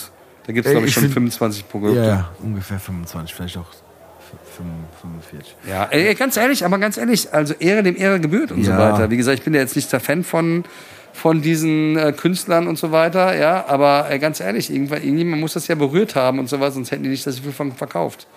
da 0.47 0.53
gibt 0.53 0.65
es, 0.65 0.71
glaube 0.71 0.85
ich, 0.87 0.89
ich 0.89 0.93
schon 0.95 1.03
find- 1.03 1.13
25 1.13 1.69
Produkte. 1.69 1.97
ja, 1.99 2.03
Ja, 2.03 2.09
ja, 2.09 2.29
ungefähr 2.43 2.79
25, 2.79 3.33
vielleicht 3.33 3.57
auch 3.57 3.69
f- 3.69 4.57
45. 4.57 5.55
ey, 5.91 6.15
ganz 6.15 6.35
ehrlich, 6.37 6.65
aber 6.65 6.77
ganz 6.79 6.97
ehrlich, 6.97 7.33
also 7.33 7.53
Ehre 7.59 7.83
dem 7.83 7.95
Ehre 7.95 8.19
gebührt 8.19 8.51
und 8.51 8.63
so 8.63 8.71
Ja. 8.71 8.77
weiter. 8.93 9.09
Wie 9.09 9.17
gesagt, 9.17 9.37
ich 9.39 9.43
bin 9.45 9.53
ja 9.53 9.59
jetzt 9.61 9.75
nicht 9.75 9.91
der 9.91 9.99
Fan 9.99 10.23
von 10.23 10.63
von 11.13 11.41
diesen 11.41 11.97
äh, 11.97 12.13
Künstlern 12.13 12.67
und 12.67 12.77
so 12.79 12.93
weiter, 12.93 13.37
ja, 13.37 13.65
aber 13.67 14.09
äh, 14.09 14.17
ganz 14.17 14.39
ehrlich, 14.39 14.71
irgendwann, 14.71 15.03
irgendjemand 15.03 15.41
muss 15.41 15.51
das 15.53 15.67
ja 15.67 15.75
berührt 15.75 16.15
haben 16.15 16.39
und 16.39 16.47
so 16.47 16.61
was, 16.61 16.73
sonst 16.75 16.89
hätten 16.89 17.03
die 17.03 17.09
nicht 17.09 17.23
so 17.23 17.31
viel 17.33 17.51
von 17.51 17.73
verkauft. 17.73 18.27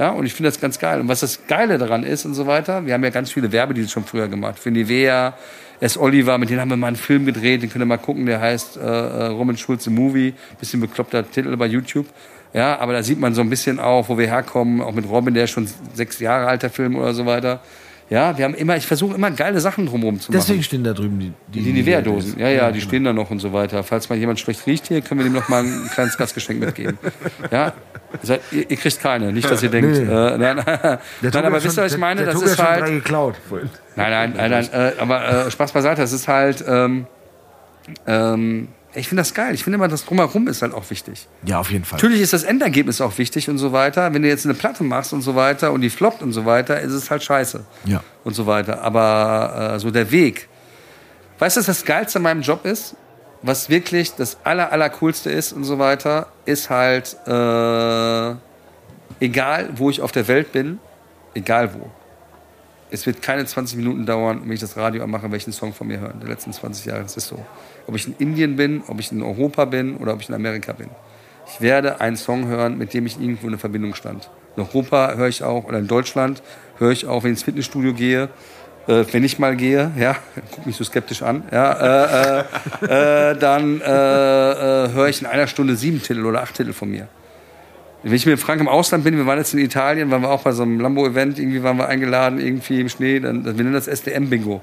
Ja, 0.00 0.12
und 0.12 0.24
ich 0.24 0.32
finde 0.32 0.48
das 0.48 0.58
ganz 0.58 0.78
geil. 0.78 0.98
Und 0.98 1.08
was 1.08 1.20
das 1.20 1.46
Geile 1.46 1.76
daran 1.76 2.04
ist 2.04 2.24
und 2.24 2.32
so 2.32 2.46
weiter, 2.46 2.86
wir 2.86 2.94
haben 2.94 3.04
ja 3.04 3.10
ganz 3.10 3.30
viele 3.32 3.52
Werbedeals 3.52 3.90
schon 3.90 4.04
früher 4.04 4.28
gemacht. 4.28 4.58
Für 4.58 4.70
Nivea, 4.70 5.34
S. 5.78 5.98
Oliver, 5.98 6.38
mit 6.38 6.48
denen 6.48 6.58
haben 6.58 6.70
wir 6.70 6.78
mal 6.78 6.86
einen 6.86 6.96
Film 6.96 7.26
gedreht, 7.26 7.62
den 7.62 7.68
könnt 7.68 7.82
ihr 7.82 7.86
mal 7.86 7.98
gucken, 7.98 8.24
der 8.24 8.40
heißt 8.40 8.78
äh, 8.78 8.80
äh, 8.80 9.26
Roman 9.26 9.58
Schulze 9.58 9.90
Movie. 9.90 10.32
Bisschen 10.58 10.80
bekloppter 10.80 11.30
Titel 11.30 11.54
bei 11.58 11.66
YouTube. 11.66 12.06
Ja, 12.54 12.78
aber 12.78 12.94
da 12.94 13.02
sieht 13.02 13.20
man 13.20 13.34
so 13.34 13.42
ein 13.42 13.50
bisschen 13.50 13.78
auch, 13.78 14.08
wo 14.08 14.16
wir 14.16 14.26
herkommen, 14.26 14.80
auch 14.80 14.94
mit 14.94 15.06
Robin, 15.06 15.34
der 15.34 15.44
ist 15.44 15.50
schon 15.50 15.68
sechs 15.92 16.18
Jahre 16.18 16.46
alter 16.46 16.70
Film 16.70 16.96
oder 16.96 17.12
so 17.12 17.26
weiter. 17.26 17.60
Ja, 18.10 18.36
wir 18.36 18.44
haben 18.44 18.54
immer, 18.54 18.76
ich 18.76 18.86
versuche 18.88 19.14
immer 19.14 19.30
geile 19.30 19.60
Sachen 19.60 19.86
drumherum 19.86 20.18
zu 20.18 20.32
machen. 20.32 20.40
Deswegen 20.40 20.64
stehen 20.64 20.82
da 20.82 20.92
drüben 20.92 21.20
die, 21.20 21.32
die, 21.46 21.62
Die 21.62 21.72
Nivea-Dosen, 21.72 22.40
ja, 22.40 22.48
ja, 22.48 22.72
die 22.72 22.80
genau. 22.80 22.88
stehen 22.88 23.04
da 23.04 23.12
noch 23.12 23.30
und 23.30 23.38
so 23.38 23.52
weiter. 23.52 23.84
Falls 23.84 24.08
mal 24.08 24.18
jemand 24.18 24.40
schlecht 24.40 24.66
riecht 24.66 24.88
hier, 24.88 25.00
können 25.00 25.20
wir 25.20 25.24
dem 25.24 25.32
noch 25.32 25.48
mal 25.48 25.62
ein 25.62 25.88
kleines 25.94 26.18
Gastgeschenk 26.18 26.58
mitgeben. 26.58 26.98
Ja, 27.52 27.72
Seid- 28.22 28.40
ihr, 28.50 28.68
ihr 28.68 28.76
kriegt 28.76 29.00
keine, 29.00 29.32
nicht, 29.32 29.48
dass 29.48 29.62
ihr 29.62 29.70
denkt, 29.70 29.92
Nee. 29.92 30.02
äh, 30.02 30.38
nein, 30.38 30.56
nein, 30.56 30.98
aber 31.44 31.62
wisst 31.62 31.78
ihr, 31.78 31.84
was 31.84 31.92
ich 31.92 31.98
meine? 31.98 32.24
Der, 32.24 32.32
Das 32.32 32.40
der 32.40 32.40
Tobi 32.40 32.50
ist 32.50 32.56
schon 32.56 32.66
drei 32.66 32.80
halt, 32.80 32.86
geklaut 33.04 33.36
vorhin. 33.48 33.70
nein, 33.94 34.10
nein, 34.10 34.32
nein, 34.36 34.50
nein, 34.50 34.68
äh, 34.72 35.00
aber 35.00 35.46
äh, 35.46 35.50
Spaß 35.52 35.70
beiseite, 35.70 36.00
das 36.00 36.12
ist 36.12 36.26
halt, 36.26 36.64
ähm, 36.66 37.06
ähm, 38.08 38.68
ich 38.94 39.08
finde 39.08 39.20
das 39.20 39.34
geil. 39.34 39.54
Ich 39.54 39.62
finde 39.62 39.76
immer, 39.76 39.88
das 39.88 40.04
Drumherum 40.04 40.48
ist 40.48 40.62
halt 40.62 40.74
auch 40.74 40.88
wichtig. 40.90 41.28
Ja, 41.44 41.60
auf 41.60 41.70
jeden 41.70 41.84
Fall. 41.84 41.98
Natürlich 41.98 42.20
ist 42.20 42.32
das 42.32 42.42
Endergebnis 42.42 43.00
auch 43.00 43.16
wichtig 43.18 43.48
und 43.48 43.58
so 43.58 43.72
weiter. 43.72 44.12
Wenn 44.12 44.22
du 44.22 44.28
jetzt 44.28 44.44
eine 44.44 44.54
Platte 44.54 44.82
machst 44.82 45.12
und 45.12 45.22
so 45.22 45.34
weiter 45.36 45.72
und 45.72 45.80
die 45.80 45.90
floppt 45.90 46.22
und 46.22 46.32
so 46.32 46.44
weiter, 46.44 46.80
ist 46.80 46.92
es 46.92 47.10
halt 47.10 47.22
scheiße. 47.22 47.64
Ja. 47.84 48.02
Und 48.24 48.34
so 48.34 48.46
weiter. 48.46 48.82
Aber 48.82 49.74
äh, 49.74 49.78
so 49.78 49.90
der 49.90 50.10
Weg. 50.10 50.48
Weißt 51.38 51.56
du, 51.56 51.60
was 51.60 51.66
das 51.66 51.84
Geilste 51.84 52.18
an 52.18 52.24
meinem 52.24 52.42
Job 52.42 52.64
ist? 52.64 52.96
Was 53.42 53.70
wirklich 53.70 54.12
das 54.14 54.36
aller, 54.44 54.70
aller 54.72 54.90
coolste 54.90 55.30
ist 55.30 55.52
und 55.52 55.64
so 55.64 55.78
weiter, 55.78 56.26
ist 56.44 56.68
halt, 56.68 57.16
äh, 57.26 58.34
egal 59.20 59.70
wo 59.76 59.88
ich 59.88 60.02
auf 60.02 60.12
der 60.12 60.28
Welt 60.28 60.52
bin, 60.52 60.78
egal 61.34 61.72
wo. 61.74 61.90
Es 62.90 63.06
wird 63.06 63.22
keine 63.22 63.46
20 63.46 63.78
Minuten 63.78 64.04
dauern, 64.04 64.42
wenn 64.44 64.52
ich 64.52 64.60
das 64.60 64.76
Radio 64.76 65.04
anmache, 65.04 65.30
welchen 65.30 65.52
Song 65.52 65.72
von 65.72 65.86
mir 65.86 66.00
hören. 66.00 66.20
Die 66.22 66.26
letzten 66.26 66.52
20 66.52 66.86
Jahre, 66.86 67.02
das 67.02 67.16
ist 67.16 67.28
so. 67.28 67.42
Ob 67.90 67.96
ich 67.96 68.06
in 68.06 68.14
Indien 68.20 68.54
bin, 68.54 68.82
ob 68.86 69.00
ich 69.00 69.10
in 69.10 69.20
Europa 69.20 69.64
bin 69.64 69.96
oder 69.96 70.12
ob 70.12 70.20
ich 70.20 70.28
in 70.28 70.34
Amerika 70.36 70.72
bin. 70.72 70.90
Ich 71.52 71.60
werde 71.60 72.00
einen 72.00 72.16
Song 72.16 72.46
hören, 72.46 72.78
mit 72.78 72.94
dem 72.94 73.04
ich 73.04 73.20
irgendwo 73.20 73.48
in 73.48 73.58
Verbindung 73.58 73.96
stand. 73.96 74.30
In 74.56 74.62
Europa 74.62 75.14
höre 75.16 75.26
ich 75.26 75.42
auch, 75.42 75.64
oder 75.64 75.80
in 75.80 75.88
Deutschland 75.88 76.40
höre 76.78 76.92
ich 76.92 77.08
auch, 77.08 77.24
wenn 77.24 77.32
ich 77.32 77.38
ins 77.38 77.42
Fitnessstudio 77.42 77.92
gehe, 77.92 78.28
äh, 78.86 79.04
wenn 79.10 79.24
ich 79.24 79.40
mal 79.40 79.56
gehe, 79.56 79.90
ja, 79.98 80.14
guck 80.54 80.66
mich 80.66 80.76
so 80.76 80.84
skeptisch 80.84 81.22
an, 81.22 81.42
ja, 81.50 81.72
äh, 81.72 82.44
äh, 82.86 83.30
äh, 83.32 83.36
dann 83.36 83.80
äh, 83.80 83.84
äh, 83.84 84.92
höre 84.92 85.08
ich 85.08 85.20
in 85.20 85.26
einer 85.26 85.48
Stunde 85.48 85.74
sieben 85.74 86.00
Titel 86.00 86.24
oder 86.24 86.42
acht 86.42 86.54
Titel 86.54 86.72
von 86.72 86.92
mir. 86.92 87.08
Wenn 88.04 88.14
ich 88.14 88.24
mit 88.24 88.38
Frank 88.38 88.60
im 88.60 88.68
Ausland 88.68 89.02
bin, 89.02 89.16
wir 89.16 89.26
waren 89.26 89.38
jetzt 89.38 89.52
in 89.52 89.58
Italien, 89.58 90.12
waren 90.12 90.22
wir 90.22 90.30
auch 90.30 90.42
bei 90.42 90.52
so 90.52 90.62
einem 90.62 90.78
Lambo-Event, 90.78 91.40
irgendwie 91.40 91.64
waren 91.64 91.76
wir 91.76 91.88
eingeladen, 91.88 92.38
irgendwie 92.38 92.80
im 92.82 92.88
Schnee, 92.88 93.18
dann, 93.18 93.44
wir 93.44 93.52
nennen 93.52 93.72
das 93.72 93.88
SDM-Bingo. 93.88 94.62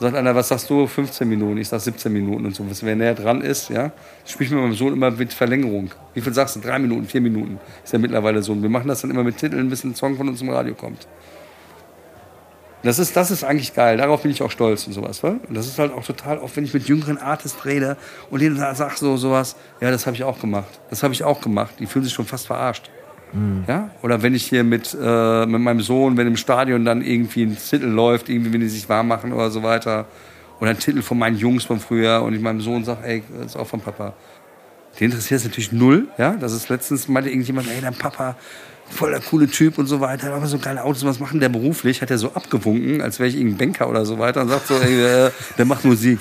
Sagt 0.00 0.14
einer, 0.14 0.34
was 0.34 0.48
sagst 0.48 0.70
du? 0.70 0.86
15 0.86 1.28
Minuten, 1.28 1.58
ich 1.58 1.68
sag 1.68 1.80
17 1.80 2.12
Minuten 2.12 2.46
und 2.46 2.54
so. 2.54 2.64
Wer 2.82 2.94
näher 2.94 3.14
dran 3.14 3.40
ist, 3.40 3.68
ja, 3.68 3.90
spiele 4.24 4.46
ich 4.46 4.50
mit 4.52 4.60
meinem 4.60 4.74
Sohn 4.74 4.92
immer 4.92 5.10
mit 5.10 5.32
Verlängerung. 5.32 5.90
Wie 6.14 6.20
viel 6.20 6.32
sagst 6.32 6.54
du? 6.54 6.60
Drei 6.60 6.78
Minuten, 6.78 7.06
vier 7.06 7.20
Minuten. 7.20 7.58
Ist 7.82 7.92
ja 7.92 7.98
mittlerweile 7.98 8.42
so. 8.42 8.52
Und 8.52 8.62
wir 8.62 8.70
machen 8.70 8.86
das 8.86 9.00
dann 9.00 9.10
immer 9.10 9.24
mit 9.24 9.38
Titeln, 9.38 9.68
bis 9.68 9.82
ein 9.82 9.96
Song 9.96 10.16
von 10.16 10.28
uns 10.28 10.40
im 10.40 10.50
Radio 10.50 10.74
kommt. 10.74 11.08
Das 12.84 13.00
ist, 13.00 13.16
das 13.16 13.32
ist 13.32 13.42
eigentlich 13.42 13.74
geil. 13.74 13.96
Darauf 13.96 14.22
bin 14.22 14.30
ich 14.30 14.40
auch 14.40 14.52
stolz 14.52 14.86
und 14.86 14.92
sowas. 14.92 15.20
wa? 15.24 15.34
Und 15.48 15.56
das 15.56 15.66
ist 15.66 15.80
halt 15.80 15.92
auch 15.92 16.04
total 16.04 16.38
oft, 16.38 16.56
wenn 16.56 16.64
ich 16.64 16.72
mit 16.72 16.86
jüngeren 16.86 17.18
Artists 17.18 17.64
rede 17.64 17.96
und 18.30 18.40
denen 18.40 18.56
sag 18.56 18.96
so 18.96 19.16
sowas, 19.16 19.56
ja, 19.80 19.90
das 19.90 20.06
habe 20.06 20.14
ich 20.14 20.22
auch 20.22 20.40
gemacht. 20.40 20.78
Das 20.90 21.02
habe 21.02 21.12
ich 21.12 21.24
auch 21.24 21.40
gemacht. 21.40 21.74
Die 21.80 21.86
fühlen 21.86 22.04
sich 22.04 22.14
schon 22.14 22.24
fast 22.26 22.46
verarscht. 22.46 22.88
Ja? 23.66 23.90
Oder 24.02 24.22
wenn 24.22 24.34
ich 24.34 24.44
hier 24.46 24.64
mit, 24.64 24.96
äh, 25.00 25.46
mit 25.46 25.60
meinem 25.60 25.80
Sohn, 25.80 26.16
wenn 26.16 26.26
im 26.26 26.36
Stadion 26.36 26.84
dann 26.84 27.02
irgendwie 27.02 27.42
ein 27.42 27.56
Titel 27.56 27.86
läuft, 27.86 28.28
irgendwie, 28.28 28.52
wenn 28.52 28.60
die 28.60 28.68
sich 28.68 28.88
warm 28.88 29.08
machen 29.08 29.32
oder 29.32 29.50
so 29.50 29.62
weiter. 29.62 30.06
Oder 30.60 30.70
ein 30.70 30.78
Titel 30.78 31.02
von 31.02 31.18
meinen 31.18 31.36
Jungs 31.36 31.64
von 31.64 31.78
früher 31.78 32.22
und 32.22 32.34
ich 32.34 32.40
meinem 32.40 32.60
Sohn 32.60 32.84
sage, 32.84 33.00
ey, 33.04 33.22
das 33.38 33.52
ist 33.52 33.56
auch 33.56 33.66
von 33.66 33.80
Papa. 33.80 34.14
Den 34.98 35.10
interessiert 35.10 35.40
es 35.40 35.46
natürlich 35.46 35.72
null, 35.72 36.08
ja. 36.18 36.34
Das 36.34 36.52
ist 36.52 36.68
letztens 36.68 37.06
meinte 37.06 37.30
irgendjemand, 37.30 37.68
ey, 37.68 37.80
dein 37.80 37.94
Papa, 37.94 38.34
voll 38.90 39.10
der 39.10 39.20
coole 39.20 39.46
Typ 39.46 39.78
und 39.78 39.86
so 39.86 40.00
weiter, 40.00 40.26
hat 40.26 40.32
aber 40.32 40.46
so 40.46 40.58
geile 40.58 40.82
Autos, 40.82 41.04
was 41.04 41.20
machen 41.20 41.40
der 41.40 41.48
beruflich? 41.48 42.02
Hat 42.02 42.10
er 42.10 42.18
so 42.18 42.32
abgewunken, 42.32 43.02
als 43.02 43.18
wäre 43.18 43.28
ich 43.28 43.36
irgendein 43.36 43.68
Banker 43.68 43.88
oder 43.88 44.04
so 44.04 44.18
weiter 44.18 44.40
und 44.40 44.48
sagt 44.48 44.66
so, 44.66 44.74
ey, 44.74 45.26
äh, 45.26 45.30
der 45.56 45.64
macht 45.64 45.84
Musik. 45.84 46.18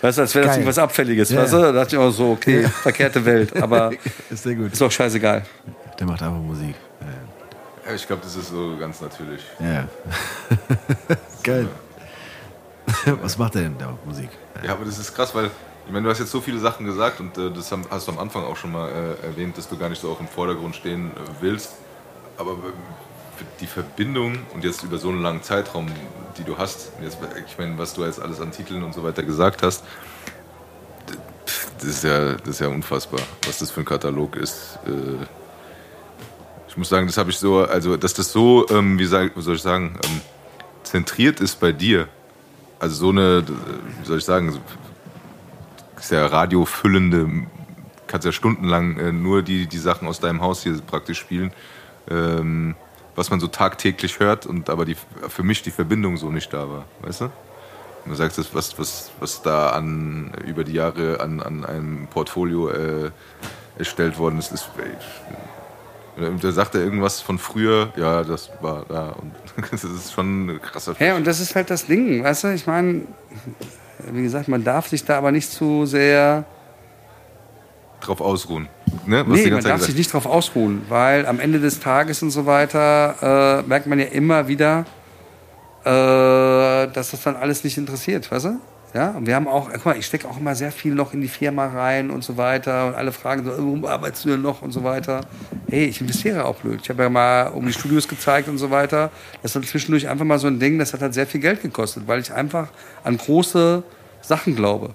Weißt 0.00 0.16
du, 0.16 0.22
als 0.22 0.34
wäre 0.34 0.46
das 0.46 0.56
irgendwas 0.56 0.78
Abfälliges, 0.78 1.30
Ja, 1.30 1.42
weißt 1.42 1.52
du? 1.52 1.58
Da 1.58 1.72
dachte 1.72 1.96
ich 1.96 2.00
auch 2.00 2.10
so, 2.10 2.30
okay, 2.30 2.66
verkehrte 2.82 3.24
Welt, 3.24 3.54
aber 3.60 3.92
Ist 4.30 4.46
ist 4.46 4.82
auch 4.82 4.90
scheißegal. 4.90 5.42
Der 6.00 6.06
macht 6.06 6.22
einfach 6.22 6.40
Musik. 6.40 6.74
Ja, 7.86 7.94
ich 7.94 8.06
glaube, 8.06 8.22
das 8.22 8.34
ist 8.34 8.48
so 8.48 8.76
ganz 8.78 9.02
natürlich. 9.02 9.42
Ja. 9.58 9.86
Geil. 11.42 11.68
Was 13.22 13.36
macht 13.36 13.54
er 13.56 13.62
denn 13.62 13.76
da? 13.78 13.96
Musik? 14.06 14.30
Ja, 14.64 14.72
aber 14.72 14.86
das 14.86 14.98
ist 14.98 15.14
krass, 15.14 15.34
weil 15.34 15.50
ich 15.86 15.92
meine, 15.92 16.04
du 16.04 16.10
hast 16.10 16.18
jetzt 16.18 16.30
so 16.30 16.40
viele 16.40 16.58
Sachen 16.58 16.86
gesagt 16.86 17.20
und 17.20 17.36
äh, 17.36 17.50
das 17.50 17.70
hast 17.90 18.08
du 18.08 18.12
am 18.12 18.18
Anfang 18.18 18.44
auch 18.44 18.56
schon 18.56 18.72
mal 18.72 18.88
äh, 18.88 19.26
erwähnt, 19.26 19.58
dass 19.58 19.68
du 19.68 19.76
gar 19.76 19.88
nicht 19.88 20.00
so 20.00 20.10
auch 20.10 20.20
im 20.20 20.28
Vordergrund 20.28 20.74
stehen 20.74 21.10
äh, 21.10 21.42
willst. 21.42 21.74
Aber 22.38 22.52
äh, 22.52 23.44
die 23.60 23.66
Verbindung 23.66 24.38
und 24.54 24.64
jetzt 24.64 24.82
über 24.82 24.98
so 24.98 25.08
einen 25.08 25.22
langen 25.22 25.42
Zeitraum, 25.42 25.86
die 26.38 26.44
du 26.44 26.56
hast, 26.56 26.92
jetzt, 27.02 27.18
ich 27.46 27.58
meine, 27.58 27.76
was 27.76 27.94
du 27.94 28.04
jetzt 28.04 28.20
alles 28.20 28.40
an 28.40 28.52
Titeln 28.52 28.82
und 28.82 28.94
so 28.94 29.02
weiter 29.02 29.22
gesagt 29.22 29.62
hast, 29.62 29.84
das 31.78 31.88
ist 31.88 32.04
ja, 32.04 32.34
das 32.34 32.48
ist 32.48 32.60
ja 32.60 32.68
unfassbar, 32.68 33.20
was 33.46 33.58
das 33.58 33.70
für 33.70 33.80
ein 33.80 33.86
Katalog 33.86 34.36
ist. 34.36 34.78
Äh, 34.86 35.24
ich 36.70 36.76
muss 36.76 36.88
sagen, 36.88 37.08
das 37.08 37.16
habe 37.16 37.30
ich 37.30 37.38
so, 37.38 37.64
also 37.64 37.96
dass 37.96 38.14
das 38.14 38.30
so, 38.30 38.64
ähm, 38.70 38.96
wie, 38.96 39.04
sag, 39.04 39.32
soll 39.36 39.56
ich 39.56 39.62
sagen, 39.62 39.98
ähm, 40.04 40.20
zentriert 40.84 41.40
ist 41.40 41.58
bei 41.58 41.72
dir. 41.72 42.06
Also 42.78 42.94
so 42.94 43.08
eine, 43.10 43.44
wie 43.44 44.06
soll 44.06 44.18
ich 44.18 44.24
sagen, 44.24 44.56
ist 45.98 46.10
ja 46.12 46.24
radiofüllende, 46.26 47.28
kannst 48.06 48.24
ja 48.24 48.30
stundenlang 48.30 48.98
äh, 48.98 49.10
nur 49.10 49.42
die, 49.42 49.66
die 49.66 49.78
Sachen 49.78 50.06
aus 50.06 50.20
deinem 50.20 50.40
Haus 50.42 50.62
hier 50.62 50.80
praktisch 50.80 51.18
spielen, 51.18 51.52
ähm, 52.08 52.76
was 53.16 53.30
man 53.30 53.40
so 53.40 53.48
tagtäglich 53.48 54.20
hört 54.20 54.46
und 54.46 54.70
aber 54.70 54.84
die, 54.84 54.96
für 55.28 55.42
mich 55.42 55.62
die 55.62 55.72
Verbindung 55.72 56.18
so 56.18 56.30
nicht 56.30 56.52
da 56.52 56.68
war, 56.68 56.84
weißt 57.02 57.22
du? 57.22 57.30
Du 58.06 58.14
sagst, 58.14 58.38
das, 58.38 58.54
was, 58.54 58.78
was, 58.78 59.10
was 59.18 59.42
da 59.42 59.70
an, 59.70 60.32
über 60.46 60.62
die 60.62 60.72
Jahre 60.72 61.20
an, 61.20 61.40
an 61.40 61.64
einem 61.66 62.06
Portfolio 62.06 62.70
äh, 62.70 63.10
erstellt 63.76 64.18
worden 64.18 64.38
ist, 64.38 64.52
ist 64.52 64.70
Und 66.28 66.44
da 66.44 66.52
sagt 66.52 66.74
er 66.74 66.82
irgendwas 66.82 67.20
von 67.20 67.38
früher, 67.38 67.92
ja, 67.96 68.22
das 68.22 68.50
war 68.60 68.84
da. 68.88 69.10
Und 69.10 69.32
das 69.70 69.84
ist 69.84 70.12
schon 70.12 70.46
ein 70.46 70.62
krasser 70.62 70.94
Ja, 70.98 71.16
und 71.16 71.26
das 71.26 71.40
ist 71.40 71.54
halt 71.54 71.70
das 71.70 71.86
Ding, 71.86 72.22
weißt 72.24 72.44
du? 72.44 72.48
Ich 72.54 72.66
meine, 72.66 73.02
wie 74.10 74.22
gesagt, 74.22 74.48
man 74.48 74.64
darf 74.64 74.88
sich 74.88 75.04
da 75.04 75.18
aber 75.18 75.32
nicht 75.32 75.50
zu 75.50 75.86
sehr. 75.86 76.44
drauf 78.00 78.20
ausruhen. 78.20 78.68
Ne? 79.06 79.24
Was 79.26 79.38
Nee, 79.38 79.44
die 79.44 79.50
man 79.50 79.62
darf 79.62 79.82
sich 79.82 79.94
nicht 79.94 80.12
drauf 80.12 80.26
ausruhen, 80.26 80.82
weil 80.88 81.26
am 81.26 81.38
Ende 81.38 81.60
des 81.60 81.80
Tages 81.80 82.22
und 82.22 82.30
so 82.30 82.46
weiter 82.46 83.60
äh, 83.60 83.68
merkt 83.68 83.86
man 83.86 83.98
ja 83.98 84.06
immer 84.06 84.48
wieder, 84.48 84.86
äh, 85.84 86.88
dass 86.88 87.10
das 87.10 87.22
dann 87.22 87.36
alles 87.36 87.62
nicht 87.64 87.76
interessiert, 87.78 88.30
weißt 88.30 88.46
du? 88.46 88.60
Ja, 88.92 89.10
und 89.10 89.26
wir 89.26 89.36
haben 89.36 89.46
auch, 89.46 89.70
guck 89.72 89.84
mal, 89.86 89.96
ich 89.96 90.06
stecke 90.06 90.28
auch 90.28 90.36
immer 90.36 90.56
sehr 90.56 90.72
viel 90.72 90.94
noch 90.94 91.14
in 91.14 91.20
die 91.20 91.28
Firma 91.28 91.66
rein 91.66 92.10
und 92.10 92.24
so 92.24 92.36
weiter 92.36 92.88
und 92.88 92.94
alle 92.94 93.12
fragen 93.12 93.44
so, 93.44 93.52
warum 93.52 93.84
arbeitest 93.84 94.24
du 94.24 94.30
denn 94.30 94.42
noch 94.42 94.62
und 94.62 94.72
so 94.72 94.82
weiter. 94.82 95.20
Hey, 95.68 95.84
ich 95.84 96.00
investiere 96.00 96.44
auch 96.44 96.56
blöd. 96.56 96.80
Ich 96.82 96.90
habe 96.90 97.04
ja 97.04 97.08
mal 97.08 97.48
um 97.48 97.64
die 97.66 97.72
Studios 97.72 98.08
gezeigt 98.08 98.48
und 98.48 98.58
so 98.58 98.72
weiter. 98.72 99.10
Das 99.42 99.50
ist 99.50 99.56
dann 99.56 99.62
zwischendurch 99.62 100.08
einfach 100.08 100.24
mal 100.24 100.40
so 100.40 100.48
ein 100.48 100.58
Ding, 100.58 100.78
das 100.78 100.92
hat 100.92 101.02
halt 101.02 101.14
sehr 101.14 101.28
viel 101.28 101.40
Geld 101.40 101.62
gekostet, 101.62 102.08
weil 102.08 102.18
ich 102.18 102.32
einfach 102.32 102.68
an 103.04 103.16
große 103.16 103.84
Sachen 104.22 104.56
glaube. 104.56 104.94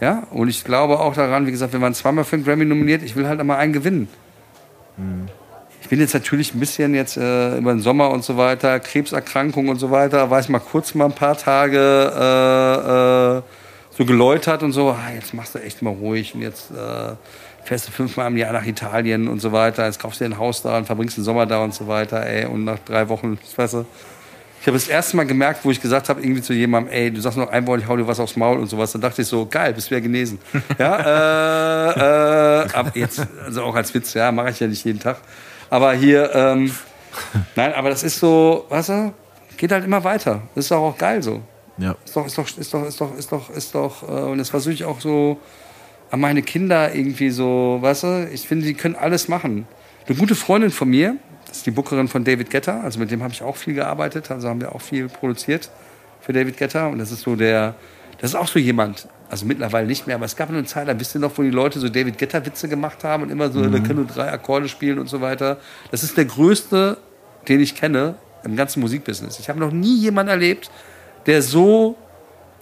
Ja, 0.00 0.24
und 0.30 0.48
ich 0.48 0.64
glaube 0.64 0.98
auch 0.98 1.14
daran, 1.14 1.46
wie 1.46 1.50
gesagt, 1.50 1.72
wir 1.72 1.80
waren 1.80 1.94
zweimal 1.94 2.24
für 2.24 2.36
einen 2.36 2.44
Grammy 2.44 2.66
nominiert, 2.66 3.02
ich 3.02 3.16
will 3.16 3.26
halt 3.26 3.40
einmal 3.40 3.56
einen 3.56 3.72
gewinnen. 3.72 4.08
Ich 5.80 5.88
bin 5.88 6.00
jetzt 6.00 6.14
natürlich 6.14 6.54
ein 6.54 6.60
bisschen 6.60 6.94
jetzt 6.94 7.16
äh, 7.16 7.56
über 7.56 7.72
den 7.72 7.80
Sommer 7.80 8.10
und 8.10 8.24
so 8.24 8.36
weiter, 8.36 8.80
Krebserkrankung 8.80 9.68
und 9.68 9.78
so 9.78 9.90
weiter, 9.90 10.30
war 10.30 10.40
ich 10.40 10.48
mal 10.48 10.58
kurz 10.58 10.94
mal 10.94 11.06
ein 11.06 11.14
paar 11.14 11.36
Tage 11.36 11.78
äh, 11.78 13.38
äh, 13.38 13.42
so 13.96 14.04
geläutert 14.04 14.62
und 14.62 14.72
so, 14.72 14.90
ah, 14.90 15.12
jetzt 15.14 15.34
machst 15.34 15.54
du 15.54 15.60
echt 15.60 15.80
mal 15.82 15.90
ruhig 15.90 16.34
und 16.34 16.42
jetzt 16.42 16.70
äh, 16.70 17.14
fährst 17.64 17.88
du 17.88 17.92
fünfmal 17.92 18.28
im 18.28 18.36
Jahr 18.36 18.52
nach 18.52 18.66
Italien 18.66 19.28
und 19.28 19.40
so 19.40 19.52
weiter, 19.52 19.86
jetzt 19.86 20.00
kaufst 20.00 20.20
du 20.20 20.24
dir 20.24 20.34
ein 20.34 20.38
Haus 20.38 20.62
da 20.62 20.76
und 20.78 20.86
verbringst 20.86 21.16
den 21.16 21.24
Sommer 21.24 21.46
da 21.46 21.62
und 21.62 21.74
so 21.74 21.86
weiter, 21.86 22.26
ey, 22.26 22.46
und 22.46 22.64
nach 22.64 22.78
drei 22.80 23.08
Wochen, 23.08 23.38
weißt 23.56 23.74
du, 23.74 23.86
ich 24.60 24.66
habe 24.66 24.76
das 24.76 24.88
erste 24.88 25.16
Mal 25.16 25.24
gemerkt, 25.24 25.64
wo 25.64 25.70
ich 25.70 25.80
gesagt 25.80 26.08
habe, 26.08 26.20
irgendwie 26.20 26.42
zu 26.42 26.52
jemandem, 26.52 26.92
ey, 26.92 27.10
du 27.12 27.20
sagst 27.20 27.38
noch 27.38 27.48
ein 27.48 27.66
Wort, 27.66 27.80
ich 27.80 27.86
hau 27.86 27.96
dir 27.96 28.06
was 28.06 28.18
aufs 28.18 28.36
Maul 28.36 28.58
und 28.58 28.66
sowas. 28.66 28.90
Dann 28.92 29.00
dachte 29.00 29.22
ich 29.22 29.28
so, 29.28 29.46
geil, 29.46 29.72
bist 29.72 29.90
du 29.90 29.94
ja 29.94 30.00
genesen. 30.00 30.40
ja, 30.78 31.92
äh, 31.94 32.64
äh, 32.64 32.68
aber 32.72 32.90
jetzt, 32.94 33.24
also 33.44 33.62
auch 33.62 33.76
als 33.76 33.94
Witz, 33.94 34.14
ja, 34.14 34.32
mache 34.32 34.50
ich 34.50 34.58
ja 34.60 34.66
nicht 34.66 34.84
jeden 34.84 34.98
Tag. 34.98 35.18
Aber 35.70 35.92
hier, 35.94 36.34
ähm, 36.34 36.72
nein, 37.56 37.74
aber 37.74 37.90
das 37.90 38.02
ist 38.02 38.18
so, 38.18 38.64
weißt 38.68 38.88
du, 38.88 39.14
geht 39.56 39.72
halt 39.72 39.84
immer 39.84 40.02
weiter. 40.04 40.42
Das 40.54 40.64
ist 40.64 40.70
doch 40.70 40.78
auch 40.78 40.98
geil 40.98 41.22
so. 41.22 41.42
Ja. 41.78 41.94
Ist 42.04 42.16
doch, 42.16 42.26
ist 42.26 42.38
doch, 42.38 42.58
ist 42.58 42.74
doch, 42.74 42.86
ist 42.86 43.00
doch, 43.00 43.16
ist 43.16 43.32
doch, 43.32 43.50
ist 43.50 43.74
doch, 43.74 44.02
äh, 44.02 44.30
und 44.30 44.38
das 44.38 44.50
versuche 44.50 44.74
ich 44.74 44.84
auch 44.84 45.00
so 45.00 45.38
an 46.10 46.20
meine 46.20 46.42
Kinder 46.42 46.94
irgendwie 46.94 47.30
so, 47.30 47.78
weißt 47.80 48.02
du, 48.04 48.28
ich 48.32 48.48
finde, 48.48 48.66
die 48.66 48.74
können 48.74 48.96
alles 48.96 49.28
machen. 49.28 49.66
Eine 50.06 50.16
gute 50.16 50.34
Freundin 50.34 50.70
von 50.70 50.88
mir, 50.88 51.16
das 51.46 51.58
ist 51.58 51.66
die 51.66 51.70
Bookerin 51.70 52.08
von 52.08 52.24
David 52.24 52.50
Guetta, 52.50 52.80
also 52.80 52.98
mit 52.98 53.10
dem 53.10 53.22
habe 53.22 53.32
ich 53.32 53.42
auch 53.42 53.56
viel 53.56 53.74
gearbeitet, 53.74 54.30
also 54.30 54.48
haben 54.48 54.60
wir 54.60 54.74
auch 54.74 54.80
viel 54.80 55.08
produziert 55.08 55.70
für 56.20 56.32
David 56.32 56.56
Guetta 56.56 56.88
und 56.88 56.98
das 56.98 57.12
ist 57.12 57.22
so 57.22 57.36
der, 57.36 57.74
das 58.20 58.30
ist 58.30 58.36
auch 58.36 58.48
so 58.48 58.58
jemand, 58.58 59.08
also 59.30 59.46
mittlerweile 59.46 59.86
nicht 59.86 60.06
mehr, 60.06 60.16
aber 60.16 60.24
es 60.24 60.36
gab 60.36 60.48
eine 60.48 60.64
Zeit, 60.64 60.88
da 60.88 60.98
wisst 60.98 61.14
ihr 61.14 61.20
noch, 61.20 61.36
wo 61.36 61.42
die 61.42 61.50
Leute 61.50 61.80
so 61.80 61.88
David 61.88 62.18
Guetta 62.18 62.44
Witze 62.44 62.68
gemacht 62.68 63.04
haben 63.04 63.24
und 63.24 63.30
immer 63.30 63.50
so, 63.50 63.64
der 63.68 63.82
kann 63.82 63.96
nur 63.96 64.06
drei 64.06 64.30
Akkorde 64.32 64.68
spielen 64.68 64.98
und 64.98 65.08
so 65.08 65.20
weiter. 65.20 65.58
Das 65.90 66.02
ist 66.02 66.16
der 66.16 66.24
größte, 66.24 66.96
den 67.46 67.60
ich 67.60 67.74
kenne 67.74 68.14
im 68.44 68.56
ganzen 68.56 68.80
Musikbusiness. 68.80 69.38
Ich 69.38 69.48
habe 69.48 69.60
noch 69.60 69.70
nie 69.70 69.98
jemanden 69.98 70.30
erlebt, 70.30 70.70
der 71.26 71.42
so 71.42 71.96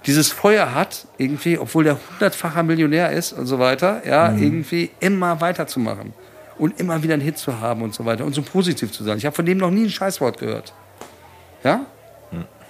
dieses 0.07 0.31
Feuer 0.31 0.75
hat, 0.75 1.07
irgendwie, 1.19 1.59
obwohl 1.59 1.85
der 1.85 1.99
hundertfacher 2.11 2.63
Millionär 2.63 3.11
ist 3.13 3.33
und 3.33 3.47
so 3.47 3.59
weiter, 3.59 4.03
ja, 4.07 4.33
irgendwie 4.33 4.91
immer 5.01 5.41
weiterzumachen 5.41 6.15
und 6.59 6.81
immer 6.81 7.03
wieder 7.03 7.15
einen 7.15 7.23
Hit 7.23 7.39
zu 7.39 7.61
haben 7.61 7.83
und 7.83 7.95
so 7.95 8.05
weiter 8.05 8.25
und 8.25 8.35
so 8.35 8.43
positiv 8.43 8.93
zu 8.93 9.05
sein. 9.05 9.19
Ich 9.19 9.27
habe 9.27 9.35
von 9.35 9.47
dem 9.47 9.59
noch 9.59 9.71
nie 9.71 9.85
ein 9.85 9.91
Scheißwort 9.91 10.39
gehört. 10.39 10.73
Ja? 11.65 11.87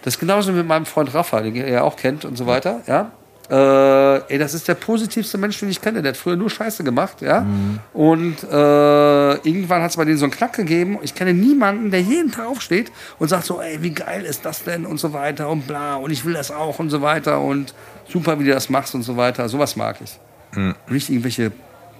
Das 0.02 0.14
ist 0.14 0.20
genauso 0.20 0.52
mit 0.52 0.66
meinem 0.66 0.86
Freund 0.86 1.12
Rafa, 1.12 1.40
den 1.40 1.56
ihr 1.56 1.68
ja 1.68 1.82
auch 1.82 1.97
kennt 1.97 2.24
und 2.24 2.36
so 2.36 2.47
weiter, 2.47 2.81
ja. 2.86 3.10
Äh, 3.48 4.32
ey, 4.32 4.39
das 4.39 4.55
ist 4.55 4.66
der 4.66 4.74
positivste 4.74 5.39
Mensch, 5.39 5.60
den 5.60 5.68
ich 5.68 5.81
kenne. 5.81 6.02
Der 6.02 6.10
hat 6.12 6.16
früher 6.16 6.36
nur 6.36 6.51
Scheiße 6.51 6.82
gemacht, 6.85 7.23
ja. 7.23 7.47
Und 7.93 8.43
äh, 8.43 9.35
irgendwann 9.35 9.82
hat 9.82 9.90
es 9.90 9.97
bei 9.97 10.05
denen 10.05 10.18
so 10.18 10.24
einen 10.24 10.32
Knack 10.32 10.55
gegeben. 10.55 10.98
Ich 11.02 11.14
kenne 11.14 11.32
niemanden, 11.32 11.90
der 11.90 12.01
jeden 12.01 12.32
Tag 12.32 12.47
aufsteht 12.47 12.90
und 13.18 13.28
sagt 13.28 13.44
so, 13.44 13.60
ey, 13.60 13.82
wie 13.82 13.90
geil 13.90 14.24
ist 14.24 14.44
das 14.44 14.64
denn 14.64 14.85
und 14.85 14.98
so 14.98 15.12
weiter 15.12 15.48
und 15.48 15.66
bla 15.66 15.97
und 15.97 16.10
ich 16.10 16.24
will 16.24 16.35
das 16.35 16.51
auch 16.51 16.78
und 16.78 16.90
so 16.90 17.02
weiter 17.02 17.40
und 17.40 17.74
super, 18.09 18.39
wie 18.40 18.44
du 18.44 18.52
das 18.52 18.68
machst 18.68 18.94
und 18.94 19.02
so 19.02 19.16
weiter. 19.16 19.48
Sowas 19.48 19.77
mag 19.77 19.97
ich. 20.02 20.18
Nicht 20.89 21.10
irgendwelche 21.10 21.52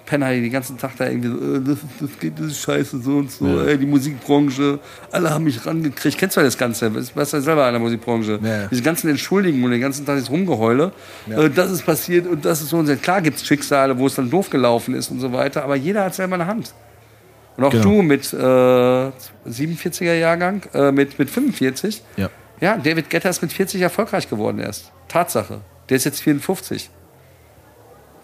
Penner, 0.06 0.32
die 0.32 0.40
den 0.42 0.52
ganzen 0.52 0.78
Tag 0.78 0.92
da 0.96 1.06
irgendwie 1.08 1.28
so, 1.28 1.56
äh, 1.56 1.60
das, 1.60 1.78
das 2.00 2.18
geht, 2.18 2.38
das 2.38 2.46
ist 2.46 2.60
scheiße, 2.60 3.00
so 3.00 3.18
und 3.18 3.30
so, 3.30 3.60
ey, 3.60 3.76
die 3.76 3.86
Musikbranche, 3.86 4.78
alle 5.10 5.30
haben 5.30 5.44
mich 5.44 5.66
rangekriegt. 5.66 6.16
Kennst 6.16 6.36
du 6.36 6.40
ja 6.40 6.46
das 6.46 6.56
Ganze? 6.56 6.90
Du 6.90 7.02
warst 7.14 7.32
ja 7.32 7.40
selber 7.40 7.66
in 7.66 7.74
der 7.74 7.80
Musikbranche. 7.80 8.38
Ja. 8.42 8.68
Diese 8.68 8.82
ganzen 8.82 9.10
Entschuldigungen 9.10 9.64
und 9.64 9.72
den 9.72 9.80
ganzen 9.80 10.06
Tag 10.06 10.14
dieses 10.16 10.30
Rumgeheule. 10.30 10.92
Äh, 11.28 11.50
das 11.50 11.70
ist 11.70 11.84
passiert 11.84 12.26
und 12.26 12.44
das 12.44 12.62
ist 12.62 12.70
so 12.70 12.78
und 12.78 12.86
so. 12.86 12.96
Klar 12.96 13.20
gibt 13.20 13.36
es 13.36 13.46
Schicksale, 13.46 13.98
wo 13.98 14.06
es 14.06 14.14
dann 14.14 14.30
doof 14.30 14.48
gelaufen 14.48 14.94
ist 14.94 15.10
und 15.10 15.20
so 15.20 15.32
weiter, 15.32 15.64
aber 15.64 15.76
jeder 15.76 16.04
hat 16.04 16.14
selber 16.14 16.36
eine 16.36 16.46
Hand. 16.46 16.72
Und 17.56 17.64
auch 17.64 17.70
Genau. 17.70 17.84
du 17.84 18.02
mit 18.02 18.32
äh, 18.32 18.36
47er 18.36 20.14
Jahrgang, 20.14 20.62
äh, 20.74 20.92
mit, 20.92 21.18
mit 21.18 21.30
45. 21.30 22.02
Ja. 22.16 22.30
Ja, 22.60 22.76
David 22.78 23.10
Guetta 23.10 23.28
ist 23.28 23.42
mit 23.42 23.52
40 23.52 23.82
erfolgreich 23.82 24.30
geworden 24.30 24.58
erst. 24.58 24.90
Tatsache. 25.08 25.60
Der 25.88 25.96
ist 25.96 26.04
jetzt 26.04 26.20
54. 26.22 26.90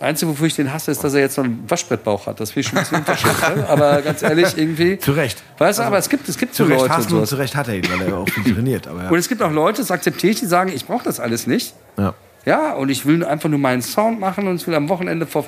Einzige, 0.03 0.31
wofür 0.31 0.47
ich 0.47 0.57
den 0.57 0.73
hasse, 0.73 0.91
ist, 0.91 1.03
dass 1.05 1.15
er 1.15 1.21
jetzt 1.21 1.37
noch 1.39 1.45
einen 1.45 1.65
Waschbrettbauch 1.69 2.27
hat. 2.27 2.41
Das 2.41 2.51
finde 2.51 2.61
ich 2.61 2.69
schon 2.69 2.79
ein 2.79 2.83
bisschen 2.83 2.99
unterschätzt. 2.99 3.57
ne? 3.57 3.69
Aber 3.69 4.03
ganz 4.03 4.23
ehrlich, 4.23 4.57
irgendwie. 4.57 4.99
Zu 5.01 5.13
Recht. 5.13 5.43
Weißt 5.59 5.79
du, 5.79 5.83
aber 5.85 5.99
es 5.99 6.09
gibt, 6.09 6.29
es 6.29 6.37
gibt 6.37 6.55
so 6.55 6.65
Zu 6.65 6.71
Recht 6.71 6.81
Leute. 6.83 6.95
hassen 6.97 7.19
und 7.19 7.27
zu 7.27 7.37
Recht 7.37 7.55
hat 7.57 7.69
er 7.69 7.77
ihn, 7.77 7.85
weil 7.91 8.09
er 8.09 8.19
auch 8.19 8.29
viel 8.29 8.55
trainiert. 8.55 8.87
Aber 8.89 9.05
ja. 9.05 9.09
Und 9.11 9.19
es 9.19 9.29
gibt 9.29 9.41
auch 9.43 9.51
Leute, 9.53 9.81
das 9.81 9.91
akzeptiere 9.91 10.33
ich, 10.33 10.41
die 10.41 10.47
sagen, 10.47 10.71
ich 10.75 10.87
brauche 10.87 11.05
das 11.05 11.21
alles 11.21 11.47
nicht. 11.47 11.75
ja. 11.99 12.15
Ja, 12.45 12.73
und 12.73 12.89
ich 12.89 13.07
will 13.07 13.25
einfach 13.25 13.49
nur 13.49 13.61
meinen 13.61 13.83
Sound 13.83 14.19
machen 14.19 14.49
und 14.49 14.57
ich 14.57 14.67
will 14.67 14.75
am 14.75 14.89
Wochenende 14.89 15.27
vor 15.29 15.45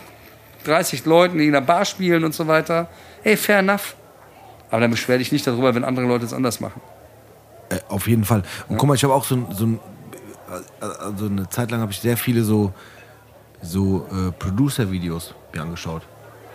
30 0.65 1.05
Leuten 1.07 1.41
in 1.41 1.49
einer 1.49 1.61
Bar 1.67 1.85
spielen 1.87 2.23
und 2.23 2.33
so 2.35 2.47
weiter. 2.47 2.87
Ey, 3.25 3.37
fair 3.37 3.59
enough. 3.59 3.97
Aber 4.71 4.81
dann 4.81 4.93
beschwer 4.93 5.19
dich 5.19 5.33
nicht 5.33 5.45
darüber, 5.45 5.75
wenn 5.75 5.83
andere 5.83 6.07
Leute 6.07 6.25
es 6.25 6.33
anders 6.33 6.61
machen. 6.61 6.81
Äh, 7.71 7.79
auf 7.89 8.07
jeden 8.07 8.23
Fall. 8.25 8.45
Und 8.69 8.77
guck 8.77 8.87
mal, 8.87 8.95
ich 8.95 9.03
habe 9.03 9.13
auch 9.13 9.25
so, 9.25 9.35
ein- 9.35 9.47
so 9.51 9.67
also 10.81 11.27
eine 11.27 11.49
Zeit 11.49 11.73
lang 11.73 11.81
habe 11.81 11.91
ich 11.91 11.99
sehr 12.01 12.17
viele 12.17 12.45
so, 12.45 12.73
so 13.65 14.07
äh, 14.11 14.31
Producer-Videos 14.33 15.35
mir 15.53 15.63
angeschaut, 15.63 16.03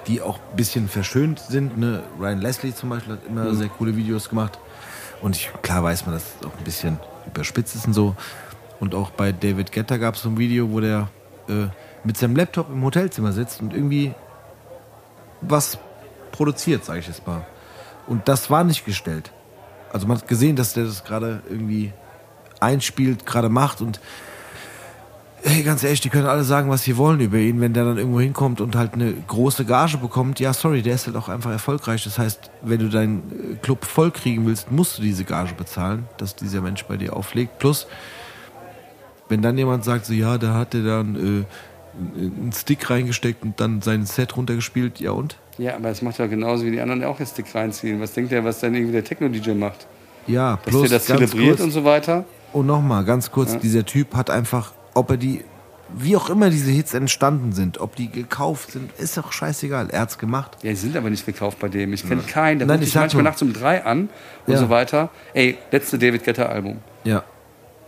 die 0.08 0.22
auch 0.22 0.38
ein 0.38 0.56
bisschen 0.56 0.88
verschönt 0.88 1.40
sind. 1.40 1.78
Ne? 1.78 2.04
Ryan 2.20 2.40
Leslie 2.40 2.74
zum 2.74 2.90
Beispiel 2.90 3.14
hat 3.14 3.26
immer 3.28 3.54
sehr 3.56 3.70
coole 3.70 3.96
Videos 3.96 4.30
gemacht. 4.30 4.60
Und 5.22 5.36
ich, 5.36 5.52
klar 5.62 5.84
weiß 5.84 6.06
man, 6.06 6.16
dass 6.16 6.24
es 6.40 6.48
auch 6.48 6.58
ein 6.58 6.64
bisschen 6.64 7.00
überspitzt 7.26 7.76
ist 7.76 7.88
und 7.88 7.94
so. 7.94 8.16
Und 8.80 8.96
auch 8.96 9.10
bei 9.10 9.32
David 9.32 9.72
Guetta 9.72 9.98
gab 9.98 10.16
es 10.16 10.22
so 10.22 10.30
ein 10.30 10.38
Video, 10.38 10.72
wo 10.72 10.80
der 10.80 11.10
äh, 11.50 11.68
mit 12.04 12.18
seinem 12.18 12.36
Laptop 12.36 12.70
im 12.70 12.84
Hotelzimmer 12.84 13.34
sitzt 13.34 13.62
und 13.62 13.74
irgendwie 13.74 14.14
was 15.42 15.78
produziert, 16.32 16.86
sage 16.86 17.00
ich 17.00 17.08
jetzt 17.08 17.26
mal. 17.28 17.46
Und 18.08 18.28
das 18.28 18.50
war 18.50 18.64
nicht 18.64 18.86
gestellt. 18.86 19.32
Also 19.92 20.08
man 20.08 20.18
hat 20.18 20.28
gesehen, 20.28 20.56
dass 20.56 20.74
der 20.74 20.86
das 20.86 21.04
gerade 21.04 21.42
irgendwie 21.50 21.92
einspielt, 22.60 23.26
gerade 23.26 23.50
macht 23.50 23.82
und 23.82 24.00
hey, 25.44 25.64
ganz 25.64 25.84
ehrlich, 25.84 26.02
die 26.02 26.10
können 26.10 26.26
alle 26.28 26.44
sagen, 26.44 26.70
was 26.70 26.84
sie 26.84 26.98
wollen 26.98 27.20
über 27.20 27.38
ihn, 27.38 27.62
wenn 27.62 27.74
der 27.74 27.86
dann 27.86 27.98
irgendwo 27.98 28.20
hinkommt 28.20 28.62
und 28.62 28.76
halt 28.76 28.94
eine 28.94 29.14
große 29.14 29.66
Gage 29.66 29.98
bekommt. 29.98 30.40
Ja, 30.40 30.54
sorry, 30.54 30.82
der 30.82 30.96
ist 30.96 31.08
halt 31.08 31.16
auch 31.16 31.30
einfach 31.30 31.52
erfolgreich. 31.52 32.04
Das 32.04 32.18
heißt, 32.18 32.52
wenn 32.62 32.80
du 32.80 32.90
deinen 32.90 33.54
äh, 33.54 33.56
Club 33.56 33.86
voll 33.86 34.12
kriegen 34.12 34.46
willst, 34.46 34.72
musst 34.72 34.98
du 34.98 35.02
diese 35.02 35.24
Gage 35.24 35.54
bezahlen, 35.54 36.08
dass 36.18 36.36
dieser 36.36 36.62
Mensch 36.62 36.84
bei 36.84 36.98
dir 36.98 37.16
auflegt. 37.16 37.60
Plus, 37.60 37.88
wenn 39.30 39.42
dann 39.42 39.58
jemand 39.58 39.84
sagt, 39.84 40.06
so 40.06 40.14
ja, 40.14 40.38
da 40.38 40.56
hat 40.56 40.74
er 40.74 40.84
dann 40.84 41.16
äh, 41.16 41.46
einen 42.18 42.52
Stick 42.54 42.90
reingesteckt 42.90 43.44
und 43.44 43.60
dann 43.60 43.82
sein 43.82 44.06
Set 44.06 44.36
runtergespielt, 44.36 45.00
ja 45.00 45.12
und? 45.12 45.38
Ja, 45.58 45.76
aber 45.76 45.90
es 45.90 46.02
macht 46.02 46.20
ja 46.20 46.28
genauso 46.28 46.66
wie 46.66 46.72
die 46.72 46.80
anderen 46.80 47.04
auch 47.04 47.20
jetzt 47.20 47.34
Stick 47.34 47.54
reinziehen. 47.54 48.00
Was 48.00 48.14
denkt 48.14 48.32
der, 48.32 48.44
was 48.46 48.60
dann 48.60 48.74
irgendwie 48.74 48.94
der 48.94 49.04
Techno-DJ 49.04 49.52
macht? 49.52 49.88
Ja, 50.26 50.56
Dass 50.56 50.64
plus 50.64 50.82
der 50.90 51.00
das 51.00 51.08
ganz 51.08 51.20
zelebriert 51.20 51.58
kurz, 51.58 51.62
und 51.62 51.72
so 51.72 51.84
weiter? 51.84 52.26
Und 52.54 52.66
nochmal, 52.66 53.04
ganz 53.04 53.32
kurz, 53.32 53.58
dieser 53.58 53.86
Typ 53.86 54.16
hat 54.16 54.30
einfach, 54.30 54.74
ob 55.00 55.10
er 55.12 55.18
die, 55.18 55.44
wie 55.98 56.16
auch 56.16 56.30
immer 56.30 56.50
diese 56.50 56.70
Hits 56.72 56.94
entstanden 56.94 57.52
sind, 57.54 57.80
ob 57.80 57.96
die 57.96 58.10
gekauft 58.12 58.72
sind, 58.74 58.92
ist 59.00 59.18
doch 59.18 59.32
scheißegal. 59.32 59.90
Er 59.90 60.02
hat's 60.02 60.18
gemacht. 60.18 60.58
Ja, 60.62 60.70
die 60.70 60.76
sind 60.76 60.96
aber 60.96 61.10
nicht 61.10 61.26
gekauft 61.26 61.58
bei 61.60 61.68
dem. 61.70 61.94
Ich 61.94 62.08
kenne 62.08 62.22
keinen. 62.22 62.60
Der 62.60 62.68
Nein, 62.68 62.78
ruft 62.80 62.90
ich 62.90 62.96
manchmal 62.96 63.24
nur. 63.24 63.30
nachts 63.32 63.42
um 63.42 63.54
drei 63.54 63.84
an 63.84 64.10
und 64.46 64.54
Ja. 64.54 64.60
so 64.60 64.70
weiter. 64.70 65.10
Ey, 65.34 65.58
letzte 65.72 65.98
David 65.98 66.24
Guetta-Album. 66.24 66.78
Ja. 67.04 67.24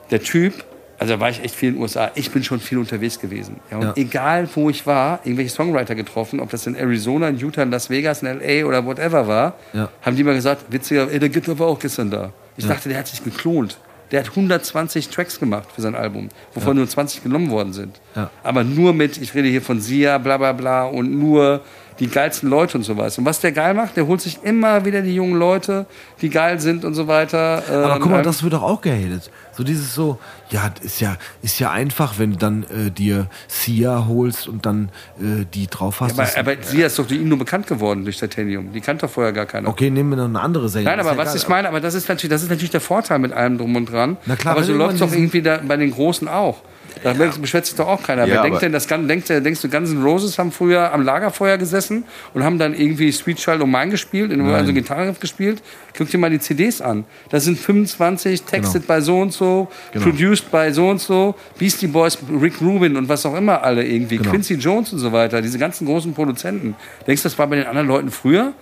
der 0.10 0.22
Typ, 0.22 0.66
also 1.00 1.14
da 1.14 1.20
war 1.22 1.30
ich 1.30 1.42
echt 1.44 1.56
viel 1.56 1.70
in 1.70 1.76
den 1.76 1.82
USA, 1.84 2.12
ich 2.16 2.32
bin 2.32 2.44
schon 2.44 2.60
viel 2.60 2.78
unterwegs 2.78 3.18
gewesen. 3.20 3.62
Ja, 3.72 3.78
und 3.78 3.84
Ja. 3.84 3.94
egal 3.96 4.50
wo 4.56 4.70
ich 4.70 4.86
war, 4.86 5.20
irgendwelche 5.24 5.52
Songwriter 5.52 5.96
getroffen, 5.96 6.40
ob 6.42 6.50
das 6.50 6.68
in 6.68 6.76
Arizona, 6.76 7.30
in 7.30 7.38
Utah, 7.38 7.64
in 7.64 7.72
Las 7.72 7.90
Vegas, 7.90 8.22
in 8.22 8.28
L.A. 8.28 8.66
oder 8.68 8.86
whatever 8.86 9.28
war, 9.28 9.54
Ja. 9.74 9.88
haben 10.02 10.16
die 10.18 10.24
mal 10.26 10.34
gesagt, 10.36 10.66
witziger, 10.70 11.10
ey, 11.12 11.18
der 11.20 11.30
Gitter 11.30 11.58
war 11.60 11.68
auch 11.68 11.80
gestern 11.80 12.10
da. 12.12 12.34
Ich 12.58 12.68
dachte, 12.68 12.90
der 12.90 12.98
hat 13.00 13.08
sich 13.08 13.24
geklont. 13.24 13.78
Der 14.12 14.22
hat 14.22 14.30
120 14.30 15.10
Tracks 15.10 15.40
gemacht 15.40 15.70
für 15.74 15.82
sein 15.82 15.96
Album, 15.96 16.30
wovon 16.54 16.76
nur 16.76 16.88
20 16.88 17.24
genommen 17.24 17.50
worden 17.50 17.74
sind. 17.74 18.02
Ja. 18.16 18.30
Aber 18.44 18.64
nur 18.64 18.94
mit, 18.94 19.18
ich 19.18 19.34
rede 19.34 19.48
hier 19.48 19.62
von 19.62 19.80
Sia, 19.80 20.18
bla 20.18 20.38
bla 20.38 20.52
bla, 20.52 20.84
und 20.84 21.18
nur 21.18 21.62
die 22.00 22.08
geilsten 22.08 22.50
Leute 22.50 22.78
und 22.78 22.84
so 22.84 22.98
weiter. 22.98 23.20
Und 23.20 23.26
was 23.26 23.40
der 23.40 23.52
geil 23.52 23.74
macht, 23.74 23.96
der 23.98 24.08
holt 24.08 24.22
sich 24.22 24.40
immer 24.44 24.86
wieder 24.86 25.02
die 25.02 25.14
jungen 25.14 25.36
Leute, 25.38 25.86
die 26.22 26.30
geil 26.30 26.60
sind 26.60 26.84
und 26.86 26.94
so 26.96 27.08
weiter. 27.08 27.64
Aber 27.70 28.00
guck 28.00 28.12
mal, 28.12 28.18
Ähm, 28.20 28.24
das 28.24 28.42
wird 28.44 28.54
doch 28.54 28.64
auch 28.64 28.82
gehatet. 28.82 29.30
So 29.54 29.64
dieses 29.64 29.94
so, 29.94 30.18
ja, 30.50 30.72
ist 30.82 31.02
ja, 31.02 31.18
ist 31.44 31.60
ja 31.60 31.70
einfach, 31.72 32.18
wenn 32.18 32.32
du 32.32 32.38
dann 32.38 32.64
äh, 32.64 32.90
dir 32.90 33.28
Sia 33.48 34.06
holst 34.08 34.48
und 34.48 34.66
dann 34.66 34.90
äh, 35.20 35.46
die 35.54 35.68
drauf 35.68 36.00
hast. 36.02 36.14
aber, 36.14 36.24
Das- 36.24 36.38
aber 36.38 36.54
sie 36.62 36.82
ist 36.82 36.98
doch 36.98 37.10
ihn 37.12 37.28
nur 37.28 37.38
bekannt 37.38 37.68
geworden 37.68 38.04
durch 38.04 38.18
Titanium. 38.18 38.72
Die 38.74 38.82
kannte 38.82 39.06
doch 39.06 39.14
vorher 39.14 39.34
gar 39.34 39.46
keiner. 39.46 39.68
okay, 39.68 39.90
nehmen 39.92 40.10
wir 40.12 40.16
noch 40.18 40.26
eine 40.26 40.40
andere 40.40 40.70
Serie. 40.70 40.86
Nein, 40.88 41.00
aber 41.00 41.12
ja 41.12 41.18
was 41.18 41.30
egal. 41.30 41.38
ich 41.38 41.48
meine, 41.50 41.68
aber 41.68 41.82
das 41.82 41.94
ist 41.94 42.08
natürlich, 42.10 42.32
das 42.32 42.44
ist 42.44 42.50
natürlich 42.50 42.72
der 42.72 42.82
Vorteil 42.82 43.20
mit 43.20 43.34
allem 43.34 43.58
drum 43.58 43.76
und 43.76 43.92
dran. 43.92 44.18
Na 44.26 44.36
klar, 44.38 44.56
aber 44.56 44.64
so 44.64 44.74
läuft 44.74 44.94
es 44.96 45.00
doch 45.02 45.12
irgendwie 45.12 45.42
da, 45.42 45.60
bei 45.68 45.78
den 45.78 45.92
Großen 45.92 46.28
auch. 46.28 46.62
Da 47.04 47.14
beschwert 47.14 47.66
sich 47.66 47.76
doch 47.76 47.88
auch 47.88 48.04
keiner. 48.04 48.26
Ja, 48.26 48.36
Wer 48.36 48.42
denkt 48.44 48.62
denn, 48.62 48.72
das 48.72 48.88
denkt, 48.88 49.30
denkst 49.30 49.62
du, 49.62 49.70
Guns 49.70 49.92
N' 49.92 50.04
Roses 50.04 50.38
haben 50.38 50.52
früher 50.52 50.94
am 50.94 51.04
Lagerfeuer 51.04 51.58
gesessen 51.58 52.04
und 52.34 52.44
haben 52.44 52.60
dann 52.60 52.74
irgendwie 52.74 53.12
Sweet 53.12 53.38
Child 53.38 53.62
O' 53.62 53.66
Mine 53.66 53.90
gespielt, 53.90 54.32
in 54.32 54.42
also 54.42 54.74
Gitarrenriff 54.74 55.20
gespielt? 55.20 55.62
Guck 55.98 56.10
dir 56.10 56.18
mal 56.18 56.30
die 56.30 56.40
CDs 56.40 56.82
an. 56.82 57.06
Das 57.30 57.46
sind 57.46 57.60
25, 57.60 58.44
texted 58.44 58.88
bei 58.88 59.02
so 59.02 59.20
und 59.20 59.34
so, 59.34 59.70
Genau. 59.92 60.06
produced 60.06 60.52
bei 60.52 60.72
so 60.72 60.90
und 60.90 61.02
so, 61.02 61.36
Beastie 61.58 61.88
Boys, 61.88 62.18
Rick 62.42 62.62
Rubin 62.62 62.96
und 62.96 63.10
was 63.10 63.26
auch 63.26 63.36
immer 63.36 63.64
alle 63.64 63.86
irgendwie, 63.86 64.18
Genau. 64.18 64.30
Quincy 64.32 64.56
Jones 64.56 64.94
und 64.94 65.00
so 65.00 65.12
weiter, 65.12 65.42
diese 65.42 65.58
ganzen 65.60 65.86
großen 65.86 66.14
Produzenten. 66.14 66.76
Denkst 67.08 67.24
du, 67.24 67.30
das 67.30 67.38
war 67.38 67.48
bei 67.48 67.58
den 67.58 67.66
anderen 67.68 67.88
Leuten 67.88 68.12
früher? 68.12 68.54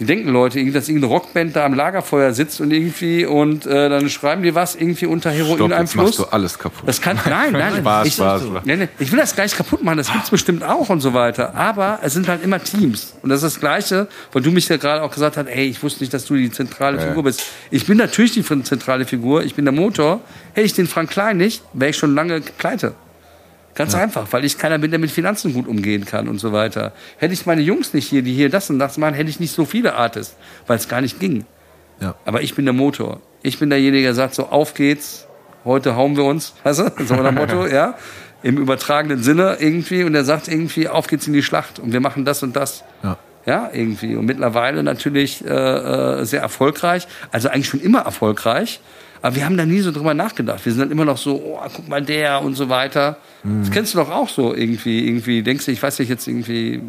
Die 0.00 0.06
denken 0.06 0.30
Leute, 0.30 0.64
dass 0.72 0.88
irgendeine 0.88 1.12
Rockband 1.12 1.54
da 1.54 1.66
am 1.66 1.74
Lagerfeuer 1.74 2.32
sitzt 2.32 2.62
und 2.62 2.72
irgendwie 2.72 3.26
und 3.26 3.66
äh, 3.66 3.90
dann 3.90 4.08
schreiben 4.08 4.42
die 4.42 4.54
was 4.54 4.74
irgendwie 4.74 5.04
unter 5.04 5.30
Stopp, 5.30 5.58
Heroineinfluss. 5.58 6.04
machst 6.06 6.18
du 6.18 6.24
alles 6.24 6.58
kaputt. 6.58 6.88
Das 6.88 7.02
kann, 7.02 7.18
nein, 7.28 7.52
nein, 7.52 7.74
Spaß, 7.80 8.06
ich, 8.06 8.14
Spaß. 8.14 8.42
Nee, 8.64 8.76
nee, 8.76 8.88
ich 8.98 9.12
will 9.12 9.18
das 9.18 9.34
gleich 9.34 9.54
kaputt 9.54 9.84
machen, 9.84 9.98
das 9.98 10.10
gibt's 10.10 10.30
bestimmt 10.30 10.64
auch 10.64 10.88
und 10.88 11.02
so 11.02 11.12
weiter. 11.12 11.54
Aber 11.54 11.98
es 12.02 12.14
sind 12.14 12.28
halt 12.28 12.42
immer 12.42 12.64
Teams. 12.64 13.12
Und 13.22 13.28
das 13.28 13.42
ist 13.42 13.56
das 13.56 13.60
Gleiche, 13.60 14.08
weil 14.32 14.40
du 14.40 14.50
mich 14.50 14.68
ja 14.70 14.78
gerade 14.78 15.02
auch 15.02 15.12
gesagt 15.12 15.36
hast, 15.36 15.46
ey, 15.46 15.66
ich 15.66 15.82
wusste 15.82 16.02
nicht, 16.02 16.14
dass 16.14 16.24
du 16.24 16.34
die 16.34 16.50
zentrale 16.50 16.98
Figur 16.98 17.24
bist. 17.24 17.44
Ich 17.70 17.86
bin 17.86 17.98
natürlich 17.98 18.32
die 18.32 18.42
zentrale 18.42 19.04
Figur, 19.04 19.44
ich 19.44 19.54
bin 19.54 19.66
der 19.66 19.72
Motor. 19.72 20.20
Hätte 20.54 20.66
ich 20.66 20.72
den 20.72 20.86
Frank 20.86 21.10
Klein 21.10 21.36
nicht, 21.36 21.62
wäre 21.74 21.90
ich 21.90 21.96
schon 21.96 22.14
lange 22.14 22.40
pleite. 22.40 22.94
Ganz 23.74 23.94
einfach, 23.94 24.26
weil 24.32 24.44
ich 24.44 24.58
keiner 24.58 24.78
bin, 24.78 24.90
der 24.90 25.00
mit 25.00 25.10
Finanzen 25.10 25.54
gut 25.54 25.66
umgehen 25.66 26.04
kann 26.04 26.28
und 26.28 26.38
so 26.38 26.52
weiter. 26.52 26.92
Hätte 27.18 27.32
ich 27.32 27.46
meine 27.46 27.62
Jungs 27.62 27.94
nicht 27.94 28.08
hier, 28.08 28.22
die 28.22 28.34
hier 28.34 28.50
das 28.50 28.68
und 28.68 28.78
das 28.78 28.98
machen, 28.98 29.14
hätte 29.14 29.30
ich 29.30 29.40
nicht 29.40 29.54
so 29.54 29.64
viele 29.64 29.94
Artists, 29.94 30.36
weil 30.66 30.76
es 30.76 30.88
gar 30.88 31.00
nicht 31.00 31.20
ging. 31.20 31.46
Ja. 32.00 32.14
Aber 32.24 32.42
ich 32.42 32.54
bin 32.54 32.64
der 32.64 32.74
Motor. 32.74 33.20
Ich 33.42 33.58
bin 33.58 33.70
derjenige, 33.70 34.02
der 34.02 34.14
sagt 34.14 34.34
so, 34.34 34.48
auf 34.48 34.74
geht's, 34.74 35.26
heute 35.64 35.96
hauen 35.96 36.16
wir 36.16 36.24
uns, 36.24 36.54
weißt 36.64 36.80
du, 36.98 37.04
so 37.04 37.14
ein 37.14 37.34
Motto, 37.34 37.66
ja, 37.72 37.94
im 38.42 38.58
übertragenen 38.58 39.22
Sinne 39.22 39.56
irgendwie 39.60 40.04
und 40.04 40.14
der 40.14 40.24
sagt 40.24 40.48
irgendwie, 40.48 40.88
auf 40.88 41.06
geht's 41.06 41.26
in 41.26 41.32
die 41.32 41.42
Schlacht 41.42 41.78
und 41.78 41.92
wir 41.92 42.00
machen 42.00 42.24
das 42.24 42.42
und 42.42 42.56
das. 42.56 42.84
Ja. 43.02 43.18
Ja, 43.46 43.70
irgendwie. 43.72 44.16
Und 44.16 44.26
mittlerweile 44.26 44.82
natürlich 44.82 45.42
äh, 45.44 45.48
äh, 45.48 46.24
sehr 46.24 46.42
erfolgreich, 46.42 47.08
also 47.32 47.48
eigentlich 47.48 47.68
schon 47.68 47.80
immer 47.80 48.00
erfolgreich. 48.00 48.80
Aber 49.22 49.36
wir 49.36 49.44
haben 49.44 49.56
da 49.56 49.66
nie 49.66 49.80
so 49.80 49.92
drüber 49.92 50.14
nachgedacht. 50.14 50.64
Wir 50.64 50.72
sind 50.72 50.80
dann 50.80 50.90
immer 50.90 51.04
noch 51.04 51.18
so, 51.18 51.36
oh, 51.36 51.60
guck 51.74 51.88
mal 51.88 52.02
der 52.02 52.42
und 52.42 52.54
so 52.54 52.68
weiter. 52.68 53.16
Das 53.42 53.70
kennst 53.70 53.94
du 53.94 53.98
doch 53.98 54.10
auch 54.10 54.28
so 54.28 54.54
irgendwie. 54.54 55.06
Irgendwie 55.06 55.42
denkst 55.42 55.66
du, 55.66 55.72
ich 55.72 55.82
weiß 55.82 55.98
nicht 55.98 56.08
jetzt 56.08 56.26
irgendwie, 56.26 56.82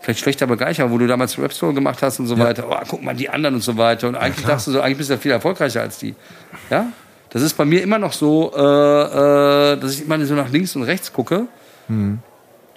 vielleicht 0.00 0.20
schlechter 0.20 0.44
aber 0.44 0.56
gleich, 0.56 0.80
aber 0.80 0.90
wo 0.90 0.98
du 0.98 1.06
damals 1.06 1.38
Rap 1.38 1.52
Store 1.52 1.72
gemacht 1.72 2.02
hast 2.02 2.20
und 2.20 2.26
so 2.26 2.38
weiter. 2.38 2.66
Oh, 2.68 2.76
guck 2.88 3.02
mal 3.02 3.14
die 3.14 3.30
anderen 3.30 3.54
und 3.56 3.62
so 3.62 3.76
weiter. 3.76 4.08
Und 4.08 4.16
eigentlich 4.16 4.44
dachtest 4.44 4.68
du 4.68 4.72
so, 4.72 4.80
eigentlich 4.80 4.98
bist 4.98 5.10
du 5.10 5.14
ja 5.14 5.20
viel 5.20 5.32
erfolgreicher 5.32 5.80
als 5.80 5.98
die. 5.98 6.14
Ja? 6.70 6.86
Das 7.30 7.42
ist 7.42 7.54
bei 7.54 7.64
mir 7.64 7.82
immer 7.82 7.98
noch 7.98 8.12
so, 8.12 8.52
äh, 8.54 9.72
äh, 9.72 9.76
dass 9.76 9.94
ich 9.94 10.04
immer 10.04 10.22
so 10.24 10.34
nach 10.34 10.50
links 10.50 10.76
und 10.76 10.82
rechts 10.82 11.12
gucke. 11.12 11.46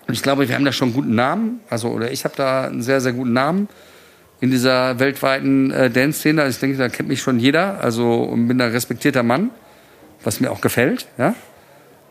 Und 0.08 0.14
ich 0.14 0.24
glaube, 0.24 0.48
wir 0.48 0.56
haben 0.56 0.66
da 0.66 0.72
schon 0.72 0.88
einen 0.88 0.96
guten 0.96 1.16
Namen. 1.16 1.60
Also, 1.70 1.90
oder 1.90 2.12
ich 2.12 2.24
habe 2.24 2.36
da 2.36 2.64
einen 2.64 2.82
sehr, 2.82 3.02
sehr 3.02 3.14
guten 3.14 3.34
Namen 3.34 3.68
in 4.40 4.52
dieser 4.52 5.00
weltweiten 5.00 5.72
äh, 5.72 5.90
Dance-Szene. 5.90 6.42
Also 6.42 6.56
ich 6.56 6.60
denke, 6.60 6.78
da 6.78 6.90
kennt 6.90 7.10
mich 7.10 7.22
schon 7.22 7.40
jeder. 7.40 7.82
Also 7.82 8.24
und 8.24 8.48
bin 8.48 8.58
da 8.58 8.68
respektierter 8.68 9.24
Mann, 9.24 9.50
was 10.24 10.40
mir 10.40 10.52
auch 10.52 10.62
gefällt. 10.62 11.08
Ja? 11.18 11.36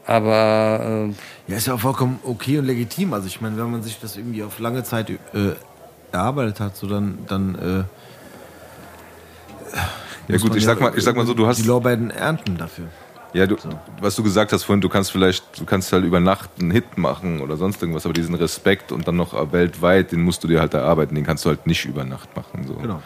Aber 0.07 1.09
äh, 1.47 1.51
Ja, 1.51 1.57
ist 1.57 1.66
ja 1.66 1.74
auch 1.74 1.81
vollkommen 1.81 2.19
okay 2.24 2.59
und 2.59 2.66
legitim. 2.66 3.12
Also 3.12 3.27
ich 3.27 3.40
meine, 3.40 3.57
wenn 3.57 3.70
man 3.70 3.82
sich 3.82 4.01
das 4.01 4.16
irgendwie 4.16 4.43
auf 4.43 4.59
lange 4.59 4.82
Zeit 4.85 5.11
äh, 5.11 5.16
erarbeitet 6.12 6.61
hat, 6.61 6.77
so 6.77 6.86
dann, 6.86 7.19
dann 7.28 7.55
äh, 7.55 7.85
Ja 10.32 10.39
gut, 10.39 10.57
ich 10.57 10.65
sag 10.65 10.81
mal, 10.81 10.93
ich 10.97 11.05
sag 11.05 11.16
mal 11.16 11.27
so, 11.27 11.35
du 11.35 11.47
hast 11.47 11.59
die 11.59 11.66
Lorbeeren 11.66 12.11
ernten 12.11 12.57
dafür. 12.57 12.86
Ja, 13.32 13.47
du, 13.47 13.57
was 14.01 14.16
du 14.16 14.23
gesagt 14.23 14.53
hast 14.53 14.65
vorhin, 14.65 14.81
du 14.81 14.89
kannst 14.89 15.12
vielleicht, 15.12 15.44
du 15.59 15.65
kannst 15.65 15.93
halt 15.93 16.05
über 16.05 16.20
Nacht 16.20 16.51
einen 16.61 16.70
Hit 16.70 16.97
machen 16.97 17.40
oder 17.40 17.57
sonst 17.57 17.82
irgendwas, 17.82 18.07
aber 18.07 18.15
diesen 18.15 18.35
Respekt 18.35 18.93
und 18.93 19.07
dann 19.07 19.16
noch 19.16 19.53
weltweit, 19.53 20.12
den 20.12 20.23
musst 20.23 20.43
du 20.44 20.48
dir 20.48 20.61
halt 20.61 20.74
erarbeiten, 20.74 21.15
den 21.15 21.24
kannst 21.24 21.44
du 21.44 21.51
halt 21.51 21.66
nicht 21.66 21.85
über 21.85 22.05
Nacht 22.05 22.35
machen. 22.36 22.66
So. 22.66 22.74
Genau. 22.74 23.03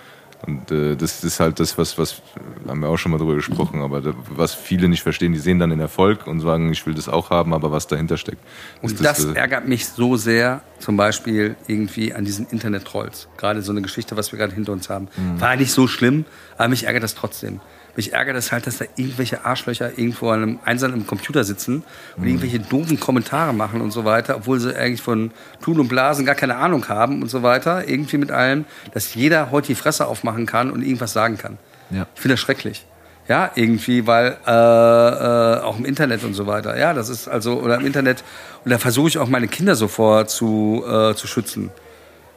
Und 0.46 0.70
äh, 0.70 0.96
das 0.96 1.22
ist 1.22 1.38
halt 1.38 1.60
das, 1.60 1.76
was, 1.76 1.98
was, 1.98 2.22
haben 2.66 2.80
wir 2.80 2.88
auch 2.88 2.96
schon 2.96 3.12
mal 3.12 3.18
drüber 3.18 3.34
gesprochen, 3.34 3.82
aber 3.82 4.00
da, 4.00 4.14
was 4.30 4.54
viele 4.54 4.88
nicht 4.88 5.02
verstehen, 5.02 5.32
die 5.32 5.38
sehen 5.38 5.58
dann 5.58 5.70
den 5.70 5.80
Erfolg 5.80 6.26
und 6.26 6.40
sagen, 6.40 6.72
ich 6.72 6.86
will 6.86 6.94
das 6.94 7.08
auch 7.08 7.28
haben, 7.30 7.52
aber 7.52 7.70
was 7.72 7.86
dahinter 7.86 8.16
steckt. 8.16 8.38
Und 8.80 8.92
ist 8.92 9.04
das 9.04 9.24
äh, 9.24 9.34
ärgert 9.34 9.68
mich 9.68 9.86
so 9.86 10.16
sehr, 10.16 10.62
zum 10.78 10.96
Beispiel 10.96 11.56
irgendwie 11.66 12.14
an 12.14 12.24
diesen 12.24 12.46
Internet-Trolls. 12.46 13.28
Gerade 13.36 13.60
so 13.60 13.72
eine 13.72 13.82
Geschichte, 13.82 14.16
was 14.16 14.32
wir 14.32 14.38
gerade 14.38 14.54
hinter 14.54 14.72
uns 14.72 14.88
haben. 14.88 15.08
Mhm. 15.16 15.40
War 15.40 15.56
nicht 15.56 15.72
so 15.72 15.86
schlimm, 15.86 16.24
aber 16.56 16.68
mich 16.68 16.84
ärgert 16.84 17.02
das 17.02 17.14
trotzdem. 17.14 17.60
Mich 18.00 18.14
ärgert 18.14 18.34
es 18.36 18.50
halt, 18.50 18.66
dass 18.66 18.78
da 18.78 18.86
irgendwelche 18.96 19.44
Arschlöcher 19.44 19.90
irgendwo 19.98 20.30
an 20.30 20.42
einem 20.42 20.58
einsam 20.64 20.94
im 20.94 21.06
Computer 21.06 21.44
sitzen 21.44 21.82
und 22.16 22.22
Mhm. 22.22 22.28
irgendwelche 22.30 22.58
doofen 22.60 22.98
Kommentare 22.98 23.52
machen 23.52 23.82
und 23.82 23.90
so 23.90 24.06
weiter, 24.06 24.36
obwohl 24.36 24.58
sie 24.58 24.74
eigentlich 24.74 25.02
von 25.02 25.32
Tun 25.60 25.78
und 25.78 25.88
Blasen 25.88 26.24
gar 26.24 26.34
keine 26.34 26.56
Ahnung 26.56 26.88
haben 26.88 27.20
und 27.20 27.28
so 27.28 27.42
weiter. 27.42 27.86
Irgendwie 27.86 28.16
mit 28.16 28.30
allem, 28.30 28.64
dass 28.94 29.14
jeder 29.14 29.50
heute 29.50 29.66
die 29.66 29.74
Fresse 29.74 30.06
aufmachen 30.06 30.46
kann 30.46 30.70
und 30.70 30.80
irgendwas 30.80 31.12
sagen 31.12 31.36
kann. 31.36 31.58
Ja. 31.90 32.06
Ich 32.14 32.22
finde 32.22 32.36
das 32.36 32.40
schrecklich. 32.40 32.86
Ja, 33.28 33.50
irgendwie, 33.54 34.06
weil 34.06 34.38
äh, 34.46 34.50
äh, 34.50 35.60
auch 35.60 35.78
im 35.78 35.84
Internet 35.84 36.24
und 36.24 36.32
so 36.32 36.46
weiter. 36.46 36.78
Ja, 36.78 36.94
das 36.94 37.10
ist 37.10 37.28
also, 37.28 37.60
oder 37.60 37.74
im 37.76 37.84
Internet, 37.84 38.24
und 38.64 38.70
da 38.70 38.78
versuche 38.78 39.08
ich 39.08 39.18
auch 39.18 39.28
meine 39.28 39.46
Kinder 39.46 39.74
sofort 39.76 40.30
zu, 40.30 40.82
äh, 40.88 41.14
zu 41.14 41.26
schützen. 41.26 41.68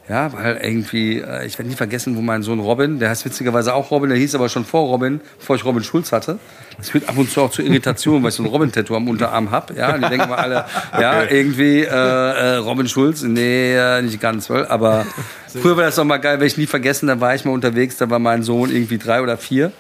Ja, 0.10 0.34
weil 0.34 0.58
irgendwie, 0.62 1.20
äh, 1.20 1.46
ich 1.46 1.58
werde 1.58 1.70
nie 1.70 1.78
vergessen, 1.78 2.18
wo 2.18 2.22
mein 2.22 2.44
Sohn 2.44 2.60
Robin, 2.60 3.00
der 3.00 3.10
heißt 3.10 3.24
witzigerweise 3.24 3.74
auch 3.74 3.90
Robin, 3.90 4.10
der 4.10 4.18
hieß 4.18 4.36
aber 4.36 4.50
schon 4.50 4.66
vor 4.66 4.88
Robin, 4.88 5.22
bevor 5.40 5.56
ich 5.56 5.64
Robin 5.64 5.82
Schulz 5.82 6.12
hatte. 6.12 6.40
Das 6.78 6.90
führt 6.90 7.08
ab 7.08 7.18
und 7.18 7.32
zu 7.32 7.42
auch 7.42 7.52
zu 7.52 7.62
Irritationen, 7.62 8.22
weil 8.22 8.30
ich 8.30 8.36
so 8.36 8.44
ein 8.44 8.50
Robin-Tattoo 8.50 8.96
am 8.96 9.08
Unterarm 9.08 9.52
hab. 9.52 9.76
Ja, 9.78 9.98
die 9.98 10.10
denken 10.10 10.28
mal 10.28 10.36
alle, 10.36 10.66
ja, 11.00 11.24
irgendwie 11.24 11.84
äh, 11.84 11.86
äh, 11.86 12.56
Robin 12.58 12.88
Schulz, 12.90 13.22
nee, 13.22 13.76
äh, 13.76 14.02
nicht 14.02 14.20
ganz, 14.20 14.52
aber 14.52 15.06
früher 15.48 15.78
war 15.78 15.86
das 15.86 15.96
doch 15.96 16.04
mal 16.04 16.18
geil, 16.18 16.34
werde 16.34 16.48
ich 16.48 16.58
nie 16.58 16.68
vergessen, 16.68 17.08
da 17.08 17.22
war 17.22 17.34
ich 17.34 17.46
mal 17.46 17.52
unterwegs, 17.52 17.96
da 17.96 18.10
war 18.10 18.20
mein 18.20 18.44
Sohn 18.44 18.72
irgendwie 18.72 18.98
drei 18.98 19.22
oder 19.22 19.38
vier. 19.38 19.72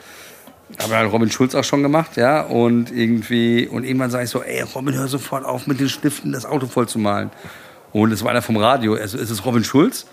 Aber 0.77 0.97
hat 0.97 1.11
Robin 1.11 1.29
Schulz 1.29 1.53
auch 1.53 1.63
schon 1.63 1.83
gemacht, 1.83 2.15
ja. 2.15 2.41
Und 2.41 2.91
irgendwie, 2.91 3.67
und 3.67 3.83
irgendwann 3.83 4.09
sage 4.09 4.23
ich 4.23 4.29
so, 4.29 4.41
ey, 4.41 4.61
Robin, 4.61 4.95
hör 4.95 5.07
sofort 5.07 5.45
auf, 5.45 5.67
mit 5.67 5.79
den 5.79 5.89
Stiften 5.89 6.31
das 6.31 6.45
Auto 6.45 6.65
voll 6.65 6.87
zu 6.87 6.97
malen. 6.97 7.29
Und 7.93 8.11
es 8.11 8.23
war 8.23 8.31
einer 8.31 8.41
vom 8.41 8.57
Radio, 8.57 8.95
also 8.95 9.17
ist 9.17 9.29
es 9.29 9.45
Robin 9.45 9.63
Schulz? 9.63 10.07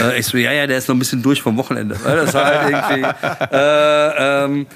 Äh, 0.00 0.18
ich 0.18 0.26
so, 0.26 0.38
ja, 0.38 0.52
ja, 0.52 0.66
der 0.66 0.78
ist 0.78 0.88
noch 0.88 0.96
ein 0.96 0.98
bisschen 0.98 1.22
durch 1.22 1.42
vom 1.42 1.56
Wochenende. 1.56 1.96
Das 2.02 2.34
war 2.34 2.44
halt 2.44 2.70
irgendwie. 2.70 3.08
Äh, 3.52 4.44
ähm, 4.44 4.66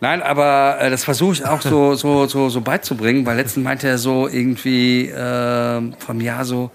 nein, 0.00 0.22
aber 0.22 0.76
äh, 0.80 0.90
das 0.90 1.04
versuche 1.04 1.32
ich 1.32 1.46
auch 1.46 1.62
so, 1.62 1.94
so, 1.94 2.26
so, 2.26 2.50
so 2.50 2.60
beizubringen, 2.60 3.26
weil 3.26 3.36
letztens 3.36 3.64
meinte 3.64 3.88
er 3.88 3.98
so 3.98 4.28
irgendwie 4.28 5.08
äh, 5.08 5.80
vom 5.98 6.20
Jahr 6.20 6.44
so, 6.44 6.70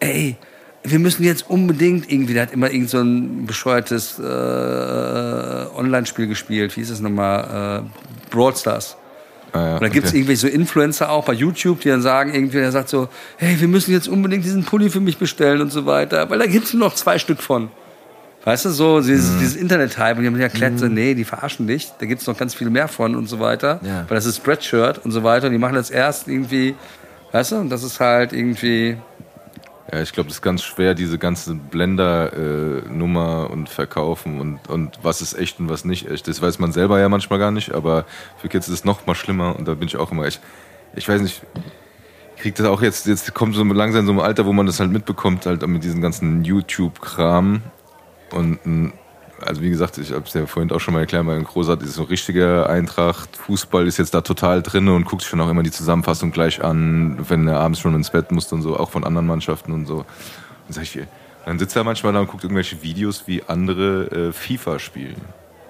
ey, 0.00 0.36
wir 0.84 0.98
müssen 0.98 1.24
jetzt 1.24 1.50
unbedingt 1.50 2.10
irgendwie, 2.10 2.34
der 2.34 2.42
hat 2.42 2.52
immer 2.52 2.70
irgend 2.70 2.90
so 2.90 3.00
ein 3.00 3.46
bescheuertes 3.46 4.18
äh, 4.18 4.22
Online-Spiel 4.22 6.28
gespielt. 6.28 6.76
Wie 6.76 6.80
hieß 6.80 6.90
es 6.90 7.00
nochmal? 7.00 7.84
Äh, 7.84 8.30
Brawl 8.30 8.54
Stars. 8.54 8.96
ah, 8.96 9.07
ja, 9.54 9.74
Und 9.74 9.82
da 9.82 9.88
gibt's 9.88 10.10
okay. 10.10 10.18
irgendwelche 10.18 10.40
so 10.42 10.48
Influencer 10.48 11.10
auch 11.10 11.24
bei 11.24 11.32
YouTube, 11.32 11.80
die 11.80 11.88
dann 11.88 12.02
sagen, 12.02 12.34
irgendwie, 12.34 12.58
der 12.58 12.72
sagt 12.72 12.88
so, 12.88 13.08
hey, 13.36 13.58
wir 13.60 13.68
müssen 13.68 13.92
jetzt 13.92 14.08
unbedingt 14.08 14.44
diesen 14.44 14.64
Pulli 14.64 14.90
für 14.90 15.00
mich 15.00 15.18
bestellen 15.18 15.60
und 15.60 15.72
so 15.72 15.86
weiter, 15.86 16.28
weil 16.30 16.38
da 16.38 16.46
gibt's 16.46 16.72
nur 16.74 16.86
noch 16.88 16.94
zwei 16.94 17.18
Stück 17.18 17.40
von. 17.40 17.68
Weißt 18.44 18.64
du, 18.66 18.70
so 18.70 19.00
dieses, 19.00 19.32
Mhm. 19.34 19.38
dieses 19.40 19.56
Internet-Hype. 19.56 20.16
Und 20.16 20.22
die 20.22 20.28
haben 20.28 20.40
erklärt, 20.40 20.78
so, 20.78 20.86
nee, 20.86 21.14
die 21.14 21.24
verarschen 21.24 21.66
dich, 21.66 21.90
da 21.98 22.06
gibt's 22.06 22.26
noch 22.26 22.36
ganz 22.38 22.54
viel 22.54 22.70
mehr 22.70 22.88
von 22.88 23.16
und 23.16 23.28
so 23.28 23.40
weiter. 23.40 23.80
Ja. 23.82 24.04
Weil 24.08 24.14
das 24.14 24.26
ist 24.26 24.36
Spreadshirt 24.36 25.04
und 25.04 25.10
so 25.10 25.22
weiter. 25.24 25.46
Und 25.48 25.52
die 25.52 25.58
machen 25.58 25.74
das 25.74 25.90
erst 25.90 26.28
irgendwie, 26.28 26.74
weißt 27.32 27.52
du, 27.52 27.56
und 27.56 27.68
das 27.68 27.82
ist 27.82 28.00
halt 28.00 28.32
irgendwie, 28.32 28.96
Ja, 29.90 30.02
ich 30.02 30.12
glaube, 30.12 30.28
das 30.28 30.38
ist 30.38 30.42
ganz 30.42 30.62
schwer, 30.62 30.94
diese 30.94 31.18
ganze 31.18 31.54
Blender-Nummer 31.54 33.48
und 33.50 33.70
Verkaufen 33.70 34.38
und, 34.38 34.68
und 34.68 34.98
was 35.02 35.22
ist 35.22 35.32
echt 35.32 35.60
und 35.60 35.70
was 35.70 35.86
nicht 35.86 36.10
echt. 36.10 36.28
Das 36.28 36.42
weiß 36.42 36.58
man 36.58 36.72
selber 36.72 37.00
ja 37.00 37.08
manchmal 37.08 37.38
gar 37.38 37.50
nicht, 37.50 37.72
aber 37.72 38.04
für 38.36 38.48
Kids 38.48 38.68
ist 38.68 38.74
es 38.74 38.84
noch 38.84 39.06
mal 39.06 39.14
schlimmer 39.14 39.56
und 39.56 39.66
da 39.66 39.74
bin 39.74 39.88
ich 39.88 39.96
auch 39.96 40.12
immer 40.12 40.24
echt. 40.26 40.42
Ich 40.94 41.08
weiß 41.08 41.22
nicht, 41.22 41.42
ich 42.36 42.42
krieg 42.42 42.54
das 42.54 42.66
auch 42.66 42.82
jetzt, 42.82 43.06
jetzt 43.06 43.32
kommt 43.32 43.54
so 43.54 43.64
langsam 43.64 44.04
so 44.04 44.12
ein 44.12 44.20
Alter, 44.20 44.44
wo 44.44 44.52
man 44.52 44.66
das 44.66 44.78
halt 44.78 44.90
mitbekommt, 44.90 45.46
halt 45.46 45.66
mit 45.66 45.82
diesem 45.82 46.02
ganzen 46.02 46.44
YouTube-Kram. 46.44 47.62
Und 48.30 48.66
mm, 48.66 48.92
also 49.44 49.62
wie 49.62 49.70
gesagt, 49.70 49.98
ich 49.98 50.12
habe 50.12 50.24
es 50.26 50.34
ja 50.34 50.46
vorhin 50.46 50.70
auch 50.72 50.80
schon 50.80 50.94
mal 50.94 51.00
erklärt, 51.00 51.24
mein 51.24 51.44
Großartig 51.44 51.88
ist 51.88 51.94
so 51.94 52.02
ein 52.02 52.08
richtiger 52.08 52.68
Eintracht. 52.68 53.36
Fußball 53.36 53.86
ist 53.86 53.98
jetzt 53.98 54.14
da 54.14 54.20
total 54.20 54.62
drin 54.62 54.88
und 54.88 55.04
guckt 55.04 55.22
sich 55.22 55.30
dann 55.30 55.40
auch 55.40 55.50
immer 55.50 55.62
die 55.62 55.70
Zusammenfassung 55.70 56.30
gleich 56.30 56.62
an, 56.62 57.18
wenn 57.28 57.46
er 57.48 57.60
abends 57.60 57.80
schon 57.80 57.94
ins 57.94 58.10
Bett 58.10 58.32
muss 58.32 58.52
und 58.52 58.62
so, 58.62 58.76
auch 58.76 58.90
von 58.90 59.04
anderen 59.04 59.26
Mannschaften 59.26 59.72
und 59.72 59.86
so. 59.86 59.98
Und 59.98 60.74
sag 60.74 60.82
ich, 60.82 60.92
dann 60.94 61.08
Dann 61.46 61.58
sitzt 61.58 61.76
er 61.76 61.84
manchmal 61.84 62.12
da 62.12 62.20
und 62.20 62.28
guckt 62.28 62.44
irgendwelche 62.44 62.82
Videos, 62.82 63.24
wie 63.26 63.42
andere 63.44 64.10
äh, 64.10 64.32
FIFA 64.32 64.78
spielen. 64.78 65.20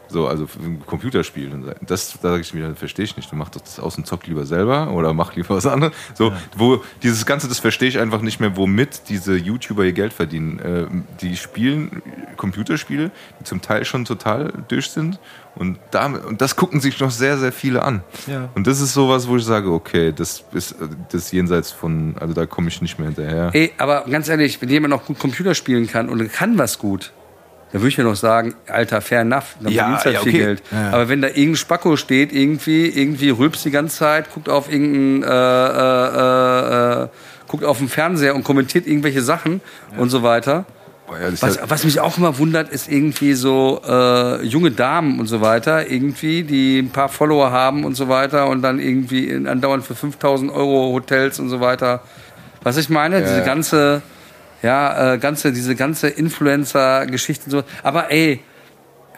So, 0.09 0.27
also 0.27 0.47
ein 0.63 0.83
Computerspiel. 0.87 1.51
Das, 1.87 2.19
da 2.21 2.31
sage 2.31 2.41
ich 2.41 2.55
mir, 2.55 2.75
verstehe 2.75 3.05
ich 3.05 3.17
nicht. 3.17 3.31
Du 3.31 3.37
machst 3.37 3.57
das 3.57 3.79
aus 3.79 3.99
und 3.99 4.07
zock 4.07 4.27
lieber 4.27 4.47
selber 4.47 4.93
oder 4.93 5.13
mach 5.13 5.35
lieber 5.37 5.51
was 5.51 5.67
anderes. 5.67 5.95
So, 6.15 6.33
wo 6.57 6.83
dieses 7.03 7.27
Ganze, 7.27 7.49
das 7.49 7.59
verstehe 7.59 7.89
ich 7.89 7.99
einfach 7.99 8.23
nicht 8.23 8.41
mehr, 8.41 8.57
womit 8.57 9.09
diese 9.09 9.37
YouTuber 9.37 9.85
ihr 9.85 9.93
Geld 9.93 10.13
verdienen. 10.13 10.59
Äh, 10.59 10.87
die 11.21 11.37
spielen 11.37 12.03
Computerspiele, 12.37 13.11
die 13.41 13.45
zum 13.45 13.61
Teil 13.61 13.85
schon 13.85 14.05
total 14.05 14.53
durch 14.69 14.91
sind. 14.91 15.19
Und, 15.55 15.79
damit, 15.91 16.25
und 16.25 16.41
das 16.41 16.55
gucken 16.55 16.81
sich 16.81 17.01
noch 17.01 17.11
sehr, 17.11 17.37
sehr 17.37 17.51
viele 17.51 17.83
an. 17.83 18.03
Ja. 18.29 18.49
Und 18.55 18.69
das 18.69 18.81
ist 18.81 18.95
sowas, 18.95 19.27
wo 19.27 19.37
ich 19.37 19.45
sage, 19.45 19.73
okay, 19.73 20.13
das 20.13 20.45
ist 20.53 20.77
das 21.11 21.33
jenseits 21.33 21.73
von, 21.73 22.15
also 22.21 22.33
da 22.33 22.47
komme 22.47 22.69
ich 22.69 22.81
nicht 22.81 22.99
mehr 22.99 23.09
hinterher. 23.09 23.51
Ey, 23.53 23.73
aber 23.77 24.05
ganz 24.09 24.29
ehrlich, 24.29 24.63
wenn 24.63 24.69
jemand 24.69 24.91
noch 24.91 25.05
gut 25.05 25.19
Computer 25.19 25.55
spielen 25.55 25.89
kann 25.89 26.09
und 26.09 26.33
kann 26.33 26.59
was 26.59 26.79
gut, 26.79 27.13
dann 27.73 27.83
würde 27.83 27.89
ich 27.89 27.99
mir 27.99 28.05
noch 28.05 28.17
sagen, 28.17 28.55
Alter, 28.67 29.01
fair 29.01 29.21
enough, 29.21 29.57
dann 29.61 29.73
Ja, 29.73 29.85
verdienst 29.85 30.05
halt 30.07 30.15
ja, 30.15 30.21
viel 30.23 30.33
okay. 30.33 30.39
Geld. 30.39 30.63
Ja, 30.71 30.83
ja. 30.83 30.91
Aber 30.93 31.09
wenn 31.09 31.21
da 31.21 31.29
irgendein 31.29 31.57
Spacko 31.57 31.97
steht, 31.97 32.33
irgendwie, 32.33 32.87
irgendwie 32.87 33.31
rülpst 33.31 33.65
die 33.65 33.71
ganze 33.71 33.99
Zeit, 33.99 34.33
guckt 34.33 34.49
auf 34.49 34.71
irgendeinen, 34.73 35.23
äh, 35.23 37.03
äh, 37.03 37.03
äh, 37.05 37.09
guckt 37.47 37.65
auf 37.65 37.79
den 37.79 37.89
Fernseher 37.89 38.35
und 38.35 38.45
kommentiert 38.45 38.87
irgendwelche 38.87 39.23
Sachen 39.23 39.61
und 39.97 40.11
so 40.11 40.23
weiter. 40.23 40.65
Boah, 41.09 41.19
ja, 41.19 41.33
Was, 41.41 41.59
was 41.63 41.85
mich 41.85 42.01
auch 42.01 42.19
immer 42.19 42.37
wundert, 42.39 42.69
ist 42.71 42.89
irgendwie 42.89 43.33
so 43.33 43.81
äh, 43.87 44.45
junge 44.45 44.71
Damen 44.71 45.19
und 45.21 45.27
so 45.27 45.41
weiter, 45.41 45.91
irgendwie, 45.91 46.43
die 46.43 46.81
ein 46.81 46.91
paar 46.91 47.09
Follower 47.09 47.51
haben 47.51 47.85
und 47.85 47.95
so 47.95 48.09
weiter 48.09 48.49
und 48.49 48.63
dann 48.63 48.79
irgendwie 48.79 49.29
in, 49.29 49.47
andauernd 49.47 49.85
für 49.85 49.95
5000 49.95 50.53
Euro 50.53 50.93
Hotels 50.93 51.39
und 51.39 51.49
so 51.49 51.61
weiter. 51.61 52.03
Was 52.63 52.77
ich 52.77 52.91
meine, 52.91 53.23
diese 53.23 53.39
ja. 53.39 53.45
ganze, 53.45 54.03
ja, 54.63 55.15
äh, 55.15 55.19
ganze, 55.19 55.53
diese 55.53 55.75
ganze 55.77 56.09
Influencer-Geschichte 56.09 57.47
und 57.47 57.51
so. 57.51 57.63
Aber 57.83 58.11
ey, 58.11 58.41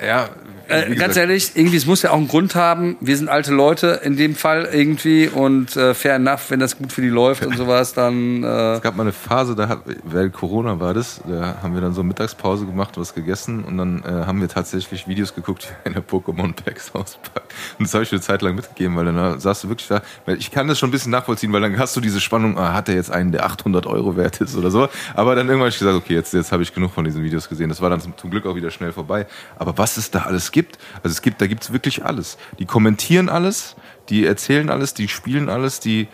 ja, 0.05 0.29
äh, 0.71 0.91
wie 0.91 0.95
ganz 0.97 1.17
ehrlich, 1.17 1.53
irgendwie, 1.55 1.77
es 1.77 1.87
muss 1.87 2.03
ja 2.03 2.11
auch 2.11 2.17
einen 2.17 2.29
Grund 2.29 2.55
haben. 2.55 2.97
Wir 3.01 3.17
sind 3.17 3.29
alte 3.29 3.53
Leute 3.53 4.01
in 4.05 4.17
dem 4.17 4.35
Fall 4.35 4.69
irgendwie 4.73 5.29
und 5.29 5.77
äh, 5.77 5.95
fair 5.95 6.15
enough, 6.15 6.51
wenn 6.51 6.61
das 6.61 6.79
gut 6.79 6.93
für 6.93 7.03
die 7.03 7.09
läuft 7.09 7.45
und 7.45 7.57
sowas, 7.57 7.93
dann. 7.93 8.43
Äh, 8.43 8.75
Es 8.75 8.83
gab 8.83 8.97
mal 8.97 9.03
eine 9.03 9.13
Phase, 9.13 9.55
da 9.55 9.69
hat, 9.69 9.81
während 10.05 10.33
Corona 10.33 10.81
war 10.81 10.95
das, 10.95 11.21
da 11.29 11.59
haben 11.63 11.75
wir 11.75 11.81
dann 11.81 11.93
so 11.95 12.03
Mittagspause 12.03 12.67
gemacht, 12.67 12.97
was 12.97 13.15
gegessen 13.15 13.65
und 13.65 13.77
dann 13.77 14.03
äh, 14.05 14.27
haben 14.27 14.41
wir 14.41 14.49
tatsächlich 14.49 15.07
Videos 15.09 15.35
geguckt, 15.35 15.73
wie 15.85 15.91
eine 15.91 16.01
Pokémon-Packs 16.01 16.95
auspackt. 16.95 17.53
Und 17.79 17.87
das 17.87 17.95
habe 17.95 18.05
ich 18.05 18.13
eine 18.13 18.21
Zeit 18.21 18.43
lang 18.43 18.55
mitgegeben, 18.55 18.97
weil 18.97 19.07
dann 19.07 19.17
äh, 19.17 19.41
saß 19.41 19.63
du 19.63 19.69
wirklich 19.69 19.89
da, 19.89 20.03
weil 20.27 20.39
ich 20.39 20.51
kann 20.51 20.69
das 20.69 20.79
schon 20.79 20.89
ein 20.89 20.93
bisschen 20.93 21.11
nachvollziehen, 21.13 21.53
weil 21.53 21.61
dann 21.61 21.79
hast 21.79 21.97
du 21.97 22.01
diese 22.01 22.21
Spannung, 22.21 22.59
ah, 22.59 22.73
hat 22.75 22.89
er 22.89 22.95
jetzt 22.95 23.11
einen, 23.11 23.33
der 23.33 23.45
800 23.45 23.87
Euro 23.87 24.17
wert 24.17 24.41
ist 24.41 24.57
oder 24.57 24.71
so. 24.71 24.89
Aber 25.15 25.35
dann 25.35 25.47
irgendwann 25.47 25.61
habe 25.67 25.69
ich 25.71 25.79
gesagt, 25.79 25.97
okay, 25.97 26.15
jetzt, 26.15 26.33
jetzt 26.35 26.53
habe 26.53 26.63
ich 26.63 26.75
genug 26.75 26.93
von 26.93 27.05
diesen 27.05 27.23
Videos 27.23 27.49
gesehen. 27.49 27.69
Das 27.69 27.81
war 27.81 27.91
dann 27.91 28.01
zum, 28.01 28.17
zum 28.17 28.31
Glück 28.31 28.47
auch 28.47 28.55
wieder 28.55 28.71
schnell 28.71 28.93
vorbei. 28.93 29.27
Aber 29.59 29.77
was 29.79 29.97
es 29.97 30.11
da 30.11 30.21
alles 30.21 30.53
gibt, 30.53 30.60
also 31.03 31.13
es 31.13 31.23
gibt, 31.23 31.41
da 31.41 31.47
gibt 31.47 31.63
es 31.63 31.73
wirklich 31.73 32.05
alles. 32.05 32.39
Die 32.59 32.67
kommentieren 32.67 33.29
alles, 33.29 33.77
die 34.09 34.25
erzählen 34.27 34.71
alles, 34.71 34.95
die 34.95 35.09
spielen 35.09 35.49
alles, 35.49 35.81
die 35.81 36.09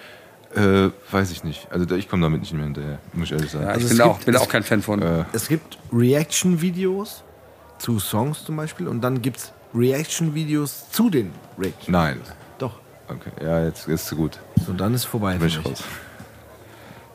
äh, 0.55 0.91
weiß 1.11 1.31
ich 1.33 1.45
nicht. 1.45 1.69
Also 1.71 1.95
ich 1.97 2.09
komme 2.09 2.23
damit 2.23 2.41
nicht 2.41 2.53
mehr 2.55 2.65
hinterher, 2.65 2.99
muss 3.13 3.27
ich 3.27 3.33
ehrlich 3.33 3.51
sagen. 3.51 3.65
ja, 3.65 3.71
Also 3.73 3.81
ich 3.81 3.85
es 3.85 3.91
bin, 3.91 3.99
da 3.99 4.05
auch, 4.07 4.15
gibt- 4.15 4.27
bin 4.27 4.37
auch 4.37 4.49
kein 4.49 4.63
Fan 4.63 4.81
von. 4.83 5.03
Äh, 5.03 5.25
Es 5.33 5.49
gibt 5.49 5.79
Reaction-Videos 5.93 7.23
zu 7.79 7.99
Songs 7.99 8.45
zum 8.45 8.57
Beispiel 8.57 8.89
und 8.89 9.03
dann 9.03 9.21
gibt 9.21 9.37
es 9.39 9.53
Reaction-Videos 9.75 10.91
zu 10.91 11.11
den 11.11 11.31
Reaction. 11.59 11.93
nein. 11.93 12.21
Doch. 12.59 12.79
Okay, 13.09 13.31
ja, 13.45 13.65
jetzt 13.67 13.87
ist 13.87 14.11
es 14.11 14.17
gut. 14.17 14.39
So, 14.67 14.73
dann 14.73 14.95
ist 14.95 15.05
vorbei. 15.05 15.37
Bin 15.37 15.49
ich 15.49 15.63
raus. 15.65 15.83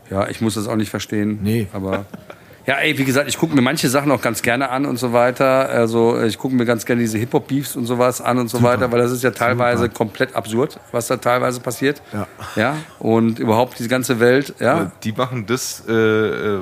Ja, 0.09 0.27
ich 0.27 0.39
muss 0.41 0.53
das 0.55 0.67
auch 0.67 0.75
nicht 0.75 0.89
verstehen. 0.89 1.39
Nee. 1.41 1.67
Aber 1.73 2.05
ja, 2.67 2.75
ey, 2.75 2.97
wie 2.97 3.05
gesagt, 3.05 3.27
ich 3.27 3.37
gucke 3.37 3.55
mir 3.55 3.61
manche 3.61 3.89
Sachen 3.89 4.11
auch 4.11 4.21
ganz 4.21 4.41
gerne 4.41 4.69
an 4.69 4.85
und 4.85 4.97
so 4.97 5.13
weiter. 5.13 5.69
Also 5.69 6.21
ich 6.21 6.37
gucke 6.37 6.53
mir 6.53 6.65
ganz 6.65 6.85
gerne 6.85 7.01
diese 7.01 7.17
Hip-Hop-Beefs 7.17 7.75
und 7.75 7.85
sowas 7.85 8.21
an 8.21 8.37
und 8.37 8.49
so 8.49 8.61
weiter, 8.61 8.91
weil 8.91 8.99
das 8.99 9.11
ist 9.11 9.23
ja 9.23 9.31
teilweise 9.31 9.89
komplett 9.89 10.35
absurd, 10.35 10.79
was 10.91 11.07
da 11.07 11.17
teilweise 11.17 11.59
passiert. 11.59 12.01
Ja. 12.13 12.27
Ja. 12.55 12.77
Und 12.99 13.39
überhaupt 13.39 13.79
diese 13.79 13.89
ganze 13.89 14.19
Welt, 14.19 14.53
ja. 14.59 14.73
Aber 14.73 14.91
Die 15.03 15.11
machen 15.11 15.45
das, 15.47 15.83
äh, 15.87 15.91
äh, 15.91 16.61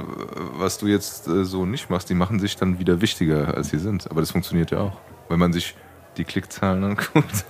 was 0.58 0.78
du 0.78 0.88
jetzt 0.88 1.28
äh, 1.28 1.44
so 1.44 1.66
nicht 1.66 1.90
machst, 1.90 2.10
die 2.10 2.16
machen 2.16 2.40
sich 2.40 2.56
dann 2.56 2.80
wieder 2.80 3.02
wichtiger, 3.02 3.54
als 3.56 3.70
sie 3.70 3.80
sind. 3.80 4.10
Aber 4.10 4.22
das 4.22 4.32
funktioniert 4.32 4.72
ja 4.72 4.80
auch. 4.80 4.98
Wenn 5.28 5.40
man 5.40 5.52
sich 5.54 5.76
die 6.18 6.26
Klickzahlen 6.26 6.84
anguckt. 6.84 7.46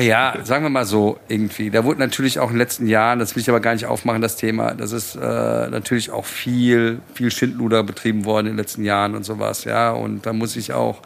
Ja, 0.00 0.34
sagen 0.44 0.64
wir 0.64 0.70
mal 0.70 0.84
so 0.84 1.18
irgendwie. 1.28 1.70
Da 1.70 1.84
wurde 1.84 2.00
natürlich 2.00 2.38
auch 2.38 2.48
in 2.48 2.54
den 2.54 2.58
letzten 2.58 2.86
Jahren, 2.86 3.18
das 3.18 3.34
will 3.34 3.42
ich 3.42 3.48
aber 3.48 3.60
gar 3.60 3.72
nicht 3.72 3.86
aufmachen, 3.86 4.20
das 4.20 4.36
Thema, 4.36 4.74
das 4.74 4.92
ist 4.92 5.16
äh, 5.16 5.18
natürlich 5.20 6.10
auch 6.10 6.24
viel, 6.24 7.00
viel 7.14 7.30
Schindluder 7.30 7.82
betrieben 7.82 8.24
worden 8.24 8.46
in 8.46 8.52
den 8.52 8.58
letzten 8.58 8.84
Jahren 8.84 9.14
und 9.14 9.24
sowas, 9.24 9.64
ja. 9.64 9.90
Und 9.90 10.26
da 10.26 10.32
muss 10.32 10.56
ich 10.56 10.72
auch 10.72 11.00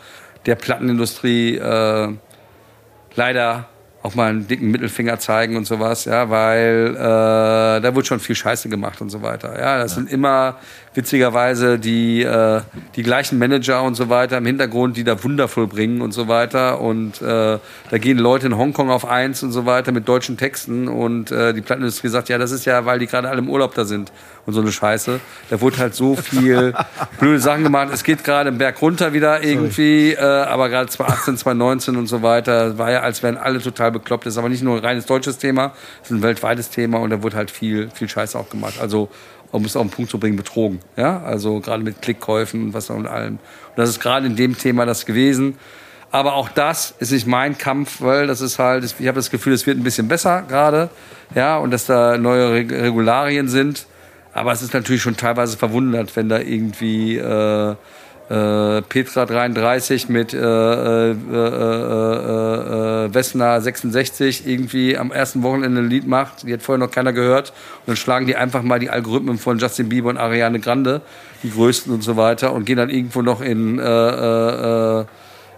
der 0.47 0.57
Plattenindustrie 0.57 1.57
äh, 1.57 2.09
leider 3.15 3.69
auch 4.03 4.15
mal 4.15 4.29
einen 4.29 4.47
dicken 4.47 4.71
Mittelfinger 4.71 5.19
zeigen 5.19 5.57
und 5.57 5.65
sowas, 5.65 6.05
ja, 6.05 6.29
weil 6.29 6.95
äh, 6.95 7.81
da 7.81 7.95
wird 7.95 8.07
schon 8.07 8.21
viel 8.21 8.35
Scheiße 8.35 8.69
gemacht 8.69 9.01
und 9.01 9.09
so 9.09 9.23
weiter. 9.23 9.59
Ja, 9.59 9.79
das 9.79 9.95
sind 9.95 10.11
immer 10.13 10.57
witzigerweise 10.95 11.79
die, 11.79 12.23
äh, 12.23 12.61
die 12.95 13.03
gleichen 13.03 13.39
Manager 13.39 13.83
und 13.83 13.97
so 13.97 14.09
weiter 14.09 14.39
im 14.39 14.47
Hintergrund, 14.47 14.97
die 14.97 15.05
da 15.05 15.23
wundervoll 15.23 15.67
bringen 15.67 16.01
und 16.01 16.13
so 16.13 16.29
weiter. 16.29 16.81
Und 16.81 17.21
äh, 17.21 17.59
da 17.91 17.99
gehen 17.99 18.19
Leute 18.19 18.47
in 18.47 18.57
Hongkong 18.57 18.91
auf 18.91 19.07
eins 19.07 19.43
und 19.43 19.53
so 19.53 19.67
weiter 19.67 19.93
mit 19.93 20.09
deutschen 20.09 20.37
Texten 20.37 20.89
und 20.89 21.31
äh, 21.33 21.53
die 21.53 21.61
Plattenindustrie 21.61 22.09
sagt, 22.09 22.29
ja, 22.29 22.39
das 22.39 22.53
ist 22.53 22.65
ja, 22.65 22.87
weil 22.87 23.01
die 23.01 23.07
gerade 23.07 23.29
alle 23.29 23.39
im 23.39 23.51
Urlaub 23.51 23.75
da 23.75 23.85
sind 23.85 24.13
und 24.47 24.55
so 24.55 24.61
eine 24.61 24.71
Scheiße. 24.71 25.21
Da 25.51 25.61
wurde 25.61 25.79
halt 25.79 25.95
so 25.95 26.15
viel 26.15 26.75
blöde 27.19 27.41
Sachen 27.41 27.65
gemacht. 27.65 27.89
Es 27.93 28.05
geht 28.05 28.23
gerade 28.23 28.51
im 28.51 28.59
Berg 28.59 28.81
runter 28.81 29.13
wieder 29.13 29.43
irgendwie, 29.43 30.13
äh, 30.13 30.21
aber 30.21 30.69
gerade 30.69 30.89
2018, 30.89 31.39
2019 31.39 31.97
und 31.97 32.07
so 32.07 32.23
weiter 32.23 32.79
war 32.79 32.93
ja, 32.93 33.01
als 33.01 33.23
wären 33.23 33.37
alle 33.37 33.61
total 33.61 33.91
bekloppt. 33.91 34.27
Das 34.27 34.35
ist 34.35 34.39
aber 34.39 34.49
nicht 34.49 34.63
nur 34.63 34.77
ein 34.77 34.85
reines 34.85 35.07
deutsches 35.07 35.39
Thema, 35.39 35.73
das 36.01 36.11
ist 36.11 36.17
ein 36.17 36.23
weltweites 36.23 36.71
Thema 36.71 36.99
und 36.99 37.11
da 37.11 37.23
wurde 37.23 37.37
halt 37.37 37.51
viel, 37.51 37.91
viel 37.91 38.09
Scheiße 38.09 38.39
auch 38.39 38.49
gemacht. 38.49 38.75
Also 38.81 39.09
um 39.55 39.65
es 39.65 39.77
auf 39.77 39.83
den 39.83 39.91
Punkt 39.91 40.11
zu 40.11 40.19
bringen, 40.19 40.37
betrogen. 40.37 40.81
Ja, 40.97 41.23
also 41.23 41.61
gerade 41.61 41.83
mit 41.83 42.03
Klickkäufen 42.03 42.67
und 42.67 42.75
was 42.75 42.91
und 42.91 43.07
allem. 43.07 43.35
Und 43.35 43.77
das 43.77 43.89
ist 43.89 44.01
gerade 44.01 44.27
in 44.27 44.37
dem 44.37 44.59
Thema 44.59 44.85
das 44.85 45.07
gewesen. 45.07 45.57
Aber 46.11 46.35
auch 46.35 46.49
das 46.49 46.95
ist 46.99 47.13
nicht 47.13 47.27
mein 47.27 47.57
Kampf, 47.59 48.01
weil 48.01 48.27
das 48.27 48.41
ist 48.41 48.59
halt, 48.59 48.85
ich 48.99 49.07
habe 49.07 49.17
das 49.17 49.31
Gefühl, 49.31 49.53
es 49.53 49.67
wird 49.67 49.79
ein 49.79 49.85
bisschen 49.85 50.09
besser 50.09 50.43
gerade, 50.49 50.91
ja, 51.35 51.57
und 51.59 51.71
dass 51.71 51.87
da 51.87 52.19
neue 52.19 52.53
Reg- 52.53 52.73
Regularien 52.73 53.49
sind. 53.49 53.87
Aber 54.33 54.53
es 54.53 54.63
ist 54.63 54.75
natürlich 54.75 55.03
schon 55.03 55.17
teilweise 55.17 55.57
verwundert, 55.57 56.15
wenn 56.17 56.29
da 56.29 56.39
irgendwie 56.39 57.17
äh, 57.17 57.75
äh, 58.29 58.81
Petra 58.83 59.27
33 59.27 60.09
mit 60.09 60.33
äh, 60.33 60.39
äh, 60.39 61.11
äh, 61.11 61.15
äh, 61.35 63.05
äh, 63.05 63.15
Vesna 63.15 63.61
66 63.61 64.47
irgendwie 64.47 64.97
am 64.97 65.13
ersten 65.13 65.43
Wochenende 65.43 65.83
ein 65.83 65.91
Lied 65.91 66.07
macht. 66.07 66.45
Die 66.45 66.53
hat 66.53 66.63
vorher 66.63 66.79
noch 66.79 66.91
keiner 66.91 67.13
gehört. 67.13 67.51
Und 67.51 67.89
dann 67.89 67.97
schlagen 67.97 68.27
die 68.27 68.37
einfach 68.37 68.63
mal 68.63 68.79
die 68.79 68.89
Algorithmen 68.89 69.37
von 69.37 69.59
Justin 69.59 69.91
Bieber 69.91 70.09
und 70.09 70.17
Ariane 70.17 70.59
Grande, 70.61 71.03
die 71.43 71.51
größten 71.51 71.93
und 71.93 72.03
so 72.03 72.17
weiter, 72.17 72.53
und 72.53 72.65
gehen 72.65 72.79
dann 72.79 72.89
irgendwo 72.89 73.21
noch 73.21 73.43
in 73.43 73.79
äh, 73.79 73.83
äh, 73.83 75.01
äh, 75.01 75.05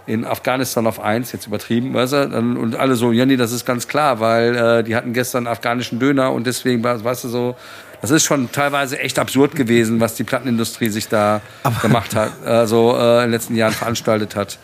in 0.07 0.24
Afghanistan 0.24 0.87
auf 0.87 1.01
eins, 1.01 1.33
jetzt 1.33 1.47
übertrieben, 1.47 1.93
weißt 1.95 2.12
du? 2.12 2.28
Dann, 2.28 2.57
und 2.57 2.77
alle 2.77 2.95
so, 2.95 3.11
ja, 3.12 3.27
nee, 3.27 3.37
das 3.37 3.51
ist 3.53 3.65
ganz 3.66 3.89
klar, 3.89 4.20
weil 4.20 4.55
äh, 4.57 4.85
die 4.85 4.95
hatten 4.95 5.12
gestern 5.12 5.47
afghanischen 5.47 5.99
Döner 5.99 6.33
und 6.33 6.47
deswegen, 6.47 6.85
war- 6.85 7.03
weißt 7.03 7.24
du, 7.24 7.28
so, 7.28 7.57
das 8.03 8.11
ist 8.11 8.24
schon 8.24 8.53
teilweise 8.53 8.99
echt 9.01 9.19
absurd 9.19 9.57
gewesen, 9.57 9.99
was 10.01 10.15
die 10.15 10.23
Plattenindustrie 10.24 10.91
sich 10.91 11.09
da 11.09 11.41
gemacht 11.83 12.15
hat, 12.15 12.31
also 12.45 12.95
äh, 12.97 13.16
in 13.16 13.23
den 13.23 13.31
letzten 13.33 13.57
Jahren 13.57 13.73
veranstaltet 13.73 14.37
hat. 14.37 14.59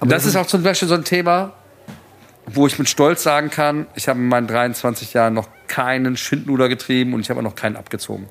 Und 0.00 0.10
das 0.10 0.26
ist 0.26 0.34
auch 0.36 0.46
zum 0.46 0.62
Beispiel 0.64 0.88
so 0.88 0.94
ein 0.94 1.04
Thema, 1.04 1.52
wo 2.46 2.66
ich 2.66 2.76
mit 2.78 2.88
Stolz 2.88 3.22
sagen 3.22 3.50
kann, 3.50 3.86
ich 3.94 4.08
habe 4.08 4.18
in 4.18 4.26
meinen 4.26 4.48
23 4.48 5.12
Jahren 5.14 5.34
noch 5.34 5.48
keinen 5.68 6.16
Schindluder 6.16 6.68
getrieben 6.68 7.14
und 7.14 7.20
ich 7.20 7.30
habe 7.30 7.38
auch 7.38 7.44
noch 7.44 7.54
keinen 7.54 7.76
abgezogen. 7.76 8.28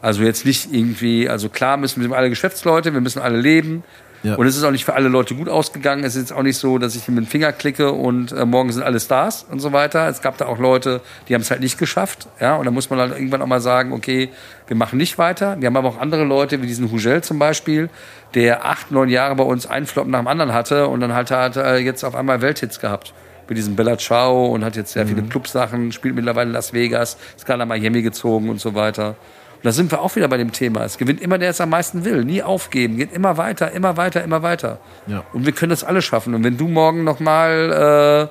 Also 0.00 0.22
jetzt 0.22 0.46
nicht 0.46 0.72
irgendwie, 0.72 1.28
also 1.28 1.50
klar 1.50 1.76
müssen 1.76 2.02
wir 2.08 2.16
alle 2.16 2.30
Geschäftsleute, 2.30 2.94
wir 2.94 3.00
müssen 3.02 3.20
alle 3.20 3.36
leben. 3.38 3.84
Ja. 4.22 4.34
Und 4.34 4.46
es 4.46 4.56
ist 4.56 4.64
auch 4.64 4.70
nicht 4.70 4.84
für 4.84 4.94
alle 4.94 5.08
Leute 5.08 5.34
gut 5.34 5.48
ausgegangen. 5.48 6.04
Es 6.04 6.16
ist 6.16 6.22
jetzt 6.22 6.32
auch 6.32 6.42
nicht 6.42 6.56
so, 6.56 6.78
dass 6.78 6.96
ich 6.96 7.06
mit 7.08 7.18
dem 7.18 7.26
Finger 7.26 7.52
klicke 7.52 7.92
und 7.92 8.32
äh, 8.32 8.44
morgen 8.44 8.72
sind 8.72 8.82
alle 8.82 8.98
Stars 8.98 9.46
und 9.50 9.60
so 9.60 9.72
weiter. 9.72 10.08
Es 10.08 10.20
gab 10.22 10.36
da 10.38 10.46
auch 10.46 10.58
Leute, 10.58 11.00
die 11.28 11.34
haben 11.34 11.42
es 11.42 11.50
halt 11.50 11.60
nicht 11.60 11.78
geschafft. 11.78 12.26
Ja, 12.40 12.56
und 12.56 12.64
da 12.64 12.70
muss 12.70 12.90
man 12.90 12.98
halt 12.98 13.12
irgendwann 13.12 13.42
auch 13.42 13.46
mal 13.46 13.60
sagen, 13.60 13.92
okay, 13.92 14.30
wir 14.66 14.76
machen 14.76 14.96
nicht 14.96 15.18
weiter. 15.18 15.56
Wir 15.60 15.66
haben 15.66 15.76
aber 15.76 15.88
auch 15.88 16.00
andere 16.00 16.24
Leute, 16.24 16.62
wie 16.62 16.66
diesen 16.66 16.90
Hugel 16.90 17.22
zum 17.22 17.38
Beispiel, 17.38 17.88
der 18.34 18.66
acht, 18.66 18.90
neun 18.90 19.08
Jahre 19.08 19.36
bei 19.36 19.44
uns 19.44 19.66
einen 19.66 19.86
Flop 19.86 20.06
nach 20.08 20.20
dem 20.20 20.28
anderen 20.28 20.52
hatte 20.52 20.88
und 20.88 21.00
dann 21.00 21.14
halt 21.14 21.30
hat 21.30 21.56
er 21.56 21.78
jetzt 21.78 22.04
auf 22.04 22.14
einmal 22.14 22.42
Welthits 22.42 22.80
gehabt. 22.80 23.14
Mit 23.48 23.56
diesem 23.56 23.76
Bella 23.76 23.96
Ciao 23.96 24.46
und 24.46 24.64
hat 24.64 24.74
jetzt 24.74 24.92
sehr 24.92 25.06
viele 25.06 25.22
Clubsachen, 25.22 25.92
spielt 25.92 26.16
mittlerweile 26.16 26.48
in 26.48 26.52
Las 26.52 26.72
Vegas, 26.72 27.16
ist 27.36 27.46
gerade 27.46 27.60
nach 27.60 27.66
Miami 27.66 28.02
gezogen 28.02 28.48
und 28.48 28.60
so 28.60 28.74
weiter. 28.74 29.14
Und 29.56 29.64
da 29.64 29.72
sind 29.72 29.90
wir 29.90 30.00
auch 30.00 30.16
wieder 30.16 30.28
bei 30.28 30.36
dem 30.36 30.52
Thema. 30.52 30.84
Es 30.84 30.98
gewinnt 30.98 31.20
immer 31.20 31.38
der, 31.38 31.46
der 31.46 31.50
es 31.50 31.60
am 31.60 31.70
meisten 31.70 32.04
will. 32.04 32.24
Nie 32.24 32.42
aufgeben. 32.42 32.96
Geht 32.96 33.12
immer 33.12 33.36
weiter, 33.36 33.70
immer 33.70 33.96
weiter, 33.96 34.22
immer 34.24 34.42
weiter. 34.42 34.78
Ja. 35.06 35.24
Und 35.32 35.46
wir 35.46 35.52
können 35.52 35.70
das 35.70 35.84
alle 35.84 36.02
schaffen. 36.02 36.34
Und 36.34 36.42
wenn 36.42 36.56
du 36.56 36.66
morgen 36.66 37.04
nochmal 37.04 38.30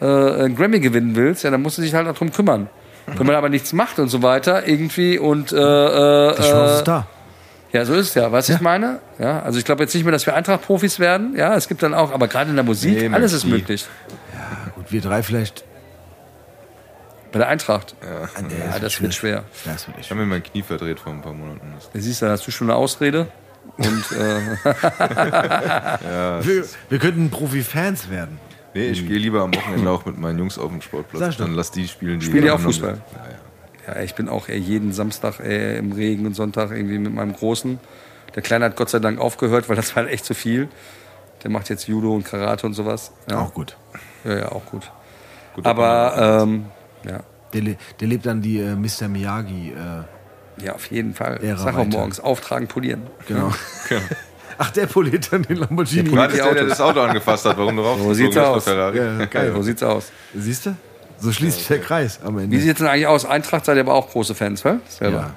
äh, 0.00 0.04
äh, 0.04 0.44
einen 0.44 0.56
Grammy 0.56 0.80
gewinnen 0.80 1.14
willst, 1.16 1.44
ja, 1.44 1.50
dann 1.50 1.62
musst 1.62 1.76
du 1.78 1.82
dich 1.82 1.94
halt 1.94 2.06
darum 2.06 2.32
kümmern. 2.32 2.68
Wenn 3.06 3.26
man 3.26 3.36
aber 3.36 3.48
nichts 3.48 3.72
macht 3.72 3.98
und 3.98 4.08
so 4.08 4.22
weiter, 4.22 4.66
irgendwie 4.66 5.18
und 5.18 5.52
äh, 5.52 5.56
äh, 5.56 6.34
Die 6.36 6.42
Chance 6.42 6.72
äh, 6.74 6.78
ist 6.78 6.84
da. 6.88 7.06
Ja, 7.72 7.84
so 7.84 7.94
ist 7.94 8.08
es 8.08 8.14
ja. 8.14 8.32
Was 8.32 8.48
ich 8.48 8.60
meine? 8.60 9.00
Ja, 9.18 9.42
also 9.42 9.58
ich 9.58 9.64
glaube 9.64 9.82
jetzt 9.82 9.94
nicht 9.94 10.04
mehr, 10.04 10.12
dass 10.12 10.26
wir 10.26 10.34
Eintracht-Profis 10.34 10.98
werden. 10.98 11.36
Ja, 11.36 11.54
es 11.54 11.68
gibt 11.68 11.82
dann 11.82 11.94
auch, 11.94 12.12
aber 12.12 12.26
gerade 12.26 12.50
in 12.50 12.56
der 12.56 12.64
Musik, 12.64 12.98
Nee, 12.98 13.14
alles 13.14 13.32
ist 13.32 13.44
möglich. 13.44 13.86
Gut, 14.74 14.86
wir 14.90 15.00
drei 15.00 15.22
vielleicht. 15.22 15.64
Bei 17.36 17.40
der 17.40 17.48
Eintracht. 17.48 17.94
Ah, 18.00 18.40
nee, 18.40 18.54
Ja, 18.72 18.78
das 18.78 18.98
wird 19.02 19.12
schwer. 19.12 19.44
Ja, 19.66 19.72
das 19.74 19.86
wird 19.86 19.98
Ich 20.00 20.08
habe 20.10 20.20
mir 20.20 20.26
mein 20.26 20.42
Knie 20.42 20.62
verdreht 20.62 20.98
vor 20.98 21.12
ein 21.12 21.20
paar 21.20 21.34
Monaten. 21.34 21.60
Das- 21.74 21.90
Da 21.92 22.00
siehst 22.00 22.22
du, 22.22 22.26
da 22.26 22.32
hast 22.32 22.46
du 22.46 22.50
schon 22.50 22.70
eine 22.70 22.78
Ausrede. 22.78 23.28
Und 23.76 24.04
äh, 24.12 24.40
Wir, 26.46 26.64
wir 26.88 26.98
könnten 26.98 27.30
Profi-Fans 27.30 28.08
werden. 28.10 28.38
Nee, 28.74 28.86
ich 28.88 29.06
gehe 29.06 29.18
lieber 29.18 29.42
am 29.42 29.54
Wochenende 29.54 29.90
auch 29.90 30.04
mit 30.06 30.18
meinen 30.18 30.38
Jungs 30.38 30.58
auf 30.58 30.70
den 30.70 30.80
Sportplatz. 30.80 31.36
Dann 31.36 31.54
lass 31.54 31.70
die 31.72 31.86
spielen. 31.88 32.20
Die 32.20 32.26
Spielen 32.26 32.44
die 32.44 32.50
auch 32.50 32.60
Fußball? 32.60 32.98
Ja, 33.86 33.92
ja. 33.92 33.98
ja, 33.98 34.02
ich 34.02 34.14
bin 34.14 34.28
auch 34.30 34.48
eher 34.48 34.58
jeden 34.58 34.92
Samstag 34.92 35.40
äh, 35.40 35.76
im 35.78 35.92
Regen 35.92 36.24
und 36.26 36.34
Sonntag 36.34 36.70
irgendwie 36.70 36.98
mit 36.98 37.12
meinem 37.14 37.34
Großen. 37.34 37.78
Der 38.34 38.42
Kleine 38.42 38.66
hat 38.66 38.76
Gott 38.76 38.88
sei 38.90 38.98
Dank 38.98 39.18
aufgehört, 39.20 39.68
weil 39.68 39.76
das 39.76 39.94
war 39.96 40.06
echt 40.08 40.24
zu 40.24 40.34
viel. 40.34 40.68
Der 41.42 41.50
macht 41.50 41.68
jetzt 41.68 41.86
Judo 41.86 42.14
und 42.14 42.24
Karate 42.24 42.66
und 42.66 42.72
sowas. 42.74 43.12
Ja, 43.30 43.40
Auch 43.40 43.52
gut. 43.52 43.76
ja, 44.24 44.36
ja 44.38 44.52
auch 44.52 44.64
gut. 44.66 44.90
Gut, 45.54 45.66
Aber 45.66 46.40
ähm, 46.42 46.66
ja, 47.08 47.20
Der, 47.52 47.62
der 48.00 48.08
lebt 48.08 48.26
dann 48.26 48.40
die 48.42 48.60
äh, 48.60 48.74
Mr. 48.74 49.08
Miyagi. 49.08 49.72
Äh, 49.72 50.64
ja, 50.64 50.74
auf 50.74 50.86
jeden 50.90 51.14
Fall. 51.14 51.38
Ära 51.42 51.58
Sag 51.58 51.76
auch 51.76 51.84
morgens, 51.86 52.18
auftragen, 52.20 52.66
polieren. 52.66 53.02
genau. 53.28 53.52
Ach, 54.58 54.70
der 54.70 54.86
poliert 54.86 55.30
dann 55.30 55.42
den 55.42 55.56
Lamborghini. 55.58 56.10
Der 56.10 56.28
ist 56.30 56.36
der, 56.38 56.64
das 56.64 56.80
Auto 56.80 57.00
angefasst 57.00 57.44
hat, 57.44 57.58
warum 57.58 57.76
du 57.76 57.82
rausgezogen 57.82 58.14
sieht's 58.14 58.36
aus. 58.38 58.64
Ja, 58.64 58.90
geil. 59.26 59.52
So 59.54 59.60
sieht's 59.62 59.82
aus. 59.82 60.10
Siehst 60.34 60.64
du? 60.66 60.76
So 61.18 61.30
schließt 61.30 61.58
sich 61.58 61.68
der 61.68 61.80
Kreis 61.80 62.20
am 62.24 62.38
Ende. 62.38 62.56
Wie 62.56 62.60
sieht's 62.60 62.78
denn 62.78 62.88
eigentlich 62.88 63.06
aus? 63.06 63.26
Eintracht 63.26 63.66
seid 63.66 63.76
ihr 63.76 63.82
aber 63.82 63.94
auch 63.94 64.10
große 64.10 64.34
Fans, 64.34 64.64
wa? 64.64 64.78
Selber. 64.88 65.16
Ja. 65.18 65.34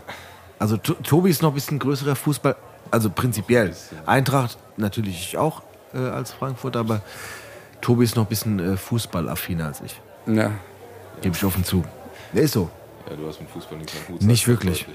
Also 0.57 0.77
To- 0.77 0.93
Tobi 0.95 1.29
ist 1.31 1.41
noch 1.41 1.51
ein 1.51 1.55
bisschen 1.55 1.79
größerer 1.79 2.15
Fußball, 2.15 2.55
also 2.91 3.09
prinzipiell. 3.09 3.73
Eintracht 4.05 4.57
natürlich 4.77 5.15
ich 5.33 5.37
auch 5.37 5.63
äh, 5.93 5.97
als 5.97 6.31
Frankfurter, 6.31 6.79
aber 6.79 7.01
Tobi 7.81 8.03
ist 8.05 8.15
noch 8.15 8.23
ein 8.25 8.29
bisschen 8.29 8.59
äh, 8.73 8.77
fußballaffiner 8.77 9.67
als 9.67 9.81
ich. 9.81 10.01
Ja. 10.27 10.51
Gebe 11.21 11.35
ich 11.35 11.43
offen 11.43 11.63
zu. 11.63 11.83
Der 12.33 12.43
ist 12.43 12.53
so. 12.53 12.69
Ja, 13.09 13.15
du 13.15 13.27
hast 13.27 13.39
mit 13.41 13.49
Fußball 13.49 13.77
nichts 13.77 13.93
am 14.07 14.13
Hut. 14.13 14.21
Nicht 14.21 14.47
wirklich. 14.47 14.85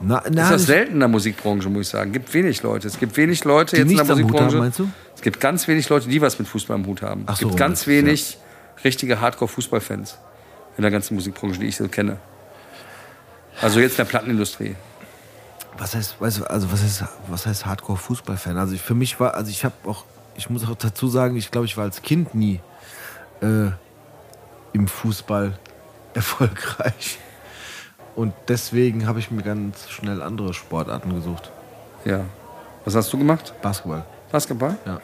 Na, 0.00 0.22
na, 0.30 0.42
ist 0.44 0.50
das 0.50 0.66
selten 0.66 0.94
in 0.94 0.98
der 1.00 1.08
Musikbranche, 1.08 1.68
muss 1.68 1.82
ich 1.86 1.88
sagen. 1.88 2.12
Gibt 2.12 2.32
wenig 2.34 2.62
Leute. 2.62 2.88
Es 2.88 2.98
gibt 2.98 3.16
wenig 3.16 3.44
Leute 3.44 3.76
Die 3.76 3.82
jetzt 3.82 3.90
in 3.90 3.96
der 3.96 4.04
Musikbranche. 4.06 4.56
haben, 4.56 4.58
meinst 4.58 4.78
du? 4.80 4.88
Es 5.14 5.22
gibt 5.22 5.40
ganz 5.40 5.66
wenig 5.68 5.88
Leute, 5.88 6.08
die 6.08 6.20
was 6.20 6.38
mit 6.38 6.48
Fußball 6.48 6.74
am 6.74 6.84
Hut 6.86 7.00
haben. 7.02 7.22
Ach 7.26 7.34
es 7.34 7.40
so, 7.40 7.46
gibt 7.46 7.58
ganz 7.58 7.80
das 7.80 7.88
ist 7.88 7.94
ja- 7.94 8.02
wenig 8.02 8.38
richtige 8.84 9.20
Hardcore-Fußballfans 9.20 10.18
in 10.76 10.82
der 10.82 10.90
ganzen 10.90 11.14
Musikbranche, 11.14 11.60
die 11.60 11.66
ich 11.66 11.76
so 11.76 11.86
kenne. 11.88 12.18
Also 13.62 13.78
jetzt 13.80 13.92
in 13.92 13.96
der 13.98 14.04
Plattenindustrie. 14.06 14.74
was 15.78 15.94
heißt, 15.94 16.20
weißt 16.20 16.38
du, 16.40 16.44
also 16.50 16.70
was 16.72 16.82
heißt, 16.82 17.04
was 17.28 17.46
heißt 17.46 17.64
Hardcore-Fußballfan? 17.66 18.56
Also 18.58 18.74
ich, 18.74 18.82
für 18.82 18.94
mich 18.94 19.18
war, 19.20 19.34
also 19.34 19.50
ich 19.50 19.64
habe 19.64 19.74
auch, 19.86 20.04
ich 20.36 20.50
muss 20.50 20.64
auch 20.68 20.74
dazu 20.74 21.06
sagen, 21.08 21.36
ich 21.36 21.50
glaube, 21.52 21.66
ich 21.66 21.76
war 21.76 21.84
als 21.84 22.02
Kind 22.02 22.34
nie 22.34 22.60
äh, 23.40 23.70
im 24.74 24.86
Fußball 24.86 25.54
erfolgreich. 26.14 27.18
Und 28.14 28.34
deswegen 28.48 29.06
habe 29.06 29.18
ich 29.18 29.30
mir 29.30 29.42
ganz 29.42 29.88
schnell 29.88 30.20
andere 30.22 30.52
Sportarten 30.52 31.14
gesucht. 31.14 31.50
Ja. 32.04 32.20
Was 32.84 32.94
hast 32.94 33.12
du 33.12 33.18
gemacht? 33.18 33.54
Basketball. 33.62 34.04
Basketball? 34.30 34.76
Ja. 34.84 35.00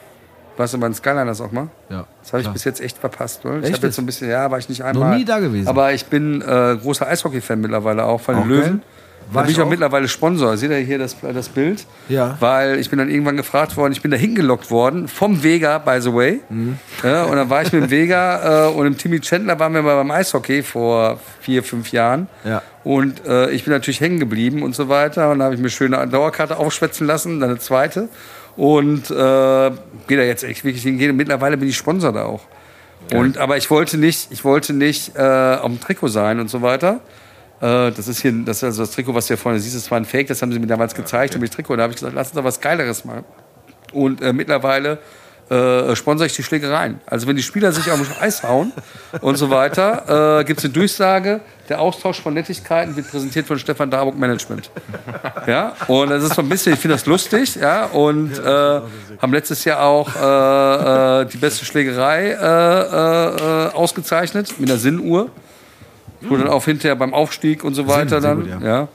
Warst 0.57 0.73
du 0.73 0.79
bei 0.79 0.87
den 0.87 0.93
Skyliners 0.93 1.41
auch 1.41 1.51
mal? 1.51 1.69
Ja. 1.89 2.05
Das 2.21 2.33
habe 2.33 2.41
ich 2.41 2.45
klar. 2.45 2.53
bis 2.53 2.63
jetzt 2.65 2.81
echt 2.81 2.97
verpasst. 2.97 3.43
Oder? 3.45 3.63
Ich 3.63 3.73
habe 3.73 3.87
jetzt 3.87 3.95
so 3.95 4.01
ein 4.01 4.05
bisschen, 4.05 4.29
ja, 4.29 4.51
war 4.51 4.59
ich 4.59 4.69
nicht 4.69 4.83
einmal. 4.83 5.17
nie 5.17 5.25
da 5.25 5.39
gewesen. 5.39 5.67
Aber 5.67 5.91
ich 5.93 6.05
bin 6.05 6.41
äh, 6.41 6.77
großer 6.79 7.07
Eishockey-Fan 7.07 7.59
mittlerweile 7.59 8.05
auch 8.05 8.21
von 8.21 8.35
den 8.35 8.43
Auch 8.43 8.47
Löwen. 8.47 8.83
Da 9.31 9.35
War 9.35 9.43
bin 9.43 9.53
ich 9.53 9.61
auch 9.61 9.65
auch. 9.65 9.69
mittlerweile 9.69 10.09
Sponsor. 10.09 10.57
Seht 10.57 10.71
ihr 10.71 10.77
hier 10.77 10.99
das, 10.99 11.15
das 11.21 11.47
Bild? 11.47 11.85
Ja. 12.09 12.35
Weil 12.41 12.79
ich 12.79 12.89
bin 12.89 12.99
dann 12.99 13.09
irgendwann 13.09 13.37
gefragt 13.37 13.77
worden, 13.77 13.93
ich 13.93 14.01
bin 14.01 14.11
da 14.11 14.17
hingelockt 14.17 14.69
worden, 14.69 15.07
vom 15.07 15.41
Vega, 15.41 15.77
by 15.77 16.01
the 16.01 16.13
way. 16.13 16.41
Mhm. 16.49 16.77
Ja, 17.01 17.23
und 17.23 17.37
dann 17.37 17.49
war 17.49 17.61
ich 17.61 17.71
mit 17.71 17.83
dem 17.83 17.89
Vega 17.89 18.67
äh, 18.67 18.71
und 18.71 18.83
dem 18.83 18.97
Timmy 18.97 19.21
Chandler 19.21 19.57
waren 19.57 19.73
wir 19.73 19.81
mal 19.81 19.95
beim 19.95 20.11
Eishockey 20.11 20.63
vor 20.63 21.17
vier, 21.39 21.63
fünf 21.63 21.91
Jahren. 21.93 22.27
Ja. 22.43 22.61
Und 22.83 23.25
äh, 23.25 23.49
ich 23.51 23.63
bin 23.63 23.71
natürlich 23.71 24.01
hängen 24.01 24.19
geblieben 24.19 24.63
und 24.63 24.75
so 24.75 24.89
weiter. 24.89 25.31
Und 25.31 25.39
da 25.39 25.45
habe 25.45 25.55
ich 25.55 25.61
mir 25.61 25.69
schöne 25.69 25.97
eine 25.97 26.11
Dauerkarte 26.11 26.57
aufschwätzen 26.57 27.07
lassen, 27.07 27.39
dann 27.39 27.51
eine 27.51 27.59
zweite. 27.59 28.09
Und 28.57 29.09
äh, 29.11 29.13
gehe 29.13 30.17
da 30.17 30.23
jetzt 30.23 30.43
echt 30.43 30.65
wirklich 30.65 30.83
hingehen. 30.83 31.15
Mittlerweile 31.15 31.55
bin 31.55 31.69
ich 31.69 31.77
Sponsor 31.77 32.11
da 32.11 32.25
auch. 32.25 32.41
Und, 33.13 33.37
aber 33.37 33.57
ich 33.57 33.69
wollte 33.69 33.97
nicht, 33.97 34.27
ich 34.31 34.43
wollte 34.43 34.73
nicht 34.73 35.15
äh, 35.15 35.21
auf 35.21 35.65
dem 35.65 35.79
Trikot 35.79 36.09
sein 36.09 36.39
und 36.39 36.49
so 36.49 36.61
weiter. 36.61 36.99
Äh, 37.61 37.91
das 37.91 38.07
ist 38.07 38.21
hier, 38.21 38.33
das 38.45 38.57
ist 38.57 38.63
also 38.63 38.83
das 38.83 38.91
Trikot, 38.91 39.13
was 39.13 39.25
du 39.25 39.29
hier 39.29 39.37
vorne 39.37 39.59
siehst, 39.59 39.75
das 39.75 39.89
war 39.91 39.97
ein 39.97 40.05
Fake, 40.05 40.27
das 40.27 40.41
haben 40.41 40.51
sie 40.51 40.59
mir 40.59 40.67
damals 40.67 40.95
gezeigt, 40.95 41.37
das 41.39 41.49
Trikot. 41.51 41.73
Und 41.73 41.77
da 41.77 41.83
habe 41.83 41.93
ich 41.93 41.99
gesagt, 41.99 42.15
lass 42.15 42.29
uns 42.29 42.35
doch 42.35 42.43
was 42.43 42.59
Geileres 42.59 43.05
machen. 43.05 43.23
Und 43.93 44.21
äh, 44.21 44.33
mittlerweile 44.33 44.99
äh, 45.51 45.95
sponsere 45.95 46.27
ich 46.27 46.33
die 46.33 46.43
Schlägereien. 46.43 47.01
Also 47.05 47.27
wenn 47.27 47.35
die 47.35 47.43
Spieler 47.43 47.71
sich 47.73 47.91
auf 47.91 47.99
dem 47.99 48.07
Eis 48.21 48.41
hauen 48.41 48.71
und 49.19 49.35
so 49.35 49.49
weiter, 49.49 50.39
äh, 50.39 50.43
gibt 50.45 50.59
es 50.59 50.65
eine 50.65 50.73
Durchsage, 50.73 51.41
der 51.67 51.81
Austausch 51.81 52.21
von 52.21 52.33
Nettigkeiten 52.33 52.95
wird 52.95 53.11
präsentiert 53.11 53.47
von 53.47 53.59
Stefan 53.59 53.91
Darburg 53.91 54.17
Management. 54.17 54.71
Ja, 55.47 55.75
und 55.87 56.09
das 56.09 56.23
ist 56.23 56.35
so 56.35 56.41
ein 56.41 56.49
bisschen, 56.49 56.73
ich 56.73 56.79
finde 56.79 56.95
das 56.95 57.05
lustig, 57.05 57.55
ja, 57.55 57.85
und 57.85 58.31
äh, 58.39 58.43
haben 59.21 59.33
letztes 59.33 59.65
Jahr 59.65 59.81
auch 59.83 60.09
äh, 60.15 61.21
äh, 61.21 61.25
die 61.25 61.37
beste 61.37 61.65
Schlägerei 61.65 62.37
ausgezeichnet 63.73 64.57
mit 64.57 64.69
einer 64.69 64.79
Sinnuhr. 64.79 65.29
Wurde 66.29 66.43
dann 66.43 66.51
auch 66.51 66.65
hinterher 66.65 66.95
beim 66.95 67.13
Aufstieg 67.13 67.63
und 67.63 67.73
so 67.73 67.87
weiter 67.87 68.21
sehr 68.21 68.35
dann, 68.35 68.39
gut, 68.41 68.49
ja. 68.61 68.67
ja. 68.67 68.87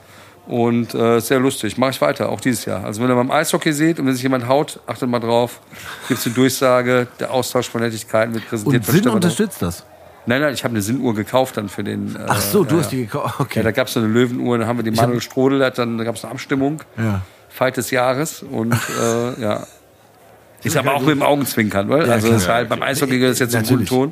Und 0.47 0.95
äh, 0.95 1.19
sehr 1.19 1.39
lustig. 1.39 1.77
Mache 1.77 1.91
ich 1.91 2.01
weiter, 2.01 2.29
auch 2.29 2.39
dieses 2.39 2.63
Jahr. 2.63 2.85
Also 2.85 3.01
wenn 3.01 3.09
ihr 3.09 3.15
beim 3.15 3.31
Eishockey 3.31 3.73
seht 3.73 3.99
und 3.99 4.05
wenn 4.05 4.13
sich 4.13 4.23
jemand 4.23 4.47
haut, 4.47 4.79
achtet 4.87 5.09
mal 5.09 5.19
drauf. 5.19 5.59
Gibt 6.07 6.21
es 6.21 6.25
eine 6.25 6.35
Durchsage, 6.35 7.07
der 7.19 7.31
Austausch 7.31 7.69
von 7.69 7.81
Nettigkeiten 7.81 8.33
wird 8.33 8.47
präsentiert 8.47 8.83
Und 8.83 8.85
Sinn 8.91 9.01
Stefan 9.01 9.15
unterstützt 9.15 9.61
das. 9.61 9.85
Nein, 10.25 10.41
nein, 10.41 10.53
ich 10.53 10.63
habe 10.63 10.73
eine 10.73 10.81
Sinnuhr 10.81 11.13
gekauft 11.15 11.57
dann 11.57 11.67
für 11.69 11.83
den. 11.83 12.15
Äh, 12.15 12.19
Ach 12.27 12.39
so, 12.39 12.63
du 12.63 12.75
ja, 12.75 12.81
hast 12.81 12.91
die 12.91 12.97
gekauft. 12.97 13.35
Ja, 13.39 13.45
Okay. 13.45 13.63
da 13.63 13.71
gab 13.71 13.87
es 13.87 13.93
so 13.93 13.99
eine 13.99 14.09
Löwenuhr, 14.09 14.57
dann 14.57 14.67
haben 14.67 14.77
wir 14.77 14.83
die 14.83 14.91
Manuel 14.91 15.21
Strodel, 15.21 15.63
hat 15.63 15.77
dann, 15.77 15.97
da 15.97 16.03
gab 16.05 16.15
es 16.15 16.23
eine 16.23 16.31
Abstimmung, 16.33 16.81
Ja. 16.97 17.21
Fight 17.49 17.75
des 17.77 17.91
Jahres 17.91 18.43
und 18.43 18.73
äh, 18.73 19.41
ja. 19.41 19.65
Ist 20.63 20.75
aber 20.75 20.95
auch 20.95 21.01
mit 21.01 21.11
dem 21.11 21.21
Augenzwinkern, 21.21 21.87
weil? 21.87 22.09
also 22.09 22.31
das 22.31 22.43
ist 22.43 22.49
halt, 22.49 22.67
beim 22.67 22.81
Eishockey 22.81 23.19
gehört 23.19 23.39
das 23.39 23.51
jetzt 23.51 23.67
zum 23.67 23.77
guten. 23.77 23.85
Ton. 23.85 24.11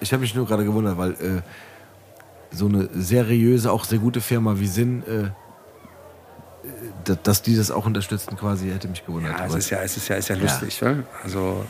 Ich 0.00 0.12
habe 0.12 0.22
mich 0.22 0.34
nur 0.34 0.46
gerade 0.46 0.64
gewundert, 0.64 0.96
weil 0.96 1.10
äh, 1.12 1.42
so 2.50 2.66
eine 2.66 2.88
seriöse, 2.94 3.70
auch 3.70 3.84
sehr 3.84 3.98
gute 3.98 4.20
Firma 4.20 4.58
wie 4.58 4.66
Sinn, 4.66 5.02
äh, 5.06 5.12
äh, 5.24 5.30
da- 7.04 7.16
dass 7.22 7.42
die 7.42 7.56
das 7.56 7.70
auch 7.70 7.86
unterstützen, 7.86 8.36
quasi, 8.36 8.70
hätte 8.70 8.88
mich 8.88 9.04
gewundert. 9.04 9.38
Ja, 9.38 9.46
es 9.46 9.54
ist 9.54 9.70
ja, 9.70 9.78
es 9.82 9.96
ist 9.96 10.08
ja, 10.08 10.16
ist 10.16 10.28
ja 10.28 10.36
lustig, 10.36 10.80
weil? 10.82 11.04
Also 11.22 11.64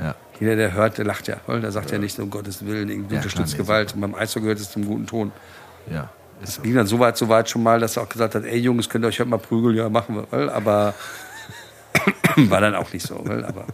ja. 0.00 0.14
jeder, 0.38 0.56
der 0.56 0.72
hört, 0.72 0.98
der 0.98 1.04
lacht 1.04 1.26
ja, 1.28 1.36
weil? 1.46 1.60
Der 1.60 1.72
sagt 1.72 1.90
ja, 1.90 1.98
nicht 1.98 2.14
so, 2.16 2.22
um 2.22 2.30
Gottes 2.30 2.64
Willen, 2.64 2.88
irgendwie 2.88 3.14
Ja, 3.14 3.20
unterstützt 3.20 3.54
klar, 3.54 3.58
nee, 3.58 3.64
Gewalt. 3.64 3.94
Und 3.94 4.00
beim 4.00 4.14
Eishockey 4.14 4.42
gehört 4.44 4.60
es 4.60 4.70
zum 4.70 4.84
guten 4.86 5.06
Ton. 5.06 5.32
ja. 5.90 6.08
Es 6.42 6.62
ging 6.62 6.74
dann 6.74 6.86
so 6.86 6.98
weit, 6.98 7.18
so 7.18 7.28
weit 7.28 7.50
schon 7.50 7.62
mal, 7.62 7.80
dass 7.80 7.98
er 7.98 8.02
auch 8.04 8.08
gesagt 8.08 8.34
hat, 8.34 8.44
ey 8.46 8.56
Jungs, 8.56 8.88
könnt 8.88 9.04
ihr 9.04 9.08
euch 9.08 9.20
heute 9.20 9.28
mal 9.28 9.36
prügeln? 9.38 9.76
Ja, 9.76 9.90
machen 9.90 10.14
wir, 10.16 10.26
weil? 10.30 10.48
Aber 10.48 10.94
war 12.36 12.62
dann 12.62 12.74
auch 12.74 12.90
nicht 12.94 13.06
so, 13.06 13.20
weil? 13.26 13.44
Aber 13.44 13.66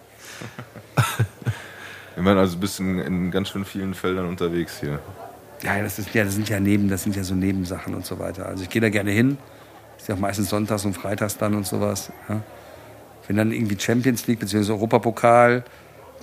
Ich 2.17 2.23
meine, 2.23 2.41
also 2.41 2.55
du 2.55 2.61
bist 2.61 2.81
in, 2.81 2.99
in 2.99 3.31
ganz 3.31 3.51
schön 3.51 3.65
vielen 3.65 3.95
Feldern 3.95 4.27
unterwegs 4.27 4.81
hier. 4.81 4.99
Ja, 5.63 5.83
das, 5.83 5.99
ist, 5.99 6.15
ja, 6.15 6.25
das 6.25 6.35
sind 6.35 6.49
ja 6.49 6.61
neben, 6.61 6.89
das 6.89 7.03
sind 7.03 7.17
ja 7.17 7.25
so 7.25 7.35
Nebensachen 7.35 7.95
und 7.95 8.05
so 8.05 8.19
weiter. 8.19 8.47
Also 8.47 8.63
ich 8.63 8.69
gehe 8.69 8.81
da 8.83 8.91
gerne 8.91 9.11
hin. 9.11 9.39
Ist 9.99 10.09
ja 10.09 10.15
auch 10.15 10.19
meistens 10.19 10.51
sonntags 10.51 10.85
und 10.85 10.95
freitags 10.95 11.39
dann 11.39 11.55
und 11.55 11.67
sowas. 11.67 12.13
Ja. 12.29 12.43
Wenn 13.27 13.37
dann 13.37 13.53
irgendwie 13.53 13.79
Champions 13.79 14.27
League 14.27 14.39
bzw. 14.39 14.73
Europapokal, 14.73 15.65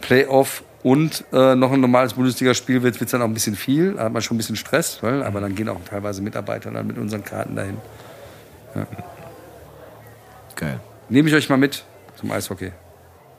Playoff 0.02 0.64
und 0.84 1.26
äh, 1.34 1.56
noch 1.56 1.72
ein 1.72 1.82
normales 1.82 2.14
Bundesligaspiel 2.14 2.84
wird, 2.84 2.96
wird 2.96 3.08
es 3.08 3.12
dann 3.12 3.22
auch 3.22 3.28
ein 3.28 3.34
bisschen 3.34 3.56
viel. 3.56 3.94
Da 3.94 4.04
hat 4.04 4.14
man 4.14 4.22
schon 4.22 4.36
ein 4.36 4.38
bisschen 4.38 4.56
Stress, 4.56 5.00
weil, 5.02 5.24
aber 5.24 5.42
dann 5.42 5.56
gehen 5.56 5.68
auch 5.70 5.80
teilweise 5.90 6.22
Mitarbeiter 6.22 6.72
dann 6.72 6.86
mit 6.88 6.98
unseren 6.98 7.24
Karten 7.24 7.56
dahin. 7.56 7.78
Geil. 10.56 10.80
Nehme 11.10 11.30
ich 11.30 11.36
euch 11.36 11.50
mal 11.50 11.58
mit 11.58 11.84
zum 12.16 12.32
Eishockey. 12.32 12.72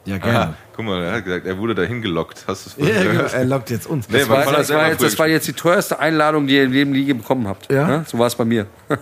Ja, 0.07 0.19
gerne. 0.19 0.55
guck 0.77 0.85
mal, 0.85 1.03
er 1.03 1.13
hat 1.15 1.25
gesagt, 1.25 1.47
er 1.47 1.57
wurde 1.59 1.75
dahin 1.75 2.03
gelockt. 2.03 2.45
Hast 2.47 2.67
du 2.67 2.71
es 2.71 2.77
Ja, 2.77 2.85
vorhin 2.85 3.03
genau. 3.03 3.13
gehört? 3.15 3.33
er 3.35 3.45
lockt 3.47 3.71
jetzt 3.71 3.87
uns. 3.87 4.09
Nee, 4.09 4.19
Das 4.19 4.29
war, 4.29 4.45
das, 4.53 4.69
war 4.71 4.89
jetzt, 4.89 5.03
das 5.03 5.19
war 5.19 5.27
jetzt 5.29 5.49
die 5.49 5.53
teuerste 5.55 5.99
Einladung, 5.99 6.47
die 6.47 6.57
ihr 6.57 6.65
in 6.65 6.73
jedem 6.75 6.93
Liga 6.93 7.15
bekommen 7.15 7.49
habt. 7.49 7.73
Ja? 7.73 8.05
So 8.07 8.19
war 8.19 8.27
es 8.27 8.35
bei 8.35 8.45
mir. 8.45 8.67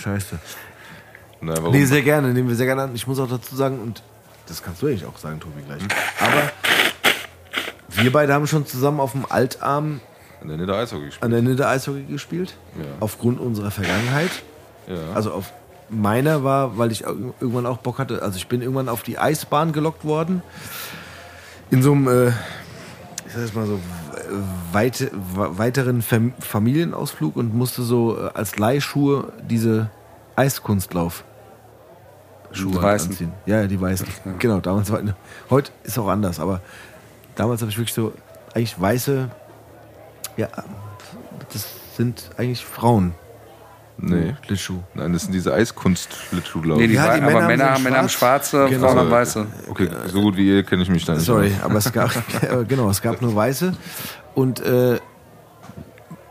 Scheiße. 0.00 0.38
Na, 1.40 1.56
warum? 1.56 1.72
Nee, 1.72 1.84
sehr 1.84 2.02
gerne, 2.02 2.28
nehmen 2.28 2.48
wir 2.48 2.54
sehr 2.56 2.66
gerne 2.66 2.82
an. 2.82 2.90
Ich 2.94 3.06
muss 3.06 3.18
auch 3.18 3.28
dazu 3.28 3.56
sagen, 3.56 3.80
und 3.80 4.02
das 4.46 4.62
kannst 4.62 4.82
du 4.82 4.86
eigentlich 4.86 5.04
auch 5.06 5.16
sagen, 5.18 5.40
Tobi, 5.40 5.62
gleich. 5.66 5.82
Aber 6.20 6.42
wir 7.88 8.12
beide 8.12 8.32
haben 8.34 8.46
schon 8.46 8.66
zusammen 8.66 9.00
auf 9.00 9.12
dem 9.12 9.24
Altarm 9.28 10.00
An 10.42 10.48
der 10.48 10.56
Nieder 10.58 10.76
Eishockey 10.76 11.06
gespielt. 11.06 11.24
an 11.24 11.30
der 11.32 11.42
Nidde 11.42 11.66
Eishockey 11.66 12.02
gespielt. 12.04 12.54
Ja. 12.78 12.84
Aufgrund 13.00 13.40
unserer 13.40 13.70
Vergangenheit. 13.70 14.30
Ja. 14.86 14.96
Also 15.14 15.32
auf 15.32 15.52
meiner 15.90 16.44
war, 16.44 16.78
weil 16.78 16.92
ich 16.92 17.04
ir- 17.04 17.32
irgendwann 17.40 17.66
auch 17.66 17.78
Bock 17.78 17.98
hatte, 17.98 18.22
also 18.22 18.36
ich 18.36 18.46
bin 18.48 18.62
irgendwann 18.62 18.88
auf 18.88 19.02
die 19.02 19.18
Eisbahn 19.18 19.72
gelockt 19.72 20.04
worden. 20.04 20.42
In 21.70 21.82
so 21.82 21.92
einem, 21.92 22.08
äh, 22.08 22.28
ich 22.28 23.32
sag 23.34 23.40
jetzt 23.42 23.54
mal 23.54 23.66
so, 23.66 23.78
weite, 24.72 25.10
we- 25.12 25.58
weiteren 25.58 26.02
Fam 26.02 26.32
Familienausflug 26.40 27.36
und 27.36 27.54
musste 27.54 27.82
so 27.82 28.16
äh, 28.18 28.30
als 28.34 28.56
Leihschuhe 28.58 29.32
diese 29.48 29.90
Eiskunstlauf 30.36 31.24
Schuhe 32.52 32.72
Die 32.72 32.82
weißen. 32.82 33.10
anziehen. 33.10 33.32
Ja, 33.46 33.60
ja, 33.62 33.66
die 33.68 33.80
weißen. 33.80 34.06
Genau, 34.40 34.58
damals 34.60 34.90
war 34.90 35.00
heute 35.50 35.70
ist 35.84 35.96
auch 35.98 36.08
anders, 36.08 36.40
aber 36.40 36.60
damals 37.36 37.60
habe 37.60 37.70
ich 37.70 37.78
wirklich 37.78 37.94
so 37.94 38.12
eigentlich 38.54 38.80
weiße 38.80 39.28
ja, 40.36 40.48
das 41.52 41.66
sind 41.96 42.30
eigentlich 42.36 42.64
Frauen. 42.64 43.14
Nee. 44.02 44.34
Schlittschuh. 44.46 44.78
Nein, 44.94 45.12
das 45.12 45.22
sind 45.22 45.32
diese 45.32 45.52
Eiskunst-Schlittschuh, 45.52 46.60
glaube 46.62 46.80
Nee, 46.80 46.84
ich. 46.86 46.90
die 46.92 46.96
Ja, 46.96 47.14
die 47.16 47.22
aber 47.22 47.32
Männer 47.32 47.46
Männer, 47.46 47.70
haben 47.74 47.82
Männer 47.82 47.98
haben 47.98 48.08
schwarz. 48.08 48.50
schwarze, 48.50 48.68
Genau. 48.70 48.86
Frauen 48.88 48.98
haben 48.98 49.10
weiße. 49.10 49.46
Okay, 49.68 49.88
so 50.06 50.20
gut 50.22 50.36
wie 50.36 50.48
ihr 50.48 50.62
kenne 50.62 50.82
ich 50.82 50.88
mich 50.88 51.04
da 51.04 51.14
nicht. 51.14 51.24
Sorry, 51.24 51.52
aber 51.62 51.74
es 51.76 51.92
gab 51.92 52.10
genau, 52.68 52.88
es 52.90 53.02
gab 53.02 53.20
nur 53.20 53.34
weiße 53.34 53.72
und 54.34 54.60
äh, 54.60 54.98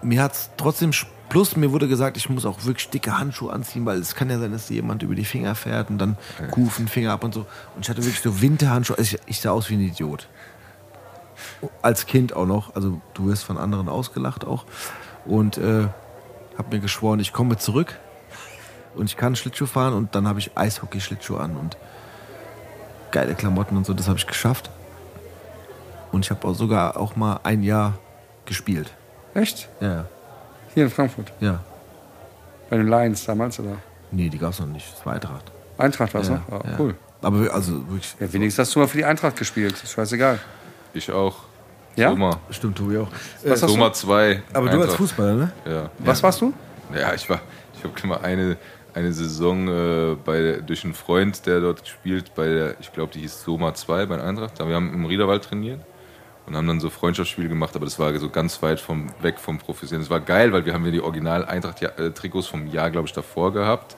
mir 0.02 0.24
hat's 0.24 0.50
trotzdem 0.58 0.92
sch- 0.92 1.06
plus 1.30 1.56
mir 1.56 1.72
wurde 1.72 1.88
gesagt, 1.88 2.18
ich 2.18 2.28
muss 2.30 2.46
auch 2.46 2.66
wirklich 2.66 2.90
dicke 2.90 3.20
Handschuhe 3.20 3.54
anziehen, 3.54 3.86
weil 3.86 4.00
es 4.00 4.16
kann 4.16 4.30
ja 4.32 4.40
sein, 4.40 4.52
dass 4.52 4.66
dir 4.68 4.76
jemand 4.76 5.04
über 5.04 5.14
die 5.14 5.26
Finger 5.26 5.54
fährt 5.54 5.90
und 5.92 6.00
dann 6.00 6.18
Kufen, 6.52 6.88
Finger 6.88 7.12
ab 7.14 7.24
und 7.24 7.34
so. 7.36 7.42
Und 7.76 7.84
ich 7.84 7.90
hatte 7.90 8.04
wirklich 8.04 8.22
so 8.22 8.42
Winterhandschuhe. 8.42 8.98
Also 8.98 9.16
ich, 9.16 9.22
ich 9.28 9.40
sah 9.42 9.52
aus 9.52 9.70
wie 9.70 9.76
ein 9.76 9.82
Idiot. 9.82 10.28
Als 11.84 12.06
Kind 12.08 12.34
auch 12.34 12.46
noch. 12.48 12.76
Also 12.76 13.00
du 13.14 13.28
wirst 13.28 13.44
von 13.44 13.58
anderen 13.60 13.90
ausgelacht 13.90 14.44
auch. 14.46 14.66
Und 15.26 15.58
äh, 15.60 15.88
habe 16.60 16.76
mir 16.76 16.82
geschworen, 16.82 17.20
ich 17.20 17.34
komme 17.34 17.58
zurück 17.58 17.98
und 18.94 19.06
ich 19.06 19.18
kann 19.18 19.36
Schlittschuh 19.36 19.66
fahren 19.66 19.94
und 19.94 20.14
dann 20.14 20.28
habe 20.28 20.40
ich 20.40 20.52
Eishockey-Schlittschuh 20.56 21.38
an 21.38 21.56
und 21.56 21.78
geile 23.12 23.34
Klamotten 23.34 23.76
und 23.78 23.86
so. 23.86 23.94
Das 23.94 24.08
habe 24.08 24.20
ich 24.20 24.28
geschafft. 24.28 24.70
Und 26.12 26.26
ich 26.26 26.32
habe 26.32 26.48
auch 26.48 26.54
sogar 26.54 26.98
auch 26.98 27.16
mal 27.16 27.40
ein 27.44 27.64
Jahr 27.64 27.98
gespielt. 28.46 28.92
Echt? 29.34 29.70
Ja, 29.80 30.06
Hier 30.74 30.84
in 30.84 30.90
Frankfurt. 30.92 31.32
ja. 31.40 31.64
Bei 32.70 32.78
den 32.78 32.88
Lions 32.88 33.26
damals, 33.26 33.60
oder? 33.60 33.78
Nee, 34.12 34.30
die 34.30 34.38
gab 34.38 34.52
es 34.52 34.60
noch 34.60 34.68
nicht. 34.68 34.94
Das 34.94 35.04
war 35.04 35.14
Eintracht. 35.14 35.52
Eintracht 35.80 36.14
war 36.14 36.22
es 36.22 36.28
ja, 36.28 36.36
noch? 36.36 36.52
Ah, 36.52 36.70
ja. 36.70 36.76
Cool. 36.78 36.96
Aber 37.22 37.52
also 37.52 37.74
wirklich. 37.90 38.16
Ja, 38.20 38.32
wenigstens 38.32 38.68
hast 38.68 38.76
du 38.76 38.80
mal 38.80 38.88
für 38.88 38.98
die 38.98 39.06
Eintracht 39.06 39.38
gespielt. 39.38 39.74
Ist 39.82 39.94
scheißegal. 39.94 40.40
Ich 40.94 41.12
auch. 41.12 41.38
Ja? 41.96 42.10
Soma. 42.12 42.40
Stimmt, 42.50 42.78
Tobi 42.78 42.98
auch. 42.98 43.08
Was? 43.44 43.60
Soma 43.62 43.92
2. 43.92 44.44
Aber 44.54 44.70
du 44.70 44.82
als. 44.82 44.96
Fußballer, 44.96 45.34
ne? 45.34 45.52
Ja. 45.66 45.90
Was 46.00 46.24
warst 46.24 46.42
du? 46.42 46.54
Ja, 46.94 47.14
ich 47.14 47.30
war, 47.30 47.42
ich 47.74 47.84
habe 47.84 48.08
mal 48.08 48.20
eine, 48.22 48.58
eine 48.94 49.14
Saison 49.14 49.68
äh, 49.68 50.16
bei, 50.24 50.62
durch 50.66 50.84
einen 50.84 50.94
Freund, 50.94 51.46
der 51.46 51.60
dort 51.60 51.88
spielt, 51.88 52.34
bei 52.36 52.48
der, 52.48 52.80
ich 52.80 52.92
glaube, 52.92 53.14
die 53.14 53.20
hieß 53.20 53.44
Soma 53.44 53.74
2 53.74 54.06
bei 54.08 54.22
Eintracht. 54.22 54.60
Wir 54.60 54.76
haben 54.76 54.94
im 54.94 55.06
Riederwald 55.06 55.44
trainiert 55.44 55.82
und 56.48 56.56
haben 56.56 56.68
dann 56.68 56.80
so 56.80 56.90
Freundschaftsspiele 56.90 57.50
gemacht, 57.50 57.76
aber 57.76 57.86
das 57.86 58.00
war 58.00 58.18
so 58.18 58.30
ganz 58.30 58.62
weit 58.64 58.80
vom, 58.80 59.08
weg 59.22 59.40
vom 59.40 59.60
Professionellen. 59.60 60.04
Das 60.04 60.10
war 60.10 60.20
geil, 60.20 60.52
weil 60.52 60.66
wir 60.66 60.74
haben 60.74 60.86
ja 60.86 60.92
die 60.92 61.02
original 61.02 61.46
Eintracht-Trikots 61.46 62.48
vom 62.48 62.68
Jahr, 62.68 62.90
glaube 62.90 63.08
ich, 63.08 63.14
davor 63.14 63.54
gehabt 63.54 63.96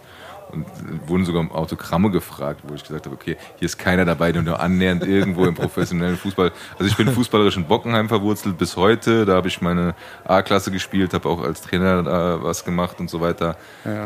und 0.52 0.66
wurden 1.08 1.26
sogar 1.26 1.42
um 1.42 1.52
Autogramme 1.52 2.12
gefragt, 2.12 2.62
wo 2.68 2.74
ich 2.76 2.84
gesagt 2.84 3.06
habe, 3.06 3.16
okay, 3.16 3.38
hier 3.58 3.66
ist 3.66 3.78
keiner 3.78 4.06
dabei, 4.06 4.32
der 4.32 4.42
nur 4.42 4.60
annähernd 4.60 5.06
irgendwo 5.06 5.46
im 5.46 5.56
professionellen 5.56 6.18
Fußball. 6.18 6.52
Also 6.80 6.90
ich 6.90 6.98
bin 6.98 7.10
fußballerisch 7.10 7.58
in 7.58 7.66
Bockenheim 7.66 8.08
verwurzelt 8.08 8.58
bis 8.58 8.76
heute. 8.76 9.26
Da 9.26 9.36
habe 9.36 9.48
ich 9.48 9.62
meine 9.62 9.94
A-Klasse 10.26 10.72
gespielt, 10.72 11.14
habe 11.14 11.30
auch 11.30 11.42
als 11.42 11.62
Trainer 11.62 12.02
da 12.04 12.42
was 12.42 12.66
gemacht 12.66 13.00
und 13.00 13.10
so 13.10 13.22
weiter. 13.22 13.56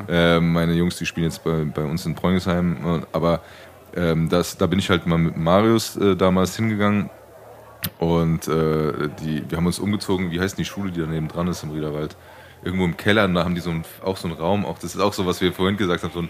Ähm, 0.09 0.51
meine 0.51 0.73
Jungs, 0.73 0.97
die 0.97 1.05
spielen 1.05 1.25
jetzt 1.25 1.43
bei, 1.43 1.63
bei 1.65 1.83
uns 1.83 2.05
in 2.05 2.15
Preungesheim. 2.15 3.05
Aber 3.11 3.41
ähm, 3.95 4.29
das, 4.29 4.57
da 4.57 4.67
bin 4.67 4.79
ich 4.79 4.89
halt 4.89 5.07
mal 5.07 5.17
mit 5.17 5.37
Marius 5.37 5.95
äh, 5.95 6.15
damals 6.15 6.55
hingegangen. 6.55 7.09
Und 7.99 8.47
äh, 8.47 9.09
die, 9.21 9.43
wir 9.47 9.57
haben 9.57 9.65
uns 9.65 9.79
umgezogen, 9.79 10.31
wie 10.31 10.39
heißt 10.39 10.57
denn 10.57 10.63
die 10.63 10.69
Schule, 10.69 10.91
die 10.91 10.99
daneben 10.99 11.27
dran 11.27 11.47
ist 11.47 11.63
im 11.63 11.71
Riederwald? 11.71 12.15
Irgendwo 12.65 12.85
im 12.85 12.97
Keller, 12.97 13.25
und 13.25 13.35
da 13.35 13.45
haben 13.45 13.55
die 13.55 13.61
so 13.61 13.69
ein, 13.69 13.83
auch 14.03 14.17
so 14.17 14.27
einen 14.27 14.37
Raum, 14.37 14.65
auch, 14.65 14.79
das 14.79 14.95
ist 14.95 15.01
auch 15.01 15.13
so, 15.13 15.25
was 15.25 15.39
wir 15.39 15.53
vorhin 15.53 15.77
gesagt 15.77 16.03
haben, 16.03 16.13
so 16.13 16.21
ein, 16.23 16.29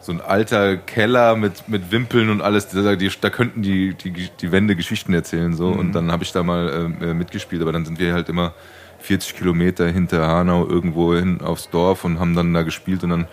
so 0.00 0.12
ein 0.12 0.20
alter 0.20 0.76
Keller 0.76 1.34
mit, 1.34 1.68
mit 1.68 1.90
Wimpeln 1.90 2.30
und 2.30 2.40
alles, 2.40 2.68
da, 2.68 2.94
die, 2.94 3.10
da 3.20 3.30
könnten 3.30 3.62
die, 3.62 3.94
die, 3.94 4.12
die 4.28 4.52
Wände 4.52 4.76
Geschichten 4.76 5.12
erzählen. 5.14 5.54
So. 5.54 5.68
Und 5.68 5.92
dann 5.92 6.12
habe 6.12 6.22
ich 6.24 6.32
da 6.32 6.42
mal 6.42 6.92
äh, 7.00 7.14
mitgespielt, 7.14 7.62
aber 7.62 7.72
dann 7.72 7.84
sind 7.84 7.98
wir 7.98 8.12
halt 8.12 8.28
immer 8.28 8.54
40 9.00 9.36
Kilometer 9.36 9.86
hinter 9.88 10.26
Hanau 10.26 10.66
irgendwo 10.66 11.14
hin 11.14 11.40
aufs 11.42 11.70
Dorf 11.70 12.04
und 12.04 12.18
haben 12.20 12.34
dann 12.34 12.54
da 12.54 12.62
gespielt 12.62 13.04
und 13.04 13.10
dann 13.10 13.26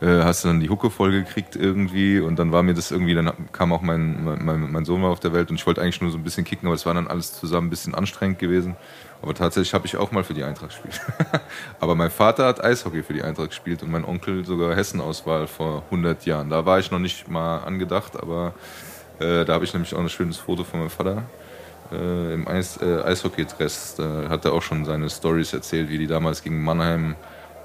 äh, 0.00 0.22
hast 0.22 0.44
du 0.44 0.48
dann 0.48 0.60
die 0.60 0.68
Hucke 0.68 0.90
voll 0.90 1.10
gekriegt 1.10 1.56
irgendwie 1.56 2.20
und 2.20 2.38
dann 2.38 2.52
war 2.52 2.62
mir 2.62 2.74
das 2.74 2.90
irgendwie, 2.90 3.14
dann 3.14 3.32
kam 3.52 3.72
auch 3.72 3.80
mein, 3.80 4.24
mein, 4.24 4.70
mein 4.70 4.84
Sohn 4.84 5.02
war 5.02 5.10
auf 5.10 5.20
der 5.20 5.32
Welt 5.32 5.48
und 5.50 5.56
ich 5.56 5.66
wollte 5.66 5.80
eigentlich 5.80 6.02
nur 6.02 6.10
so 6.10 6.18
ein 6.18 6.24
bisschen 6.24 6.44
kicken, 6.44 6.66
aber 6.66 6.74
es 6.74 6.84
war 6.84 6.92
dann 6.92 7.06
alles 7.06 7.32
zusammen 7.32 7.68
ein 7.68 7.70
bisschen 7.70 7.94
anstrengend 7.94 8.38
gewesen. 8.38 8.76
Aber 9.22 9.34
tatsächlich 9.34 9.72
habe 9.74 9.86
ich 9.86 9.96
auch 9.96 10.12
mal 10.12 10.24
für 10.24 10.34
die 10.34 10.44
Eintracht 10.44 10.70
gespielt. 10.70 11.00
aber 11.80 11.94
mein 11.94 12.10
Vater 12.10 12.46
hat 12.46 12.62
Eishockey 12.62 13.02
für 13.02 13.14
die 13.14 13.22
Eintracht 13.22 13.50
gespielt 13.50 13.82
und 13.82 13.90
mein 13.90 14.04
Onkel 14.04 14.44
sogar 14.44 14.74
Hessen-Auswahl 14.74 15.46
vor 15.46 15.82
100 15.86 16.26
Jahren. 16.26 16.50
Da 16.50 16.66
war 16.66 16.78
ich 16.78 16.90
noch 16.90 16.98
nicht 16.98 17.28
mal 17.28 17.58
angedacht, 17.58 18.20
aber 18.20 18.54
äh, 19.18 19.44
da 19.44 19.54
habe 19.54 19.64
ich 19.64 19.72
nämlich 19.72 19.94
auch 19.94 20.00
ein 20.00 20.08
schönes 20.08 20.36
Foto 20.36 20.64
von 20.64 20.80
meinem 20.80 20.90
Vater 20.90 21.22
äh, 21.92 22.34
im 22.34 22.46
Eis, 22.46 22.76
äh, 22.80 23.02
Eishockey-Dress. 23.02 23.96
Da 23.96 24.28
hat 24.28 24.44
er 24.44 24.52
auch 24.52 24.62
schon 24.62 24.84
seine 24.84 25.08
Stories 25.08 25.52
erzählt, 25.52 25.88
wie 25.88 25.98
die 25.98 26.06
damals 26.06 26.42
gegen 26.42 26.62
Mannheim 26.62 27.16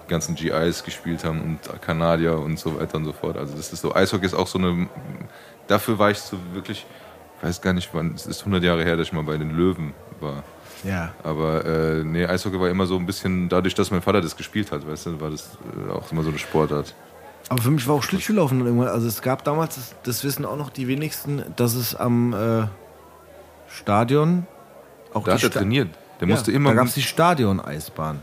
die 0.06 0.10
ganzen 0.10 0.36
GIs 0.36 0.84
gespielt 0.84 1.24
haben 1.24 1.42
und 1.42 1.82
Kanadier 1.82 2.38
und 2.38 2.60
so 2.60 2.80
weiter 2.80 2.98
und 2.98 3.06
so 3.06 3.14
fort. 3.14 3.38
Also 3.38 3.56
das 3.56 3.74
ist 3.74 3.82
so, 3.82 3.94
Eishockey 3.94 4.26
ist 4.26 4.34
auch 4.34 4.48
so 4.48 4.58
eine, 4.58 4.88
dafür 5.68 6.00
war 6.00 6.12
ich 6.12 6.20
so 6.20 6.38
wirklich, 6.54 6.86
ich 7.38 7.44
weiß 7.44 7.62
gar 7.62 7.74
nicht 7.74 7.90
wann, 7.94 8.14
es 8.16 8.26
ist 8.26 8.40
100 8.42 8.64
Jahre 8.64 8.84
her, 8.84 8.98
dass 8.98 9.08
ich 9.08 9.14
mal 9.14 9.24
bei 9.24 9.38
den 9.38 9.52
Löwen 9.52 9.94
war. 10.20 10.44
Ja. 10.84 11.14
Aber 11.24 11.64
äh, 11.66 12.04
nee, 12.04 12.26
Eishockey 12.26 12.60
war 12.60 12.70
immer 12.70 12.86
so 12.86 12.96
ein 12.98 13.06
bisschen, 13.06 13.50
dadurch, 13.50 13.76
dass 13.76 13.92
mein 13.92 14.02
Vater 14.02 14.22
das 14.22 14.36
gespielt 14.36 14.72
hat, 14.72 14.88
weißt 14.88 15.06
du, 15.08 15.22
war 15.22 15.30
das 15.30 15.58
äh, 15.88 15.92
auch 15.92 16.12
immer 16.12 16.24
so 16.24 16.30
eine 16.30 16.40
Sportart. 16.40 16.94
Aber 17.50 17.62
für 17.62 17.72
mich 17.72 17.88
war 17.88 17.96
auch 17.96 18.04
Schlittschuhlaufen 18.04 18.60
dann 18.60 18.68
irgendwann. 18.68 18.88
Also 18.90 19.08
es 19.08 19.22
gab 19.22 19.44
damals, 19.44 19.76
das, 19.76 19.96
das 20.04 20.24
wissen 20.24 20.46
auch 20.46 20.58
noch 20.58 20.70
die 20.70 20.88
wenigsten, 20.88 21.44
dass 21.56 21.74
es 21.76 21.96
am 21.96 22.34
äh, 22.34 22.64
Stadion 23.68 24.46
auch 25.14 25.24
Da 25.26 25.34
hat 25.34 25.44
er 25.44 25.50
Sta- 25.50 25.60
trainiert. 25.60 25.90
Der 26.20 26.28
Ja, 26.28 26.34
musste 26.36 26.52
immer. 26.52 26.70
Da 26.70 26.76
gab 26.76 26.88
es 26.88 26.94
die 26.94 27.02
Stadion-Eisbahn. 27.02 28.20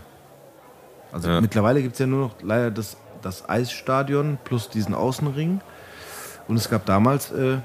Also 1.12 1.28
Ja. 1.30 1.40
mittlerweile 1.40 1.82
gibt 1.82 1.94
es 1.94 1.98
ja 1.98 2.06
nur 2.06 2.20
noch 2.28 2.35
leider 2.43 2.70
das, 2.70 2.97
das 3.22 3.48
Eisstadion 3.48 4.39
plus 4.44 4.68
diesen 4.70 4.94
Außenring. 4.94 5.60
Und 6.47 6.56
es 6.56 6.70
gab 6.70 6.86
damals 6.86 7.30
äh, 7.32 7.59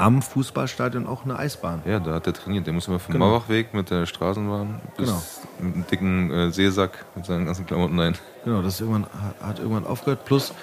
am 0.00 0.22
Fußballstadion 0.22 1.06
auch 1.06 1.24
eine 1.24 1.38
Eisbahn. 1.38 1.82
ja, 1.84 2.00
da 2.00 2.14
hat 2.14 2.26
er 2.26 2.32
trainiert. 2.32 2.66
Der 2.66 2.72
musste 2.72 2.90
immer 2.90 2.98
vom 3.00 3.12
Genau. 3.12 3.26
Mauerweg 3.26 3.74
mit 3.74 3.90
der 3.90 4.06
Straßenbahn 4.06 4.80
bis 4.96 5.06
Genau. 5.08 5.22
mit 5.60 5.74
einem 5.74 5.86
dicken 5.86 6.30
äh, 6.30 6.50
Seesack 6.50 7.04
mit 7.14 7.26
seinen 7.26 7.46
ganzen 7.46 7.66
Klamotten 7.66 7.98
rein. 7.98 8.16
Genau, 8.44 8.62
das 8.62 8.80
irgendwann, 8.80 9.06
hat, 9.42 9.58
irgendwann 9.58 9.86
aufgehört. 9.86 10.24
Plus 10.24 10.54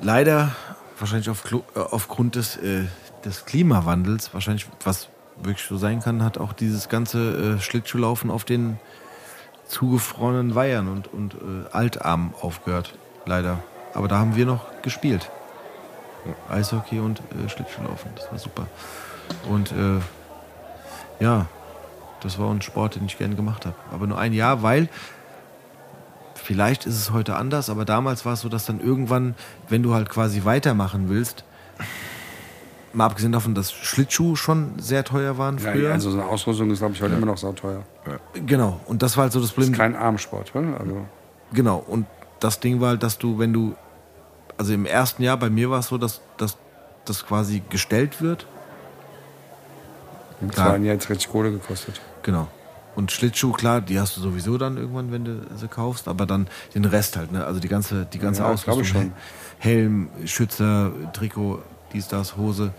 leider, 0.00 0.52
wahrscheinlich 0.98 1.28
auf, 1.30 1.44
äh, 1.52 1.58
aufgrund 1.78 2.36
des, 2.36 2.56
äh, 2.56 2.84
des 3.24 3.44
Klimawandels, 3.44 4.32
wahrscheinlich 4.32 4.66
was 4.84 5.08
wirklich 5.42 5.66
so 5.66 5.76
sein 5.76 6.00
kann, 6.00 6.22
hat 6.22 6.38
auch 6.38 6.52
dieses 6.52 6.88
ganze 6.88 7.56
äh, 7.56 7.60
Schlittschuhlaufen 7.60 8.30
auf 8.30 8.44
den 8.44 8.78
zugefrorenen 9.66 10.54
Weihern 10.54 10.88
und, 10.88 11.12
und 11.12 11.34
äh, 11.34 11.38
Altarmen 11.72 12.34
aufgehört. 12.40 12.94
Leider. 13.26 13.58
Aber 13.94 14.08
da 14.08 14.18
haben 14.18 14.36
wir 14.36 14.46
noch 14.46 14.66
gespielt. 14.82 15.30
Eishockey 16.50 16.98
und 17.00 17.20
äh, 17.20 17.48
Schlittschuhlaufen. 17.48 18.10
Das 18.16 18.30
war 18.30 18.38
super. 18.38 18.66
Und 19.48 19.72
äh, 19.72 20.00
ja, 21.22 21.46
das 22.20 22.38
war 22.38 22.50
ein 22.50 22.62
Sport, 22.62 22.96
den 22.96 23.06
ich 23.06 23.16
gerne 23.18 23.34
gemacht 23.36 23.66
habe. 23.66 23.76
Aber 23.92 24.06
nur 24.06 24.18
ein 24.18 24.32
Jahr, 24.32 24.62
weil 24.62 24.88
vielleicht 26.34 26.86
ist 26.86 26.96
es 26.96 27.12
heute 27.12 27.36
anders, 27.36 27.70
aber 27.70 27.84
damals 27.84 28.24
war 28.26 28.32
es 28.34 28.40
so, 28.40 28.48
dass 28.48 28.66
dann 28.66 28.80
irgendwann, 28.80 29.34
wenn 29.68 29.82
du 29.82 29.94
halt 29.94 30.08
quasi 30.08 30.44
weitermachen 30.44 31.08
willst, 31.08 31.44
mal 32.92 33.06
abgesehen 33.06 33.30
davon, 33.32 33.54
dass 33.54 33.70
Schlittschuh 33.72 34.34
schon 34.36 34.72
sehr 34.78 35.04
teuer 35.04 35.38
waren 35.38 35.58
Ja, 35.58 35.70
früher. 35.72 35.92
also 35.92 36.10
so 36.10 36.18
eine 36.20 36.28
Ausrüstung 36.28 36.70
ist, 36.70 36.80
glaube 36.80 36.94
ich, 36.94 37.02
heute 37.02 37.14
immer 37.14 37.26
noch 37.26 37.38
sauteuer. 37.38 37.84
genau. 38.46 38.80
Und 38.86 39.02
das 39.02 39.16
war 39.16 39.24
halt 39.24 39.32
so 39.32 39.38
das 39.40 39.48
Das 39.50 39.54
Problem. 39.54 39.72
ist 39.72 39.78
kein 39.78 39.94
Armsport, 39.96 40.54
ne? 40.54 40.76
Also, 40.78 41.06
Genau, 41.52 41.84
und 41.86 42.06
das 42.40 42.58
Ding 42.60 42.80
war 42.80 42.90
halt, 42.90 43.02
dass 43.02 43.18
du, 43.18 43.38
wenn 43.38 43.52
du, 43.52 43.74
also 44.60 44.74
im 44.74 44.84
ersten 44.84 45.22
Jahr 45.22 45.38
bei 45.38 45.48
mir 45.48 45.70
war 45.70 45.78
es 45.78 45.86
so, 45.86 45.96
dass, 45.96 46.20
dass 46.36 46.58
das 47.06 47.26
quasi 47.26 47.62
gestellt 47.70 48.20
wird. 48.20 48.46
war 50.54 50.74
ein 50.74 50.84
Jahr 50.84 50.92
jetzt 50.92 51.08
richtig 51.08 51.30
Kohle 51.30 51.50
gekostet. 51.50 51.98
Genau. 52.22 52.46
Und 52.94 53.10
Schlittschuh, 53.10 53.52
klar, 53.52 53.80
die 53.80 53.98
hast 53.98 54.18
du 54.18 54.20
sowieso 54.20 54.58
dann 54.58 54.76
irgendwann, 54.76 55.12
wenn 55.12 55.24
du 55.24 55.46
sie 55.56 55.66
kaufst, 55.66 56.08
aber 56.08 56.26
dann 56.26 56.46
den 56.74 56.84
Rest 56.84 57.16
halt, 57.16 57.32
ne? 57.32 57.46
Also 57.46 57.58
die 57.58 57.68
ganze, 57.68 58.04
die 58.04 58.18
ganze 58.18 58.42
Ja, 58.42 58.50
Ausrüstung. 58.50 58.82
ich 58.82 58.88
schon. 58.88 59.12
Helm, 59.60 60.08
Schützer, 60.26 60.92
Trikot, 61.14 61.62
dies, 61.94 62.08
das, 62.08 62.36
Hose, 62.36 62.74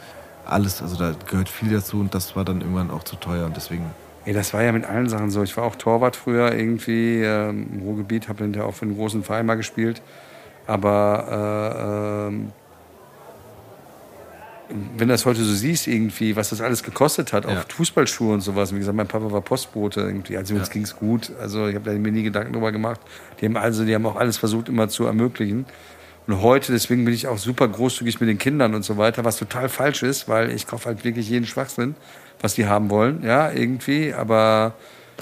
alles. 0.45 0.83
Also 0.83 0.97
da 0.97 1.15
gehört 1.31 1.49
viel 1.49 1.73
dazu 1.73 1.99
und 1.99 2.13
das 2.13 2.35
war 2.35 2.45
dann 2.45 2.61
irgendwann 2.61 2.91
auch 2.91 3.03
zu 3.03 3.15
teuer 3.15 3.47
und 3.47 3.57
deswegen. 3.57 3.85
Ey, 4.25 4.33
das 4.33 4.53
war 4.53 4.61
ja 4.61 4.71
mit 4.71 4.85
allen 4.85 5.09
Sachen 5.09 5.31
so. 5.31 5.41
Ich 5.41 5.57
war 5.57 5.63
auch 5.63 5.75
Torwart 5.77 6.15
früher 6.15 6.53
irgendwie 6.53 7.23
ähm, 7.23 7.69
im 7.73 7.81
Ruhrgebiet, 7.81 8.29
habe 8.29 8.43
hinterher 8.43 8.69
auch 8.69 8.75
für 8.75 8.85
einen 8.85 8.95
großen 8.95 9.23
Verein 9.23 9.47
mal 9.47 9.55
gespielt. 9.55 10.03
Aber 10.67 12.29
äh, 12.29 12.33
ähm, 12.33 12.51
wenn 14.97 15.09
du 15.09 15.13
das 15.13 15.25
heute 15.25 15.43
so 15.43 15.53
siehst, 15.53 15.87
irgendwie, 15.87 16.35
was 16.35 16.49
das 16.49 16.61
alles 16.61 16.81
gekostet 16.81 17.33
hat, 17.33 17.45
Ja. 17.45 17.51
auch 17.59 17.65
Fußballschuhe 17.67 18.33
und 18.33 18.41
sowas. 18.41 18.73
Wie 18.73 18.77
gesagt, 18.79 18.95
mein 18.95 19.07
Papa 19.07 19.31
war 19.31 19.41
Postbote 19.41 19.99
irgendwie. 20.01 20.37
Also 20.37 20.55
uns 20.55 20.67
Ja. 20.67 20.73
ging's 20.73 20.95
gut. 20.95 21.31
Also 21.41 21.67
ich 21.67 21.75
habe 21.75 21.91
mir 21.91 22.11
nie 22.11 22.23
Gedanken 22.23 22.53
drüber 22.53 22.71
gemacht. 22.71 23.01
Die 23.41 23.45
haben 23.45 23.57
also, 23.57 23.83
die 23.83 23.93
haben 23.93 24.05
auch 24.05 24.15
alles 24.15 24.37
versucht, 24.37 24.69
immer 24.69 24.87
zu 24.87 25.05
ermöglichen. 25.05 25.65
Und 26.27 26.35
Und 26.35 26.41
heute, 26.43 26.71
deswegen 26.71 27.03
bin 27.03 27.13
ich 27.13 27.27
auch 27.27 27.39
super 27.39 27.67
großzügig 27.67 28.19
mit 28.21 28.29
den 28.29 28.37
Kindern 28.37 28.73
und 28.75 28.83
so 28.83 28.95
weiter, 28.97 29.25
was 29.25 29.37
total 29.37 29.67
falsch 29.67 30.03
ist, 30.03 30.29
weil 30.29 30.51
ich 30.51 30.67
kaufe 30.67 30.85
halt 30.85 31.03
wirklich 31.03 31.27
jeden 31.29 31.45
Schwachsinn, 31.47 31.95
was 32.39 32.53
die 32.53 32.67
haben 32.67 32.89
wollen, 32.89 33.23
ja, 33.23 33.51
irgendwie. 33.51 34.13
Aber 34.13 34.75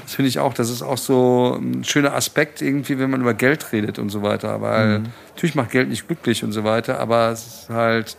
das 0.03 0.15
finde 0.15 0.30
ich 0.30 0.39
auch, 0.39 0.53
das 0.53 0.69
ist 0.69 0.81
auch 0.81 0.97
so 0.97 1.57
ein 1.59 1.84
schöner 1.84 2.13
Aspekt 2.13 2.61
irgendwie, 2.61 2.99
wenn 2.99 3.09
man 3.09 3.21
über 3.21 3.34
Geld 3.34 3.71
redet 3.71 3.99
und 3.99 4.09
so 4.09 4.21
weiter. 4.21 4.61
Weil 4.61 5.03
natürlich 5.35 5.55
macht 5.55 5.71
Geld 5.71 5.89
nicht 5.89 6.07
glücklich 6.07 6.43
und 6.43 6.51
so 6.51 6.63
weiter, 6.63 6.99
aber 6.99 7.30
es 7.30 7.45
ist 7.45 7.69
halt 7.69 8.17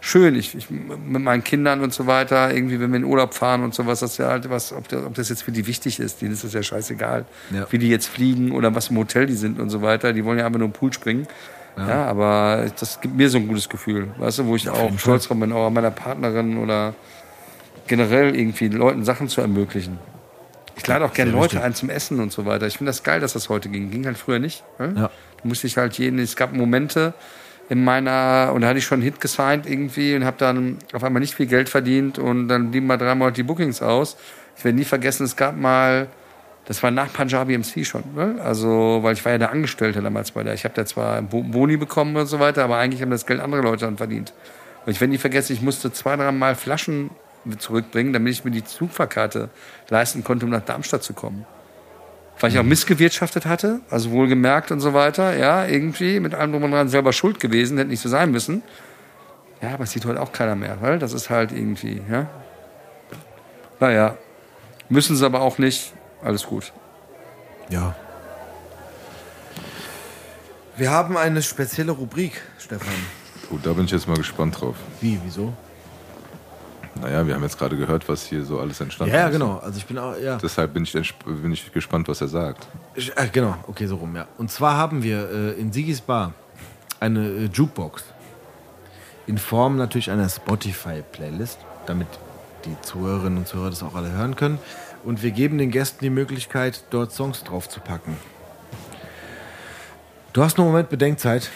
schön. 0.00 0.34
Ich, 0.36 0.54
ich 0.54 0.70
mit 0.70 1.22
meinen 1.22 1.42
Kindern 1.44 1.80
und 1.82 1.92
so 1.92 2.06
weiter, 2.06 2.54
irgendwie, 2.54 2.78
wenn 2.80 2.90
wir 2.90 2.98
in 2.98 3.04
Urlaub 3.04 3.34
fahren 3.34 3.62
und 3.64 3.74
sowas, 3.74 4.00
das 4.00 4.12
ist 4.12 4.18
ja 4.18 4.28
halt 4.28 4.48
was, 4.48 4.72
ob 4.72 4.86
das, 4.88 5.04
ob 5.04 5.14
das 5.14 5.28
jetzt 5.28 5.42
für 5.42 5.52
die 5.52 5.66
wichtig 5.66 5.98
ist, 6.00 6.20
denen 6.22 6.32
ist 6.32 6.44
das 6.44 6.52
ja 6.52 6.62
scheißegal, 6.62 7.24
Ja. 7.50 7.66
wie 7.70 7.78
die 7.78 7.88
jetzt 7.88 8.06
fliegen 8.06 8.52
oder 8.52 8.74
was 8.74 8.88
im 8.90 8.96
Hotel 8.98 9.26
die 9.26 9.34
sind 9.34 9.58
und 9.58 9.70
so 9.70 9.82
weiter. 9.82 10.12
Die 10.12 10.24
wollen 10.24 10.38
ja 10.38 10.46
einfach 10.46 10.58
nur 10.58 10.66
im 10.68 10.72
Pool 10.72 10.92
springen. 10.92 11.26
Ja. 11.76 12.06
aber 12.06 12.66
das 12.80 13.00
gibt 13.00 13.14
mir 13.16 13.30
so 13.30 13.38
ein 13.38 13.46
gutes 13.46 13.68
Gefühl, 13.68 14.08
weißt 14.18 14.40
du, 14.40 14.46
wo 14.46 14.56
ich 14.56 14.68
auch 14.68 14.98
stolz 14.98 15.28
drauf 15.28 15.38
bin, 15.38 15.52
auch 15.52 15.68
an 15.68 15.72
meiner 15.74 15.92
Partnerin 15.92 16.58
oder 16.58 16.92
generell 17.86 18.34
irgendwie 18.34 18.68
den 18.68 18.78
Leuten 18.78 19.04
Sachen 19.04 19.28
zu 19.28 19.40
ermöglichen. 19.40 19.98
Ich 20.78 20.86
lade 20.86 21.04
auch 21.04 21.12
gerne 21.12 21.30
Leute 21.32 21.44
wichtig. 21.54 21.62
ein 21.62 21.74
zum 21.74 21.90
Essen 21.90 22.20
und 22.20 22.32
so 22.32 22.46
weiter. 22.46 22.66
Ich 22.66 22.78
finde 22.78 22.90
das 22.90 23.02
geil, 23.02 23.20
dass 23.20 23.32
das 23.34 23.48
heute 23.48 23.68
ging. 23.68 23.90
Ging 23.90 24.06
halt 24.06 24.16
früher 24.16 24.38
nicht. 24.38 24.64
Ne? 24.78 24.92
Ja. 24.96 25.02
Da 25.02 25.10
musste 25.44 25.66
ich 25.66 25.76
halt 25.76 25.98
jeden, 25.98 26.18
es 26.18 26.36
gab 26.36 26.52
Momente 26.52 27.14
in 27.68 27.84
meiner, 27.84 28.52
und 28.54 28.62
da 28.62 28.68
hatte 28.68 28.78
ich 28.78 28.84
schon 28.86 28.96
einen 28.96 29.02
Hit 29.02 29.20
gesigned 29.20 29.66
irgendwie 29.68 30.14
und 30.16 30.24
habe 30.24 30.36
dann 30.38 30.78
auf 30.92 31.04
einmal 31.04 31.20
nicht 31.20 31.34
viel 31.34 31.46
Geld 31.46 31.68
verdient 31.68 32.18
und 32.18 32.48
dann 32.48 32.70
blieben 32.70 32.86
mal 32.86 32.96
drei 32.96 33.14
Monate 33.14 33.34
die 33.36 33.42
Bookings 33.42 33.82
aus. 33.82 34.16
Ich 34.56 34.64
werde 34.64 34.78
nie 34.78 34.84
vergessen, 34.84 35.24
es 35.24 35.36
gab 35.36 35.54
mal, 35.56 36.08
das 36.64 36.82
war 36.82 36.90
nach 36.90 37.12
Punjabi 37.12 37.56
MC 37.58 37.84
schon, 37.84 38.02
ne? 38.16 38.36
also 38.42 39.00
weil 39.02 39.12
ich 39.12 39.24
war 39.24 39.32
ja 39.32 39.38
der 39.38 39.50
Angestellte 39.52 40.00
damals 40.00 40.30
bei 40.30 40.42
der. 40.42 40.54
Ich 40.54 40.64
habe 40.64 40.74
da 40.74 40.86
zwar 40.86 41.20
Bo- 41.22 41.42
Boni 41.42 41.76
bekommen 41.76 42.16
und 42.16 42.26
so 42.26 42.40
weiter, 42.40 42.64
aber 42.64 42.78
eigentlich 42.78 43.02
haben 43.02 43.10
das 43.10 43.26
Geld 43.26 43.40
andere 43.40 43.60
Leute 43.60 43.84
dann 43.84 43.98
verdient. 43.98 44.32
Und 44.86 44.92
ich 44.92 45.00
werde 45.00 45.12
nie 45.12 45.18
vergessen, 45.18 45.52
ich 45.52 45.60
musste 45.62 45.92
zwei, 45.92 46.16
drei 46.16 46.32
Mal 46.32 46.54
Flaschen 46.54 47.10
zurückbringen, 47.56 48.12
damit 48.12 48.32
ich 48.32 48.44
mir 48.44 48.50
die 48.50 48.64
Zugfahrkarte 48.64 49.48
leisten 49.88 50.24
konnte, 50.24 50.44
um 50.44 50.50
nach 50.50 50.64
Darmstadt 50.64 51.02
zu 51.02 51.14
kommen 51.14 51.46
weil 52.40 52.50
ich 52.52 52.58
auch 52.58 52.64
missgewirtschaftet 52.64 53.46
hatte, 53.46 53.80
also 53.90 54.10
wohlgemerkt 54.10 54.70
und 54.70 54.80
so 54.80 54.94
weiter, 54.94 55.36
ja, 55.36 55.66
irgendwie 55.66 56.20
mit 56.20 56.34
allem 56.34 56.52
drum 56.52 56.64
und 56.64 56.70
dran 56.70 56.88
selber 56.88 57.12
schuld 57.12 57.40
gewesen, 57.40 57.78
hätte 57.78 57.90
nicht 57.90 58.00
so 58.00 58.08
sein 58.08 58.30
müssen. 58.30 58.62
Ja, 59.60 59.74
aber 59.74 59.84
es 59.84 59.90
sieht 59.90 60.04
heute 60.04 60.20
auch 60.20 60.32
keiner 60.32 60.54
mehr, 60.54 60.78
weil 60.80 60.98
das 60.98 61.12
ist 61.12 61.30
halt 61.30 61.50
irgendwie, 61.50 62.00
ja. 62.10 62.28
Naja, 63.80 64.16
müssen 64.88 65.16
sie 65.16 65.24
aber 65.24 65.40
auch 65.40 65.58
nicht, 65.58 65.92
alles 66.22 66.44
gut. 66.44 66.72
Ja. 67.70 67.96
Wir 70.76 70.90
haben 70.90 71.16
eine 71.16 71.42
spezielle 71.42 71.92
Rubrik, 71.92 72.40
Stefan. 72.58 72.94
Gut, 73.50 73.66
da 73.66 73.72
bin 73.72 73.86
ich 73.86 73.90
jetzt 73.90 74.06
mal 74.06 74.16
gespannt 74.16 74.60
drauf. 74.60 74.76
Wie, 75.00 75.18
wieso? 75.24 75.52
Naja, 77.00 77.26
wir 77.26 77.34
haben 77.34 77.42
jetzt 77.42 77.58
gerade 77.58 77.76
gehört, 77.76 78.08
was 78.08 78.24
hier 78.26 78.44
so 78.44 78.58
alles 78.58 78.80
entstanden 78.80 79.14
Ja, 79.14 79.20
ja, 79.22 79.26
ist. 79.28 79.32
genau. 79.32 79.58
Also 79.58 79.78
ich 79.78 79.86
bin 79.86 79.98
auch, 79.98 80.16
ja. 80.16 80.36
Deshalb 80.36 80.72
bin 80.74 80.82
ich, 80.84 80.92
bin 81.24 81.52
ich 81.52 81.72
gespannt, 81.72 82.08
was 82.08 82.20
er 82.20 82.28
sagt. 82.28 82.66
Ich- 82.94 83.16
Äh, 83.16 83.28
genau, 83.30 83.54
okay, 83.68 83.86
so 83.86 83.96
rum, 83.96 84.16
ja. 84.16 84.26
Und 84.36 84.50
zwar 84.50 84.76
haben 84.76 85.02
wir 85.02 85.30
äh, 85.30 85.60
in 85.60 85.72
Sigis 85.72 86.00
Bar 86.00 86.32
eine 87.00 87.20
äh, 87.28 87.44
Jukebox. 87.52 88.04
In 89.26 89.38
Form 89.38 89.76
natürlich 89.76 90.10
einer 90.10 90.28
Spotify-Playlist, 90.28 91.58
damit 91.86 92.08
die 92.64 92.74
Zuhörerinnen 92.82 93.38
und 93.38 93.46
Zuhörer 93.48 93.70
das 93.70 93.82
auch 93.82 93.94
alle 93.94 94.10
hören 94.10 94.34
können. 94.36 94.58
Und 95.04 95.22
wir 95.22 95.30
geben 95.30 95.58
den 95.58 95.70
Gästen 95.70 95.98
die 96.02 96.10
Möglichkeit, 96.10 96.82
dort 96.90 97.12
Songs 97.12 97.44
drauf 97.44 97.68
zu 97.68 97.78
packen. 97.80 98.16
Du 100.32 100.42
hast 100.42 100.58
noch 100.58 100.64
einen 100.64 100.72
Moment 100.72 100.90
Bedenkzeit, 100.90 101.50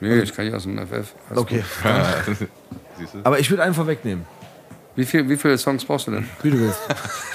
Nee, 0.00 0.20
ich 0.20 0.32
kann 0.32 0.44
nicht 0.44 0.54
aus 0.54 0.62
dem 0.62 0.78
FF. 0.78 1.12
Alles 1.28 1.38
Okay. 1.42 1.64
gut. 2.26 2.36
Siehst 2.98 3.14
du? 3.14 3.18
aber 3.24 3.40
ich 3.40 3.50
würde 3.50 3.64
einen 3.64 3.74
vorwegnehmen, 3.74 4.24
Wie, 4.98 5.04
viel, 5.04 5.28
wie 5.28 5.36
viele 5.36 5.56
Songs 5.56 5.84
brauchst 5.84 6.08
du 6.08 6.10
denn? 6.10 6.28
wie 6.42 6.50
du 6.50 6.58
willst. 6.58 6.80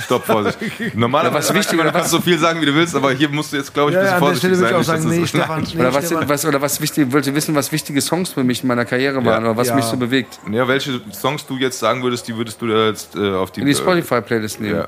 Stopp, 0.04 0.26
Vorsicht. 0.26 0.58
Normalerweise 0.96 1.54
Ja, 1.54 1.56
was 1.56 1.62
wichtig 1.62 1.80
oder 1.80 1.92
du 1.92 1.98
kannst 1.98 2.12
so 2.12 2.20
viel 2.20 2.38
sagen, 2.38 2.60
wie 2.60 2.66
du 2.66 2.76
willst, 2.76 2.94
aber 2.94 3.14
hier 3.14 3.30
musst 3.30 3.54
du 3.54 3.56
jetzt, 3.56 3.74
glaube 3.74 3.92
ich, 3.92 3.98
ein 3.98 4.04
bisschen 4.04 4.16
an 4.16 4.22
der 4.22 4.28
vorsichtig 4.28 4.58
Stelle 4.58 4.74
würde 4.74 4.84
sein. 4.84 4.98
ich 5.00 5.00
auch 5.00 5.04
sagen, 5.04 5.22
nee, 5.22 5.28
Stefan, 5.28 5.64
nee, 5.64 5.80
Oder 5.80 5.94
was, 5.94 6.30
was, 6.30 6.46
oder 6.46 6.62
was 6.62 6.82
wichtig, 6.82 7.10
wollte 7.14 7.34
wissen, 7.34 7.56
was 7.56 7.72
wichtige 7.72 8.02
Songs 8.02 8.34
für 8.34 8.44
mich 8.44 8.64
in 8.64 8.68
meiner 8.68 8.84
Karriere 8.84 9.24
waren 9.24 9.46
oder 9.46 9.56
was 9.56 9.70
Ja. 9.70 9.76
mich 9.76 9.86
so 9.86 9.96
bewegt. 9.96 10.42
Ja, 10.52 10.68
welche 10.68 11.00
Songs 11.14 11.46
du 11.46 11.56
jetzt 11.56 11.80
sagen 11.80 12.04
würdest, 12.04 12.28
die 12.28 12.36
würdest 12.36 12.62
du 12.62 12.68
da 12.68 12.88
jetzt 12.88 13.16
äh, 13.16 13.34
auf 13.34 13.52
die... 13.52 13.62
In 13.62 13.68
die 13.68 13.76
Spotify-Playlist 13.76 14.60
nehmen. 14.60 14.76
Ja. 14.80 14.88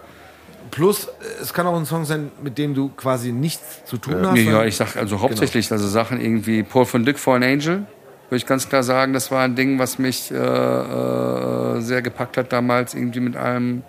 Plus, 0.70 1.08
es 1.42 1.54
kann 1.54 1.68
auch 1.68 1.78
ein 1.78 1.86
Song 1.86 2.04
sein, 2.04 2.30
mit 2.44 2.58
dem 2.58 2.74
du 2.74 2.90
quasi 2.90 3.32
nichts 3.32 3.86
zu 3.86 3.96
tun 3.96 4.18
hast. 4.22 4.34
Nee, 4.34 4.52
ja, 4.52 4.66
ich 4.66 4.76
sag 4.76 4.98
also 4.98 5.22
hauptsächlich 5.22 5.72
also 5.72 5.88
Sachen 5.88 6.20
irgendwie 6.20 6.64
Paul 6.64 6.86
von 6.86 7.06
Dyck 7.06 7.20
for 7.20 7.38
an 7.38 7.44
Angel. 7.44 7.86
Würde 8.30 8.38
ich 8.38 8.46
ganz 8.46 8.68
klar 8.68 8.84
sagen, 8.84 9.14
das 9.14 9.30
war 9.32 9.44
ein 9.44 9.56
Ding, 9.56 9.78
was 9.78 10.00
mich 10.00 10.32
äh, 10.32 10.36
äh, 10.36 11.82
sehr 11.82 12.02
gepackt 12.02 12.38
hat 12.38 12.52
damals 12.52 12.94
irgendwie 12.94 13.20
mit 13.20 13.36
allem. 13.36 13.84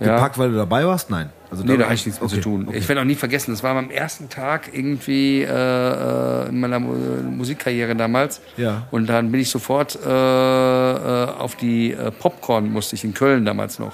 Ja. 0.00 0.14
Gepackt, 0.16 0.38
weil 0.38 0.50
du 0.50 0.56
dabei 0.56 0.86
warst? 0.86 1.10
Nein. 1.10 1.30
Also 1.50 1.64
Nee, 1.64 1.76
da 1.76 1.84
hatte 1.84 1.94
ich 1.94 2.06
nichts 2.06 2.20
mit 2.20 2.30
okay, 2.30 2.40
zu 2.40 2.48
tun. 2.48 2.66
okay. 2.68 2.78
Ich 2.78 2.88
werde 2.88 3.00
auch 3.00 3.04
nie 3.06 3.16
vergessen, 3.16 3.50
das 3.50 3.62
war 3.62 3.76
am 3.76 3.90
ersten 3.90 4.28
Tag 4.28 4.70
irgendwie 4.72 5.42
äh, 5.42 5.46
äh, 5.46 6.48
in 6.48 6.60
meiner 6.60 6.78
Mu 6.78 6.94
Musikkarriere 6.94 7.94
damals. 7.96 8.40
Ja. 8.56 8.86
Und 8.90 9.08
dann 9.08 9.30
bin 9.30 9.40
ich 9.40 9.50
sofort 9.50 9.98
äh, 10.04 10.08
äh, 10.08 11.26
auf 11.30 11.56
die 11.56 11.96
Popcorn, 12.20 12.72
musste 12.72 12.96
ich 12.96 13.04
in 13.04 13.14
Köln 13.14 13.44
damals 13.44 13.78
noch. 13.78 13.86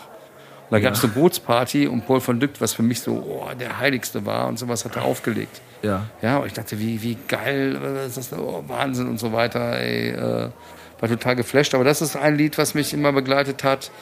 Und 0.69 0.73
da 0.73 0.81
gab 0.81 0.95
es 0.95 1.05
eine 1.05 1.13
Bootsparty 1.13 1.87
und 1.87 2.07
Paul 2.07 2.21
von 2.21 2.41
Dyck, 2.41 2.53
was 2.61 2.73
für 2.73 2.83
mich 2.83 3.01
so 3.01 3.13
oh, 3.13 3.49
der 3.59 3.79
Heiligste 3.79 4.27
war 4.27 4.49
und 4.49 4.59
sowas 4.59 4.85
hat 4.85 4.97
er 4.97 5.05
aufgelegt. 5.05 5.61
Ja. 5.87 6.07
Ja, 6.21 6.39
und 6.39 6.49
ich 6.49 6.53
dachte, 6.53 6.81
wie, 6.81 7.01
wie 7.03 7.17
geil, 7.29 7.79
äh, 7.81 8.07
ist 8.07 8.17
das 8.17 8.33
oh, 8.33 8.65
Wahnsinn 8.67 9.07
und 9.07 9.21
so 9.21 9.33
weiter. 9.33 9.79
Ey, 9.79 10.11
äh, 10.11 10.51
war 10.99 11.09
total 11.09 11.37
geflasht. 11.37 11.75
Aber 11.75 11.85
das 11.85 12.03
ist 12.03 12.17
ein 12.17 12.37
Lied, 12.37 12.59
was 12.59 12.75
mich 12.75 12.93
immer 12.93 13.13
begleitet 13.13 13.63
hat. 13.63 13.93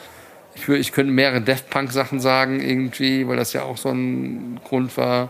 Ich, 0.55 0.67
ich 0.67 0.91
könnte 0.91 1.11
mehrere 1.11 1.41
Death 1.41 1.69
Punk-Sachen 1.69 2.19
sagen, 2.19 2.59
irgendwie, 2.59 3.27
weil 3.27 3.37
das 3.37 3.53
ja 3.53 3.63
auch 3.63 3.77
so 3.77 3.89
ein 3.89 4.59
Grund 4.67 4.97
war. 4.97 5.29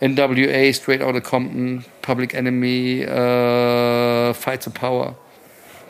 NWA, 0.00 0.72
Straight 0.72 1.02
Outta 1.02 1.20
Compton, 1.20 1.84
Public 2.00 2.32
Enemy, 2.32 3.02
äh, 3.02 4.32
Fight 4.32 4.62
the 4.62 4.70
Power, 4.70 5.16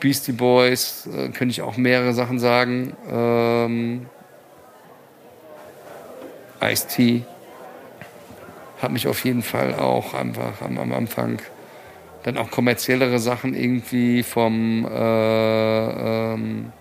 Beastie 0.01 0.33
Boys, 0.33 1.07
äh, 1.07 1.29
könnte 1.29 1.51
ich 1.51 1.61
auch 1.61 1.77
mehrere 1.77 2.13
Sachen 2.13 2.37
sagen. 2.37 2.97
Ähm, 3.09 4.07
Ice-T 6.61 7.23
hat 8.81 8.91
mich 8.91 9.07
auf 9.07 9.23
jeden 9.23 9.43
Fall 9.43 9.75
auch 9.75 10.13
einfach 10.13 10.61
am, 10.61 10.77
am 10.77 10.91
Anfang 10.93 11.39
dann 12.23 12.37
auch 12.37 12.51
kommerziellere 12.51 13.19
Sachen 13.19 13.55
irgendwie 13.55 14.21
vom 14.23 14.85
äh, 14.85 16.33
ähm, 16.33 16.71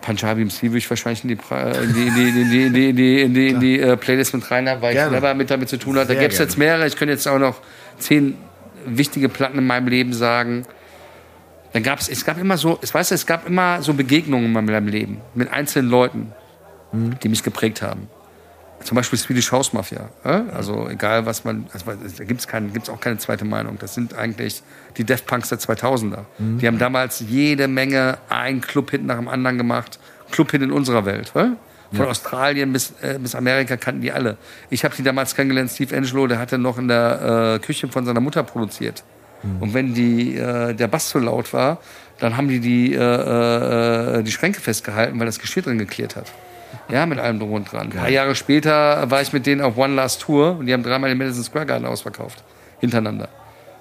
Punjabi 0.00 0.44
MC 0.44 0.62
würde 0.62 0.78
ich 0.78 0.88
wahrscheinlich 0.90 1.22
in 1.24 1.28
die, 1.28 1.36
Pra- 1.36 1.70
in 1.82 1.92
die, 1.94 3.22
in 3.22 3.60
die, 3.60 3.80
äh, 3.80 3.96
Playlist 3.96 4.32
mit 4.34 4.50
rein 4.50 4.68
haben, 4.68 4.80
weil 4.80 4.94
Gerne. 4.94 5.08
ich 5.08 5.12
selber 5.20 5.34
mit 5.34 5.50
damit 5.50 5.68
zu 5.68 5.76
tun 5.76 5.96
hatte. 5.98 6.14
Da 6.14 6.20
gäbe 6.20 6.32
es 6.32 6.38
jetzt 6.38 6.56
mehrere. 6.56 6.86
Ich 6.86 6.96
könnte 6.96 7.12
jetzt 7.12 7.26
auch 7.28 7.38
noch 7.38 7.56
zehn 7.98 8.36
wichtige 8.86 9.28
Platten 9.28 9.58
in 9.58 9.66
meinem 9.66 9.88
Leben 9.88 10.12
sagen. 10.12 10.64
Dann 11.74 11.82
gab 11.82 11.98
es, 12.00 12.08
es 12.08 12.24
gab 12.24 12.38
immer 12.40 12.56
so, 12.56 12.78
weißt 12.80 13.10
du, 13.10 13.14
es 13.14 13.26
gab 13.26 13.46
immer 13.46 13.82
so 13.82 13.92
Begegnungen 13.92 14.46
in 14.46 14.52
meinem 14.52 14.88
Leben 14.88 15.20
mit 15.34 15.52
einzelnen 15.52 15.90
Leuten, 15.90 16.32
die 16.92 17.28
mich 17.28 17.42
geprägt 17.42 17.82
haben. 17.82 18.08
Zum 18.84 18.94
Beispiel 18.94 19.18
Swedish 19.18 19.50
House 19.52 19.72
Mafia. 19.72 20.08
äh? 20.24 20.40
Also 20.54 20.88
egal 20.88 21.26
was 21.26 21.44
man, 21.44 21.66
also, 21.72 21.84
da 21.86 22.24
gibt 22.24 22.40
es 22.40 22.46
gibt's 22.72 22.88
auch 22.88 23.00
keine 23.00 23.18
zweite 23.18 23.44
Meinung. 23.44 23.76
Das 23.78 23.94
sind 23.94 24.14
eigentlich 24.14 24.62
die 24.96 25.04
Death 25.04 25.26
Punks 25.26 25.48
der 25.48 25.58
2000er. 25.58 26.24
Die 26.38 26.66
haben 26.66 26.78
damals 26.78 27.20
jede 27.20 27.68
Menge 27.68 28.18
einen 28.28 28.60
Clubhit 28.60 29.04
nach 29.04 29.16
dem 29.16 29.28
anderen 29.28 29.58
gemacht. 29.58 29.98
Clubhit 30.30 30.62
in 30.62 30.70
unserer 30.72 31.04
Welt. 31.04 31.32
äh? 31.34 31.48
Von 31.92 32.06
Australien 32.06 32.72
bis, 32.72 32.92
äh, 33.00 33.18
bis 33.18 33.34
Amerika 33.34 33.76
kannten 33.76 34.02
die 34.02 34.12
alle. 34.12 34.36
Ich 34.68 34.84
habe 34.84 34.94
die 34.94 35.02
damals 35.02 35.34
kennengelernt, 35.34 35.70
Steve 35.70 35.96
Angelo, 35.96 36.26
der 36.26 36.38
hatte 36.38 36.58
noch 36.58 36.76
in 36.78 36.86
der 36.86 37.54
äh, 37.56 37.64
Küche 37.64 37.88
von 37.88 38.04
seiner 38.04 38.20
Mutter 38.20 38.42
produziert. 38.42 39.02
Und 39.60 39.72
wenn 39.72 39.94
die, 39.94 40.36
äh, 40.36 40.74
der 40.74 40.88
Bass 40.88 41.10
zu 41.10 41.18
laut 41.18 41.52
war, 41.52 41.78
dann 42.18 42.36
haben 42.36 42.48
die 42.48 42.60
die, 42.60 42.94
äh, 42.94 44.18
äh, 44.18 44.22
die 44.22 44.32
Schränke 44.32 44.60
festgehalten, 44.60 45.18
weil 45.18 45.26
das 45.26 45.38
Geschirr 45.38 45.62
drin 45.62 45.78
geklärt 45.78 46.16
hat. 46.16 46.26
Ja, 46.88 47.04
mit 47.04 47.18
allem 47.18 47.38
drum 47.38 47.52
und 47.52 47.70
dran. 47.70 47.88
Ein 47.88 47.90
paar 47.90 48.08
Jahre 48.08 48.34
später 48.34 49.10
war 49.10 49.20
ich 49.20 49.32
mit 49.32 49.46
denen 49.46 49.60
auf 49.60 49.76
One 49.76 49.94
Last 49.94 50.22
Tour 50.22 50.58
und 50.58 50.66
die 50.66 50.72
haben 50.72 50.82
dreimal 50.82 51.10
den 51.10 51.18
Madison 51.18 51.44
Square 51.44 51.66
Garden 51.66 51.86
ausverkauft. 51.86 52.42
Hintereinander. 52.80 53.28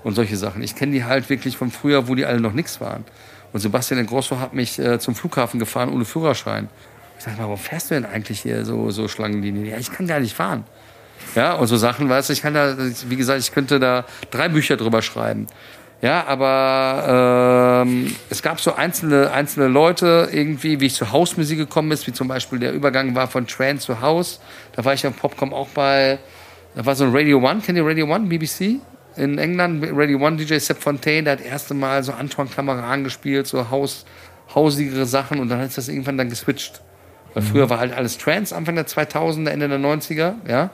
Und 0.04 0.16
solche 0.16 0.36
Sachen. 0.38 0.62
Ich 0.62 0.76
kenne 0.76 0.92
die 0.92 1.04
halt 1.04 1.30
wirklich 1.30 1.58
von 1.58 1.72
früher, 1.72 2.08
wo 2.08 2.16
die 2.16 2.26
alle 2.26 2.42
noch 2.42 2.54
nichts 2.54 2.82
waren. 2.82 3.06
Und 3.54 3.60
Sebastian 3.62 4.06
Grosso 4.06 4.40
hat 4.40 4.54
mich 4.54 4.78
äh, 4.78 5.00
zum 5.00 5.16
Flughafen 5.16 5.60
gefahren 5.60 5.90
ohne 5.90 6.06
Führerschein. 6.06 6.70
Ich 7.18 7.24
sag 7.24 7.38
mal, 7.38 7.44
warum 7.44 7.58
fährst 7.58 7.90
du 7.90 7.96
denn 7.96 8.06
eigentlich 8.06 8.42
hier 8.42 8.66
so, 8.66 8.92
so 8.92 9.08
Schlangenlinien? 9.08 9.66
Ja, 9.66 9.78
ich 9.78 9.92
kann 9.92 10.06
gar 10.06 10.20
nicht 10.20 10.36
fahren. 10.36 10.66
Ja, 11.36 11.54
und 11.54 11.68
so 11.68 11.78
Sachen, 11.78 12.10
weißt 12.10 12.30
du, 12.30 12.34
ich 12.34 12.42
kann 12.42 12.54
da, 12.54 12.76
wie 12.78 13.16
gesagt, 13.16 13.40
ich 13.40 13.52
könnte 13.52 13.80
da 13.80 14.06
drei 14.32 14.50
Bücher 14.50 14.78
drüber 14.78 15.02
schreiben. 15.02 15.48
Ja, 16.02 16.26
aber 16.28 17.84
ähm, 17.86 18.16
es 18.30 18.44
gab 18.44 18.60
so 18.62 18.76
einzelne, 18.76 19.32
einzelne 19.32 19.68
Leute 19.68 20.30
irgendwie, 20.32 20.80
wie 20.80 20.86
ich 20.86 20.94
zur 20.94 21.12
Hausmusik 21.12 21.58
gekommen 21.58 21.92
ist, 21.92 22.06
wie 22.06 22.14
zum 22.14 22.28
Beispiel 22.28 22.60
der 22.60 22.72
Übergang 22.74 23.16
war 23.16 23.28
von 23.28 23.48
Trance 23.48 23.88
zu 23.88 24.00
House. 24.00 24.40
Da 24.76 24.86
war 24.86 24.94
ich 24.94 25.06
am 25.06 25.14
Popcom 25.14 25.54
auch 25.54 25.70
bei, 25.70 26.20
da 26.76 26.86
war 26.86 26.96
so 26.96 27.06
ein 27.06 27.16
Radio 27.16 27.40
One, 27.40 27.62
kennt 27.62 27.78
ihr 27.80 27.86
Radio 27.86 28.06
One, 28.06 28.28
BBC? 28.28 28.80
in 29.18 29.38
England, 29.38 29.84
Ready 29.84 30.16
One 30.16 30.38
DJ 30.38 30.60
Sepp 30.60 30.82
Fontaine, 30.82 31.24
der 31.24 31.34
hat 31.34 31.40
das 31.40 31.48
erste 31.48 31.74
Mal 31.74 32.04
so 32.04 32.14
Antoine 32.14 32.50
Clamaran 32.50 33.04
gespielt, 33.04 33.48
so 33.48 33.70
Haus, 33.70 34.06
hausigere 34.54 35.06
Sachen 35.06 35.40
und 35.40 35.50
dann 35.50 35.60
ist 35.62 35.78
das 35.78 35.90
irgendwann 35.90 36.18
dann 36.18 36.30
geswitcht. 36.30 36.82
Weil 37.34 37.44
früher 37.44 37.70
war 37.70 37.80
halt 37.80 37.94
alles 37.94 38.18
Trance, 38.18 38.56
Anfang 38.56 38.76
der 38.76 38.88
2000er, 38.88 39.50
Ende 39.50 39.68
der 39.68 39.80
90er, 39.80 40.34
ja. 40.48 40.70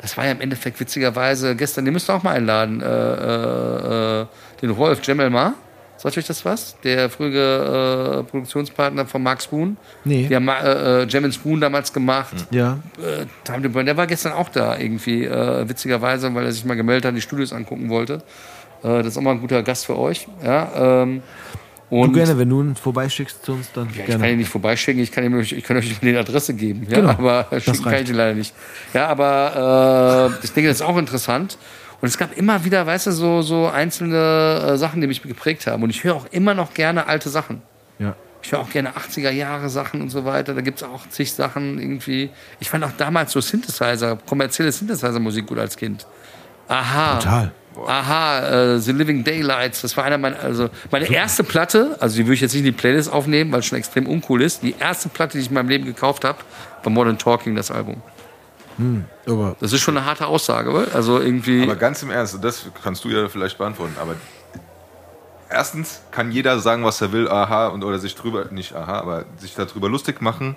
Das 0.00 0.16
war 0.16 0.24
ja 0.24 0.32
im 0.32 0.40
Endeffekt 0.40 0.80
witzigerweise 0.80 1.54
gestern, 1.54 1.84
den 1.84 1.94
müsst 1.94 2.10
ihr 2.10 2.14
auch 2.14 2.24
mal 2.24 2.34
einladen, 2.34 2.80
äh, 2.80 2.86
äh, 2.86 4.22
äh, 4.22 4.26
den 4.62 4.70
Rolf 4.70 5.00
Jemelmar. 5.06 5.54
Sagt 5.98 6.18
euch 6.18 6.26
das 6.26 6.44
was? 6.44 6.76
Der 6.82 7.08
frühere 7.10 8.20
äh, 8.20 8.30
Produktionspartner 8.30 9.06
von 9.06 9.22
Mark 9.22 9.40
Spoon. 9.42 9.76
Nee. 10.04 10.26
Die 10.26 10.34
haben 10.34 10.48
äh, 10.48 11.02
äh, 11.02 11.06
Jam 11.06 11.24
and 11.24 11.34
Spoon 11.34 11.60
damals 11.60 11.92
gemacht. 11.92 12.34
Ja. 12.50 12.78
Äh, 12.98 13.26
Time 13.44 13.62
to 13.62 13.68
Burn, 13.68 13.86
der 13.86 13.96
war 13.96 14.08
gestern 14.08 14.32
auch 14.32 14.48
da 14.48 14.76
irgendwie, 14.76 15.24
äh, 15.24 15.68
witzigerweise, 15.68 16.34
weil 16.34 16.46
er 16.46 16.52
sich 16.52 16.64
mal 16.64 16.74
gemeldet 16.74 17.04
hat, 17.04 17.14
die 17.14 17.20
Studios 17.20 17.52
angucken 17.52 17.88
wollte. 17.88 18.14
Äh, 18.82 18.98
das 18.98 19.08
ist 19.08 19.18
auch 19.18 19.22
mal 19.22 19.32
ein 19.32 19.40
guter 19.40 19.62
Gast 19.62 19.86
für 19.86 19.96
euch. 19.96 20.26
Ja, 20.42 21.02
ähm, 21.02 21.22
Du 21.92 22.00
und 22.00 22.14
gerne, 22.14 22.38
wenn 22.38 22.48
du 22.48 22.62
ihn 22.62 22.74
vorbeischickst 22.74 23.44
zu 23.44 23.52
uns, 23.52 23.70
dann 23.74 23.84
ja, 23.88 24.00
ich 24.00 24.06
gerne. 24.06 24.22
kann 24.22 24.30
ihn 24.32 24.38
nicht 24.38 24.48
vorbeischicken, 24.48 25.02
ich 25.02 25.12
kann, 25.12 25.24
ihm, 25.24 25.38
ich 25.38 25.62
kann 25.62 25.76
euch 25.76 26.00
die 26.00 26.16
Adresse 26.16 26.54
geben, 26.54 26.86
ja, 26.88 26.96
Genau, 27.00 27.10
aber 27.10 27.46
das 27.50 27.64
schicken 27.64 27.82
kann 27.82 27.94
ich 27.96 28.04
die 28.04 28.12
leider 28.12 28.32
nicht. 28.32 28.54
Ja, 28.94 29.08
aber 29.08 30.30
äh, 30.40 30.44
ich 30.44 30.52
denke, 30.54 30.68
das 30.70 30.78
ist 30.78 30.86
auch 30.86 30.96
interessant. 30.96 31.58
Und 32.02 32.08
es 32.08 32.18
gab 32.18 32.36
immer 32.36 32.64
wieder, 32.64 32.84
weißt 32.84 33.06
du, 33.06 33.12
so, 33.12 33.42
so 33.42 33.68
einzelne 33.68 34.72
äh, 34.72 34.76
Sachen, 34.76 35.00
die 35.00 35.06
mich 35.06 35.22
geprägt 35.22 35.68
haben. 35.68 35.84
Und 35.84 35.90
ich 35.90 36.02
höre 36.02 36.16
auch 36.16 36.26
immer 36.32 36.52
noch 36.52 36.74
gerne 36.74 37.06
alte 37.06 37.30
Sachen. 37.30 37.62
ja. 37.98 38.14
Ich 38.44 38.50
höre 38.50 38.58
auch 38.58 38.70
gerne 38.70 38.90
80er 38.90 39.30
Jahre 39.30 39.68
Sachen 39.68 40.02
und 40.02 40.10
so 40.10 40.24
weiter. 40.24 40.52
Da 40.52 40.62
gibt 40.62 40.78
es 40.78 40.82
auch 40.82 41.08
zig 41.08 41.32
Sachen 41.32 41.78
irgendwie. 41.78 42.28
Ich 42.58 42.68
fand 42.70 42.82
auch 42.82 42.90
damals 42.98 43.30
so 43.30 43.40
Synthesizer, 43.40 44.18
kommerzielle 44.26 44.72
Synthesizer-Musik 44.72 45.46
gut 45.46 45.60
als 45.60 45.76
Kind. 45.76 46.04
Aha. 46.66 47.18
Total. 47.20 47.52
Aha, 47.86 48.74
äh, 48.74 48.78
The 48.80 48.90
Living 48.90 49.22
Daylights, 49.22 49.82
das 49.82 49.96
war 49.96 50.04
einer 50.04 50.18
meiner, 50.18 50.40
also 50.40 50.68
meine 50.90 51.10
erste 51.10 51.44
Platte, 51.44 51.96
also 52.00 52.16
die 52.16 52.24
würde 52.24 52.34
ich 52.34 52.40
jetzt 52.40 52.52
nicht 52.52 52.60
in 52.60 52.66
die 52.66 52.72
Playlist 52.72 53.10
aufnehmen, 53.10 53.52
weil 53.52 53.60
es 53.60 53.66
schon 53.66 53.78
extrem 53.78 54.06
uncool 54.06 54.42
ist. 54.42 54.62
Die 54.62 54.74
erste 54.78 55.08
Platte, 55.08 55.38
die 55.38 55.42
ich 55.42 55.48
in 55.48 55.54
meinem 55.54 55.68
Leben 55.68 55.84
gekauft 55.84 56.24
habe, 56.24 56.38
war 56.82 56.92
Modern 56.92 57.18
Talking, 57.18 57.54
das 57.54 57.70
Album. 57.70 58.02
Aber 59.26 59.56
Das 59.60 59.72
ist 59.72 59.80
schon 59.80 59.96
eine 59.96 60.06
harte 60.06 60.26
Aussage, 60.26 60.70
oder? 60.70 60.94
Also 60.94 61.20
irgendwie. 61.20 61.62
Aber 61.62 61.76
ganz 61.76 62.02
im 62.02 62.10
Ernst, 62.10 62.38
das 62.42 62.66
kannst 62.82 63.04
du 63.04 63.08
ja 63.08 63.28
vielleicht 63.28 63.58
beantworten, 63.58 63.96
aber 64.00 64.14
erstens 65.48 66.00
kann 66.10 66.32
jeder 66.32 66.58
sagen, 66.58 66.84
was 66.84 67.00
er 67.00 67.12
will, 67.12 67.28
aha, 67.28 67.68
und 67.68 67.84
oder 67.84 67.98
sich 67.98 68.14
drüber, 68.14 68.46
nicht 68.50 68.74
aha, 68.74 68.98
aber 68.98 69.24
sich 69.38 69.54
darüber 69.54 69.88
lustig 69.88 70.20
machen. 70.20 70.56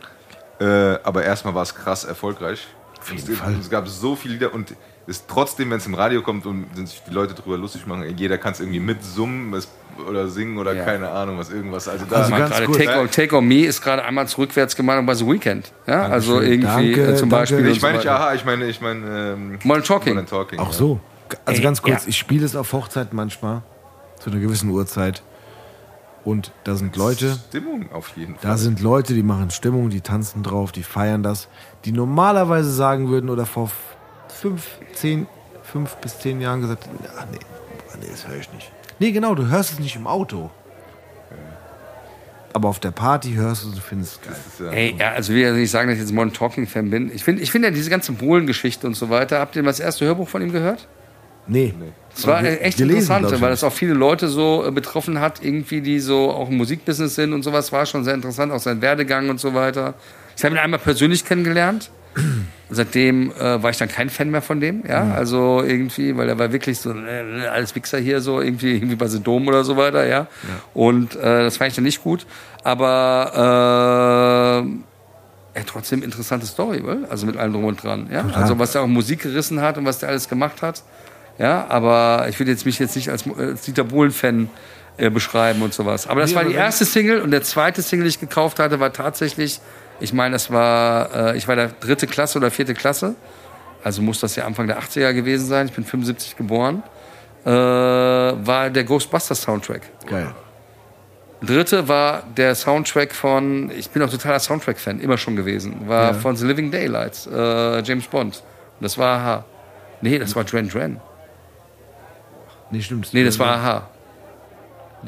Äh, 0.59 0.97
aber 1.03 1.23
erstmal 1.23 1.53
war 1.53 1.63
es 1.63 1.75
krass 1.75 2.05
erfolgreich. 2.05 2.67
Auf 2.99 3.11
jeden 3.11 3.33
es, 3.33 3.37
Fall. 3.37 3.55
Es 3.59 3.69
gab 3.69 3.87
so 3.87 4.15
viele 4.15 4.35
Lieder 4.35 4.53
und 4.53 4.73
es 5.07 5.27
trotzdem, 5.27 5.69
wenn 5.69 5.77
es 5.77 5.85
im 5.85 5.93
Radio 5.93 6.21
kommt 6.21 6.45
und 6.45 6.67
sich 6.87 7.03
die 7.07 7.13
Leute 7.13 7.33
drüber 7.33 7.57
lustig 7.57 7.85
machen, 7.85 8.17
jeder 8.17 8.37
kann 8.37 8.53
es 8.53 8.59
irgendwie 8.59 8.79
mitsummen 8.79 9.53
es, 9.53 9.67
oder 10.09 10.27
singen 10.27 10.57
oder 10.57 10.73
Ja. 10.73 10.83
keine 10.83 11.09
Ahnung, 11.09 11.37
was 11.37 11.49
irgendwas. 11.49 11.87
Also 11.87 12.05
da 12.09 12.17
Also 12.17 12.31
ganz 12.31 12.49
gerade 12.51 12.65
kurz. 12.65 12.77
Take, 12.77 12.99
on, 12.99 13.11
Take 13.11 13.37
on 13.37 13.47
Me 13.47 13.65
ist 13.65 13.81
gerade 13.81 14.03
einmal 14.03 14.27
zurückwärts 14.27 14.75
gemacht 14.75 14.99
und 14.99 15.05
bei 15.05 15.15
The 15.15 15.25
Weekend. 15.27 15.71
Ja, 15.87 16.03
also 16.07 16.41
irgendwie 16.41 16.67
Danke, 16.67 17.13
äh, 17.13 17.15
zum 17.15 17.29
danke. 17.29 17.41
Beispiel. 17.41 17.59
ich 17.67 17.73
und 17.73 17.79
so 17.79 17.87
meine 17.87 17.97
nicht 17.99 18.07
aha, 18.07 18.33
ich 18.33 18.45
meine, 18.45 18.65
ich 18.67 18.81
meine 18.81 19.33
ähm, 19.33 19.59
Modern 19.63 19.83
Talking. 19.83 20.13
Modern 20.13 20.27
Talking. 20.27 20.59
auch 20.59 20.67
ja. 20.67 20.73
so. 20.73 20.99
Also 21.45 21.59
Ey, 21.59 21.63
ganz 21.63 21.81
kurz, 21.81 22.03
ja. 22.03 22.09
ich 22.09 22.17
spiele 22.17 22.45
es 22.45 22.55
auf 22.55 22.71
Hochzeit 22.73 23.13
manchmal, 23.13 23.63
zu 24.19 24.29
einer 24.29 24.39
gewissen 24.39 24.69
Uhrzeit. 24.69 25.23
Und 26.23 26.51
da 26.63 26.75
sind 26.75 26.95
Leute, 26.95 27.37
Stimmung 27.49 27.91
auf 27.91 28.09
jeden 28.15 28.35
Fall. 28.35 28.49
da 28.51 28.57
sind 28.57 28.81
Leute, 28.81 29.13
die 29.13 29.21
machen 29.21 29.51
Stimmung, 29.51 29.89
die 29.91 30.01
tanzen 30.01 30.41
drauf, 30.41 30.71
die 30.71 30.81
feiern 30.81 31.21
das, 31.21 31.47
die 31.85 31.91
normalerweise 31.91 32.71
sagen 32.71 33.09
würden 33.09 33.29
oder 33.29 33.45
vor 33.45 33.69
fünf, 34.27 34.67
zehn, 34.93 35.27
fünf 35.61 35.95
bis 35.97 36.19
zehn 36.19 36.41
Jahren 36.41 36.61
gesagt, 36.61 36.89
ach 37.17 37.25
nee, 37.31 37.37
nee, 37.99 38.07
das 38.09 38.27
höre 38.27 38.37
ich 38.37 38.51
nicht. 38.53 38.71
Nee, 38.99 39.11
genau, 39.11 39.35
du 39.35 39.47
hörst 39.47 39.73
es 39.73 39.79
nicht 39.79 39.95
im 39.95 40.07
Auto. 40.07 40.49
Aber 42.53 42.69
auf 42.69 42.79
der 42.79 42.91
Party 42.91 43.33
hörst 43.33 43.65
du 43.65 43.69
es 43.69 43.75
und 43.75 43.81
findest 43.83 44.21
es 44.21 44.57
geil. 44.59 44.67
Ja- 44.67 44.71
Ey, 44.73 44.95
ja, 44.97 45.11
also 45.11 45.33
will 45.33 45.41
ja 45.41 45.51
nicht 45.51 45.69
sagen, 45.71 45.89
dass 45.89 45.95
ich 45.97 46.01
jetzt 46.03 46.13
Modern 46.13 46.31
Talking 46.31 46.65
Fan 46.67 46.89
bin. 46.89 47.11
Ich 47.13 47.23
finde 47.23 47.41
ich 47.41 47.51
find 47.51 47.65
ja 47.65 47.71
diese 47.71 47.89
ganze 47.89 48.13
Bohlen-Geschichte 48.13 48.87
und 48.87 48.93
so 48.95 49.09
weiter. 49.09 49.39
Habt 49.39 49.57
ihr 49.57 49.63
mal 49.63 49.71
das 49.71 49.81
erste 49.81 50.05
Hörbuch 50.05 50.29
von 50.29 50.41
ihm 50.41 50.53
gehört? 50.53 50.87
Nee. 51.47 51.73
Das 52.15 52.25
war 52.25 52.41
Ge- 52.41 52.57
echt 52.59 52.79
interessant, 52.79 53.29
ich, 53.29 53.41
weil 53.41 53.49
das 53.49 53.63
auch 53.65 53.73
viele 53.73 53.93
Leute 53.93 54.29
so 54.29 54.65
äh, 54.65 54.71
betroffen 54.71 55.19
hat, 55.19 55.43
irgendwie, 55.43 55.81
die 55.81 55.99
so 55.99 56.31
auch 56.31 56.49
im 56.49 56.55
Musikbusiness 56.55 57.15
sind 57.15 57.33
und 57.33 57.43
sowas. 57.43 57.73
War 57.73 57.85
schon 57.85 58.05
sehr 58.05 58.13
interessant, 58.13 58.53
auch 58.53 58.59
sein 58.61 58.81
Werdegang 58.81 59.29
und 59.29 59.39
so 59.41 59.53
weiter. 59.53 59.93
Ich 60.37 60.43
habe 60.45 60.55
ihn 60.55 60.59
einmal 60.59 60.79
persönlich 60.79 61.25
kennengelernt. 61.25 61.91
Seitdem 62.69 63.31
äh, 63.31 63.61
war 63.61 63.69
ich 63.69 63.77
dann 63.77 63.89
kein 63.89 64.09
Fan 64.09 64.31
mehr 64.31 64.41
von 64.41 64.59
dem, 64.59 64.83
ja. 64.87 65.03
Mhm. 65.03 65.11
Also 65.11 65.63
irgendwie, 65.63 66.17
weil 66.17 66.29
er 66.29 66.39
war 66.39 66.51
wirklich 66.51 66.79
so 66.79 66.91
äh, 66.91 67.47
als 67.47 67.75
Wichser 67.75 67.99
hier 67.99 68.21
so 68.21 68.41
irgendwie, 68.41 68.73
irgendwie 68.73 68.95
bei 68.95 69.07
The 69.07 69.21
Dom 69.21 69.47
oder 69.47 69.63
so 69.63 69.77
weiter, 69.77 70.07
ja. 70.07 70.27
Und 70.73 71.15
äh, 71.15 71.43
das 71.43 71.57
fand 71.57 71.69
ich 71.69 71.75
dann 71.75 71.83
nicht 71.83 72.03
gut. 72.03 72.25
Aber 72.63 74.65
äh, 74.65 74.67
ja, 75.55 75.61
trotzdem 75.65 76.03
interessante 76.03 76.45
Story, 76.45 76.81
weil? 76.83 77.05
also 77.05 77.25
mit 77.25 77.37
allem 77.37 77.53
drum 77.53 77.65
und 77.65 77.81
dran. 77.81 78.07
Ja? 78.11 78.25
Also 78.33 78.59
was 78.59 78.75
er 78.75 78.81
auch 78.81 78.87
Musik 78.87 79.21
gerissen 79.21 79.61
hat 79.61 79.77
und 79.77 79.85
was 79.85 79.99
der 79.99 80.09
alles 80.09 80.27
gemacht 80.27 80.61
hat. 80.61 80.83
Ja, 81.37 81.65
aber 81.69 82.27
ich 82.29 82.39
würde 82.39 82.51
jetzt 82.51 82.65
mich 82.65 82.79
jetzt 82.79 82.95
nicht 82.95 83.09
als, 83.09 83.25
als 83.37 83.61
Dieter 83.61 83.83
Bohlen-Fan 83.83 84.49
äh, 84.97 85.09
beschreiben 85.09 85.61
und 85.61 85.73
sowas. 85.73 86.07
Aber 86.07 86.21
das 86.21 86.31
Nee, 86.31 86.35
war 86.37 86.43
die 86.45 86.53
erste 86.53 86.85
Single 86.85 87.21
und 87.21 87.31
der 87.31 87.41
zweite 87.43 87.81
Single, 87.81 88.03
die 88.05 88.09
ich 88.09 88.19
gekauft 88.19 88.59
hatte, 88.59 88.79
war 88.79 88.93
tatsächlich, 88.93 89.59
ich 89.99 90.13
meine, 90.13 90.33
das 90.33 90.51
war, 90.51 91.13
äh, 91.33 91.37
ich 91.37 91.47
war 91.47 91.55
der 91.55 91.67
dritte 91.79 92.07
Klasse 92.07 92.37
oder 92.37 92.51
vierte 92.51 92.73
Klasse. 92.73 93.15
Also 93.83 94.01
muss 94.01 94.19
das 94.19 94.35
ja 94.35 94.45
Anfang 94.45 94.67
der 94.67 94.79
80er 94.79 95.13
gewesen 95.13 95.45
sein. 95.47 95.67
Ich 95.67 95.73
bin 95.73 95.83
75 95.83 96.35
geboren. 96.37 96.81
Äh, 97.45 97.49
war 97.51 98.69
der 98.71 98.83
Ghostbusters 98.83 99.41
Soundtrack. 99.43 99.81
Geil. 100.07 100.33
Dritte 101.41 101.87
war 101.87 102.23
der 102.35 102.55
Soundtrack 102.55 103.13
von, 103.13 103.69
ich 103.77 103.89
bin 103.91 104.01
auch 104.01 104.09
totaler 104.09 104.39
Soundtrack-Fan, 104.39 104.99
immer 104.99 105.17
schon 105.17 105.35
gewesen, 105.35 105.87
war 105.87 106.05
Ja. 106.07 106.13
von 106.13 106.35
The 106.35 106.47
Living 106.47 106.71
Daylights, 106.71 107.27
äh, 107.27 107.81
James 107.83 108.07
Bond. 108.07 108.35
Und 108.79 108.83
das 108.83 108.97
war 108.97 109.19
Aha. 109.19 109.45
Nee, 110.01 110.17
das 110.17 110.35
war 110.35 110.43
Duran 110.43 110.69
Duran. 110.69 110.99
Nee, 112.71 112.81
stimmt. 112.81 113.09
Nee, 113.13 113.23
das 113.23 113.37
war 113.37 113.55
Aha. 113.57 113.87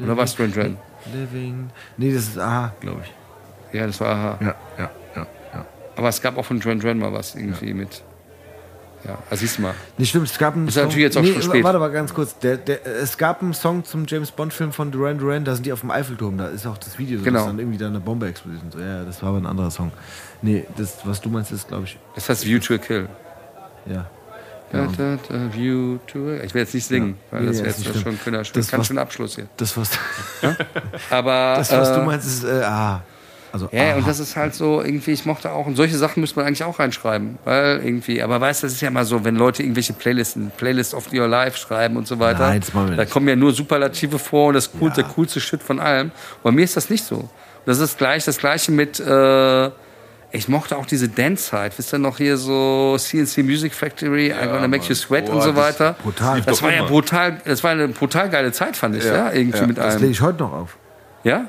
Oder 0.02 0.16
war 0.16 0.24
es 0.24 0.34
Duran 0.34 0.52
Duran? 0.52 0.76
Living. 1.12 1.70
Nee, 1.96 2.12
das 2.12 2.24
ist 2.28 2.38
aha, 2.38 2.72
glaube 2.80 3.02
ich. 3.04 3.76
Ja, 3.78 3.86
das 3.86 4.00
war 4.00 4.08
Aha. 4.16 4.38
Ja, 4.40 4.54
ja, 4.78 4.90
ja, 5.16 5.26
ja. 5.54 5.66
Aber 5.96 6.08
es 6.08 6.20
gab 6.22 6.36
auch 6.38 6.44
von 6.44 6.58
Duran 6.60 6.80
Duran 6.80 6.98
mal 6.98 7.12
was 7.12 7.34
irgendwie 7.34 7.72
mit. 7.74 8.02
Ja, 9.04 9.16
also 9.30 9.40
siehst 9.42 9.58
du 9.58 9.62
mal. 9.62 9.74
Nee, 9.96 10.06
stimmt, 10.06 10.26
es 10.28 10.36
gab 10.38 10.54
einen 10.56 10.66
Ist 10.66 10.74
Song. 10.74 10.84
natürlich 10.84 11.04
jetzt 11.04 11.16
auch 11.16 11.24
schon 11.24 11.40
spät. 11.42 11.62
Warte 11.62 11.78
mal 11.78 11.90
ganz 11.92 12.12
kurz. 12.12 12.36
Der, 12.40 12.56
der, 12.56 12.84
es 12.84 13.16
gab 13.16 13.40
einen 13.42 13.54
Song 13.54 13.84
zum 13.84 14.06
James 14.08 14.32
Bond-Film 14.32 14.72
von 14.72 14.90
Duran 14.90 15.18
Duran, 15.18 15.44
da 15.44 15.54
sind 15.54 15.64
die 15.66 15.72
auf 15.72 15.80
dem 15.80 15.92
Eiffelturm, 15.92 16.36
da 16.36 16.48
ist 16.48 16.66
auch 16.66 16.78
das 16.78 16.98
Video, 16.98 17.18
so, 17.20 17.24
Genau. 17.24 17.38
dass 17.38 17.46
dann 17.46 17.58
irgendwie 17.60 17.78
da 17.78 17.86
eine 17.86 18.00
Bombe 18.00 18.26
explodiert. 18.26 18.64
und 18.64 18.72
So. 18.72 18.80
Ja, 18.80 19.04
das 19.04 19.22
war 19.22 19.28
aber 19.28 19.38
ein 19.38 19.46
anderer 19.46 19.70
Song. 19.70 19.92
Nee, 20.42 20.66
das, 20.76 20.98
was 21.04 21.20
du 21.20 21.28
meinst, 21.28 21.52
ist, 21.52 21.68
glaube 21.68 21.84
ich, 21.84 21.96
Das 22.16 22.28
heißt 22.28 22.44
View 22.44 22.58
to 22.58 22.74
a 22.74 22.78
Kill. 22.78 23.08
ja. 23.86 24.06
Da, 24.70 24.86
da, 24.98 25.18
da, 25.28 25.52
view 25.54 25.98
to 26.06 26.32
Ich 26.44 26.52
will 26.52 26.60
jetzt 26.62 26.74
nicht 26.74 26.84
singen, 26.86 27.16
weil 27.30 27.40
Nee, 27.40 27.46
das 27.48 27.58
wäre 27.58 27.68
jetzt 27.68 27.84
schon 27.84 28.12
ein 28.12 28.18
schöner, 28.22 28.38
Das, 28.38 28.52
ganz 28.52 28.72
was- 28.72 28.86
schöner 28.86 29.00
Abschluss 29.00 29.34
hier. 29.36 29.48
Das, 29.56 29.76
was, 29.76 29.90
Aber 31.10 31.54
das, 31.56 31.72
was 31.72 31.88
äh, 31.90 31.94
du 31.94 32.02
meinst, 32.02 32.26
ist, 32.26 32.44
äh, 32.44 32.62
aha. 32.62 33.02
Also, 33.50 33.68
Ja, 33.72 33.90
aha. 33.92 33.96
und 33.96 34.06
das 34.06 34.20
ist 34.20 34.36
halt 34.36 34.54
so, 34.54 34.82
irgendwie, 34.82 35.12
ich 35.12 35.24
mochte 35.24 35.50
auch, 35.52 35.66
und 35.66 35.74
solche 35.76 35.96
Sachen 35.96 36.20
müsste 36.20 36.36
man 36.38 36.46
eigentlich 36.46 36.64
auch 36.64 36.78
reinschreiben, 36.78 37.38
weil 37.46 37.80
irgendwie, 37.82 38.22
aber 38.22 38.38
weißt 38.40 38.62
du, 38.62 38.66
das 38.66 38.74
ist 38.74 38.82
ja 38.82 38.88
immer 38.88 39.06
so, 39.06 39.24
wenn 39.24 39.36
Leute 39.36 39.62
irgendwelche 39.62 39.94
Playlisten, 39.94 40.52
Playlist 40.56 40.92
of 40.92 41.10
Your 41.14 41.28
Life 41.28 41.56
schreiben 41.56 41.96
und 41.96 42.06
so 42.06 42.18
weiter, 42.18 42.40
Nein, 42.40 42.60
da 42.96 43.06
kommen 43.06 43.26
ja 43.26 43.36
nur 43.36 43.52
Superlative 43.52 44.18
vor 44.18 44.48
und 44.48 44.54
das 44.54 44.68
cool, 44.80 44.88
Ja. 44.90 44.96
der 44.96 45.04
coolste 45.04 45.40
Shit 45.40 45.62
von 45.62 45.80
allem. 45.80 46.08
Und 46.08 46.42
bei 46.42 46.50
mir 46.50 46.64
ist 46.64 46.76
das 46.76 46.90
nicht 46.90 47.04
so. 47.04 47.28
Das 47.64 47.78
ist 47.78 47.96
gleich 47.96 48.24
das 48.26 48.36
Gleiche 48.36 48.70
mit, 48.70 49.00
äh, 49.00 49.70
ich 50.30 50.48
mochte 50.48 50.76
auch 50.76 50.84
diese 50.86 51.08
Dance-Zeit, 51.08 51.78
wisst 51.78 51.92
ihr 51.94 51.98
noch 51.98 52.18
hier 52.18 52.36
so 52.36 52.96
CNC 52.98 53.38
Music 53.44 53.72
Factory, 53.74 54.32
I'm 54.32 54.46
gonna 54.50 54.68
make 54.68 54.82
you 54.84 54.88
Mann. 54.90 54.94
sweat 54.96 55.26
Boah, 55.26 55.34
und 55.36 55.42
so 55.42 55.52
das- 55.52 55.56
weiter. 55.80 55.96
brutal. 56.02 56.36
lief 56.36 56.44
Das 56.46 56.62
war 56.62 56.70
ja 56.70 56.78
immer. 56.80 56.88
brutal, 56.88 57.40
das 57.44 57.64
war 57.64 57.70
eine 57.70 57.88
brutal 57.88 58.28
geile 58.28 58.52
Zeit, 58.52 58.76
fand 58.76 58.96
ich, 58.96 59.04
ja, 59.04 59.14
Ja, 59.14 59.32
irgendwie 59.32 59.58
ja. 59.58 59.66
mit 59.66 59.78
das 59.78 59.84
allem. 59.94 60.00
lege 60.02 60.12
ich 60.12 60.20
heute 60.20 60.38
noch 60.42 60.52
auf. 60.52 60.76
Ja? 61.24 61.46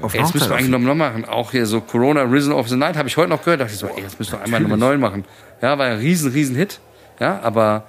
Auf 0.00 0.14
Ey, 0.14 0.20
das 0.20 0.32
müssen 0.32 0.48
wir 0.48 0.56
eigentlich 0.56 0.68
Hochzeit. 0.68 0.80
noch 0.80 0.94
mal 0.94 1.10
machen. 1.10 1.24
Auch 1.26 1.50
hier 1.50 1.66
so 1.66 1.80
Corona 1.80 2.22
Risen 2.22 2.52
of 2.52 2.68
the 2.68 2.76
Night 2.76 2.96
habe 2.96 3.08
ich 3.08 3.16
heute 3.16 3.28
noch 3.30 3.42
gehört. 3.44 3.60
dachte 3.60 3.72
ich 3.72 3.78
so, 3.78 3.88
ey, 3.88 4.02
das 4.02 4.18
müssen 4.18 4.32
wir 4.32 4.42
einmal 4.42 4.60
Nummer 4.60 4.76
9 4.78 4.98
machen. 4.98 5.24
Ja, 5.60 5.76
war 5.78 5.86
ein 5.86 5.98
riesen, 5.98 6.32
riesen 6.32 6.56
Hit. 6.56 6.80
Ja, 7.20 7.40
aber 7.42 7.84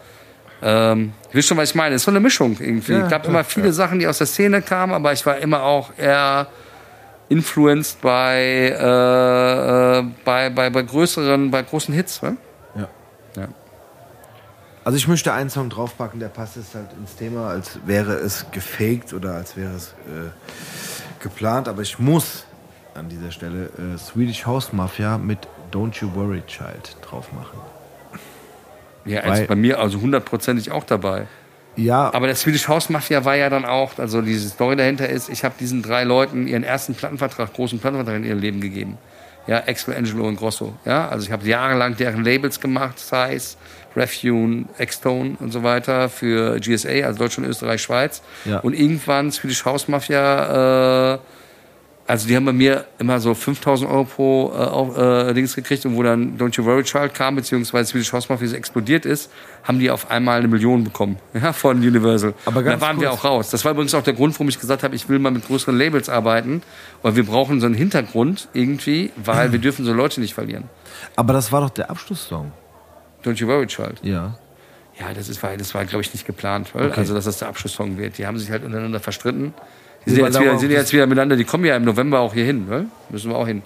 ähm, 0.62 1.14
ihr 1.30 1.36
wisst 1.36 1.48
schon, 1.50 1.58
was 1.58 1.70
ich 1.70 1.76
meine. 1.76 1.96
Es 1.96 2.02
ist 2.02 2.06
so 2.06 2.12
eine 2.12 2.20
Mischung 2.20 2.58
irgendwie. 2.60 2.94
Ja, 2.94 3.04
es 3.06 3.10
gab 3.10 3.24
ja, 3.24 3.30
immer 3.30 3.44
viele 3.46 3.72
Sachen, 3.72 4.00
die 4.00 4.08
aus 4.08 4.18
der 4.18 4.28
Szene 4.28 4.62
kamen, 4.62 4.94
aber 4.94 5.14
ich 5.14 5.26
war 5.26 5.38
immer 5.38 5.64
auch 5.64 5.92
eher 5.98 6.48
influenced 7.34 8.00
bei, 8.02 8.76
äh, 8.80 10.00
äh, 10.00 10.04
bei, 10.24 10.50
bei, 10.52 10.70
bei 10.70 10.84
größeren, 10.84 11.50
bei 11.50 11.64
großen 11.64 11.94
Hits. 11.94 12.22
Ne? 12.22 12.38
Ja. 12.76 12.88
Ja. 13.36 13.48
Also 14.84 14.98
ich 14.98 15.08
möchte 15.08 15.34
einen 15.34 15.50
Song 15.50 15.70
draufpacken, 15.70 16.20
der 16.20 16.28
passt 16.28 16.58
jetzt 16.58 16.76
halt 16.76 16.90
ins 17.00 17.16
Thema, 17.16 17.50
als 17.50 17.80
wäre 17.86 18.14
es 18.14 18.46
gefaked 18.52 19.14
oder 19.14 19.34
als 19.34 19.58
wäre 19.58 19.74
es 19.74 19.88
äh, 20.08 20.30
geplant, 21.22 21.68
aber 21.68 21.82
ich 21.82 21.98
muss 21.98 22.46
an 22.94 23.10
dieser 23.10 23.32
Stelle 23.32 23.70
äh, 23.78 23.98
Swedish 23.98 24.46
House 24.46 24.72
Mafia 24.72 25.18
mit 25.18 25.40
Don't 25.72 26.00
You 26.00 26.14
Worry 26.14 26.44
Child 26.46 26.98
drauf 27.02 27.32
machen. 27.34 27.58
Ja, 29.06 29.22
also 29.22 29.46
bei 29.48 29.56
mir 29.56 29.80
also 29.80 30.00
hundertprozentig 30.00 30.72
auch 30.72 30.84
dabei. 30.84 31.28
Ja, 31.76 32.14
Aber 32.14 32.28
der 32.28 32.36
Swedish 32.36 32.68
House 32.68 32.90
Mafia 32.90 33.26
war 33.26 33.36
ja 33.36 33.50
dann 33.50 33.66
auch, 33.66 33.98
also 33.98 34.22
diese 34.22 34.50
Story 34.50 34.76
dahinter 34.76 35.10
ist, 35.10 35.30
ich 35.30 35.44
habe 35.44 35.56
diesen 35.60 35.82
drei 35.82 36.04
Leuten 36.04 36.48
ihren 36.48 36.64
ersten 36.64 36.94
Plattenvertrag, 36.94 37.54
großen 37.54 37.80
Plattenvertrag 37.80 38.18
in 38.18 38.26
ihrem 38.26 38.40
Leben 38.40 38.62
gegeben. 38.62 38.98
Ja, 39.48 39.58
Axel, 39.68 39.94
Angelo 39.94 40.26
und 40.26 40.38
Grosso. 40.38 40.74
Ja, 40.86 41.10
also 41.10 41.26
ich 41.26 41.32
habe 41.32 41.46
jahrelang 41.46 41.98
deren 41.98 42.24
Labels 42.24 42.62
gemacht, 42.62 42.98
Size, 42.98 43.58
Refune, 43.96 44.66
X-Tone 44.78 45.36
und 45.40 45.52
so 45.52 45.64
weiter 45.64 46.10
für 46.10 46.60
GSA, 46.60 47.06
also 47.06 47.20
Deutschland, 47.20 47.50
Österreich, 47.50 47.82
Schweiz. 47.82 48.22
Ja. 48.46 48.60
Und 48.60 48.74
irgendwann 48.74 49.32
Swedish 49.32 49.66
House 49.66 49.88
Mafia, 49.88 51.16
äh, 51.16 51.20
also 52.08 52.28
die 52.28 52.36
haben 52.36 52.46
bei 52.46 52.54
mir 52.54 52.86
immer 53.00 53.20
so 53.20 53.34
5000 53.34 53.90
Euro 53.90 54.04
pro 54.06 54.52
äh, 54.54 54.58
auf, 54.58 54.98
äh, 54.98 55.34
Dings 55.34 55.56
gekriegt 55.56 55.86
und 55.86 55.96
wo 55.96 56.04
dann 56.04 56.38
Don't 56.38 56.56
You 56.56 56.66
Worry 56.66 56.84
Child 56.84 57.14
kam, 57.14 57.36
beziehungsweise 57.36 57.90
Swedish 57.92 58.12
House 58.14 58.30
Mafia 58.30 58.52
explodiert 58.54 59.06
ist, 59.06 59.30
haben 59.64 59.80
die 59.80 59.90
auf 59.90 60.12
einmal 60.12 60.40
eine 60.40 60.48
Million 60.48 60.84
bekommen 60.84 61.18
ja, 61.34 61.54
von 61.54 61.78
Universal. 61.78 62.34
Aber 62.46 62.60
Und 62.60 62.66
da 62.66 62.72
ganz 62.72 62.82
waren 62.82 63.00
wir 63.00 63.10
kurz. 63.10 63.20
auch 63.20 63.26
raus. 63.26 63.50
Das 63.50 63.64
war 63.66 63.72
übrigens 63.72 63.94
auch 63.94 64.04
der 64.04 64.14
Grund, 64.14 64.34
warum 64.36 64.50
ich 64.50 64.60
gesagt 64.60 64.84
habe, 64.84 64.96
ich 64.96 65.08
will 65.10 65.20
mal 65.20 65.32
mit 65.32 65.48
größeren 65.48 65.78
Labels 65.78 66.10
arbeiten, 66.10 66.62
weil 67.02 67.16
wir 67.16 67.26
brauchen 67.26 67.60
so 67.60 67.66
einen 67.66 67.76
Hintergrund 67.76 68.50
irgendwie, 68.54 69.12
weil 69.16 69.52
wir 69.52 69.60
dürfen 69.60 69.86
so 69.86 69.94
Leute 69.94 70.20
nicht 70.22 70.34
verlieren. 70.34 70.66
aber 71.16 71.34
das 71.34 71.52
war 71.52 71.62
doch 71.62 71.70
der 71.70 71.90
Abschlusssong. 71.90 72.52
Don't 73.24 73.36
You 73.40 73.48
Worry 73.48 73.68
Child. 73.68 74.00
Ja. 74.04 74.38
Ja, 75.00 75.14
das, 75.16 75.28
ist, 75.30 75.42
war, 75.42 75.56
das 75.58 75.74
war, 75.74 75.86
glaube 75.86 76.02
ich, 76.04 76.14
nicht 76.14 76.26
geplant, 76.28 76.70
Okay. 76.76 76.92
also 76.96 77.14
dass 77.16 77.26
das 77.26 77.40
der 77.40 77.48
Abschlusssong 77.48 77.98
wird. 77.98 78.18
Die 78.20 78.28
haben 78.28 78.38
sich 78.38 78.52
halt 78.52 78.64
untereinander 78.64 79.00
verstritten. 79.00 79.54
Die 80.06 80.12
sind, 80.12 80.24
jetzt 80.26 80.40
wieder, 80.40 80.60
sind 80.60 80.72
jetzt 80.72 80.92
wieder 80.94 81.08
miteinander, 81.08 81.36
die 81.38 81.46
kommen 81.46 81.64
ja 81.66 81.76
im 81.78 81.86
November 81.86 82.20
auch 82.20 82.34
hier 82.34 82.44
hin, 82.46 82.66
weil? 82.68 82.86
müssen 83.10 83.32
wir 83.32 83.38
auch 83.38 83.48
hin. 83.48 83.64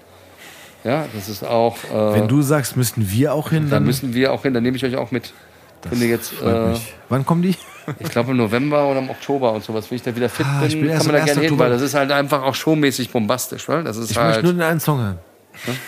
Ja, 0.83 1.05
das 1.13 1.27
ist 1.27 1.43
auch. 1.43 1.75
Äh, 1.85 2.13
Wenn 2.13 2.27
du 2.27 2.41
sagst, 2.43 2.77
müssten 2.77 3.09
wir 3.09 3.33
auch 3.33 3.49
hin, 3.49 3.63
da 3.69 3.77
dann 3.77 3.83
müssen 3.85 4.13
wir 4.13 4.31
auch 4.31 4.43
hin, 4.43 4.53
dann 4.53 4.61
nehme 4.63 4.77
ich 4.77 4.85
euch 4.85 4.95
auch 4.95 5.11
mit. 5.11 5.33
Wenn 5.89 6.01
ihr 6.01 6.07
jetzt, 6.07 6.33
äh. 6.41 6.73
Wann 7.09 7.25
kommen 7.25 7.41
die? 7.41 7.55
ich 7.99 8.09
glaube 8.09 8.31
im 8.31 8.37
November 8.37 8.85
oder 8.87 8.99
im 8.99 9.09
Oktober 9.09 9.51
und 9.53 9.63
sowas, 9.63 9.89
wenn 9.89 9.95
ich 9.95 10.01
da 10.03 10.15
wieder 10.15 10.29
fit 10.29 10.45
Ah, 10.47 10.59
bin, 10.59 10.67
ich 10.67 10.79
bin 10.79 10.89
kann 10.89 11.05
man 11.05 11.15
da 11.15 11.21
1. 11.21 11.25
gerne 11.25 11.41
hin, 11.47 11.57
weil 11.59 11.69
das 11.69 11.81
ist 11.81 11.93
halt 11.93 12.11
einfach 12.11 12.43
auch 12.43 12.55
showmäßig 12.55 13.09
bombastisch, 13.11 13.67
weil 13.69 13.83
das 13.83 13.97
ist 13.97 14.11
Ich 14.11 14.17
halt. 14.17 14.27
möchte 14.29 14.43
nur 14.43 14.53
den 14.53 14.61
einen 14.61 14.79
Song 14.79 14.99
hören. 14.99 15.19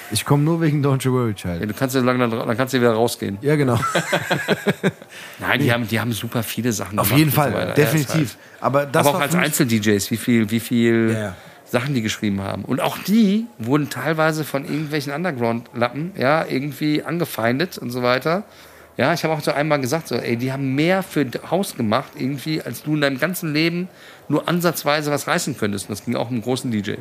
Ich 0.10 0.26
komme 0.26 0.42
nur 0.44 0.62
wegen 0.62 0.84
Don't 0.84 1.04
You 1.04 1.12
Worry 1.14 1.30
ja, 1.30 1.36
Child. 1.36 1.70
du 1.70 1.74
kannst 1.76 1.94
ja 1.94 2.02
lange 2.02 2.28
dann, 2.28 2.32
dann 2.32 2.58
kannst 2.58 2.74
du 2.74 2.80
wieder 2.80 2.94
rausgehen. 2.94 3.38
Ja, 3.42 3.56
genau. 3.56 3.78
Nein, 5.40 5.60
die 5.60 5.72
haben, 5.72 5.88
die 5.88 6.00
haben 6.00 6.12
super 6.12 6.42
viele 6.44 6.72
Sachen 6.74 6.98
Auf 6.98 7.12
jeden 7.12 7.26
und 7.26 7.30
so 7.36 7.42
Fall, 7.42 7.54
weiter. 7.54 7.68
Ja, 7.70 7.74
definitiv. 7.76 8.38
Aber 8.62 8.86
das 8.86 9.06
aber 9.06 9.18
auch 9.18 9.22
als 9.22 9.36
Einzel-DJs, 9.36 10.10
wie 10.12 10.18
viel, 10.18 10.50
wie 10.52 10.60
viel 10.60 11.12
Ja, 11.14 11.20
ja. 11.20 11.36
Sachen 11.66 11.94
die 11.94 12.02
geschrieben 12.02 12.42
haben. 12.42 12.66
Und 12.66 12.82
auch 12.82 12.98
die 12.98 13.46
wurden 13.60 13.92
teilweise 13.92 14.44
von 14.44 14.66
irgendwelchen 14.66 15.14
Underground-Lappen, 15.14 16.14
ja, 16.18 16.46
irgendwie 16.46 17.04
angefeindet 17.04 17.78
und 17.78 17.92
so 17.92 18.02
weiter. 18.02 18.44
Ja, 19.00 19.14
ich 19.14 19.24
habe 19.24 19.34
auch 19.34 19.40
so 19.40 19.54
einmal 19.54 19.80
gesagt, 19.80 20.10
so, 20.10 20.16
ey, 20.16 20.36
die 20.36 20.52
haben 20.52 20.76
mehr 20.76 21.04
für 21.04 21.26
Haus 21.50 21.78
gemacht, 21.78 22.12
irgendwie, 22.18 22.62
als 22.62 22.84
du 22.84 22.96
in 22.96 23.00
deinem 23.00 23.18
ganzen 23.18 23.54
Leben 23.54 23.88
nur 24.28 24.50
ansatzweise 24.50 25.10
was 25.10 25.26
reißen 25.26 25.58
könntest. 25.58 25.86
Und 25.86 25.98
das 25.98 26.04
ging 26.04 26.18
auch 26.18 26.28
um 26.28 26.34
einen 26.34 26.42
großen 26.42 26.70
DJ. 26.70 26.96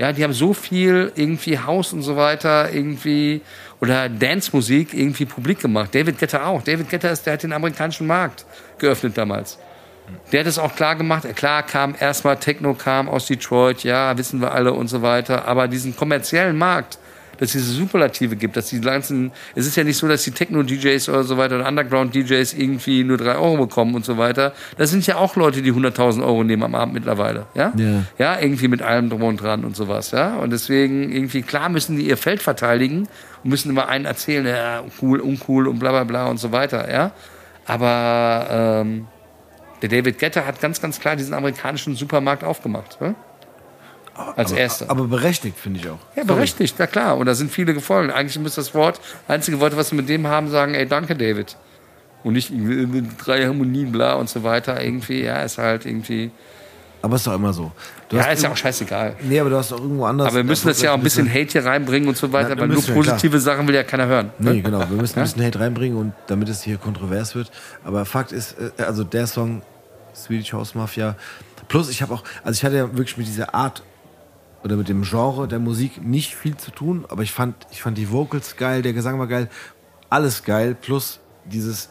Ja, 0.00 0.12
die 0.12 0.24
haben 0.24 0.32
so 0.32 0.52
viel 0.52 1.12
irgendwie 1.14 1.56
Haus 1.56 1.92
und 1.92 2.02
so 2.02 2.16
weiter 2.16 2.72
irgendwie 2.72 3.40
oder 3.80 4.08
Dance-Musik 4.08 4.92
irgendwie 4.92 5.26
publik 5.26 5.60
gemacht. 5.60 5.94
David 5.94 6.18
Guetta 6.18 6.44
auch. 6.44 6.62
David 6.62 6.90
Guetta 6.90 7.08
ist, 7.08 7.24
der 7.24 7.34
hat 7.34 7.44
den 7.44 7.52
amerikanischen 7.52 8.08
Markt 8.08 8.44
geöffnet 8.78 9.16
damals. 9.16 9.60
Der 10.32 10.40
hat 10.40 10.48
es 10.48 10.58
auch 10.58 10.74
klar 10.74 10.96
gemacht. 10.96 11.24
Klar 11.36 11.62
kam 11.62 11.94
erstmal 12.00 12.38
Techno 12.38 12.74
kam 12.74 13.08
aus 13.08 13.26
Detroit, 13.26 13.84
ja, 13.84 14.18
wissen 14.18 14.40
wir 14.40 14.50
alle 14.50 14.72
und 14.72 14.88
so 14.88 15.02
weiter. 15.02 15.46
Aber 15.46 15.68
diesen 15.68 15.94
kommerziellen 15.94 16.58
Markt, 16.58 16.98
dass 17.38 17.54
es 17.54 17.62
diese 17.62 17.72
Superlative 17.72 18.36
gibt, 18.36 18.56
dass 18.56 18.68
die 18.68 18.80
ganzen, 18.80 19.32
es 19.54 19.66
ist 19.66 19.76
ja 19.76 19.84
nicht 19.84 19.96
so, 19.96 20.06
dass 20.06 20.22
die 20.24 20.30
Techno-DJs 20.30 21.08
oder 21.08 21.24
so 21.24 21.36
weiter 21.38 21.56
oder 21.56 21.68
Underground-DJs 21.68 22.54
irgendwie 22.54 23.04
nur 23.04 23.16
drei 23.16 23.36
Euro 23.36 23.56
bekommen 23.56 23.94
und 23.94 24.04
so 24.04 24.18
weiter. 24.18 24.52
Das 24.76 24.90
sind 24.90 25.06
ja 25.06 25.16
auch 25.16 25.36
Leute, 25.36 25.62
die 25.62 25.72
100.000 25.72 26.22
Euro 26.22 26.44
nehmen 26.44 26.62
am 26.62 26.74
Abend 26.74 26.94
mittlerweile, 26.94 27.46
ja? 27.54 27.72
Ja. 27.76 28.04
Ja, 28.18 28.40
irgendwie 28.40 28.68
mit 28.68 28.82
allem 28.82 29.10
drum 29.10 29.22
und 29.22 29.40
dran 29.40 29.64
und 29.64 29.76
sowas, 29.76 30.10
ja. 30.10 30.36
Und 30.36 30.50
deswegen 30.50 31.10
irgendwie, 31.10 31.42
klar 31.42 31.68
müssen 31.68 31.96
die 31.96 32.08
ihr 32.08 32.16
Feld 32.16 32.42
verteidigen 32.42 33.08
und 33.42 33.50
müssen 33.50 33.70
immer 33.70 33.88
einen 33.88 34.04
erzählen, 34.04 34.46
ja, 34.46 34.82
cool, 35.00 35.20
uncool 35.20 35.68
und 35.68 35.78
bla 35.78 35.90
bla 35.90 36.04
bla 36.04 36.26
und 36.26 36.38
so 36.38 36.52
weiter, 36.52 36.90
ja. 36.92 37.12
Aber 37.66 38.82
ähm, 38.82 39.06
der 39.82 39.88
David 39.88 40.18
Guetta 40.18 40.44
hat 40.44 40.60
ganz, 40.60 40.80
ganz 40.80 40.98
klar 40.98 41.16
diesen 41.16 41.34
amerikanischen 41.34 41.94
Supermarkt 41.94 42.42
aufgemacht, 42.42 42.98
ne? 44.26 44.36
Als 44.36 44.52
erster. 44.52 44.90
Aber 44.90 45.04
berechtigt, 45.04 45.58
finde 45.58 45.80
ich 45.80 45.88
auch. 45.88 45.98
ja, 46.16 46.24
berechtigt, 46.24 46.74
na 46.78 46.86
klar. 46.86 47.16
Und 47.16 47.26
da 47.26 47.34
sind 47.34 47.50
viele 47.50 47.74
gefolgt. 47.74 48.12
Eigentlich 48.12 48.38
müsste 48.38 48.60
das 48.60 48.74
Wort, 48.74 49.00
einzige 49.26 49.60
Wort, 49.60 49.76
was 49.76 49.90
wir 49.92 49.96
mit 49.96 50.08
dem 50.08 50.26
haben, 50.26 50.48
sagen, 50.50 50.74
ey, 50.74 50.86
danke, 50.86 51.16
David. 51.16 51.56
Und 52.24 52.32
nicht 52.34 52.52
drei 53.24 53.46
Harmonien, 53.46 53.92
bla 53.92 54.14
und 54.14 54.28
so 54.28 54.42
weiter. 54.42 54.82
Irgendwie, 54.82 55.22
ja, 55.22 55.42
ist 55.42 55.58
halt 55.58 55.86
irgendwie. 55.86 56.30
Aber 57.00 57.14
ist 57.14 57.26
doch 57.26 57.34
immer 57.34 57.52
so. 57.52 57.70
Du 58.08 58.16
Ja, 58.16 58.24
ist 58.24 58.42
ja 58.42 58.50
auch 58.50 58.56
scheißegal. 58.56 59.14
Nee, 59.22 59.38
aber 59.38 59.50
du 59.50 59.56
hast 59.56 59.72
auch 59.72 59.80
irgendwo 59.80 60.04
anders. 60.04 60.26
Aber 60.26 60.38
wir 60.38 60.44
müssen 60.44 60.66
das 60.66 60.82
ja 60.82 60.90
auch 60.90 60.96
ein 60.96 61.02
bisschen 61.02 61.28
Hate 61.28 61.52
hier 61.52 61.64
reinbringen 61.64 62.08
und 62.08 62.16
so 62.16 62.32
weiter, 62.32 62.56
Na, 62.56 62.60
weil 62.62 62.68
nur 62.68 62.76
müssen 62.78 62.88
wir, 62.88 63.02
positive 63.02 63.38
Sachen 63.38 63.68
will 63.68 63.74
ja 63.76 63.84
keiner 63.84 64.06
hören. 64.06 64.32
ne? 64.40 64.54
Nee, 64.54 64.60
genau. 64.62 64.80
Wir 64.80 64.96
müssen 64.96 65.16
ein 65.16 65.22
bisschen 65.22 65.44
Hate 65.44 65.60
reinbringen, 65.60 65.96
und 65.96 66.12
damit 66.26 66.48
es 66.48 66.62
hier 66.62 66.76
kontrovers 66.76 67.36
wird. 67.36 67.52
Aber 67.84 68.04
Fakt 68.04 68.32
ist, 68.32 68.56
äh, 68.58 68.82
also 68.82 69.04
der 69.04 69.28
Song 69.28 69.62
Swedish 70.14 70.52
House 70.52 70.74
Mafia. 70.74 71.14
Plus, 71.68 71.88
ich 71.88 72.02
habe 72.02 72.14
auch, 72.14 72.24
also 72.42 72.56
ich 72.56 72.64
hatte 72.64 72.76
ja 72.76 72.96
wirklich 72.96 73.16
mit 73.16 73.28
dieser 73.28 73.54
Art 73.54 73.82
oder 74.62 74.76
mit 74.76 74.88
dem 74.88 75.02
Genre 75.02 75.46
der 75.48 75.58
Musik 75.58 76.02
nicht 76.02 76.34
viel 76.34 76.56
zu 76.56 76.70
tun, 76.70 77.04
aber 77.08 77.22
ich 77.22 77.32
fand, 77.32 77.54
ich 77.70 77.82
fand 77.82 77.96
die 77.96 78.10
Vocals 78.10 78.56
geil, 78.56 78.82
der 78.82 78.92
Gesang 78.92 79.18
war 79.18 79.26
geil, 79.26 79.48
alles 80.10 80.42
geil. 80.42 80.74
Plus 80.74 81.20
dieses, 81.44 81.90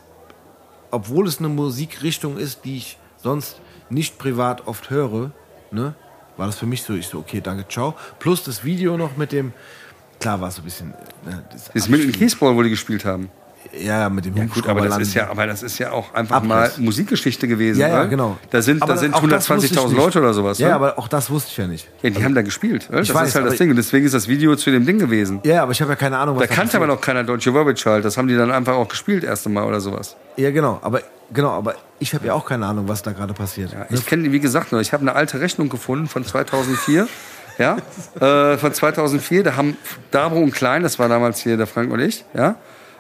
obwohl 0.91 1.27
es 1.27 1.39
eine 1.39 1.49
Musikrichtung 1.49 2.37
ist, 2.37 2.65
die 2.65 2.77
ich 2.77 2.97
sonst 3.17 3.61
nicht 3.89 4.17
privat 4.17 4.67
oft 4.67 4.89
höre, 4.89 5.31
ne, 5.71 5.95
war 6.35 6.45
das 6.45 6.57
für 6.57 6.65
mich 6.65 6.83
so, 6.83 6.93
ich 6.93 7.07
so, 7.07 7.19
okay, 7.19 7.41
danke, 7.41 7.67
ciao. 7.67 7.95
Plus 8.19 8.43
das 8.43 8.63
Video 8.63 8.97
noch 8.97 9.17
mit 9.17 9.31
dem, 9.31 9.53
klar 10.19 10.39
war 10.41 10.49
es 10.49 10.55
so 10.55 10.61
ein 10.61 10.65
bisschen, 10.65 10.89
ne, 11.25 11.43
das 11.51 11.71
Das 11.73 11.89
Milton 11.89 12.11
Keys 12.11 12.35
Ball, 12.35 12.55
wo 12.55 12.63
die 12.63 12.69
gespielt 12.69 13.05
haben. 13.05 13.29
Ja, 13.79 14.09
mit 14.09 14.25
dem 14.25 14.35
Ja, 14.35 14.45
gut, 14.45 14.67
aber 14.67 14.81
das 14.87 14.97
ist 14.99 15.13
ja, 15.13 15.29
aber 15.29 15.47
das 15.47 15.63
ist 15.63 15.77
ja 15.79 15.91
auch 15.91 16.13
einfach 16.13 16.37
Abriss. 16.37 16.49
mal 16.49 16.71
Musikgeschichte 16.77 17.47
gewesen. 17.47 17.79
Ja, 17.79 17.87
ja, 17.87 17.93
oder? 18.01 18.07
genau. 18.07 18.37
Da 18.49 18.61
sind, 18.61 18.81
Aber 18.81 18.93
da 18.93 18.99
sind 18.99 19.13
auch 19.13 19.27
das 19.27 19.49
wusste 19.49 19.65
ich 19.67 19.71
120.000 19.73 19.87
nicht. 19.89 19.97
Leute 19.97 20.19
oder 20.19 20.33
sowas. 20.33 20.59
Ja, 20.59 20.69
ne? 20.69 20.75
aber 20.75 20.99
auch 20.99 21.07
das 21.07 21.29
wusste 21.29 21.49
ich 21.51 21.57
ja 21.57 21.67
nicht. 21.67 21.87
ja, 22.01 22.09
die 22.09 22.23
haben 22.23 22.35
da 22.35 22.41
gespielt. 22.41 22.87
oder? 22.89 23.01
Ich 23.01 23.07
Das 23.09 23.15
weiß, 23.17 23.29
ist 23.29 23.35
halt 23.35 23.45
das 23.47 23.55
Ding. 23.57 23.69
Und 23.69 23.75
deswegen 23.75 24.05
ist 24.05 24.13
das 24.13 24.27
Video 24.27 24.55
zu 24.55 24.71
dem 24.71 24.85
Ding 24.85 24.99
gewesen. 24.99 25.39
Ja, 25.43 25.63
aber 25.63 25.71
ich 25.71 25.81
habe 25.81 25.91
ja 25.91 25.95
keine 25.95 26.17
Ahnung, 26.17 26.35
was 26.39 26.47
Da 26.47 26.53
kannte 26.53 26.77
aber 26.77 26.87
noch 26.87 27.01
keiner 27.01 27.23
You 27.37 27.53
Worry 27.53 27.73
Child. 27.73 28.05
Das 28.05 28.17
haben 28.17 28.27
die 28.27 28.35
dann 28.35 28.51
einfach 28.51 28.73
auch 28.75 28.87
gespielt, 28.87 29.23
erste 29.23 29.49
Mal 29.49 29.65
oder 29.65 29.79
sowas. 29.81 30.15
Ja, 30.37 30.51
genau. 30.51 30.79
Aber, 30.81 31.01
genau, 31.33 31.49
aber 31.51 31.75
ich 31.99 32.13
habe 32.13 32.27
ja 32.27 32.33
auch 32.33 32.45
keine 32.45 32.65
Ahnung, 32.65 32.87
was 32.87 33.01
da 33.01 33.11
gerade 33.11 33.33
passiert. 33.33 33.71
Ja, 33.73 33.79
Ne? 33.79 33.85
ich 33.91 34.05
kenne, 34.05 34.31
wie 34.31 34.39
gesagt, 34.39 34.71
nur, 34.71 34.81
ich 34.81 34.93
habe 34.93 35.01
eine 35.01 35.13
alte 35.15 35.39
Rechnung 35.39 35.69
gefunden 35.69 36.07
von 36.07 36.23
2004. 36.25 37.07
ja, 37.57 37.77
äh, 38.19 38.57
von 38.57 38.71
2004. 38.73 39.43
Da 39.43 39.55
haben 39.55 39.77
Dabro 40.11 40.39
und 40.39 40.51
Klein, 40.53 40.83
das 40.83 40.99
war 40.99 41.09
damals 41.09 41.39
hier 41.41 41.57
der 41.57 41.65
Frank 41.65 41.91
und 41.91 41.99
ich, 41.99 42.23
ja, 42.35 42.55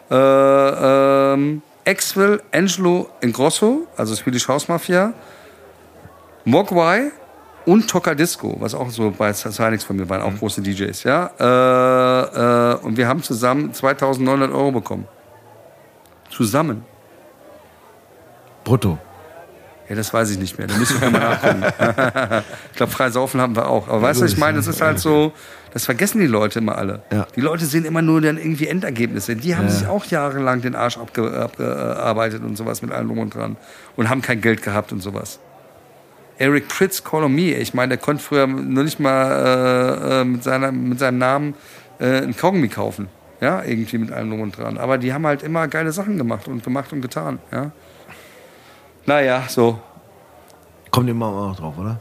äh, 0.09 1.33
ähm, 1.33 1.61
Axwell, 1.85 2.41
Angelo 2.51 3.09
Ingrosso, 3.21 3.87
also 3.95 4.15
Swedish 4.15 4.47
House 4.47 4.67
Mafia, 4.67 5.13
Mogwai 6.45 7.11
und 7.65 7.89
Tocadisco, 7.89 8.55
was 8.59 8.73
auch 8.73 8.89
so 8.89 9.11
bei 9.11 9.33
Signings 9.33 9.83
von 9.83 9.95
mir 9.95 10.07
waren, 10.09 10.21
auch 10.21 10.37
große 10.37 10.61
DJs, 10.61 11.03
ja. 11.03 11.31
Äh, 11.39 12.73
äh, 12.73 12.75
und 12.79 12.97
wir 12.97 13.07
haben 13.07 13.21
zusammen 13.23 13.73
2900 13.73 14.51
Euro 14.51 14.71
bekommen. 14.71 15.07
Zusammen. 16.29 16.85
Brutto. 18.63 18.97
Ja, 19.89 19.95
das 19.95 20.13
weiß 20.13 20.31
ich 20.31 20.37
nicht 20.37 20.57
mehr. 20.57 20.67
Da 20.67 20.75
müssen 20.75 20.99
wir 20.99 21.09
mal 21.09 21.19
nachgucken. 21.41 21.63
ich 22.71 22.77
glaube, 22.77 22.91
frei 22.91 23.09
saufen 23.09 23.39
haben 23.39 23.55
wir 23.55 23.67
auch. 23.67 23.87
Aber 23.87 24.01
weißt 24.01 24.19
du, 24.19 24.25
was 24.25 24.33
ich 24.33 24.37
meine? 24.37 24.57
Das 24.57 24.67
ist 24.67 24.81
halt 24.81 24.99
so, 24.99 25.31
das 25.73 25.85
vergessen 25.85 26.19
die 26.19 26.27
Leute 26.27 26.59
immer 26.59 26.77
alle. 26.77 27.01
Ja. 27.11 27.27
Die 27.35 27.41
Leute 27.41 27.65
sehen 27.65 27.85
immer 27.85 28.01
nur 28.01 28.21
dann 28.21 28.37
irgendwie 28.37 28.67
Endergebnisse. 28.67 29.35
Die 29.35 29.55
haben 29.55 29.69
sich 29.69 29.87
auch 29.87 30.05
jahrelang 30.05 30.61
den 30.61 30.75
Arsch 30.75 30.97
abge 30.97 31.31
abgearbeitet 31.31 32.43
und 32.43 32.57
sowas 32.57 32.81
mit 32.81 32.91
allem 32.91 33.07
drum 33.07 33.19
und 33.19 33.35
dran. 33.35 33.57
Und 33.95 34.09
haben 34.09 34.21
kein 34.21 34.41
Geld 34.41 34.61
gehabt 34.61 34.91
und 34.91 35.01
sowas. 35.01 35.39
Eric 36.37 36.67
Pritz, 36.67 37.03
Call 37.03 37.23
on 37.23 37.33
Me. 37.33 37.55
Ich 37.55 37.73
meine, 37.73 37.89
der 37.89 37.97
konnte 37.97 38.23
früher 38.23 38.47
nur 38.47 38.83
nicht 38.83 38.99
mal 38.99 39.31
äh, 39.31 40.21
äh, 40.21 40.23
mit, 40.23 40.43
seiner, 40.43 40.71
mit 40.71 40.99
seinem 40.99 41.17
Namen 41.17 41.55
äh, 41.99 42.21
ein 42.21 42.35
Kaugummi 42.35 42.67
kaufen. 42.67 43.09
Ja, 43.41 43.63
irgendwie 43.63 43.99
mit 43.99 44.11
allem 44.11 44.29
drum 44.29 44.41
und 44.41 44.57
dran. 44.57 44.77
Aber 44.77 44.97
die 44.97 45.13
haben 45.13 45.25
halt 45.25 45.43
immer 45.43 45.67
geile 45.67 45.91
Sachen 45.91 46.17
gemacht 46.17 46.47
und 46.47 46.63
gemacht 46.63 46.91
und 46.93 47.01
getan. 47.01 47.39
Ja. 47.51 47.71
Naja, 49.05 49.43
so. 49.47 49.79
Kommt 50.91 51.09
immer 51.09 51.27
auch 51.27 51.49
noch 51.49 51.55
drauf, 51.55 51.77
oder? 51.77 51.99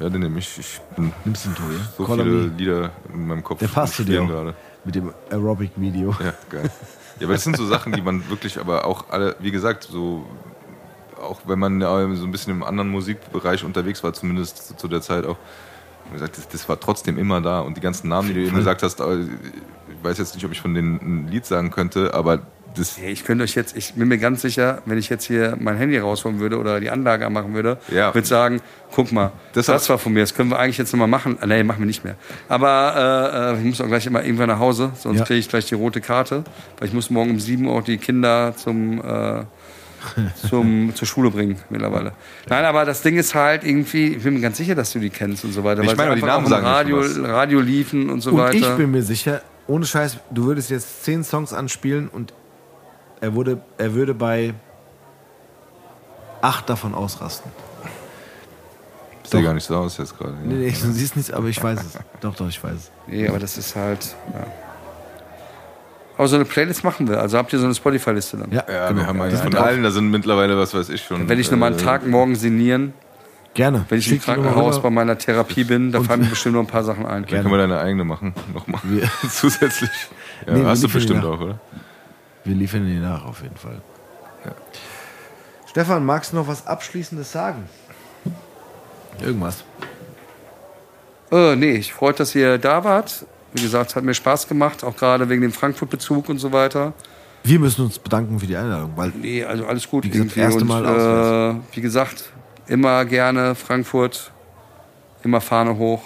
Ja, 0.00 0.08
den 0.08 0.20
nehme 0.20 0.38
ich. 0.38 0.58
Ich 0.58 0.80
bin 0.96 1.12
Nimmst 1.24 1.44
du 1.44 1.50
den 1.50 1.56
Tobi? 1.56 1.74
so 1.96 2.04
Call 2.04 2.18
viele. 2.18 2.46
Lieder 2.46 2.90
in 3.12 3.26
meinem 3.26 3.44
Kopf. 3.44 3.58
Der 3.58 3.68
passt 3.68 3.94
zu 3.94 4.04
dir 4.04 4.24
gerade. 4.26 4.54
Mit 4.84 4.94
dem 4.94 5.12
Aerobic-Video. 5.30 6.14
Ja, 6.18 6.34
geil. 6.50 6.70
Ja, 7.20 7.26
aber 7.26 7.34
das 7.34 7.44
sind 7.44 7.56
so 7.56 7.66
Sachen, 7.66 7.92
die 7.92 8.00
man 8.00 8.28
wirklich, 8.30 8.58
aber 8.58 8.84
auch 8.86 9.10
alle, 9.10 9.36
wie 9.38 9.50
gesagt, 9.50 9.84
so, 9.84 10.26
auch 11.20 11.40
wenn 11.46 11.58
man 11.58 11.80
so 12.16 12.24
ein 12.24 12.32
bisschen 12.32 12.52
im 12.54 12.62
anderen 12.62 12.88
Musikbereich 12.88 13.64
unterwegs 13.64 14.02
war, 14.02 14.12
zumindest 14.12 14.78
zu, 14.80 14.88
der 14.88 15.02
Zeit 15.02 15.26
auch, 15.26 15.36
wie 16.06 16.14
gesagt, 16.14 16.36
das, 16.38 16.48
das 16.48 16.68
war 16.68 16.80
trotzdem 16.80 17.18
immer 17.18 17.40
da. 17.40 17.60
Und 17.60 17.76
die 17.76 17.80
ganzen 17.80 18.08
Namen, 18.08 18.28
die 18.28 18.34
du 18.34 18.40
eben 18.40 18.56
gesagt 18.56 18.82
hast, 18.82 19.00
äh, 19.00 19.20
ich 19.22 20.02
weiß 20.02 20.18
jetzt 20.18 20.34
nicht, 20.34 20.44
ob 20.44 20.52
ich 20.52 20.60
von 20.60 20.74
denen 20.74 20.96
ein 20.96 21.28
Lied 21.28 21.46
sagen 21.46 21.70
könnte, 21.70 22.12
aber 22.14 22.40
Hey, 22.96 23.12
Ich 23.12 23.24
könnte 23.24 23.44
euch 23.44 23.54
jetzt, 23.54 23.76
ich 23.76 23.94
bin 23.94 24.08
mir 24.08 24.18
ganz 24.18 24.42
sicher, 24.42 24.80
wenn 24.86 24.96
ich 24.98 25.08
jetzt 25.08 25.24
hier 25.24 25.56
mein 25.60 25.76
Handy 25.76 25.98
rausholen 25.98 26.40
würde 26.40 26.58
oder 26.58 26.80
die 26.80 26.90
Anlage 26.90 27.26
anmachen 27.26 27.52
würde, 27.54 27.78
Ja. 27.90 28.14
würde 28.14 28.26
sagen, 28.26 28.60
guck 28.94 29.12
mal, 29.12 29.32
Das 29.52 29.66
das, 29.66 29.88
war 29.90 29.98
von 29.98 30.12
mir, 30.12 30.20
das 30.20 30.34
können 30.34 30.50
wir 30.50 30.58
eigentlich 30.58 30.78
jetzt 30.78 30.92
nochmal 30.92 31.08
machen. 31.08 31.36
Ah, 31.40 31.46
Nee, 31.46 31.62
machen 31.64 31.80
wir 31.80 31.86
nicht 31.86 32.04
mehr. 32.04 32.16
Aber 32.48 33.52
äh, 33.54 33.56
äh, 33.56 33.58
ich 33.58 33.64
muss 33.64 33.80
auch 33.80 33.86
gleich 33.88 34.06
immer 34.06 34.24
irgendwann 34.24 34.48
nach 34.48 34.58
Hause, 34.58 34.92
sonst 34.98 35.18
Ja. 35.20 35.24
kriege 35.26 35.38
ich 35.40 35.48
gleich 35.48 35.66
die 35.66 35.74
rote 35.74 36.00
Karte, 36.00 36.44
weil 36.78 36.88
ich 36.88 36.94
muss 36.94 37.10
morgen 37.10 37.30
um 37.32 37.38
7 37.40 37.66
Uhr 37.66 37.74
auch 37.74 37.82
die 37.84 37.98
Kinder 37.98 38.54
zum, 38.56 39.00
äh, 39.00 39.42
zum, 40.48 40.92
zur 40.94 41.06
Schule 41.06 41.30
bringen 41.30 41.56
mittlerweile. 41.70 42.12
Nein, 42.48 42.64
aber 42.64 42.84
das 42.84 43.02
Ding 43.02 43.16
ist 43.16 43.34
halt 43.34 43.64
irgendwie, 43.64 44.08
ich 44.16 44.22
bin 44.22 44.34
mir 44.34 44.40
ganz 44.40 44.56
sicher, 44.56 44.74
dass 44.74 44.92
du 44.92 44.98
die 44.98 45.10
kennst 45.10 45.44
und 45.44 45.52
so 45.52 45.62
weiter. 45.64 45.82
Ich 45.82 45.96
meine, 45.96 46.14
die 46.16 46.22
Namen 46.22 46.46
sagen 46.46 46.64
Radio, 46.66 47.02
Radio 47.22 47.60
liefen 47.60 48.08
und 48.10 48.20
so 48.20 48.30
Und 48.30 48.38
weiter. 48.38 48.56
ich 48.56 48.68
bin 48.76 48.90
mir 48.90 49.02
sicher, 49.02 49.42
ohne 49.66 49.84
Scheiß, 49.86 50.16
du 50.30 50.46
würdest 50.46 50.70
jetzt 50.70 51.04
zehn 51.04 51.22
Songs 51.22 51.52
anspielen 51.52 52.08
und 52.08 52.32
er, 53.22 53.34
wurde, 53.34 53.60
er 53.78 53.94
würde 53.94 54.12
bei 54.14 54.52
acht 56.42 56.68
davon 56.68 56.94
ausrasten. 56.94 57.50
sieht 59.24 59.42
gar 59.44 59.54
nicht 59.54 59.64
so 59.64 59.76
aus 59.76 59.96
jetzt 59.96 60.18
gerade. 60.18 60.34
Nee, 60.44 60.54
nee, 60.54 60.70
du 60.70 60.92
siehst 60.92 61.16
nichts, 61.16 61.30
aber 61.32 61.46
ich 61.48 61.62
weiß 61.62 61.78
es. 61.80 61.98
Doch, 62.20 62.34
doch, 62.34 62.48
ich 62.48 62.62
weiß 62.62 62.74
es. 62.74 62.90
Nee, 63.06 63.26
aber 63.28 63.38
das 63.38 63.56
ist 63.56 63.74
halt. 63.76 64.14
Ja. 64.34 64.46
Aber 66.18 66.28
so 66.28 66.36
eine 66.36 66.44
Playlist 66.44 66.84
machen 66.84 67.08
wir. 67.08 67.20
Also 67.20 67.38
habt 67.38 67.52
ihr 67.52 67.58
so 67.58 67.64
eine 67.64 67.74
Spotify-Liste 67.74 68.36
dann? 68.36 68.50
Ja, 68.52 68.64
Ja, 68.68 68.88
genau. 68.88 69.00
wir 69.00 69.06
haben 69.06 69.20
eigentlich 69.22 69.38
Ja, 69.38 69.44
von 69.44 69.52
doch. 69.52 69.62
allen, 69.62 69.82
da 69.82 69.90
sind 69.90 70.10
mittlerweile, 70.10 70.58
was 70.58 70.74
weiß 70.74 70.88
ich 70.90 71.02
schon. 71.02 71.28
Wenn 71.28 71.38
ich 71.38 71.50
nochmal 71.50 71.70
einen 71.72 71.80
äh, 71.80 71.82
Tag 71.82 72.06
morgen 72.06 72.34
sinnieren, 72.34 72.92
Gerne. 73.54 73.86
wenn 73.88 73.98
ich 73.98 74.10
im 74.10 74.20
Schick 74.20 74.28
Nummer 74.28 74.42
Krankenhaus 74.50 74.82
bei 74.82 74.90
meiner 74.90 75.16
Therapie 75.16 75.64
bin, 75.64 75.90
da 75.90 76.02
fallen 76.02 76.20
mir 76.20 76.26
bestimmt 76.28 76.54
noch 76.56 76.60
ein 76.62 76.66
paar 76.66 76.84
Sachen 76.84 77.06
ein. 77.06 77.22
Dann 77.24 77.42
können 77.42 77.50
wir 77.50 77.58
deine 77.58 77.78
eigene 77.78 78.04
machen, 78.04 78.34
nochmal. 78.54 78.80
Zusätzlich. 79.30 79.90
Ja, 80.46 80.54
Nee, 80.54 80.64
hast 80.64 80.82
du 80.82 80.88
bestimmt 80.88 81.24
auch, 81.24 81.40
oder? 81.40 81.58
Wir 82.44 82.54
liefern 82.54 82.86
die 82.86 82.98
nach, 82.98 83.24
auf 83.24 83.42
jeden 83.42 83.56
Fall. 83.56 83.80
Stefan, 85.68 86.04
magst 86.04 86.32
du 86.32 86.36
noch 86.36 86.48
was 86.48 86.66
Abschließendes 86.66 87.32
sagen? 87.32 87.68
Irgendwas. 89.20 89.64
Äh, 91.30 91.56
nee, 91.56 91.72
ich 91.72 91.92
freut, 91.92 92.20
dass 92.20 92.34
ihr 92.34 92.58
da 92.58 92.84
wart. 92.84 93.24
Wie 93.54 93.62
gesagt, 93.62 93.90
es 93.90 93.96
hat 93.96 94.04
mir 94.04 94.14
Spaß 94.14 94.48
gemacht, 94.48 94.84
auch 94.84 94.96
gerade 94.96 95.28
wegen 95.28 95.42
dem 95.42 95.52
Frankfurt-Bezug 95.52 96.28
und 96.28 96.38
so 96.38 96.52
weiter. 96.52 96.92
Wir 97.44 97.58
müssen 97.58 97.84
uns 97.84 97.98
bedanken 97.98 98.38
für 98.38 98.46
die 98.46 98.56
Einladung, 98.56 98.92
weil 98.96 99.10
Nee, 99.10 99.44
also 99.44 99.66
alles 99.66 99.88
gut. 99.88 100.04
Wie 100.04 100.10
gesagt, 100.10 100.36
irgendwie. 100.36 100.40
erste 100.40 100.60
und, 100.60 100.68
Mal 100.68 101.54
äh. 101.56 101.76
Wie 101.76 101.80
gesagt, 101.80 102.30
immer 102.66 103.04
gerne 103.04 103.54
Frankfurt, 103.54 104.32
immer 105.22 105.40
Fahne 105.40 105.76
hoch, 105.76 106.02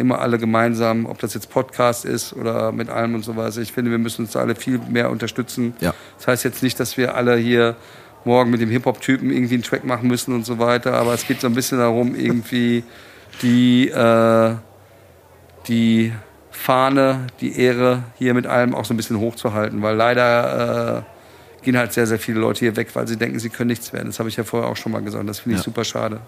immer 0.00 0.20
alle 0.20 0.38
gemeinsam, 0.38 1.06
ob 1.06 1.18
das 1.18 1.34
jetzt 1.34 1.50
Podcast 1.50 2.04
ist 2.04 2.32
oder 2.32 2.72
mit 2.72 2.88
allem 2.88 3.14
und 3.14 3.24
so 3.24 3.36
weiter. 3.36 3.58
Ich 3.60 3.72
finde, 3.72 3.90
wir 3.90 3.98
müssen 3.98 4.22
uns 4.22 4.32
da 4.32 4.40
alle 4.40 4.54
viel 4.54 4.78
mehr 4.90 5.10
unterstützen. 5.10 5.74
Ja. 5.80 5.94
Das 6.18 6.26
heißt 6.26 6.44
jetzt 6.44 6.62
nicht, 6.62 6.80
dass 6.80 6.96
wir 6.96 7.14
alle 7.14 7.36
hier 7.36 7.76
morgen 8.24 8.50
mit 8.50 8.60
dem 8.60 8.68
Hip-Hop-Typen 8.70 9.30
irgendwie 9.30 9.54
einen 9.54 9.62
Track 9.62 9.84
machen 9.84 10.08
müssen 10.08 10.34
und 10.34 10.44
so 10.44 10.58
weiter, 10.58 10.94
aber 10.94 11.14
es 11.14 11.26
geht 11.26 11.40
so 11.40 11.46
ein 11.46 11.54
bisschen 11.54 11.78
darum, 11.78 12.14
irgendwie 12.14 12.82
die, 13.42 13.88
äh, 13.88 14.54
die 15.68 16.12
Fahne, 16.50 17.26
die 17.40 17.58
Ehre 17.58 18.02
hier 18.18 18.34
mit 18.34 18.46
allem 18.46 18.74
auch 18.74 18.84
so 18.84 18.92
ein 18.92 18.96
bisschen 18.96 19.18
hochzuhalten, 19.18 19.80
weil 19.82 19.96
leider 19.96 20.98
äh, 20.98 21.64
gehen 21.64 21.78
halt 21.78 21.92
sehr, 21.92 22.06
sehr 22.06 22.18
viele 22.18 22.40
Leute 22.40 22.60
hier 22.60 22.76
weg, 22.76 22.88
weil 22.94 23.06
sie 23.08 23.16
denken, 23.16 23.38
sie 23.38 23.48
können 23.50 23.68
nichts 23.68 23.92
werden. 23.92 24.06
Das 24.06 24.18
habe 24.18 24.28
ich 24.28 24.36
ja 24.36 24.44
vorher 24.44 24.68
auch 24.68 24.76
schon 24.76 24.92
mal 24.92 25.00
gesagt. 25.02 25.26
Das 25.28 25.40
finde 25.40 25.54
ich 25.56 25.60
Ja. 25.60 25.64
super 25.64 25.84
schade. 25.84 26.20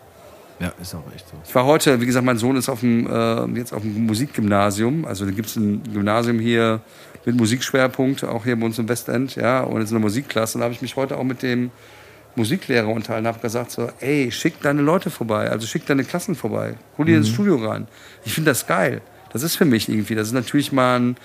Ja, 0.62 0.73
ist 0.81 0.94
auch 0.94 1.02
echt 1.12 1.28
so. 1.28 1.34
Ich 1.44 1.55
war 1.57 1.65
heute, 1.66 2.00
wie 2.00 2.07
gesagt, 2.07 2.24
mein 2.24 2.39
Sohn 2.39 2.57
ist 2.57 2.68
auf 2.68 2.81
dem, 2.81 3.07
äh, 3.07 3.58
jetzt 3.58 3.73
auf 3.73 3.82
dem 3.82 4.07
Musikgymnasium. 4.07 5.05
Also 5.05 5.24
da 5.24 5.32
gibt 5.32 5.49
es 5.49 5.57
ein 5.57 5.82
Gymnasium 5.92 6.39
hier 6.39 6.81
mit 7.24 7.36
Musikschwerpunkt, 7.36 8.23
auch 8.23 8.44
hier 8.44 8.55
bei 8.55 8.66
uns 8.66 8.78
im 8.78 8.89
Westend, 8.89 9.34
ja, 9.34 9.62
und 9.62 9.81
jetzt 9.81 9.91
eine 9.91 9.99
Musikklasse. 9.99 10.57
Und 10.57 10.60
da 10.60 10.65
habe 10.66 10.74
ich 10.74 10.81
mich 10.81 10.94
heute 10.94 11.18
auch 11.18 11.24
mit 11.24 11.42
dem 11.42 11.73
Musiklehrer 12.36 12.89
unterhalten 12.89 13.26
und 13.26 13.32
habe 13.32 13.42
gesagt 13.42 13.73
so, 13.73 13.91
ey, 13.99 14.31
schick 14.31 14.60
deine 14.62 14.82
Leute 14.82 15.10
vorbei, 15.10 15.50
also 15.50 15.66
schick 15.66 15.84
deine 15.84 16.05
Klassen 16.05 16.36
vorbei, 16.36 16.74
hol 16.97 17.07
die 17.07 17.15
ins 17.15 17.28
Studio 17.28 17.57
rein. 17.57 17.89
Ich 18.24 18.32
finde 18.32 18.52
das 18.52 18.66
geil. 18.66 19.02
Das 19.32 19.42
ist 19.42 19.57
für 19.57 19.65
mich 19.65 19.89
irgendwie, 19.89 20.15
das 20.15 20.28
ist 20.28 20.34
natürlich 20.34 20.70
mal 20.70 21.00
ein 21.00 21.16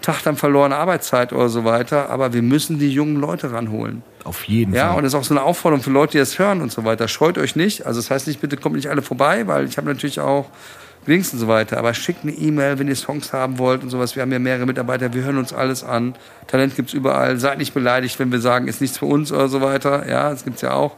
Tag 0.00 0.22
dann 0.22 0.36
verlorene 0.36 0.76
Arbeitszeit 0.76 1.32
oder 1.32 1.48
so 1.48 1.64
weiter, 1.64 2.08
aber 2.10 2.32
wir 2.32 2.42
müssen 2.42 2.78
die 2.78 2.90
jungen 2.90 3.16
Leute 3.16 3.52
ranholen. 3.52 4.02
Auf 4.24 4.44
jeden 4.44 4.72
Ja, 4.74 4.88
Fall. 4.88 4.96
und 4.98 5.02
das 5.04 5.12
ist 5.12 5.18
auch 5.18 5.24
so 5.24 5.34
eine 5.34 5.42
Aufforderung 5.42 5.82
für 5.82 5.90
Leute, 5.90 6.12
die 6.12 6.18
das 6.18 6.38
hören 6.38 6.60
und 6.62 6.70
so 6.70 6.84
weiter. 6.84 7.08
Scheut 7.08 7.36
euch 7.38 7.56
nicht. 7.56 7.84
Also 7.86 8.00
das 8.00 8.10
heißt 8.10 8.26
nicht, 8.28 8.40
bitte 8.40 8.56
kommt 8.56 8.76
nicht 8.76 8.88
alle 8.88 9.02
vorbei, 9.02 9.46
weil 9.46 9.66
ich 9.66 9.76
habe 9.76 9.88
natürlich 9.88 10.20
auch 10.20 10.46
Links 11.06 11.32
und 11.32 11.38
so 11.38 11.48
weiter. 11.48 11.78
Aber 11.78 11.94
schickt 11.94 12.22
eine 12.22 12.32
E-Mail, 12.32 12.78
wenn 12.78 12.86
ihr 12.88 12.96
Songs 12.96 13.32
haben 13.32 13.58
wollt 13.58 13.82
und 13.82 13.90
sowas. 13.90 14.14
Wir 14.14 14.22
haben 14.22 14.32
ja 14.32 14.38
mehrere 14.38 14.66
Mitarbeiter, 14.66 15.12
wir 15.14 15.22
hören 15.24 15.38
uns 15.38 15.52
alles 15.52 15.82
an. 15.82 16.14
Talent 16.46 16.76
gibt's 16.76 16.92
überall. 16.92 17.38
Seid 17.38 17.58
nicht 17.58 17.74
beleidigt, 17.74 18.18
wenn 18.18 18.30
wir 18.30 18.40
sagen, 18.40 18.68
ist 18.68 18.80
nichts 18.80 18.98
für 18.98 19.06
uns 19.06 19.32
oder 19.32 19.48
so 19.48 19.60
weiter. 19.62 20.08
Ja, 20.08 20.30
das 20.30 20.44
gibt's 20.44 20.60
ja 20.60 20.72
auch. 20.74 20.96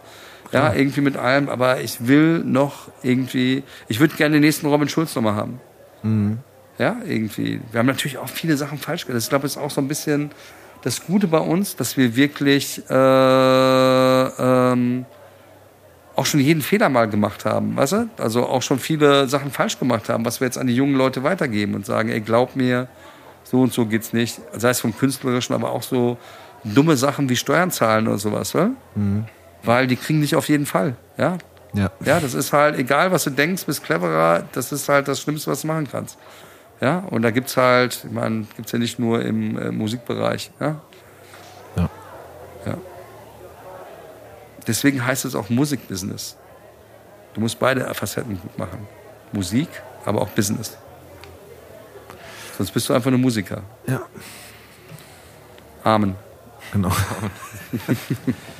Ja, 0.52 0.72
irgendwie 0.74 1.00
mit 1.00 1.16
allem. 1.16 1.48
Aber 1.48 1.80
ich 1.80 2.08
will 2.08 2.40
noch 2.44 2.88
irgendwie, 3.02 3.62
ich 3.88 4.00
würde 4.00 4.16
gerne 4.16 4.34
den 4.34 4.42
nächsten 4.42 4.66
Robin 4.66 4.88
Schulz 4.88 5.14
nochmal 5.14 5.36
haben. 5.36 5.60
Ja, 6.80 6.96
irgendwie. 7.06 7.60
Wir 7.70 7.78
haben 7.78 7.86
natürlich 7.86 8.16
auch 8.16 8.30
viele 8.30 8.56
Sachen 8.56 8.78
falsch 8.78 9.06
gemacht. 9.06 9.22
Ich 9.22 9.28
glaube, 9.28 9.44
es 9.44 9.56
ist 9.56 9.58
auch 9.58 9.70
so 9.70 9.82
ein 9.82 9.88
bisschen 9.88 10.30
das 10.80 11.04
Gute 11.04 11.26
bei 11.26 11.38
uns, 11.38 11.76
dass 11.76 11.98
wir 11.98 12.16
wirklich 12.16 12.82
äh, 12.88 12.94
ähm, 12.94 15.04
auch 16.16 16.24
schon 16.24 16.40
jeden 16.40 16.62
Fehler 16.62 16.88
mal 16.88 17.06
gemacht 17.06 17.44
haben, 17.44 17.76
weißt 17.76 17.92
du? 17.92 18.08
Also 18.16 18.46
auch 18.46 18.62
schon 18.62 18.78
viele 18.78 19.28
Sachen 19.28 19.50
falsch 19.50 19.78
gemacht 19.78 20.08
haben, 20.08 20.24
was 20.24 20.40
wir 20.40 20.46
jetzt 20.46 20.56
an 20.56 20.68
die 20.68 20.74
jungen 20.74 20.94
Leute 20.94 21.22
weitergeben 21.22 21.74
und 21.74 21.84
sagen, 21.84 22.08
ey, 22.08 22.22
glaub 22.22 22.56
mir, 22.56 22.88
so 23.44 23.60
und 23.60 23.74
so 23.74 23.84
geht's 23.84 24.14
nicht. 24.14 24.40
Sei 24.54 24.70
es 24.70 24.80
vom 24.80 24.96
Künstlerischen, 24.96 25.54
aber 25.54 25.72
auch 25.72 25.82
so 25.82 26.16
dumme 26.64 26.96
Sachen 26.96 27.28
wie 27.28 27.36
Steuern 27.36 27.70
zahlen 27.70 28.08
oder 28.08 28.16
sowas, 28.16 28.54
wa? 28.54 28.70
Weil 29.64 29.86
die 29.86 29.96
kriegen 29.96 30.22
dich 30.22 30.34
auf 30.34 30.48
jeden 30.48 30.64
Fall, 30.64 30.96
ja? 31.18 31.36
ja. 31.74 31.90
Ja, 32.06 32.20
das 32.20 32.32
ist 32.32 32.54
halt, 32.54 32.78
egal 32.78 33.12
was 33.12 33.24
du 33.24 33.30
denkst, 33.30 33.66
bist 33.66 33.84
cleverer, 33.84 34.44
das 34.52 34.72
ist 34.72 34.88
halt 34.88 35.08
das 35.08 35.20
Schlimmste, 35.20 35.50
was 35.50 35.60
du 35.60 35.66
machen 35.66 35.86
kannst. 35.92 36.16
Ja, 36.80 37.00
und 37.10 37.22
da 37.22 37.30
gibt's 37.30 37.56
halt, 37.56 38.04
ich 38.04 38.10
meine, 38.10 38.46
gibt's 38.56 38.72
ja 38.72 38.78
nicht 38.78 38.98
nur 38.98 39.22
im 39.22 39.58
äh, 39.58 39.70
Musikbereich, 39.70 40.50
ja. 40.60 40.80
Ja. 41.76 41.90
ja. 42.64 42.74
Deswegen 44.66 45.04
heißt 45.04 45.26
es 45.26 45.34
auch 45.34 45.50
Musikbusiness. 45.50 46.36
Du 47.34 47.40
musst 47.40 47.58
beide 47.58 47.92
Facetten 47.94 48.40
gut 48.40 48.58
machen. 48.58 48.86
Musik, 49.32 49.68
aber 50.04 50.22
auch 50.22 50.28
Business. 50.30 50.76
Sonst 52.56 52.72
bist 52.72 52.88
du 52.88 52.94
einfach 52.94 53.10
nur 53.10 53.20
Musiker. 53.20 53.62
ja, 53.86 54.02
Amen. 55.84 56.14
genau. 56.72 56.92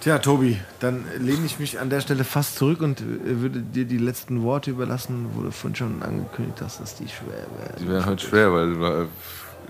Tja, 0.00 0.18
Tobi, 0.18 0.60
dann 0.78 1.04
lehne 1.18 1.46
ich 1.46 1.58
mich 1.58 1.80
an 1.80 1.90
der 1.90 2.00
Stelle 2.00 2.22
fast 2.24 2.56
zurück 2.56 2.80
und 2.80 3.00
äh, 3.00 3.04
würde 3.40 3.60
dir 3.60 3.84
die 3.86 3.98
letzten 3.98 4.42
Worte 4.42 4.70
überlassen, 4.70 5.26
wo 5.34 5.42
du 5.42 5.50
vorhin 5.50 5.74
schon 5.74 6.02
angekündigt 6.02 6.60
hast, 6.62 6.80
dass 6.80 6.94
die 6.94 7.08
schwer 7.08 7.46
werden. 7.58 7.74
Die 7.80 7.88
werden 7.88 8.06
heute 8.06 8.24
schwer, 8.24 8.52
weil 8.52 8.72
äh, 9.02 9.06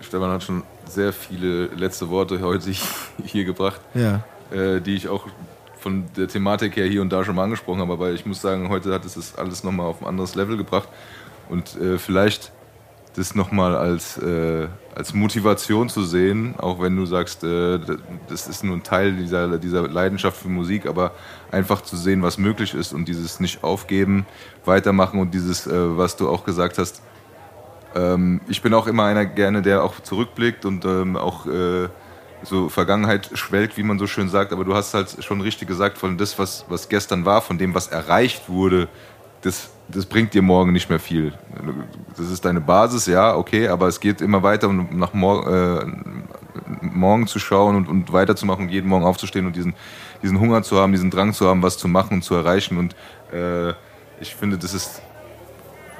Stefan 0.03 0.31
hat 0.31 0.43
schon 0.43 0.63
sehr 0.87 1.13
viele 1.13 1.67
letzte 1.67 2.11
Worte 2.11 2.41
heute 2.43 2.71
hier 3.25 3.45
gebracht, 3.45 3.81
Ja. 3.95 4.25
äh, 4.51 4.81
die 4.81 4.95
ich 4.97 5.09
auch 5.09 5.27
von 5.79 6.05
der 6.17 6.29
Thematik 6.29 6.77
her 6.77 6.87
hier 6.87 7.01
und 7.01 7.11
da 7.13 7.25
schon 7.25 7.35
mal 7.37 7.45
angesprochen 7.45 7.81
habe. 7.81 7.93
Aber 7.95 8.11
ich 8.11 8.27
muss 8.27 8.41
sagen, 8.43 8.69
heute 8.69 8.93
hat 8.93 9.05
es 9.07 9.15
das 9.15 9.37
alles 9.37 9.65
nochmal 9.65 9.87
auf 9.87 10.03
ein 10.03 10.09
anderes 10.09 10.35
Level 10.35 10.57
gebracht. 10.57 10.89
Und 11.49 11.79
vielleicht 11.99 12.51
das 13.17 13.35
nochmal 13.35 13.75
als, 13.75 14.19
äh, 14.19 14.69
als 14.95 15.15
Motivation 15.15 15.89
zu 15.89 16.05
sehen, 16.05 16.55
auch 16.59 16.81
wenn 16.81 16.95
du 16.97 17.07
sagst, 17.07 17.43
äh, 17.45 17.78
das 18.28 18.47
ist 18.47 18.62
nur 18.62 18.77
ein 18.77 18.83
Teil 18.83 19.12
dieser, 19.12 19.59
dieser 19.59 19.89
Leidenschaft 19.89 20.36
für 20.36 20.49
Musik, 20.49 20.86
aber 20.86 21.12
einfach 21.51 21.81
zu 21.81 21.97
sehen, 21.97 22.23
was 22.23 22.36
möglich 22.36 22.75
ist 22.75 22.93
und 22.93 23.09
dieses 23.09 23.41
nicht 23.41 23.65
aufgeben, 23.65 24.27
weitermachen 24.67 25.19
und 25.19 25.33
dieses, 25.33 25.67
äh, 25.67 25.97
was 25.97 26.17
du 26.17 26.28
auch 26.28 26.45
gesagt 26.45 26.77
hast, 26.77 27.03
ähm, 27.95 28.43
ich 28.49 28.61
bin 28.61 28.75
auch 28.75 28.86
immer 28.86 29.05
einer 29.05 29.25
gerne, 29.25 29.62
der 29.62 29.83
auch 29.83 29.99
zurückblickt 30.01 30.67
und 30.67 30.85
ähm, 30.85 31.17
auch 31.17 31.47
äh, 31.47 31.89
so 32.43 32.69
Vergangenheit 32.69 33.31
schwelgt, 33.33 33.78
wie 33.78 33.83
man 33.83 33.99
so 33.99 34.07
schön 34.07 34.28
sagt, 34.28 34.53
aber 34.53 34.65
du 34.65 34.75
hast 34.75 34.93
halt 34.93 35.25
schon 35.25 35.41
richtig 35.41 35.69
gesagt, 35.69 35.97
von 35.97 36.19
das, 36.19 36.39
was, 36.39 36.67
was 36.69 36.91
gestern 36.91 37.25
war, 37.25 37.41
von 37.41 37.57
dem, 37.57 37.75
was 37.75 37.89
erreicht 37.89 38.51
wurde, 38.51 38.89
das, 39.41 39.70
das 39.89 40.06
bringt 40.06 40.34
dir 40.34 40.42
morgen 40.42 40.73
nicht 40.73 40.89
mehr 40.89 40.98
viel. 40.98 41.32
Das 42.16 42.31
ist 42.31 42.44
deine 42.44 42.60
Basis, 42.60 43.06
ja, 43.06 43.36
okay, 43.36 43.68
aber 43.68 43.86
es 43.86 44.00
geht 44.00 44.20
immer 44.20 44.42
weiter, 44.42 44.68
um 44.68 44.98
nach 44.98 45.15
mor 45.15 45.47
äh, 45.47 45.86
morgen 46.81 47.26
zu 47.26 47.39
schauen 47.39 47.76
und, 47.76 47.89
und 47.89 48.12
weiterzumachen 48.12 48.66
und 48.66 48.73
jeden 48.73 48.89
Morgen 48.89 49.05
aufzustehen 49.05 49.47
und 49.47 49.55
diesen, 49.55 49.74
diesen 50.23 50.40
Hunger 50.40 50.62
zu 50.62 50.78
haben, 50.78 50.92
diesen 50.92 51.10
Drang 51.10 51.32
zu 51.32 51.47
haben, 51.47 51.62
was 51.62 51.78
zu 51.78 51.89
machen 51.89 52.15
und 52.15 52.23
zu 52.23 52.34
erreichen. 52.34 52.78
Und 52.78 52.97
äh, 53.32 53.70
ich 54.20 54.34
finde, 54.34 54.58
das 54.58 54.74
ist 54.74 55.02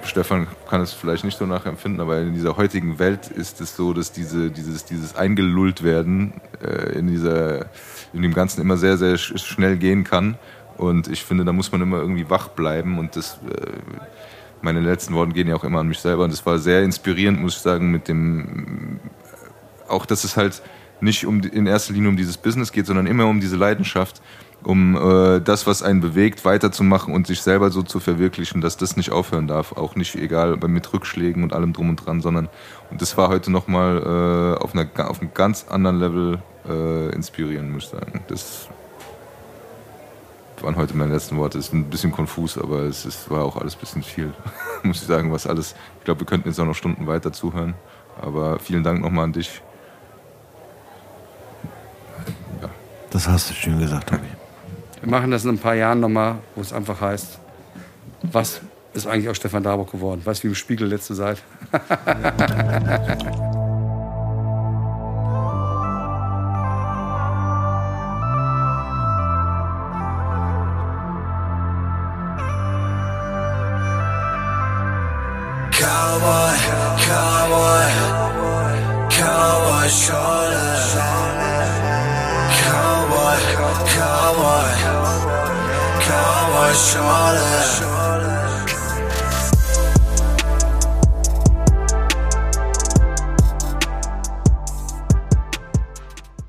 Stefan 0.07 0.47
kann 0.69 0.81
es 0.81 0.93
vielleicht 0.93 1.25
nicht 1.25 1.37
so 1.37 1.47
nachempfinden, 1.47 2.01
aber 2.01 2.19
in 2.21 2.35
dieser 2.35 2.57
heutigen 2.57 2.99
Welt 2.99 3.29
ist 3.29 3.61
es 3.61 3.77
so, 3.77 3.93
dass 3.93 4.13
diese, 4.13 4.51
dieses, 4.51 4.85
dieses 4.85 5.17
eingelullt 5.17 5.83
werden 5.83 6.35
äh, 6.63 6.99
in, 6.99 7.09
dieser, 7.09 7.67
in 8.13 8.23
dem 8.23 8.33
Ganzen 8.33 8.61
immer 8.61 8.77
sehr, 8.77 8.97
sehr 8.97 9.19
sch 9.19 9.39
schnell 9.39 9.77
gehen 9.77 10.05
kann. 10.05 10.39
Und 10.77 11.09
ich 11.09 11.25
finde, 11.25 11.45
da 11.45 11.53
muss 11.53 11.73
man 11.73 11.81
immer 11.81 11.99
irgendwie 11.99 12.29
wach 12.29 12.49
bleiben. 12.49 12.99
Und 12.99 13.17
das, 13.17 13.39
äh, 13.49 13.71
meine 14.63 14.81
letzten 14.81 15.15
Worte 15.15 15.33
gehen 15.33 15.49
ja 15.49 15.57
auch 15.57 15.65
immer 15.65 15.81
an 15.81 15.89
mich 15.89 16.01
selber. 16.01 16.25
Und 16.25 16.33
das 16.33 16.45
war 16.45 16.59
sehr 16.59 16.83
inspirierend, 16.83 17.41
muss 17.41 17.57
ich 17.57 17.63
sagen, 17.63 17.91
mit 17.91 18.09
dem, 18.09 19.01
auch 19.89 20.07
dass 20.07 20.25
es 20.25 20.37
halt 20.37 20.63
nicht 21.01 21.27
um, 21.27 21.41
in 21.43 21.67
erster 21.67 21.93
Linie 21.93 22.09
um 22.09 22.17
dieses 22.17 22.39
Business 22.39 22.73
geht, 22.73 22.87
sondern 22.87 23.07
immer 23.07 23.27
um 23.27 23.41
diese 23.41 23.57
Leidenschaft, 23.57 24.23
um 24.63 24.97
äh, 24.97 25.41
das, 25.41 25.67
was 25.67 25.83
einen 25.83 26.01
bewegt, 26.01 26.45
weiterzumachen 26.45 27.15
und 27.15 27.27
sich 27.27 27.43
selber 27.43 27.71
so 27.71 27.83
zu 27.83 28.01
verwirklichen, 28.01 28.61
dass 28.61 28.77
das 28.77 28.97
nicht 28.97 29.13
aufhören 29.13 29.47
darf. 29.47 29.73
Auch 29.73 29.95
nicht 29.95 30.15
egal 30.17 30.57
mit 30.57 30.93
Rückschlägen 30.93 31.43
und 31.43 31.53
allem 31.53 31.73
drum 31.73 31.91
und 31.91 31.97
dran, 31.97 32.21
sondern 32.21 32.49
und 32.91 33.03
das 33.03 33.17
war 33.17 33.29
heute 33.29 33.51
nochmal 33.51 33.99
äh, 33.99 34.63
auf, 34.63 34.75
auf 34.75 35.21
einem 35.21 35.35
ganz 35.35 35.67
anderen 35.69 36.01
Level 36.01 36.39
äh, 36.69 37.15
inspirieren, 37.15 37.73
muss 37.73 37.85
ich 37.85 37.91
sagen. 37.91 38.21
Das 38.29 38.69
waren 40.63 40.77
heute 40.77 40.97
meine 40.97 41.13
letzten 41.13 41.37
Worte. 41.37 41.59
Es 41.59 41.67
ist 41.67 41.75
ein 41.75 41.91
bisschen 41.91 42.13
konfus, 42.13 42.59
aber 42.59 42.81
es 42.81 43.05
ist, 43.05 43.31
war 43.31 43.45
auch 43.45 43.57
alles 43.57 43.75
ein 43.77 43.81
bisschen 43.81 44.03
viel, 44.03 44.33
muss 44.83 45.01
ich 45.01 45.07
sagen, 45.07 45.33
was 45.33 45.47
alles. 45.47 45.75
Ich 45.99 46.05
glaube, 46.05 46.21
wir 46.21 46.27
könnten 46.27 46.49
jetzt 46.49 46.59
auch 46.59 46.67
noch 46.67 46.75
Stunden 46.75 47.07
weiter 47.07 47.33
zuhören. 47.33 47.75
Aber 48.21 48.59
vielen 48.59 48.83
Dank 48.83 49.01
nochmal 49.03 49.25
an 49.25 49.33
dich. 49.33 49.61
Ja. 52.63 52.71
Das 53.11 53.29
hast 53.29 53.51
du 53.51 53.55
schön 53.55 53.79
gesagt, 53.79 54.09
Tobi. 54.09 54.23
Wir 55.01 55.11
machen 55.11 55.31
das 55.31 55.45
in 55.45 55.51
ein 55.51 55.59
paar 55.59 55.75
Jahren 55.75 56.01
nochmal, 56.01 56.37
wo 56.55 56.63
es 56.63 56.73
einfach 56.73 57.01
heißt, 57.01 57.39
was 58.23 58.63
ist 58.95 59.07
eigentlich 59.07 59.29
aus 59.29 59.37
Stefan 59.37 59.63
Darbock 59.63 59.93
geworden? 59.93 60.23
Weißt 60.25 60.43
du, 60.43 60.45
wie 60.45 60.49
im 60.49 60.55
Spiegel 60.55 60.89
letzte 60.89 61.15
Seite? 61.15 61.43
Cowboy, 76.17 76.57
cowboy, 77.05 77.89
cowboy 79.11 79.87
shoulder. 79.87 80.79
Cowboy, 82.57 83.37
cowboy, 83.93 84.71
cowboy 86.01 86.73
shoulder. 86.73 87.67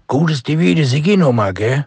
Gutes 0.07 0.43
das 0.43 0.85
Sigi 0.85 1.17
nochmal, 1.17 1.53
gell? 1.53 1.85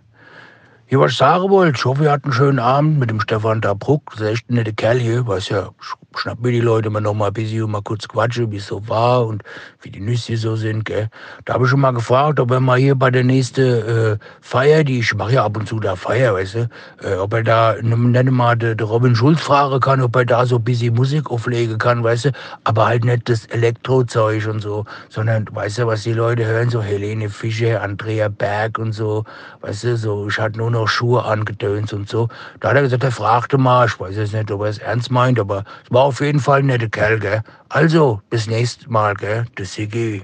Hier, 0.84 1.00
was 1.00 1.12
ich 1.12 1.16
sagen 1.16 1.48
wollte, 1.48 1.78
ich 1.78 1.84
hoffe, 1.86 2.04
ihr 2.04 2.10
hattet 2.10 2.24
einen 2.26 2.34
schönen 2.34 2.58
Abend 2.58 2.98
mit 2.98 3.08
dem 3.08 3.20
Stefan 3.20 3.62
Dabruck. 3.62 4.10
Das 4.10 4.20
ist 4.20 4.26
echt 4.26 4.50
ein 4.50 4.56
netter 4.56 4.72
Kerl 4.72 4.98
hier, 4.98 5.26
weiß 5.26 5.48
ja, 5.48 5.70
schnapp 6.16 6.40
mir 6.40 6.52
die 6.52 6.60
Leute 6.60 6.90
mal 6.90 7.00
noch 7.00 7.14
mal 7.14 7.28
ein 7.28 7.32
bisschen 7.32 7.62
und 7.62 7.70
mal 7.70 7.82
kurz 7.82 8.08
quatschen, 8.08 8.50
wie 8.50 8.56
es 8.56 8.66
so 8.66 8.86
war 8.88 9.26
und 9.26 9.42
wie 9.82 9.90
die 9.90 10.00
Nüsse 10.00 10.36
so 10.36 10.56
sind, 10.56 10.84
gell. 10.84 11.08
Da 11.44 11.54
habe 11.54 11.64
ich 11.64 11.70
schon 11.70 11.80
mal 11.80 11.92
gefragt, 11.92 12.40
ob 12.40 12.50
er 12.50 12.60
mal 12.60 12.78
hier 12.78 12.94
bei 12.94 13.10
der 13.10 13.24
nächsten 13.24 13.60
äh, 13.62 14.18
Feier, 14.40 14.84
die 14.84 15.00
ich 15.00 15.14
mache 15.14 15.34
ja 15.34 15.44
ab 15.44 15.56
und 15.56 15.68
zu 15.68 15.80
da 15.80 15.96
Feier, 15.96 16.34
weißt 16.34 16.54
du, 16.54 16.68
äh, 17.02 17.14
ob 17.16 17.32
er 17.34 17.42
da 17.44 17.76
nicht 17.80 18.30
mal 18.30 18.56
den 18.56 18.76
de 18.76 18.86
Robin 18.86 19.14
Schulz 19.14 19.40
fragen 19.40 19.80
kann, 19.80 20.00
ob 20.00 20.16
er 20.16 20.24
da 20.24 20.46
so 20.46 20.56
ein 20.56 20.64
bisschen 20.64 20.94
Musik 20.94 21.30
auflegen 21.30 21.78
kann, 21.78 22.02
weißt 22.02 22.26
du, 22.26 22.32
aber 22.64 22.86
halt 22.86 23.04
nicht 23.04 23.28
das 23.28 23.46
Elektrozeug 23.46 24.46
und 24.46 24.60
so, 24.60 24.84
sondern, 25.08 25.46
weißt 25.50 25.78
du, 25.78 25.86
was 25.86 26.02
die 26.02 26.12
Leute 26.12 26.44
hören, 26.44 26.70
so 26.70 26.82
Helene 26.82 27.28
Fischer, 27.28 27.82
Andrea 27.82 28.28
Berg 28.28 28.78
und 28.78 28.92
so, 28.92 29.24
weißt 29.60 29.84
du, 29.84 29.96
so, 29.96 30.28
ich 30.28 30.38
hatte 30.38 30.58
nur 30.58 30.70
noch 30.70 30.88
Schuhe 30.88 31.24
angedönt 31.24 31.92
und 31.92 32.08
so. 32.08 32.28
Da 32.60 32.70
hat 32.70 32.76
er 32.76 32.82
gesagt, 32.82 33.04
er 33.04 33.12
fragte 33.12 33.58
mal, 33.58 33.86
ich 33.86 33.98
weiß 33.98 34.16
jetzt 34.16 34.32
nicht, 34.32 34.50
ob 34.50 34.62
er 34.62 34.68
es 34.68 34.78
ernst 34.78 35.10
meint, 35.10 35.38
aber 35.38 35.64
es 35.84 35.90
war 35.90 35.99
auf 36.04 36.20
jeden 36.20 36.40
Fall 36.40 36.60
ein 36.60 36.66
netter 36.66 36.88
Kerl, 36.88 37.18
gell. 37.18 37.42
Also, 37.68 38.20
bis 38.30 38.46
nächstes 38.46 38.88
Mal, 38.88 39.14
gell, 39.14 39.46
der 39.56 39.66
Sigi. 39.66 40.22